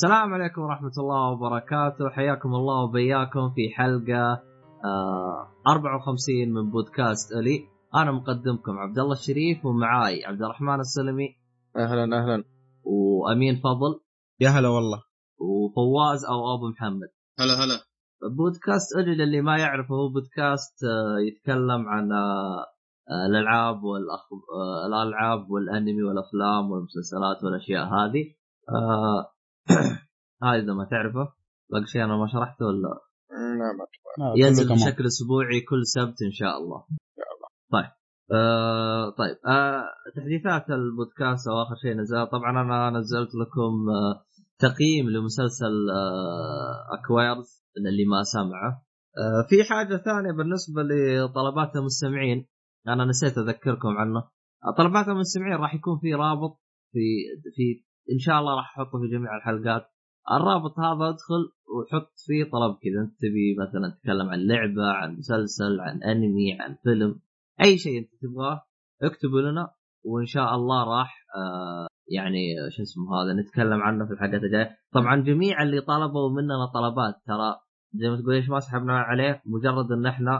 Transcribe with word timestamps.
السلام 0.00 0.34
عليكم 0.34 0.62
ورحمة 0.62 0.92
الله 0.98 1.30
وبركاته. 1.30 2.08
حياكم 2.08 2.54
الله 2.54 2.84
وبياكم 2.84 3.50
في 3.54 3.68
حلقة 3.74 4.42
آه 4.84 5.48
54 5.68 6.52
من 6.52 6.70
بودكاست 6.70 7.32
ألي. 7.32 7.68
أنا 7.94 8.12
مقدمكم 8.12 8.78
عبد 8.78 8.98
الله 8.98 9.12
الشريف 9.12 9.64
ومعاي 9.64 10.24
عبد 10.24 10.42
الرحمن 10.42 10.80
السلمي. 10.80 11.28
أهلا 11.76 12.04
أهلا. 12.18 12.44
وأمين 12.84 13.56
فضل. 13.56 14.00
يا 14.40 14.48
هلا 14.48 14.68
والله. 14.68 15.02
وفواز 15.38 16.24
أو 16.24 16.54
أبو 16.54 16.68
محمد. 16.68 17.10
هلا 17.40 17.64
هلا. 17.64 17.78
بودكاست 18.36 18.96
ألي 18.96 19.14
للي 19.14 19.40
ما 19.40 19.58
يعرفه 19.58 19.94
هو 19.94 20.08
بودكاست 20.08 20.84
آه 20.84 21.20
يتكلم 21.28 21.88
عن 21.88 22.12
آه 22.12 22.64
آه، 23.10 23.26
الألعاب 23.26 23.82
والأخ... 23.82 24.24
آه 24.32 24.86
الألعاب 24.86 25.50
والأنمي 25.50 26.02
والأفلام 26.02 26.70
والمسلسلات 26.70 27.44
والأشياء 27.44 27.84
هذه. 27.84 28.24
آه 28.68 29.39
هذا 30.44 30.62
إذا 30.62 30.72
ما 30.74 30.84
تعرفه 30.90 31.32
باقي 31.70 31.86
شيء 31.86 32.04
أنا 32.04 32.16
ما 32.16 32.26
شرحته 32.26 32.66
ولا 32.66 33.00
نعم 33.58 33.80
آه، 34.20 34.34
ينزل. 34.36 34.74
بشكل 34.74 35.06
أسبوعي 35.06 35.60
كل 35.60 35.86
سبت 35.86 36.22
إن 36.22 36.32
شاء 36.32 36.58
الله. 36.58 36.84
طيب 37.72 37.90
آه 38.32 39.10
طيب 39.10 39.36
آه 39.46 39.84
تحديثات 40.16 40.70
البودكاست 40.70 41.48
أو 41.48 41.62
آخر 41.62 41.74
شيء 41.82 41.94
نزل 41.96 42.26
طبعا 42.26 42.50
أنا 42.50 42.98
نزلت 42.98 43.30
لكم 43.34 43.88
آه 43.90 44.24
تقييم 44.58 45.10
لمسلسل 45.10 45.90
آه 45.90 46.98
اكوايرز 46.98 47.64
للي 47.78 48.04
ما 48.04 48.22
سمعه. 48.22 48.82
آه 49.18 49.46
في 49.48 49.64
حاجة 49.64 49.96
ثانية 49.96 50.32
بالنسبة 50.32 50.82
لطلبات 50.82 51.76
المستمعين 51.76 52.46
أنا 52.88 53.04
نسيت 53.04 53.38
أذكركم 53.38 53.88
عنه. 53.88 54.20
آه، 54.64 54.74
طلبات 54.78 55.08
المستمعين 55.08 55.54
راح 55.56 55.74
يكون 55.74 55.98
في 55.98 56.14
رابط 56.14 56.60
في 56.92 57.00
في 57.56 57.84
إن 58.12 58.18
شاء 58.18 58.40
الله 58.40 58.54
راح 58.56 58.78
أحطه 58.78 58.98
في 59.00 59.08
جميع 59.08 59.36
الحلقات. 59.36 59.82
الرابط 60.32 60.78
هذا 60.78 61.08
ادخل 61.08 61.42
وحط 61.74 62.12
فيه 62.26 62.44
طلب 62.44 62.72
كذا. 62.82 63.00
أنت 63.04 63.14
تبي 63.20 63.56
مثلا 63.62 63.96
تتكلم 63.96 64.28
عن 64.28 64.38
لعبة 64.46 64.86
عن 64.92 65.16
مسلسل 65.16 65.80
عن 65.80 66.02
أنمي 66.02 66.60
عن 66.60 66.76
فيلم 66.82 67.20
أي 67.64 67.78
شيء 67.78 67.98
أنت 67.98 68.10
تبغاه 68.22 68.62
اكتبوا 69.02 69.40
لنا. 69.40 69.70
وإن 70.04 70.26
شاء 70.26 70.54
الله 70.54 70.84
راح 70.84 71.26
آه 71.36 71.86
يعني 72.08 72.40
شو 72.70 72.82
اسمه 72.82 73.04
هذا 73.16 73.32
نتكلم 73.40 73.82
عنه 73.82 74.06
في 74.06 74.12
الحلقات 74.12 74.42
الجاية. 74.42 74.76
طبعا 74.92 75.22
جميع 75.22 75.62
اللي 75.62 75.80
طلبوا 75.80 76.30
مننا 76.30 76.66
طلبات 76.74 77.14
ترى 77.26 77.56
زي 77.94 78.08
ما 78.10 78.16
تقول 78.16 78.34
إيش 78.34 78.48
ما 78.48 78.60
سحبنا 78.60 78.98
عليه 78.98 79.42
مجرد 79.46 79.92
إن 79.92 80.06
إحنا 80.06 80.34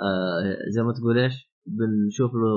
آه 0.00 0.56
زي 0.68 0.82
ما 0.82 0.92
تقول 0.92 1.18
إيش 1.18 1.50
بنشوف 1.66 2.30
له 2.34 2.54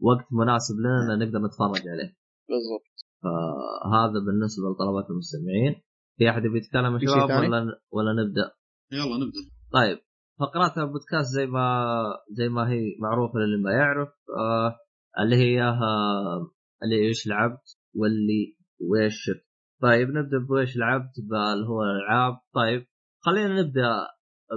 وقت 0.00 0.26
مناسب 0.32 0.74
لنا 0.80 1.24
نقدر 1.24 1.38
نتفرج 1.38 1.88
عليه. 1.88 2.10
بالضبط. 2.48 2.91
فهذا 3.22 4.18
بالنسبة 4.26 4.64
لطلبات 4.70 5.10
المستمعين. 5.10 5.82
في 6.18 6.30
أحد 6.30 6.44
يبي 6.44 6.58
يتكلم 6.58 6.98
شباب 6.98 7.28
ثاني؟ 7.28 7.48
ولا 7.48 7.80
ولا 7.92 8.12
نبدأ؟ 8.22 8.50
يلا 8.92 9.16
نبدأ. 9.16 9.42
طيب. 9.72 9.98
فقرات 10.40 10.78
البودكاست 10.78 11.28
زي 11.34 11.46
ما 11.46 11.94
زي 12.30 12.48
ما 12.48 12.70
هي 12.70 12.96
معروفة 13.00 13.38
للي 13.38 13.62
ما 13.62 13.70
يعرف 13.72 14.08
آه 14.38 14.76
اللي 15.22 15.36
هي 15.36 15.62
آه 15.62 16.50
اللي 16.82 17.06
إيش 17.06 17.26
لعبت 17.26 17.78
واللي 17.94 18.56
وإيش 18.80 19.14
شفت 19.14 19.46
طيب 19.82 20.08
نبدأ 20.08 20.38
بويش 20.48 20.76
لعبت 20.76 21.18
اللي 21.18 21.66
هو 21.68 21.82
الالعاب 21.82 22.38
طيب 22.54 22.86
خلينا 23.20 23.62
نبدأ 23.62 23.90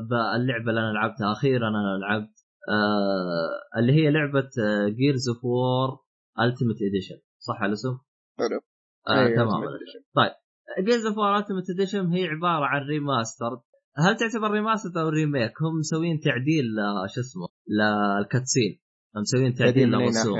باللعبة 0.09 0.69
اللي 0.69 0.79
أنا 0.81 0.93
لعبتها 0.93 1.31
أخيرا 1.31 1.69
أنا 1.69 1.97
لعبت 2.01 2.35
آه 2.69 3.79
اللي 3.79 3.93
هي 3.93 4.11
لعبة 4.11 4.49
Gears 4.89 5.29
of 5.29 5.45
War 5.45 5.99
Ultimate 6.39 6.75
Edition 6.81 7.15
صح 7.39 7.61
الاسم؟ 7.63 7.97
حلو. 8.39 8.59
آه 9.07 9.19
أيوة، 9.25 9.35
تمام. 9.35 9.61
Edition. 9.63 10.45
Gears 10.85 11.05
of 11.05 11.17
Ultimate 11.19 11.69
Edition 11.69 12.07
هي 12.07 12.27
عبارة 12.27 12.65
عن 12.65 12.81
remaster 12.87 13.51
هل 13.97 14.15
تعتبر 14.17 14.51
remaster 14.51 15.01
أو 15.01 15.09
remake؟ 15.09 15.51
هم 15.61 15.79
مسوين 15.79 16.19
تعديل 16.19 16.65
ل- 16.65 17.09
شو 17.15 17.21
اسمه؟ 17.21 17.47
لل 17.67 17.88
cutscene. 17.88 18.79
هم 19.15 19.21
مسوين 19.21 19.53
تعديل 19.53 19.89
للرسوم؟ 19.89 20.37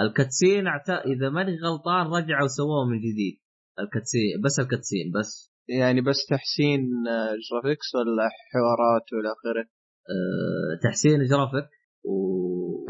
ال 0.00 0.07
cutscene 0.07 0.66
أعت... 0.66 0.90
إذا 0.90 1.28
ماني 1.30 1.56
غلطان 1.64 2.06
رجعوا 2.06 2.46
سووه 2.46 2.84
من 2.90 2.98
جديد. 2.98 3.40
ال 3.78 3.85
cutscene 3.85 4.40
بس 4.44 4.60
ال 4.60 4.66
cutscene 4.66 5.12
بس. 5.14 5.52
يعني 5.68 6.00
بس 6.00 6.26
تحسين 6.30 6.80
آه، 7.08 7.34
graphics 7.50 7.94
ولا 7.94 8.28
حوارات 8.52 9.06
والى 9.12 9.28
اخره 9.32 9.64
أه... 10.10 10.80
تحسين 10.82 11.24
جرافيك 11.24 11.68
و... 12.04 12.14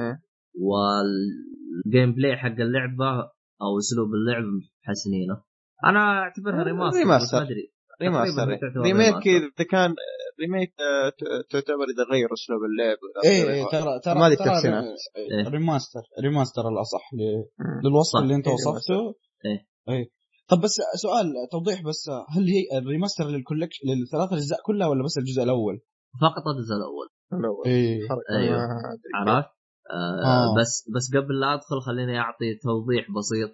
إيه. 0.01 0.23
وال 0.61 2.15
gameplay 2.15 2.37
حق 2.37 2.47
اللعبة 2.61 3.31
أو 3.63 3.79
أسلوب 3.79 4.09
اللعب 4.19 4.45
محسنينه 4.87 5.37
أنا 5.85 6.01
أعتبرها 6.23 6.63
remaster 6.63 6.99
بس 6.99 7.05
remaster. 7.05 7.37
ما 7.39 7.43
أدري 7.45 7.73
remaster 8.03 8.49
remake 8.83 9.27
remaster. 9.27 9.31
إذا 9.59 9.65
كان 9.71 9.95
remake 10.41 10.73
آه، 10.81 11.09
ت- 11.09 11.51
تعتبر 11.53 11.85
إذا 11.95 12.05
غير 12.13 12.29
أسلوب 12.39 12.61
اللعب 12.71 12.99
آخره. 13.17 13.31
إيه 13.31 13.65
ترى 13.73 14.01
ترى 14.05 14.15
ما 14.15 14.27
هذه 14.27 14.35
ترى 14.35 14.45
التحسينات. 14.47 14.85
إيه. 15.17 15.49
remaster 15.49 16.01
remaster 16.23 16.69
الأصح. 16.69 17.05
للوصف. 17.85 18.19
اللي 18.23 18.35
أنت 18.35 18.47
إيه، 18.49 18.55
وصفته 18.55 19.01
إيه. 19.47 19.61
إيه 19.95 20.05
طب 20.51 20.61
بس 20.61 20.75
سؤال 21.03 21.27
توضيح 21.53 21.83
بس 21.83 22.11
هل 22.37 22.45
هي 22.55 22.79
ال 22.79 22.84
remaster 22.84 23.25
لل 23.25 23.35
collection 23.35 23.83
للثلاث 23.89 24.33
أجزاء 24.33 24.59
كلها 24.67 24.87
ولا 24.87 25.05
بس 25.05 25.19
الجزء 25.19 25.43
الأول؟ 25.43 25.77
فقط 26.23 26.45
الجزء 26.57 26.75
الأول 26.81 27.09
أيوة. 28.31 28.57
ما 28.59 28.65
أدري. 29.25 29.33
عرفت؟ 29.33 29.49
آه 29.91 30.25
آه. 30.27 30.55
بس 30.61 30.91
بس 30.95 31.17
قبل 31.17 31.41
لا 31.41 31.55
أدخل 31.55 31.81
خليني 31.87 32.19
أعطي 32.19 32.55
توضيح 32.63 33.07
بسيط 33.17 33.51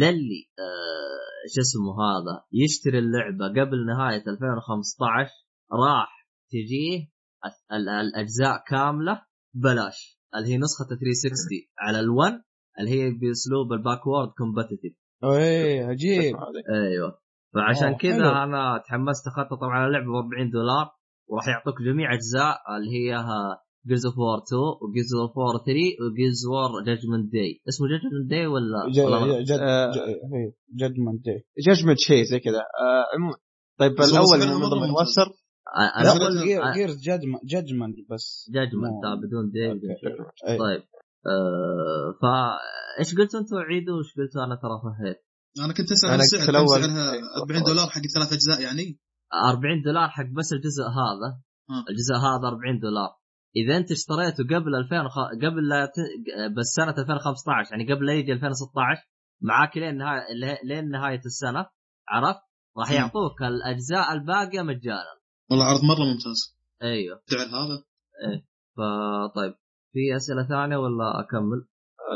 للي 0.00 0.42
آه 0.58 1.48
شو 1.54 1.60
اسمه 1.60 1.92
هذا 2.04 2.44
يشتري 2.52 2.98
اللعبة 2.98 3.48
قبل 3.60 3.86
نهاية 3.86 4.22
2015 4.28 5.30
راح 5.72 6.28
تجيه 6.50 7.08
ال- 7.44 7.76
ال- 7.76 7.88
الأجزاء 7.88 8.64
كاملة 8.68 9.22
ببلاش 9.54 10.20
اللي 10.36 10.48
هي 10.48 10.58
نسخة 10.58 10.84
360 10.84 11.58
على 11.78 11.98
ال1 11.98 12.42
اللي 12.80 12.90
هي 12.90 13.10
بأسلوب 13.10 13.72
ال 13.72 13.78
backward 13.78 14.28
compatibility 14.38 14.92
إيه 16.26 16.36
عجيب. 16.36 16.74
أيوه 16.74 17.18
فعشان 17.54 17.96
كذا. 17.96 18.42
أنا 18.44 18.82
تحمست 18.88 19.26
اخذت 19.26 19.50
طبعا 19.60 19.86
اللعبة 19.86 20.06
ب 20.06 20.14
40 20.14 20.50
دولار 20.50 20.90
وراح 21.28 21.48
يعطوك 21.48 21.82
جميع 21.82 22.14
أجزاء 22.14 22.56
اللي 22.76 22.90
هي 22.90 23.16
Gears 23.88 24.06
of 24.06 24.18
War 24.18 24.38
2 24.38 24.60
و 24.82 24.87
Gears 24.87 25.12
of 25.20 25.36
War 25.38 25.56
3 25.58 25.72
و 26.04 26.10
Gears 26.10 26.40
of 26.50 26.58
War 26.58 26.70
Judgment 26.86 27.32
Day 27.32 27.50
اسمه 27.68 27.84
Judgment 27.92 28.30
Day 28.30 28.46
ولا 28.46 28.78
ولا 29.06 29.42
ج- 29.42 29.44
جد 29.44 29.60
آه. 29.60 29.92
Judgment 30.80 31.20
Day 31.24 31.36
Judgment 31.66 31.98
شيء 31.98 32.22
زي 32.24 32.38
كذا. 32.40 32.58
آه، 32.58 33.04
عموما 33.14 33.36
طيب 33.80 33.92
الأول 33.92 34.38
من 34.38 34.68
ضمن. 34.68 34.88
مؤثر 34.90 35.28
آه، 35.76 36.00
الأول 36.02 36.74
Gears 36.74 36.96
Judgment 37.52 37.96
بس. 38.10 38.50
Judgment 38.54 39.02
بدون 39.22 39.50
Day 39.54 39.74
بدون. 39.74 39.90
إيه. 40.48 40.58
طيب 40.58 40.82
آه 41.26 42.18
فا 42.22 42.34
إيش 43.00 43.14
قلتوا 43.14 43.40
أنتم 43.40 43.56
عيدوا 43.56 43.94
وإيش 43.96 44.10
قلتوا؟ 44.18 44.44
أنا 44.46 44.54
ترى 44.62 44.76
فهيت. 44.84 45.18
أنا 45.64 45.72
كنت 45.72 45.92
أسأل 45.92 46.10
عن 46.10 46.18
السعر 46.20 46.40
قلت 46.40 46.50
كم 46.50 46.56
الأول. 46.56 46.68
سعرها؟ 46.68 47.12
أيوة. 47.12 47.28
40 47.42 47.62
دولار 47.62 47.86
حق 47.94 48.02
ثلاث 48.14 48.32
أجزاء 48.32 48.60
يعني؟ 48.66 48.98
40 49.50 49.82
دولار 49.84 50.08
حق 50.08 50.28
بس 50.38 50.52
الجزء 50.52 50.82
هذا. 51.00 51.28
آه. 51.70 51.84
الجزء 51.90 52.14
هذا 52.26 52.46
40 52.48 52.78
دولار. 52.86 53.10
إذا 53.56 53.76
أنت 53.76 53.90
اشتريته 53.90 54.56
قبل 54.56 54.74
2000 54.74 55.04
وخ... 55.06 55.18
قبل 55.42 55.68
لا 55.68 55.86
ت... 55.86 55.96
بس 56.56 56.66
سنة 56.76 56.94
2015 57.02 57.70
يعني 57.72 57.92
قبل 57.94 58.06
لا 58.06 58.12
يجي 58.12 58.32
2016 58.32 59.02
معاك 59.42 59.76
لين 59.76 59.96
نهايه 59.96 60.20
لين 60.64 60.88
نهاية 60.90 61.20
السنة 61.26 61.66
عرفت؟ 62.08 62.40
راح. 62.78 62.92
يعطوك 62.92 63.42
الأجزاء 63.42 64.12
الباقية 64.12 64.62
مجانا 64.62 65.14
والله 65.50 65.64
عرض 65.64 65.80
مرة 65.84 66.04
ممتاز 66.12 66.56
أيوه 66.82 67.20
سعر 67.26 67.46
هذا 67.46 67.84
فطيب 68.76 69.54
في 69.92 70.16
أسئلة 70.16 70.48
ثانية 70.48 70.76
ولا 70.76 71.20
أكمل؟ 71.20 71.66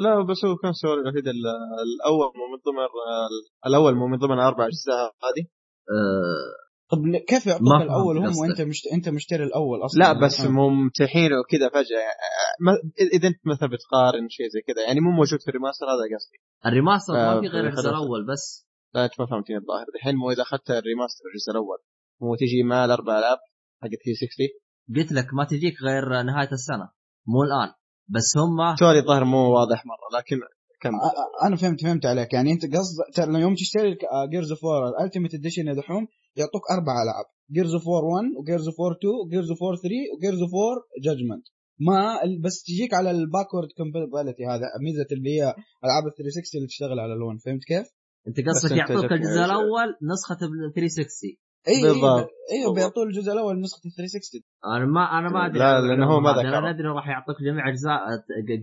لا 0.03 0.23
بس 0.23 0.45
هو 0.45 0.57
كان 0.57 0.73
سؤال 0.73 0.99
الوحيد 0.99 1.29
ال- 1.29 1.47
الأول 1.89 2.27
مو 2.39 2.45
من 2.53 2.59
ضمن 2.67 2.83
ال- 2.85 3.49
الأول 3.67 3.95
مو 3.95 4.07
من 4.07 4.19
ضمن 4.19 4.39
أربع 4.39 4.67
أجزاء 4.67 5.05
هذه 5.25 5.45
أه... 5.91 6.68
طب 6.91 6.99
كيف 7.29 7.47
يعطوك 7.47 7.83
الأول 7.83 8.19
هم. 8.19 8.25
وأنت 8.39 8.61
مشت... 8.61 8.87
أنت 8.93 9.09
مشتري 9.09 9.45
الأول 9.45 9.85
أصلا؟ 9.85 9.99
لا 10.01 10.13
بس 10.25 10.41
آه. 10.41 10.49
ممتحين 10.49 11.31
وكذا 11.33 11.69
فجأة. 11.69 11.99
آه، 11.99 12.55
ما- 12.61 12.91
إذا 13.17 13.29
أنت 13.29 13.41
مثلا 13.47 13.69
بتقارن 13.69 14.29
شيء 14.29 14.49
زي 14.49 14.61
كذا 14.67 14.83
يعني 14.87 15.01
مو 15.01 15.11
موجود 15.11 15.41
في 15.41 15.49
الريماستر 15.49 15.87
هذا 15.87 16.17
قصدي. 16.17 16.39
ال 16.67 16.72
remaster 16.72 17.13
ما 17.13 17.33
آه، 17.37 17.41
في 17.41 17.47
غير 17.47 17.67
الجزء. 17.69 17.89
الأول 17.91 18.27
بس. 18.27 18.69
لا 18.95 19.05
أنت 19.05 19.21
ما 19.21 19.27
فهمتني 19.27 19.57
الظاهر. 19.57 19.87
الحين 19.97 20.15
مو 20.17 20.31
إذا 20.31 20.43
أخذت 20.43 20.71
ال 20.71 20.77
remaster 20.77 21.23
الجزء 21.35 21.51
الأول. 21.53 21.79
مو 22.21 22.35
تجي 22.37 22.63
مع 22.63 22.85
الاربع 22.85 23.19
العاب 23.19 23.39
حق 23.83 23.89
360 23.89 24.49
قلت 24.97 25.13
لك 25.13 25.35
ما 25.35 25.45
تجيك 25.45 25.75
غير 25.83 26.23
نهاية 26.23 26.53
السنة 26.53 26.87
مو 27.27 27.43
الآن. 27.43 27.71
بس 28.15 28.29
هم 28.39 28.77
سؤالي 28.77 28.99
الظاهر 28.99 29.25
مو 29.25 29.39
واضح 29.55 29.83
مرة 29.87 30.19
لكن 30.21 30.37
كمل 30.81 30.95
آه، 30.95 31.45
آه، 31.45 31.47
أنا 31.47 31.57
فهمت 31.57 31.83
فهمت 31.83 32.07
عليك 32.07 32.33
يعني 32.33 32.53
أنت 32.53 32.63
قصد 32.77 32.97
ترى 33.15 33.41
يوم 33.41 33.55
تشتري 33.55 33.97
Gears 34.33 34.51
of 34.53 34.65
War 34.65 34.89
ال 34.89 34.94
Ultimate 34.94 35.35
Edition 35.35 35.67
يا 35.69 35.75
دحوم 35.75 36.07
يعطوك 36.37 36.63
أربع 36.71 36.93
ألعاب 37.03 37.25
Gears 37.53 37.75
of 37.75 37.87
War 37.87 38.05
1 38.05 38.25
و 38.39 38.44
Gears 38.44 38.67
of 38.69 38.81
War 38.81 38.93
2 38.93 39.13
و 39.27 39.31
Gears 39.31 39.51
of 39.51 39.63
War 39.63 39.77
3 39.77 39.89
و 40.17 40.21
Gears 40.21 40.41
of 40.43 40.53
War 40.55 40.77
Judgment 41.05 41.47
ما 41.89 42.23
ال- 42.25 42.41
بس 42.43 42.63
تجيك 42.63 42.95
على 42.95 43.11
ال 43.11 43.17
backward 43.17 43.69
compatibility 43.77 44.43
هذا 44.47 44.67
ميزة 44.85 45.07
اللي 45.13 45.31
هي 45.37 45.43
ألعاب 45.85 46.05
ال 46.07 46.15
360 46.15 46.59
اللي 46.59 46.69
تشتغل 46.69 46.99
على 47.01 47.13
ال 47.13 47.19
One 47.19 47.37
فهمت 47.45 47.65
كيف؟ 47.65 47.87
أنت 48.29 48.37
قصدك 48.49 48.73
أنت 48.73 48.81
يعطوك 48.91 49.13
الجزء. 49.13 49.45
الأول 49.49 49.89
نسخة 50.13 50.35
ب 50.51 50.73
360 50.75 51.37
إي 51.69 51.83
بالضبط. 51.83 52.29
أيوه 52.53 52.63
أيوه. 52.63 52.75
بيعطوا 52.75 53.05
الجزء 53.05 53.33
الأول 53.33 53.61
نسخة 53.61 53.81
360 53.97 54.41
أنا 54.77 54.87
ما 54.97 55.03
أنا 55.19 55.29
ما 55.35 55.47
ادري 55.47 55.59
لا، 55.59 55.65
عن 55.65 55.89
لأنه 55.89 56.07
هو 56.13 56.21
ما. 56.21 56.31
ذكرها. 56.31 56.59
أنا 56.59 56.71
أدري 56.71 56.89
راح 56.99 57.07
يعطيك 57.09 57.37
جميع 57.49 57.69
أجزاء 57.69 57.99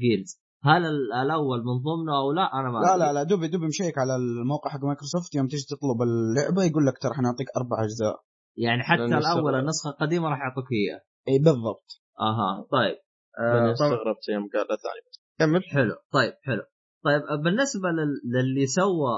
Gears 0.04 0.32
هل 0.64 0.86
ال- 0.86 1.14
الأول 1.14 1.60
من 1.60 1.76
ضمنه 1.88 2.18
أو 2.18 2.32
لا؟ 2.32 2.54
أنا 2.54 2.70
ما 2.72 2.80
لا. 2.80 2.98
لا 2.98 3.14
لا 3.14 3.24
دوبي 3.24 3.48
دوبي 3.48 3.68
مشيك 3.68 3.98
على 3.98 4.16
الموقع 4.16 4.70
حق 4.72 4.84
مايكروسوفت 4.84 5.36
يوم 5.36 5.48
تيجي 5.48 5.64
تطلب 5.70 6.02
اللعبة 6.02 6.64
يقول 6.64 6.86
لك 6.86 6.98
ترى 7.02 7.14
حنعطيك 7.14 7.48
أربع 7.58 7.84
أجزاء. 7.84 8.16
يعني 8.58 8.84
حتى 8.84 9.04
الأول. 9.06 9.56
النسخة 9.56 9.90
القديمة 9.90 10.30
راح 10.30 10.40
يعطوك 10.40 10.66
اياه 10.72 11.02
إي 11.30 11.40
بالضبط. 11.40 12.02
أها 12.22 12.66
طيب. 12.72 12.96
أنا 13.40 13.70
آه 13.70 13.74
استغربت 13.74 14.30
يوم 14.30 14.44
قال 14.54 14.62
الثاني 14.72 15.02
بس 15.10 15.20
كمل. 15.40 15.64
حلو 15.64 15.96
طيب 16.12 16.34
حلو. 16.44 16.62
طيب 17.06 17.22
بالنسبة 17.44 17.90
لل... 17.90 18.14
للي 18.36 18.66
سوى 18.68 19.14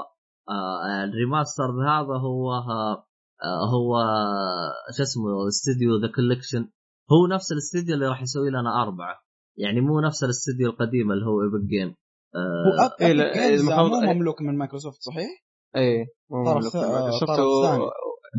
آه 0.48 1.04
ال 1.04 1.11
remaster 1.11 1.70
هذا 1.88 2.16
هو 2.26 2.52
آه 2.52 3.66
هو 3.74 3.96
شو 4.96 5.02
اسمه 5.02 5.48
استوديو 5.48 5.96
The 6.02 6.12
Coalition 6.16 6.70
هو 7.12 7.26
نفس 7.26 7.52
الاستوديو 7.52 7.94
اللي 7.94 8.06
راح 8.08 8.22
يسوي 8.22 8.50
لنا 8.50 8.82
أربعة. 8.82 9.16
يعني 9.58 9.80
مو 9.80 10.00
نفس 10.00 10.24
الاستوديو 10.24 10.70
القديم 10.70 11.12
اللي 11.12 11.26
هو 11.26 11.42
Epic 11.42 11.64
Games 11.68 11.88
هو 11.88 12.84
آه 12.84 12.96
إيه، 13.00 13.12
المفروض- 13.60 13.90
مو 13.90 14.02
إيه. 14.02 14.14
مملوك 14.14 14.42
من 14.42 14.58
مايكروسوفت 14.58 14.98
صحيح؟ 15.00 15.30
اي 15.76 16.06
مو 16.30 16.44
طرف- 16.44 16.76
من 16.76 16.80
آه،. 16.82 17.10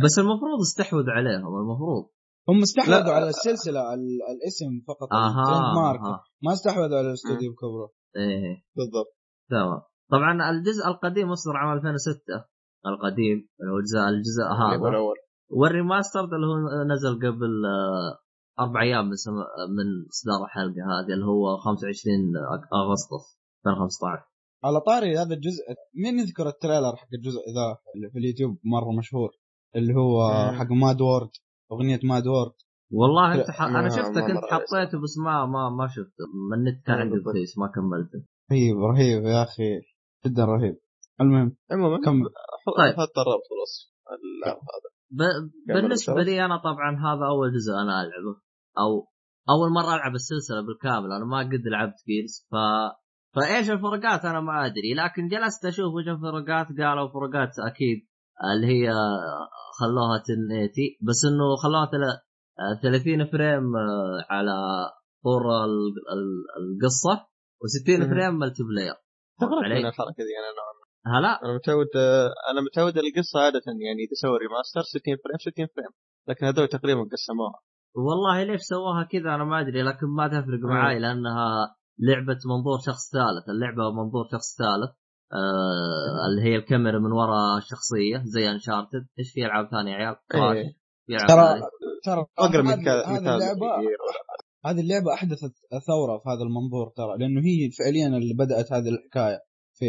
بس 0.05 0.19
المفروض 0.19 0.59
استحوذ 0.61 1.09
عليهم 1.09 1.47
المفروض 1.61 2.03
هم 2.49 2.61
استحوذوا. 2.61 3.13
على 3.13 3.29
السلسلة 3.29 3.93
ال- 3.93 4.21
الاسم 4.33 4.71
فقط 4.87 5.13
أها 5.13 5.41
ال 5.41 5.75
trademark 5.75 5.99
أها. 5.99 6.23
ما 6.43 6.53
استحوذوا 6.53 6.97
على 6.97 7.07
الاستوديو 7.07 7.51
بكبره 7.51 7.89
إيه 8.17 8.63
بالضبط 8.75 9.11
تمام 9.49 9.81
طبعا 10.11 10.49
الجزء 10.49 10.87
القديم 10.87 11.31
أصدر 11.31 11.57
عام 11.57 11.77
2006 11.77 12.45
القديم 12.85 13.47
الجزء 13.61 13.99
الجزء 13.99 14.43
هذا 14.61 14.89
الأول 14.89 15.15
وال 15.51 15.65
remaster 15.65 16.19
اللي 16.19 16.47
هو 16.47 16.83
نزل 16.93 17.15
قبل 17.17 17.65
آه، 17.65 18.19
أربع 18.59 18.81
أيام 18.81 19.05
من 19.09 19.15
سم... 19.15 19.31
من 19.77 19.87
اصدار 20.13 20.45
الحلقة 20.45 20.81
هذه 20.93 21.13
اللي 21.13 21.25
هو 21.25 21.57
25 21.57 22.15
أغ- 22.55 22.67
أغسطس 22.73 23.39
2015 23.67 24.23
على 24.63 24.79
طاري 24.81 25.17
هذا 25.17 25.33
الجزء 25.33 25.63
مين 26.03 26.19
يذكر 26.19 26.47
ال 26.47 26.53
trailer 26.53 26.95
حق 26.95 27.07
الجزء 27.13 27.39
ذا 27.55 27.77
اللي 27.95 28.09
في 28.11 28.17
اليوتيوب 28.19 28.57
مرة 28.63 28.91
مشهور؟ 28.97 29.29
اللي 29.75 29.93
هو. 29.93 30.21
حق 30.59 30.71
Mad 30.71 31.01
World 31.01 31.29
أغنية 31.71 31.99
Mad 32.03 32.27
World. 32.27 32.51
والله 32.91 33.35
أنت 33.35 33.51
ح... 33.51 33.61
أنا 33.61 33.81
مر 33.81 33.99
علي 34.17 34.41
حطيته 34.51 35.01
بس 35.03 35.17
ما 35.25 35.45
ما 35.45 35.69
ما 35.69 35.87
شفته. 35.87 36.23
من 36.51 36.57
النت 36.57 36.85
كان 36.85 36.95
عندي. 36.95 37.15
رخيص 37.15 37.57
ما 37.57 37.67
كملته. 37.67 38.25
رهيب 38.51 38.77
رهيب 38.77 39.23
يا 39.23 39.43
أخي. 39.43 39.81
جدا 40.25 40.45
رهيب. 40.45 40.77
المهم 41.21 41.55
عموما 41.71 41.97
كمل 42.05 42.25
طيب. 42.77 42.93
حط 42.93 43.15
الرابط 43.23 43.45
والوصف 43.51 43.89
اللعب 44.15 44.57
هذا 44.57 44.89
ب... 45.11 45.21
بالنسبة. 45.67 46.21
لي 46.23 46.45
أنا 46.45 46.57
طبعا 46.57 46.91
هذا 46.95 47.25
أول 47.27 47.53
جزء 47.53 47.73
أنا 47.73 48.01
ألعبه. 48.01 48.48
أو 48.77 49.07
أول 49.49 49.69
مرة 49.73 49.95
ألعب 49.95 50.15
السلسلة 50.15 50.61
بالكامل 50.61 51.11
أنا 51.11 51.25
ما 51.25 51.39
قد 51.39 51.63
لعبت 51.71 51.95
Gears 52.07 52.47
ف 52.51 52.55
فإيش 53.35 53.69
الفروقات 53.69 54.25
أنا 54.25 54.39
ما 54.39 54.65
أدري 54.65 54.93
لكن 54.97 55.27
جلست 55.27 55.65
أشوف 55.65 55.93
وش 55.93 56.07
الفروقات 56.07 56.67
قالوا 56.79 57.09
فروقات 57.09 57.49
أكيد 57.59 58.07
اللي 58.53 58.67
هي 58.67 58.91
خلوها 59.79 60.15
1080 60.15 60.69
بس 61.07 61.25
إنه 61.25 61.55
خلوها 61.63 61.85
تل- 61.85 62.19
30 62.83 63.25
frame 63.31 63.75
آه، 63.75 64.25
على 64.29 64.51
طور 65.23 65.41
ال- 65.65 65.99
ال- 66.13 66.45
القصة 66.59 67.27
و60 67.63 67.99
مهم. 67.99 68.09
frame 68.09 68.33
multiplayer 68.39 68.93
استغربت؟ 69.33 69.65
من 69.65 69.85
الحركه 69.85 70.23
دي 70.27 70.33
أنا 70.41 70.49
نوعا 70.57 70.73
ما. 70.79 71.19
هلا 71.19 71.45
أنا 71.45 71.53
متعود 71.57 71.87
أنا 72.51 72.61
متعود 72.61 72.97
القصة 72.97 73.39
عادة 73.39 73.61
يعني 73.67 74.01
إذا 74.05 74.15
سووا 74.21 74.37
remaster 74.37 74.81
60 74.81 75.01
frame 75.23 75.37
60 75.53 75.67
frame 75.75 75.91
لكن 76.27 76.45
هذول 76.45 76.67
تقريبا 76.67 77.01
قسموها 77.13 77.59
والله 77.95 78.43
ليش 78.43 78.61
سواها 78.61 79.03
كذا 79.11 79.35
أنا 79.35 79.43
ما 79.43 79.59
أدري 79.61 79.81
لكن 79.83 80.07
ما 80.07 80.27
تفرق 80.27 80.59
معاي 80.63 80.99
لأنها 80.99 81.75
لعبة 81.99 82.37
منظور 82.45 82.79
شخص 82.85 83.11
ثالث. 83.13 83.49
اللعبة 83.49 83.91
منظور 83.91 84.25
شخص 84.31 84.57
ثالث 84.57 84.91
آه 85.33 86.27
اللي 86.29 86.41
هي 86.51 86.55
الكاميرا 86.55 86.99
من 86.99 87.11
وراء 87.11 87.57
الشخصيه 87.57 88.21
زي 88.25 88.51
انشارتد 88.51 89.07
إيش 89.19 89.31
في 89.33 89.45
ألعاب 89.45 89.67
ثانية 89.71 89.91
يا 89.91 89.95
عيال؟ 89.97 90.15
كراش 90.31 90.57
إيه. 90.57 91.17
ترى. 91.27 91.61
ترى 92.03 92.25
أقرب 92.39 92.63
من 92.65 92.69
هذه 92.71 93.13
مثال 93.13 93.27
اللعبه 93.27 93.65
ولا- 93.65 93.85
هذه 94.65 94.79
اللعبة 94.81 95.13
أحدثت 95.13 95.53
ثورة 95.87 96.17
في 96.17 96.29
هذا 96.29 96.43
المنظور 96.43 96.89
ترى 96.97 97.17
لأنه 97.19 97.41
هي 97.41 97.69
فعليا 97.79 98.07
اللي 98.07 98.33
بدأت 98.33 98.73
هذه 98.73 98.89
الحكاية 98.89 99.39
في 99.73 99.85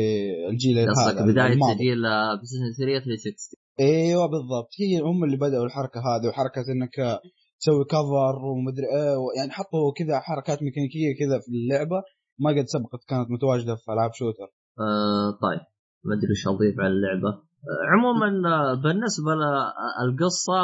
الجيل 0.51 0.91
قصدك 0.91 1.17
هذا 1.19 1.23
بداية. 1.33 1.49
جيل 1.49 2.01
بلاي 2.03 2.39
ستيشن 2.45 2.73
3 2.79 3.05
360. 3.05 3.61
إيوه 3.81 4.27
بالضبط. 4.27 4.69
هي 4.81 5.01
هم 5.01 5.25
اللي 5.25 5.37
بدأوا 5.37 5.65
الحركة 5.67 6.01
هذه 6.01 6.29
وحركة 6.29 6.65
إنك 6.73 7.21
تسوي 7.61 7.85
cover 7.85 8.35
ومدري 8.45 8.87
إيه 8.97 9.17
يعني 9.39 9.51
حطوا 9.51 9.93
كذا 9.99 10.21
حركات 10.21 10.59
ميكانيكية 10.63 11.11
كذا 11.21 11.37
في 11.45 11.49
اللعبة. 11.57 12.03
ما 12.43 12.51
قد 12.51 12.65
سبقت 12.75 13.03
كانت 13.09 13.31
متواجدة 13.31 13.75
في 13.77 13.93
ألعاب 13.93 14.11
shooter 14.15 14.49
آه 14.79 15.31
طيب. 15.45 15.61
ما 16.05 16.15
أدري 16.15 16.31
وش 16.33 16.49
أضيف 16.49 16.81
على 16.81 16.89
اللعبة. 16.97 17.29
آه 17.29 17.83
عموما 17.93 18.29
آه، 18.55 18.75
بالنسبة 18.75 19.33
للقصه 19.41 20.61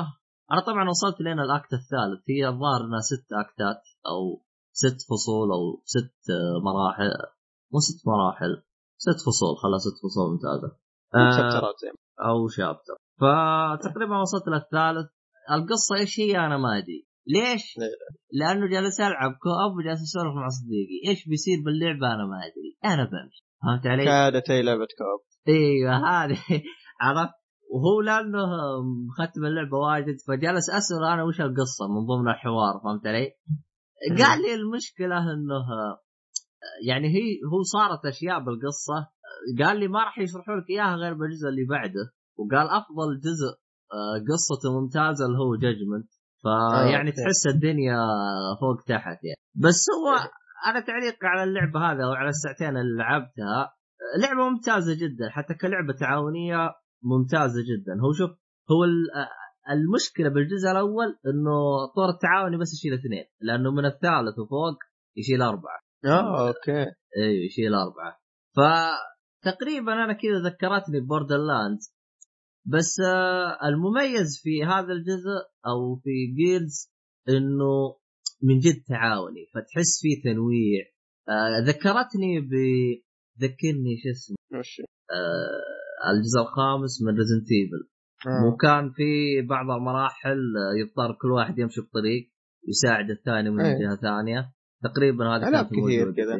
أنا 0.52 0.60
طبعا 0.68 0.88
وصلت 0.88 1.20
لين 1.20 1.40
ال 1.40 1.48
act 1.48 1.72
الثالث. 1.80 2.20
هي 2.28 2.48
الظاهر 2.48 2.80
إنها 2.86 3.00
ست 3.12 3.28
actات 3.44 3.82
أو 4.12 4.42
ست 4.82 4.98
فصول 5.10 5.48
أو 5.56 5.62
ست 5.84 6.16
آه، 6.30 6.56
مراحل. 6.68 7.10
مو 7.72 7.78
ست 7.88 8.00
مراحل 8.08 8.52
ست 9.06 9.18
فصول. 9.26 9.52
خلاص 9.62 9.80
ست 9.88 9.98
فصول 10.04 10.26
ممتازة. 10.32 10.68
آه 11.14 11.30
شابترات 11.36 11.74
زي 11.82 11.88
ما- 11.94 12.28
أو 12.28 12.48
شابتر 12.48 12.96
فتقريبا 13.22 14.16
وصلت 14.20 14.48
للثالث. 14.48 15.08
القصة 15.50 15.96
إيش 15.96 16.20
هي 16.20 16.38
أنا 16.38 16.56
ما 16.56 16.78
أدري. 16.78 17.06
ليش؟ 17.26 17.62
لا. 17.78 17.86
لأنه 18.32 18.66
جالس 18.66 19.00
ألعب 19.00 19.30
كوب 19.30 19.78
وجالس 19.78 20.00
اسولف 20.02 20.34
مع 20.34 20.48
صديقي. 20.48 21.08
إيش 21.08 21.28
بيصير 21.28 21.58
باللعبة؟ 21.64 22.14
أنا 22.14 22.26
ما 22.26 22.38
أدري. 22.46 22.76
أنا 22.84 23.04
بمشي. 23.04 23.46
فهمت 23.62 23.86
علي؟ 23.86 24.04
كادت 24.04 24.50
هي 24.50 24.62
لعبة 24.62 24.86
كوب 24.98 25.20
إيوه 25.48 25.96
هذه. 25.96 26.38
عرفت؟ 27.00 27.34
وهو 27.70 28.00
لأنه 28.00 28.46
ختم 29.18 29.44
اللعبة 29.44 29.76
واجد 29.78 30.16
فجالس 30.28 30.70
أسأل 30.70 31.04
أنا 31.04 31.24
وش 31.24 31.40
القصة 31.40 31.88
من 31.88 32.06
ضمن 32.06 32.28
الحوار 32.28 32.80
فهمت 32.84 33.06
علي؟ 33.06 33.32
قال 34.18 34.42
لي 34.42 34.54
المشكلة 34.54 35.18
إنه 35.18 35.66
يعني 36.86 37.08
هي 37.08 37.40
هو 37.52 37.62
صارت 37.62 38.06
أشياء 38.06 38.38
بالقصة. 38.44 39.08
قال 39.64 39.80
لي 39.80 39.88
ما 39.88 39.98
راح 39.98 40.18
يشرحوا 40.18 40.56
لك 40.56 40.70
إياها 40.70 40.96
غير 40.96 41.14
بالجزء 41.14 41.48
اللي 41.48 41.64
بعده. 41.64 42.12
وقال 42.36 42.68
أفضل 42.68 43.20
جزء 43.20 43.65
قصته 44.28 44.80
ممتازة 44.80 45.26
اللي 45.26 45.38
هو 45.38 45.56
جاجمنت 45.56 46.08
فيعني 46.42 47.10
أوكي. 47.10 47.22
تحس 47.22 47.46
الدنيا 47.46 47.98
فوق 48.60 48.82
تحت 48.86 49.24
يعني. 49.24 49.36
بس 49.54 49.86
هو 49.96 50.30
أنا 50.70 50.80
تعليق 50.80 51.16
على 51.22 51.42
اللعبة 51.44 51.80
هذه 51.80 52.04
أو 52.04 52.12
على 52.12 52.28
الساعتين 52.28 52.76
اللي 52.76 52.96
لعبتها 52.98 53.72
لعبة 54.22 54.48
ممتازة 54.50 54.94
جدا. 54.94 55.30
حتى 55.30 55.54
كلعبة 55.54 55.92
تعاونية 55.92 56.70
ممتازة 57.02 57.60
جدا. 57.70 57.92
هو 58.04 58.12
شوف 58.12 58.30
هو 58.70 58.84
ال- 58.84 59.10
المشكلة 59.70 60.28
بالجزء 60.28 60.70
الأول 60.70 61.06
إنه 61.26 61.56
طور 61.96 62.08
التعاوني 62.14 62.56
بس 62.56 62.72
يشيل 62.74 62.94
اثنين. 62.94 63.24
لأنه 63.40 63.70
من 63.70 63.84
الثالث 63.86 64.38
وفوق 64.38 64.78
يشيل 65.16 65.42
أربعة. 65.42 65.78
آه 66.04 66.48
أوكي. 66.48 66.86
أيوه 67.16 67.44
يشيل 67.46 67.74
أربعة. 67.74 68.16
فتقريبا 68.56 69.92
أنا 70.04 70.12
كذا 70.12 70.38
ذكرتني 70.50 71.00
Borderlands 71.00 71.78
بس 72.66 73.00
آه، 73.00 73.68
المميز 73.68 74.40
في 74.42 74.64
هذا 74.64 74.92
الجزء 74.92 75.38
أو 75.66 75.96
في 75.96 76.26
Gears 76.36 76.92
إنه 77.28 77.96
من 78.42 78.58
جد 78.58 78.82
تعاوني 78.88 79.46
فتحس 79.54 80.00
فيه 80.02 80.22
تنويع. 80.22 80.84
آه، 81.28 81.64
ذكرتني 81.64 82.40
ب 82.40 82.52
ذكرني 83.42 83.96
شو 84.02 84.10
اسمه 84.10 84.36
آه، 84.58 86.10
الجزء 86.10 86.40
الخامس 86.40 87.02
من 87.02 87.16
Resident 87.18 87.46
Evil. 87.52 87.88
وكان 88.46 88.90
في 88.90 89.42
بعض 89.42 89.70
المراحل 89.70 90.40
يضطر 90.80 91.18
كل 91.22 91.30
واحد 91.30 91.58
يمشي 91.58 91.80
بطريق 91.80 92.30
يساعد 92.68 93.10
الثاني 93.10 93.50
من 93.50 93.60
أيه. 93.60 93.78
جهة 93.78 93.96
ثانية. 93.96 94.52
تقريبا 94.82 95.24
هذه 95.24 95.50
كانت 95.50 95.70
كثير 95.70 95.80
موجوده 95.80 96.12
كذا. 96.16 96.34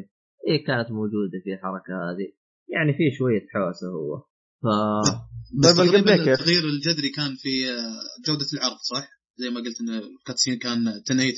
اي 0.49 0.59
كانت 0.59 0.91
موجودة 0.91 1.39
في 1.45 1.55
الحركة 1.55 2.11
هذه. 2.11 2.33
يعني 2.69 2.93
في 2.93 3.17
شوية 3.19 3.47
حوسه 3.55 3.89
هو. 3.89 4.36
ف 4.63 4.67
بس 5.63 5.77
طيب؟ 5.77 5.95
التغيير 5.95 6.65
الجذري 6.65 7.11
كان 7.17 7.37
في 7.43 7.71
آه، 7.71 8.01
جودة 8.27 8.47
العرض 8.55 8.77
صح؟ 8.93 9.09
زي 9.37 9.51
ما 9.51 9.61
قلت 9.61 9.81
إن 9.81 9.91
الكاتسين 10.19 10.59
كان 10.59 10.89
1080 10.89 11.31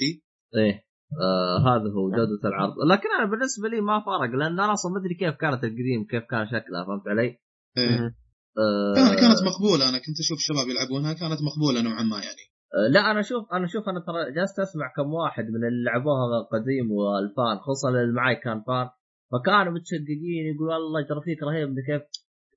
إيه 0.57 0.89
آه 1.23 1.59
هذا 1.69 1.89
هو 1.97 2.11
جودة 2.11 2.49
العرض 2.49 2.75
لكن 2.93 3.09
أنا 3.19 3.31
بالنسبة 3.31 3.69
لي 3.69 3.81
ما 3.81 4.01
فرق 4.01 4.31
لأن 4.39 4.61
أنا 4.61 4.73
أصلا 4.73 4.93
ما 4.93 4.99
أدري 5.01 5.15
كيف 5.15 5.35
كانت 5.35 5.65
القديم 5.65 6.05
كيف 6.11 6.25
كان 6.31 6.47
شكلها 6.47 6.85
فهمت 6.87 7.09
علي؟ 7.09 7.39
إيه. 7.79 8.15
آه 8.59 9.15
كانت 9.23 9.41
مقبولة 9.51 9.89
أنا 9.89 9.99
كنت 9.99 10.19
أشوف 10.25 10.39
الشباب 10.39 10.67
يلعبونها 10.69 11.13
كانت 11.13 11.41
مقبولة 11.49 11.83
نوعا 11.83 12.03
ما 12.03 12.19
يعني 12.27 12.45
آه، 12.75 12.89
لا 12.93 13.11
أنا 13.11 13.23
شوف 13.23 13.53
أنا 13.53 13.67
شوف 13.67 13.89
أنا 13.89 14.01
ترى 14.07 14.35
جالس 14.37 14.61
أسمع 14.61 14.93
كم 14.97 15.13
واحد 15.13 15.45
من 15.45 15.63
اللي 15.69 15.85
لعبوها 15.85 16.43
قديم 16.53 16.91
وال 16.93 17.18
fan 17.18 17.57
خصوصا 17.65 17.89
اللي 17.89 18.13
معي 18.13 18.37
كان 18.37 18.63
fan 18.67 18.88
فكانوا 19.33 19.73
متشققين 19.73 20.45
يقول 20.55 20.69
والله 20.69 21.01
جرافيك 21.09 21.43
رهيب 21.43 21.69
كيف 21.89 22.03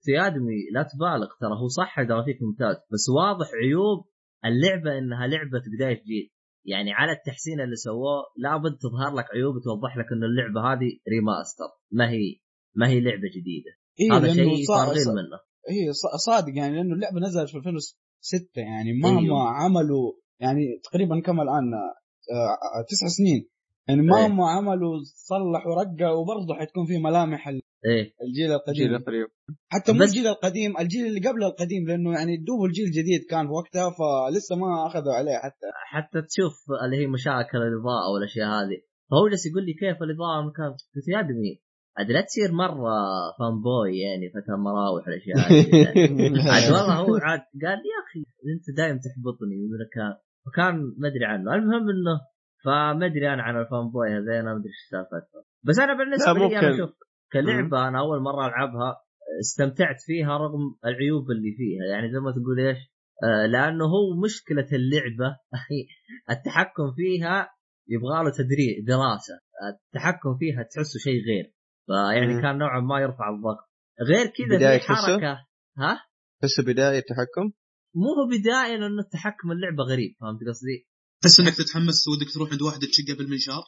يا 0.08 0.28
ادمي 0.28 0.60
لا 0.74 0.84
تبالغ 0.84 1.28
ترى 1.42 1.54
هو 1.62 1.68
صح 1.68 2.02
جرافيك 2.02 2.38
ممتاز 2.42 2.76
بس 2.94 3.10
واضح 3.10 3.48
عيوب 3.64 4.06
اللعبة 4.46 4.98
إنها 4.98 5.28
لعبة 5.28 5.62
بداية 5.76 6.04
جيل 6.04 6.30
يعني 6.66 6.94
على 6.94 7.12
التحسين 7.12 7.62
اللي 7.62 7.76
سووه 7.76 8.24
لابد 8.38 8.78
تظهر 8.82 9.16
لك 9.16 9.26
عيوب 9.36 9.56
توضح 9.64 9.98
لك 9.98 10.06
إن 10.14 10.24
اللعبة 10.24 10.60
هذه 10.74 10.90
remaster 11.10 11.70
ما 11.92 12.10
هي 12.10 12.36
ما 12.76 12.88
هي 12.88 13.00
لعبة 13.00 13.28
جديدة 13.38 13.72
إيه 14.00 14.18
هذا 14.18 14.34
شيء 14.34 14.66
صا- 14.68 14.86
فارغين 14.86 15.04
صا- 15.04 15.12
منه 15.12 15.38
هي 15.70 15.94
صادق 16.26 16.58
يعني 16.58 16.76
لأنه 16.76 16.94
اللعبة 16.96 17.20
نزلت 17.20 17.50
في 17.50 17.58
2006 17.58 18.62
يعني 18.62 18.94
مهما 18.94 19.20
أيوه. 19.20 19.38
أيوه. 19.38 19.50
عملوا 19.50 20.14
يعني 20.40 20.80
تقريبا 20.84 21.20
كم 21.26 21.42
الآن 21.42 21.74
آه، 21.74 22.84
تسع 22.90 23.08
سنين 23.08 23.50
يعني 23.88 24.02
مهما 24.02 24.50
عملوا 24.50 25.00
صلحوا 25.04 25.76
رقه 25.84 26.14
وبرضه 26.16 26.54
حتكون 26.60 26.86
في 26.86 26.98
ملامح 26.98 27.48
إيه. 27.86 28.14
الجيل 28.24 28.52
القديم. 28.52 28.88
جيل 28.88 29.06
قريب 29.06 29.28
حتى 29.72 29.94
مو 29.94 30.04
الجيل 30.04 30.28
القديم 30.28 30.78
الجيل 30.80 31.06
اللي 31.08 31.30
قبل 31.30 31.44
القديم 31.44 31.88
لأنه 31.88 32.14
يعني 32.14 32.38
دوب 32.38 32.66
الجيل 32.66 32.86
الجديد 32.86 33.22
كان 33.30 33.48
في 33.48 33.54
وقتها 33.54 33.90
فلسه 34.00 34.56
ما 34.56 34.88
أخذوا 34.88 35.14
عليه 35.14 35.38
حتى. 35.38 35.68
حتى 35.94 36.22
تشوف 36.22 36.54
اللي 36.86 36.98
هي 36.98 37.08
مشاكل 37.08 37.58
الإضاءة 37.58 38.08
والأشياء 38.14 38.48
هذه. 38.48 38.80
فهو 39.12 39.28
جالس 39.30 39.46
يقول 39.46 39.66
لي 39.66 39.74
كيف 39.74 40.04
الإضاءة 40.04 40.42
مكان 40.48 40.72
قلت 40.96 41.08
يا 41.08 41.20
ادمي 41.20 41.54
عاد 41.98 42.12
لا 42.12 42.22
تصير 42.22 42.52
مرة 42.52 42.96
فان 43.40 43.62
بوي 43.62 44.00
يعني 44.00 44.30
فتى 44.30 44.52
مراوح 44.52 45.04
والأشياء 45.08 45.38
هذه. 45.38 46.50
عاد 46.54 46.66
والله 46.74 46.96
هو 46.96 47.16
عاد 47.16 47.44
قال 47.64 47.78
لي 47.84 47.90
يا 47.96 48.00
أخي 48.06 48.22
أنت 48.56 48.78
دايم 48.78 48.98
تحبطني 49.06 49.56
من 49.72 49.86
كان 49.96 50.14
فكان 50.46 50.76
ما 50.98 51.08
أدري 51.08 51.26
عنه. 51.26 51.56
المهم 51.56 51.90
انه 51.94 52.18
فما 52.66 53.06
أدري 53.06 53.34
أنا 53.34 53.44
عن 53.44 53.56
الفان 53.62 53.90
بوي 53.92 54.08
هذين 54.08 54.46
ما 54.46 54.52
أدري 54.52 54.70
إيش 54.74 54.82
سالفتهم 54.92 55.44
بس 55.64 55.80
أنا 55.80 55.94
بالنسبة 55.98 56.34
لي 56.34 56.60
أنا 56.60 56.72
ممكن. 56.72 56.94
كلعبة 57.34 57.88
أنا 57.88 58.00
أول 58.00 58.22
مرة 58.22 58.48
ألعبها 58.48 58.96
استمتعت 59.40 60.02
فيها 60.06 60.38
رغم 60.38 60.76
العيوب 60.86 61.32
اللي 61.32 61.52
فيها. 61.58 61.86
يعني 61.92 62.12
زي 62.12 62.20
ما 62.20 62.32
تقول 62.32 62.60
إيش 62.60 62.78
آه 63.24 63.46
لأنه 63.46 63.86
هو 63.86 64.22
مشكلة 64.24 64.68
اللعبة 64.80 65.38
التحكم 66.32 66.94
فيها 66.96 67.50
يبغى 67.88 68.24
له 68.24 68.32
تدريب 68.32 68.86
دراسة. 68.86 69.36
التحكم 69.70 70.38
فيها 70.40 70.64
تحسه 70.64 71.00
شيء 71.00 71.20
غير. 71.28 71.54
فيعني. 71.88 72.42
كان 72.42 72.58
نوعا 72.58 72.80
ما 72.80 73.00
يرفع 73.00 73.30
الضغط. 73.30 73.72
غير 74.10 74.26
كذا 74.28 74.80
في 74.80 74.86
تحسه؟ 74.86 75.14
حركة 75.14 75.34
ها؟ 75.78 76.00
بس 76.44 76.62
بداية 76.68 77.00
تحكم؟ 77.00 77.52
مو 77.96 78.10
هو 78.18 78.28
بداية 78.28 78.76
لأنه 78.78 79.02
التحكم 79.02 79.52
اللعبة 79.52 79.84
غريب. 79.84 80.16
فهمت 80.22 80.40
قصدي؟ 80.48 80.88
تحس 81.22 81.40
إنك 81.40 81.56
تتحمس 81.56 82.08
ودك 82.08 82.34
تروح 82.34 82.52
عند 82.52 82.62
واحد 82.62 82.80
تشقه 82.80 83.18
بالمنشار؟ 83.18 83.64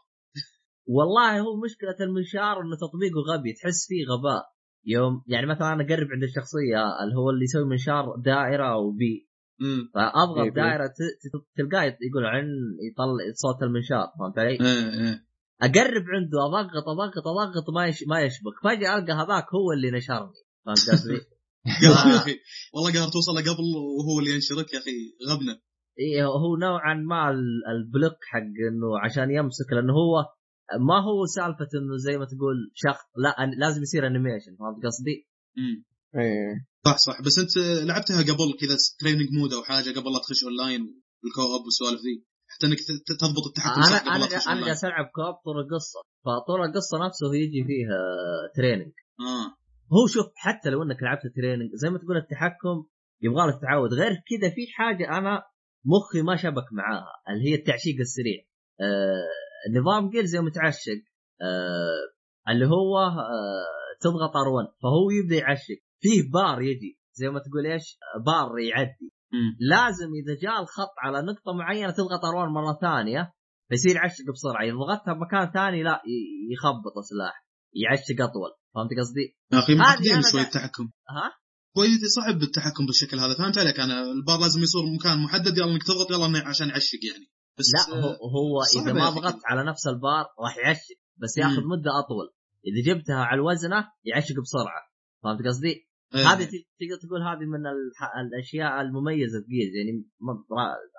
والله 0.86 1.40
هو 1.40 1.56
مشكلة 1.66 1.96
المنشار 2.08 2.62
إنه 2.62 2.76
تطبيقه 2.76 3.20
غبي 3.34 3.54
تحس 3.54 3.88
فيه 3.88 4.06
غباء 4.06 4.44
يوم 4.86 5.24
يعني 5.28 5.46
مثلا 5.48 5.74
أنا 5.74 5.84
أقرب 5.84 6.08
عند 6.12 6.24
الشخصية 6.24 7.04
اللي 7.04 7.16
هو 7.16 7.30
اللي 7.30 7.44
يسوي 7.44 7.66
منشار 7.66 8.16
دائرة 8.26 8.74
أو 8.74 8.92
بي 8.92 9.30
فأضغط 9.94 10.38
إيه، 10.38 10.52
B. 10.52 10.62
دائرة 10.62 10.90
تلقاه 11.58 11.84
يقول 11.84 12.26
عن 12.26 12.46
يطلع 12.92 13.34
صوت 13.34 13.64
المنشار 13.64 14.08
فهمت 14.20 14.40
علي؟ 14.40 14.50
إيه 14.50 14.60
إيه 14.60 15.26
أقرب 15.62 16.04
عنده 16.16 16.38
أضغط 16.46 16.86
أضغط 16.88 17.28
أضغط 17.28 17.70
ما 17.76 17.88
يش 17.88 18.04
ما 18.08 18.22
يشبك 18.22 18.54
فجأة 18.64 18.98
ألقى 18.98 19.14
هذاك 19.14 19.46
هو 19.56 19.72
اللي 19.72 19.92
نشرني 19.92 20.40
فهمت 20.66 20.90
قصدي؟ 20.90 21.20
يا. 21.84 22.16
أخي 22.18 22.36
والله 22.74 22.92
قهر 22.94 23.10
توصل 23.12 23.38
قبل 23.40 23.64
وهو 24.00 24.20
اللي 24.20 24.32
ينشرك 24.36 24.74
يا 24.74 24.80
أخي 24.80 24.98
غبنة 25.30 25.60
إيه 26.00 26.26
هو 26.26 26.56
نوعا 26.58 26.94
ما 26.94 27.30
ال- 27.30 27.64
ال 27.72 27.79
block 27.79 28.18
حق 28.32 28.40
إنه 28.72 29.00
عشان 29.06 29.32
يمسك 29.32 29.74
لأنه 29.74 29.94
هو 29.94 30.26
ما 30.80 30.98
هو 31.08 31.26
سالفة 31.26 31.70
إنه 31.80 31.98
زي 31.98 32.18
ما 32.18 32.26
تقول 32.26 32.72
شخص 32.74 33.04
لا 33.18 33.36
لازم 33.58 33.82
يصير 33.82 34.08
animation 34.08 34.56
فهمت 34.60 34.86
قصدي؟ 34.86 35.28
امم 35.58 35.84
إيه. 36.16 36.56
صح 36.86 36.98
صح. 36.98 37.22
بس 37.22 37.40
أنت 37.40 37.58
لعبتها 37.88 38.22
قبل 38.22 38.50
كذا 38.62 38.76
training 39.00 39.28
mode 39.40 39.54
أو 39.54 39.64
حاجة 39.64 39.90
قبل 39.98 40.12
لا 40.14 40.20
تخش 40.24 40.44
online 40.44 40.82
وال 41.24 41.42
co-op 41.42 41.64
والسوالف 41.66 42.02
ذي 42.06 42.16
حتى 42.52 42.66
إنك 42.68 42.80
تضبط 43.22 43.46
التحكم 43.50 43.82
أنا 43.82 43.86
صح 43.86 44.02
أنا 44.08 44.58
أنا 44.58 44.66
جالس 44.68 44.86
ألعب 44.86 45.06
co-op 45.06 45.36
طول 45.46 45.58
القصة. 45.64 46.00
فطول 46.26 46.60
القصة 46.68 47.06
نفسه 47.06 47.36
يجي 47.36 47.64
فيها 47.70 48.00
training 48.56 48.94
آه. 49.20 49.48
هو 49.96 50.08
شوف 50.08 50.26
حتى 50.36 50.70
لو 50.70 50.84
إنك 50.84 51.04
لعبت 51.04 51.22
training 51.36 51.70
زي 51.74 51.90
ما 51.90 51.98
تقول 51.98 52.18
التحكم 52.18 52.78
يبغى 53.22 53.48
لك 53.48 53.56
تتعود 53.60 53.94
غير 53.94 54.12
كذا 54.30 54.50
في 54.56 54.64
حاجة 54.76 55.18
أنا 55.18 55.44
مخي 55.86 56.22
ما 56.22 56.36
شبك 56.36 56.68
معاها 56.72 57.14
اللي 57.30 57.50
هي 57.50 57.56
التعشيق 57.56 57.98
السريع. 58.00 58.40
آه 58.82 59.30
نظام 59.72 60.10
Gears 60.10 60.36
يوم 60.36 60.50
تعشق 60.50 61.02
آه 61.42 62.52
اللي 62.52 62.66
هو 62.66 62.98
آه 63.00 63.66
تضغط 64.02 64.32
R1 64.32 64.82
فهو 64.84 65.10
يبدأ 65.10 65.36
يعشق. 65.36 65.80
فيه 66.02 66.32
بار 66.34 66.62
يجي 66.62 67.00
زي 67.14 67.30
ما 67.30 67.40
تقول 67.40 67.66
إيش؟ 67.66 67.98
بار 68.26 68.60
يعدي. 68.60 69.14
لازم 69.60 70.10
إذا 70.22 70.34
جاء 70.42 70.62
الخط 70.62 70.96
على 71.04 71.22
نقطة 71.22 71.54
معينة 71.60 71.92
تضغط 71.92 72.22
R1 72.22 72.50
مرة 72.58 72.78
ثانية 72.82 73.32
فيصير 73.70 73.96
يعشق 73.96 74.26
بسرعة. 74.34 74.64
إذا 74.64 74.76
ضغطتها 74.76 75.14
بمكان 75.14 75.52
ثاني 75.54 75.84
لا 75.84 76.02
يخبط 76.54 76.96
السلاح 76.98 77.46
يعشق 77.84 78.22
أطول. 78.22 78.52
فهمت 78.76 78.92
قصدي؟ 79.00 79.26
يا 79.54 79.60
أخي 79.60 79.76
معقدين 79.76 80.22
شوي 80.32 80.42
التحكم. 80.42 80.84
ها؟ 81.10 81.28
شوي 81.76 81.88
صعب 82.18 82.42
التحكم 82.42 82.86
بالشكل 82.86 83.20
هذا. 83.20 83.34
فهمت 83.38 83.58
عليك؟ 83.58 83.80
أنا 83.80 84.02
البار 84.02 84.40
لازم 84.40 84.62
يصير 84.62 84.82
مكان 85.00 85.24
محدد 85.24 85.58
يلا 85.58 85.72
إنك 85.72 85.84
تضغط 85.84 86.12
يلا 86.12 86.48
عشان 86.50 86.68
يعشق 86.70 87.04
يعني. 87.12 87.28
بس 87.60 87.66
لا 87.74 87.96
هو, 87.96 88.10
هو 88.10 88.82
إذا 88.82 88.94
ما. 88.94 89.10
ضغطت 89.10 89.42
على 89.46 89.64
نفس 89.64 89.88
البار 89.88 90.26
راح 90.40 90.58
يعشق 90.58 90.98
بس 91.18 91.38
ياخذ. 91.38 91.64
مدة 91.64 91.92
أطول 92.00 92.34
إذا 92.68 92.94
جبتها 92.94 93.16
على 93.16 93.42
الوزنة 93.42 93.88
يعشق 94.04 94.36
بسرعة 94.42 94.82
فهمت 95.24 95.48
قصدي؟ 95.48 95.88
إيه. 96.16 96.34
هذه 96.34 96.44
تقدر 96.80 96.98
تقول 97.08 97.22
هذه 97.22 97.46
من 97.46 97.66
الح... 97.68 98.16
الأشياء 98.26 98.82
المميزة 98.82 99.40
في 99.40 99.48
جيز 99.48 99.76
يعني 99.76 100.06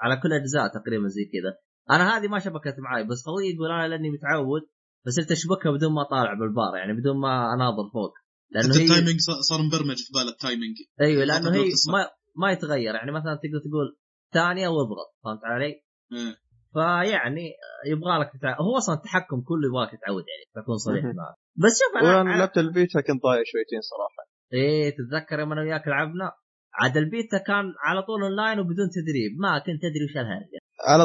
على 0.03 0.21
كل 0.23 0.29
الاجزاء 0.29 0.69
تقريبا 0.69 1.09
زي 1.09 1.25
كذا 1.25 1.57
أنا 1.91 2.17
هذه 2.17 2.29
ما 2.29 2.39
شبكت 2.39 2.75
معي 2.79 3.05
بس 3.05 3.23
خوي 3.27 3.55
يقول 3.55 3.71
أنا 3.71 3.89
لأني 3.89 4.11
متعود 4.11 4.63
فصرت 5.07 5.33
اشبكها 5.33 5.73
بدون 5.73 5.93
ما 5.93 6.03
أطالع 6.03 6.35
بالبار 6.35 6.77
يعني 6.77 6.93
بدون 7.01 7.17
ما 7.21 7.55
أناظر 7.55 7.91
فوق 7.93 8.13
لأنه 8.51 8.75
هي 8.75 8.83
ال 8.83 8.88
timing 8.88 9.21
صار 9.21 9.63
مبرمج 9.63 9.97
في 9.97 10.13
باله 10.15 10.31
ال 10.31 10.38
timing 10.38 10.77
أيوه 11.01 11.25
لأنه 11.25 11.55
هي. 11.55 11.65
ما 11.93 12.11
ما 12.37 12.53
يتغير 12.53 12.95
يعني 12.95 13.13
مثلا 13.13 13.35
تقدر 13.35 13.61
تقول 13.69 13.97
ثانية 14.33 14.69
وأضغط 14.69 15.17
فهمت 15.25 15.45
علي؟ 15.45 15.83
إيه. 16.13 16.44
فيعني 16.75 17.47
يبغى 17.93 18.19
لك 18.21 18.31
تتع... 18.35 18.57
هو 18.61 18.77
أصلا 18.77 18.95
التحكم 18.95 19.41
كله 19.49 19.65
يبغاك 19.69 19.91
تتعود 19.91 20.25
يعني 20.33 20.45
بكون 20.57 20.77
صريح. 20.77 21.05
معك. 21.05 21.35
بس 21.57 21.75
شوف 21.81 22.03
أنا 22.03 22.31
على... 22.31 22.39
لعبت 22.39 22.59
البيتا 22.59 23.01
كنت 23.01 23.23
ضايع 23.23 23.43
شويتين 23.53 23.81
صراحة. 23.93 24.23
إيه 24.53 24.91
تتذكر 24.97 25.39
يوم 25.41 25.53
أنا 25.53 25.61
وياك 25.63 25.89
لعبنا؟ 25.89 26.33
عاد 26.81 26.97
البيتا 26.97 27.39
كان 27.39 27.65
على 27.87 28.03
طول 28.03 28.23
أونلاين 28.23 28.59
وبدون 28.61 28.89
تدريب. 28.99 29.33
ما 29.45 29.59
كنت 29.59 29.83
أدري 29.89 30.05
وش 30.05 30.17
الهرجة. 30.17 30.59
على 30.89 31.05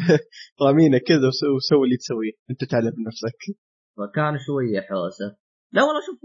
رامينا 0.66 0.98
كذا 0.98 1.26
وسو- 1.30 1.54
وسوي 1.56 1.84
اللي 1.86 1.96
تسويه. 1.96 2.32
أنت 2.50 2.64
تعلم 2.70 2.90
بنفسك 2.98 3.40
فكان 3.98 4.34
شوية 4.46 4.80
حوسة. 4.80 5.36
لا 5.72 5.82
والله 5.82 6.00
شوف. 6.06 6.18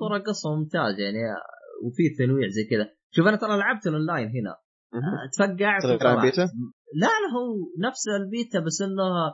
طور 0.00 0.16
القصة 0.16 0.54
ممتاز 0.56 0.94
يعني 1.04 1.18
وفي 1.84 2.02
تنويع 2.18 2.48
زي 2.48 2.64
كذا. 2.70 2.86
شوف 3.14 3.26
أنا 3.26 3.36
ترى 3.36 3.58
لعبت 3.58 3.86
الأونلاين 3.86 4.28
هنا. 4.28 4.56
وطلعت. 5.94 6.22
بيتا؟ 6.22 6.42
لا 6.94 7.06
لا 7.06 7.28
هو 7.36 7.88
نفس 7.88 8.08
البيتا 8.08 8.60
بس 8.60 8.82
إنه 8.82 9.32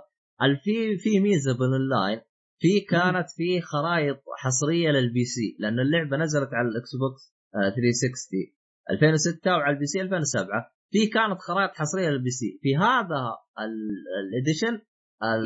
في 0.65 0.99
في 0.99 1.21
ميزة 1.21 1.53
بالاونلاين 1.59 2.21
في 2.61 2.81
كانت 2.81 3.27
في 3.37 3.61
خرائط 3.61 4.17
حصرية 4.39 4.91
لل 4.91 5.25
PC 5.25 5.57
لأن 5.59 5.81
اللعبة 5.81 6.17
نزلت 6.17 6.49
على 6.55 6.69
ال 6.69 6.91
Xbox 6.97 7.35
آه، 7.55 7.71
360 7.71 8.55
2006 8.91 9.51
وعلى 9.51 9.75
ال 9.75 9.87
PC 9.87 10.01
2007 10.03 10.49
في 10.91 11.07
كانت 11.07 11.39
خرائط 11.41 11.71
حصرية 11.75 12.09
لل 12.11 12.31
PC 12.31 12.59
في 12.63 12.77
هذا 12.77 13.21
ال- 13.61 14.05
ال 14.29 14.35
edition 14.35 14.81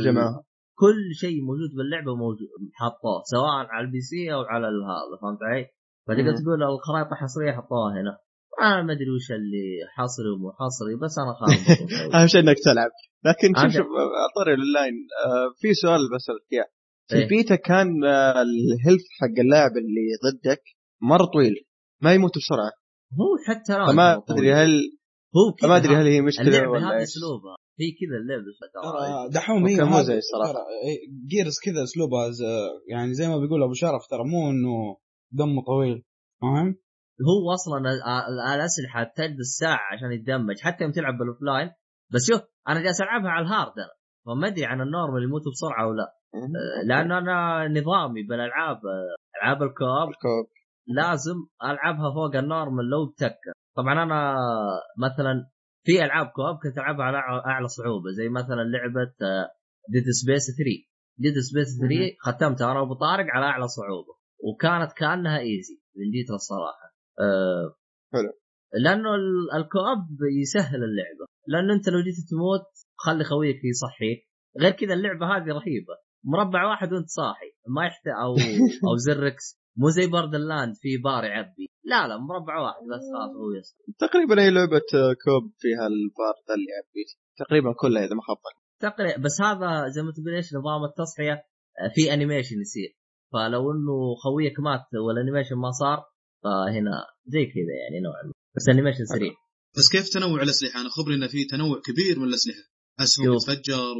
جماعة 0.04 0.44
كل 0.74 1.14
شيء 1.14 1.42
موجود 1.42 1.70
باللعبة 1.76 2.14
موجود 2.16 2.48
حطوه 2.74 3.22
سواء 3.24 3.66
على 3.74 3.86
ال 3.86 4.00
PC 4.00 4.32
أو 4.34 4.40
على 4.42 4.66
هذا 4.66 5.14
فهمت 5.22 5.38
علي؟ 5.42 5.66
فتقدر. 6.06 6.42
تقول 6.42 6.62
الخرائط 6.62 7.06
الحصرية 7.12 7.52
حطوها 7.52 7.92
هنا 8.00 8.18
أنا 8.60 8.82
ما 8.82 8.92
أدري 8.92 9.10
وش 9.16 9.30
اللي 9.32 9.64
حصري 9.96 10.28
ومو 10.34 10.50
حصري 10.60 10.94
بس 11.02 11.14
أنا 11.22 11.32
خارج 11.40 11.60
أهم 12.14 12.26
شيء 12.26 12.40
إنك 12.40 12.56
تلعب. 12.64 12.90
لكن 13.24 13.48
شوف 13.62 13.72
شوف 13.76 13.86
طري 14.36 14.54
الاونلاين 14.54 14.94
آه، 15.26 15.48
في 15.60 15.74
سؤال 15.74 16.00
بسالك 16.14 16.44
اياه 16.52 16.66
في 17.08 17.14
إيه. 17.16 17.22
البيتا 17.22 17.56
كان 17.56 18.04
آه، 18.04 18.42
ال 18.42 18.51
health 18.51 19.04
حق 19.20 19.36
اللاعب 19.40 19.70
اللي 19.70 20.06
ضدك 20.26 20.62
مرة 21.02 21.24
طويل 21.34 21.54
ما 22.02 22.14
يموت 22.14 22.30
بسرعة. 22.38 22.70
هو 23.20 23.30
حتى 23.46 23.92
فما 23.92 24.14
هو 24.14 24.22
ادري 24.30 24.52
هل 24.52 24.70
هو 25.36 25.52
كذا. 25.58 25.68
ما 25.68 25.76
أدري 25.76 25.94
هل 25.94 26.00
هذا. 26.00 26.08
هي 26.08 26.20
مشكلة 26.20 26.46
اللعبة 26.48 26.70
ولا 26.70 26.86
هذه 26.88 26.92
إيش. 27.00 27.02
أسلوبها. 27.08 27.56
هي 27.80 27.86
كذا 28.00 28.16
اللعبة 28.22 28.42
ترى 28.74 28.92
ترى 28.92 29.28
دحوم 29.34 29.66
هي 29.66 29.74
هذا- 29.74 30.02
زي 30.02 30.18
الصراحة. 30.18 30.52
ترى. 30.52 30.62
Gears 31.30 31.56
كذا 31.64 31.82
أسلوبها 31.82 32.30
ز- 32.30 32.68
يعني 32.90 33.14
زي 33.14 33.28
ما 33.28 33.38
بيقول 33.38 33.62
أبو 33.62 33.72
شرف 33.74 34.02
ترى 34.10 34.24
مو 34.24 34.50
إنه 34.50 34.96
دمه 35.32 35.62
طويل 35.66 36.02
فاهم؟ 36.42 36.74
هو 37.28 37.52
أصلا 37.54 37.78
ال- 37.78 38.02
ال- 38.02 38.54
الاسلحه 38.54 39.04
تجلس 39.16 39.58
ساعه 39.60 39.80
عشان 39.92 40.12
يتدمج 40.12 40.60
حتى 40.60 40.84
يوم 40.84 40.92
تلعب 40.92 41.18
بال 41.18 41.30
offline 41.30 41.70
بس 42.12 42.20
شوف 42.32 42.42
أنا 42.68 42.80
جالس 42.82 43.00
ألعبها 43.00 43.30
على 43.30 43.46
ال 43.46 43.52
hard 43.52 43.72
أنا 43.78 43.90
فما 44.26 44.46
أدري 44.46 44.64
عن 44.64 44.80
ال 44.80 44.86
normal 44.86 45.22
يموتوا 45.22 45.52
بسرعة 45.52 45.86
ولا 45.88 45.96
لا. 45.96 46.14
لأنه 46.94 47.18
أنا 47.18 47.68
نظامي 47.80 48.22
بالألعاب 48.22 48.80
ألعاب 49.42 49.62
ال 49.62 49.70
co-op 49.70 50.08
ال 50.08 50.14
co-op. 50.14 50.46
لازم 50.86 51.34
ألعبها 51.64 52.10
فوق 52.14 52.36
ال 52.36 52.43
normal 52.43 52.84
لو 52.90 53.06
بتكه 53.06 53.52
طبعا 53.76 54.02
أنا 54.02 54.36
مثلا 54.98 55.50
في 55.84 56.04
ألعاب 56.04 56.26
co-op 56.26 56.56
كنت 56.62 56.78
ألعبها 56.78 57.04
على 57.04 57.18
أعلى 57.46 57.68
صعوبة 57.68 58.10
زي 58.16 58.28
مثلا 58.28 58.62
لعبة 58.62 59.12
Dead 59.88 60.04
Space 60.22 60.46
3 60.46 60.64
Dead 61.18 61.34
Space 61.38 61.78
3 61.78 62.16
ختمتها 62.20 62.72
أنا 62.72 62.80
وأبو 62.80 62.94
طارق 62.94 63.26
على 63.34 63.46
أعلى 63.46 63.68
صعوبة 63.68 64.14
وكانت 64.44 64.92
كأنها 64.92 65.38
easy 65.38 65.74
من 65.96 66.10
جيت 66.10 66.30
الصراحه 66.30 66.91
حلو. 68.12 68.32
لأنه 68.84 69.14
ال- 69.14 69.50
ال 69.56 69.65
co-op 69.65 70.06
يسهل 70.42 70.80
اللعبة. 70.84 71.26
لأنه 71.46 71.74
أنت 71.74 71.88
لو 71.88 72.00
جيت 72.00 72.14
تموت 72.30 72.66
خلي 72.96 73.24
خويك 73.24 73.60
يصحيك 73.64 74.20
غير 74.60 74.72
كذا 74.72 74.94
اللعبة 74.94 75.26
هذه 75.26 75.48
رهيبة. 75.48 75.94
مربع 76.24 76.68
واحد 76.70 76.92
وأنت 76.92 77.08
صاحي. 77.08 77.50
ما 77.68 77.86
يحتاج 77.86 78.12
أو 78.22 78.34
أو 78.88 78.96
زركس 78.96 79.62
مو 79.76 79.88
زي 79.90 80.06
Borderlands 80.06 80.74
في 80.80 80.96
بار 80.96 81.24
يعبي. 81.24 81.70
لا 81.84 82.08
لا 82.08 82.16
مربع 82.18 82.58
واحد 82.60 82.82
بس 82.92 83.04
خلاص 83.14 83.30
هو 83.36 83.52
يصحى 83.58 83.82
تقريبا 83.98 84.42
أي 84.42 84.50
لعبة 84.50 84.80
co-op 85.24 85.52
فيها 85.58 85.86
البار 85.86 86.34
ذا 86.48 86.54
اللي 86.54 86.66
يعبي. 86.74 87.04
تقريبا 87.38 87.72
كلها 87.80 88.04
إذا 88.04 88.14
ما 88.14 88.22
خاب. 88.22 88.36
تقريبا 88.80 89.22
بس 89.22 89.40
هذا 89.42 89.88
زي 89.88 90.02
ما 90.02 90.12
تقول 90.12 90.34
إيش 90.34 90.54
نظام 90.54 90.84
التصحية 90.84 91.32
آه، 91.32 91.90
في 91.94 92.14
animation 92.14 92.60
يصير. 92.60 92.90
فلو 93.32 93.72
إنه 93.72 94.14
خويك 94.24 94.60
مات 94.60 94.86
وال 95.06 95.15
animation 95.15 95.56
ما 95.56 95.70
صار 95.70 95.98
فهنا 96.42 96.96
زي 97.26 97.44
كذا 97.46 97.74
يعني 97.82 98.00
نوعا 98.04 98.22
ما. 98.26 98.32
بس 98.56 98.68
animation 98.68 99.04
سريع. 99.04 99.32
بس 99.76 99.88
كيف 99.92 100.08
تنوع 100.08 100.42
الأسلحة؟ 100.42 100.80
أنا 100.80 100.88
خبري 100.88 101.14
انه 101.14 101.26
في 101.26 101.44
تنوع 101.44 101.80
كبير 101.86 102.18
من 102.18 102.28
الأسلحة. 102.28 102.64
أسهم 103.00 103.26
شوف. 103.26 103.36
تتفجر 103.36 103.94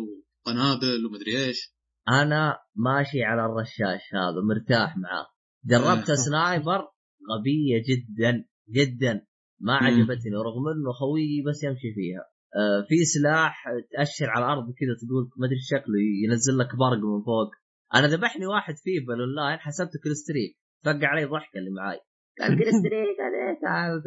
وقنابل 0.47 1.07
ومدري 1.07 1.45
إيش. 1.45 1.75
أنا 2.09 2.59
ماشي 2.77 3.23
على 3.23 3.47
الرشاش 3.47 4.05
هذا 4.15 4.41
مرتاح 4.49 4.97
معاه. 4.97 5.27
جربت 5.65 6.11
آه. 6.11 6.15
sniper؟ 6.15 6.81
غبية 7.31 7.83
جدا 7.89 8.45
جدا. 8.71 9.27
ما. 9.61 9.75
عجبتني 9.75 10.37
رغم 10.47 10.69
إنه 10.69 10.93
خويي 10.93 11.43
بس 11.47 11.63
يمشي 11.63 11.95
فيها. 11.95 12.25
آه، 12.57 12.87
في 12.89 13.05
سلاح 13.05 13.65
تأشر 13.93 14.31
على 14.31 14.45
الأرض 14.45 14.65
كذا 14.65 14.95
تقول 15.01 15.31
ما 15.37 15.47
أدري 15.47 15.61
شكله 15.61 15.99
ينزل 16.25 16.59
لك 16.59 16.77
برق 16.77 16.99
من 16.99 17.23
فوق. 17.25 17.51
أنا 17.95 18.07
ذبحني 18.07 18.47
واحد 18.47 18.75
فيه 18.77 19.07
بالاونلاين 19.07 19.59
حسبته 19.59 19.99
killstreak 20.05 20.53
فقع 20.85 21.09
علي 21.09 21.25
ضحك 21.25 21.57
اللي 21.57 21.71
معاي. 21.71 22.01
قال 22.41 22.59
killstreak 22.59 23.17
قال 23.21 23.35
إيه 23.35 23.61
تعال. 23.63 24.03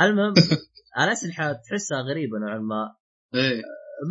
المهم 0.00 0.32
الاسلحه 1.02 1.52
تحسها 1.52 2.00
غريبة 2.00 2.38
نوعا 2.38 2.58
ما. 2.58 2.94
إيه. 3.34 3.62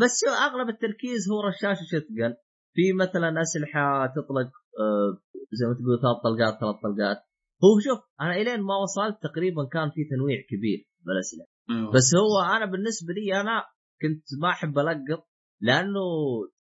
بس 0.01 0.19
شو 0.25 0.31
أغلب 0.31 0.69
التركيز 0.69 1.31
هو 1.31 1.41
رشاش 1.41 1.77
وشتقن 1.81 2.33
في 2.73 2.93
مثلا 2.93 3.41
أسلحة 3.41 4.05
تطلق 4.07 4.49
آه، 4.79 5.09
زي 5.51 5.65
ما 5.67 5.73
تقول 5.73 5.99
ثلاث 6.01 6.17
طلقات 6.23 6.59
ثلاث 6.59 6.75
طلقات. 6.83 7.17
هو 7.63 7.79
شوف 7.85 7.99
أنا 8.21 8.35
إلين 8.35 8.61
ما 8.61 8.75
وصلت 8.83 9.17
تقريبا 9.23 9.63
كان 9.73 9.89
في 9.89 10.01
تنويع 10.11 10.37
كبير 10.49 10.79
بالأسلحة. 11.05 11.49
أيوة. 11.69 11.91
بس 11.93 12.15
هو 12.15 12.55
أنا 12.55 12.65
بالنسبة 12.71 13.13
لي 13.13 13.41
أنا 13.41 13.63
كنت 14.01 14.25
ما 14.41 14.49
أحب 14.49 14.79
ألقط 14.79 15.27
لأنه 15.61 16.05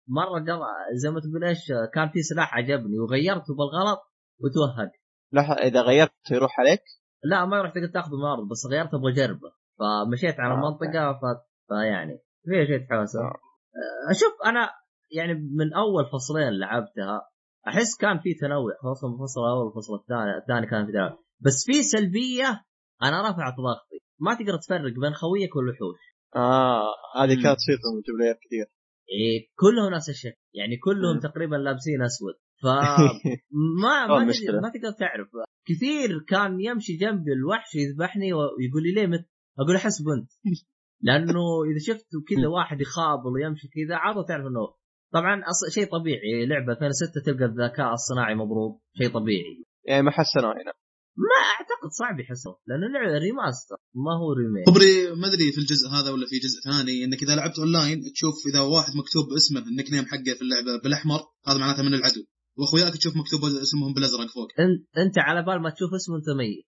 مرة 0.08 0.38
قضى 0.40 0.58
زي 1.02 1.10
ما 1.10 1.20
تقول 1.20 1.44
إيش 1.44 1.72
كان 1.94 2.08
في 2.08 2.22
سلاح 2.22 2.54
عجبني 2.54 2.98
وغيرته 2.98 3.54
بالغلط 3.58 4.00
وتوهق. 4.40 4.92
لحظة 5.32 5.54
إذا 5.54 5.80
غيرت 5.80 6.30
يروح 6.30 6.60
عليك؟ 6.60 6.82
لا 7.24 7.44
ما 7.44 7.62
رحت 7.62 7.74
قلت 7.74 7.94
تاخذه 7.94 8.16
من 8.16 8.20
الأرض 8.20 8.48
بس 8.48 8.66
غيرت 8.70 8.94
أبغى 8.94 9.12
اجربه 9.12 9.52
فمشيت 9.78 10.40
على 10.40 10.54
آه. 10.54 10.56
المنطقة 10.56 11.12
ف... 11.12 11.22
فيعني 11.68 12.18
فيها 12.44 12.64
شيء 12.64 12.86
حوسه 12.90 13.20
آه. 13.20 13.40
أشوف 14.10 14.32
أنا 14.46 14.70
يعني 15.10 15.34
من 15.34 15.74
أول 15.74 16.06
فصلين 16.12 16.52
لعبتها 16.58 17.28
أحس 17.68 17.96
كان 18.00 18.18
في 18.18 18.34
تنوع 18.34 18.72
خصوصا 18.82 19.14
الفصل 19.14 19.40
الأول 19.40 19.64
والفصل 19.66 19.94
الثاني 19.94 20.36
الثاني 20.38 20.66
كان 20.66 20.86
في 20.86 20.92
تنوع. 20.92 21.18
بس 21.40 21.64
في 21.66 21.82
سلبية 21.82 22.64
أنا 23.02 23.20
رفعت 23.20 23.54
ضغطي 23.56 23.98
ما 24.20 24.34
تقدر 24.34 24.56
تفرق 24.56 24.92
بين 25.02 25.14
خويك 25.14 25.56
والوحوش. 25.56 25.98
آه 26.36 26.94
هذه. 27.16 27.42
كانت 27.42 27.58
في 27.66 27.72
الملتي 28.10 28.38
كثير. 28.46 28.66
إيه 29.10 29.48
كلهم 29.54 29.94
نفس 29.94 30.08
الشكل 30.08 30.40
يعني 30.54 30.76
كلهم 30.76 31.14
مم. 31.14 31.20
تقريبا 31.20 31.56
لابسين 31.56 32.02
أسود. 32.02 32.34
فما 32.62 32.96
ما. 33.82 34.24
ما 34.62 34.70
تقدر 34.74 34.92
تعرف. 34.98 35.28
كثير 35.66 36.24
كان 36.28 36.60
يمشي 36.60 36.96
جنبي 36.96 37.32
الوحش 37.32 37.74
يذبحني 37.74 38.32
ويقول 38.32 38.82
لي 38.82 38.92
ليه 38.94 39.06
مت؟ 39.06 39.26
أقول 39.58 39.76
أحسب 39.76 40.02
بوت. 40.02 40.30
لأنه 41.06 41.64
إذا 41.70 41.78
شفت 41.78 42.06
كذا 42.28 42.48
واحد 42.48 42.80
يخابل 42.80 43.30
ويمشي 43.34 43.68
كذا 43.68 43.96
عادة 43.96 44.22
تعرف 44.28 44.46
إنه 44.46 44.74
طبعا 45.12 45.42
أص... 45.50 45.74
شيء 45.74 45.86
طبيعي. 45.90 46.46
لعبة 46.46 46.72
2006 46.72 47.20
تلقى 47.26 47.44
الذكاء 47.44 47.92
الصناعي 47.92 48.34
مضروب. 48.34 48.80
شيء 48.98 49.10
طبيعي. 49.10 49.64
يعني 49.88 50.02
ما 50.02 50.10
حسنوا 50.10 50.52
هنا 50.52 50.72
ما 51.16 51.38
أعتقد 51.52 51.90
صعب 52.00 52.20
يحسنه 52.20 52.56
لأنه 52.66 52.86
اللعبه 52.86 53.18
remaster 53.26 53.76
ما 54.04 54.12
هو 54.20 54.32
remake 54.32 54.66
خبري 54.70 54.94
ما 55.20 55.26
أدري 55.28 55.52
في 55.52 55.58
الجزء 55.58 55.86
هذا 55.96 56.10
ولا 56.12 56.26
في 56.30 56.36
جزء 56.44 56.58
ثاني 56.68 57.04
إنك 57.04 57.22
إذا 57.22 57.34
لعبت 57.36 57.58
اونلاين 57.58 57.98
تشوف 58.14 58.36
إذا 58.50 58.60
واحد 58.60 58.92
مكتوب 59.00 59.26
اسمه 59.38 59.60
ال 59.70 59.88
nickname 59.92 60.04
حقه 60.12 60.32
في 60.38 60.42
اللعبة 60.46 60.82
بالأحمر 60.82 61.20
هذا 61.48 61.58
معناته 61.58 61.82
من 61.82 61.94
العدو. 61.94 62.22
واخوياك 62.58 62.94
تشوف 62.96 63.16
مكتوب 63.16 63.40
اسمهم 63.44 63.94
بالازرق 63.94 64.28
فوق. 64.34 64.48
أنت 64.98 65.18
على 65.18 65.42
بال 65.42 65.62
ما 65.62 65.70
تشوف 65.70 65.90
اسمه 65.94 66.16
أنت 66.16 66.28
ميت. 66.38 66.66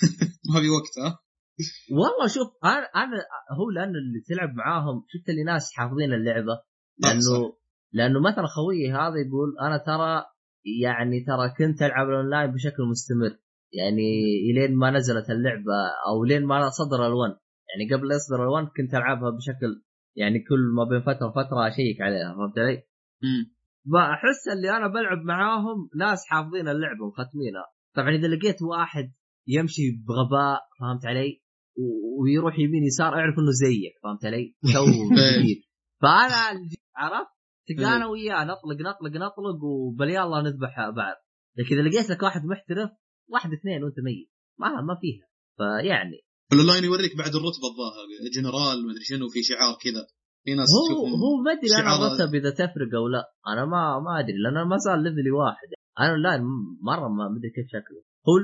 ما 0.54 0.60
في 0.60 0.68
وقت 0.76 0.94
ها؟ 0.98 1.18
والله 1.90 2.26
شوف 2.26 2.48
أنا 2.64 2.86
أنا 3.02 3.16
هو 3.58 3.70
لأنه 3.70 3.98
اللي 3.98 4.20
تلعب 4.28 4.54
معاهم 4.54 5.04
شفت 5.08 5.28
اللي 5.28 5.44
ناس 5.44 5.72
حافظين 5.72 6.12
اللعبة. 6.12 6.54
صح. 7.02 7.08
لأنه 7.08 7.52
لأنه 7.92 8.20
مثلا 8.20 8.46
خويي 8.46 8.92
هذا 8.92 9.18
يقول 9.26 9.48
أنا 9.60 9.78
ترى 9.86 10.24
يعني 10.82 11.24
ترى 11.24 11.48
كنت 11.58 11.82
ألعب 11.82 12.08
الأونلاين 12.08 12.50
بشكل 12.52 12.82
مستمر. 12.90 13.38
يعني 13.72 14.08
إلين 14.50 14.76
ما 14.76 14.90
نزلت 14.90 15.30
اللعبة 15.30 15.78
أو 16.08 16.24
لين 16.24 16.44
ما 16.44 16.70
صدر 16.70 17.06
ال 17.06 17.11
One. 17.11 17.30
يعني 17.70 17.94
قبل 17.94 18.08
لا 18.08 18.14
يصدر 18.14 18.42
الون 18.42 18.66
كنت 18.66 18.94
ألعبها 18.94 19.30
بشكل 19.30 19.82
يعني 20.16 20.38
كل 20.38 20.60
ما 20.76 20.84
بين 20.84 21.00
فترة 21.00 21.26
وفترة 21.26 21.68
أشيك 21.68 22.00
عليها 22.00 22.34
فهمت 22.34 22.58
علي؟ 22.58 22.82
مم. 23.86 23.92
بحس 23.92 24.48
اللي 24.52 24.70
أنا 24.76 24.88
بلعب 24.88 25.18
معاهم 25.24 25.88
ناس 25.96 26.18
حافظين 26.26 26.68
اللعبة 26.68 27.04
وختمينها. 27.06 27.66
طبعا 27.96 28.10
إذا 28.10 28.28
لقيت 28.28 28.62
واحد 28.62 29.12
يمشي 29.46 29.82
بغباء 30.08 30.60
فهمت 30.80 31.06
علي؟ 31.06 31.42
ويروح 32.20 32.58
يمين 32.58 32.84
يسار 32.84 33.14
أعرف 33.14 33.38
إنه 33.38 33.50
زيك 33.50 33.94
فهمت 34.02 34.24
علي؟ 34.24 34.54
تو 34.74 34.84
جديد 35.16 35.62
فأنا 36.02 36.68
عرفت؟ 36.96 37.30
تلقى 37.68 37.96
أنا 37.96 38.06
وياه 38.06 38.44
نطلق 38.44 38.80
نطلق 38.80 39.16
نطلق 39.16 39.64
وبليالله 39.64 40.42
نذبح 40.42 40.90
بعض. 40.96 41.16
لكن 41.58 41.78
إذا 41.78 41.88
لقيت 41.88 42.10
لك 42.10 42.22
واحد 42.22 42.44
محترف 42.44 42.90
واحد 43.28 43.50
اثنين 43.52 43.84
وأنت 43.84 44.00
ميت. 44.04 44.30
ما 44.58 44.68
ما 44.68 44.94
فيها. 45.00 45.26
فيعني. 45.56 46.20
الاونلاين 46.52 46.84
يوريك 46.84 47.16
بعد 47.16 47.34
الرتبة 47.34 47.66
الظاهر 47.70 48.06
جنرال 48.34 48.86
ما 48.86 48.92
أدري 48.92 49.04
شنو 49.04 49.28
في 49.28 49.42
شعار 49.42 49.74
كذا. 49.84 50.06
في 50.44 50.54
ناس 50.54 50.68
هو 50.76 51.06
هو 51.06 51.42
ما 51.44 51.52
أدري 51.52 51.70
أنا 51.80 51.90
الرتب 51.96 52.34
اذا 52.34 52.50
تفرق 52.50 52.92
أو 53.00 53.08
لا. 53.14 53.22
أنا 53.52 53.64
ما 53.72 53.82
ما 54.06 54.12
أدري 54.20 54.38
لأن 54.44 54.68
ما 54.68 54.76
زال 54.84 55.02
level 55.04 55.26
ي 55.26 55.30
واحد. 55.30 55.68
أنا 56.00 56.16
لا 56.24 56.32
مرة 56.90 57.08
ما 57.16 57.24
أدري 57.38 57.50
كيف 57.56 57.66
شكله. 57.74 58.00
هو 58.28 58.34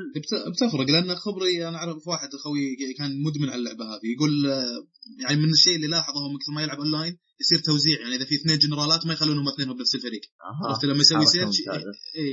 بتفرق 0.52 0.88
لأن 0.94 1.10
خبري 1.24 1.68
أنا 1.68 1.76
أعرف 1.76 2.08
واحد 2.08 2.28
أخوي 2.38 2.62
كان 2.98 3.10
مدمن 3.26 3.48
على 3.52 3.58
اللعبة 3.60 3.84
هذه. 3.84 4.06
يقول 4.14 4.32
آه، 4.46 4.78
يعني 5.22 5.36
من 5.42 5.50
الشيء 5.50 5.76
اللي 5.76 5.88
لاحظه 5.94 6.18
هو 6.20 6.38
كثر 6.40 6.52
ما 6.56 6.62
يلعب 6.62 6.78
أونلاين 6.78 7.14
يصير 7.42 7.58
توزيع. 7.58 8.00
يعني 8.00 8.14
إذا 8.16 8.24
في 8.24 8.34
اثنين 8.34 8.58
جنرالات 8.58 9.06
ما 9.06 9.12
يخلونهم 9.12 9.48
اثنين 9.48 9.68
بنفس 9.76 9.94
الفريق. 9.94 10.24
عرفت؟ 10.68 10.84
لما 10.84 11.02
يسوي 11.04 11.26
search 11.26 11.58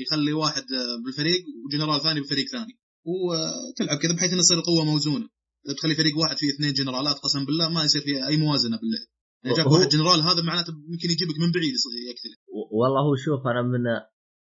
يخلي 0.03 0.33
واحد 0.33 0.65
آه، 0.79 0.95
بالفريق 1.03 1.41
وجنرال 1.65 2.03
ثاني 2.03 2.19
بفريق 2.21 2.47
ثاني. 2.55 2.73
وتلعب 3.11 3.97
كذا 4.03 4.13
بحيث 4.15 4.31
إنه 4.33 4.39
يصير 4.45 4.57
القوه 4.57 4.85
موزونة. 4.85 5.27
تخلي 5.77 5.95
فريق 5.95 6.17
واحد 6.17 6.37
فيه 6.37 6.49
اثنين 6.53 6.73
جنرالات 6.73 7.17
قسم 7.25 7.45
بالله 7.45 7.69
ما 7.69 7.83
يصير 7.83 8.01
فيه 8.01 8.27
أي 8.27 8.37
موازنة 8.37 8.77
باللعب. 8.81 9.07
جاك 9.45 9.67
هو- 9.67 9.73
واحد 9.73 9.87
جنرال 9.89 10.19
هذا 10.29 10.41
معناته 10.47 10.71
يمكن 10.91 11.07
يجيبك 11.13 11.37
من 11.43 11.51
بعيد 11.55 11.73
يقتلك 12.09 12.39
والله 12.79 13.01
هو 13.01 13.15
شوف 13.15 13.47
أنا 13.47 13.61
من 13.61 13.83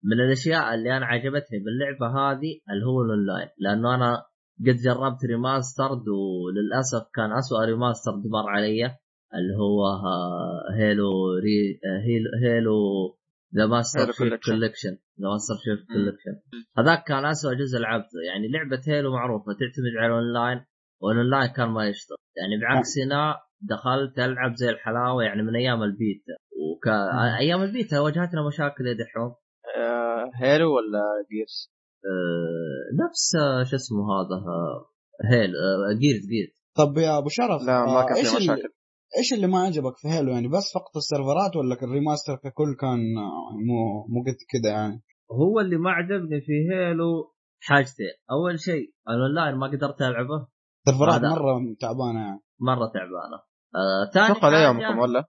من 0.04 0.20
الأشياء 0.26 0.74
اللي 0.74 0.96
أنا 0.96 1.06
عجبتني 1.06 1.58
باللعبة 1.64 2.06
هذه 2.18 2.52
اللي 2.70 2.84
هو 2.86 3.02
الأونلاين. 3.02 3.48
لأنه 3.58 3.94
أنا 3.94 4.16
قد 4.66 4.76
جربت 4.76 5.24
remastered 5.24 6.04
وللأسف 6.08 7.02
كان 7.14 7.32
أسوأ 7.32 7.64
remastered 7.64 8.22
مر 8.26 8.48
علي 8.50 8.84
اللي 9.34 9.54
هو 9.62 9.86
ها- 9.86 10.76
Halo 10.78 11.10
ري 11.44 11.80
Halo, 12.06 12.30
Halo 12.44 12.76
The 13.56 13.66
Master 13.66 14.12
Chief 14.12 14.18
Collection. 14.50 14.90
The 15.20 15.28
Master 15.32 15.54
Chief 15.64 15.86
Collection 15.92 16.34
هذاك 16.78 17.04
كان 17.04 17.24
أسوأ 17.24 17.54
جزء 17.54 17.78
لعبته. 17.78 18.18
يعني 18.28 18.48
لعبة 18.48 18.82
Halo 18.86 19.12
معروفة 19.12 19.52
تعتمد 19.52 19.94
على 19.98 20.06
ال 20.06 20.15
online 20.15 20.64
وال 21.02 21.13
online 21.13 21.46
كان 21.52 21.68
ما 21.68 21.88
يشتغل 21.88 22.16
يعني 22.36 22.60
بعكس 22.62 22.98
هنا 22.98 23.36
دخلت 23.62 24.18
العب 24.18 24.54
زي 24.54 24.68
الحلاوة 24.70 25.22
يعني 25.22 25.42
من 25.42 25.56
أيام 25.56 25.82
البيتا 25.82 26.32
وك... 26.62 26.88
أيام 27.40 27.62
البيتا 27.62 28.00
واجهتنا 28.00 28.46
مشاكل 28.46 28.86
يا 28.86 28.92
دحوم؟ 28.92 29.34
آه 29.78 30.30
Halo 30.42 30.76
ولا 30.76 31.02
Gears؟ 31.30 31.72
أه... 32.04 33.04
نفس 33.04 33.34
آه، 33.36 33.62
شو 33.64 33.76
اسمه 33.76 34.04
هذا؟ 34.12 34.36
آه، 34.46 34.86
Hal 35.30 35.50
أه... 35.56 35.92
Gears 36.00 36.26
Gears. 36.26 36.52
طب 36.76 36.98
يا 36.98 37.18
أبو 37.18 37.28
شرف 37.28 37.62
لا 37.66 37.84
ما 37.86 38.02
آه، 38.02 38.06
كان 38.06 38.16
إيش 38.16 38.28
في 38.28 38.36
اللي 38.38 38.52
مشاكل. 38.52 38.68
إيش 39.18 39.32
اللي 39.32 39.46
ما 39.46 39.58
عجبك 39.58 39.96
في 39.96 40.08
Halo؟ 40.08 40.30
يعني 40.32 40.48
بس 40.48 40.72
فقط 40.74 40.96
السيرفرات 40.96 41.56
ولا 41.56 41.74
ال 41.82 41.88
remaster 41.88 42.36
ككل 42.36 42.74
كان 42.80 43.00
آه، 43.18 43.52
مو 43.66 44.06
مو 44.08 44.22
قد 44.26 44.36
كذا 44.52 44.72
يعني؟ 44.72 45.02
هو 45.32 45.60
اللي 45.60 45.76
ما 45.76 45.90
عجبني 45.90 46.40
في 46.40 46.52
Halo 46.70 47.32
حاجتين. 47.60 48.14
أول 48.30 48.58
شيء 48.60 48.92
الأونلاين 49.08 49.54
ما 49.54 49.66
قدرت 49.66 50.02
ألعبه. 50.02 50.46
سيرفرات 50.88 51.14
هذا- 51.14 51.28
مرة 51.28 51.58
تعبانة 51.80 52.20
يعني. 52.26 52.40
مرة 52.60 52.86
تعبانة. 52.94 53.51
آه 53.74 54.10
ثاني 54.14 54.26
أتوقع 54.26 54.48
لا 54.48 54.64
يومكم 54.64 54.98
ولا 54.98 55.24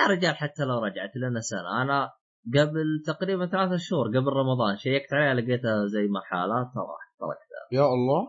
يا- 0.00 0.06
رجال 0.10 0.36
حتى 0.36 0.62
لو 0.64 0.78
رجعت 0.78 1.16
لنا 1.16 1.40
سنة. 1.40 1.82
أنا 1.82 2.10
قبل 2.54 3.02
تقريبا 3.06 3.46
ثلاثة 3.46 3.76
شهور 3.76 4.08
قبل 4.08 4.26
رمضان 4.42 4.76
شيكت 4.76 5.12
عليها 5.12 5.34
لقيتها 5.34 5.86
زي 5.86 6.02
ما 6.10 6.20
حالات 6.24 6.66
ترى 6.74 6.96
تركتها 7.20 7.62
يا 7.72 7.84
الله. 7.86 8.22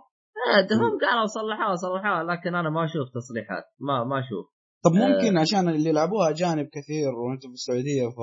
آه، 0.48 0.76
هم 0.76 1.00
قالوا 1.02 1.26
صلحوها 1.26 1.76
صلحوها 1.76 2.24
لكن 2.24 2.56
أنا 2.56 2.69
ما 2.69 2.86
أشوف 2.86 3.10
تصليحات 3.15 3.63
ما 3.80 4.04
ما 4.04 4.19
أشوف. 4.19 4.46
طب 4.84 4.91
ممكن 4.91 5.38
عشان 5.38 5.69
اللي 5.69 5.89
يلعبوها 5.89 6.30
اجانب 6.30 6.65
كثير 6.72 7.10
وانت 7.15 7.41
في 7.46 7.52
السعودية 7.54 8.08
ف 8.10 8.19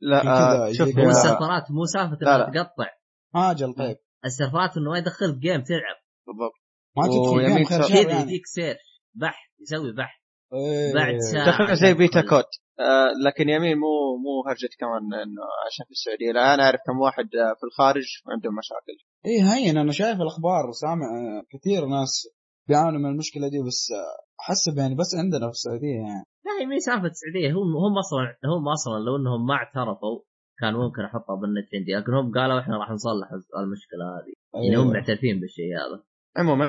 لا 0.00 0.18
آه 0.26 0.72
شوف 0.72 0.96
مو 0.96 1.08
السيرفرات 1.08 1.70
مو 1.70 1.84
سالفة 1.84 2.16
لا. 2.20 2.50
تقطع. 2.54 2.88
هاجل 3.34 3.74
طيب. 3.74 3.96
السيرفرات 4.24 4.76
إنه 4.76 4.90
ما 4.90 4.98
يدخل 4.98 5.38
جيم 5.40 5.62
تلعب 5.62 5.96
بالضبط. 6.26 6.56
ما 6.96 7.02
تدخل 7.06 7.56
جيم 7.56 7.68
كذا 7.68 8.10
يعني. 8.12 8.22
يديك 8.22 8.46
سيرش 8.46 9.02
بحث. 9.14 9.45
يسوي 9.60 9.92
بحث. 9.92 10.20
إيه. 10.52 10.94
بعد 10.94 11.18
ساعة. 11.18 11.50
تقريبا 11.56 11.74
زي 11.74 11.94
بيتا. 11.94 12.20
كود 12.20 12.44
آه 12.80 13.08
لكن 13.26 13.48
يمين 13.48 13.76
مو 13.78 14.16
مو 14.24 14.32
هرجة 14.48 14.70
كمان 14.80 15.02
إنه 15.22 15.42
عشان 15.66 15.84
في 15.88 15.90
السعودية. 15.90 16.32
لا 16.32 16.54
أنا 16.54 16.62
أعرف 16.62 16.80
كم 16.86 16.98
واحد 17.00 17.24
آه، 17.24 17.54
في 17.58 17.64
الخارج 17.66 18.06
عندهم 18.32 18.54
مشاكل. 18.58 18.96
إيه 19.26 19.42
هين 19.54 19.78
أنا 19.78 19.92
شايف 19.92 20.20
الأخبار 20.20 20.62
وسامع 20.68 21.06
آه، 21.06 21.42
كثير 21.52 21.86
ناس 21.86 22.28
بيعانوا 22.68 23.00
من 23.00 23.10
المشكلة 23.10 23.48
دي 23.48 23.58
بس 23.66 23.92
آه، 23.92 24.16
حسب 24.46 24.78
يعني 24.78 24.94
بس 24.94 25.14
عندنا 25.14 25.46
في 25.46 25.52
السعودية 25.58 25.98
يعني. 26.06 26.24
لا 26.46 26.52
هي 26.60 26.66
مي 26.66 26.80
سالفه 26.80 27.06
السعودية. 27.06 27.50
هم 27.50 27.70
هم 27.84 27.98
أصلا 27.98 28.20
هم 28.54 28.68
أصلا 28.68 28.98
لو 29.06 29.16
إنهم 29.16 29.46
ما 29.46 29.54
اعترفوا 29.54 30.20
كان 30.60 30.74
ممكن 30.74 31.02
أحطها 31.02 31.36
بالنت 31.40 31.68
عندي 31.74 31.92
لكن 31.92 32.12
هم 32.14 32.32
قالوا 32.34 32.60
إحنا 32.60 32.76
راح 32.78 32.90
نصلح 32.90 33.28
المشكلة 33.62 34.04
هذه. 34.14 34.32
يعني 34.54 34.76
هم 34.76 34.82
أيوة. 34.82 34.92
معترفين 34.92 35.40
بالشيء 35.40 35.70
هذا. 35.80 36.02
عموما. 36.36 36.66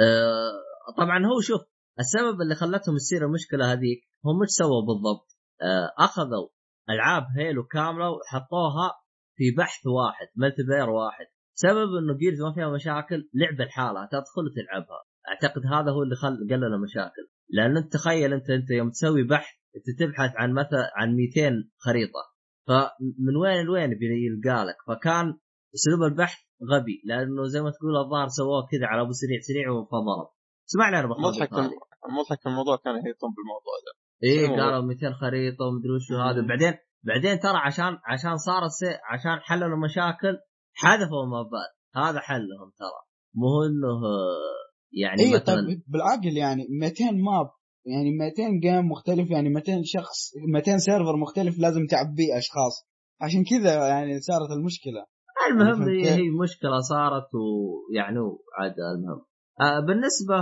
أه 0.00 0.52
طبعا 0.98 1.26
هو 1.26 1.40
شوف 1.40 1.60
السبب 2.00 2.40
اللي 2.40 2.54
خلتهم 2.54 2.96
تصير 2.96 3.24
المشكلة 3.26 3.72
هذيك 3.72 4.00
هم 4.24 4.42
إيش 4.42 4.50
سووا 4.50 4.86
بالضبط؟ 4.86 5.28
أه 5.62 6.04
أخذوا 6.04 6.48
ألعاب 6.90 7.26
Halo 7.36 7.64
كاملة 7.64 8.10
وحطوها 8.10 8.92
في 9.36 9.44
بحث 9.58 9.86
واحد 9.86 10.26
multiplayer 10.36 10.90
واحد. 10.90 11.26
سبب 11.54 11.88
إنه 12.00 12.16
Gears 12.18 12.42
ما 12.42 12.54
فيها 12.54 12.70
مشاكل 12.70 13.28
لعبة 13.34 13.64
لحالها 13.64 14.08
تدخل 14.12 14.44
وتلعبها. 14.46 15.00
أعتقد 15.28 15.66
هذا 15.66 15.90
هو 15.90 16.02
اللي 16.02 16.16
خل 16.16 16.36
قلل 16.50 16.74
المشاكل. 16.74 17.24
لأن 17.50 17.76
أنت 17.76 17.92
تخيل 17.92 18.32
انت 18.32 18.50
أنت 18.50 18.70
يوم 18.70 18.90
تسوي 18.90 19.22
بحث 19.22 19.54
أنت 19.76 19.98
تبحث 19.98 20.30
عن 20.36 20.52
مثلا 20.52 20.90
عن 20.96 21.16
200 21.16 21.70
خريطة. 21.78 22.22
فمن 22.66 23.36
وين 23.42 23.66
لوين 23.66 23.90
بيلقى 23.90 24.64
لك؟ 24.64 24.76
فكان 24.86 25.34
أسلوب 25.74 26.02
البحث 26.02 26.38
غبي 26.72 27.02
لأنه 27.04 27.44
زي 27.44 27.60
ما 27.60 27.70
تقول 27.70 27.96
الظاهر 27.96 28.28
سووه 28.28 28.66
كذا 28.70 28.86
على 28.86 29.02
أبو 29.02 29.12
سريع 29.12 29.40
سريع 29.40 29.70
وفضرب 29.70 30.37
اسمعني 30.70 30.98
أنا 30.98 31.06
مضحك 31.06 31.50
بخلص 31.50 31.58
هذه 31.58 31.70
المضحك 32.08 32.40
في 32.42 32.48
الموضوع 32.48 32.76
كان 32.76 32.94
يهيطون 32.94 33.30
بالموضوع 33.36 33.74
ذا 33.84 33.92
إيه. 34.22 34.48
قالوا 34.48 34.86
200 34.86 35.12
خريطة 35.12 35.64
ومدري 35.64 35.92
وش 35.96 36.12
هذا. 36.12 36.46
بعدين 36.46 36.74
بعدين 37.02 37.38
ترى 37.38 37.56
عشان 37.56 37.98
عشان 38.06 38.36
صارت 38.36 38.70
سي... 38.70 38.86
عشان 39.12 39.40
حللوا 39.42 39.78
مشاكل 39.84 40.34
حذفوا 40.74 41.22
المابات 41.24 41.72
هذا 41.96 42.20
حلهم 42.20 42.70
ترى. 42.78 43.00
مو 43.34 43.62
إنه 43.68 44.00
يعني 44.92 45.22
إيه 45.22 45.34
مثلا 45.34 45.66
طيب 45.66 45.82
بالعقل 45.88 46.36
يعني 46.36 46.66
200 46.80 47.04
map 47.04 47.50
يعني 47.86 48.10
200 48.18 48.60
game 48.62 48.90
مختلف 48.90 49.30
يعني 49.30 49.48
200 49.48 49.72
شخص 49.84 50.18
200 50.54 50.78
server 50.78 51.16
مختلف 51.16 51.58
لازم 51.58 51.86
تعبيه 51.86 52.38
أشخاص. 52.38 52.88
عشان 53.20 53.44
كذا 53.44 53.88
يعني 53.88 54.20
صارت 54.20 54.50
المشكلة. 54.50 55.06
المهم 55.50 55.74
فهمت 55.74 55.88
هي؟ 55.88 56.10
هي 56.10 56.30
مشكلة 56.42 56.78
صارت 56.80 57.28
ويعني 57.34 58.18
عاد 58.58 58.74
المهم. 58.96 59.27
آه 59.60 59.80
بالنسبة 59.80 60.34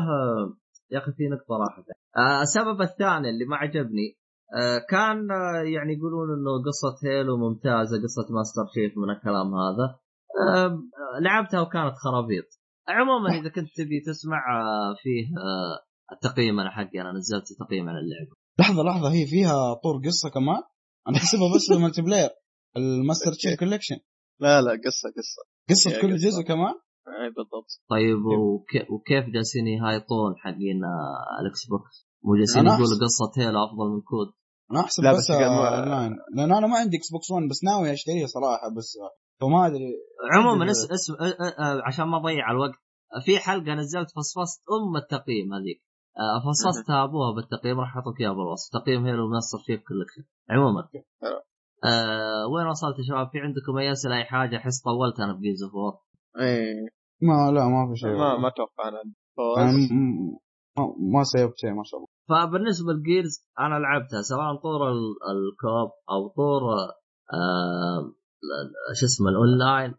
يا 0.91 0.99
أخي 0.99 1.13
في 1.13 1.29
نقطة 1.29 1.55
راحت. 1.63 1.85
آه 2.17 2.43
السبب 2.43 2.83
الثاني 2.83 3.31
اللي 3.31 3.45
ما 3.45 3.57
عجبني 3.57 4.19
آه 4.59 4.79
كان 4.91 5.31
آه 5.31 5.63
يعني 5.75 5.93
يقولون 5.95 6.29
إنه 6.39 6.53
قصة 6.69 7.09
Halo 7.09 7.37
ممتازة 7.37 7.97
قصة 8.03 8.27
Master 8.35 8.67
Chief 8.75 8.93
من 8.99 9.11
الكلام 9.11 9.55
هذا. 9.55 9.87
آه 10.55 10.83
لعبتها 11.23 11.61
وكانت 11.61 11.95
خرابيط. 12.05 12.45
عموما 12.89 13.41
إذا 13.41 13.49
كنت 13.49 13.69
تبي 13.77 14.01
تسمع 14.07 14.43
فيه 15.03 15.27
التقييم 16.13 16.61
أنا 16.61 16.71
حقي 16.71 17.01
أنا 17.01 17.13
نزلت 17.13 17.45
تقييم 17.61 17.89
على 17.89 17.99
اللعبة. 17.99 18.37
لحظة 18.61 18.83
لحظة 18.83 19.13
هي 19.13 19.27
فيها 19.27 19.75
طور 19.75 19.97
قصة 20.07 20.31
كمان؟ 20.31 20.63
أنا 21.09 21.17
أحسبها 21.17 21.55
بس 21.55 21.71
ال 21.71 21.73
multiplayer 21.73 22.03
ال 22.03 22.31
Master 22.77 23.33
Chief 23.33 23.59
Collection 23.59 23.97
لا 24.41 24.63
لا 24.63 24.71
قصة 24.71 25.09
قصة. 25.17 25.43
قصة 25.71 26.01
كل 26.03 26.15
قصة. 26.15 26.27
جزء 26.29 26.43
كمان؟ 26.43 26.75
اي 27.09 27.29
بالضبط. 27.37 27.71
طيب 27.91 28.19
وك- 28.27 28.91
وكيف 28.91 29.25
جالسين 29.35 29.67
يهايطون 29.67 30.37
حقين 30.37 30.85
آه، 30.85 31.41
ال 31.41 31.67
Xbox؟ 31.71 31.97
مو 32.25 32.37
جالسين 32.37 32.67
يقولوا 32.67 32.99
قصة 33.05 33.33
Halo 33.43 33.65
أفضل 33.65 33.87
من 33.95 34.01
COD؟ 34.01 34.29
أنا 34.71 34.81
أحسب 34.81 35.03
لا، 35.03 35.13
بس, 35.13 35.31
أونلاين. 35.31 36.13
لأن 36.37 36.53
أنا 36.53 36.67
ما 36.67 36.77
عندي 36.79 36.97
Xbox 36.97 37.31
1 37.31 37.49
بس 37.51 37.65
ناوي 37.65 37.93
اشتريه 37.93 38.27
صراحة 38.27 38.69
بس 38.77 38.89
آه، 39.03 39.11
فما 39.41 39.67
أدري. 39.67 39.93
عموما 40.35 40.63
أدري. 40.65 40.71
اسم 40.71 40.89
اسم 40.95 41.15
عشان 41.87 42.05
ما 42.09 42.17
أضيع 42.17 42.51
الوقت 42.51 42.75
في 43.25 43.39
حلقة 43.39 43.75
نزلت 43.75 44.09
فصفصت 44.17 44.61
أم 44.77 44.97
التقييم 44.97 45.55
هذيك. 45.55 45.81
أه 46.19 46.39
فصصتها 46.49 47.05
أبوها 47.05 47.35
بالتقييم 47.35 47.81
راح 47.81 47.97
أحط 47.97 48.07
لك 48.09 48.21
إياها 48.21 48.33
بالوصف. 48.33 48.71
تقييم 48.83 49.07
Halo 49.07 49.29
Master 49.29 49.59
Chief 49.59 49.81
Collection 49.89 50.23
عموما. 50.51 50.81
أه 51.85 52.47
وين 52.55 52.67
وصلت 52.67 52.99
يا 52.99 53.05
شباب؟ 53.09 53.29
في 53.33 53.39
عندكم 53.39 53.79
أي 53.79 53.93
أسئلة 53.93 54.17
أي 54.17 54.25
حاجة؟ 54.25 54.57
أحس 54.57 54.83
طولت 54.83 55.21
أنا 55.21 55.35
في 55.35 55.41
Gears 55.41 55.63
of 55.63 55.75
War 55.75 55.93
اي 56.41 56.65
ما 57.23 57.51
لا 57.55 57.69
ما 57.69 57.89
في 57.95 57.97
شيء. 58.01 58.11
ما 58.11 58.37
ما 58.39 58.49
أتوقع 58.49 58.89
أنا. 58.89 59.03
يعني 59.59 59.89
ما- 60.79 60.95
ما 61.13 61.23
سيبت 61.23 61.57
شيء 61.57 61.71
ما 61.71 61.83
شاء 61.85 62.01
الله. 62.01 62.09
فبالنسبة 62.29 62.93
ل 62.93 63.02
Gears 63.02 63.47
أنا 63.61 63.75
لعبتها 63.79 64.23
سواء 64.23 64.57
طور 64.63 64.89
ال- 64.91 65.19
ال 65.33 65.42
co-op 65.42 65.91
أو 66.11 66.29
طور 66.37 66.63
آه 67.35 68.13
شو 69.01 69.07
اسمه 69.07 69.29
الأونلاين 69.29 69.95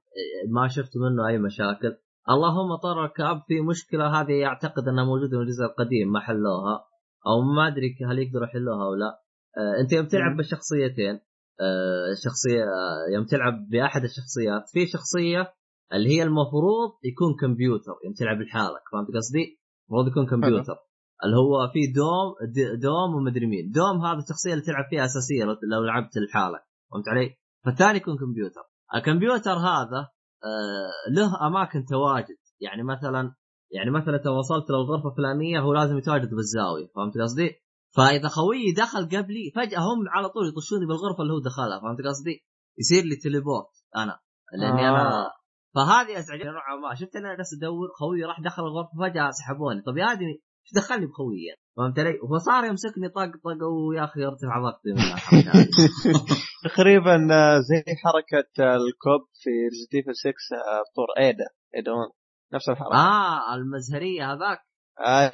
ما 0.49 0.67
شفت 0.67 0.97
منه 0.97 1.27
أي 1.27 1.37
مشاكل. 1.37 1.97
اللهم 2.29 2.75
طور 2.75 3.05
ال 3.05 3.11
co-op 3.11 3.41
في 3.47 3.61
مشكلة 3.61 4.21
هذه 4.21 4.45
اعتقد 4.45 4.87
أنها 4.87 5.05
موجودة 5.05 5.37
من 5.37 5.43
الجزء 5.43 5.63
القديم 5.63 6.11
ما 6.11 6.19
حلوها 6.19 6.85
أو 7.27 7.41
ما 7.55 7.67
أدري 7.67 7.95
هل 8.09 8.19
يقدروا 8.19 8.45
يحلوها 8.47 8.85
أو 8.85 8.93
لا. 8.95 9.11
آه 9.57 9.81
أنت 9.81 9.93
يوم 9.93 10.05
تلعب 10.05 10.31
مم. 10.31 10.37
بالشخصيتين 10.37 11.13
آه 11.61 12.13
شخصية 12.25 12.63
آه 12.63 13.13
يوم 13.15 13.25
تلعب 13.25 13.53
بأحد 13.71 14.01
الشخصيات 14.03 14.63
في 14.73 14.85
شخصية 14.87 15.53
اللي 15.93 16.09
هي 16.09 16.23
المفروض 16.23 16.89
يكون 17.03 17.35
كمبيوتر 17.41 17.93
يوم 18.05 18.13
تلعب 18.13 18.41
لحالك 18.41 18.81
فهمت 18.91 19.07
قصدي؟ 19.15 19.59
المفروض 19.89 20.07
يكون 20.07 20.25
كمبيوتر 20.25 20.75
اللي 21.23 21.37
هو 21.37 21.71
في 21.73 21.79
دوم 21.95 22.35
دوم 22.81 23.15
ومدري 23.15 23.45
مين 23.45 23.71
دوم 23.71 24.05
هذا 24.05 24.17
الشخصية 24.17 24.53
اللي 24.53 24.63
تلعب 24.63 24.85
فيها 24.89 25.05
أساسية 25.05 25.43
لو, 25.43 25.55
لو 25.71 25.83
لعبت 25.83 26.17
لحالك 26.17 26.63
فهمت 26.91 27.07
علي؟ 27.09 27.35
فالثاني 27.65 27.97
يكون 27.97 28.17
كمبيوتر 28.17 28.61
الكمبيوتر 28.95 29.51
هذا 29.51 30.01
آه 30.43 31.11
له 31.11 31.47
أماكن 31.47 31.85
تواجد 31.85 32.37
يعني 32.59 32.83
مثلا 32.83 33.35
يعني 33.71 33.91
مثلا 33.91 34.15
أنت 34.15 34.27
وصلت 34.27 34.69
للغرفة 34.69 35.09
الفلانية 35.09 35.59
هو 35.59 35.73
لازم 35.73 35.97
يتواجد 35.97 36.29
بالزاوية 36.29 36.87
فهمت 36.95 37.17
قصدي؟ 37.17 37.51
فإذا 37.95 38.27
خويي 38.27 38.71
دخل 38.77 39.05
قبلي 39.05 39.51
فجأة 39.55 39.79
هم 39.79 40.09
على 40.09 40.29
طول 40.29 40.47
يطشوني 40.47 40.85
بالغرفة 40.85 41.21
اللي 41.21 41.33
هو 41.33 41.39
دخلها 41.39 41.79
فهمت 41.81 42.01
قصدي؟ 42.07 42.45
يصير 42.79 43.03
لي 43.03 43.15
تليبورت 43.15 43.73
أنا 43.95 44.19
لأني 44.53 44.87
آه. 44.87 44.89
أنا 44.89 45.31
فهذه 45.77 46.19
ازعجني 46.19 46.49
نوعا 46.49 46.75
ما 46.75 46.95
شفت 46.95 47.15
أنا 47.15 47.35
جالس 47.35 47.53
ادور 47.53 47.87
خويي 47.99 48.23
راح 48.23 48.41
دخل 48.41 48.63
الغرفة 48.63 48.91
فجأة 48.99 49.31
سحبوني 49.31 49.81
طب 49.81 49.97
يا 49.97 50.05
آدمي 50.11 50.31
إيش 50.65 50.71
دخلني 50.75 51.05
بخويي 51.05 51.45
يعني؟ 51.45 51.61
فهمت 51.77 51.99
علي؟ 51.99 52.13
فصار 52.31 52.63
يمسكني 52.65 53.09
طق 53.09 53.31
طق 53.43 53.63
ويا 53.89 54.03
أخي 54.03 54.25
ارتفع 54.25 54.61
ضغطي. 54.61 54.89
تقريبا 56.69 57.15
آه، 57.31 57.59
زي 57.59 57.83
حركة 58.03 58.49
آه، 58.59 58.75
الكوب 58.75 59.21
في 59.43 59.49
Resident 59.73 60.01
Evil 60.01 60.15
6 60.15 60.29
آه، 60.29 60.83
طور 60.95 61.07
Ada 61.17 61.45
Ada 61.75 61.91
1 61.91 62.09
نفس 62.53 62.69
الحركة 62.69 62.95
آه 62.95 63.55
المزهرية 63.55 64.33
هذاك 64.33 64.59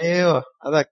أيوه 0.02 0.44
هذاك 0.66 0.92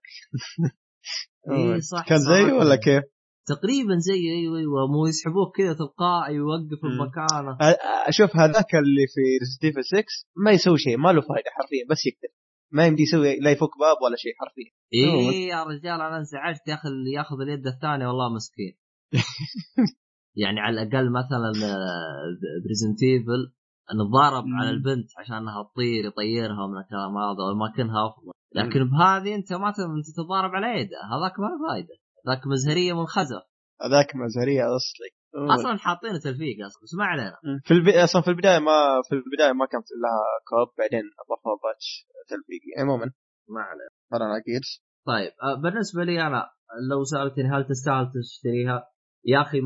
اي 1.50 1.80
صح 1.80 2.08
كان. 2.08 2.18
زيه 2.18 2.52
ولا 2.52 2.76
كيف؟ 2.76 3.04
تقريبا 3.46 3.96
زي 3.98 4.20
أيوه 4.38 4.58
أيوه 4.58 4.86
مو 4.86 5.06
يسحبوك 5.06 5.56
كذا 5.56 5.72
تلقائي 5.74 6.34
يوقف 6.34 6.80
مم. 6.84 6.90
بمكانه 6.98 7.50
آه، 7.60 7.64
آه، 7.64 8.10
شوف 8.10 8.36
هذاك 8.36 8.74
اللي 8.74 9.06
في 9.14 9.20
Resident 9.42 9.70
Evil 9.70 9.84
6 9.84 10.04
ما 10.36 10.50
يسوي 10.50 10.78
شيء 10.78 10.96
ما 10.98 11.08
له 11.12 11.20
فائده 11.20 11.50
حرفيا 11.50 11.84
بس 11.90 12.06
يقتل 12.06 12.34
ما 12.72 12.86
يمدي 12.86 13.02
يسوي 13.02 13.40
لا 13.40 13.50
يفك 13.50 13.78
باب 13.80 13.96
ولا 14.04 14.16
شيء 14.16 14.32
حرفيا. 14.40 14.70
اي 14.94 15.42
يا 15.46 15.64
رجال 15.64 16.00
أنا 16.00 16.16
انزعجت 16.18 16.68
يا 16.68 16.74
أخي 16.74 16.88
اللي 16.88 17.12
ياخذ 17.12 17.40
اليد 17.40 17.66
الثانية 17.66 18.06
والله 18.06 18.34
مسكين. 18.34 18.74
يعني 20.42 20.60
على 20.60 20.82
الأقل 20.82 21.10
مثلا 21.12 21.52
ب 22.64 22.68
Resident 22.68 23.02
Evil 23.02 23.42
نتضارب. 23.94 24.44
على 24.60 24.70
البنت 24.70 25.08
عشان 25.18 25.34
إنها 25.36 25.62
تطير 25.72 26.04
يطيرها 26.04 26.66
من 26.66 26.78
الكلام 26.82 27.16
هذا 27.18 27.42
واماكنها 27.48 28.06
أفضل. 28.08 28.32
لكن 28.54 28.90
بهذه 28.90 29.34
أنت 29.34 29.52
ما 29.52 29.70
ت- 29.70 29.78
انت 29.98 30.06
تتضارب 30.16 30.50
على 30.54 30.80
يده 30.80 30.96
هذاك 31.12 31.40
ما 31.40 31.46
له 31.46 31.58
فائده 31.68 31.94
ذاك 32.28 32.46
مزهرية 32.46 32.92
منخزه 32.92 33.40
هذاك 33.82 34.16
مزهرية 34.16 34.62
أصلي. 34.76 35.10
أصلا 35.54 35.78
حاطين 35.78 36.20
تلفيق 36.20 36.56
أصلا 36.66 36.82
بس 36.82 36.94
ما 36.98 37.04
علينا. 37.04 37.36
في 37.64 37.74
البي... 37.74 38.04
أصلا 38.04 38.22
في 38.22 38.28
البداية 38.30 38.58
ما 38.58 38.78
في 39.08 39.14
البداية 39.14 39.52
ما 39.52 39.66
كانت 39.66 39.86
لها 40.02 40.22
co-op 40.50 40.68
بعدين 40.78 41.04
اضافوا 41.22 41.56
patch 41.64 41.86
تلفيقي 42.28 42.70
عموما 42.82 43.06
ما 43.48 43.60
علينا. 43.60 43.92
طبعا 44.12 44.38
أكيد. 44.38 44.62
طيب 45.06 45.32
آه، 45.42 45.60
بالنسبة 45.62 46.04
لي 46.04 46.26
أنا 46.26 46.50
لو 46.90 47.04
سألتني 47.04 47.48
هل 47.50 47.64
تستاهل 47.66 48.06
تشتريها؟ 48.14 48.86
يا 49.24 49.42
أخي 49.42 49.60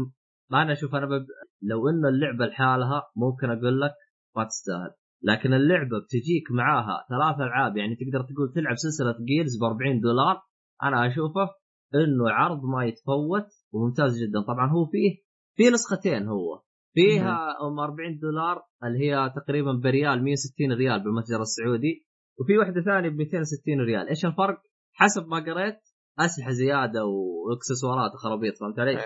ما 0.51 0.63
أنا 0.63 0.73
أشوف 0.73 0.95
أنا 0.95 1.07
بب... 1.07 1.27
لو 1.63 1.89
إن 1.89 2.07
اللعبة 2.07 2.47
لحالها 2.47 3.03
ممكن 3.17 3.51
أقول 3.51 3.81
لك 3.81 3.95
ما 4.37 4.45
تستاهل. 4.45 4.91
لكن 5.23 5.55
اللعبة 5.55 5.99
بتجيك 6.05 6.51
معاها 6.51 7.07
ثلاث 7.09 7.37
ألعاب 7.41 7.77
يعني 7.77 7.97
تقدر 7.97 8.25
تقول 8.25 8.53
تلعب 8.55 8.77
سلسلة 8.77 9.17
جيرز 9.25 9.59
ب 9.61 9.65
40 9.65 10.01
دولار 10.01 10.43
أنا 10.83 11.07
أشوفه 11.07 11.49
انه 11.95 12.31
عرض 12.31 12.65
ما 12.65 12.85
يتفوت 12.85 13.47
وممتاز 13.73 14.23
جدا. 14.23 14.41
طبعا 14.41 14.71
هو 14.71 14.87
فيه 14.87 15.27
في 15.57 15.71
نسختين 15.71 16.27
هو. 16.29 16.63
فيها 16.95 17.57
أم 17.67 17.81
40 17.81 18.19
دولار 18.19 18.63
اللي 18.85 18.99
هي 18.99 19.33
تقريبا 19.37 19.73
بريال 19.73 20.25
160 20.25 20.73
ريال 20.73 21.05
بالمتجر 21.05 21.41
السعودي. 21.41 22.07
وفي 22.41 22.59
واحدة 22.59 22.83
ثانية 22.83 23.09
ب 23.09 23.17
260 23.17 23.81
ريال. 23.81 24.09
إيش 24.09 24.27
الفرق؟ 24.27 24.59
حسب 24.93 25.29
ما 25.29 25.37
قريت 25.37 25.79
أسلحة 26.19 26.51
زيادة 26.51 27.05
وإكسسوارات 27.05 28.13
وخرابيط 28.15 28.59
فهمت 28.59 28.79
علي؟ 28.79 28.97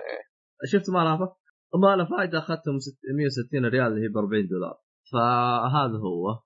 شفت 0.72 0.90
ما 0.90 0.98
لها 0.98 1.36
ما 1.74 1.96
له 1.96 2.04
فائده 2.04 2.38
أخذتهم 2.38 2.78
160 3.18 3.64
ريال 3.64 3.86
اللي 3.86 4.04
هي 4.04 4.08
ب 4.08 4.16
40 4.16 4.48
دولار. 4.48 4.74
فهذا 5.12 5.98
هو. 5.98 6.38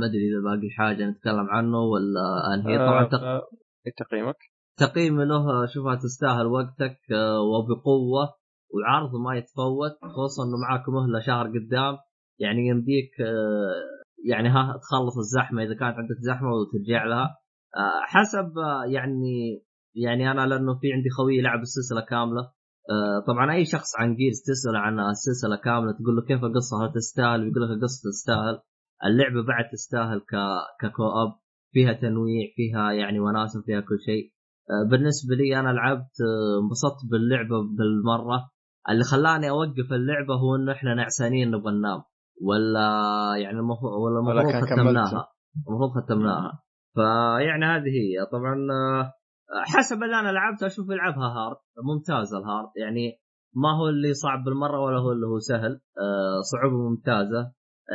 ما 0.00 0.06
أدري 0.06 0.28
إذا 0.30 0.40
باقي 0.44 0.70
حاجة 0.70 1.10
نتكلم 1.10 1.46
عنه 1.50 1.78
ولا 1.78 2.54
أنهي. 2.54 2.78
طبعا 2.78 3.04
تق... 3.04 3.20
آه، 3.20 3.42
إيه 3.86 3.92
تقييمك؟ 3.96 4.36
تقييمي 4.76 5.24
له 5.24 5.64
اشوفها 5.64 5.94
تستاهل 5.94 6.46
وقتك 6.46 6.98
آه، 7.12 7.40
وبقوة 7.40 8.34
وعرض 8.74 9.10
ما 9.24 9.36
يتفوت 9.36 9.92
خصوصا 10.02 10.42
إنه 10.44 10.56
معاك 10.68 10.88
مهله 10.88 11.20
شهر 11.20 11.46
قدام. 11.46 11.96
يعني 12.38 12.66
يمديك 12.68 13.10
آه، 13.20 14.28
يعني 14.30 14.48
ها 14.48 14.78
تخلص 14.82 15.16
الزحمة 15.18 15.62
إذا 15.62 15.74
كانت 15.74 15.96
عندك 15.96 16.18
زحمة 16.20 16.48
وترجع 16.48 17.04
لها. 17.04 17.36
آه، 17.76 18.00
حسب 18.04 18.52
يعني 18.88 19.62
يعني 19.96 20.30
أنا 20.30 20.46
لأنه 20.46 20.78
في 20.78 20.92
عندي 20.92 21.10
خوي 21.10 21.36
يلعب 21.38 21.60
السلسلة 21.60 22.00
كاملة. 22.00 22.50
طبعا 23.26 23.52
أي 23.54 23.64
شخص 23.64 23.88
عن 23.98 24.14
جيرز 24.16 24.42
تسأل 24.46 24.76
عن 24.76 25.00
السلسلة 25.00 25.56
كاملة 25.56 25.92
تقول 25.92 26.16
له 26.16 26.22
كيف 26.22 26.44
القصة 26.44 26.84
هل 26.86 26.92
تستاهل؟ 26.92 27.40
يقول 27.40 27.62
لك 27.62 27.70
القصة 27.76 28.10
تستاهل. 28.10 28.58
اللعبة 29.04 29.46
بعد 29.46 29.64
تستاهل 29.72 30.18
ك 30.20 30.34
ككو 30.80 31.02
اب 31.02 31.32
فيها 31.72 31.92
تنويع 31.92 32.46
فيها 32.56 32.92
يعني 32.92 33.20
وناسة 33.20 33.62
فيها 33.62 33.80
كل 33.80 33.98
شيء. 34.06 34.33
بالنسبة 34.90 35.34
لي 35.34 35.60
أنا 35.60 35.68
لعبت 35.68 36.16
انبسطت 36.62 37.10
باللعبة 37.10 37.56
بالمرة. 37.78 38.50
اللي 38.90 39.04
خلاني 39.04 39.50
أوقف 39.50 39.92
اللعبة 39.92 40.34
هو 40.34 40.56
إنه 40.56 40.72
إحنا 40.72 40.94
نعسانين 40.94 41.50
نبغى 41.50 41.72
ننام. 41.72 42.02
ولا 42.42 42.88
يعني 43.36 43.58
المفروض 43.58 43.92
ولا 43.92 44.18
المفروض 44.18 44.64
ختمناها. 44.64 45.28
المفروض 45.68 46.04
ختمناها. 46.04 46.62
فيعني 46.94 47.64
هذه 47.64 47.90
هي. 47.98 48.26
طبعا 48.32 48.54
آه، 48.72 49.12
حسب 49.64 50.02
اللي 50.02 50.20
أنا 50.20 50.28
لعبته 50.28 50.66
أشوف 50.66 50.90
يلعبها 50.90 51.28
hard. 51.28 51.56
ممتازة 51.84 52.38
ال 52.38 52.43
hard. 52.43 52.70
يعني 52.76 53.20
ما 53.54 53.78
هو 53.78 53.88
اللي 53.88 54.14
صعب 54.14 54.44
بالمرة 54.44 54.80
ولا 54.80 54.98
هو 55.00 55.12
اللي 55.12 55.26
هو 55.26 55.38
سهل. 55.38 55.80
آه، 55.98 56.40
صعوبة 56.40 56.88
ممتازة. 56.90 57.52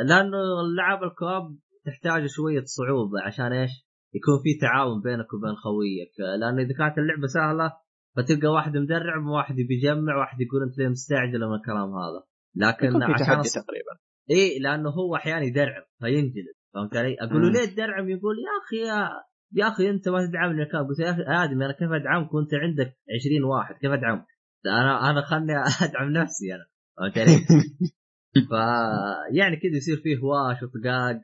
لأنه 0.08 0.60
اللعب 0.60 1.02
ال 1.02 1.11
co-op 1.11 1.58
تحتاج 1.86 2.26
شوية 2.26 2.64
صعوبة 2.64 3.22
عشان 3.26 3.52
إيش؟ 3.52 3.70
يكون 4.14 4.36
في 4.42 4.58
تعاون 4.60 5.00
بينك 5.00 5.34
وبين 5.34 5.54
خويك. 5.54 6.12
لأنه 6.40 6.62
إذا 6.62 6.74
كانت 6.78 6.98
اللعبة 6.98 7.26
سهلة 7.26 7.72
فتلقى 8.16 8.48
واحد 8.48 8.76
مدرع 8.76 9.18
وواحد 9.18 9.54
بيجمع 9.54 10.16
واحد 10.16 10.40
يقول 10.40 10.62
أنت 10.62 10.78
ليه 10.78 10.88
مستعجل 10.88 11.40
من 11.48 11.54
الكلام 11.54 11.88
هذا. 11.94 12.22
لكن 12.56 13.02
عشان 13.02 13.42
تقريبا. 13.62 13.94
إي 14.30 14.58
لأنه 14.58 14.90
هو 14.90 15.16
أحيانا 15.16 15.44
يدرعم 15.44 15.82
فينجلد. 16.00 16.54
فهمت 16.74 16.96
علي؟ 16.96 17.16
أقول 17.20 17.42
له 17.42 17.50
ليه 17.50 17.64
تدرعم؟ 17.64 18.08
يقول 18.08 18.36
يا 18.38 18.54
أخي 18.64 18.88
يا 18.88 19.10
يا 19.52 19.68
أخي 19.68 19.90
أنت 19.90 20.08
ما 20.08 20.26
تدعمني 20.26 20.64
كم 20.66 20.78
قلت 20.78 20.98
يا 20.98 21.10
أخي 21.10 21.22
آدمي 21.22 21.64
أنا 21.64 21.72
كيف 21.72 21.92
أدعمك 21.92 22.34
وأنت 22.34 22.54
عندك 22.54 22.96
20 23.20 23.44
واحد؟ 23.44 23.74
كيف 23.74 23.90
أدعمك؟ 23.90 24.26
أنا 24.66 25.10
أنا 25.10 25.22
خلني 25.22 25.52
أدعم 25.88 26.10
نفسي 26.12 26.54
أنا. 26.54 26.66
فهمت 26.96 27.18
علي؟ 27.18 27.36
ف 28.50 28.52
يعني 29.32 29.56
كذا 29.56 29.76
يصير 29.76 29.96
فيه 29.96 30.18
هواش 30.18 30.62
وطقاق. 30.62 31.20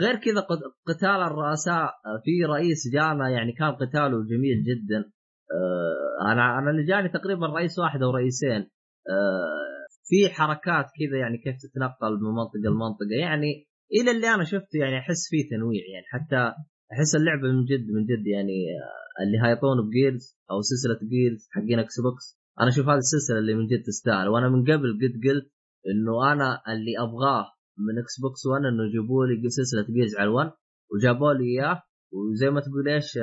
غير 0.00 0.16
كذا 0.16 0.40
قتال 0.86 1.20
الرؤساء 1.30 1.90
في 2.24 2.44
رئيس 2.44 2.88
جانا 2.92 3.28
يعني 3.28 3.52
كان 3.52 3.72
قتاله 3.72 4.24
جميل 4.24 4.62
جدا. 4.62 5.10
آه، 5.52 6.32
أنا 6.32 6.58
أنا 6.58 6.70
اللي 6.70 6.84
جاني 6.84 7.08
تقريبا 7.08 7.46
رئيس 7.46 7.78
واحد 7.78 8.02
أو 8.02 8.10
رئيسين. 8.10 8.70
آه، 9.10 9.86
في 10.08 10.34
حركات 10.34 10.84
كذا 10.98 11.18
يعني 11.18 11.38
كيف 11.38 11.56
تتنقل 11.56 12.12
من 12.22 12.30
منطقة 12.30 12.70
لمنطقة. 12.70 13.14
يعني 13.20 13.66
إلى 13.92 14.10
اللي 14.10 14.34
أنا 14.34 14.44
شفته 14.44 14.76
يعني 14.78 14.98
أحس 14.98 15.28
فيه 15.30 15.48
تنويع 15.50 15.82
يعني. 15.94 16.06
حتى 16.08 16.54
أحس 16.92 17.14
اللعبة 17.14 17.48
من 17.52 17.64
جد 17.64 17.86
من 17.90 18.04
جد 18.04 18.26
يعني 18.26 18.58
آه، 18.80 19.22
اللي 19.22 19.38
هايطون 19.38 19.88
بجيرز 19.88 20.38
أو 20.50 20.60
سلسلة 20.60 21.08
جيرز 21.08 21.48
حقين 21.50 21.78
إكس 21.78 22.00
بوكس 22.00 22.40
أنا 22.60 22.68
أشوف 22.68 22.88
هذه 22.88 22.98
السلسلة 22.98 23.38
اللي 23.38 23.54
من 23.54 23.66
جد 23.66 23.82
تستاهل. 23.82 24.28
وأنا 24.28 24.48
من 24.48 24.62
قبل 24.62 24.98
قد 25.02 25.14
قلت 25.28 25.52
إنه 25.90 26.32
أنا 26.32 26.62
اللي 26.68 26.98
أبغاه 26.98 27.46
من 27.86 27.98
إكس 28.02 28.20
بوكس 28.20 28.46
1 28.46 28.64
انه 28.64 28.84
يجيبوا 28.84 29.26
لي 29.26 29.48
سلسلة 29.48 29.86
جيرز 29.94 30.16
على 30.18 30.30
ال1 30.30 30.52
وجابوا 30.92 31.32
لي 31.32 31.44
إياه 31.44 31.82
وزي 32.12 32.50
ما 32.50 32.60
تقول 32.60 32.88
إيش 32.88 33.18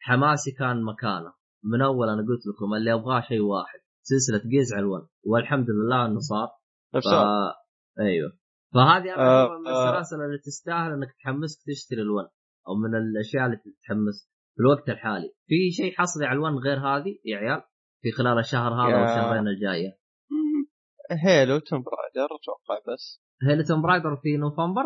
حماسي 0.00 0.50
كان 0.52 0.82
مكانه. 0.82 1.32
من 1.64 1.82
أول 1.82 2.08
أنا 2.08 2.22
قلت 2.28 2.46
لكم 2.46 2.74
اللي 2.74 2.94
أبغاه 2.94 3.20
شيء 3.20 3.40
واحد 3.40 3.78
سلسلة 4.02 4.50
جيرز 4.50 4.72
على 4.72 4.82
ال 4.82 4.88
One 4.88 5.08
والحمد 5.26 5.66
لله 5.70 6.06
إنه 6.06 6.18
صار. 6.18 6.48
ف... 6.92 7.08
أيوه. 8.00 8.32
فهذه 8.74 9.14
آه 9.14 9.58
من 9.58 9.66
آه. 9.66 9.88
السلاسل 9.88 10.24
اللي 10.24 10.38
تستاهل 10.38 10.92
إنك 10.92 11.14
تحمسك 11.24 11.58
تشتري 11.66 12.02
ال 12.02 12.08
One 12.08 12.24
أو 12.68 12.74
من 12.74 12.94
الأشياء 12.94 13.46
اللي 13.46 13.56
تتحمس 13.56 14.30
في 14.54 14.60
الوقت 14.60 14.88
الحالي. 14.88 15.34
في 15.46 15.70
شيء 15.70 15.94
حصري 15.94 16.26
على 16.26 16.36
ال 16.36 16.41
One 16.41 16.58
غير 16.58 16.78
هذه 16.78 17.18
يا 17.24 17.36
عيال؟ 17.36 17.62
في 18.02 18.10
خلال 18.12 18.38
الشهر 18.38 18.72
هذا 18.72 19.00
والشهرين 19.00 19.48
الجاية. 19.48 19.98
هيلو 21.24 21.58
تومب 21.58 21.82
رايدر 21.82 22.28
أتوقع 22.36 22.92
بس. 22.92 23.22
هيلو 23.46 23.62
تومب 23.62 23.82
رايدر 23.82 24.16
في 24.16 24.36
نوفمبر 24.36 24.84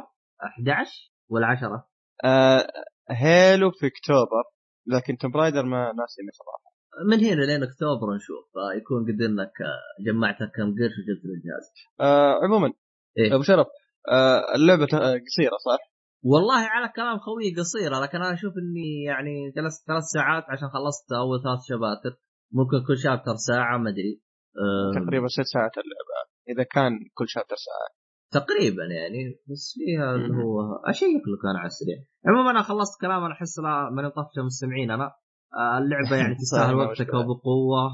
11 0.58 0.90
ولا 1.28 1.46
10 1.46 1.86
آه 2.24 2.66
هيلو 3.10 3.70
في 3.70 3.86
أكتوبر 3.86 4.44
لكن 4.86 5.16
تومب 5.16 5.30
رايدر 5.30 5.62
ما 5.62 5.92
ناسي 5.92 6.22
صراحة 6.32 6.68
من 7.10 7.20
هنا 7.24 7.42
لين 7.44 7.62
أكتوبر 7.62 8.14
نشوف 8.14 8.44
فيكون 8.52 9.02
قد 9.02 9.22
إنك 9.22 9.52
جمعت 10.06 10.38
كم 10.38 10.68
قرش 10.78 10.94
وجبت 10.98 11.24
الجهاز. 11.24 11.72
آه 12.00 12.34
عموما 12.44 12.72
إيه؟ 13.18 13.34
أبو 13.34 13.42
شرف 13.42 13.66
آه 14.12 14.54
اللعبة 14.54 14.86
قصيرة 15.26 15.56
صح؟ 15.66 15.82
والله 16.22 16.60
على 16.74 16.92
كلام 16.96 17.18
خوي 17.18 17.54
قصيرة 17.58 18.00
لكن 18.04 18.18
أنا 18.18 18.34
أشوف 18.34 18.52
إني 18.62 19.02
يعني 19.04 19.50
جلست 19.56 19.86
ثلاث 19.86 20.02
ساعات 20.02 20.44
عشان 20.48 20.68
خلصت 20.68 21.12
أول 21.12 21.42
ثلاث 21.42 21.60
شباتر 21.68 22.16
ممكن 22.52 22.86
كل 22.86 22.98
شابتر 22.98 23.36
ساعة 23.48 23.78
ما 23.78 23.90
أدري 23.90 24.22
آه 24.62 25.00
تقريبا 25.00 25.26
ست 25.28 25.48
ساعات 25.54 25.72
اللعبة 25.78 26.18
إذا 26.48 26.64
كان 26.74 26.92
كل 27.14 27.28
شابتر 27.28 27.56
ساعة 27.56 27.88
تقريبا 28.30 28.84
يعني 28.84 29.40
بس 29.50 29.74
فيها 29.74 30.14
اللي 30.14 30.44
هو 30.44 30.60
أشيك 30.86 31.22
لك 31.28 31.44
أنا 31.50 31.58
على 31.58 31.66
السريع. 31.66 31.96
عموما 32.26 32.50
أنا 32.50 32.62
خلصت 32.62 33.00
كلام 33.00 33.24
أنا 33.24 33.32
أحس 33.34 33.58
من 33.92 34.08
طفشه 34.08 34.42
مستمعين 34.44 34.90
أنا. 34.90 35.12
آه، 35.54 35.78
اللعبة 35.78 36.16
يعني 36.16 36.34
تستاهل 36.40 36.74
وقتك 36.74 37.14
وبقوة. 37.14 37.90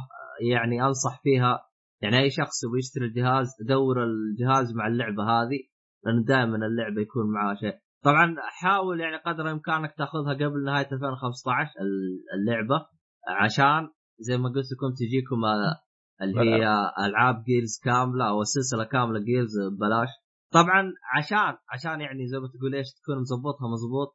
يعني 0.50 0.82
أنصح 0.82 1.20
فيها 1.22 1.60
يعني 2.02 2.18
أي 2.18 2.30
شخص 2.30 2.64
يبغى 2.64 2.78
يشتري 2.78 3.04
الجهاز 3.06 3.48
دور 3.68 4.04
الجهاز 4.04 4.74
مع 4.74 4.86
اللعبة 4.86 5.22
هذه 5.22 5.58
لأنه 6.04 6.24
دائما 6.24 6.56
اللعبة 6.56 7.00
يكون 7.00 7.32
معها 7.32 7.54
شيء. 7.54 7.74
طبعا 8.04 8.36
حاول 8.38 9.00
يعني 9.00 9.16
قدر 9.16 9.46
الامكان 9.46 9.88
تأخذها 9.98 10.34
قبل 10.34 10.64
نهاية 10.64 10.88
2015 10.92 11.70
اللعبة 12.34 12.86
عشان 13.28 13.88
زي 14.18 14.36
ما 14.38 14.48
قلت 14.48 14.72
لكم 14.72 14.94
تجيكم 14.94 15.44
آه، 15.44 15.80
اللي 16.22 16.40
هي 16.40 16.68
ألعاب 17.06 17.42
جيرز 17.44 17.80
كاملة 17.84 18.28
أو 18.28 18.42
السلسله 18.42 18.84
كاملة 18.84 19.20
جيرز 19.20 19.60
ببلاش. 19.60 20.08
طبعا 20.54 20.92
عشان 21.16 21.58
عشان 21.72 22.00
يعني 22.00 22.26
زي 22.26 22.38
ما 22.38 22.48
تقول 22.48 22.74
إيش 22.74 22.86
تكون 22.98 23.16
مظبطها 23.20 23.66
مظبوط 23.74 24.10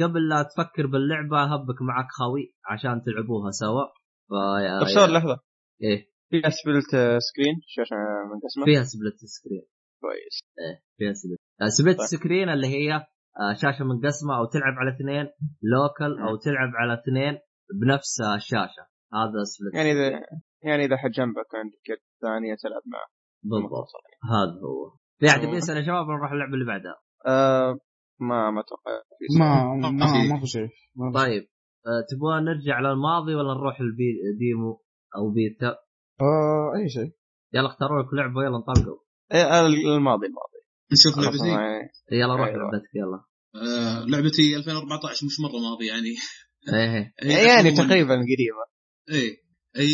قبل 0.00 0.28
لا 0.28 0.42
تفكر 0.42 0.86
باللعبة 0.86 1.42
هبك 1.42 1.82
معك 1.82 2.10
خوي 2.18 2.54
عشان 2.66 3.02
تلعبوها 3.02 3.50
سوا. 3.50 3.84
ف 4.28 4.32
طيب 4.80 4.88
سؤال 4.94 5.12
لحظه 5.12 5.40
إيه. 5.82 6.10
فيها 6.30 6.50
split 6.50 6.90
screen؟ 7.28 7.56
شاشه 7.66 7.96
منقسمه 8.32 8.64
فيها 8.64 8.82
split 8.82 9.16
screen. 9.36 9.66
كويس. 10.00 10.36
إيه 10.58 10.76
فيها 10.98 11.12
split 11.12 11.38
split 11.78 11.98
طيب. 11.98 12.06
screen 12.06 12.48
اللي 12.48 12.66
هي 12.66 12.92
آه، 13.40 13.54
شاشة 13.54 13.84
منقسمه 13.84 14.36
أو 14.38 14.44
تلعب 14.44 14.74
على 14.80 14.90
اثنين 14.96 15.26
local 15.62 16.12
أو 16.28 16.36
تلعب 16.36 16.70
على 16.74 16.94
اثنين 17.00 17.38
بنفس 17.80 18.20
الشاشة. 18.36 18.84
هذا 19.14 19.42
split 19.44 19.74
يعني 19.74 19.92
إذا 19.92 20.20
يعني 20.62 20.84
إذا 20.84 20.96
حد 20.96 21.10
جنبك 21.10 21.54
عندك 21.54 21.88
يد 21.90 21.98
ثانية 22.22 22.54
تلعب 22.62 22.82
معه. 22.86 23.08
بالضبط. 23.42 23.92
هذا 24.32 24.60
هو. 24.60 24.99
في 25.20 25.28
احد 25.28 25.40
بيسال 25.46 25.76
يا 25.76 25.82
شباب 25.82 26.06
نروح 26.06 26.32
اللعبة 26.32 26.54
اللي 26.54 26.64
بعدها. 26.64 26.96
آه 27.26 27.78
ما 28.20 28.50
ما 28.50 28.60
أتوقع 28.60 28.92
ما 29.38 29.74
ما 29.90 30.22
ما 30.34 30.40
في 30.40 30.46
شيء. 30.46 30.68
طيب. 31.14 31.42
أه 31.86 32.00
تبغى 32.10 32.40
نرجع 32.40 32.80
للماضي 32.80 33.34
ولا 33.34 33.54
نروح 33.54 33.80
ال 33.80 34.00
demo 34.00 34.82
أو 35.16 35.30
بيتا؟ 35.30 35.76
آه 36.20 36.72
أي 36.82 36.88
شيء. 36.88 37.12
يلا 37.54 37.66
اختاروا 37.66 38.02
لك 38.02 38.14
لعبة 38.14 38.42
يلا 38.44 38.56
انطلقوا 38.56 38.98
إيه، 39.34 39.60
الماضي 39.96 40.26
الماضي. 40.26 40.60
نشوف 40.92 41.18
لعبتي. 41.24 41.48
يعني 41.48 41.88
يلا 42.12 42.36
روح 42.36 42.46
أيوة. 42.48 42.58
لعبتك 42.58 42.88
يلا. 42.94 43.24
آه 43.54 44.04
لعبتي 44.06 44.56
2014 44.56 45.26
مش 45.26 45.40
مرة 45.40 45.58
ماضي 45.70 45.86
يعني. 45.86 46.14
إيه 46.74 47.14
هي 47.22 47.46
يعني 47.48 47.70
عموماً- 47.70 47.78
تقريبا 47.78 48.14
قريبة. 48.14 48.64
إيه. 49.10 49.36
أي 49.76 49.88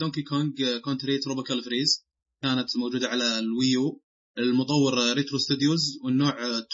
دونكي 0.00 0.22
كونج 0.22 0.52
كونتري 0.84 1.18
تروبيكال 1.18 1.62
فريز 1.64 2.08
كانت 2.42 2.68
موجودة 2.82 3.08
على 3.08 3.24
الويو. 3.38 4.01
المطور 4.38 5.12
ريترو 5.12 5.38
ستوديوز 5.38 5.98
والنوع 6.04 6.44
آه، 6.46 6.66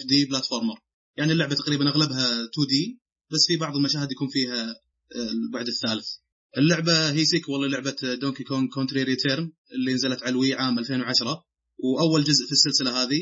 2.5 0.00 0.06
D 0.06 0.24
platformer 0.24 0.78
يعني 1.16 1.32
اللعبة 1.32 1.54
تقريبا 1.54 1.88
أغلبها 1.88 2.24
2 2.26 2.48
D 2.68 3.00
بس 3.32 3.46
في 3.46 3.56
بعض 3.56 3.76
المشاهد 3.76 4.12
يكون 4.12 4.28
فيها 4.28 4.66
آه، 5.16 5.30
البعد 5.32 5.68
الثالث. 5.68 6.06
اللعبة 6.58 7.10
هي 7.12 7.24
sequel 7.24 7.70
لعبه 7.70 7.96
دونكي 8.20 8.44
كونج 8.44 8.70
كونتري 8.70 9.02
ريتيرن 9.02 9.52
اللي 9.74 9.94
نزلت 9.94 10.22
على 10.22 10.30
الوي 10.32 10.54
عام 10.54 10.78
2010 10.78 11.44
وأول 11.78 12.24
جزء 12.24 12.46
في 12.46 12.52
السلسلة 12.52 13.02
هذه 13.02 13.20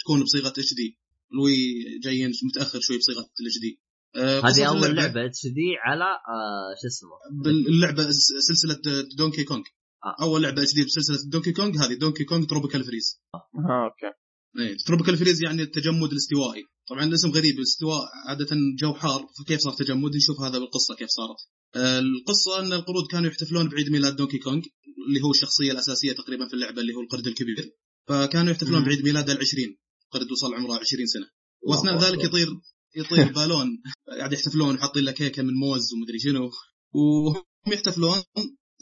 تكون 0.00 0.22
بصيغة 0.22 0.48
HD 0.48 0.98
الوي 1.32 1.56
جايين 2.02 2.32
متأخر 2.44 2.80
شوي 2.80 2.98
بصيغة 2.98 3.18
ال 3.40 3.58
HD 3.60 3.80
هذه 4.16 4.68
أول 4.68 4.96
لعبة 4.96 5.26
HD 5.26 5.68
على 5.84 6.04
آه 6.04 6.74
شو 6.82 6.86
اسمه؟ 6.88 7.42
باللعبه 7.44 8.10
س- 8.10 8.32
سلسلة 8.48 9.02
دونكي 9.16 9.44
كونج 9.44 9.64
آه. 10.04 10.16
أول 10.22 10.42
لعبة 10.42 10.62
HD 10.74 10.84
بسلسله 10.84 11.16
دونكي 11.30 11.52
كونج 11.52 11.76
هذه 11.78 11.94
دونكي 11.94 12.24
كونج 12.24 12.46
تروبيكال 12.46 12.84
فريز 12.84 13.20
ها 13.34 13.84
أوكي. 13.84 14.16
إيه 14.58 14.76
تروبيكال 14.86 15.16
فريز 15.16 15.42
يعني 15.42 15.62
التجمد 15.62 16.10
الاستوائي. 16.10 16.64
طبعا 16.88 17.04
الاسم 17.04 17.30
غريب 17.30 17.58
الاستواء 17.58 18.02
عادة 18.28 18.48
جو 18.78 18.94
حار. 18.94 19.26
فكيف 19.38 19.60
صار 19.60 19.72
تجمد 19.72 20.16
نشوف 20.16 20.40
هذا 20.40 20.58
بالقصة 20.58 20.94
كيف 20.94 21.08
صارت. 21.08 21.36
آه، 21.76 21.98
القصة 21.98 22.60
أن 22.60 22.72
القرود 22.72 23.06
كانوا 23.10 23.30
يحتفلون 23.30 23.68
بعيد 23.68 23.90
ميلاد 23.90 24.16
دونكي 24.16 24.38
كونج 24.38 24.64
اللي 25.08 25.20
هو 25.24 25.30
الشخصية 25.30 25.72
الأساسية 25.72 26.12
تقريبا 26.12 26.48
في 26.48 26.54
اللعبة 26.54 26.80
اللي 26.80 26.94
هو 26.94 27.00
القرد 27.00 27.26
الكبير. 27.26 27.76
فكانوا 28.08 28.52
يحتفلون. 28.52 28.84
بعيد 28.84 29.04
ميلاده 29.04 29.32
العشرين. 29.32 29.78
قرد 30.10 30.32
وصل 30.32 30.54
عمره 30.54 30.78
20 30.78 31.06
سنة. 31.06 31.26
وأثناء 31.62 31.98
ذلك. 31.98 32.24
يطير 32.24 32.48
يطير 32.96 33.32
بالون. 33.36 33.82
قاعد 34.18 34.32
يحتفلون 34.32 34.74
وحاطين 34.74 35.04
له 35.04 35.12
كيكة 35.12 35.42
من 35.42 35.54
موز 35.54 35.92
ومدري 35.94 36.18
شنو. 36.18 36.50
وهم 36.94 37.44
يحتفلون 37.72 38.22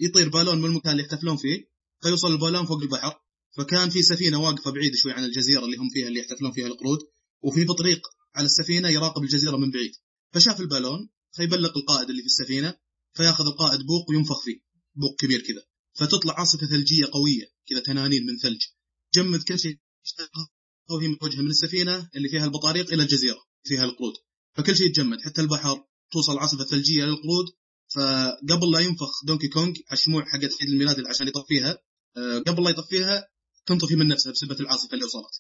يطير 0.01 0.29
بالون 0.29 0.59
من 0.59 0.65
المكان 0.65 0.93
اللي 0.93 1.03
يحتفلون 1.03 1.37
فيه 1.37 1.69
فيوصل 2.03 2.33
البالون 2.33 2.67
فوق 2.67 2.83
البحر 2.83 3.21
فكان 3.57 3.91
في 3.91 4.03
سفينة 4.03 4.43
واقفة 4.43 4.71
بعيد 4.71 4.95
شوي 4.95 5.13
عن 5.13 5.25
الجزيرة 5.25 5.65
اللي 5.65 5.77
هم 5.77 5.89
فيها 5.91 6.09
اللي 6.09 6.21
يحتفلون 6.21 6.53
فيها 6.53 6.67
القرود 6.67 6.99
وفي 7.43 7.65
بطريق 7.65 8.01
على 8.35 8.47
السفينة 8.47 8.89
يراقب 8.89 9.23
الجزيرة 9.23 9.57
من 9.57 9.71
بعيد. 9.71 9.93
فشاف 10.33 10.61
البالون 10.61 11.09
فيبلغ 11.33 11.77
القائد 11.77 12.11
اللي 12.11 12.23
في 12.23 12.27
السفينة 12.27 12.75
فياخذ 13.15 13.47
القائد 13.47 13.81
بوق 13.81 14.11
وينفخ 14.11 14.45
فيه 14.45 14.61
بوق 14.95 15.21
كبير 15.21 15.41
كذا. 15.41 15.63
فتطلع 15.95 16.41
عاصفة 16.41 16.67
ثلجية 16.67 17.07
قوية 17.13 17.45
كذا 17.69 17.81
تنانين 17.81 18.27
من 18.27 18.39
ثلج. 18.39 18.63
جمد 19.15 19.43
كل 19.43 19.59
شيء 19.59 19.79
وهي 20.91 21.09
متوجهه 21.09 21.43
من 21.43 21.51
السفينة 21.51 22.11
اللي 22.17 22.29
فيها 22.29 22.45
البطاريق 22.45 22.93
إلى 22.93 23.03
الجزيرة 23.03 23.39
فيها 23.65 23.85
القرود. 23.85 24.15
فكل 24.55 24.77
شيء 24.77 24.87
يتجمد 24.87 25.21
حتى 25.21 25.41
البحر 25.41 25.85
توصل 26.13 26.33
العاصفه 26.33 26.63
الثلجيه 26.63 27.05
للقرود 27.05 27.47
فقبل 27.99 28.71
لا 28.73 28.81
ينفخ 28.81 29.25
دونكي 29.27 29.49
كونج 29.49 29.77
على 29.91 29.99
الشموع 29.99 30.25
حقت 30.25 30.53
عيد 30.61 30.71
الميلاد 30.73 31.07
عشان 31.07 31.29
يطفيها 31.29 31.79
آه، 32.17 32.39
قبل 32.39 32.65
لا 32.65 32.71
يطفيها 32.71 33.25
تنطفي 33.67 33.97
من 33.97 34.09
نفسها 34.09 34.33
بسبة 34.33 34.57
العاصفة 34.61 34.95
اللي 34.95 35.05
وصلت. 35.05 35.35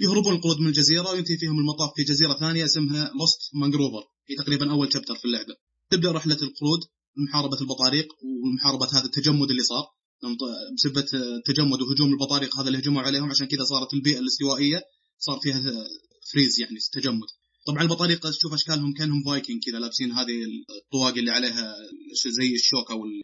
يهربون 0.00 0.34
القرود 0.34 0.58
من 0.60 0.66
الجزيرة 0.66 1.10
وينتهي 1.10 1.36
فيهم 1.38 1.58
المطاف 1.58 1.90
في 1.96 2.02
جزيرة 2.04 2.34
ثانية 2.34 2.64
اسمها 2.64 3.10
لوست 3.20 3.40
مانجروفر 3.54 4.02
هي 4.30 4.36
تقريبا 4.36 4.70
أول 4.70 4.92
chapter 4.92 5.14
في 5.14 5.24
اللعبة. 5.24 5.54
تبدأ 5.90 6.12
رحلة 6.12 6.34
القرود 6.34 6.80
محاربة 7.16 7.60
البطاريق 7.60 8.08
ومحاربة 8.44 8.86
هذا 8.98 9.04
التجمد 9.04 9.50
اللي 9.50 9.62
صار. 9.62 9.84
لأن 10.22 10.36
ط- 10.36 10.74
بسبة 10.76 11.18
آه، 11.18 11.42
تجمد 11.46 11.82
وهجوم 11.82 12.12
البطاريق 12.12 12.56
هذا 12.60 12.66
اللي 12.68 12.78
هجموا 12.78 13.02
عليهم 13.02 13.30
عشان 13.30 13.46
كذا 13.46 13.64
صارت 13.64 13.94
البيئة 13.94 14.18
الاستوائية 14.18 14.82
صار 15.18 15.38
فيها 15.42 15.60
freeze 16.32 16.60
يعني 16.60 16.78
تجمد. 16.92 17.28
طبعا 17.66 17.82
البطاريق 17.82 18.30
تشوف 18.30 18.52
أشكالهم 18.54 18.92
كأنهم 18.92 19.22
فايكنج 19.24 19.62
كذا 19.66 19.78
لابسين 19.78 20.12
هذه 20.12 20.42
الطواقي 20.84 21.20
اللي 21.20 21.30
عليها 21.30 21.74
زي 22.38 22.54
الشوك 22.54 22.90
أو 22.90 23.04
ال- 23.04 23.22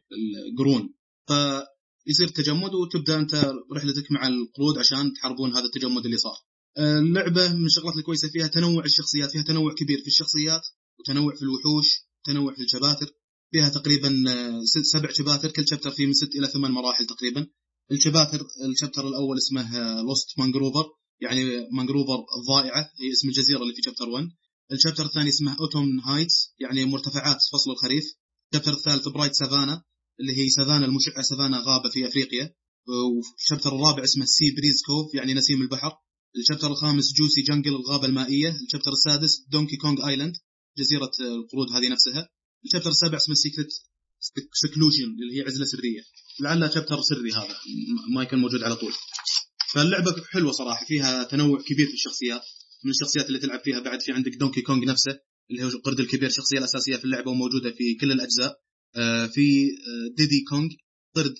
القرون 0.53 0.94
فيصير 1.29 2.29
تجمد 2.29 2.74
وتبدأ 2.74 3.18
أنت 3.18 3.35
رحلتك 3.76 4.12
مع 4.12 4.26
القرود 4.29 4.79
عشان 4.79 5.12
تحاربون 5.12 5.50
هذا 5.57 5.64
التجمد 5.64 6.05
اللي 6.05 6.16
صار. 6.16 6.37
اللعبة 6.79 7.53
من 7.53 7.66
الشغلات 7.66 7.96
الكويسة 7.96 8.29
فيها 8.29 8.46
تنوع 8.46 8.85
الشخصيات، 8.85 9.31
فيها 9.31 9.42
تنوع 9.42 9.74
كبير 9.74 9.98
في 10.00 10.07
الشخصيات 10.07 10.61
وتنوع 11.00 11.35
في 11.35 11.42
الوحوش، 11.42 11.87
تنوع 12.26 12.55
في 12.55 12.62
الشباتر، 12.62 13.07
فيها 13.53 13.68
تقريبا 13.68 14.24
آه، 14.29 14.61
سبع 14.92 15.12
شباتر 15.12 15.50
كل 15.50 15.68
chapter 15.68 15.90
فيه 15.90 16.07
من 16.07 16.12
ست 16.12 16.35
إلى 16.37 16.46
ثمان 16.46 16.70
مراحل 16.70 17.07
تقريبا. 17.07 17.46
الشباتر 17.92 18.46
ال 18.70 18.75
chapter 18.75 19.08
الأول 19.09 19.37
اسمه 19.38 20.00
لوست 20.03 20.38
مانجروفر 20.38 20.85
يعني 21.20 21.68
مانجروفر 21.72 22.24
الضائعه 22.38 22.90
هي 23.00 23.12
اسم 23.12 23.28
الجزيرة 23.28 23.62
اللي 23.62 23.74
في 23.74 23.83
chapter 23.82 24.08
1. 24.09 24.28
ال 24.72 24.76
chapter 24.76 25.04
الثاني 25.04 25.28
اسمه 25.28 25.56
اوتوم 25.61 26.00
هايتس 26.00 26.54
يعني 26.61 26.85
مرتفعات 26.85 27.38
فصل 27.52 27.70
الخريف. 27.70 28.04
ال 28.52 28.55
chapter 28.55 28.72
الثالث 28.72 29.09
برايت 29.09 29.35
سافانا 29.35 29.83
اللي 30.20 30.37
هي 30.38 30.48
سافانا 30.48 30.87
المشعة 30.87 31.22
سافانا 31.22 31.59
غابة 31.59 31.88
في 31.90 32.09
أفريقيا. 32.09 32.54
وال 32.88 33.08
chapter 33.08 33.76
الرابع 33.76 34.04
اسمه 34.04 34.24
Sea 34.24 34.50
Breeze 34.50 34.82
Cove 34.86 35.14
يعني 35.14 35.35
نسيم 35.35 35.62
البحر. 35.62 35.92
ال 36.36 36.41
chapter 36.41 36.70
الخامس 36.70 37.12
Juicy 37.12 37.42
Jungle 37.42 37.74
الغابة 37.74 38.06
المائية. 38.06 38.56
ال 38.66 38.70
chapter 38.70 38.92
السادس 38.92 39.46
Donkey 39.48 39.76
Kong 39.76 40.08
Island 40.08 40.34
جزيرة 40.78 41.11
القرود 41.20 41.70
هذه 41.74 41.88
نفسها. 41.88 42.28
ال 42.64 42.68
chapter 42.68 42.90
السابع 42.90 43.16
اسمه 43.16 43.35
Secret 43.34 43.68
Seclusion 44.52 45.04
اللي 45.04 45.37
هي 45.37 45.42
عزلة 45.46 45.64
سرية. 45.64 46.02
لعلها 46.40 46.70
chapter 46.74 47.02
سري 47.02 47.33
هذا 47.33 47.56
ما 48.14 48.22
يكون 48.22 48.38
موجود 48.38 48.62
على 48.62 48.76
طول. 48.76 48.92
فاللعبة 49.72 50.24
حلوة 50.33 50.52
صراحة 50.52 50.87
فيها 50.87 51.24
تنوع 51.24 51.62
كبير 51.62 51.87
في 51.87 51.94
الشخصيات 51.94 52.42
من 52.85 52.90
الشخصيات 52.90 53.26
اللي 53.26 53.38
تلعب 53.38 53.61
فيها 53.64 53.80
بعد 53.80 54.00
في 54.02 54.12
عندك 54.12 54.33
Donkey 54.32 54.62
Kong 54.62 54.84
نفسه 54.85 55.20
اللي 55.50 55.64
هو 55.64 55.68
القرد 55.68 56.00
الكبير 56.00 56.28
الشخصيه 56.28 56.59
الأساسية 56.59 56.96
في 56.96 57.04
اللعبة 57.04 57.30
وموجودة 57.30 57.70
في 57.70 57.94
كل 57.94 58.12
الأجزاء. 58.12 58.61
آه، 58.96 59.26
في 59.26 59.62
آه، 59.62 60.14
Diddy 60.16 60.44
Kong 60.48 60.68
قرد 61.16 61.35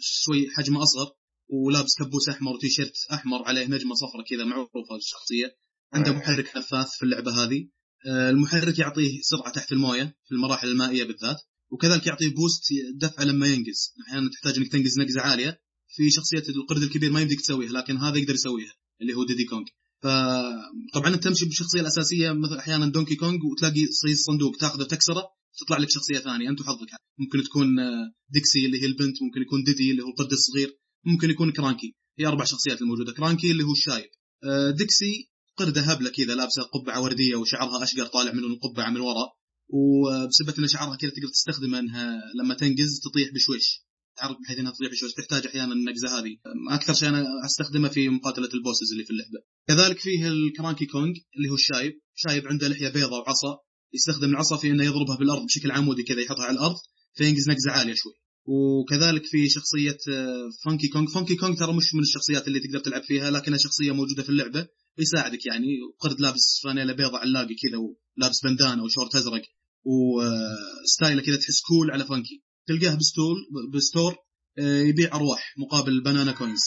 شوي 0.00 0.50
حجمه 0.50 0.82
أصغر 0.82 1.12
ولابس 1.48 1.94
كبوس 1.98 2.28
أحمر 2.28 2.52
وتيشيرت 2.52 2.92
أحمر 3.12 3.42
عليه 3.42 3.66
نجمة 3.66 3.94
صفراء 3.94 4.24
كذا 4.30 4.44
معروفة 4.44 4.96
الشخصيه 4.96 5.56
عنده 5.92 6.12
محرك 6.12 6.56
نفاث 6.56 6.88
في 6.98 7.02
اللعبة 7.02 7.44
هذه. 7.44 7.68
آه، 8.06 8.30
المحرك 8.30 8.78
يعطيه 8.78 9.20
سرعة 9.22 9.52
تحت 9.52 9.72
الموية 9.72 10.16
في 10.24 10.34
المراحل 10.34 10.68
المائية 10.68 11.04
بالذات 11.04 11.36
وكذلك 11.70 12.06
يعطيه 12.06 12.34
boost 12.34 12.64
دفعه 12.94 13.24
لما 13.24 13.46
ينقز 13.46 13.94
أحيانا 14.06 14.30
تحتاج 14.30 14.56
إنك 14.56 14.72
تنقز 14.72 14.98
نقزه 14.98 15.20
عالية 15.20 15.60
في 15.96 16.10
شخصية 16.10 16.44
القرد 16.48 16.82
الكبير 16.82 17.12
ما 17.12 17.20
يمديك 17.20 17.40
تسويها 17.40 17.72
لكن 17.72 17.96
هذا 17.96 18.16
يقدر 18.16 18.34
يسويها 18.34 18.74
اللي 19.00 19.14
هو 19.14 19.24
Diddy 19.24 19.44
Kong. 19.44 19.64
فطبعا 20.02 21.14
أنت 21.14 21.24
تمشي 21.24 21.44
بالشخصيه 21.44 21.80
الأساسية 21.80 22.32
مثل 22.32 22.56
أحيانا 22.58 22.86
Donkey 22.86 23.14
Kong 23.14 23.38
وتلاقي 23.52 23.86
صيص 23.86 24.24
صندوق 24.24 24.56
تأخذه 24.56 24.84
تكسره 24.84 25.22
تطلع 25.60 25.78
لك 25.78 25.90
شخصية 25.90 26.18
ثانية. 26.18 26.48
انت 26.48 26.60
وحظك 26.60 26.88
ممكن 27.18 27.42
تكون 27.42 27.78
آه، 27.78 28.12
Dixie 28.30 28.66
اللي 28.66 28.82
هي 28.82 28.86
البنت 28.86 29.22
ممكن 29.22 29.40
يكون 29.40 29.62
Diddy 29.62 29.90
اللي 29.90 30.02
هو 30.02 30.08
القرد 30.08 30.32
الصغير 30.32 30.78
ممكن 31.06 31.30
يكون 31.30 31.52
Cranky. 31.52 31.94
هي 32.18 32.26
أربع 32.26 32.44
شخصيات 32.44 32.82
الموجودة. 32.82 33.12
Cranky 33.12 33.50
اللي 33.50 33.62
هو 33.64 33.72
الشايب. 33.72 34.10
آه، 34.44 34.70
Dixie 34.70 35.30
قرده 35.56 35.80
هبلة 35.80 36.10
كذا 36.10 36.34
لابسة 36.34 36.62
قبعة 36.62 37.02
وردية 37.02 37.36
وشعرها 37.36 37.82
أشقر 37.82 38.06
طالع 38.06 38.32
من 38.32 38.44
القبعة 38.44 38.90
من 38.90 39.00
وراء 39.00 39.40
وبسبب 39.68 40.58
إن 40.58 40.68
شعرها 40.68 40.96
كذا 40.96 41.10
تقدر 41.10 41.28
تستخدمه 41.28 41.78
إنها 41.78 42.20
لما 42.34 42.54
تنقز 42.54 43.00
تطيح 43.04 43.32
بشويش. 43.34 43.89
تعرف 44.20 44.36
بحيث 44.44 44.58
انها 44.58 44.72
تطيح 44.72 44.90
بشويش 44.90 45.12
تحتاج 45.12 45.46
أحيانا 45.46 45.72
النقزه 45.72 46.18
هذه. 46.18 46.36
أكثر 46.70 46.92
شيء 46.92 47.08
أنا 47.08 47.24
استخدمها 47.44 47.90
في 47.90 48.08
مقاتلة 48.08 48.48
ال 48.54 48.59
bosses 48.59 48.92
اللي 48.92 49.04
في 49.04 49.10
اللعبة. 49.10 49.40
كذلك 49.68 49.98
فيه 49.98 50.28
ال 50.28 50.36
Cranky 50.36 50.86
Kong 50.86 51.14
اللي 51.36 51.50
هو 51.50 51.54
الشايب. 51.54 51.92
شايب 52.14 52.48
عنده 52.48 52.68
لحية 52.68 52.88
بيضاء 52.88 53.20
وعصا. 53.20 53.58
يستخدم 53.94 54.30
العصا 54.30 54.56
في 54.56 54.70
إنه 54.70 54.84
يضربها 54.84 55.16
بالأرض 55.16 55.44
بشكل 55.44 55.70
عمودي 55.70 56.02
كذا 56.02 56.20
يحطها 56.20 56.44
على 56.44 56.54
الأرض 56.54 56.76
فينقز 57.14 57.48
نقزه 57.48 57.70
عالية 57.70 57.94
شوي. 57.94 58.12
وكذلك 58.44 59.26
في 59.26 59.48
شخصية 59.48 59.98
آه، 60.08 60.48
Funky 60.64 60.88
Kong. 60.88 61.10
Funky 61.14 61.36
Kong 61.36 61.54
ترى 61.54 61.72
مش 61.72 61.94
من 61.94 62.02
الشخصيات 62.02 62.48
اللي 62.48 62.60
تقدر 62.60 62.78
تلعب 62.78 63.02
فيها 63.02 63.30
لكنها 63.30 63.58
شخصية 63.58 63.92
موجودة 63.92 64.22
في 64.22 64.28
اللعبة 64.28 64.66
يساعدك 64.98 65.46
يعني. 65.46 65.66
قرد 66.00 66.20
لابس 66.20 66.60
فانيلا 66.64 66.92
بيضاء 66.92 67.20
علاقه 67.20 67.54
كذا 67.62 67.78
ولابس 67.78 68.40
بندانة 68.44 68.84
وشورت 68.84 69.14
أزرق 69.14 69.42
و 69.84 70.04
style 70.04 71.02
ه 71.02 71.22
كذا 71.22 71.36
تحس 71.36 71.60
cool 71.60 71.90
على 71.90 72.04
Funky. 72.06 72.42
تلقاه 72.70 72.94
بستول 72.94 73.36
ب 73.74 73.81
store 73.81 74.16
آه، 74.58 74.82
يبيع 74.82 75.14
أرواح 75.14 75.54
مقابل 75.58 76.02
banana 76.02 76.32
coins. 76.32 76.60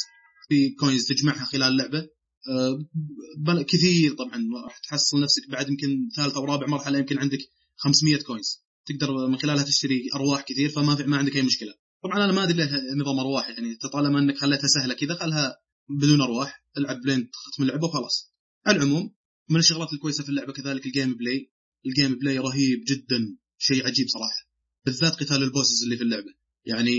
في 0.50 0.70
coins 0.80 1.06
تجمعها 1.06 1.46
خلال 1.46 1.72
اللعبه 1.72 2.08
آه، 2.50 3.62
كثير 3.62 4.14
طبعا 4.14 4.44
راح 4.66 4.78
تحصل 4.78 5.22
نفسك 5.22 5.50
بعد 5.50 5.70
يمكن 5.70 6.10
ثالث 6.16 6.36
أو 6.36 6.46
رابع 6.46 6.68
مرحلة 6.68 7.00
يمكن 7.00 7.20
عندك 7.20 7.40
500 7.76 8.18
coins. 8.18 8.64
تقدر 8.86 9.28
من 9.28 9.38
خلالها 9.38 9.64
تشتري 9.64 10.10
أرواح 10.16 10.42
كثير 10.42 10.70
فما 10.70 10.96
في 10.96 11.04
ما 11.04 11.18
عندك 11.18 11.36
أي 11.36 11.42
مشكلة. 11.42 11.74
طبعا 12.04 12.26
أنا 12.26 12.32
ما 12.32 12.44
أدري 12.44 12.58
له 12.58 12.72
نظام 13.02 13.20
أرواح 13.20 13.50
يعني 13.50 13.76
طالما 13.94 14.20
إنك 14.20 14.38
خليتها 14.38 14.68
سهلة 14.68 14.94
كذا 14.94 15.16
خلها 15.16 15.56
بدون 15.90 16.22
أرواح. 16.22 16.64
العب 16.78 17.06
لين 17.06 17.30
تختم 17.30 17.64
اللعبة 17.64 17.88
وخلاص. 17.88 18.34
على 18.66 18.78
العموم 18.78 19.16
من 19.50 19.60
الشغلات 19.60 19.94
الكويسة 19.94 20.24
في 20.24 20.30
اللعبة 20.30 20.54
كذلك 20.54 20.86
ال 20.86 21.14
gameplay. 21.14 21.52
ال 21.86 22.20
gameplay 22.20 22.38
رهيب 22.40 22.84
جدا. 22.88 23.38
شيء 23.58 23.88
عجيب 23.88 24.08
صراحة. 24.08 24.43
بالذات 24.86 25.14
قتال 25.14 25.44
ال 25.44 25.49
bosses 25.49 25.84
اللي 25.84 25.98
في 25.98 26.04
اللعبة. 26.04 26.34
يعني 26.66 26.96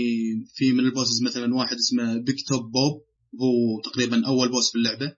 في 0.55 0.71
من 0.71 0.79
ال 0.79 0.85
bosses 0.85 1.21
مثلا 1.21 1.55
واحد 1.55 1.75
اسمه 1.77 2.17
Big 2.17 2.47
Top 2.47 2.61
Pop 2.61 3.01
هو 3.41 3.81
تقريبا 3.81 4.27
أول 4.27 4.49
boss 4.49 4.71
في 4.71 4.77
اللعبة. 4.77 5.15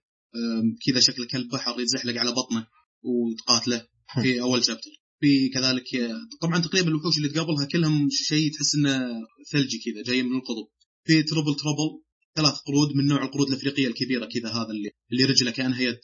كذا 0.86 1.00
شكل 1.00 1.28
كلب 1.28 1.50
بحر 1.50 1.80
يتزحلق 1.80 2.20
على 2.20 2.32
بطنه 2.32 2.68
وتقاتله 3.04 3.88
في 4.24 4.42
أول 4.42 4.64
chapter 4.64 4.92
في 5.20 5.50
كذلك 5.50 6.12
طبعا 6.42 6.60
تقريبا 6.60 6.88
الوحوش 6.88 7.18
اللي 7.18 7.30
تقابلها 7.30 7.66
كلهم 7.66 8.10
شيء 8.12 8.54
تحس 8.54 8.76
إنه 8.76 9.10
ثلجي 9.52 9.80
كذا 9.86 10.04
جاي 10.04 10.24
من 10.24 10.38
القطب 10.38 10.68
في 11.04 11.24
Triple 11.24 11.56
Trouble 11.56 12.02
ثلاث 12.38 12.56
قرود 12.60 12.96
من 12.96 13.08
نوع 13.08 13.24
القرود 13.24 13.48
الأفريقية 13.48 13.88
الكبيرة 13.88 14.26
كذا 14.26 14.50
هذا 14.50 14.72
اللي 14.72 14.90
اللي 15.12 15.24
رجله 15.24 15.52
كأنها 15.52 15.82
يد. 15.82 16.00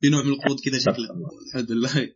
في 0.00 0.08
نوع 0.08 0.22
من 0.22 0.32
القرود 0.32 0.60
كذا 0.60 0.78
شكله. 0.78 1.08
الحمد 1.46 1.72
لله. 1.72 2.14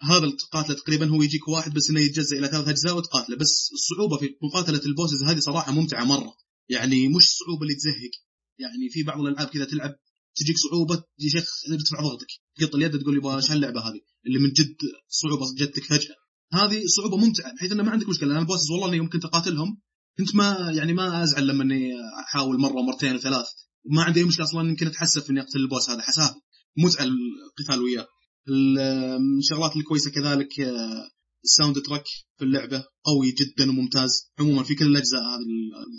فهذا 0.00 0.24
لقاتله 0.24 0.74
تقريبا 0.76 1.08
هو 1.08 1.22
يجيك 1.22 1.48
واحد 1.48 1.74
بس 1.74 1.90
إنه 1.90 2.00
يتجزأ 2.00 2.38
إلى 2.38 2.48
ثلاث 2.48 2.68
أجزاء 2.68 2.96
وتقاتله. 2.96 3.36
بس 3.36 3.70
الصعوبة 3.72 4.16
في 4.16 4.36
مقاتلة 4.42 4.80
ال 4.86 4.91
bosses 4.91 5.24
هذه 5.24 5.38
صراحة 5.38 5.72
ممتعة 5.72 6.04
مرة. 6.04 6.32
يعني 6.68 7.08
مش 7.08 7.24
الصعوبه 7.24 7.62
اللي 7.62 7.74
تزهق. 7.74 8.10
يعني 8.58 8.88
في 8.90 9.02
بعض 9.02 9.20
الألعاب 9.20 9.48
كذا 9.48 9.64
تلعب 9.64 9.94
تجيك 10.36 10.56
صعوبة 10.58 11.04
يا 11.18 11.28
شيخ 11.30 11.48
يرتفع 11.70 12.00
ضغطك. 12.00 12.26
تقط 12.58 12.74
اليد 12.74 12.98
تقول 12.98 13.16
يبغى 13.16 13.36
إيش 13.36 13.50
هاللعبة 13.50 13.80
هذه؟ 13.80 14.00
اللي 14.26 14.38
من 14.38 14.52
جد 14.52 14.76
صعوبة 15.08 15.46
جتك 15.58 15.84
فجأة. 15.84 16.14
هذه 16.52 16.82
صعوبة 16.86 17.16
ممتعة 17.16 17.54
بحيث 17.54 17.72
إنه 17.72 17.82
ما 17.82 17.90
عندك 17.90 18.08
مشكلة. 18.08 18.32
أنا 18.32 18.40
ال 18.40 18.44
bosses 18.44 18.70
والله 18.70 18.88
إني 18.88 18.96
يمكن 18.96 19.20
تقاتلهم 19.20 19.80
انت 20.20 20.34
ما 20.34 20.72
يعني 20.76 20.92
ما 20.92 21.22
أزعل 21.22 21.46
لما 21.46 21.62
إني 21.62 21.92
أحاول 22.24 22.60
مرة 22.60 22.76
ومرتين 22.76 23.14
وثلاث. 23.14 23.46
ما 23.90 24.02
عندي 24.02 24.20
أي 24.20 24.24
مشكلة 24.24 24.46
أصلا 24.46 24.68
يمكن 24.68 24.86
أتحسف 24.86 25.30
إني 25.30 25.40
أقتل 25.40 25.58
ال 25.58 25.64
boss 25.64 25.90
هذا. 25.90 26.02
حسافه 26.02 26.40
متعه 26.76 27.04
القتال 27.04 27.82
وياه. 27.82 28.06
من 28.54 29.38
الشغلات 29.38 29.76
الكويسة 29.76 30.10
كذلك 30.10 30.60
آه، 30.60 31.08
ال 31.44 31.78
soundtrack 31.82 32.04
في 32.38 32.44
اللعبة 32.44 32.84
قوي 33.04 33.32
جدا 33.32 33.70
وممتاز. 33.70 34.10
عموما 34.38 34.62
في 34.62 34.74
كل 34.74 34.86
الأجزاء 34.86 35.20
هذه 35.20 35.44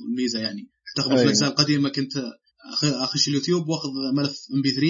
الميزة 0.09 0.39
يعني. 0.39 0.69
اعتقد 0.89 1.09
في 1.09 1.15
أيوة. 1.15 1.23
الأجزاء 1.23 1.49
القديمة 1.49 1.89
كنت 1.89 2.13
أخ- 2.75 2.83
أخش 3.03 3.27
اليوتيوب 3.27 3.67
وأخذ 3.69 3.89
ملف 4.17 4.35
MP3 4.55 4.87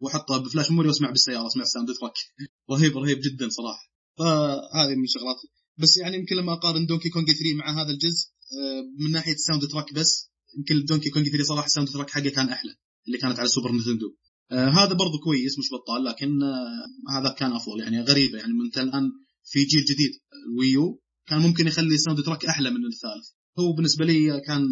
واحطه 0.00 0.38
ب 0.38 0.43
flash 0.43 0.70
memory 0.70 0.88
وأسمع 0.88 1.10
بالسيارة 1.10 1.46
أسمع 1.46 1.62
ال 1.62 1.88
soundtrack 2.00 2.12
رهيب 2.72 2.96
رهيب 2.98 3.18
جدا 3.20 3.48
صراحة. 3.48 3.82
فهذه 4.18 4.94
من 4.96 5.04
الشغلات. 5.04 5.36
بس 5.78 5.96
يعني 5.96 6.16
يمكن 6.16 6.36
لما 6.36 6.52
أقارن 6.52 6.86
Donkey 6.86 7.08
Kong 7.08 7.26
3 7.26 7.54
مع 7.54 7.82
هذا 7.82 7.90
الجزء 7.92 8.26
آه، 8.58 9.04
من 9.04 9.10
ناحية 9.10 9.32
ال 9.32 9.62
soundtrack 9.66 9.94
بس 9.94 10.30
يمكن 10.58 10.84
Donkey 10.84 11.10
Kong 11.10 11.28
3 11.28 11.44
صراحة 11.44 11.66
ال 11.66 11.88
soundtrack 11.88 12.10
حقه 12.10 12.28
كان 12.28 12.48
أحلى 12.48 12.70
اللي 13.06 13.18
كانت 13.18 13.38
على 13.38 13.48
Super 13.48 13.72
Nintendo 13.72 14.14
آه 14.52 14.68
هذا 14.68 14.92
برضو 14.92 15.18
كويس 15.24 15.58
مش 15.58 15.64
بطال 15.72 16.04
لكن 16.04 16.42
آه 16.42 17.18
هذا 17.18 17.34
كان 17.38 17.52
أفضل 17.52 17.80
يعني 17.80 18.00
غريبة 18.00 18.38
يعني 18.38 18.52
انت 18.66 18.78
الآن 18.78 19.10
في 19.44 19.64
جيل 19.64 19.84
جديد 19.84 20.10
ال 20.46 20.57
Wii 20.57 20.89
U 20.89 21.00
كان 21.26 21.38
ممكن 21.38 21.66
يخلي 21.66 21.94
ال 21.94 22.20
soundtrack 22.24 22.44
أحلى 22.44 22.70
من 22.70 22.86
الثالث 22.86 23.28
هو 23.58 23.72
بالنسبة 23.72 24.04
لي 24.04 24.40
كان 24.40 24.62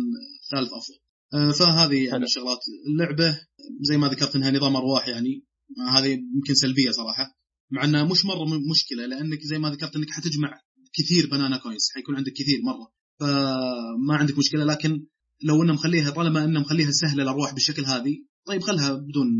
الثالث 0.44 0.72
أفضل 0.72 0.98
آه 1.34 1.52
فهذه 1.52 2.04
يعني. 2.04 2.24
شغلات 2.28 2.60
اللعبة 2.86 3.38
زي 3.80 3.96
ما 3.96 4.08
ذكرت 4.08 4.36
إنها 4.36 4.50
نظام 4.50 4.76
أرواح 4.76 5.08
يعني 5.08 5.44
آه 5.80 5.98
هذه 5.98 6.18
يمكن 6.36 6.54
سلبية 6.54 6.90
صراحة 6.90 7.42
مع 7.70 7.84
إنها 7.84 8.04
مش 8.04 8.24
مرة 8.24 8.44
مشكلة 8.70 9.06
لأنك 9.06 9.38
زي 9.42 9.58
ما 9.58 9.70
ذكرت 9.70 9.96
إنك 9.96 10.10
حتجمع 10.10 10.60
كثير 10.92 11.26
banana 11.30 11.56
coins 11.56 11.88
حيكون 11.94 12.16
عندك 12.16 12.32
كثير 12.32 12.60
مرة 12.62 12.92
فما 13.20 14.16
عندك 14.16 14.38
مشكلة 14.38 14.64
لكن 14.64 15.06
لو 15.44 15.62
إنه 15.62 15.72
مخليها 15.72 16.10
طالما 16.10 16.44
إنه 16.44 16.60
مخليها 16.60 16.90
سهلة 16.90 17.22
الأرواح 17.22 17.54
بالشكل 17.54 17.84
هذه 17.84 18.16
طيب 18.46 18.62
خلها 18.62 18.92
بدون 18.92 19.38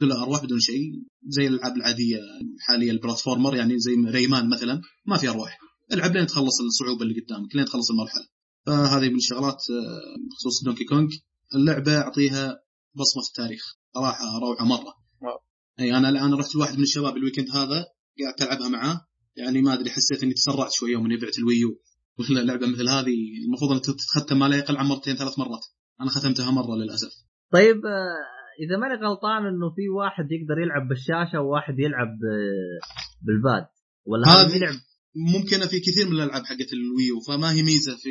بدون 0.00 0.12
أرواح 0.12 0.44
بدون 0.44 0.60
شيء 0.60 0.92
زي 1.26 1.46
الألعاب 1.46 1.76
العادية 1.76 2.18
حاليا 2.60 2.92
ال 2.92 2.98
platformer 2.98 3.56
يعني 3.56 3.78
زي 3.78 3.94
Rayman 3.94 4.50
مثلا 4.50 4.80
ما 5.06 5.16
في 5.16 5.28
أرواح. 5.28 5.58
العب 5.92 6.16
لين 6.16 6.26
تخلص 6.26 6.60
الصعوبة 6.60 7.02
اللي 7.02 7.20
قدامك 7.20 7.56
لين 7.56 7.64
تخلص 7.64 7.90
المرحلة. 7.90 8.26
فهذه 8.66 9.08
من 9.08 9.16
الشغلات 9.16 9.62
بخصوص 10.30 10.64
Donkey 10.64 10.84
Kong 10.84 11.10
اللعبة 11.54 11.98
أعطيها 11.98 12.60
بصمة 12.94 13.22
في 13.22 13.28
التاريخ. 13.28 13.62
صراحة 13.94 14.38
روعة 14.38 14.64
مرة. 14.64 14.94
Wow. 15.22 15.38
أي 15.80 15.96
أنا 15.96 16.08
الآن 16.08 16.34
رحت 16.34 16.54
لواحد 16.54 16.76
من 16.76 16.82
الشباب 16.82 17.16
ال 17.16 17.20
weekend 17.20 17.50
هذا 17.50 17.86
قاعد 18.20 18.42
العبها 18.42 18.68
معاه. 18.68 19.00
يعني 19.36 19.62
ما 19.62 19.74
أدري 19.74 19.90
حسيت 19.90 20.22
إني 20.22 20.34
تسرعت 20.34 20.72
شوي 20.72 20.90
يوم 20.90 21.04
إني 21.04 21.16
بعت 21.16 21.38
ال 21.38 21.45
Wii 21.45 21.66
U. 21.66 21.80
ولا 22.18 22.40
لعبه 22.40 22.66
مثل 22.66 22.88
هذه 22.88 23.14
المفروض 23.46 23.70
انها 23.70 23.82
تتختم 23.82 24.38
ما 24.38 24.48
لا 24.48 24.56
يقل 24.56 24.76
عن 24.76 24.86
مرتين 24.86 25.16
ثلاث 25.16 25.38
مرات. 25.38 25.64
أنا 26.00 26.10
ختمتها 26.10 26.50
مرة 26.50 26.76
للأسف. 26.76 27.12
طيب 27.52 27.76
آه، 27.86 28.31
إذا 28.60 28.76
ماني 28.76 28.94
غلطان 28.94 29.46
إنه 29.46 29.70
في 29.76 29.88
واحد 29.88 30.26
يقدر 30.30 30.58
يلعب 30.62 30.88
بالشاشة 30.88 31.40
وواحد 31.40 31.74
يلعب 31.78 32.08
آه، 32.08 32.78
بال 33.26 33.39
pad. 33.39 33.64
ولا 34.06 34.28
هذا 34.28 34.56
يلعب 34.56 34.74
ممكنة 35.14 35.66
في 35.66 35.80
كثير 35.80 36.06
من 36.06 36.12
الألعاب 36.12 36.44
حقت 36.44 36.72
ال 36.72 36.82
Wii 36.82 37.10
U 37.10 37.20
فما 37.20 37.52
هي 37.52 37.62
ميزة 37.62 37.96
في 37.96 38.10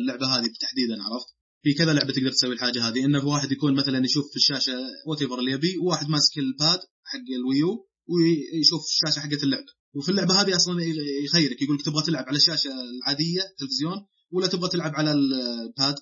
اللعبة 0.00 0.26
هذه 0.26 0.48
تحديدا 0.60 1.02
عرفت؟ 1.02 1.28
في 1.62 1.74
كذا 1.74 1.92
لعبة 1.92 2.12
تقدر 2.12 2.30
تسوي 2.30 2.54
الحاجة 2.54 2.88
هذه. 2.88 3.04
إنه 3.04 3.26
واحد 3.26 3.52
يكون 3.52 3.74
مثلا 3.74 4.04
يشوف 4.04 4.30
في 4.30 4.36
الشاشة 4.36 4.72
what 5.06 5.22
اللي 5.22 5.52
يبي 5.52 5.78
وواحد 5.78 6.08
ماسك 6.08 6.38
ال 6.38 6.48
pad 6.48 6.80
حق 7.04 7.28
ال 7.38 7.48
Wii 7.48 7.78
U 7.78 7.88
ويشوف 8.08 8.82
الشاشة 8.84 9.20
حقت 9.20 9.42
اللعبة. 9.42 9.72
وفي 9.94 10.08
اللعبة 10.08 10.42
هذه 10.42 10.56
أصلا 10.56 10.82
يخيرك 11.24 11.62
يقول 11.62 11.76
لك 11.76 11.84
تبغى 11.84 12.02
تلعب 12.02 12.24
على 12.28 12.36
الشاشة 12.36 12.70
العادية 12.70 13.40
تلفزيون 13.58 14.06
ولا 14.32 14.46
تبغى 14.46 14.68
تلعب 14.68 14.92
على 14.94 15.12
ال 15.12 15.32
pad 15.32 15.94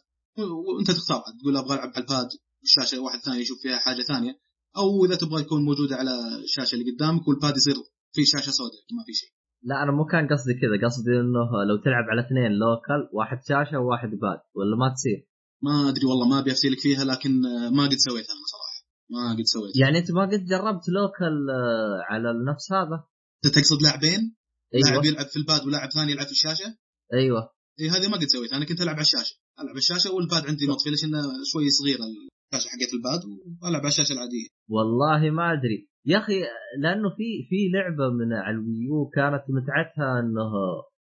وأنت 0.76 0.90
تختار. 0.90 1.22
تقول 1.40 1.56
أبغى 1.56 1.74
ألعب 1.74 1.92
على 1.94 2.04
ال 2.04 2.10
pad 2.10 2.28
الشاشة 2.62 3.00
واحد 3.00 3.18
ثاني 3.26 3.40
يشوف 3.40 3.58
فيها 3.62 3.78
حاجة 3.78 4.02
ثانية. 4.02 4.34
أو 4.76 5.04
إذا 5.04 5.16
تبغى 5.16 5.40
يكون 5.42 5.64
موجودة 5.64 5.96
على 5.96 6.14
الشاشة 6.44 6.74
اللي 6.74 6.86
قدامك 6.90 7.28
وال 7.28 7.39
pad 7.39 7.56
يصير 7.56 7.76
في 8.14 8.22
شاشة 8.24 8.50
سوداء 8.50 8.82
ما 8.96 9.02
في 9.06 9.12
شيء. 9.20 9.30
لا 9.62 9.82
أنا 9.82 9.92
مو 9.92 10.04
كان 10.04 10.28
قصدي 10.32 10.54
كذا. 10.60 10.86
قصدي 10.86 11.10
إنه 11.10 11.48
لو 11.68 11.76
تلعب 11.84 12.06
على 12.10 12.20
اثنين 12.26 12.52
local 12.60 13.00
واحد 13.12 13.38
شاشة 13.48 13.78
وواحد 13.80 14.08
pad 14.08 14.40
ولا 14.56 14.76
ما 14.82 14.94
تصير؟ 14.94 15.18
ما 15.66 15.88
أدري 15.88 16.06
والله 16.06 16.26
ما 16.28 16.38
أبي 16.38 16.50
أفصل 16.52 16.71
لك 16.71 16.80
فيها 16.80 17.04
لكن 17.04 17.32
ما 17.76 17.84
قد 17.84 17.98
سويتها 18.06 18.32
أنا 18.36 18.46
صراحة. 18.54 18.80
ما 19.10 19.36
قد 19.38 19.46
سويت. 19.54 19.76
يعني 19.82 19.98
أنت 19.98 20.10
ما 20.10 20.22
قد 20.32 20.42
جربت 20.52 20.84
local 20.88 21.50
آه، 21.50 21.98
على 22.10 22.30
النفس 22.30 22.72
هذا؟ 22.72 23.04
أنت 23.44 23.54
تقصد 23.54 23.82
لاعبين؟ 23.82 24.36
لاعب 24.72 24.92
أيوه 24.92 25.06
يلعب 25.06 25.26
في 25.26 25.36
ال 25.36 25.44
pad 25.44 25.66
ولاعب 25.66 25.90
ثاني 25.90 26.12
يلعب 26.12 26.26
في 26.26 26.32
الشاشة؟ 26.32 26.68
أيوه. 27.14 27.42
إي 27.80 27.90
هذه 27.90 28.08
ما 28.08 28.16
قد 28.16 28.24
سويتها 28.24 28.56
أنا 28.56 28.64
كنت 28.64 28.80
ألعب 28.80 28.94
على 28.94 29.06
الشاشة. 29.08 29.34
ألعب 29.58 29.68
على 29.68 29.78
الشاشة 29.78 30.12
وال 30.14 30.27
pad 30.27 30.46
عندي 30.46 30.66
مطفي 30.66 30.90
ليش 30.90 31.04
إنه 31.04 31.22
شوي 31.52 31.70
صغيره 31.70 32.04
الشاشه 32.54 32.68
حقت 32.72 32.90
ال 32.96 33.02
pad 33.02 33.20
والعب 33.62 33.80
على 33.82 33.88
الشاشه 33.88 34.12
العادية. 34.12 34.46
والله 34.68 35.30
ما 35.30 35.52
أدري. 35.52 35.88
يا 36.06 36.18
أخي 36.18 36.38
لأنه 36.82 37.08
في 37.16 37.28
في 37.48 37.56
لعبة 37.74 38.06
من 38.18 38.32
على 38.32 38.54
ال 38.56 38.67
Wii 38.67 38.98
U 38.98 39.08
كانت 39.16 39.44
متعتها 39.56 40.20
إنه 40.20 40.50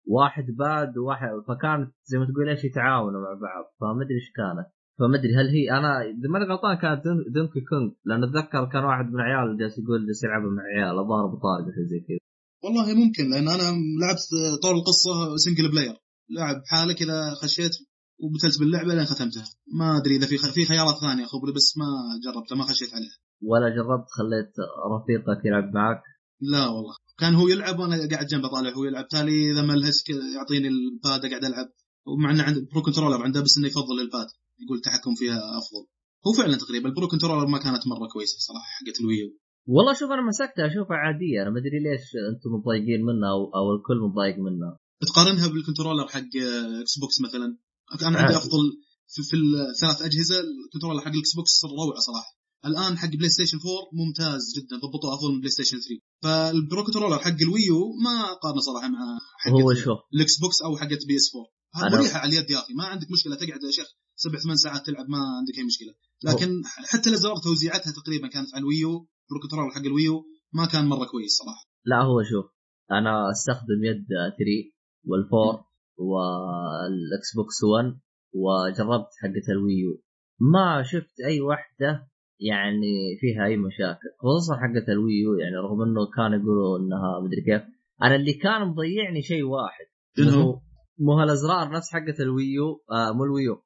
واحد 0.07 0.45
pad 0.59 0.99
وواحد 0.99 1.29
فكانت 1.49 1.89
زي 2.05 2.19
ما 2.19 2.25
تقول 2.25 2.49
إيش 2.49 2.65
يتعاونوا 2.65 3.21
مع 3.21 3.33
بعض. 3.47 3.65
فما 3.81 4.03
ادري 4.05 4.15
إيش 4.21 4.29
كانت. 4.39 4.67
فما 4.99 5.17
ادري 5.19 5.35
هل 5.39 5.49
هي 5.57 5.71
أنا 5.79 5.91
إذا 6.03 6.29
ماني 6.33 6.45
غلطان 6.45 6.75
كانت 6.83 7.05
دون- 7.05 7.25
Donkey 7.35 7.61
Kong 7.71 7.93
لأن 8.05 8.25
أتذكر 8.25 8.65
كان 8.73 8.85
واحد 8.85 9.05
من 9.13 9.15
العيال 9.21 9.59
جالس 9.59 9.79
يقول 9.79 10.07
جالس 10.07 10.25
يلعبها 10.25 10.51
مع 10.57 10.63
عيال 10.73 10.99
الظاهر 11.03 11.25
أبو 11.29 11.37
طارق 11.47 11.67
شيء 11.77 11.87
زي 11.93 12.01
كذا. 12.09 12.19
والله 12.65 12.87
ممكن 13.03 13.25
لأن 13.31 13.49
أنا 13.57 13.67
لعبت 14.03 14.25
طول 14.63 14.75
القصة 14.81 15.15
single 15.45 15.71
player 15.73 15.95
لعب 16.37 16.57
حالة 16.71 16.93
كذا 17.01 17.19
خشيت 17.43 17.75
وبديت 18.19 18.59
باللعبة 18.61 18.95
لين 18.95 19.05
ختمتها. 19.05 19.45
ما 19.79 19.99
أدري 19.99 20.17
إذا 20.17 20.27
في 20.27 20.39
في 20.39 20.65
خيارات 20.65 20.95
ثانية 21.01 21.25
خبري 21.25 21.53
بس 21.53 21.69
ما 21.79 21.87
جربتها 22.25 22.57
ما 22.57 22.65
خشيت 22.65 22.95
عليها. 22.95 23.17
ولا 23.43 23.69
جربت 23.77 24.09
خليت 24.19 24.53
رفيقك 24.93 25.45
يلعب 25.45 25.75
معك. 25.75 26.03
لا 26.41 26.67
والله. 26.67 26.95
كان 27.19 27.35
هو 27.35 27.49
يلعب 27.49 27.79
وأنا 27.79 28.09
قاعد 28.11 28.27
جنبه 28.27 28.49
طالع 28.49 28.71
هو 28.71 28.85
يلعب. 28.85 29.09
تالي 29.09 29.53
إذا 29.53 29.63
ملهس 29.63 30.05
يعطيني 30.37 30.69
ال 30.69 30.83
pad 30.83 31.27
قاعد 31.31 31.45
ألعب. 31.45 31.69
ومع 32.07 32.31
إنه 32.31 32.43
عنده 32.43 32.61
pro 32.73 32.83
controller 32.83 33.23
عنده 33.23 33.41
بس 33.41 33.59
إنه 33.59 33.67
يفضل 33.67 34.01
ال 34.01 34.07
pad 34.07 34.27
يقول 34.63 34.77
التحكم 34.77 35.15
فيها 35.15 35.39
أفضل. 35.59 35.85
هو 36.27 36.33
فعلا 36.33 36.57
تقريبا 36.57 36.89
ال 36.89 36.94
pro 36.94 37.09
controller 37.09 37.47
ما 37.47 37.59
كانت 37.59 37.83
مرة 37.87 38.09
كويسة 38.13 38.39
صراحة 38.39 38.69
حقت 38.77 39.01
ال 39.01 39.06
Wii 39.06 39.20
U. 39.20 39.29
والله 39.69 39.93
شوف 39.93 40.11
أنا 40.11 40.23
مسكتها 40.23 40.67
اشوفها 40.67 40.97
عادية. 40.97 41.43
أنا 41.43 41.51
ما 41.51 41.59
أدري 41.59 41.79
ليش 41.87 42.07
أنتم 42.31 42.51
متضايقين 42.57 43.03
منها 43.09 43.31
أو, 43.31 43.43
أو 43.59 43.65
الكل 43.77 43.99
متضايق 44.09 44.37
منها 44.39 44.79
تقارنها 45.01 45.49
بال 45.49 45.59
controller 45.59 46.07
حق 46.09 46.33
إكس 46.81 46.99
بوكس 47.01 47.21
مثلا؟ 47.27 47.59
أنا 47.95 48.07
عندي 48.19 48.19
عادي. 48.19 48.37
أفضل 48.37 48.65
في, 49.09 49.23
في 49.23 49.37
الثلاث 49.37 50.03
أجهزة 50.03 50.37
ال 50.41 50.46
controller 50.46 51.01
حق 51.01 51.13
الإكس 51.13 51.35
بوكس 51.37 51.65
روعة 51.65 52.01
صراحة. 52.09 52.31
الآن 52.67 52.99
حق 52.99 53.09
بلاي 53.09 53.29
ستيشن 53.29 53.59
4 53.59 53.71
ممتاز 54.07 54.43
جدا 54.57 54.77
ضبطوه 54.77 55.15
افضل 55.15 55.33
من 55.33 55.39
بلاي 55.41 55.51
ستيشن 55.51 55.79
3 55.79 56.01
فال 56.23 56.48
pro 56.48 56.85
controller 56.85 57.19
حق 57.19 57.39
ال 57.47 57.54
Wii 57.54 57.74
U 57.74 57.81
ما 58.05 58.15
اقارنه 58.33 58.61
صراحة 58.61 58.89
مع 58.89 58.99
حق 59.39 59.51
هو 59.51 59.75
شوف 59.75 59.99
الإكس 60.15 60.39
بوكس 60.41 60.63
أو 60.63 60.77
حقت 60.77 61.03
PS 61.09 61.27
4 61.37 61.47
هذا 61.75 61.97
أنا- 61.97 62.01
مريحة 62.01 62.19
على 62.19 62.33
اليد 62.33 62.51
يا 62.51 62.59
أخي 62.59 62.73
ما 62.75 62.85
عندك 62.85 63.07
مشكلة 63.11 63.35
تقعد 63.37 63.63
يا 63.65 63.71
شيخ 63.71 63.87
سبع 64.17 64.39
ثمان 64.39 64.57
ساعات 64.57 64.87
تلعب 64.87 65.07
ما 65.09 65.19
عندك 65.39 65.59
أي 65.59 65.65
مشكلة. 65.65 65.93
لكن 66.25 66.63
حتى 66.65 67.11
الازرار 67.11 67.37
توزيعتها 67.39 67.93
تقريبا 67.93 68.29
كانت 68.29 68.55
على 68.55 68.61
الويو 68.61 68.93
برو 69.31 69.41
كنترولر 69.43 69.71
حق 69.71 69.81
الويو 69.87 70.25
ما 70.53 70.67
كان 70.67 70.87
مرة 70.87 71.05
كويس 71.07 71.33
صراحة. 71.41 71.65
لا 71.85 71.97
هو 72.03 72.23
شوف 72.23 72.47
أنا 72.91 73.31
أستخدم 73.31 73.81
يد 73.85 74.07
3 74.09 74.73
وال 75.05 75.25
four 75.25 75.65
والاكس 75.99 77.37
بوكس 77.37 77.65
1 77.65 77.99
وجربت 78.35 79.11
حقة 79.23 79.53
ال 79.53 79.63
Wii 79.63 79.93
U 79.93 80.03
ما 80.41 80.83
شفت 80.83 81.21
أي 81.27 81.41
واحدة 81.41 82.09
يعني 82.41 83.17
فيها 83.21 83.45
أي 83.47 83.57
مشاكل 83.57 84.09
خصوصا 84.19 84.55
حقة 84.57 84.93
ال 84.93 85.01
Wii 85.01 85.26
U 85.26 85.35
يعني 85.35 85.57
رغم 85.57 85.83
إنه 85.83 86.07
كانوا 86.17 86.39
يقولوا 86.39 86.79
إنها 86.79 87.21
مدري 87.21 87.43
كيف 87.43 87.63
أنا 88.03 88.15
اللي 88.15 88.33
كان 88.33 88.69
مضيعني 88.69 89.23
شيء 89.23 89.43
واحد 89.43 89.87
هو؟ 90.21 90.41
هو 90.43 90.61
مو 90.99 91.13
هالأزرار 91.13 91.71
نفس 91.73 91.91
حقة 91.93 92.23
الويو 92.23 92.85
آه 92.93 93.13
مو 93.13 93.25
الويو 93.25 93.63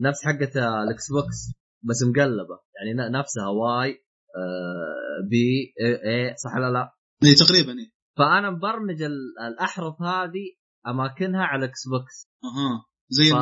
نفس 0.00 0.24
حقة 0.24 0.82
الاكس 0.84 1.12
بوكس 1.12 1.38
بس 1.82 2.02
مقلبة 2.08 2.58
يعني 2.76 3.18
نفسها 3.18 3.48
واي 3.48 3.90
آه 4.36 5.28
بي 5.30 5.74
اي, 5.80 5.94
اي 6.28 6.34
صح 6.36 6.56
ولا 6.56 6.72
لا؟ 6.72 6.92
اي 7.24 7.34
تقريبا 7.34 7.72
اي 7.80 7.92
فأنا 8.16 8.50
مبرمج 8.50 9.02
ال- 9.02 9.38
الأحرف 9.48 10.02
هذه 10.02 10.44
أماكنها 10.86 11.44
على 11.44 11.64
الاكس 11.64 11.88
بوكس 11.88 12.28
أها. 12.44 12.84
زي 13.08 13.24
ف-. 13.30 13.34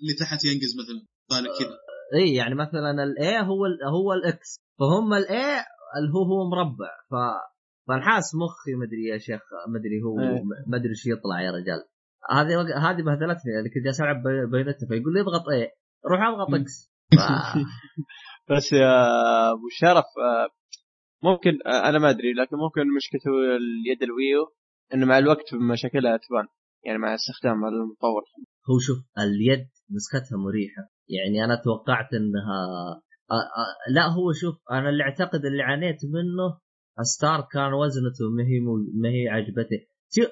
اللي 0.00 0.14
تحت 0.20 0.44
ينقز 0.44 0.72
مثلا 0.80 1.06
بالك 1.30 1.58
كذا 1.58 1.76
إي 2.20 2.34
يعني 2.34 2.54
مثلا 2.54 2.90
الاي 3.04 3.40
هو 3.40 3.66
ال 3.66 3.84
هو 3.84 4.12
الاكس 4.12 4.60
فهم 4.78 5.14
الاي 5.14 5.54
اللي 5.98 6.12
هو 6.14 6.22
هو 6.24 6.50
مربع. 6.50 6.90
ف 7.10 7.14
فانحاس 7.88 8.34
مخي 8.34 8.74
مدري 8.74 9.04
يا 9.12 9.18
شيخ 9.18 9.40
مدري 9.68 10.02
هو 10.04 10.20
إيه. 10.20 10.42
مدري 10.66 10.88
إيش 10.90 11.06
يطلع 11.06 11.40
يا 11.42 11.50
رجال. 11.50 11.84
هذه 12.30 12.56
وق- 12.56 12.76
هذه 12.90 13.02
بهدلتني 13.02 13.58
اللي 13.58 13.70
كنت 13.74 13.84
جالس 13.84 14.00
العب 14.00 14.22
Bayonetta 14.50 14.86
فيقول 14.88 15.14
لي 15.14 15.20
اضغط 15.20 15.48
A 15.48 15.68
روح 16.10 16.20
اضغط. 16.20 16.54
X 16.60 16.92
ف- 17.18 18.52
بس 18.52 18.72
يا 18.72 18.92
أبو 19.52 19.68
شرف 19.70 20.04
آه، 20.04 20.48
ممكن 21.22 21.50
آه، 21.66 21.88
أنا 21.88 21.98
ما 21.98 22.10
أدري 22.10 22.32
لكن 22.32 22.56
ممكن 22.56 22.80
مشكلته 22.96 23.30
اليد 23.56 24.02
ال 24.02 24.12
Wii 24.12 24.44
U 24.44 24.54
انه 24.94 25.06
مع 25.06 25.18
الوقت 25.18 25.54
مشاكلها 25.54 26.16
تبان. 26.16 26.46
يعني 26.84 26.98
مع 26.98 27.14
استخدام 27.14 27.64
المطول. 27.64 28.22
هو 28.70 28.78
شوف 28.86 28.98
اليد 29.18 29.68
مسكتها 29.90 30.36
مريحة. 30.46 30.82
يعني 31.08 31.44
أنا 31.44 31.62
توقعت 31.64 32.14
إنها 32.14 32.58
آ- 33.36 33.48
آ- 33.62 33.92
لا 33.94 34.06
هو 34.06 34.32
شوف 34.32 34.54
أنا 34.70 34.88
اللي 34.88 35.02
أعتقد 35.04 35.44
اللي 35.44 35.62
عانيت 35.62 35.96
منه 36.04 36.58
ستار 37.02 37.40
كان 37.52 37.72
وزنته 37.72 38.24
ما 38.36 38.42
هي 38.42 38.60
ما 39.02 39.08
هي 39.08 39.28
عجبتني. 39.28 39.80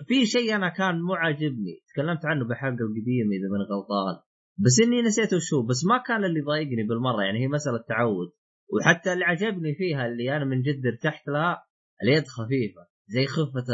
في 0.09 0.27
شيء 0.27 0.55
أنا 0.57 0.69
كان 0.69 1.01
مو 1.03 1.15
عاجبني. 1.15 1.75
تكلمت 1.93 2.25
عنه 2.25 2.49
بحلقة 2.49 2.85
القديمة 2.87 3.33
إذا 3.39 3.49
ماني 3.53 3.65
غلطان. 3.73 4.23
بس 4.59 4.81
إني 4.85 5.03
نسيته 5.03 5.39
شو 5.41 5.63
بس 5.63 5.85
ما 5.85 5.99
كان 6.07 6.25
اللي 6.25 6.41
ضايقني 6.41 6.83
بالمرة. 6.89 7.23
يعني 7.23 7.39
هي 7.43 7.49
مسألة 7.49 7.85
تعود. 7.89 8.29
وحتى 8.73 9.13
اللي 9.13 9.25
عجبني 9.25 9.75
فيها 9.75 10.07
اللي 10.07 10.37
أنا 10.37 10.45
من 10.45 10.63
جد 10.63 10.87
ارتحت 10.87 11.29
لها 11.29 11.65
اليد 12.03 12.25
خفيفة. 12.27 12.83
زي 13.09 13.27
خفة 13.27 13.67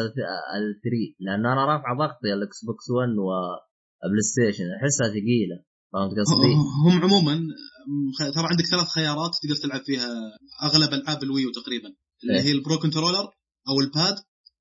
ال 0.59 0.68
three 0.68 1.17
لأنه 1.21 1.53
أنا 1.53 1.65
رافع 1.65 1.91
ضغطي 1.99 2.33
الاكس 2.35 2.65
بوكس 2.65 2.91
1 2.91 3.09
وبلاي 3.09 4.23
ستيشن 4.33 4.65
أحسها 4.79 5.09
ثقيلة. 5.09 5.59
فهمت 5.93 6.13
قصدي؟ 6.19 6.53
هم 6.87 7.03
عموما 7.05 7.35
ترى 8.35 8.47
عندك 8.51 8.65
ثلاث 8.67 8.89
خيارات 8.89 9.31
تقدر 9.43 9.57
تلعب 9.63 9.81
فيها 9.81 10.09
أغلب 10.63 10.91
ألعاب 10.95 11.23
ال 11.23 11.28
Wii 11.28 11.45
U 11.45 11.51
تقريبا. 11.51 11.89
اللي 12.23 12.39
إيه. 12.39 12.45
هي 12.47 12.53
البرو 12.53 12.79
كنترولر 12.79 13.25
أو 13.69 13.81
الباد 13.81 14.17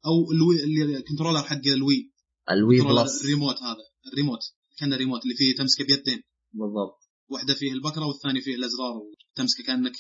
أو 0.05 0.31
ال 0.33 0.41
Wii 0.41 0.63
اللي 0.63 0.97
الكنترولر 0.97 1.41
حق 1.43 1.65
الوي. 1.77 2.11
الوي 2.51 2.81
Plus. 2.81 3.21
الريموت 3.23 3.55
هذا. 3.63 3.85
الريموت. 4.13 4.39
كان 4.79 4.93
الريموت 4.93 5.23
اللي 5.23 5.35
فيه 5.35 5.55
تمسكة 5.55 5.83
بيدين. 5.85 6.21
بالضبط. 6.53 6.99
واحدة 7.31 7.53
فيه 7.53 7.71
البكرة 7.73 8.05
والثاني 8.07 8.41
فيه 8.41 8.55
الأزرار. 8.55 8.93
وتمسكه 8.97 9.63
كأنك 9.67 9.97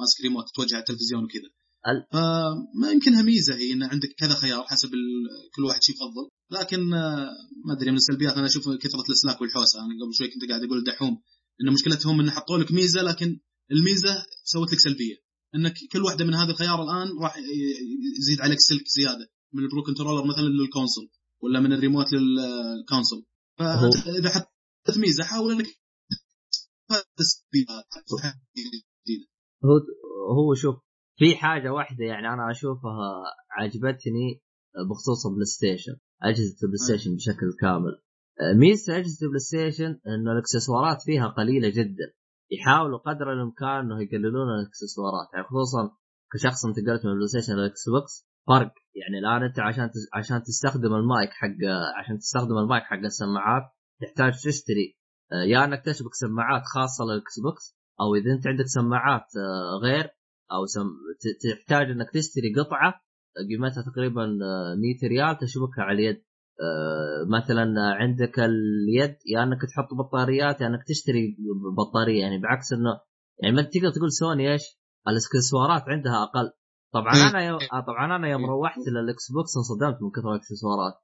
ماسك 0.00 0.20
ريموت 0.22 0.44
توجه 0.54 0.74
على 0.74 0.80
التلفزيون 0.84 1.24
وكذا. 1.24 1.42
ال- 1.48 1.65
فما 2.12 2.90
يمكنها 2.92 3.22
ميزة 3.22 3.54
هي 3.54 3.72
إن 3.72 3.82
عندك 3.82 4.08
كذا 4.18 4.34
خيار 4.34 4.62
حسب 4.62 4.90
كل 5.54 5.64
واحد 5.64 5.82
شيء 5.82 5.94
يفضل. 5.94 6.28
لكن 6.50 6.94
آه، 6.94 7.30
ما 7.64 7.72
أدري 7.76 7.90
من 7.90 7.96
السلبيات 7.96 8.34
أنا 8.34 8.46
أشوف 8.46 8.64
كثرة 8.68 9.04
الأسلاك 9.08 9.40
والحوسة. 9.40 9.80
أنا 9.80 10.04
قبل 10.04 10.14
شوي 10.14 10.28
كنت 10.28 10.50
قاعد 10.50 10.62
أقول 10.64 10.84
دحوم 10.84 11.22
إن 11.60 11.72
مشكلتهم 11.72 12.20
إن 12.20 12.30
حطوا 12.30 12.58
لك 12.58 12.72
ميزة 12.72 13.02
لكن 13.02 13.40
الميزة 13.72 14.26
سوت 14.44 14.72
لك 14.72 14.78
سلبية. 14.78 15.16
إنك 15.54 15.74
كل 15.92 16.02
واحدة 16.02 16.24
من 16.24 16.34
هذه 16.34 16.50
الخيار 16.50 16.82
الآن 16.82 17.08
راح 17.22 17.36
يزيد 18.18 18.40
عليك 18.40 18.60
سلك 18.60 18.84
زيادة 18.88 19.30
من 19.52 19.62
ال 19.62 19.67
pro 19.67 19.82
controller 19.82 20.24
مثلا 20.26 20.48
لل 20.48 20.62
console 20.62 21.10
ولا 21.42 21.60
من 21.60 21.72
الريموت 21.72 22.06
لل 22.12 22.34
console. 22.34 23.24
فاذا 23.58 24.30
حطيت 24.30 24.98
ميزة 24.98 25.24
حاول 25.24 25.52
إنك 25.52 25.66
هو 29.64 29.80
هو 30.34 30.54
شوف 30.54 30.85
في 31.16 31.36
حاجة 31.36 31.72
واحدة 31.72 32.04
يعني 32.04 32.28
أنا 32.28 32.50
أشوفها 32.50 33.22
عجبتني 33.50 34.42
بخصوص 34.90 35.26
البلاي 35.26 35.44
ستيشن 35.44 35.96
أجهزة 36.22 36.56
البلاي 36.62 36.78
ستيشن 36.86 37.14
بشكل 37.14 37.48
كامل. 37.60 38.02
ميزة 38.56 38.96
أجهزة 38.96 39.24
البلاي 39.26 39.38
ستيشن 39.38 40.00
إنه 40.06 40.32
الإكسسوارات 40.32 41.02
فيها 41.02 41.26
قليلة 41.26 41.68
جدا. 41.68 42.06
يحاولوا 42.50 42.98
قدر 42.98 43.32
الإمكان 43.32 43.78
إنه 43.78 44.02
يقللون 44.02 44.48
الإكسسوارات. 44.58 45.28
يعني 45.34 45.46
خصوصا 45.46 45.90
كشخص 46.32 46.66
انتقلت 46.66 47.04
من 47.04 47.12
البلاي 47.12 47.28
ستيشن 47.28 47.52
للاكس 47.52 47.88
بوكس 47.88 48.28
فرق. 48.48 48.72
يعني 49.00 49.18
الآن 49.18 49.42
أنت 49.42 49.60
عشان 49.60 49.90
عشان 50.14 50.42
تستخدم 50.42 50.94
المايك 50.94 51.30
حق 51.30 51.60
عشان 51.98 52.18
تستخدم 52.18 52.58
المايك 52.58 52.82
حق 52.82 52.96
السماعات 52.96 53.62
تحتاج 54.00 54.32
تشتري 54.44 54.98
آه، 55.32 55.44
يا 55.44 55.64
إنك 55.64 55.84
تشبك 55.84 56.14
سماعات 56.14 56.62
خاصة 56.74 57.04
للاكس 57.04 57.40
بوكس 57.40 57.76
أو 58.00 58.14
إذا 58.14 58.32
أنت 58.32 58.46
عندك 58.46 58.66
سماعات 58.66 59.26
آه، 59.36 59.78
غير 59.82 60.10
أو 60.52 60.66
سم... 60.66 60.88
تحتاج 61.42 61.90
إنك 61.90 62.10
تشتري 62.10 62.54
قطعة 62.58 63.00
قيمتها 63.48 63.82
تقريبا 63.92 64.22
آه، 64.22 64.74
100 64.74 65.08
ريال 65.08 65.38
تشبكها 65.38 65.82
على 65.84 65.94
اليد. 65.94 66.22
آه، 66.60 67.38
مثلا 67.38 67.74
عندك 67.76 68.38
اليد 68.38 69.16
يا 69.26 69.42
إنك 69.42 69.60
تحط 69.62 69.94
بطاريات 69.94 70.60
يا 70.60 70.66
إنك 70.66 70.84
تشتري 70.88 71.36
بطارية. 71.76 72.20
يعني 72.20 72.38
بعكس 72.38 72.72
إنه 72.72 73.00
يعني 73.42 73.56
ما 73.56 73.62
تقدر 73.62 73.90
تقول 73.90 74.12
سوني 74.12 74.52
إيش؟ 74.52 74.62
الإكسسوارات 75.08 75.82
عندها 75.86 76.22
أقل. 76.22 76.50
طبعا. 76.92 77.12
أنا 77.30 77.46
يوم 77.46 77.58
آه، 77.72 77.80
طبعا 77.80 78.16
أنا 78.16 78.28
يوم. 78.28 78.46
روحت 78.46 78.78
للاكس 78.88 79.32
بوكس 79.32 79.56
انصدمت 79.56 80.02
من 80.02 80.10
كثر 80.10 80.30
الإكسسوارات. 80.30 80.94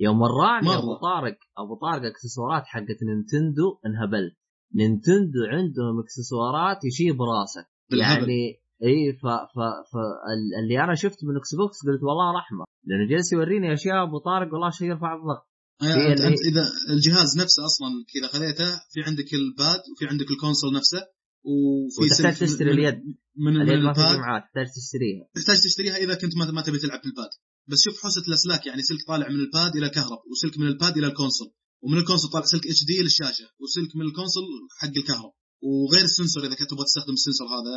يوم 0.00 0.20
وراني. 0.22 0.74
ابو 0.78 0.94
طارق 0.94 1.36
ابو 1.58 1.74
طارق 1.74 2.02
إكسسوارات 2.04 2.62
حقت 2.66 2.98
نينتندو 3.02 3.80
انهبلت. 3.86 4.36
نينتندو 4.74 5.40
عندهم 5.52 6.00
إكسسوارات 6.00 6.84
يشيب 6.84 7.22
راسك 7.22 7.66
بالهبل. 7.90 8.20
يعني 8.30 8.60
إي 8.88 9.12
ف 9.12 9.24
ف 9.26 9.56
ف 9.90 9.92
ال- 10.32 10.54
اللي 10.62 10.84
أنا 10.84 10.94
شفت 10.94 11.18
من 11.24 11.36
إكس 11.36 11.54
بوكس 11.54 11.78
قلت 11.86 12.02
والله 12.08 12.28
رحمة. 12.40 12.64
لأنه 12.86 13.04
جالس 13.10 13.32
يوريني 13.32 13.74
أشياء 13.74 14.02
أبو 14.08 14.18
طارق 14.18 14.52
والله 14.52 14.70
شيء 14.70 14.88
يرفع 14.88 15.14
الضغط. 15.14 15.42
آه، 15.82 15.84
هي 15.84 16.12
أنت, 16.12 16.20
اللي- 16.20 16.28
أنت 16.28 16.40
إذا 16.50 16.64
الجهاز 16.94 17.30
نفسه 17.42 17.60
أصلا 17.70 17.88
كذا 18.12 18.28
خذيته 18.34 18.70
في 18.92 18.98
عندك 19.06 19.34
ال 19.34 19.46
pad 19.46 19.80
وفي 19.92 20.04
عندك 20.10 20.30
ال 20.30 20.35
console 20.35 20.70
نفسه 20.74 21.00
وفي 21.44 22.00
وتحتاج 22.04 22.34
سلك 22.34 22.48
تشتري 22.48 22.70
اليد. 22.70 22.94
من, 23.36 23.54
من 23.54 23.60
اليد 23.62 23.82
ما 23.84 23.90
ال 23.90 23.95
pad. 23.95 24.16
تحتاج 24.16 24.66
تشتريها. 24.78 25.22
تحتاج 25.34 25.56
تشتريها 25.64 25.96
إذا 25.96 26.14
كنت 26.14 26.36
ما, 26.36 26.50
ما 26.50 26.62
تبي 26.62 26.78
تلعب 26.78 27.00
بال 27.04 27.13
pad. 27.13 27.30
بس 27.70 27.78
شوف 27.84 28.02
حوسة 28.02 28.22
الأسلاك 28.28 28.66
يعني 28.66 28.82
سلك 28.82 29.02
طالع 29.06 29.28
من 29.28 29.40
ال 29.44 29.52
pad 29.52 29.76
إلى 29.76 29.86
الكهرب 29.86 30.18
وسلك 30.30 30.58
من 30.58 30.66
ال 30.66 30.74
pad 30.74 30.98
إلى 30.98 31.06
ال 31.06 31.11
console. 31.11 31.48
ومن 31.82 31.98
ال 31.98 32.02
console 32.02 32.30
طالع 32.30 32.44
سلك 32.44 32.66
HD 32.66 33.02
للشاشة 33.02 33.46
وسلك 33.62 33.96
من 33.96 34.02
ال 34.06 34.11
console 34.11 34.44
حق 34.80 34.94
الكهرب. 34.96 35.32
وغير 35.62 36.04
ال 36.04 36.10
sensor 36.10 36.46
إذا 36.46 36.54
كنت 36.54 36.70
تبغى 36.70 36.84
تستخدم 36.84 37.12
ال 37.12 37.17
sensor 37.17 37.46
هذا 37.46 37.74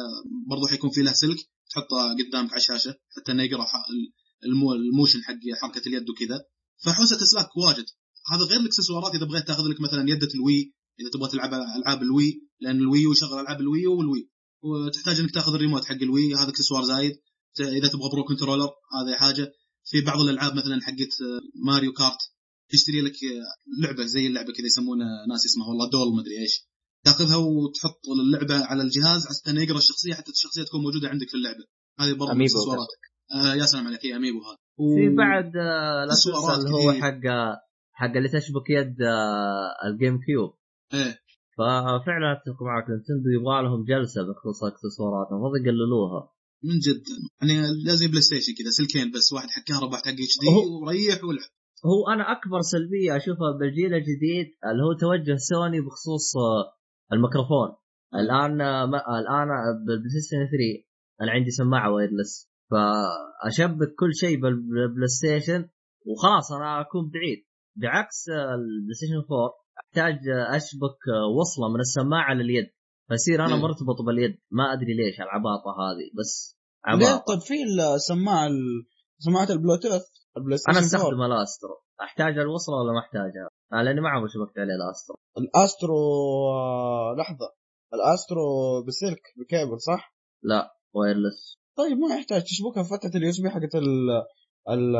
برضو 0.50 0.68
حيكون 0.68 0.90
في 0.90 1.02
له 1.02 1.14
سلك 1.14 1.38
تحطه 1.72 1.98
قدامك 2.20 2.52
على 2.52 2.60
الشاشه 2.60 2.96
حتى 3.16 3.32
إنه 3.32 3.44
يقرأ 3.44 3.66
ال 4.46 4.57
motion 4.57 5.24
حق 5.24 5.44
حركة 5.62 5.88
اليد 5.88 6.10
وكذا. 6.10 6.46
فحوسة 6.86 7.16
اسلاك 7.16 7.58
واجد. 7.58 7.86
هذا 8.32 8.44
غير 8.50 8.60
الإكسسوارات 8.60 9.16
إذا 9.16 9.26
بغيت 9.26 9.48
تاخذ 9.48 9.64
لك 9.64 9.82
مثلا 9.82 10.10
يدة 10.10 10.28
ال 10.36 10.45
Wii 10.45 10.74
إذا 11.00 11.10
تبغى 11.14 11.30
تلعب 11.30 11.54
ألعاب 11.54 12.02
الوي 12.02 12.42
لأن 12.62 12.76
الوي 12.76 13.00
يشغل 13.12 13.40
ألعاب 13.40 13.62
الوي 13.62 13.88
والوي. 13.88 14.30
وتحتاج 14.64 15.20
إنك 15.20 15.32
تاخذ 15.32 15.54
الريموت 15.54 15.86
حق 15.86 16.02
ال 16.02 16.10
Wii 16.10 16.36
هذا 16.36 16.50
إكسسوار 16.50 16.84
زايد. 16.84 17.14
إذا 17.60 17.88
تبغى 17.88 18.10
Pro 18.10 18.24
Controller 18.24 18.70
هذه 18.96 19.16
حاجة. 19.16 19.52
في 19.86 20.02
بعض 20.02 20.20
الألعاب 20.20 20.56
مثلا 20.56 20.82
حقت 20.82 21.14
Mario 21.66 21.94
Kart 21.94 22.22
تشتري 22.70 23.02
لك 23.02 23.16
لعبة 23.82 24.06
زي 24.06 24.28
اللعبة 24.28 24.54
كذا 24.54 24.66
يسمونها 24.66 25.26
ناس 25.30 25.46
اسمها 25.46 25.68
والله 25.68 25.90
دول 25.90 26.16
مدري 26.18 26.40
إيش. 26.40 26.73
تاخذها 27.06 27.38
وتحط 27.38 28.02
اللعبه 28.16 28.66
على 28.66 28.82
الجهاز 28.84 29.22
عشان 29.30 29.46
إنه 29.52 29.64
يقرأ 29.64 29.78
الشخصية 29.78 30.14
حتى 30.14 30.32
الشخصية 30.32 30.64
تكون 30.64 30.82
موجودة 30.82 31.10
عندك 31.10 31.30
في 31.30 31.38
اللعبة. 31.40 31.66
هذه 32.00 32.14
برضه 32.20 32.32
Amiibo 32.32 32.44
اكسسوارات 32.44 32.88
آه 33.36 33.56
يا 33.56 33.66
سلام 33.66 33.88
عليك. 33.88 34.06
هي 34.06 34.16
Amiibo 34.16 34.40
هذا 34.48 34.58
في 34.96 35.16
بعد 35.16 35.52
آه، 35.58 36.04
اكسسوارات 36.06 36.60
اللي 36.60 36.72
هو. 36.72 36.92
حق 37.04 37.24
حق 38.00 38.14
اللي 38.18 38.30
تشبك 38.30 38.70
يد 38.70 39.02
آه، 39.02 39.88
ال 39.88 40.20
GameCube. 40.26 40.52
إيه. 40.94 41.14
ففعلا 41.58 42.28
أتفق 42.36 42.60
معك. 42.70 42.84
Nintendo 42.84 43.30
يبغى 43.38 43.64
لهم 43.64 43.82
جلسة 43.92 44.22
بخصوص 44.28 44.64
الاكسسوارات 44.64 45.28
المفروض 45.32 45.56
يقللوها 45.66 46.22
من 46.64 46.80
جد. 46.86 47.04
يعني 47.42 47.56
لازم 47.86 48.08
PlayStation 48.08 48.54
كذا 48.60 48.72
سلكين 48.80 49.12
بس 49.12 49.34
واحد 49.34 49.50
حق 49.50 49.64
كهرباء 49.68 49.92
واحد 49.92 50.06
حق 50.06 50.12
HD 50.12 50.48
وريح 50.48 51.24
والعب 51.24 51.52
هو 51.86 52.14
أنا 52.14 52.24
أكبر 52.32 52.62
سلبية 52.62 53.18
أشوفها 53.18 53.52
بالجيل 53.60 53.94
الجديد 53.94 54.48
اللي 54.72 54.84
هو 54.84 54.94
توجه 55.04 55.36
سوني 55.52 55.82
بخصوص 55.82 56.28
آه، 56.38 56.64
الميكروفون. 57.14 57.70
الآن 58.16 58.58
ما- 58.92 59.20
الآن 59.20 59.48
بال 59.88 60.10
PlayStation 60.10 60.46
3 60.52 60.84
أنا 61.22 61.32
عندي 61.32 61.52
سماعة 61.52 61.92
wireless 61.92 62.50
فأشبك 62.72 63.96
كل 64.00 64.14
شيء 64.16 64.42
بال- 64.42 64.62
بال 64.70 65.08
PlayStation 65.08 65.70
وخلاص 66.08 66.52
أنا 66.52 66.82
أكون 66.82 67.10
بعيد. 67.14 67.38
بعكس 67.76 68.30
آه، 68.30 68.56
ال 68.56 68.94
PlayStation 68.94 69.14
4 69.16 69.52
أحتاج 69.80 70.20
أشبك 70.56 71.00
وصلة 71.40 71.74
من 71.74 71.80
السماعة 71.80 72.34
لليد 72.34 72.66
فيصير 73.10 73.46
أنا. 73.46 73.56
مرتبط 73.56 74.02
باليد. 74.06 74.38
ما 74.52 74.74
أدري 74.74 74.94
ليش 74.94 75.22
العباطة 75.22 75.70
هذه 75.84 76.08
بس 76.20 76.58
عباطة. 76.86 77.24
طيب 77.28 77.40
في 77.40 77.54
السماعة 77.96 78.48
ال- 78.48 78.86
سماعة 79.20 79.50
البلوتوث؟ 79.50 80.02
أنا 80.38 80.56
Station 80.58 80.78
4 80.78 80.86
استخدم 80.86 81.22
الأسترو. 81.22 81.76
أحتاج 82.02 82.38
الوصلة 82.38 82.76
ولا 82.76 82.92
ما 82.94 83.00
أحتاجها؟ 83.00 83.50
لأني 83.84 84.02
ما 84.02 84.10
عمري 84.10 84.30
شبكت 84.30 84.60
عليه 84.60 84.76
ال 84.76 84.81
Astro. 84.81 85.16
الأسترو 85.38 86.00
آه، 86.54 87.16
لحظة. 87.20 87.50
ال 87.94 88.02
Astro 88.02 88.46
بسلك 88.88 89.24
بكيبل 89.38 89.80
صح؟ 89.82 90.16
لا 90.44 90.76
wireless. 90.94 91.56
طيب 91.78 91.98
ما 91.98 92.16
يحتاج. 92.16 92.44
تشبكها 92.44 92.84
فتحه 92.84 93.12
ال 93.16 93.30
USB 93.30 93.50
حقت 93.50 93.76
ال 93.76 94.10
ال 94.70 94.96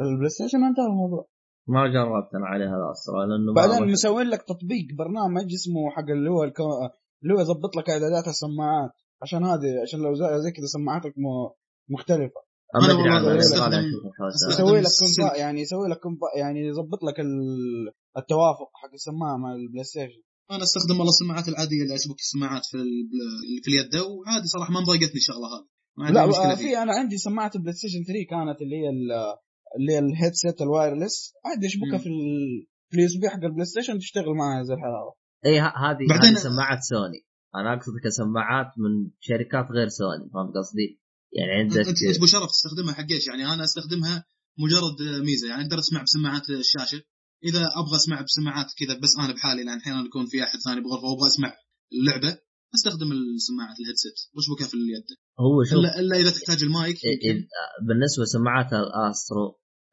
ال 0.00 0.28
PlayStation. 0.28 0.64
انتهى 0.64 0.86
الموضوع. 0.86 1.26
ما 1.68 1.82
جربت 1.94 2.34
أنا 2.34 2.46
عليها 2.46 2.76
ال 2.80 2.87
Astro 2.87 3.22
لأنه 3.22 3.54
بعدين 3.54 3.92
مسوين 3.92 4.26
لك 4.26 4.42
تطبيق 4.42 4.86
برنامج 4.98 5.52
اسمه 5.52 5.90
حق 5.90 6.08
اللي 6.10 6.30
هو 6.30 6.44
الكو... 6.44 6.64
اللي 7.22 7.34
هو 7.34 7.40
يظبط 7.40 7.76
لك 7.76 7.90
إعدادات 7.90 8.26
السماعات. 8.28 8.90
عشان 9.22 9.44
هذه 9.44 9.82
عشان 9.82 10.00
لو 10.00 10.14
زي, 10.14 10.50
كذا 10.56 10.66
سماعاتك. 10.66 11.14
مختلفة. 11.90 12.40
ما 12.74 12.84
أنا 12.84 13.16
أدري 13.20 13.38
أستخدم 13.38 13.84
يسوي 14.50 14.80
لك. 14.80 14.86
كومبا 15.00 15.36
يعني 15.36 15.60
يسوي 15.60 15.88
لك 15.88 15.98
كومبا 15.98 16.26
يعني 16.38 16.60
يظبط 16.70 17.00
لك 17.08 17.20
ال- 17.20 17.90
التوافق 18.20 18.70
حق 18.82 18.92
السماعة 18.94 19.36
مع 19.36 19.52
ال 19.54 19.84
PlayStation. 19.84 20.22
أنا 20.50 20.62
أستخدم 20.62 20.96
والله 20.98 21.08
السماعات 21.16 21.48
العادية 21.48 21.82
اللي 21.82 21.94
اشبك 21.94 22.18
السماعات 22.26 22.62
في 22.70 22.78
في 23.62 23.68
اليد. 23.70 23.94
وعادي 24.10 24.46
صراحة 24.54 24.72
ما 24.72 24.80
مضايقتني 24.80 25.20
الشغلة 25.22 25.46
هذه. 25.54 26.12
لا 26.14 26.54
في 26.54 26.78
أنا 26.82 26.92
عندي 26.98 27.16
سماعة 27.18 27.50
ال 27.54 27.74
PlayStation 27.74 28.02
3 28.08 28.24
كانت 28.30 28.62
اللي 28.62 28.76
هي 28.76 28.88
ال- 28.96 29.36
اللي 29.78 29.92
هي 29.92 29.98
ال 29.98 30.06
headset 30.06 30.62
ال 30.62 30.69
wireless. 30.69 31.32
عادي 31.44 31.66
اشبكها. 31.66 31.98
في 31.98 32.06
ال- 32.08 32.66
في 32.88 32.94
ال 32.96 33.06
USB 33.06 33.28
حق 33.28 33.42
ال 33.44 33.64
PlayStation 33.64 33.98
تشتغل 33.98 34.34
معها 34.40 34.62
زي 34.62 34.74
الحلاوة. 34.74 35.12
إي 35.46 35.60
ه- 35.60 35.74
هذه 35.84 36.04
بعدين- 36.10 36.30
هذه 36.36 36.38
سماعات 36.48 36.78
سوني. 36.82 37.20
أنا 37.54 37.74
أقصد 37.74 37.92
كسماعات 38.04 38.66
من 38.82 39.10
شركات 39.20 39.66
غير 39.76 39.88
سوني 39.88 40.30
فهمت 40.34 40.54
قصدي؟ 40.56 41.00
يعني 41.32 41.52
عندك 41.60 41.88
انت 41.88 42.26
شرف 42.26 42.50
تستخدمها 42.50 42.94
حق 42.94 43.10
إيش؟ 43.10 43.26
يعني 43.26 43.54
أنا 43.54 43.64
أستخدمها 43.64 44.24
مجرد 44.58 45.22
ميزة 45.26 45.48
يعني 45.48 45.62
أقدر 45.64 45.78
أسمع 45.78 46.02
بسماعات 46.02 46.50
الشاشة. 46.50 47.02
إذا 47.44 47.62
أبغى 47.80 47.96
أسمع 47.96 48.22
بسماعات 48.22 48.66
كذا 48.78 48.98
بس 49.02 49.12
أنا 49.20 49.32
بحالي 49.34 49.64
لأن 49.64 49.78
أحيانا 49.78 50.06
يكون 50.06 50.26
في 50.26 50.42
أحد 50.42 50.58
ثاني 50.64 50.80
بغرفة 50.80 51.06
وأبغى 51.06 51.28
أسمع 51.28 51.52
اللعبه 51.92 52.38
أستخدم 52.74 53.12
السماعات 53.12 53.76
ال 53.80 53.84
headset. 53.84 54.18
واشبكها 54.34 54.66
في 54.70 54.74
اليد؟ 54.74 55.08
هو 55.40 55.64
شوف 55.64 55.78
الا 55.78 56.00
إلا 56.00 56.16
إذا 56.16 56.30
تحتاج 56.30 56.62
المايك 56.62 57.04
إيه،. 57.04 57.18
إيه، 57.24 57.48
بالنسبة 57.88 58.22
لسماعات 58.22 58.70
ال 58.72 58.84
Astro 58.84 59.46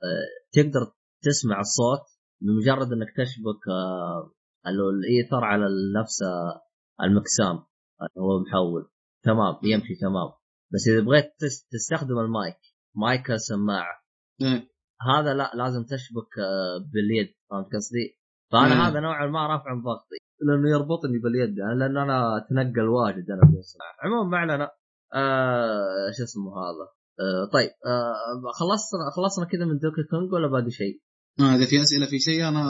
آه، 0.03 0.27
تقدر 0.55 0.83
تسمع 1.27 1.59
الصوت 1.59 2.05
بمجرد 2.41 2.89
إنك 2.95 3.11
تشبك 3.17 3.61
آه، 3.69 4.33
الإيثر 4.67 5.43
على 5.51 5.65
نفس 5.99 6.21
آه، 6.21 6.61
المكسام 7.05 7.57
اللي 8.01 8.19
هو 8.25 8.39
محول. 8.39 8.83
تمام 9.23 9.55
يمشي 9.63 9.95
تمام. 10.01 10.29
بس 10.73 10.87
إذا 10.87 11.01
بغيت 11.05 11.25
تس- 11.39 11.67
تستخدم 11.71 12.19
المايك 12.19 12.57
مايك 12.95 13.31
السماعه 13.31 13.95
إيه. 14.41 14.69
هذا 15.01 15.33
لا 15.33 15.51
لازم 15.55 15.83
تشبك 15.83 16.31
آه، 16.39 16.77
باليد 16.93 17.33
فهمت 17.49 17.75
قصدي؟ 17.75 18.17
فأنا 18.51 18.75
مم. 18.75 18.81
هذا 18.81 18.99
نوعا 18.99 19.27
ما 19.27 19.47
رافع 19.47 19.73
من 19.73 19.81
ضغطي 19.83 20.17
لأنه 20.41 20.69
يربطني 20.69 21.19
باليد 21.23 21.57
يعني 21.57 21.79
لأن 21.79 21.97
أنا 21.97 22.37
أتنقل 22.37 22.87
واجد 22.87 23.25
أنا 23.31 23.41
بالسماعه 23.51 23.95
عموما 24.03 24.29
ما 24.29 24.37
علينا 24.37 24.71
آه 25.13 26.11
شو 26.17 26.23
اسمه 26.23 26.51
هذا 26.51 26.85
آه 27.19 27.49
طيب 27.53 27.69
آه 27.85 28.51
خلصنا 28.59 28.99
خلصنا 29.15 29.45
كذا 29.45 29.65
من 29.65 29.77
Donkey 29.79 30.03
Kong 30.11 30.33
ولا 30.33 30.47
باقي 30.47 30.71
شيء؟ 30.71 31.01
ما 31.39 31.55
إذا 31.55 31.65
في 31.65 31.81
أسئلة 31.81 32.05
في 32.05 32.19
شيء 32.19 32.47
أنا 32.47 32.63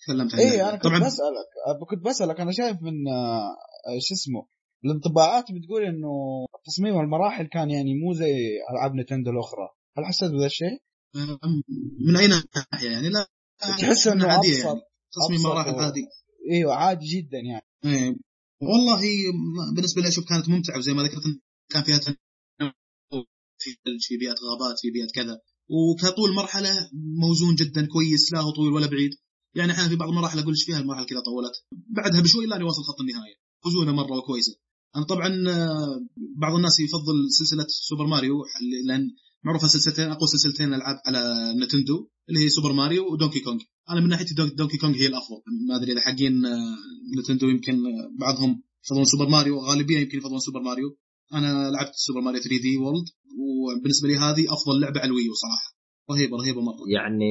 تكلمت 0.00 0.34
عنه 0.34 0.42
اي 0.42 0.60
أنا 0.62 0.70
إيه، 0.70 0.76
كنت 0.76 0.84
طبعا 0.84 0.98
بسألك 0.98 1.50
أه، 1.66 1.84
كنت 1.90 2.04
بسألك 2.04 2.40
أنا 2.40 2.52
شايف 2.52 2.76
من 2.82 3.08
آه، 3.08 3.98
شو 4.08 4.14
اسمه 4.14 4.48
الانطباعات 4.84 5.44
بتقول 5.52 5.82
إنه 5.82 6.12
تصميم 6.66 7.00
المراحل 7.00 7.46
كان 7.46 7.70
يعني 7.70 7.94
مو 7.94 8.12
زي 8.14 8.34
ألعاب 8.70 8.94
Nintendo 8.94 9.30
الأخرى. 9.30 9.68
هل 9.98 10.04
حسيت 10.04 10.30
بهذا 10.30 10.46
الشيء؟ 10.46 10.78
من 12.06 12.16
أي 12.16 12.26
ناحية 12.26 12.90
يعني؟ 12.90 13.08
لا 13.08 13.26
تحس 13.60 14.06
إنه 14.06 14.36
أبسط 14.36 14.64
يعني. 14.64 14.80
تصميم 15.12 15.42
مراحل 15.42 15.74
عادي. 15.74 16.06
إيوه 16.50 16.74
عادي 16.74 17.06
جدا 17.06 17.38
يعني. 17.38 17.66
إيه. 17.84 18.16
والله 18.62 19.00
بالنسبة 19.74 20.02
لي 20.02 20.08
أشوف 20.08 20.24
كانت 20.28 20.48
ممتعة 20.48 20.78
وزي 20.78 20.92
ما 20.92 21.02
ذكرت 21.02 21.22
كان 21.70 21.82
فيها 21.82 21.98
في 23.58 23.70
في 24.00 24.16
بيئة 24.16 24.34
غابات 24.50 24.78
في 24.80 24.90
بيئة 24.90 25.08
كذا. 25.14 25.40
وكطول 25.68 26.34
مرحلة 26.34 26.90
موزون 27.20 27.54
جدا 27.54 27.86
كويس 27.86 28.32
لا 28.32 28.40
هو 28.40 28.50
طويل 28.50 28.72
ولا 28.72 28.86
بعيد. 28.86 29.10
يعني 29.54 29.72
أحيانا 29.72 29.88
في 29.88 29.96
بعض 29.96 30.08
المراحل 30.08 30.38
أقول 30.38 30.52
إيش 30.52 30.64
فيها 30.64 30.78
المراحل 30.78 31.06
كذا 31.06 31.20
طولت. 31.20 31.64
بعدها 31.72 32.20
بشوي 32.20 32.44
الا 32.44 32.56
اني 32.56 32.64
واصل 32.64 32.82
خط 32.82 33.00
النهاية. 33.00 33.34
موزونة 33.64 33.92
مرة 33.92 34.18
وكويسة. 34.18 34.56
أنا 34.96 35.04
طبعا 35.04 35.28
آه، 35.28 36.00
بعض 36.36 36.54
الناس 36.54 36.80
يفضل 36.80 37.16
سلسلة 37.30 37.66
Super 37.68 38.06
Mario 38.06 38.34
لأن 38.88 39.10
معروفة 39.44 39.66
سلسلتين 39.66 40.10
أقوى 40.10 40.28
سلسلتين 40.28 40.74
العاب 40.74 40.96
على 41.06 41.20
Nintendo 41.62 42.08
اللي 42.28 42.40
هي 42.44 42.48
Super 42.48 42.72
Mario 42.72 43.12
و 43.12 43.16
Donkey 43.16 43.40
Kong. 43.40 43.60
أنا 43.90 44.00
من 44.00 44.08
ناحيتي 44.08 44.34
Donkey, 44.34 44.54
Donkey 44.54 44.76
Kong 44.78 44.94
هي 44.94 45.06
الأفضل. 45.06 45.42
ما 45.68 45.76
أدري 45.76 45.92
إذا 45.92 46.00
حقين 46.00 46.46
آه، 46.46 46.76
Nintendo 47.18 47.48
يمكن 47.48 47.74
آه، 47.86 48.10
بعضهم 48.20 48.62
يفضلون 48.84 49.04
Super 49.04 49.28
Mario 49.28 49.58
غالبية 49.58 49.98
يمكن 49.98 50.18
يفضلون 50.18 50.38
Super 50.38 50.60
Mario. 50.60 50.96
أنا 51.34 51.70
لعبت 51.70 51.94
Super 51.94 52.20
Mario 52.20 52.40
3D 52.40 52.76
World 52.78 53.06
وبالنسبة 53.40 54.08
لي 54.08 54.16
هذه 54.16 54.44
أفضل 54.54 54.80
لعبة 54.80 55.00
على 55.00 55.08
ال 55.10 55.14
Wii 55.14 55.28
U 55.28 55.32
صراحة. 55.34 55.68
رهيبه 56.10 56.36
رهيبة 56.36 56.60
مرة. 56.60 56.84
يعني 56.96 57.30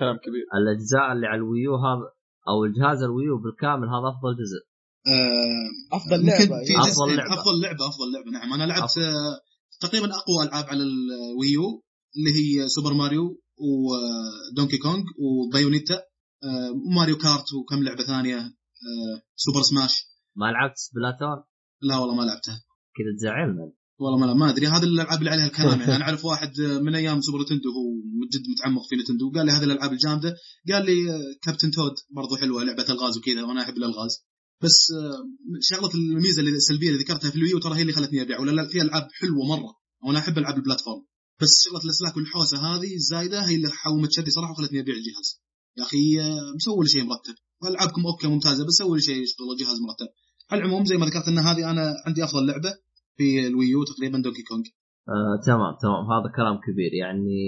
كلام 0.00 0.16
كبير. 0.24 0.44
الأجزاء 0.58 1.12
اللي 1.12 1.26
على 1.26 1.38
الويو 1.38 1.76
هذا 1.76 2.06
أو 2.48 2.64
الجهاز 2.64 3.02
الويو 3.02 3.38
بالكامل 3.38 3.86
هذا 3.94 4.08
أفضل 4.14 4.32
جزء. 4.42 4.69
أفضل 5.92 6.20
يمكن 6.20 6.30
لعبة 6.30 6.64
في 6.64 6.72
يعني. 6.72 6.82
أفضل 6.82 7.06
جزئين. 7.06 7.16
لعبة. 7.16 7.34
أفضل 7.34 7.60
لعبة 7.62 7.88
أفضل 7.88 8.12
لعبة. 8.12 8.30
نعم 8.30 8.52
أنا 8.52 8.64
لعبت 8.64 8.98
آه، 8.98 9.40
تقريبا 9.80 10.06
أقوى 10.06 10.44
ألعاب 10.44 10.64
على 10.64 10.82
ال 10.82 11.02
Wii 11.02 11.64
U 11.64 11.84
اللي 12.16 12.30
هي 12.30 12.68
Super 12.68 12.94
Mario 12.94 13.42
و 13.58 13.75
Donkey 13.75 14.78
Kong 14.78 15.02
و 15.18 15.26
Bayonetta 15.26 15.94
آه، 16.44 16.94
Mario 16.96 17.16
Kart 17.16 17.52
وكم 17.54 17.82
لعبة 17.82 18.04
ثانية 18.04 18.38
آه، 18.38 19.22
سوبر 19.36 19.62
سماش 19.62 20.06
ما 20.36 20.46
لعبت 20.46 20.76
Splatoon 20.76 21.44
لا 21.82 21.98
والله 21.98 22.14
ما 22.14 22.22
لعبتها. 22.22 22.62
كذا 22.96 23.16
تزعلنا 23.18 23.72
والله 23.98 24.18
ما 24.18 24.34
ما 24.34 24.50
أدري. 24.50 24.66
هذه 24.66 24.82
الألعاب 24.84 25.18
اللي 25.18 25.30
عليها 25.30 25.46
الكلام 25.46 25.80
يعني. 25.80 25.92
أنا 25.96 26.04
أعرف 26.04 26.24
واحد 26.24 26.60
من 26.60 26.94
أيام 26.94 27.20
Super 27.20 27.42
Nintendo 27.42 27.70
هو 27.70 27.84
جد 28.32 28.44
متعمق 28.50 28.82
في 28.88 28.96
Nintendo 28.96 29.32
قال 29.34 29.46
لي 29.46 29.52
هذه 29.52 29.64
الألعاب 29.64 29.92
الجامدة. 29.92 30.34
قال 30.72 30.86
لي 30.86 31.10
آه، 31.10 31.20
Captain 31.42 31.70
Toad 31.70 31.94
برضو 32.10 32.36
حلوة 32.36 32.64
لعبة 32.64 32.86
الغاز 32.90 33.18
وكذا 33.18 33.42
وأنا 33.42 33.62
أحب 33.62 33.76
الألغاز. 33.76 34.29
بس 34.62 34.92
آه، 34.92 35.22
شغلة 35.60 35.90
الميزة 35.94 36.42
السلبيه 36.42 36.88
اللي 36.88 37.00
ذكرتها 37.02 37.30
في 37.30 37.36
ال 37.36 37.40
Wii 37.40 37.54
U 37.54 37.58
ترى 37.58 37.74
هي 37.76 37.82
اللي 37.82 37.92
خلتني 37.92 38.22
أبيع 38.22 38.40
ولا 38.40 38.50
لا؟ 38.50 38.68
في 38.68 38.82
ألعاب 38.82 39.08
حلوة 39.20 39.46
مرة 39.46 39.74
وأنا 40.04 40.18
أحب 40.18 40.38
ألعاب 40.38 40.56
ال 40.56 40.61
platform. 40.61 41.02
بس 41.40 41.62
شغلة 41.64 41.84
الأسلاك 41.84 42.16
والحوسة 42.16 42.58
هذه 42.58 42.94
الزايدة 42.94 43.48
هي 43.48 43.54
اللي 43.54 43.70
حومت 43.70 44.12
كبدي 44.12 44.30
صراحة 44.30 44.52
وخلتني 44.52 44.80
أبيع 44.80 44.94
الجهاز. 44.94 45.42
يا 45.78 45.82
أخي 45.82 46.20
آه، 46.20 46.54
مسوي 46.56 46.84
لي 46.84 46.88
شيء 46.88 47.04
مرتب. 47.04 47.34
والعابكم 47.62 48.06
okay 48.06 48.26
ممتازة 48.26 48.66
بس 48.66 48.72
سوي 48.72 48.96
لي 48.96 49.02
شيء 49.02 49.22
يشتغل 49.22 49.56
جهاز 49.60 49.78
مرتب. 49.88 50.08
على 50.50 50.60
العموم 50.62 50.84
زي 50.84 50.96
ما 50.96 51.06
ذكرت 51.06 51.28
إن 51.28 51.38
هذه 51.38 51.70
أنا 51.70 51.94
عندي 52.06 52.24
أفضل 52.24 52.46
لعبة 52.46 52.72
في 53.16 53.46
ال 53.46 53.54
Wii 53.54 53.76
U 53.76 53.84
تقريبا 53.84 54.18
Donkey 54.18 54.42
Kong 54.42 54.64
آه 55.08 55.40
تمام 55.46 55.74
تمام. 55.82 56.04
هذا 56.12 56.28
كلام 56.36 56.56
كبير 56.66 56.92
يعني 57.02 57.38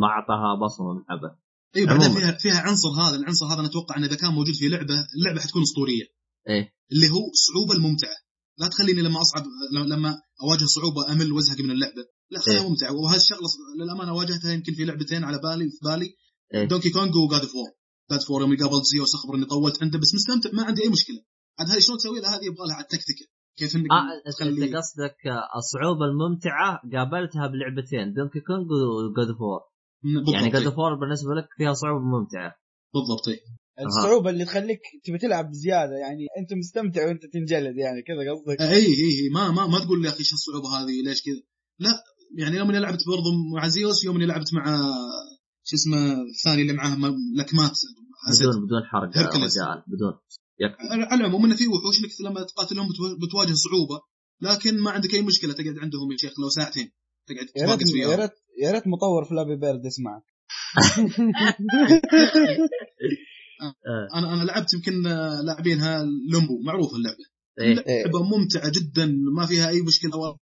ما 0.00 0.06
أعطاها 0.06 0.48
بصمة 0.64 0.94
من 0.94 1.02
عبث 1.10 1.34
اي 1.76 1.86
بعدين. 1.86 2.14
فيها 2.14 2.32
فيها 2.32 2.60
عنصر 2.60 2.88
هذا 2.88 3.16
العنصر 3.16 3.46
هذا 3.46 3.60
أنا 3.60 3.68
أتوقع 3.68 3.96
انه 3.96 4.06
إذا 4.06 4.16
كان 4.16 4.30
موجود 4.30 4.54
في 4.54 4.68
لعبة 4.68 4.94
اللعبة 5.16 5.40
حتكون 5.40 5.62
أسطورية. 5.62 6.04
إيه. 6.48 6.72
اللي 6.92 7.08
هو 7.10 7.30
الصعوبه 7.30 7.74
الممتعة. 7.74 8.16
لا 8.58 8.68
تخليني 8.68 9.02
لما 9.02 9.20
اصعب 9.20 9.44
لما 9.92 10.20
أواجه 10.42 10.64
صعوبة 10.64 11.12
أمل 11.12 11.32
وازهق 11.32 11.60
من 11.60 11.70
اللعبة. 11.70 12.04
لا 12.30 12.40
خليها 12.40 12.60
إيه. 12.60 12.68
ممتعة. 12.68 12.92
وهذه 12.92 13.16
الشغلة 13.16 13.48
للأمانة 13.78 14.12
واجهتها 14.14 14.52
يمكن 14.52 14.74
في 14.74 14.84
لعبتين 14.84 15.24
على 15.24 15.38
بالي 15.38 15.70
في 15.70 15.78
بالي. 15.84 16.16
إيه. 16.54 16.64
Donkey 16.64 16.90
Kong 16.90 17.18
و 17.18 17.24
God 17.24 17.40
of 17.40 17.54
War 17.54 17.70
God 18.10 18.20
of 18.20 18.30
War 18.30 18.40
يوم 18.40 18.56
قابلت 18.56 18.84
زيوس 18.84 19.14
اخبر 19.14 19.34
اني 19.34 19.44
طولت 19.44 19.82
عنده 19.82 19.98
بس 19.98 20.14
مستمتع 20.14 20.50
ما 20.52 20.62
عندي 20.62 20.82
أي 20.82 20.88
مشكلة. 20.88 21.20
عاد 21.58 21.68
هذه 21.70 21.78
شلون 21.78 21.98
تسوي؟ 21.98 22.20
لها 22.20 22.36
هذه 22.36 22.44
يبغى 22.44 22.68
لها 22.68 22.82
تكتيكة. 22.82 23.26
كيف 23.58 23.76
إنك 23.76 23.88
انت 24.26 24.36
تخلي 24.36 24.64
أنت 24.64 24.76
قصدك 24.76 25.26
آه، 25.26 25.58
الصعوبة 25.58 26.04
الممتعة 26.04 26.80
قابلتها 26.92 27.46
بلعبتين 27.46 28.12
Donkey 28.12 28.40
Kong 28.40 28.68
و 28.70 28.87
God 28.87 29.36
of 29.38 29.47
War 29.47 29.60
بالضبط 30.02 30.34
يعني 30.34 30.50
God 30.50 30.62
إيه. 30.62 30.68
of 30.68 30.78
War 30.78 30.94
بالنسبة 30.94 31.34
لك 31.34 31.48
فيها 31.56 31.72
صعوبة 31.72 32.04
ممتعة. 32.04 32.54
بالضبط 32.94 33.28
إيه. 33.28 33.40
الصعوبة 33.80 34.30
اللي 34.30 34.44
تخليك 34.44 34.80
تبي 35.04 35.18
تلعب 35.18 35.50
بزياده 35.50 35.96
يعني 35.96 36.26
أنت 36.38 36.52
مستمتع 36.58 37.06
وأنت 37.06 37.22
تنجلد 37.32 37.76
يعني 37.76 38.02
كذا 38.02 38.32
قصدك؟ 38.32 38.60
اي 38.60 38.76
اي 38.76 38.86
اي 38.86 39.28
ما 39.34 39.50
ما 39.50 39.66
ما 39.66 39.78
تقول 39.78 40.00
لي 40.02 40.06
يا 40.08 40.12
أخي 40.12 40.20
إيش 40.20 40.32
الصعوبة 40.32 40.68
هذه 40.68 41.02
ليش 41.06 41.22
كذا؟ 41.22 41.42
لا 41.78 42.02
يعني 42.38 42.56
يوم 42.56 42.68
اني 42.70 42.78
لعبت 42.78 42.98
برضو 43.08 43.30
مع 43.56 43.68
زيوس 43.68 44.04
يوم 44.04 44.16
اني 44.16 44.26
لعبت 44.26 44.54
مع 44.54 44.64
شو 45.64 45.76
اسمه 45.76 46.12
الثاني 46.22 46.62
اللي 46.62 46.72
معاه 46.72 46.96
لكمات. 47.38 47.72
بدون 48.40 48.64
بدون 48.66 48.82
حرق. 48.92 49.08
رجال 49.18 49.82
بدون. 49.86 50.12
على 51.10 51.20
العموم 51.20 51.44
إنه 51.44 51.56
في 51.56 51.66
وحوش 51.68 51.98
إنك 52.00 52.30
لما 52.30 52.42
تقاتلهم 52.44 52.86
بتو- 52.88 53.26
بتواجه 53.26 53.52
صعوبة 53.52 54.00
لكن 54.40 54.80
ما 54.80 54.90
عندك 54.90 55.14
أي 55.14 55.22
مشكلة 55.22 55.52
تقعد 55.52 55.78
عندهم 55.78 56.12
يا 56.12 56.16
شيخ 56.16 56.32
لو 56.40 56.48
ساعتين 56.48 56.90
تقعد 57.26 57.38
ريت 57.38 57.50
تتواقس 57.80 57.94
يا 57.94 58.16
ريت 58.16 58.30
يا 58.62 58.70
ريت 58.72 58.82
مطور 58.86 59.24
Flappy 59.24 59.56
Bird 59.56 59.84
يسمعك. 59.84 60.22
آه. 63.66 64.18
أنا 64.18 64.34
أنا 64.34 64.42
لعبت 64.42 64.74
يمكن 64.74 65.02
لاعبينها 65.46 66.04
Limbo 66.30 66.62
معروفه 66.62 66.96
اللعبة. 66.96 67.24
إيه. 67.60 67.74
لعبه 67.74 68.22
ممتعة 68.22 68.72
جدا 68.74 69.06
ما 69.36 69.46
فيها 69.46 69.68
أي 69.68 69.82
مشكلة 69.82 70.10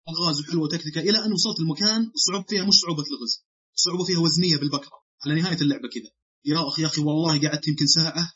الغاز 0.10 0.41
وحلوة 0.41 0.64
وتكتيكة 0.64 1.01
إلى 1.01 1.26
أن 1.26 1.32
وصلت 1.34 1.60
المكان 1.60 2.12
الصعوبة 2.16 2.45
فيها 2.49 2.66
مش 2.66 2.74
صعوبة 2.74 3.03
لغز 3.12 3.43
صعوبه 3.76 4.03
فيها 4.03 4.20
وزنية 4.20 4.58
بالبكرة 4.58 4.91
على 5.26 5.41
نهاية 5.41 5.62
اللعبة 5.62 5.89
كذا. 5.93 6.12
يا 6.45 6.68
أخي 6.68 6.82
يا 6.82 6.88
أخي 6.88 7.01
والله 7.01 7.41
قعدت 7.47 7.68
يمكن 7.68 7.86
ساعة 7.88 8.34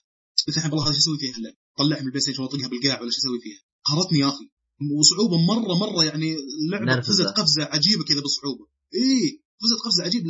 قلت 0.47 0.57
الحين 0.57 0.72
والله 0.72 0.86
هذا 0.86 0.93
شو 0.93 0.99
أسوي 0.99 1.17
فيها 1.17 1.38
اللعبة؟ 1.38 1.57
طلعها 1.78 1.99
من 1.99 2.05
ال 2.05 2.22
PlayStation 2.22 2.43
واطقها 2.43 2.67
بالقاع 2.67 3.01
ولا 3.01 3.09
شو 3.11 3.17
أسوي 3.17 3.39
فيها؟ 3.43 3.59
قهرتني 3.86 4.19
يا 4.19 4.28
أخي. 4.28 4.49
وصعوبة 4.99 5.38
مره 5.38 5.74
مرة 5.76 6.03
يعني 6.03 6.36
اللعبة. 6.65 6.86
فزت 7.01 7.28
قفزة 7.28 7.63
عجيبة 7.63 8.03
كذا 8.03 8.22
بالصعوبة. 8.22 8.65
اي 8.95 9.43
فزت 9.61 9.80
قفزة 9.86 10.03
عجيبة. 10.03 10.30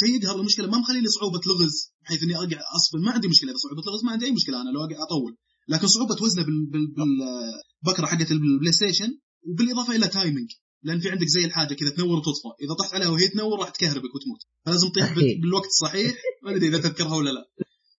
شيء 0.00 0.08
يقهر 0.16 0.40
المشكلة. 0.40 0.66
ما 0.66 0.78
مخلي 0.78 1.00
لي 1.00 1.08
صعوبة 1.08 1.40
لغز 1.46 1.92
بحيث 2.02 2.22
إني 2.22 2.36
اقع 2.36 2.60
اصفن 2.76 3.00
ما 3.04 3.10
عندي 3.10 3.28
مشكلة. 3.28 3.50
إذا 3.50 3.58
صعوبة 3.58 3.82
لغز 3.86 4.04
ما 4.04 4.12
عندي 4.12 4.24
أي 4.26 4.32
مشكلة. 4.32 4.56
أنا 4.62 4.70
لو 4.70 4.80
اقع 4.84 4.96
أطول. 5.06 5.36
لكن 5.68 5.86
صعوبة 5.86 6.22
وزنه 6.22 6.44
بال 6.44 6.66
بال 6.72 6.86
بالبكرة 6.96 8.06
حقت 8.06 8.30
ال 8.30 8.72
PlayStation 8.72 9.18
وبالإضافة 9.42 9.96
إلى 9.96 10.08
timing 10.08 10.50
لأن 10.82 11.00
في 11.00 11.10
عندك 11.10 11.26
زي 11.26 11.44
الحاجة 11.44 11.74
كذا 11.74 11.90
تنور 11.90 12.16
وتطفى. 12.18 12.48
إذا 12.64 12.74
طحت 12.74 12.94
عليها 12.94 13.08
وهي 13.08 13.28
تنور 13.28 13.58
راح 13.60 13.70
تكهربك 13.70 14.14
وتموت. 14.14 14.40
فلازم 14.64 14.88
تطيح. 14.88 15.14
بالوقت 15.42 15.66
الصحيح. 15.66 16.14
ما 16.42 16.56
أدري 16.56 16.68
إذا 16.68 16.78
تذكرها 16.78 17.16
ولا 17.16 17.30
لا. 17.30 17.44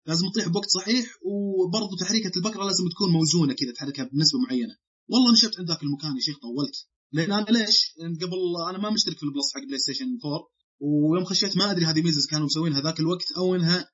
لازم 0.07 0.29
تطيح 0.29 0.47
بوقت 0.47 0.69
صحيح 0.69 1.05
وبرضه 1.23 1.95
تحريكة 1.99 2.31
البكرة 2.37 2.63
لازم 2.63 2.89
تكون 2.89 3.09
موزونة 3.11 3.53
كذا 3.53 3.71
تحركها 3.71 4.09
بنسبة 4.13 4.39
معينة. 4.47 4.75
والله 5.09 5.31
نشبت 5.33 5.59
عند 5.59 5.67
ذاك 5.67 5.83
المكان 5.83 6.15
يا 6.15 6.21
شيخ 6.21 6.35
طولت. 6.39 6.75
لأن 7.11 7.31
أنا 7.31 7.57
ليش؟ 7.57 7.93
لأن 7.97 8.15
قبل 8.15 8.37
أنا 8.69 8.77
ما 8.77 8.89
مشترك 8.89 9.17
في 9.17 9.23
ال 9.23 9.29
Plus 9.29 9.53
حق 9.53 9.63
PlayStation 9.67 10.05
4 10.25 10.55
ويوم 10.79 11.25
خشيت 11.25 11.57
ما 11.57 11.71
أدري 11.71 11.85
هذه 11.85 12.01
ميزة 12.01 12.29
كانوا 12.31 12.45
مسوينها 12.45 12.81
ذاك 12.81 12.99
الوقت 12.99 13.31
أو 13.37 13.55
إنها 13.55 13.89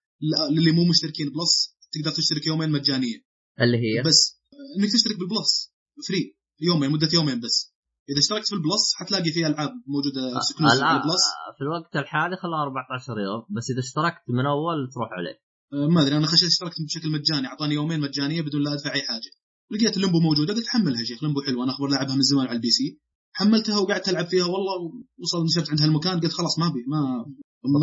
للي 0.52 0.72
مو 0.72 0.84
مشتركين 0.90 1.30
Plus 1.30 1.78
تقدر 1.92 2.12
تشترك 2.12 2.48
يومين 2.48 2.70
مجانية. 2.72 3.18
اللي 3.62 3.78
هي؟ 3.78 4.04
بس 4.04 4.42
إنك 4.80 4.92
تشترك 4.92 5.20
بال 5.20 5.38
Plus 5.38 5.74
free 6.08 6.38
يومين 6.62 6.92
مدة 6.92 7.10
يومين 7.14 7.40
بس. 7.40 7.72
إذا 8.10 8.20
اشتركت 8.20 8.48
في 8.48 8.56
ال 8.56 8.63
Plus 8.63 8.94
حتلاقي 8.96 9.32
فيها 9.32 9.48
ألعاب 9.48 9.72
موجودة 9.88 10.38
exclusive 10.38 10.80
الآن 10.80 10.96
ال 10.96 11.01
Plus 11.01 11.24
في 11.58 11.62
الوقت 11.62 11.96
الحالي 11.96 12.36
خلاها 12.36 12.64
14 12.64 13.20
يوم 13.20 13.42
بس 13.50 13.66
إذا 13.72 13.80
اشتركت 13.80 14.24
من 14.30 14.46
أول 14.46 14.90
تروح 14.94 15.10
عليه. 15.18 15.38
آه، 15.74 15.88
ما 15.88 16.02
أدري 16.02 16.18
أنا 16.18 16.28
خشيت 16.28 16.50
اشتركت 16.50 16.82
بشكل 16.88 17.10
مجاني 17.12 17.48
أعطاني 17.48 17.74
يومين 17.76 18.00
مجانية 18.00 18.42
بدون 18.42 18.62
لا 18.64 18.74
أدفع 18.74 18.94
أي 18.94 19.02
حاجة. 19.02 19.32
لقيت 19.72 19.98
ال 19.98 20.01
Limbo 20.01 20.20
موجودة 20.20 20.54
قلت 20.54 20.68
حملها 20.68 21.04
شيخ 21.04 21.24
Limbo 21.24 21.42
حلوة 21.42 21.64
أنا 21.64 21.72
أخبر 21.72 21.88
لعبها 21.88 22.16
من 22.16 22.22
زمان 22.22 22.48
على 22.48 22.56
ال 22.56 22.70
PC. 22.70 23.00
حملتها 23.34 23.78
وقعدت 23.78 24.10
ألعب 24.10 24.26
فيها 24.26 24.46
والله 24.46 24.76
وصل 25.20 25.44
نشبت 25.46 25.70
عند 25.70 25.82
هالمكان 25.82 26.20
قلت 26.20 26.32
خلاص 26.32 26.60
ما 26.60 26.68
أبي 26.68 26.84
ما. 26.88 27.26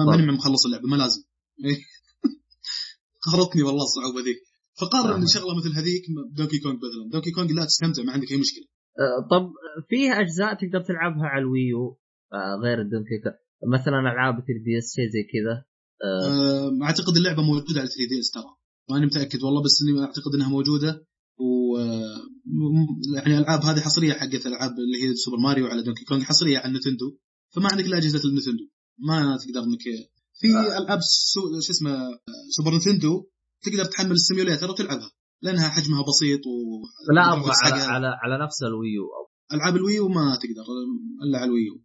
ماني 0.07 0.33
مخلص 0.33 0.67
اللعبة 0.67 0.89
ما 0.89 0.97
لازم. 0.97 1.23
إيه. 1.65 1.79
قهرتني 3.25 3.63
والله 3.63 3.85
الصعوبة 3.85 4.21
ذيك 4.21 4.39
فقرر 4.81 5.17
إن 5.17 5.23
آه. 5.23 5.27
شغلة 5.27 5.57
مثل 5.57 5.73
هذيك 5.79 6.03
Donkey 6.37 6.59
Kong 6.59 6.77
مثلا 6.77 7.11
Donkey 7.13 7.31
Kong 7.31 7.53
لا 7.53 7.65
تستمتع 7.65 8.03
ما 8.03 8.13
عندك 8.13 8.33
أي 8.33 8.37
مشكلة. 8.37 8.65
آه، 8.99 9.29
طب 9.31 9.53
فيه 9.89 10.21
أجزاء 10.21 10.55
تقدر 10.55 10.81
تلعبها 10.89 11.27
على 11.27 11.43
ال 11.43 11.52
Wii 11.52 11.80
U؟ 11.80 11.99
آه، 12.33 12.55
غير 12.65 12.81
ال 12.81 12.86
Donkey 12.86 13.19
Kong. 13.23 13.35
مثلا 13.75 13.99
ألعاب 14.01 14.35
3 14.35 14.47
DS 14.65 14.95
شيء 14.97 15.09
زي 15.15 15.23
كذا. 15.33 15.65
أعتقد 16.83 17.17
اللعبة 17.17 17.43
موجودة 17.43 17.81
على 17.81 17.89
3 17.89 18.09
DS 18.11 18.31
ترى. 18.31 18.51
ماني 18.91 19.07
متأكد 19.07 19.43
والله 19.43 19.63
بس 19.63 19.83
إني 19.83 20.01
أعتقد 20.01 20.33
إنها 20.35 20.49
موجودة. 20.49 21.07
يعني 23.15 23.39
الالعاب 23.39 23.65
هذه 23.65 23.81
حصرية 23.81 24.13
حقت 24.13 24.47
العاب 24.47 24.71
اللي 24.71 25.03
هي 25.03 25.15
Super 25.15 25.37
Mario 25.37 25.67
على 25.67 25.83
Donkey 25.83 26.05
Kong 26.05 26.23
حصرية 26.23 26.59
على 26.59 26.79
Nintendo 26.79 27.19
فما 27.55 27.69
عندك 27.69 27.85
الا 27.85 27.99
اجهزه 27.99 28.29
ال 28.29 28.33
Nintendo 28.33 28.65
ما 28.99 29.37
تقدر 29.37 29.61
انك 29.61 29.83
في 30.41 30.47
ألعاب 30.79 31.01
سو... 31.03 31.41
شو 31.61 31.73
اسمه 31.73 31.91
آه، 31.91 32.21
Super 32.57 32.77
Nintendo 32.77 33.27
تقدر 33.63 33.85
تحمل 33.85 34.13
ال 34.13 34.19
simulator 34.19 34.71
وتلعبها 34.71 35.11
لأنها 35.43 35.69
حجمها 35.69 36.03
بسيط 36.03 36.47
و 36.47 36.85
لا 37.15 37.33
أبغى 37.33 37.53
على 37.63 37.83
على 37.83 38.07
على 38.07 38.45
نفس 38.45 38.63
ال 38.63 38.70
Wii 38.70 38.91
U. 38.91 39.05
ألعاب 39.53 39.77
ال 39.77 39.83
Wii 39.83 40.03
U 40.03 40.09
ما 40.09 40.39
تقدر 40.43 40.65
إلا 41.23 41.39
على 41.39 41.49
ال 41.49 41.55
Wii 41.55 41.72
U. 41.72 41.83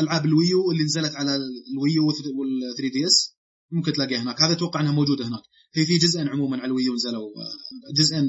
ألعاب 0.00 0.24
ال 0.24 0.33
Wii 0.33 0.61
U 0.61 0.70
اللي 0.70 0.84
نزلت 0.84 1.16
على 1.16 1.36
ال 1.72 1.79
Wii 1.79 1.99
U 1.99 2.06
وال 2.06 2.76
3 2.78 2.92
DS 2.92 3.36
ممكن 3.72 3.92
تلاقيها 3.92 4.22
هناك. 4.22 4.42
هذا 4.42 4.52
أتوقع 4.52 4.80
إنها 4.80 4.92
موجودة 4.92 5.28
هناك. 5.28 5.42
هي 5.74 5.86
في 5.86 5.98
جزئين 5.98 6.28
عموما 6.28 6.56
على 6.56 6.66
ال 6.66 6.72
Wii 6.72 6.88
U 6.88 6.94
نزلوا 6.94 7.28
آه، 7.28 7.92
جزئين 7.98 8.24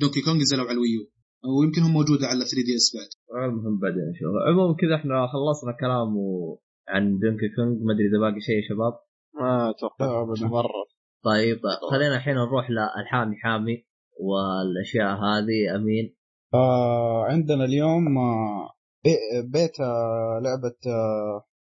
Donkey 0.00 0.20
Kong 0.26 0.40
نزلوا 0.42 0.64
على 0.68 0.72
ال 0.72 0.77
Wii 0.77 0.92
U. 0.92 1.02
ويمكن 1.58 1.82
هم 1.82 1.92
موجودة 1.92 2.26
على 2.26 2.44
3 2.44 2.62
DS 2.66 2.86
بعد 2.96 3.10
المهم 3.50 3.78
بعدين 3.82 4.04
نشوف 4.10 4.32
عموما 4.48 4.74
كذا 4.80 4.94
إحنا 4.96 5.26
خلصنا 5.32 5.72
كلام 5.80 6.16
و... 6.16 6.58
عن 6.88 7.18
Donkey 7.18 7.48
Kong 7.56 7.82
ما 7.86 7.92
أدري 7.94 8.06
إذا 8.10 8.18
باقي 8.20 8.40
شيء 8.40 8.56
يا 8.56 8.68
شباب. 8.68 8.94
ما 9.34 9.70
أتوقع. 9.70 10.24
مرة. 10.48 10.80
طيب 11.24 11.58
خلينا 11.90 12.16
الحين 12.16 12.34
نروح 12.34 12.70
للحامي 12.70 13.36
حامي 13.36 13.86
والأشياء 14.20 15.06
هذه. 15.24 15.76
أمين. 15.76 16.16
آه 16.54 17.24
عندنا 17.24 17.64
اليوم 17.64 18.18
آه 18.18 18.70
بي- 19.04 19.42
بيتا 19.52 19.88
لعبة 20.44 20.76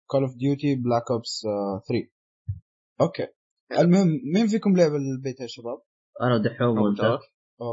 Call 0.10 0.22
of 0.22 0.36
Duty 0.36 0.76
Black 0.76 1.12
Ops 1.12 1.41
3 1.88 2.07
okay. 3.01 3.28
المهم 3.80 4.07
مين 4.34 4.47
فيكم 4.47 4.78
لعب 4.78 4.91
البيتا 4.95 5.43
يا 5.43 5.47
شباب؟ 5.47 5.78
أنا 6.21 6.36
ودحوم 6.36 6.78
وأنت. 6.82 7.01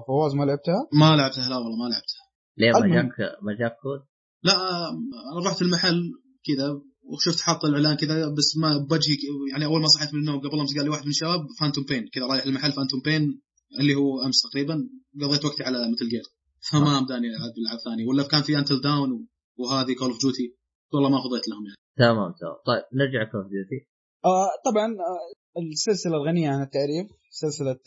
فواز 0.06 0.34
ما 0.34 0.44
لعبتها؟ 0.44 0.88
ما 0.92 1.16
لعبتها 1.16 1.48
لا 1.48 1.56
والله 1.56 1.76
ما 1.82 1.88
لعبتها. 1.92 2.22
ليه 2.58 2.72
ما. 2.72 3.02
جاك 3.02 3.42
ما 3.42 3.52
جاك 3.60 3.76
كود؟ 3.82 4.00
لا 4.42 4.52
آه، 4.52 4.90
أنا 5.32 5.48
رحت 5.48 5.62
المحل 5.62 5.98
كذا 6.46 6.80
وشفت 7.12 7.40
حاط 7.40 7.64
الإعلان 7.64 7.96
كذا 7.96 8.28
بس 8.38 8.56
ما 8.56 8.86
بوجهي 8.88 9.16
يعني 9.52 9.64
أول 9.64 9.80
ما 9.80 9.86
صحيت 9.86 10.14
من 10.14 10.20
النوم 10.20 10.40
قبل 10.40 10.60
أمس 10.60 10.76
قال 10.76 10.84
لي 10.84 10.90
واحد 10.90 11.04
من 11.04 11.10
الشباب 11.10 11.40
Phantom 11.60 11.84
Pain 11.84 12.08
كذا 12.12 12.26
رايح 12.26 12.44
المحل 12.44 12.72
Phantom 12.72 13.00
Pain 13.04 13.42
اللي 13.80 13.94
هو 13.94 14.22
أمس 14.26 14.42
تقريبا 14.42 14.88
قضيت 15.22 15.44
وقتي 15.44 15.62
على 15.64 15.78
Metal 15.92 16.08
Gear 16.08 16.22
فما 16.70 16.98
أمداني 16.98 17.26
ألعب 17.28 17.52
ألعاب 17.62 17.78
ثانية. 17.84 18.06
ولا 18.06 18.22
كان 18.22 18.42
في 18.42 18.58
Until 18.58 18.80
Dawn 18.80 19.28
وهذه 19.58 19.94
Call 19.98 20.08
of 20.10 20.20
Duty 20.20 20.56
والله 20.92 21.08
ما 21.10 21.18
فضيت 21.24 21.48
لهم 21.48 21.64
يعني. 21.66 21.78
تمام 21.96 22.32
تمام. 22.40 22.56
طيب 22.66 22.84
نرجع 22.98 23.24
Call 23.32 23.41
of 23.41 23.46
Duty 23.52 23.88
آه 24.24 24.50
طبعا 24.64 24.86
آه 24.86 25.60
السلسلة 25.72 26.16
الغنية 26.16 26.48
عن 26.50 26.62
التعريف 26.62 27.06
سلسلة 27.30 27.78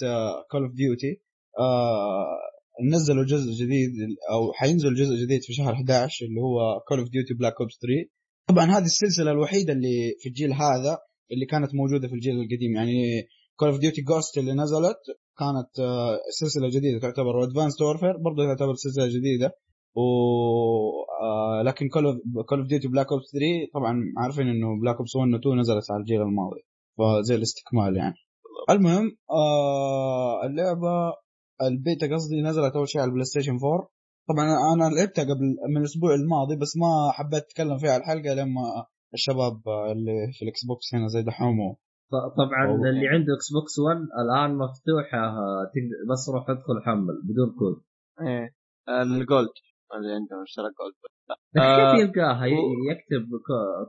Call 0.52 0.64
of 0.64 0.74
Duty 0.74 1.25
نزلوا 2.94 3.26
جزء 3.26 3.52
جديد 3.52 3.92
أو 4.32 4.54
حينزل 4.54 4.94
جزء 4.96 5.16
جديد 5.16 5.42
في 5.44 5.54
شهر 5.54 5.74
11 5.74 6.26
اللي 6.26 6.42
هو 6.42 6.80
Call 6.88 7.00
of 7.00 7.10
Duty 7.10 7.34
Black 7.34 7.54
Ops 7.62 7.78
3 7.82 8.10
طبعا 8.48 8.66
هذه 8.66 8.84
السلسلة 8.84 9.32
الوحيدة 9.32 9.74
اللي 9.74 10.16
في 10.20 10.30
الجيل 10.30 10.54
هذا 10.54 10.98
اللي 11.32 11.46
كانت 11.46 11.76
موجودة 11.76 12.08
في 12.08 12.14
الجيل 12.14 12.36
القديم. 12.42 12.76
يعني 12.76 13.28
Call 13.56 13.70
of 13.70 13.80
Duty 13.80 14.02
Ghosts 14.02 14.38
اللي 14.38 14.54
نزلت 14.54 15.02
كانت 15.40 15.80
آه، 15.80 16.20
سلسلة 16.40 16.70
جديدة 16.70 17.00
تعتبر 17.00 17.36
و 17.36 17.41
Advanced 17.41 17.82
Warfare 17.82 18.18
برضه 18.18 18.46
تعتبر 18.46 18.76
سلسلة 18.76 19.08
جديدة. 19.08 19.52
و 19.96 20.02
آه، 21.22 21.62
لكن 21.66 21.90
Call 21.90 22.06
of 22.60 22.68
Duty 22.68 22.88
Black 22.88 23.12
Ops 23.12 23.26
3 23.32 23.46
طبعا 23.74 24.14
عارفين 24.18 24.48
إنه 24.48 24.82
Black 24.82 24.96
Ops 24.96 25.16
1 25.16 25.34
و 25.34 25.38
2 25.38 25.60
نزلت 25.60 25.92
على 25.92 26.00
الجيل 26.00 26.22
الماضي 26.22 26.62
فزي 26.98 27.36
الاستكمال 27.36 27.98
يعني. 27.98 28.16
المهم 28.70 29.18
آه 29.32 30.46
اللعبة 30.46 31.14
البيتا 31.62 32.14
قصدي 32.14 32.42
نزلت 32.42 32.76
أول 32.76 32.90
شيء 32.90 33.02
على 33.02 33.08
ال 33.10 33.26
PlayStation 33.26 33.58
4 33.64 33.90
طبعا 34.30 34.46
أنا 34.74 34.96
لعبتها 34.96 35.24
قبل 35.24 35.46
من 35.70 35.78
الأسبوع 35.78 36.14
الماضي 36.14 36.56
بس 36.56 36.78
ما 36.78 37.12
حبيت 37.12 37.44
أتكلم 37.44 37.78
فيها 37.78 37.92
على 37.92 38.02
الحلقة 38.02 38.34
لما 38.34 38.62
الشباب 39.14 39.58
اللي 39.92 40.32
في 40.34 40.42
ال 40.46 40.66
Xbox 40.66 40.96
هنا 40.96 41.08
زي 41.08 41.22
دحوم 41.24 41.76
طبعا 42.12 42.68
أوه. 42.68 42.90
اللي 42.90 43.08
عنده 43.08 43.34
Xbox 43.38 43.80
1 43.80 43.98
الآن 44.22 44.58
مفتوحه 44.58 45.18
آه، 45.18 45.64
تقدر 45.74 46.12
بس 46.12 46.30
روح 46.34 46.50
ادخل 46.50 46.78
حمل 46.86 47.22
بدون 47.24 47.50
كود. 47.60 47.82
إيه. 48.22 48.56
ال 48.90 49.03
Gold 49.03 49.56
اللي 49.96 50.14
عندهم 50.14 50.42
اشترى 50.42 50.70
Gold 50.80 50.96
كيف 51.56 52.02
يلقاها 52.02 52.46
يكتب 52.92 53.30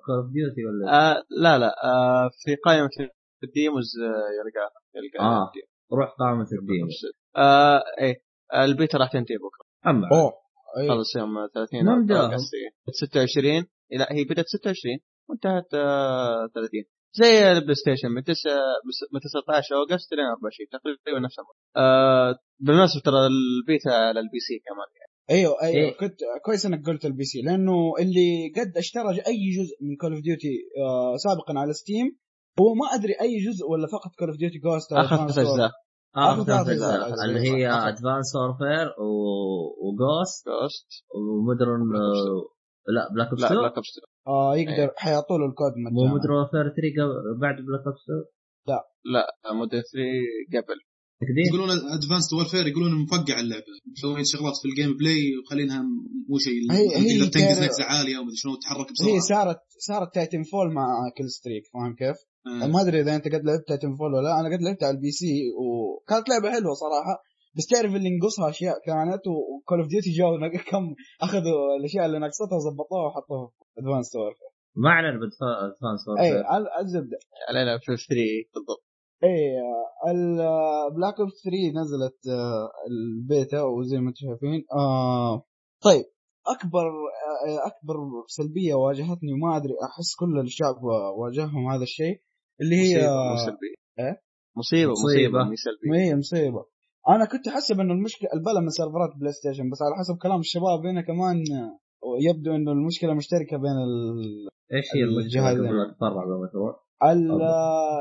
Call 0.06 0.16
of 0.16 0.26
Duty 0.32 0.64
ولا؟ 0.66 0.84
آه 0.92 1.24
لا 1.42 1.58
لا 1.58 1.70
آه 1.84 2.30
في 2.44 2.54
قائمه 2.64 2.90
ال 3.44 3.52
demos 3.52 3.88
آه، 4.02 4.28
يلقاها 4.38 4.70
يلقاها. 4.96 5.42
آه. 5.42 5.52
روح 5.92 6.08
قائمه 6.18 6.46
ال 6.60 6.66
demo 6.66 6.88
آه 7.36 7.82
إيه 8.00 8.14
البيتا 8.54 8.98
راح 8.98 9.12
تنتهي 9.12 9.36
بكرة 9.36 9.90
أما 9.90 10.08
أوه 10.12 10.32
أي. 10.78 10.88
خلص 10.88 11.16
يوم 11.16 11.34
30 11.54 11.84
ما 11.84 11.92
أمداهم. 11.92 12.32
قصدي 12.32 12.56
26 12.92 13.66
لا 13.90 14.12
هي 14.12 14.24
بدأت 14.24 14.44
26 14.46 14.98
وانتهت 15.28 15.74
آه 15.74 16.48
30 16.54 16.70
زي 17.12 17.52
ال 17.52 17.74
PlayStation 17.74 18.08
من 18.08 18.22
9 18.24 18.52
من 19.12 19.20
19 19.20 19.74
August 19.76 20.12
إلى 20.12 20.22
24 20.22 20.68
تقريبا 20.72 21.20
نفس 21.20 21.38
الوقت. 21.38 21.56
آه 21.76 22.34
بالمناسبة 22.60 23.00
ترى 23.04 23.26
البيتا 23.26 23.88
على 23.90 24.20
ال 24.20 24.38
PC 24.38 24.58
كمان 24.66 24.86
أيوه 25.30 25.62
أيوه 25.62 25.88
إيه. 25.88 25.96
كنت 25.96 26.18
كويس 26.44 26.66
إنك 26.66 26.86
قلت 26.86 27.04
ال 27.04 27.24
PC 27.24 27.42
لأنه 27.42 27.92
اللي 28.00 28.52
قد 28.56 28.76
اشترى 28.76 29.08
أي 29.10 29.40
جزء 29.58 29.76
من 29.80 29.96
Call 29.96 30.12
of 30.12 30.22
Duty 30.22 30.54
سابقا 31.24 31.60
على 31.60 31.72
Steam 31.72 32.18
هو 32.60 32.74
ما 32.74 32.86
أدري 32.94 33.12
أي 33.20 33.32
جزء 33.46 33.66
ولا 33.70 33.86
فقط 33.86 34.10
Call 34.18 34.28
of 34.28 34.36
Duty 34.38 34.58
Ghosts 34.58 34.92
آخر 34.92 35.16
ثلاث 35.16 35.38
أجزاء. 35.38 35.70
آخر 36.16 36.42
آخر 36.42 36.44
ثلاث. 36.44 36.68
أجزاء. 36.68 37.24
اللي 37.24 37.40
هي. 37.40 37.68
Advanced 37.68 38.36
Warfare 38.36 38.86
و 39.84 39.93
Ghosts 39.93 40.44
Ghosts 40.48 40.88
و 41.14 41.24
Modern 41.24 41.80
لا 42.94 43.02
Black 43.14 43.28
Ops 43.28 43.40
لا 43.42 43.46
2 43.46 43.60
Black 43.60 43.74
Ops 43.76 43.92
آه 44.26 44.56
يقدر 44.56 44.92
حيعطوا 44.96 45.38
له 45.38 45.46
الكود 45.46 45.72
مو 45.76 45.90
مجانا. 45.90 46.10
Modern 46.12 46.34
Warfare 46.34 46.64
3 46.76 46.88
قبل- 46.98 47.40
بعد 47.42 47.54
Black 47.66 47.84
Ops 47.86 48.02
2 48.04 48.24
لا. 49.14 49.52
Modern 49.54 49.82
3 49.82 50.62
قبل. 50.64 50.78
يقولون 51.48 51.68
Advanced 51.96 52.34
Warfare 52.36 52.66
يقولون 52.66 52.92
مفقع 53.02 53.40
اللعبة. 53.40 53.72
مسوين 53.92 54.24
شغلات 54.24 54.56
في 54.62 54.68
ال 54.68 54.96
gameplay 54.96 55.20
وخلينها 55.38 55.82
مو 56.30 56.38
شيء 56.38 56.58
هي- 56.72 56.96
هي 56.96 57.30
تنقز 57.30 57.58
نقزه 57.64 57.84
عالية 57.84 58.18
ومدري 58.18 58.36
شلون 58.36 58.54
تتحرك 58.58 58.86
هي 58.88 59.16
بسرعة 59.18 59.20
صارت 59.44 59.58
صارت 59.88 60.14
Titanfall 60.14 60.68
مع 60.74 60.86
kill 61.18 61.28
streak 61.30 61.62
فاهم 61.74 61.94
كيف؟ 61.94 62.16
ما 62.72 62.80
أدري 62.82 63.00
إذا 63.00 63.16
أنت 63.16 63.24
قد 63.24 63.44
لعبت 63.44 63.64
Titanfall 63.68 64.14
ولا 64.14 64.22
لا. 64.28 64.40
أنا 64.40 64.56
قد 64.56 64.62
لعبت 64.62 64.82
على 64.84 64.96
ال 64.96 65.10
PC 65.10 65.32
وكانت 65.60 66.28
لعبة 66.28 66.50
حلوة 66.50 66.74
صراحة. 66.74 67.22
بس 67.56 67.66
تعرف 67.66 67.94
اللي 67.94 68.08
ينقصها 68.08 68.50
أشياء 68.50 68.74
كانت 68.86 69.22
و 69.26 69.37
Call 69.37 69.78
of 69.80 69.88
Duty 69.88 70.10
جو 70.18 70.26
كم 70.70 70.84
أخذوا 71.22 71.76
الأشياء 71.80 72.06
اللي 72.06 72.18
نقصتها 72.18 72.56
وظبطوها 72.56 73.06
وحطوها 73.06 73.46
في 73.74 73.80
Advanced 73.80 74.10
تور 74.10 74.32
ما 74.76 74.88
اعلن 74.90 75.20
ب 75.20 75.29
Advanced 75.29 76.02
اي 76.20 76.30
ال- 76.56 76.72
الزبدة. 76.80 77.18
علينا 77.48 77.78
في 77.78 77.84
3 77.86 78.22
بالضبط. 78.54 78.82
اي 79.24 79.36
ال 80.12 80.30
Black 80.30 81.20
Ops 81.20 81.32
3 81.44 81.80
نزلت 81.80 82.18
آه، 82.28 82.68
البيتا 82.90 83.62
وزي 83.62 83.96
ما 83.98 84.08
أنتم 84.08 84.20
شايفين. 84.28 84.64
آه 84.72 85.42
طيب 85.84 86.04
أكبر 86.56 86.86
آه، 87.48 87.66
أكبر 87.70 87.96
سلبية 88.26 88.74
واجهتني 88.74 89.32
وما 89.32 89.56
أدري 89.56 89.74
أحس 89.88 90.14
كل 90.20 90.40
الشعب 90.40 90.76
واجههم 91.18 91.70
هذا 91.72 91.82
الشيء. 91.82 92.16
اللي 92.60 92.76
هي 92.76 92.96
مصيبة 92.96 93.30
مو 93.30 93.36
سلبية. 93.36 93.74
إيه؟ 93.98 94.22
مصيبة 94.56 94.92
مصيبة. 94.92 95.38
مصيبه 95.38 95.44
مو 95.44 95.54
سلبية. 95.56 95.98
هي 96.00 96.16
مصيبة. 96.16 96.64
أنا 97.08 97.24
كنت 97.24 97.48
أحسب 97.48 97.80
إنه 97.80 97.92
المشكلة 97.92 98.28
البلا 98.34 98.60
من 98.60 98.68
سيرفرات 98.68 99.10
PlayStation 99.20 99.70
بس 99.70 99.78
على 99.82 99.94
حسب 99.98 100.16
كلام 100.22 100.40
الشباب 100.40 100.86
هنا 100.86 101.00
كمان 101.02 101.36
يبدو 102.20 102.54
إنه 102.54 102.72
المشكلة 102.72 103.14
مشتركة 103.14 103.56
بين 103.56 103.76
ال- 103.86 104.48
إيش 104.76 104.84
هي 104.94 105.02
المشكلة؟ 105.04 105.92
تتفرع 105.92 106.24
بالمشروع؟ 106.24 106.80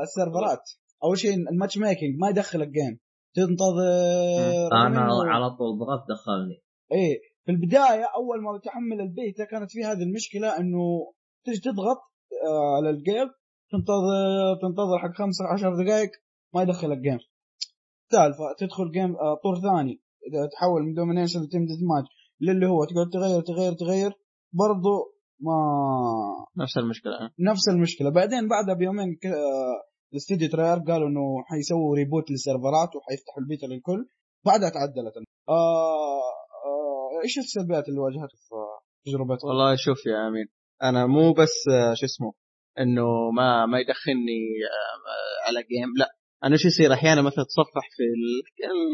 السيرفرات 0.02 0.62
أول 1.04 1.18
شيء 1.18 1.34
ال 1.52 1.78
matchmaking 1.78 2.18
ما 2.20 2.28
يدخل 2.28 2.62
ال 2.62 2.68
game. 2.68 2.98
تنتظر 3.34 4.72
أنا 4.86 5.00
على 5.32 5.50
طول 5.50 5.78
ضغطت 5.78 6.04
دخلني. 6.10 6.62
إيه. 6.92 7.20
في 7.44 7.52
البداية 7.52 8.04
أول 8.16 8.42
ما 8.42 8.58
تحمل 8.64 9.00
البيتا 9.00 9.44
كانت 9.44 9.70
في 9.70 9.84
هذه 9.84 10.02
المشكلة 10.02 10.58
إنه 10.58 11.12
تجي 11.46 11.60
تضغط 11.60 11.98
آه 12.46 12.76
على 12.76 12.90
ال 12.90 12.98
game 12.98 13.28
تنتظر 13.72 14.54
تنتظر 14.62 14.98
حق 14.98 15.14
خمسة 15.18 15.44
عشر 15.52 15.84
دقائق 15.84 16.10
ما 16.54 16.62
يدخل 16.62 16.92
ال 16.92 16.97
game 16.97 17.18
سالفة 18.12 18.44
تدخل 18.58 18.90
game 18.90 19.16
آه 19.16 19.34
طور 19.42 19.54
ثاني. 19.60 20.00
إذا 20.28 20.48
تحول 20.52 20.82
من 20.82 20.94
domination 20.94 21.40
ل 21.42 21.60
team 21.66 21.78
deathmatch 21.90 22.08
للي 22.40 22.66
هو 22.66 22.84
تقعد 22.84 23.08
تغير 23.12 23.40
تغير 23.40 23.72
تغير 23.72 24.12
برضو 24.52 24.94
ما 25.40 25.56
نفس 26.62 26.78
المشكلة. 26.78 27.12
نفس 27.50 27.68
المشكلة. 27.68 28.10
بعدين 28.10 28.48
بعدها 28.48 28.74
بيومين 28.74 29.14
ك- 29.22 29.26
آه، 29.26 29.76
الاستديو 30.12 30.48
Treyarch 30.48 30.78
قالوا 30.78 31.08
إنه 31.08 31.42
حيسووا 31.46 31.96
reboot 31.96 32.30
للسيرفرات 32.30 32.90
وحيفتحوا 32.96 33.42
البيتا 33.42 33.66
للكل. 33.66 34.08
بعدها 34.46 34.68
تعدلت. 34.68 35.14
آه 35.48 35.52
آه 36.66 37.22
إيش 37.24 37.38
السلبيات 37.38 37.88
اللي 37.88 38.00
واجهتك 38.00 38.36
في 38.48 38.54
تجربتك؟ 39.10 39.44
والله 39.44 39.74
شوف 39.76 40.06
يا 40.06 40.28
أمين 40.28 40.46
أنا 40.82 41.06
مو 41.06 41.32
بس 41.32 41.54
آه، 41.72 41.94
شو 41.94 42.06
اسمه 42.06 42.32
إنه 42.80 43.30
ما 43.30 43.66
ما 43.66 43.78
يدخلني 43.80 44.40
آه، 44.70 45.48
على 45.48 45.58
game 45.62 45.96
لا 45.98 46.08
أنا 46.44 46.56
شو 46.56 46.68
يصير 46.68 46.92
أحيانا 46.92 47.22
مثلا 47.22 47.44
تصفح 47.44 47.86
في 47.96 48.02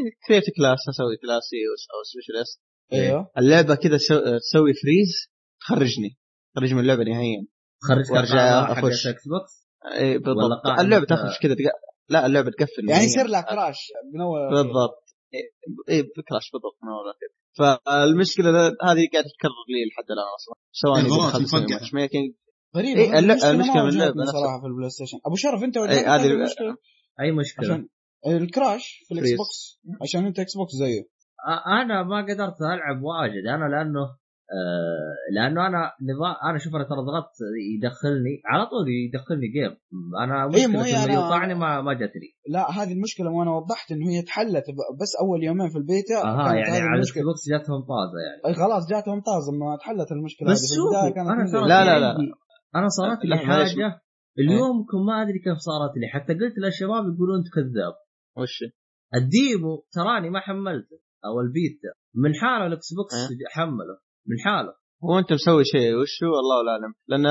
ال 0.06 0.11
create 0.11 0.44
class 0.56 0.78
أسوي 0.88 1.16
class 1.22 1.50
ي 1.50 1.56
أو 1.94 2.02
specialist 2.12 2.60
أيوه. 2.92 3.30
اللعبة 3.38 3.74
كذا 3.74 3.96
سو- 3.96 4.38
تسوي 4.38 4.72
freeze 4.82 5.12
تخرجني. 5.60 6.18
تخرج 6.56 6.74
من 6.74 6.80
اللعبة 6.80 7.04
نهائيا. 7.04 7.46
القناة 7.90 8.64
حق 8.64 8.70
أخش. 8.84 9.06
Xbox 9.06 9.68
اي 9.98 10.18
بالضبط. 10.18 10.80
اللعبة 10.80 11.04
تخرج 11.06 11.38
كذا 11.42 11.54
تق- 11.54 11.92
لا 12.08 12.26
اللعبة 12.26 12.50
تقفل. 12.50 12.72
يعني 12.78 12.90
نهائياً. 12.92 13.06
يصير 13.06 13.26
لها 13.26 13.40
crash 13.40 13.76
من 14.14 14.20
أول. 14.20 14.50
بالضبط. 14.50 15.02
اي 15.90 16.02
ب 16.02 16.10
crash 16.10 16.50
بالضبط 16.52 16.78
من 16.82 16.88
أول. 16.88 17.14
فالمشكلة 17.58 18.50
هذه 18.68 19.08
قاعدة 19.12 19.28
تتكرر 19.28 19.64
لي 19.72 19.80
لحد 19.90 20.08
الآن 20.10 20.28
أصلا. 20.38 20.54
سواء. 20.72 21.02
matchmaking 21.70 22.32
غريب 22.76 22.96
إيه، 22.96 23.18
المشكلة 23.18 23.50
المشكلة 23.50 23.74
ما 23.74 23.82
من 23.82 23.96
نفسها. 23.96 24.32
صراحة 24.40 24.60
في 24.60 24.66
ال 24.66 24.90
PlayStation. 24.90 25.18
أبو 25.26 25.36
شرف 25.36 25.62
أنت 25.64 25.76
إيه، 25.76 25.82
واجهتك 25.82 26.06
هذه 26.08 26.14
هذه 26.20 26.26
ال- 26.26 26.32
المشكلة؟ 26.32 26.76
أي 27.20 27.32
مشكلة؟ 27.32 27.66
عشان 27.74 27.88
ال 28.26 28.39
crash 28.39 29.04
في 29.08 29.14
ال 29.14 29.28
Xbox 29.30 29.80
عشان 30.02 30.26
أنت 30.26 30.38
Xbox 30.38 30.72
زيه 30.72 31.02
أنا 31.82 32.02
ما 32.02 32.22
قدرت 32.22 32.60
ألعب 32.62 33.02
واجد. 33.02 33.46
أنا 33.48 33.64
لأنه 33.74 34.00
آه 34.54 35.32
لأنه 35.34 35.66
أنا 35.66 35.92
نظام 36.02 36.34
أنا 36.50 36.58
شوف 36.58 36.74
أنا 36.74 36.84
ترى 36.84 36.96
ضغطت 37.10 37.36
يدخلني 37.76 38.34
على 38.46 38.66
طول 38.66 38.86
يدخلني 38.88 39.46
game. 39.48 39.76
أنا 40.24 40.44
إيه، 40.44 40.66
مشكلة 40.66 41.04
إنه 41.04 41.06
أنا- 41.06 41.10
يقطعني 41.10 41.54
ما 41.54 41.80
ما 41.82 41.94
جتني 41.94 42.28
لا 42.48 42.70
هذه 42.70 42.92
المشكلة 42.92 43.30
وأنا 43.30 43.50
وضحت 43.50 43.92
إنه 43.92 44.10
هي 44.10 44.22
تحلت 44.22 44.64
ب- 44.70 45.00
بس 45.00 45.16
أول 45.20 45.44
يومين 45.44 45.68
في 45.70 45.78
البيتا 45.78 46.14
أها 46.24 46.54
يعني 46.54 46.62
هذه 46.62 46.70
على 46.70 46.78
الاكس 46.84 46.94
المشكلة. 46.96 47.22
بوكس 47.24 47.48
جاتهم 47.48 47.80
طازة 47.80 48.18
يعني. 48.26 48.40
أي 48.46 48.54
خلاص 48.54 48.86
جات 48.90 49.08
ممتازه 49.08 49.52
ما 49.52 49.76
تحلت 49.80 50.12
المشكلة 50.12 50.50
بس 50.50 50.60
هذه 51.04 51.10
كانت. 51.14 51.48
صارت 51.52 51.66
لا، 51.68 51.84
لي 51.84 51.90
لا، 51.90 51.98
لا. 51.98 52.16
أنا 52.76 52.88
صارت 52.88 53.24
لي. 53.24 53.36
حاجة. 53.38 54.00
اليومكم 54.38 55.06
ما 55.06 55.22
أدري 55.22 55.38
كيف 55.38 55.58
صارت 55.58 55.92
لي. 55.96 56.08
حتى 56.08 56.32
قلت 56.34 56.58
للشباب 56.58 57.04
يقولون 57.14 57.38
أنت 57.38 57.48
كذاب. 57.54 57.94
وش؟ 58.36 58.64
الديمو 59.14 59.84
تراني 59.92 60.30
ما 60.30 60.40
حملته. 60.40 60.96
أو 61.24 61.40
البيتا. 61.40 61.92
من 62.14 62.34
حاله 62.34 62.66
الاكس 62.66 62.88
بوكس 62.96 63.14
أه؟ 63.14 63.28
حمله. 63.54 63.96
من 64.26 64.36
حاله. 64.44 64.74
هو 65.04 65.18
أنت 65.18 65.32
مسوي 65.32 65.64
شيء. 65.64 65.94
وش 66.00 66.24
هو؟ 66.24 66.34
الله 66.42 66.72
اعلم 66.72 66.94
لأن 67.08 67.26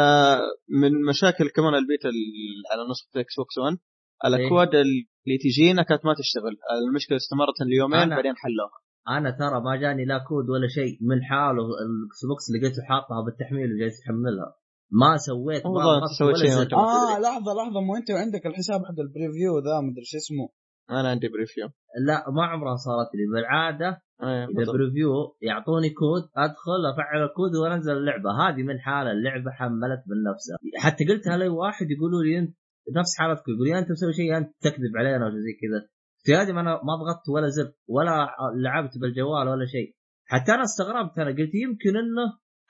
من 0.81 0.91
مشاكل 1.09 1.49
كمان 1.49 1.73
البيتا 1.75 2.09
ال- 2.09 2.63
على 2.71 2.81
نسخه 2.91 3.19
Xbox 3.21 3.57
One 3.57 3.77
الاكواد 4.25 4.75
اللي 4.75 5.37
تجينا 5.43 5.83
كانت 5.83 6.05
ما 6.05 6.13
تشتغل. 6.13 6.53
المشكلة 6.87 7.17
استمرت 7.17 7.57
اليومين 7.61 7.99
أنا- 8.09 8.15
بعدين 8.15 8.33
حلوها. 8.43 8.77
أنا 9.17 9.31
ترى 9.39 9.61
ما 9.63 9.75
جاني 9.75 10.05
لا 10.05 10.17
كود 10.27 10.49
ولا 10.49 10.67
شيء. 10.67 10.97
من 11.09 11.23
حاله 11.23 11.63
ال 11.83 12.19
Xbox 12.29 12.45
لقيته 12.53 12.81
حاطها 12.89 13.21
بالتحميل 13.25 13.73
وجالس 13.73 13.99
يحملها. 14.01 14.55
ما 14.91 15.17
سويت 15.17 15.65
ما 15.65 16.07
سويت 16.19 16.35
شيء. 16.35 16.51
آه 16.51 17.19
لحظة 17.19 17.51
لحظة. 17.53 17.81
مو 17.81 17.95
أنت 17.95 18.11
عندك 18.11 18.45
الحساب 18.45 18.79
حق 18.87 18.99
ال 18.99 19.07
preview 19.07 19.59
ذا 19.65 19.81
مدري 19.81 20.05
شو 20.05 20.17
اسمه. 20.17 20.49
أنا 20.89 21.09
عندي 21.09 21.27
preview 21.27 21.67
لا 22.07 22.25
ما 22.35 22.43
عمرها 22.45 22.75
صارت 22.75 23.09
لي. 23.15 23.25
بالعادة 23.33 24.01
إيه 24.23 24.43
إذا. 24.43 24.71
preview 24.73 25.11
يعطوني 25.41 25.89
كود 25.89 26.23
أدخل 26.37 26.81
أفعل 26.93 27.23
الكود 27.23 27.55
وأنزل 27.55 27.91
اللعبة. 27.97 28.29
هذه 28.41 28.63
من 28.63 28.79
حالة 28.79 29.11
اللعبة 29.11 29.51
حملت 29.51 30.01
من 30.09 30.17
نفسها. 30.29 30.57
حتى 30.83 31.03
قلتها 31.09 31.37
لي 31.37 31.49
واحد 31.49 31.87
يقولوا 31.91 32.23
لي 32.23 32.39
أنت 32.39 32.55
نفس 32.97 33.11
حالتك 33.19 33.43
يقول 33.47 33.67
لي 33.67 33.79
أنت 33.79 33.91
مسوي 33.91 34.13
شيء 34.13 34.37
أنت 34.37 34.49
تكذب 34.61 34.93
علينا 34.99 35.25
ولا 35.25 35.39
زي 35.45 35.53
كذا. 35.61 35.79
في 36.23 36.35
هذه 36.35 36.51
ما 36.51 36.61
أنا 36.61 36.73
ما 36.87 36.93
ضغطت 37.01 37.29
ولا 37.29 37.47
زر 37.47 37.71
ولا 37.87 38.27
لعبت 38.63 38.97
بالجوال 39.01 39.47
ولا 39.47 39.65
شيء. 39.65 39.95
حتى 40.25 40.51
أنا 40.51 40.63
استغربت. 40.63 41.19
أنا 41.19 41.29
قلت 41.29 41.53
يمكن 41.55 41.93
إنه 42.03 42.25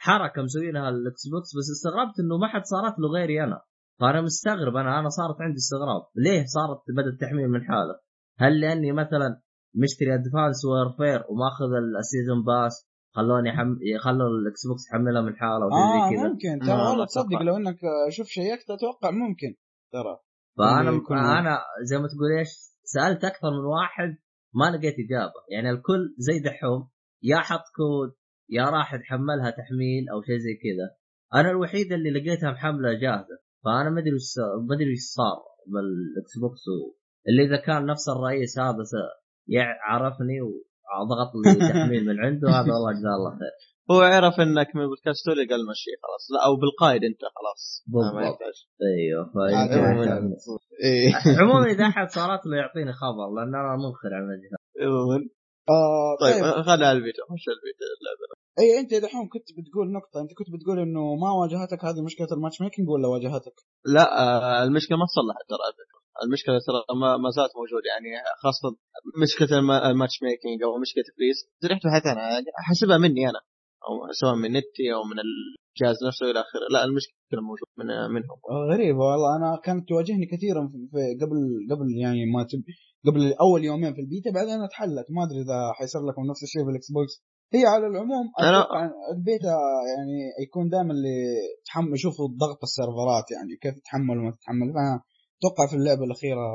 حركة 0.05 0.41
مسوينها 0.41 0.89
ال 0.89 1.23
Xbox 1.31 1.49
بس 1.57 1.67
استغربت 1.75 2.15
إنه 2.19 2.37
ما 2.37 2.47
حد 2.47 2.63
صارت 2.73 2.95
له 2.99 3.07
غيري 3.15 3.43
أنا. 3.43 3.61
فأنا 3.99 4.21
مستغرب 4.21 4.75
أنا 4.75 4.99
أنا 4.99 5.09
صارت 5.09 5.41
عندي 5.41 5.57
استغراب. 5.57 6.01
ليه 6.15 6.45
صارت 6.45 6.81
بدا 6.97 7.09
التحميل 7.13 7.47
من 7.49 7.61
حاله 7.63 7.95
هل 8.37 8.59
لأني 8.61 8.91
مثلا 8.91 9.41
مشتري 9.75 10.13
Advanced 10.15 10.65
Warfare 10.65 11.19
وماخذ 11.29 11.71
ال 11.99 12.06
season 12.06 12.43
pass 12.49 12.87
خلوني 13.15 13.51
حم... 13.51 13.75
خلوا 14.03 14.27
ال 14.29 14.67
Xbox 14.67 14.83
يحملها 14.89 15.21
من 15.21 15.35
حاله 15.35 15.63
أو 15.65 15.69
شيء 15.69 15.79
آه 15.79 16.09
زي 16.09 16.15
كذا؟ 16.15 16.27
ممكن. 16.29 16.65
ترى 16.67 16.89
والله 16.89 17.05
تصدق. 17.05 17.41
لو 17.41 17.57
إنك 17.57 17.79
آه، 17.83 18.09
شوف 18.09 18.27
check 18.27 18.62
ت 18.62 18.69
أتوقع 18.69 19.11
ممكن 19.11 19.51
ترى. 19.93 20.17
فأنا 20.57 20.91
يكون- 20.91 21.17
أنا 21.17 21.59
زي 21.83 21.97
ما 21.97 22.07
تقول 22.07 22.31
إيش 22.39 22.49
سألت 22.83 23.23
أكثر 23.25 23.49
من 23.51 23.65
واحد 23.65 24.17
ما 24.53 24.65
لقيت 24.77 24.95
إجابة. 25.05 25.39
يعني 25.51 25.69
الكل 25.69 26.15
زي 26.17 26.39
دحوم 26.39 26.89
يا 27.23 27.37
حط 27.37 27.63
كود 27.75 28.11
يا 28.51 28.63
راح 28.63 28.95
تحملها 28.95 29.49
تحميل 29.49 30.09
أو 30.13 30.21
شيء 30.21 30.37
زي 30.37 30.53
كذا. 30.63 30.87
أنا 31.41 31.49
الوحيده 31.51 31.95
اللي 31.95 32.09
لقيتها 32.09 32.51
محمله 32.51 32.93
جاهزة 32.93 33.37
فأنا 33.65 33.89
ما 33.89 33.99
أدري 34.01 34.13
وش 34.13 34.33
ما 34.69 34.75
أدري 34.75 34.91
وش 34.93 34.99
صار 35.17 35.37
بال 35.67 36.37
Xbox. 36.41 36.63
و... 36.67 36.95
اللي 37.29 37.43
إذا 37.47 37.57
كان 37.65 37.85
نفس 37.85 38.09
الرئيس 38.09 38.59
هذا 38.59 38.83
عرفني 39.89 40.41
وضغط 40.41 41.31
لي 41.45 41.59
تحميل 41.73 42.05
من 42.05 42.19
عنده 42.25 42.49
هذا 42.49 42.73
والله 42.73 42.91
جزاه 42.91 43.15
الله 43.19 43.31
خير. 43.39 43.53
هو 43.91 43.99
عرف 44.01 44.39
إنك 44.39 44.75
من 44.75 44.87
بودكاست 44.87 45.27
قال 45.29 45.61
مشي 45.71 45.91
خلاص. 46.03 46.23
لا 46.33 46.45
أو 46.45 46.55
بالقائد 46.61 47.03
أنت 47.03 47.21
خلاص. 47.37 47.83
بالضبط. 47.87 48.39
أيوه. 48.91 49.23
عشان- 49.55 50.33
إيه. 50.83 51.39
عموما 51.41 51.65
إذا 51.73 51.85
أحد 51.87 52.09
صارت 52.09 52.45
له 52.45 52.57
يعطيني 52.57 52.93
خبر 52.93 53.27
لأن 53.35 53.55
أنا 53.55 53.75
منخر 53.83 54.11
على 54.13 54.25
الجهاز 54.35 54.87
عموماً. 54.87 55.19
آه 55.73 56.11
طيب 56.21 56.33
طيب 56.43 56.63
خلها 56.67 56.87
على 56.89 56.91
الفيديو 56.99 57.23
خش 57.31 57.45
الفيديو 57.55 57.85
اللعبه 57.99 58.23
إي 58.61 58.69
أنت 58.81 58.91
دحوم 59.05 59.25
كنت 59.33 59.47
بتقول 59.57 59.85
نقطة 59.97 60.17
أنت 60.23 60.31
كنت 60.37 60.49
بتقول 60.55 60.77
إنه 60.85 61.03
ما 61.23 61.29
واجهتك 61.41 61.85
هذه 61.85 62.01
مشكلة 62.09 62.27
ال 62.37 62.61
matchmaking 62.61 62.89
ولا 62.93 63.07
واجهتك؟ 63.07 63.55
لا 63.95 64.05
آه، 64.23 64.63
المشكلة 64.63 64.97
ما 65.01 65.05
تصلحت 65.11 65.43
ترى. 65.49 65.65
المشكلة 66.25 66.55
ترى 66.67 66.81
ما, 67.01 67.09
ما 67.23 67.29
زالت 67.37 67.51
موجودة 67.59 67.87
يعني 67.93 68.09
خاصة 68.43 68.67
مشكلة 69.23 69.51
الم- 69.59 69.71
ال 69.91 70.15
matchmaking 70.27 70.57
أو 70.63 70.71
مشكلة 70.85 71.07
freeze 71.15 71.37
رحت 71.71 71.81
بحثت 71.87 72.07
عنها 72.11 72.27
يعني 72.33 72.49
أحسبها 72.61 72.97
مني 73.05 73.23
أنا 73.31 73.41
أو 73.87 73.93
سواء 74.21 74.35
من 74.43 74.49
نتي 74.59 74.85
أو 74.95 75.01
من 75.09 75.17
الجهاز 75.81 75.97
نفسه 76.07 76.25
إلى 76.31 76.39
آخره. 76.45 76.65
لا 76.73 76.83
المشكلة 76.87 77.41
موجود 77.49 77.69
من 77.79 77.87
منهم. 78.15 78.39
غريب 78.71 78.95
والله. 78.95 79.29
أنا 79.37 79.59
كانت 79.65 79.89
تواجهني 79.89 80.25
كثيرا 80.25 80.61
في 80.67 81.01
قبل 81.21 81.37
قبل 81.71 81.87
يعني 82.03 82.21
ما 82.33 82.43
تب 82.43 82.63
قبل 83.07 83.33
أول 83.45 83.63
يومين 83.63 83.93
في 83.93 84.01
البيتا 84.01 84.29
بعدين 84.31 84.61
اتحلت. 84.67 85.07
ما 85.15 85.23
أدري 85.25 85.41
إذا 85.45 85.59
حيصير 85.77 86.01
لكم 86.09 86.21
نفس 86.31 86.43
الشيء 86.43 86.63
في 86.65 86.69
ال 86.71 86.91
Xbox. 86.95 87.15
هي 87.55 87.63
على 87.73 87.87
العموم 87.87 88.25
أتوقع 88.39 88.79
البيتا 89.15 89.55
يعني 89.93 90.17
يكون 90.45 90.69
دائما 90.69 90.91
اللي 90.97 91.17
تحمل 91.65 91.93
يشوفوا 91.93 92.27
ضغط 92.43 92.59
ال 92.69 92.76
servers 92.76 93.21
ات 93.21 93.27
يعني 93.35 93.51
كيف 93.63 93.73
تتحمل 93.79 94.17
وما 94.19 94.31
تتحمل. 94.35 94.67
فاتوقع 94.77 95.63
في 95.69 95.75
اللعبة 95.79 96.03
الأخيرة 96.07 96.45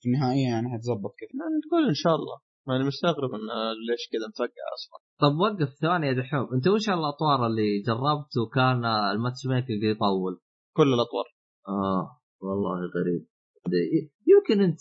في 0.00 0.06
النهائية 0.08 0.48
يعني 0.54 0.66
حتظبط 0.74 1.12
كذا. 1.20 1.44
نقول 1.60 1.82
إن 1.94 1.98
شاء 2.02 2.14
الله. 2.20 2.36
ما 2.66 2.76
أنا 2.76 2.84
مستغرب 2.84 3.30
إن 3.34 3.48
ليش 3.88 4.02
كذا 4.12 4.28
مفقع 4.28 4.64
أصلا. 4.76 4.98
طب 5.22 5.34
وقف 5.38 5.74
ثواني 5.74 6.06
يا 6.06 6.12
دحوم. 6.12 6.54
أنت 6.54 6.68
وش 6.68 6.88
الأطوار 6.88 7.46
اللي 7.46 7.82
جربت 7.86 8.36
وكان 8.42 8.84
ال 8.84 9.46
matchmaking 9.46 9.82
يطول؟ 9.82 10.40
كل 10.76 10.88
الأطوار. 10.94 11.24
آه 11.68 12.20
والله 12.40 12.78
غريب. 12.96 13.26
يمكن 14.26 14.62
أنت 14.62 14.80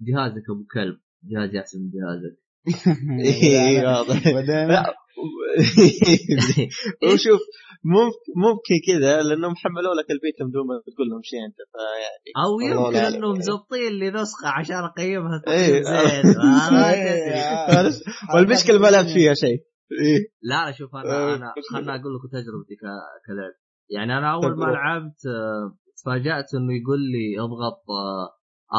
جهازك 0.00 0.50
أبو 0.50 0.64
كلب. 0.74 0.98
جهازي 1.24 1.60
احسن 1.60 1.78
من 1.80 1.90
جهازك. 1.90 2.38
اي 3.68 3.86
واضح. 3.86 4.24
بعدين 4.34 4.94
وشوف 7.04 7.40
ممكن 7.84 8.30
ممكن 8.36 8.76
كذا 8.86 9.22
لأنهم 9.22 9.54
حملوا 9.56 9.94
لك 9.94 10.10
البيت 10.10 10.34
بدون 10.48 10.66
ما 10.66 10.74
تقول 10.94 11.08
لهم 11.08 11.22
شيء 11.22 11.38
أنت 11.48 11.56
فيعني 11.72 12.30
أو 12.44 12.60
يمكن 12.60 13.16
إنهم 13.16 13.38
مزبطين 13.38 13.92
لي 13.92 14.10
نسخة 14.10 14.48
عشان 14.48 14.76
أقيمها 14.76 15.42
إيه. 15.48 15.82
زين 15.82 16.26
آه، 16.40 16.70
ما 16.70 16.94
إيه،. 16.94 17.32
يا- 17.32 17.92
والمشكلة 18.34 18.78
ما 18.78 18.88
لعبت 18.88 19.10
فيها 19.10 19.34
شيء 19.34 19.58
إيه. 20.00 20.20
لا 20.42 20.66
لا 20.66 20.72
شوف 20.72 20.94
أنا 20.94 21.10
آه، 21.10 21.36
أنا 21.36 21.52
خلنا 21.72 21.92
أقول 22.00 22.14
لكم 22.14 22.28
تجربتي 22.28 22.74
كلعب 23.26 23.52
يعني 23.90 24.18
أنا 24.18 24.32
أول 24.32 24.58
ما. 24.58 24.64
لعبت 24.64 25.26
آه، 25.26 25.76
تفاجأت 26.02 26.54
إنه 26.54 26.72
يقول 26.80 27.00
لي 27.00 27.40
اضغط 27.40 27.82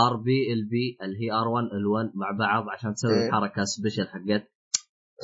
RB 0.06 0.54
LB 0.54 0.97
اللي 1.04 1.18
هي 1.22 1.32
R 1.32 1.47
1 1.48 1.66
L 1.66 1.88
1 1.88 2.12
مع 2.16 2.32
بعض 2.40 2.70
عشان 2.70 2.94
تسوي 2.94 3.14
إيه. 3.14 3.28
الحركة 3.28 3.64
special 3.64 4.08
حقت 4.08 4.44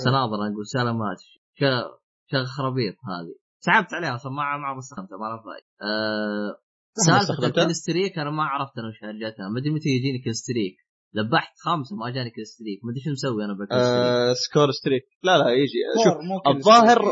سناظر 0.04 0.36
أقول 0.36 0.66
سلامات 0.74 1.18
شغ 1.60 1.84
شغ 2.32 2.44
خرابيط 2.58 2.96
هذه. 2.96 3.36
سحبت 3.60 3.94
عليها 3.94 4.16
أصلا 4.16 4.32
ما 4.32 4.58
ما 4.58 4.80
استخدمتها 4.80 5.18
ما 5.18 5.26
لها 5.26 5.38
فايده 5.46 5.68
أه 5.82 6.60
سالفة 7.06 7.22
استخدمتها؟ 7.22 7.62
ال 7.64 7.66
kill 7.66 7.76
streak 7.76 8.20
أنا 8.20 8.30
ما 8.32 8.44
عرفت 8.44 8.78
أنا 8.78 8.88
وش 8.88 9.04
هرجتها 9.04 9.50
ما 9.50 9.60
أدري 9.60 9.72
متى 9.72 9.90
يجيني 9.90 10.20
kill 10.26 10.36
streak 10.36 10.76
ذبحت 11.18 11.54
خمسه 11.66 11.96
ما 11.96 12.10
جاني 12.10 12.30
kill 12.30 12.46
streak 12.46 12.80
ما 12.84 12.92
أدري 12.92 13.02
شو 13.06 13.12
مسوي 13.12 13.46
أنا 13.46 13.54
بال 13.54 13.61
kill 13.61 13.76
streak 13.76 14.06
آه 14.06 14.34
score 14.34 14.72
streak. 14.72 15.04
لا 15.24 15.38
لا 15.38 15.50
يجي. 15.62 15.80
شوف 16.04 16.18
الظاهر-. 16.54 17.04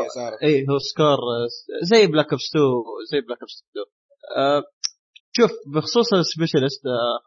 اي 0.42 0.66
هو 0.70 0.78
score 0.78 1.18
آه، 1.34 1.48
زي 1.90 2.06
Black 2.06 2.30
Ops 2.32 2.48
2 2.50 2.64
زي 3.12 3.20
Black 3.26 3.38
Ops 3.42 3.56
2 3.70 3.86
آه 4.36 4.62
شوف 5.36 5.50
بخصوص 5.74 6.08
ال 6.14 6.20
specialist 6.20 6.86
آه 6.86 7.18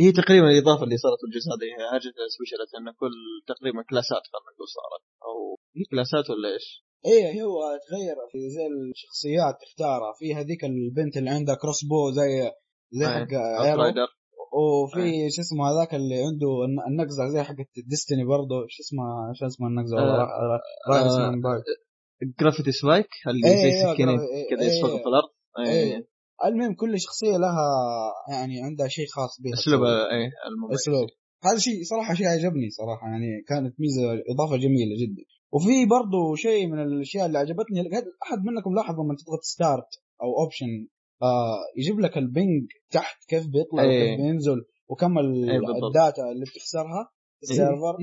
هي 0.00 0.12
تقريبا 0.12 0.46
الإضافة 0.50 0.84
اللي 0.84 0.96
صارت 1.04 1.20
الجزء 1.26 1.48
هذه 1.52 1.66
هي 1.76 1.84
حاجة 1.92 2.12
ال 2.26 2.30
specialist 2.30 2.72
انه 2.78 2.92
كل 3.00 3.14
تقريبا 3.52 3.80
class 3.90 4.18
ات 4.18 4.24
خلينا 4.32 4.50
نقول 4.54 4.68
صارت. 4.78 5.02
أو 5.26 5.36
هي 5.76 5.84
class 5.92 6.20
ات 6.20 6.26
ولا 6.30 6.48
إيش؟ 6.54 6.66
إيه 7.10 7.42
هو 7.42 7.58
تغير 7.86 8.16
في 8.32 8.38
زي 8.56 8.66
الشخصيات 8.74 9.54
تختارها 9.64 10.12
في 10.18 10.34
هذيك 10.34 10.64
البنت 10.64 11.16
اللي 11.16 11.30
عندها 11.30 11.54
crossbow 11.62 12.10
زي 12.18 12.32
زي 12.98 13.06
أي. 13.06 13.12
حق 13.14 13.32
arrow 13.64 13.82
وفي 14.60 15.30
شو 15.34 15.40
اسمه 15.42 15.62
هذاك 15.70 15.94
اللي 15.94 16.14
عنده 16.26 16.50
الن- 16.66 16.84
النقزة 16.90 17.28
زي 17.34 17.42
حقت 17.42 17.70
Destiny 17.92 18.24
برضه 18.24 18.56
شو 18.68 18.82
اسمها 18.82 19.32
شو 19.36 19.46
اسمها 19.46 19.68
النقزة؟ 19.68 19.98
آه، 19.98 20.28
آه،. 20.90 21.62
gravity 22.40 22.72
spike 22.72 23.08
اللي 23.26 23.48
إيه، 23.48 23.56
زي 23.56 23.86
إيه، 23.86 23.94
سكينة 23.94 24.12
إيه، 24.12 24.50
كذا 24.50 24.60
إيه، 24.60 24.68
يسقط 24.68 24.90
في 24.90 25.08
الأرض؟ 25.08 25.28
إيه. 25.58 26.09
إيه. 26.44 26.48
المهم 26.48 26.74
كل 26.74 27.00
شخصية 27.00 27.36
لها 27.36 27.68
يعني 28.30 28.62
عندها 28.62 28.88
شيء 28.88 29.06
خاص 29.06 29.40
بها. 29.40 29.52
اسلوب 29.52 29.80
المميز. 30.48 30.74
أسلوب. 30.74 31.08
هذا 31.44 31.58
شيء 31.58 31.84
صراحة 31.84 32.14
شيء 32.14 32.26
عجبني 32.26 32.70
صراحة 32.70 33.06
يعني 33.06 33.42
كانت 33.48 33.74
ميزة 33.80 34.22
إضافة 34.32 34.56
جميلة 34.56 34.94
جدا. 35.02 35.22
وفي 35.52 35.86
برضو 35.86 36.34
شيء 36.34 36.66
من 36.66 36.82
الأشياء 36.82 37.26
اللي 37.26 37.38
عجبتني 37.38 37.80
أحد 38.22 38.38
منكم 38.44 38.74
لاحظ 38.74 38.94
لما 38.94 39.14
تضغط 39.14 39.42
start 39.42 39.90
أو 40.22 40.40
option 40.40 40.86
آه 41.22 41.58
يجيب 41.76 42.00
لك 42.00 42.18
ال 42.18 42.27
ping 42.27 42.62
تحت 42.90 43.24
كيف 43.28 43.46
بيطلع 43.46 43.82
إيه. 43.82 44.14
وكيف 44.14 44.20
بينزل 44.20 44.60
وكم 44.88 45.18
إيه،. 45.18 45.58
ال 45.86 45.95
data 45.95 46.30
اللي 46.32 46.44
بتخسرها؟ 46.44 47.10
في 47.40 47.50
ال 47.50 47.56
server. 47.56 47.96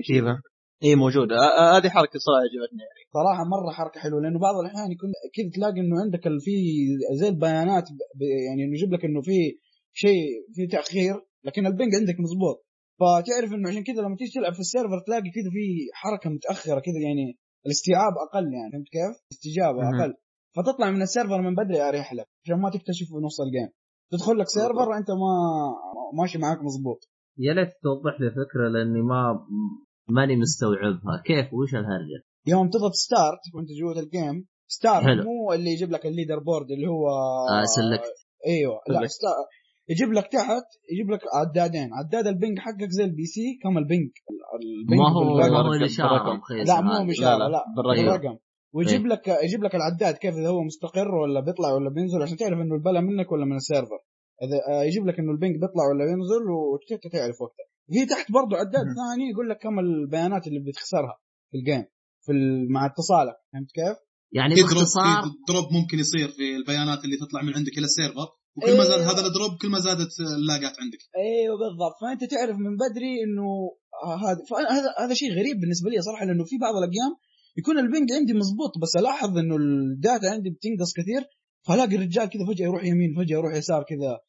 اي 0.83 0.95
موجود 0.95 1.27
آه، 1.31 1.77
هذه 1.77 1.89
حركة 1.89 2.19
صراحة 2.25 2.41
عجبتني. 2.47 2.81
يعني 2.87 3.01
صراحة 3.17 3.43
مرة 3.53 3.71
حركة 3.71 3.99
حلوة 3.99 4.21
لأنه 4.21 4.39
بعض 4.39 4.55
الأحيان 4.61 4.91
يكون 4.91 5.09
كذا 5.35 5.49
تلاقي 5.55 5.79
إنه 5.83 5.95
عندك 6.03 6.21
في 6.45 6.55
زي 7.19 7.27
البيانات 7.29 7.83
ب- 8.19 8.21
يعني 8.47 8.61
إنه 8.63 8.73
يجيب 8.77 8.93
لك 8.93 9.05
إنه 9.05 9.21
في 9.21 9.37
شيء 9.93 10.27
في 10.55 10.67
تأخير 10.67 11.15
لكن 11.45 11.65
ال 11.67 11.72
ping 11.72 11.91
عندك 11.99 12.17
مزبوط 12.25 12.57
فتعرف 12.99 13.49
إنه 13.53 13.69
عشان 13.69 13.83
كذا 13.83 14.01
لما 14.01 14.15
تيجي 14.15 14.31
تلعب 14.35 14.53
في 14.53 14.59
ال 14.59 14.65
server 14.65 14.97
تلاقي 15.07 15.29
كذا 15.37 15.49
في 15.55 15.63
حركة 16.01 16.29
متأخرة 16.29 16.79
كذا 16.79 16.99
يعني 17.07 17.25
الاستيعاب 17.65 18.13
أقل 18.25 18.45
يعني 18.53 18.71
فهمت 18.73 18.87
كيف؟ 18.95 19.13
استجابة 19.33 19.79
مهم. 19.79 19.95
أقل. 20.01 20.13
فتطلع 20.55 20.91
من 20.91 21.01
ال 21.01 21.07
server 21.07 21.41
من 21.41 21.55
بدري 21.55 21.81
اريح 21.89 22.13
لك 22.13 22.25
عشان 22.43 22.57
ما 22.61 22.69
تكتشف 22.69 23.07
في 23.11 23.17
نص 23.27 23.41
ال 23.41 23.46
game. 23.46 23.69
تدخل 24.11 24.37
لك 24.39 24.47
server 24.47 24.89
أنت 24.99 25.09
ما 25.21 25.33
ماشي 26.21 26.37
معاك 26.37 26.57
مزبوط 26.63 26.99
يا 27.39 27.53
ليت 27.53 27.69
توضح 27.83 28.21
لي 28.21 28.29
فكرة 28.31 28.67
لأني 28.73 29.01
ما 29.01 29.21
ماني 30.09 30.35
مستوعبها 30.35 31.21
كيف 31.25 31.53
وش 31.53 31.71
الهرجة؟ 31.75 32.19
يوم 32.47 32.69
تضغط 32.69 32.93
start 32.93 33.39
وانت 33.55 33.67
جوه 33.81 34.03
ال 34.03 34.12
game 34.12 34.47
start 34.67 35.03
حلو. 35.05 35.23
مو 35.23 35.53
اللي 35.53 35.69
يجيب 35.71 35.91
لك 35.91 36.05
ال 36.05 36.39
leaderboard 36.39 36.71
اللي 36.71 36.87
هو 36.87 37.07
آه 37.09 37.63
select 37.75 38.13
أيوه 38.47 38.79
لا 38.89 38.99
Select. 38.99 39.05
start 39.05 39.45
يجيب 39.89 40.13
لك 40.13 40.27
تحت 40.27 40.65
يجيب 40.91 41.11
لك 41.11 41.19
عدادين 41.35 41.89
عداد 41.93 42.27
ال 42.27 42.34
ping 42.34 42.59
حقك 42.59 42.89
زي 42.89 43.03
ال 43.03 43.25
PC 43.25 43.59
كم 43.63 43.77
ال 43.77 43.84
ping 43.84 44.09
ال 44.81 44.85
ping 44.85 44.99
ما 44.99 45.09
هو 45.11 45.23
هو. 45.67 45.73
الاشاره 45.73 46.41
لا 46.67 46.81
مو. 46.81 47.07
بإشارة 47.07 47.37
لا، 47.37 47.49
لا 47.49 47.63
بالرقم. 47.77 48.01
بالرقم 48.05 48.37
ويجيب 48.73 49.01
إيه. 49.01 49.07
لك 49.07 49.27
يجيب 49.43 49.63
لك 49.63 49.75
العداد 49.75 50.13
كيف 50.17 50.35
إذا 50.35 50.49
هو 50.49 50.63
مستقر 50.63 51.15
ولا 51.15 51.39
بيطلع 51.39 51.73
ولا 51.73 51.89
بينزل 51.89 52.21
عشان 52.21 52.37
تعرف 52.37 52.59
إنه 52.59 52.75
البلا 52.75 53.01
منك 53.01 53.31
ولا 53.31 53.45
من 53.45 53.55
ال 53.55 53.62
server 53.62 53.99
اذا 54.43 54.57
آه، 54.79 54.83
يجيب 54.83 55.07
لك 55.07 55.19
إنه 55.19 55.31
ال 55.31 55.35
ping 55.35 55.51
بيطلع 55.55 55.83
ولا 55.89 56.05
بينزل 56.05 56.43
وانت 56.51 57.03
تعرف 57.13 57.41
وقتها 57.41 57.67
في 57.93 58.05
تحت 58.05 58.31
برضه 58.31 58.57
عداد. 58.57 58.85
ثاني 58.99 59.25
يقول 59.31 59.49
لك 59.49 59.57
كم 59.57 59.79
البيانات 59.79 60.47
اللي 60.47 60.59
بتخسرها 60.59 61.15
في 61.51 61.57
ال 61.57 61.63
game 61.63 61.85
في 62.25 62.31
ال- 62.31 62.71
مع 62.71 62.85
اتصالك 62.85 63.35
فهمت 63.53 63.71
كيف؟ 63.71 63.97
يعني 64.31 64.55
باختصار 64.55 65.21
في 65.23 65.29
drop 65.49 65.65
ممكن 65.77 65.99
يصير 65.99 66.27
في 66.37 66.55
البيانات 66.55 66.99
اللي 67.05 67.17
تطلع 67.17 67.41
من 67.41 67.53
عندك 67.55 67.77
إلى 67.77 67.85
ال 67.85 67.91
server 67.91 68.27
وكل 68.57 68.77
ما 68.77 68.83
زاد 68.83 68.99
إيه. 68.99 69.05
هذا 69.11 69.27
ال 69.27 69.32
drop 69.32 69.51
كل 69.61 69.69
ما 69.69 69.79
زادت 69.79 70.11
ال 70.39 70.46
lag 70.46 70.68
ات 70.68 70.75
عندك 70.81 71.01
أيوه 71.25 71.55
بالضبط 71.61 71.95
فأنت 72.01 72.31
تعرف 72.33 72.55
من 72.65 72.73
بدري 72.83 73.13
إنه 73.25 73.47
هذا 74.27 74.41
فهذا 74.49 74.89
هذا 75.05 75.13
شيء 75.13 75.31
غريب 75.39 75.55
بالنسبة 75.61 75.89
لي 75.89 76.01
صراحة 76.01 76.25
لأنه 76.25 76.43
في 76.43 76.57
بعض 76.57 76.75
الأيام 76.75 77.13
يكون 77.57 77.79
ال 77.79 77.86
ping 77.86 78.11
عندي 78.11 78.33
مزبوط 78.33 78.71
بس 78.81 78.93
ألاحظ 79.01 79.37
إنه 79.37 79.55
ال 79.55 79.70
data 79.70 80.27
عندي 80.35 80.49
بتنقص 80.49 80.91
كثير 80.99 81.21
فألاقي 81.67 81.95
الرجال 81.95 82.25
كذا 82.29 82.45
فجأة 82.49 82.65
يروح 82.65 82.83
يمين 82.83 83.15
فجأة 83.17 83.37
يروح 83.37 83.53
يسار 83.55 83.83
كذا 83.83 84.19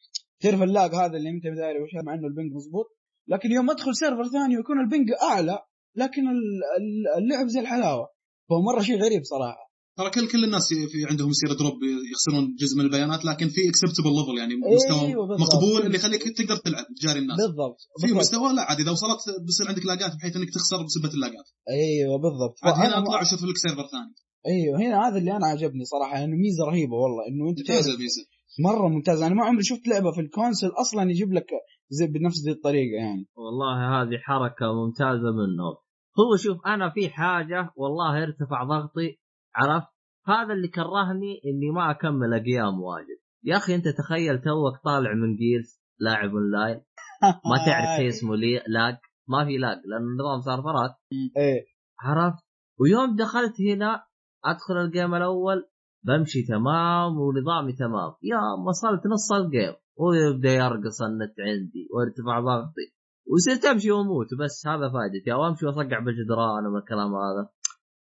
تعرف 0.40 0.62
ال 0.62 0.70
lag 0.70 0.94
هذا 0.94 1.16
اللي 1.16 1.30
أنت 1.30 1.46
مداري 1.46 1.78
وش 1.82 1.90
مع 2.06 2.14
إنه 2.14 2.26
ال 2.26 2.32
ping 2.32 2.52
مزبوط 2.52 2.86
لكن 3.28 3.52
يوم 3.52 3.70
أدخل 3.70 3.96
server 3.96 4.28
ثاني 4.28 4.56
ويكون 4.56 4.80
ال 4.80 4.86
ping 4.86 5.09
أعلى 5.22 5.58
لكن 5.96 6.22
ال- 6.28 6.62
ال- 6.78 7.22
اللعب 7.22 7.46
زي 7.48 7.60
الحلاوة. 7.60 8.06
فمره 8.48 8.82
شيء 8.82 8.96
غريب 9.04 9.22
صراحة. 9.24 9.68
ترى 9.98 10.10
كل 10.10 10.28
كل 10.32 10.44
الناس 10.44 10.68
في 10.68 10.98
عندهم 11.10 11.28
يصير 11.30 11.52
drop 11.61 11.76
يخسرون 12.12 12.44
جزء 12.60 12.78
من 12.78 12.84
البيانات 12.84 13.24
لكن 13.24 13.48
في 13.48 13.60
acceptable 13.70 14.11
level 14.16 14.38
يعني 14.38 14.54
مستوى 14.56 15.08
أيوة. 15.08 15.26
مقبول 15.44 15.86
اللي 15.86 15.96
يخليك 15.98 16.22
تقدر 16.38 16.56
تلعب 16.56 16.84
تجاري 17.00 17.18
الناس. 17.18 17.36
بالضبط. 17.40 17.78
في. 18.00 18.12
مستوى؟ 18.12 18.52
لا 18.56 18.62
عاد 18.62 18.80
إذا 18.80 18.90
وصلت 18.90 19.20
بيصير 19.46 19.68
عندك 19.68 19.86
lag 19.86 20.06
ات 20.06 20.12
بحيث 20.16 20.36
إنك 20.36 20.50
تخسر 20.54 20.82
بسبة 20.86 21.10
ال 21.14 21.20
lag 21.20 21.36
ات. 21.36 21.46
أيوه 21.70 22.16
بالضبط. 22.24 22.56
عاد 22.62 22.74
هنا 22.74 22.98
اطلع 22.98 23.20
وشوف 23.20 23.42
لك 23.50 23.56
server 23.64 23.86
ثاني. 23.94 24.12
أيوه 24.52 24.74
هنا 24.82 25.08
هذا 25.08 25.18
اللي 25.18 25.32
أنا 25.36 25.46
عجبني 25.46 25.84
صراحة. 25.84 26.12
انه 26.12 26.20
يعني 26.20 26.32
ميزة 26.44 26.64
رهيبة 26.70 26.94
والله 27.02 27.22
إنه 27.28 27.50
أنت 27.50 27.58
ممتازة 27.58 27.94
الميزه 27.94 28.22
مرة 28.68 28.88
ممتاز 28.88 29.22
أنا 29.22 29.34
ما 29.34 29.44
عمري 29.44 29.64
شفت 29.64 29.88
لعبة 29.88 30.10
في 30.12 30.20
ال 30.20 30.27
console 30.27 30.70
أصلا 30.84 31.10
يجيب 31.10 31.32
لك 31.32 31.46
زي 31.91 32.07
بنفس 32.07 32.45
ذي 32.45 32.53
الطريقة 32.53 32.97
يعني. 32.97 33.28
والله 33.36 34.03
هذه 34.03 34.18
حركة 34.18 34.72
ممتازة 34.74 35.30
منهم 35.32 35.76
هو 36.20 36.36
شوف 36.36 36.66
أنا 36.66 36.91
في 36.91 37.09
حاجة 37.09 37.70
والله 37.76 38.22
ارتفع 38.22 38.64
ضغطي 38.64 39.18
عرفت؟ 39.55 39.89
هذا 40.26 40.53
اللي 40.53 40.68
كرهني 40.68 41.41
إني 41.47 41.70
ما 41.70 41.91
أكمل 41.91 42.34
أقيام 42.34 42.80
واجد. 42.80 43.18
يا 43.45 43.57
أخي 43.57 43.74
أنت 43.74 43.89
تخيل 43.89 44.39
توك 44.39 44.76
طالع 44.84 45.14
من 45.14 45.36
Gears 45.36 45.82
لاعب 46.01 46.30
أونلاين. 46.30 46.80
ما 47.22 47.57
تعرف 47.66 47.99
شيء 47.99 48.09
اسمه 48.09 48.36
لي 48.36 48.62
لاج. 48.66 48.97
ما 49.28 49.45
في 49.45 49.59
lag 49.59 49.76
لأنه 49.86 50.07
نظام 50.20 50.41
server 50.40 50.83
ات 50.83 50.90
إيه. 51.36 51.64
عرفت؟ 52.01 52.45
ويوم 52.80 53.16
دخلت 53.16 53.61
هنا 53.61 54.05
أدخل 54.45 54.76
ال 54.84 54.90
game 54.90 55.14
الأول 55.14 55.68
بمشي 56.03 56.43
تمام 56.43 57.18
ونظامي 57.18 57.72
تمام. 57.72 58.14
يا 58.22 58.39
وصلت 58.68 59.07
نص 59.07 59.32
ال 59.32 59.39
game. 59.39 59.74
ويبدأ 59.99 60.51
يرقص 60.51 61.03
النت 61.03 61.34
عندي 61.40 61.88
وارتفع 61.94 62.40
ضغطي. 62.40 62.86
وصرت 63.30 63.64
امشي 63.64 63.90
واموت 63.90 64.34
بس 64.40 64.66
هذا 64.66 64.88
فائدتي 64.92 65.32
أو 65.32 65.46
أمشي 65.49 65.66
وأصقع 65.66 65.99
بالجدران 65.99 66.66
ومن 66.66 66.78
الكلام 66.78 67.14
هذا. 67.14 67.49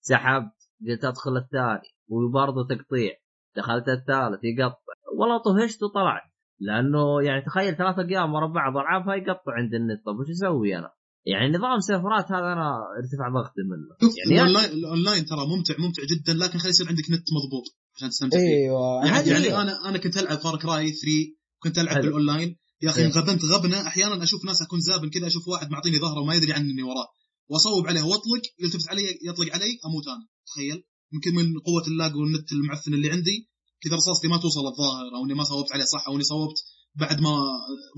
سحبت 0.02 0.60
قلت 0.88 1.06
أدخل 1.06 1.38
الثاني. 1.38 1.90
وبرضه 2.10 2.68
تقطيع. 2.68 3.12
دخلت 3.58 3.90
الثالث 3.90 4.44
يقطع. 4.44 4.94
والله 5.18 5.38
طفشت 5.38 5.84
وطلعت. 5.84 6.30
لأنه 6.60 7.22
يعني 7.22 7.42
تخيل 7.42 7.76
ثلاثة 7.76 8.02
أيام 8.10 8.34
ورا 8.34 8.48
بعض 8.48 8.78
ألعابها 8.78 9.16
يقطع 9.16 9.52
عند 9.60 9.74
النت. 9.74 10.06
طب 10.06 10.20
وش 10.20 10.30
أسوي 10.30 10.78
أنا؟ 10.78 10.92
يعني 11.26 11.58
نظام 11.58 11.80
server 11.80 12.24
ات 12.24 12.32
هذا 12.32 12.54
أنا 12.54 12.70
ارتفع 13.00 13.30
ضغطي 13.30 13.64
منه. 13.72 13.92
شوف 14.02 14.14
يعني 14.18 14.42
الاونلاين 14.42 14.72
الأونلاين 14.80 15.26
ترى 15.26 15.44
ممتع 15.52 15.76
ممتع 15.84 16.04
جدا. 16.12 16.34
لكن 16.34 16.58
خلي 16.60 16.70
يصير 16.70 16.88
عندك 16.88 17.08
نت 17.14 17.28
مضبوط 17.38 17.66
عشان 17.96 18.10
تستمتع 18.10 18.38
فيه. 18.38 18.46
إيوه. 18.46 19.06
يعني, 19.06 19.30
يعني. 19.30 19.62
أنا 19.62 19.90
أنا 19.90 19.98
كنت 19.98 20.18
ألعب 20.18 20.38
Far 20.38 20.58
Cry 20.58 20.92
3 20.92 21.39
كنت 21.64 21.80
ألعب. 21.80 22.02
بالأونلاين. 22.02 22.58
يا 22.82 22.90
أخي 22.90 23.02
إيه. 23.02 23.08
انغبنت 23.08 23.46
غبنة. 23.46 23.88
أحيانا 23.88 24.24
أشوف 24.24 24.46
ناس 24.46 24.62
أكون 24.62 24.80
زابن 24.80 25.10
كذا 25.10 25.28
أشوف 25.28 25.48
واحد 25.48 25.72
معطيني 25.72 26.00
ظهره 26.00 26.22
وما 26.22 26.36
يدري 26.36 26.54
عني 26.54 26.72
اني 26.72 26.84
وراه. 26.84 27.08
وأصوب 27.50 27.88
عليه 27.88 28.02
وأطلق 28.02 28.44
يلتفت 28.60 28.90
علي 28.90 29.02
يطلق 29.28 29.54
علي 29.54 29.80
أموت 29.86 30.08
أنا. 30.08 30.28
تخيل. 30.48 30.84
يمكن 31.14 31.36
من 31.36 31.60
قوة 31.60 31.88
ال 31.88 31.95
lag 31.95 32.16
وال 32.16 32.30
net 32.30 32.52
المعفن 32.52 32.94
اللي 32.94 33.10
عندي 33.12 33.50
كذا 33.84 33.96
رصاصتي 33.96 34.28
ما 34.28 34.38
توصل 34.38 34.66
الظاهر 34.68 35.16
أو 35.16 35.26
إني 35.26 35.34
ما 35.34 35.44
صوبت 35.44 35.74
عليه 35.74 35.84
صح 35.84 36.08
أو 36.08 36.16
إني 36.16 36.24
صوبت 36.24 36.58
بعد 36.96 37.22
ما 37.22 37.34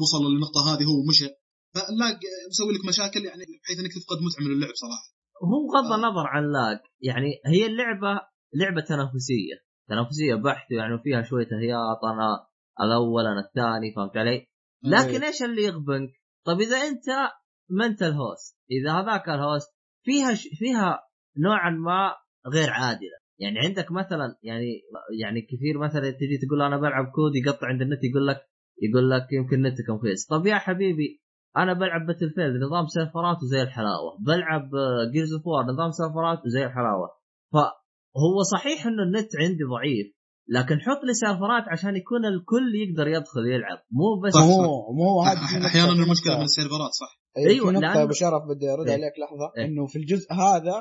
وصل 0.01 0.31
للنقطة 0.31 0.73
هذه 0.73 0.83
هو 0.83 1.05
مشى 1.09 1.27
فال 1.73 1.91
lag 1.91 2.17
مسوي 2.49 2.73
لك 2.73 2.85
مشاكل 2.85 3.25
يعني 3.25 3.43
بحيث 3.63 3.79
إنك 3.79 3.93
تفقد 3.93 4.17
متعة 4.25 4.43
من 4.45 4.51
اللعب 4.51 4.75
صراحة. 4.75 5.07
هو 5.43 5.67
بغض 5.67 5.91
آه. 5.91 5.95
النظر 5.95 6.25
عن 6.27 6.43
lag. 6.43 6.79
يعني 7.01 7.31
هي 7.45 7.65
اللعبة 7.65 8.21
لعبة 8.53 8.81
تنافسية. 8.81 9.55
تنافسية 9.89 10.35
بحت 10.35 10.71
يعني 10.71 10.99
فيها 11.03 11.21
شوية 11.29 11.51
هياط 11.61 12.01
أنا 12.13 12.29
الأول 12.81 13.27
أنا 13.27 13.39
الثاني 13.39 13.93
فهمت 13.95 14.17
علي؟ 14.17 14.47
لكن 14.83 15.23
إيش 15.23 15.43
اللي 15.43 15.63
يغبنك؟ 15.63 16.09
طيب 16.45 16.61
إذا 16.61 16.77
أنت 16.77 17.05
ما 17.69 17.85
أنت 17.85 18.01
ال 18.01 18.13
host 18.13 18.57
إذا 18.71 18.91
هذاك 18.91 19.29
ال 19.29 19.37
host 19.37 19.69
فيها 20.03 20.33
ش... 20.33 20.47
فيها 20.59 20.99
نوعا 21.37 21.69
ما 21.69 22.15
غير 22.53 22.69
عادلة. 22.69 23.21
يعني 23.39 23.59
عندك 23.59 23.91
مثلا 23.91 24.35
يعني 24.43 24.81
يعني 25.21 25.41
كثير 25.41 25.77
مثلا 25.77 26.11
تجي 26.11 26.37
تقول 26.47 26.61
أنا 26.61 26.77
بلعب 26.77 27.05
COD 27.05 27.35
يقطع 27.35 27.67
عند 27.67 27.81
النت 27.81 28.03
يقول 28.03 28.27
لك 28.27 28.37
يقول 28.81 29.09
لك 29.09 29.27
يمكن 29.33 29.61
نتكم 29.61 29.97
كويس 29.97 30.27
طب 30.27 30.45
يا 30.45 30.55
حبيبي 30.55 31.21
أنا 31.57 31.73
بلعب 31.73 32.05
Battlefield 32.05 32.63
نظام 32.63 32.87
سيرفرات 32.87 33.37
وزي 33.43 33.61
الحلاوة. 33.61 34.17
بلعب 34.19 34.69
Gears 35.13 35.33
of 35.33 35.67
نظام 35.69 35.91
سيرفرات 35.91 36.45
وزي 36.45 36.65
الحلاوة. 36.65 37.09
فهو 37.53 38.41
صحيح 38.51 38.85
إنه 38.85 39.03
النت 39.03 39.29
عندي 39.39 39.63
ضعيف 39.63 40.20
لكن 40.57 40.75
حط 40.85 41.01
لي 41.07 41.13
سيرفرات 41.13 41.65
عشان 41.73 41.95
يكون 42.01 42.25
الكل 42.25 42.67
يقدر 42.83 43.07
يدخل 43.07 43.43
يلعب. 43.55 43.79
مو 43.99 44.07
بس 44.23 44.35
مو. 44.35 44.93
مو 44.99 45.21
هذه 45.27 45.65
أحيانا 45.67 45.91
المشكلة 46.03 46.37
من 46.37 46.43
السيرفرات 46.51 46.91
صح. 47.01 47.11
أيوه 47.37 47.49
أيوة، 47.51 47.67
في 47.67 47.73
نقطة 47.75 47.93
لأنه- 47.93 47.97
أبو 47.97 48.13
شرف 48.13 48.43
بدي 48.49 48.69
أرد 48.73 48.87
إيه. 48.87 48.93
عليك 48.93 49.13
لحظة. 49.23 49.47
إيه. 49.57 49.65
إنه 49.65 49.85
في 49.91 49.95
الجزء 50.01 50.33
هذا 50.33 50.75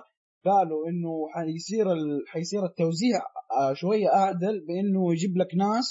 قالوا 0.49 0.81
إنه 0.89 1.13
حيصير 1.35 1.93
ال... 1.93 2.03
حيصير 2.33 2.63
التوزيع 2.71 3.19
آه، 3.61 3.73
شوية 3.75 4.09
أعدل 4.15 4.57
بإنه 4.69 5.13
يجيب 5.13 5.33
لك 5.41 5.51
ناس 5.65 5.87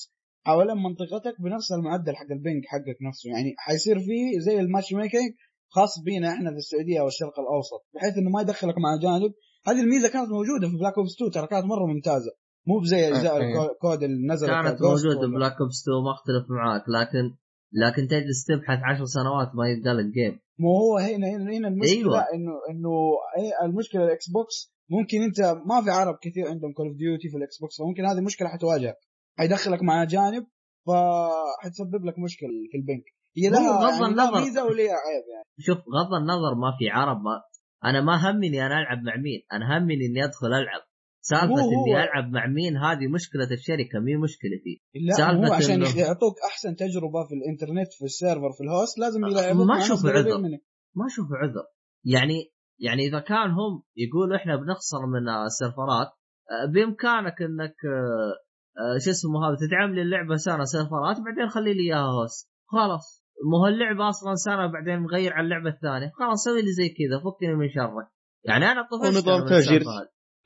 حوالين 0.47 0.77
منطقتك 0.88 1.36
بنفس 1.43 1.71
المعدل 1.77 2.15
حق 2.15 2.30
ال 2.38 2.43
ping 2.43 2.63
حقك 2.73 2.97
نفسه. 3.07 3.30
يعني 3.30 3.53
حيصير 3.57 3.97
فيه 3.99 4.39
زي 4.39 4.59
ال 4.59 4.93
matchmaking 4.93 5.32
خاص 5.75 5.93
بينا 6.05 6.27
إحنا 6.34 6.49
في 6.51 6.57
السعودية 6.57 7.01
والشرق 7.01 7.36
الأوسط 7.43 7.82
بحيث 7.95 8.13
إنه 8.17 8.30
ما 8.30 8.41
يدخلك 8.41 8.77
مع 8.77 8.89
اجانب 8.99 9.32
هذه 9.67 9.80
الميزة 9.86 10.07
كانت 10.13 10.30
موجودة 10.38 10.65
في 10.71 10.75
Black 10.82 10.93
Ops 10.97 11.13
2 11.15 11.32
ترى 11.32 11.47
كانت 11.47 11.65
مرة 11.65 11.86
ممتازة. 11.93 12.32
مو 12.70 12.80
بزي 12.80 13.07
اجزاء 13.07 13.34
okay. 13.34 13.71
ال 13.71 13.80
COD 13.80 14.03
اللي 14.03 14.28
نزلت 14.34 14.49
كانت 14.51 14.82
موجودة 14.82 15.28
Black 15.27 15.55
Ops 15.61 15.82
2 15.82 16.03
ما 16.05 16.11
أختلف 16.11 16.45
معاك 16.49 16.84
لكن 16.97 17.36
لكن 17.74 18.07
تجلس 18.07 18.45
تبحث 18.45 18.80
عشر 18.84 19.05
سنوات 19.05 19.49
ما 19.55 19.63
يلقى 19.70 19.93
لك 19.93 20.05
game 20.05 20.39
مو 20.59 20.70
هو 20.78 20.97
هنا 20.97 21.28
هنا, 21.28 21.57
هنا 21.57 21.67
المشكلة 21.67 21.97
أيوة. 21.97 22.20
انه 22.34 22.53
إنه 22.70 22.93
إيه 23.38 23.67
المشكلة 23.67 24.03
ال 24.03 24.30
Xbox 24.30 24.73
ممكن 24.89 25.22
انت 25.22 25.39
ما 25.70 25.82
في 25.84 25.89
عرب 25.89 26.15
كثير 26.22 26.47
عندهم 26.47 26.74
Call 26.73 26.88
of 26.88 26.95
Duty 26.97 27.30
في 27.30 27.38
ال 27.38 27.59
Xbox 27.61 27.75
فممكن 27.82 28.05
هذه 28.05 28.22
مشكله 28.22 28.47
حتواجهك 28.47 28.97
حيدخلك 29.38 29.84
مع 29.84 30.03
اجانب 30.03 30.43
فحتسبب 30.88 32.05
لك 32.05 32.20
مشكلة 32.20 32.49
في 32.72 32.78
ال 32.77 32.83
ping 32.83 33.05
هي 33.38 33.49
لها 33.49 33.61
يعني 33.61 33.99
لها 33.99 34.09
النظر. 34.09 34.41
ميزه 34.41 34.63
ولها 34.63 34.95
عيب 35.05 35.26
يعني 35.34 35.47
شوف 35.59 35.78
غض 35.78 36.13
النظر 36.22 36.55
ما 36.55 36.72
في 36.80 36.89
عرب 36.89 37.17
ما 37.17 37.41
أنا 37.86 38.01
ما 38.01 38.15
همني 38.32 38.65
أنا 38.65 38.80
ألعب 38.80 38.97
مع 39.03 39.15
مين 39.15 39.41
أنا 39.53 39.78
همني 39.78 40.05
إني 40.05 40.24
أدخل 40.24 40.47
ألعب 40.47 40.82
سالفة 41.22 41.45
هو- 41.47 41.57
هو- 41.59 41.86
اني 41.86 42.03
ألعب 42.03 42.32
مع 42.32 42.47
مين 42.47 42.78
هذه 42.78 43.07
مشكلة 43.07 43.43
الشركة 43.51 43.99
مي 43.99 44.15
مشكلتي 44.15 44.82
لا 45.07 45.13
سالفة 45.13 45.47
هو 45.47 45.53
عشان 45.53 45.86
إنه- 45.86 45.97
يعطوك 45.97 46.36
أحسن 46.51 46.76
تجربة 46.76 47.24
في 47.28 47.34
الإنترنت 47.36 47.93
في 47.93 48.05
ال 48.05 48.12
server 48.12 48.51
في 48.57 48.63
ال 48.63 48.71
host 48.71 48.99
لازم 48.99 49.26
يلعبوك 49.26 49.67
ما 49.67 49.78
قريبين 50.03 50.34
عذر. 50.34 50.59
ما 50.95 51.05
أشوف 51.05 51.28
عذر. 51.43 51.65
يعني 52.05 52.51
يعني 52.80 53.01
إذا 53.07 53.20
كان 53.20 53.49
هم 53.51 53.84
يقولوا 53.97 54.36
إحنا 54.38 54.55
بنخسر 54.55 55.01
من 55.13 55.30
السيرفرات 55.45 56.07
آه، 56.51 56.65
بإمكانك 56.74 57.41
إنك 57.41 57.76
آه، 57.86 58.34
آه، 58.82 58.97
شو 59.05 59.09
اسمه 59.11 59.39
هذا 59.47 59.57
تدعم 59.67 59.93
لي 59.95 60.01
اللعبة 60.01 60.36
سنه 60.36 60.63
سيرفرات 60.63 61.17
بعدين 61.26 61.49
خلي 61.49 61.74
لي 61.74 61.84
إياها 61.84 62.11
host. 62.21 62.49
خلاص. 62.67 63.26
مو 63.51 63.57
هو 63.57 63.67
اللعبه 63.67 64.09
أصلا 64.09 64.36
سنه 64.36 64.72
بعدين 64.72 64.99
مغير 64.99 65.34
على 65.34 65.43
اللعبة 65.45 65.70
الثانية. 65.70 66.11
خلاص 66.20 66.43
سوي 66.43 66.61
لي 66.61 66.72
زي 66.72 66.89
كذا 66.89 67.17
فكني 67.24 67.55
من 67.55 67.70
شرك. 67.70 68.07
يعني 68.45 68.65
أنا 68.65 68.82
طفشت 68.91 69.28
ونظام 69.28 69.47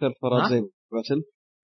سيرفرات 0.03 0.41
ها؟ 0.43 0.49
زي 0.49 0.61
Battle. 0.91 1.19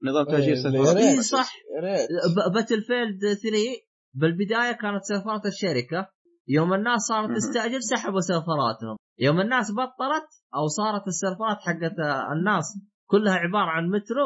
نظام 0.07 0.25
تأجير 0.25 0.53
إيه، 0.55 0.61
سيرفرات. 0.63 0.95
ريت. 0.97 1.05
إيه، 1.15 1.21
صح. 1.21 1.49
يا 1.75 1.79
ريت 1.85 2.07
ب- 2.35 2.53
Battlefield 2.53 3.19
3 3.19 3.75
بالبداية 4.19 4.71
كانت 4.71 5.03
سيرفرات 5.03 5.45
الشركة. 5.45 5.99
يوم 6.47 6.73
الناس 6.73 7.01
صارت. 7.01 7.29
تستأجر 7.37 7.79
سحبوا 7.79 8.19
سيرفراتهم. 8.19 8.95
يوم 9.19 9.41
الناس 9.41 9.71
بطلت 9.71 10.29
أو 10.55 10.67
صارت 10.67 11.07
السيرفرات 11.07 11.57
حقت 11.67 11.95
الناس 12.37 12.65
كلها 13.11 13.33
عبارة 13.33 13.69
عن 13.75 13.83
مترو 13.89 14.25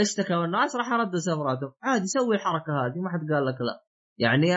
اشتكوا 0.00 0.44
الناس 0.44 0.76
راح 0.76 0.92
ردوا 0.92 1.20
سيرفراتهم. 1.26 1.72
عادي 1.82 2.06
سوي 2.06 2.34
الحركة 2.36 2.72
هذه 2.86 2.98
ما 3.04 3.10
حد 3.10 3.32
قال 3.34 3.46
لك 3.46 3.60
لا. 3.60 3.76
يعني 4.18 4.48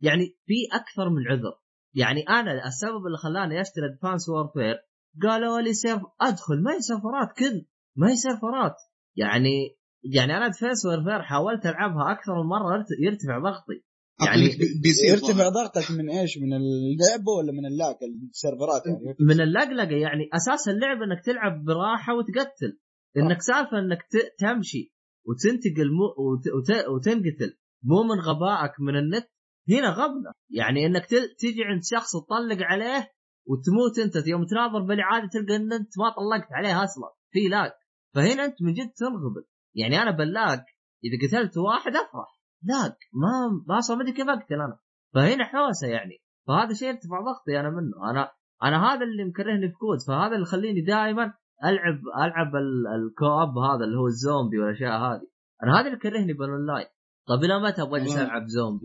يعني 0.00 0.24
في 0.46 0.54
أكثر 0.80 1.08
من 1.10 1.22
عذر. 1.30 1.54
يعني 1.94 2.22
أنا 2.28 2.66
السبب 2.66 3.06
اللي 3.06 3.18
خلاني 3.18 3.60
أشتري 3.60 3.86
Advanced 3.94 4.28
Warfare 4.28 4.76
قالوا 5.22 5.60
لي 5.60 5.72
server 5.74 6.02
أدخل 6.20 6.62
ما 6.62 6.72
هي 6.74 6.80
سيرفرات 6.80 7.28
كل 7.38 7.66
ما 7.98 8.10
هي 8.10 8.16
سيرفرات 8.16 8.74
يعني 9.16 9.76
يعني 10.14 10.36
أنا 10.36 10.46
Advanced 10.48 10.86
Warfare 10.86 11.22
حاولت 11.22 11.66
ألعبها 11.66 12.12
أكثر 12.12 12.32
من 12.42 12.48
مرة 12.48 12.74
يرت- 12.76 13.00
يرتفع 13.00 13.38
ضغطي. 13.38 13.78
يعني 14.26 14.42
يرتفع 15.10 15.48
ضغطك 15.48 15.90
من 15.90 16.10
إيش؟ 16.10 16.38
من 16.38 16.52
اللعبه 16.52 17.32
ولا 17.38 17.52
من 17.52 17.66
ال 17.66 17.74
lag 17.74 17.98
السيرفرات 18.02 18.82
يعني؟ 18.86 19.16
من 19.28 19.40
اللقلقة. 19.40 19.96
يعني 19.96 20.28
أساس 20.34 20.68
اللعبه 20.68 21.04
إنك 21.04 21.24
تلعب 21.24 21.64
براحة 21.64 22.14
وتقتل. 22.14 22.78
إنك 23.16 23.42
سالفة 23.42 23.78
إنك 23.78 24.02
ت- 24.02 24.34
تمشي 24.38 24.94
وتنتقل 25.26 25.88
مو 25.98 26.04
وت... 26.26 26.44
وت... 26.56 26.88
وتنقتل 26.88 27.50
مو 27.82 28.02
من 28.02 28.20
غبائك 28.20 28.72
من 28.80 28.96
النت. 28.96 29.26
هنا 29.68 29.90
غبنه 29.90 30.32
يعني 30.50 30.86
إنك 30.86 31.06
ت... 31.06 31.14
تجي 31.14 31.64
عند 31.64 31.80
شخص 31.84 32.10
تطلق 32.12 32.58
عليه 32.62 33.10
وتموت 33.46 33.98
أنت. 33.98 34.26
يوم 34.26 34.44
تناظر 34.46 34.82
بالعاده 34.82 35.28
تلقى 35.32 35.56
إن 35.56 35.72
أنت 35.72 35.92
ما 35.98 36.08
طلقت 36.18 36.48
عليه 36.52 36.84
أصلا. 36.84 37.08
في 37.30 37.48
lag. 37.48 37.72
فهنا 38.14 38.44
أنت 38.44 38.62
من 38.62 38.72
جد 38.72 38.90
تنغبن 38.90 39.44
يعني 39.74 40.02
أنا 40.02 40.10
بال 40.10 40.32
lag 40.32 40.64
إذا 41.04 41.28
قتلت 41.28 41.56
واحد 41.58 41.92
أفرح. 41.96 42.38
lag 42.62 42.96
ما 43.12 43.62
ما 43.66 43.78
أصلا 43.78 43.96
ما 43.96 44.02
أدري 44.02 44.12
كيف 44.12 44.28
أقتل 44.28 44.54
أنا. 44.54 44.78
فهنا 45.14 45.44
حوسة 45.44 45.86
يعني. 45.86 46.18
فهذا 46.48 46.72
شيء 46.74 46.88
يرتفع 46.88 47.20
ضغطي 47.20 47.60
أنا 47.60 47.70
منه. 47.70 48.10
أنا 48.10 48.30
أنا 48.62 48.86
هذا 48.92 49.04
اللي 49.04 49.24
مكرهني 49.24 49.68
في 49.68 49.74
COD. 49.74 49.98
فهذا 50.08 50.32
اللي 50.34 50.42
يخليني 50.42 50.80
دائما 50.80 51.34
ألعب 51.64 51.98
ألعب 52.24 52.56
ال- 52.56 52.86
ال 52.86 52.98
co-op 52.98 53.58
هذا 53.58 53.84
اللي 53.84 53.98
هو 53.98 54.06
الزومبي 54.06 54.58
والأشياء 54.58 54.92
هذه. 54.92 55.26
أنا 55.62 55.74
هذا 55.74 55.86
اللي 55.86 55.96
يكرهني 55.96 56.32
بالاونلاين 56.32 56.86
طب 57.28 57.44
إلى 57.44 57.60
متى 57.60 57.82
أبغى 57.82 58.00
أجلس. 58.00 58.16
ألعب 58.16 58.46
زومبي؟ 58.46 58.84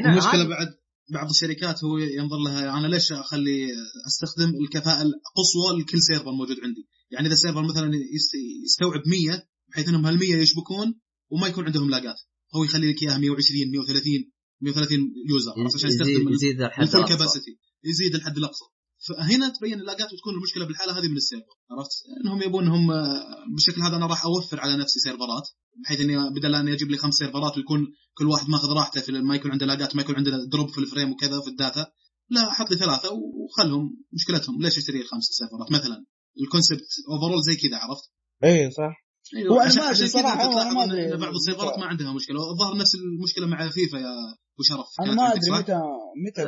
هنا 0.00 0.12
المشكلة 0.12 0.48
بعد 0.48 0.66
بعض 1.10 1.28
الشركات 1.30 1.84
هو 1.84 1.98
ينظر 1.98 2.36
لها 2.46 2.78
أنا 2.78 2.86
ليش 2.86 3.12
أخلي 3.12 3.68
أستخدم 4.06 4.52
الكفاءة 4.64 5.02
القصوى 5.02 5.80
لكل 5.80 6.00
سيرفر 6.02 6.32
موجود 6.32 6.56
عندي؟ 6.64 6.88
يعني 7.10 7.26
إذا 7.26 7.34
ال 7.34 7.38
server 7.38 7.62
مثلا 7.62 7.86
يست- 8.16 8.64
يستوعب 8.64 9.02
100 9.06 9.46
بحيث 9.70 9.88
إنهم 9.88 10.06
هال 10.06 10.18
100 10.18 10.34
يشبكون 10.34 10.94
وما 11.30 11.46
يكون 11.48 11.64
عندهم 11.64 11.90
لاقات 11.90 12.16
هو 12.54 12.64
يخلي 12.64 12.92
لك 12.92 13.02
إياها 13.02 13.18
120 13.18 13.70
130 13.70 14.30
130 14.60 14.98
user 15.30 15.52
عشان 15.74 15.90
يستخدم 15.90 16.32
يزيد 16.34 16.60
الحد 16.62 16.82
ال 16.82 16.88
full. 16.88 17.16
capacity 17.18 17.58
يزيد 17.84 18.14
الحد 18.14 18.36
الأقصى. 18.36 18.64
فهنا 18.98 19.48
تبين 19.48 19.80
اللاقات 19.80 20.12
وتكون 20.12 20.34
المشكلة 20.34 20.66
بالحالة 20.66 20.98
هذه 20.98 21.08
من 21.08 21.16
ال 21.16 21.21
server 21.21 21.54
عرفت؟ 21.70 21.90
إنهم 22.20 22.42
يبون 22.42 22.64
إنهم 22.64 22.90
آه، 22.90 23.44
بالشكل 23.54 23.82
هذا 23.82 23.96
أنا 23.96 24.06
راح 24.06 24.24
أوفر 24.24 24.60
على 24.60 24.76
نفسي 24.76 24.98
سيرفرات 24.98 25.48
بحيث 25.84 26.00
إني 26.00 26.16
بدل 26.30 26.54
اني 26.54 26.72
أجيب 26.72 26.90
لي 26.90 26.96
خمس 26.96 27.14
سيرفرات 27.14 27.56
ويكون 27.56 27.86
كل 28.14 28.26
واحد 28.26 28.48
ماخذ 28.48 28.68
راحته 28.68 29.00
في 29.00 29.12
ما 29.12 29.34
يكون 29.36 29.50
عنده 29.50 29.66
لاقات 29.66 29.96
ما 29.96 30.02
يكون 30.02 30.16
عنده 30.16 30.44
drop 30.52 30.68
في 30.68 30.78
ال 30.78 30.84
frame 30.84 31.12
وكذا 31.12 31.40
في 31.40 31.48
ال 31.48 31.56
data 31.56 31.86
لا 32.30 32.50
أحط 32.50 32.70
لي 32.70 32.76
ثلاثة 32.76 33.08
وخلهم. 33.12 33.96
مشكلتهم 34.12 34.62
ليش 34.62 34.78
أشتري 34.78 35.04
خمس 35.04 35.24
سيرفرات 35.24 35.72
مثلا؟ 35.72 36.04
ال 36.42 36.48
concept 36.48 36.86
overall 37.08 37.42
زي 37.42 37.56
كذا 37.56 37.76
عرفت؟ 37.76 38.10
إيه 38.44 38.70
صح. 38.70 39.05
هو 39.52 39.58
عشان, 39.60 39.82
ما 39.82 39.88
هو 39.88 39.90
أنا 40.20 40.52
تلاحظ 40.54 40.74
ما 40.76 40.84
إن 40.84 41.20
بعض 41.20 41.34
السيرفرات 41.40 41.74
متى- 41.74 41.78
ما 41.80 41.86
عندها 41.86 42.10
مشكلة. 42.18 42.38
الظاهر 42.52 42.74
نفس 42.82 42.92
المشكلة 43.00 43.46
مع 43.52 43.58
فيفا 43.76 43.96
يا 44.04 44.12
أبو 44.54 44.62
شرف. 44.70 44.88
أنا 45.02 45.12
ما 45.18 45.24
أدري؟ 45.32 45.50
متى 45.58 45.78
متى 46.26 46.40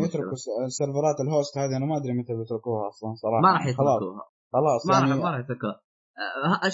المشكلة. 0.00 0.04
يتركوا 0.08 0.36
س- 0.44 0.50
السيرفرات 0.66 1.16
ال 1.24 1.31
host 1.31 1.58
هذه 1.58 1.74
أنا 1.78 1.86
ما 1.90 1.96
أدري 2.00 2.12
متى 2.20 2.32
بيتركوها 2.40 2.82
أصلا 2.88 3.10
صراحة. 3.22 3.40
ما 3.46 3.52
راح 3.56 3.62
خلاص. 3.78 3.96
يتركوها 4.02 4.24
خلاص 4.54 4.80
ما 4.86 4.92
راح 4.94 5.08
يعني 5.08 5.20
ما 5.22 5.30
راح 5.30 5.40
يتركوها. 5.44 5.76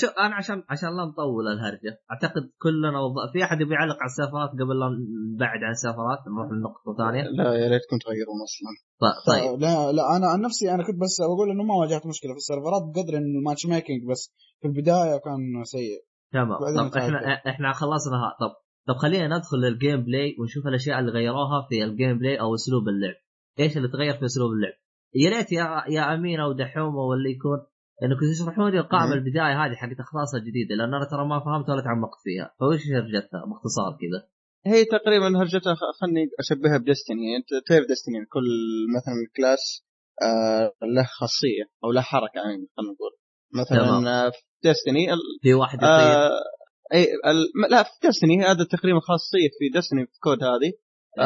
شوف 0.00 0.10
أنا 0.10 0.34
عشان 0.34 0.62
عشان 0.68 0.88
لا 0.96 1.04
نطول 1.04 1.48
الهرجة 1.48 1.92
أعتقد 2.12 2.42
كلنا 2.62 3.00
وض... 3.00 3.32
في 3.32 3.44
أحد 3.44 3.60
يبي 3.60 3.74
يعلق 3.74 3.96
على 4.02 4.10
السيرفرات 4.12 4.50
قبل 4.60 4.78
لا 4.80 4.88
نبعد 5.34 5.60
عن 5.66 5.70
السيرفرات 5.70 6.18
نروح 6.28 6.48
لنقطة 6.52 6.90
ثانية. 6.98 7.22
لا 7.22 7.54
يا 7.54 7.68
ريتكم 7.72 7.96
تغيرون 8.04 8.38
أصلا. 8.46 8.70
طيب. 9.30 9.60
لا 9.60 9.92
لا 9.92 10.16
أنا 10.16 10.26
عن 10.26 10.40
نفسي 10.40 10.74
أنا 10.74 10.82
كنت 10.86 11.00
بس 11.00 11.20
بقول 11.20 11.50
إنه 11.50 11.62
ما 11.62 11.74
واجهت 11.74 12.06
مشكلة 12.06 12.32
في 12.32 12.36
السيرفرات 12.36 12.82
بقدر 12.82 13.18
إنه 13.18 13.38
ال 13.38 13.66
matchmaking 13.66 14.00
بس. 14.10 14.34
في 14.60 14.68
البداية 14.68 15.16
كان 15.24 15.64
سيء. 15.64 16.00
تمام. 16.32 16.58
طب 16.76 16.96
إحنا 16.96 17.18
إحنا 17.50 17.72
خلصنا 17.72 18.16
ها 18.16 18.36
طب 18.40 18.52
طب 18.88 18.96
خلينا 19.02 19.36
ندخل 19.36 19.58
لل 19.58 20.04
gameplay 20.04 20.36
ونشوف 20.38 20.66
الأشياء 20.66 20.98
اللي 21.00 21.12
غيروها 21.12 21.66
في 21.68 21.84
ال 21.84 22.18
gameplay 22.18 22.40
أو 22.40 22.54
أسلوب 22.54 22.88
اللعب. 22.88 23.14
إيش 23.60 23.76
اللي 23.76 23.88
تغير 23.88 24.14
في 24.18 24.24
أسلوب 24.24 24.50
اللعب؟ 24.52 24.72
يا 25.14 25.30
ريت 25.30 25.52
يا 25.52 25.84
يا 25.88 26.14
أمين 26.14 26.40
أو 26.40 26.52
دحوم 26.52 26.96
أو 26.96 27.12
اللي 27.12 27.30
يكون 27.30 27.58
انكم 28.02 28.20
تشرحون 28.34 28.70
لي 28.72 28.78
القائمه 28.80 29.06
مم. 29.06 29.12
البدايه 29.12 29.64
هذه 29.64 29.74
حقت 29.74 30.00
الكلاسات 30.00 30.34
الجديده 30.34 30.74
لأن 30.78 30.94
أنا 30.94 31.04
ترى 31.10 31.24
ما 31.28 31.40
فهمت 31.44 31.68
ولا 31.70 31.82
تعمقت 31.82 32.18
فيها 32.24 32.54
فوش 32.60 32.80
هرجتها 32.96 33.40
باختصار 33.50 33.90
كذا 34.00 34.20
هي 34.72 34.84
تقريبا 34.84 35.28
هرجتها 35.40 35.74
خلني 36.00 36.22
أشبهها 36.40 36.78
ب 36.78 36.85
Destiny 36.86 37.36
أنت 37.36 37.48
تعرف 37.68 37.84
Destiny 37.92 38.18
كل 38.34 38.48
مثلا 38.96 39.14
class 39.36 39.84
آه 40.22 40.72
له 40.96 41.04
خاصية 41.18 41.64
أو 41.84 41.92
له 41.92 42.00
حركة 42.00 42.36
يعني 42.36 42.66
خلينا 42.76 42.92
نقول 42.92 43.12
مثلا 43.60 43.78
تمام. 43.88 44.06
آه، 44.06 44.30
في 44.30 44.38
Destiny 44.64 45.06
في 45.42 45.54
واحد 45.54 45.78
يطير 45.78 45.88
آه 45.90 46.30
إي 46.94 47.04
ال- 47.04 47.70
لا 47.70 47.82
في 47.82 47.90
Destiny 48.08 48.44
هذا 48.44 48.64
تقريبا 48.64 49.00
خاصية 49.00 49.48
في 49.58 49.78
Destiny 49.78 50.06
في 50.06 50.12
COD 50.22 50.42
هذه. 50.44 50.72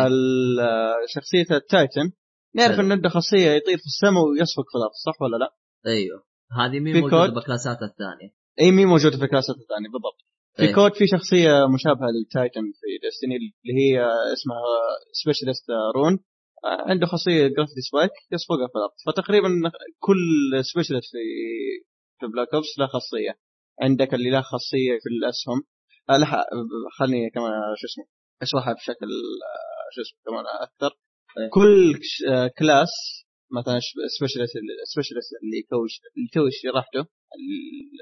ال- 0.06 0.60
آه، 0.60 0.94
شخصيه 1.14 1.56
ال 1.56 1.66
Titan 1.66 2.12
نعرف 2.55 2.72
حلو. 2.76 2.86
إن 2.86 2.92
عنده 2.92 3.09
خاصية 3.09 3.51
يطير 3.51 3.78
في 3.78 3.86
السماء 3.86 4.22
ويسبق 4.24 4.64
في 4.72 4.76
الأرض 4.78 4.92
صح 5.06 5.22
ولا 5.22 5.36
لا؟ 5.36 5.51
أيوه 5.86 6.24
هذه 6.60 6.81
مين 6.81 6.94
في 6.94 7.01
موجودة 7.01 7.26
COD؟ 7.26 7.35
بكلاسات 7.35 7.78
الثانية. 7.82 8.31
إي 8.60 8.70
مي 8.70 8.85
موجودة 8.85 9.16
في 9.16 9.24
الكلاسات 9.24 9.56
الثانية 9.56 9.89
بالضبط. 9.93 10.20
في 10.56 10.62
إيه. 10.62 10.74
كود 10.74 10.93
في 10.94 11.06
شخصية 11.06 11.66
مشابهة 11.74 12.09
لل 12.14 12.28
Titan 12.28 12.62
في 12.81 12.89
Destiny 13.02 13.36
اللي 13.36 13.74
هي 13.82 13.94
اسمها 14.32 14.62
specialist 15.12 15.66
Ruin 15.94 16.18
عنده 16.64 17.06
خاصية 17.06 17.47
Gravity 17.47 17.81
Spikes 17.90 18.10
يسبقها 18.32 18.68
في 18.72 18.76
الأرض. 18.78 18.94
فتقريبا 19.06 19.48
كل 19.98 20.20
specialist 20.72 21.10
في 21.12 21.24
في 22.20 22.26
Black 22.26 22.55
Ops 22.55 22.78
له 22.78 22.86
خاصية. 22.86 23.39
عندك 23.82 24.14
اللي 24.14 24.31
له 24.31 24.40
خاصية 24.40 24.93
في 25.02 25.09
الأسهم. 25.14 25.62
آه 26.10 26.16
لا 26.16 26.47
خلني 26.98 27.31
كمان 27.31 27.52
شو 27.76 27.86
اسمه 27.86 28.05
أشرحها 28.43 28.72
بشكل 28.72 29.06
آه، 29.06 29.86
شو 29.94 30.01
اسمه 30.02 30.18
كمان 30.26 30.44
أكثر. 30.60 30.90
كل 31.52 32.01
آه، 32.28 32.51
class 32.59 33.23
مثلا 33.59 33.78
specialist 34.18 34.52
specialist 34.93 35.32
اللي 35.43 35.62
توش 35.70 35.93
اللي 36.16 36.28
توش 36.32 36.52
شرحته 36.62 37.10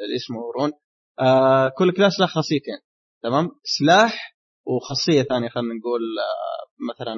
اللي 0.04 0.16
اسمه 0.16 0.40
Ruin 0.58 0.72
آه 1.20 1.68
كل 1.78 1.92
class 1.92 2.20
له 2.20 2.26
خاصيتين 2.26 2.78
تمام 3.22 3.50
سلاح 3.78 4.36
وخاصية 4.66 5.22
ثانية 5.22 5.48
خلينا 5.48 5.74
نقول 5.74 6.00
آه 6.18 6.92
مثلا 6.92 7.14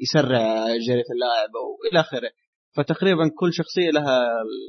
يسرع 0.00 0.66
جريه 0.66 1.08
اللاعب 1.14 1.50
أو 1.56 1.78
إلى 1.92 2.00
آخره 2.00 2.30
فتقريبا 2.76 3.30
كل 3.38 3.52
شخصية 3.52 3.90
لها 3.90 4.22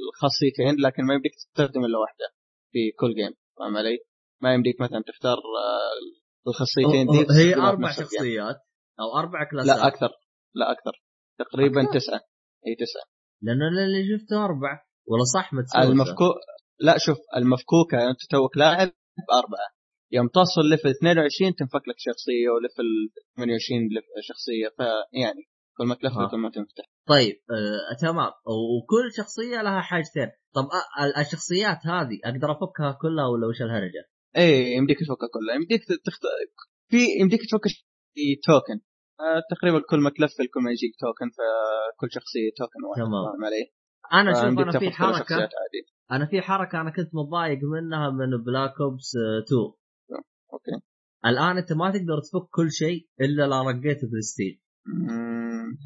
الخاصيتين 0.08 0.86
لكن 0.86 1.02
ما 1.04 1.14
يمديك 1.14 1.32
تستخدم 1.34 1.84
إلا 1.84 1.98
واحدة 1.98 2.26
في 2.72 2.90
كل 3.00 3.14
game 3.14 3.34
فاهم 3.58 3.76
علي؟ 3.76 3.98
ما 4.42 4.54
يمديك 4.54 4.80
مثلا 4.80 5.02
تختار 5.06 5.36
آه 5.36 6.48
الخاصيتين 6.48 7.06
دي 7.06 7.26
هي 7.34 7.54
أربع. 7.54 7.92
شخصيات 7.92 8.56
أو 9.00 9.18
أربع 9.18 9.50
كلاسات 9.50 9.76
لا 9.76 9.86
أكثر 9.86 10.08
لا 10.54 10.72
أكثر 10.72 10.92
تقريبا 11.38 11.82
أكثر؟ 11.82 11.98
تسعة 11.98 12.20
إي 12.66 12.74
تسعة. 12.74 13.06
لأن 13.42 13.62
أنا 13.62 13.84
اللي 13.84 14.02
شفته 14.18 14.44
أربع 14.44 14.72
ولا 15.10 15.24
صح 15.34 15.52
متسوسه 15.54 15.82
المفكوك 15.92 16.36
لا 16.80 16.94
شوف 16.98 17.18
المفكوكه 17.36 17.98
أنت 18.10 18.20
توك 18.30 18.56
لاعب 18.56 18.88
باربعه 19.28 19.68
يوم 20.12 20.28
توصل 20.28 20.64
level 20.70 20.88
22 20.88 21.54
تنفك 21.54 21.88
لك 21.88 21.94
شخصية 21.98 22.48
و 22.54 22.60
level 22.60 22.88
28 23.36 23.80
لف- 23.94 24.12
شخصية 24.28 24.68
فيعني 24.76 25.42
كل 25.76 25.84
ما 25.86 25.94
تلفل 25.94 26.16
ها. 26.24 26.28
كل 26.30 26.36
ما 26.36 26.50
تنفتح. 26.50 26.84
طيب 27.08 27.36
آه 27.50 27.96
تمام. 28.00 28.32
وكل 28.76 29.06
شخصية 29.16 29.62
لها 29.62 29.80
حاجتين 29.80 30.28
طب 30.56 30.62
آه 30.78 31.04
ال- 31.04 31.16
الشخصيات 31.16 31.78
هذه 31.86 32.16
أقدر 32.24 32.48
أفكها 32.52 32.98
كلها 33.02 33.26
ولا 33.32 33.46
وش 33.46 33.62
الهرجة؟ 33.62 34.02
إي 34.36 34.72
يمديك 34.76 34.98
تفكها 35.00 35.28
كلها. 35.34 35.54
يمديك 35.54 35.80
تخت... 36.06 36.22
في 36.90 36.96
يمديك 37.20 37.40
تفك 37.50 37.64
token. 38.46 38.78
آه 39.20 39.42
تقريبا 39.56 39.80
كل 39.90 39.98
ما 40.00 40.10
تلفل 40.10 40.46
كل 40.54 40.60
ما 40.64 40.70
يجيك 40.70 40.92
token 41.00 41.30
فكل 41.30 42.08
شخصيه 42.12 42.50
token 42.58 42.84
واحد. 42.88 43.00
تمام. 43.02 43.24
فاهم 43.32 43.44
علي؟ 43.44 43.72
أنا 44.12 44.32
شوف 44.34 44.58
أنا 44.62 44.78
في 44.78 44.90
حركة. 44.90 45.48
أنا 46.12 46.26
في 46.26 46.40
حركة 46.40 46.80
أنا 46.80 46.90
كنت 46.90 47.10
متضايق 47.14 47.58
منها 47.62 48.10
من 48.10 48.44
Black 48.44 48.80
Ops 48.80 49.12
2 49.46 49.60
okay. 50.52 50.84
الآن 51.26 51.56
أنت 51.58 51.72
ما 51.72 51.90
تقدر 51.90 52.20
تفك 52.20 52.48
كل 52.50 52.70
شيء 52.72 53.08
إلا 53.20 53.42
لو 53.46 53.68
رقيت 53.70 54.00
برستيج 54.12 54.58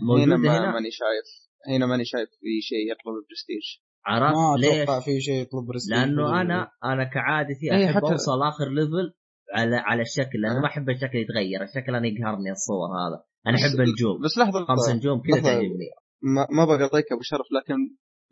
هنا 0.02 0.36
ما 0.36 0.58
هنا؟ 0.58 0.72
ماني 0.72 0.90
شايف. 0.90 1.50
هنا 1.68 1.86
ماني 1.86 2.04
شايف 2.04 2.28
في 2.28 2.60
شيء 2.62 2.92
يطلب 2.92 3.14
البرستيج 3.22 3.62
عرفت 4.06 4.36
ما 4.36 4.56
ليش؟ 4.56 4.80
أتوقع 4.82 5.00
في 5.00 5.20
شيء 5.20 5.34
يطلب 5.42 5.66
برستيج 5.66 5.92
لأنه 5.92 6.40
أنا 6.40 6.70
أنا 6.84 7.04
كعادتي 7.04 7.72
إيه، 7.72 7.90
أحب 7.90 8.00
حتى- 8.00 8.10
أوصل 8.10 8.42
آخر 8.42 8.68
level 8.68 9.14
على 9.54 9.76
على 9.76 10.02
الشكل. 10.02 10.40
لأنه 10.42 10.56
أه. 10.58 10.60
ما 10.60 10.66
أحب 10.66 10.90
الشكل 10.90 11.18
يتغير. 11.18 11.62
الشكل 11.62 11.94
أنا 11.94 12.06
يقهرني 12.06 12.50
الصور 12.52 12.88
هذا. 13.00 13.18
أنا 13.46 13.56
أحب 13.56 13.80
النجوم 13.80 14.22
بس 14.24 14.38
لحظة. 14.38 14.64
خمس 14.64 14.88
نجوم 14.88 15.20
كذا. 15.22 15.40
تعجبني. 15.42 15.88
ما, 16.22 16.46
ما 16.50 16.64
بقاطعك 16.64 17.12
أبو 17.12 17.22
شرف 17.22 17.46
لكن 17.56 17.74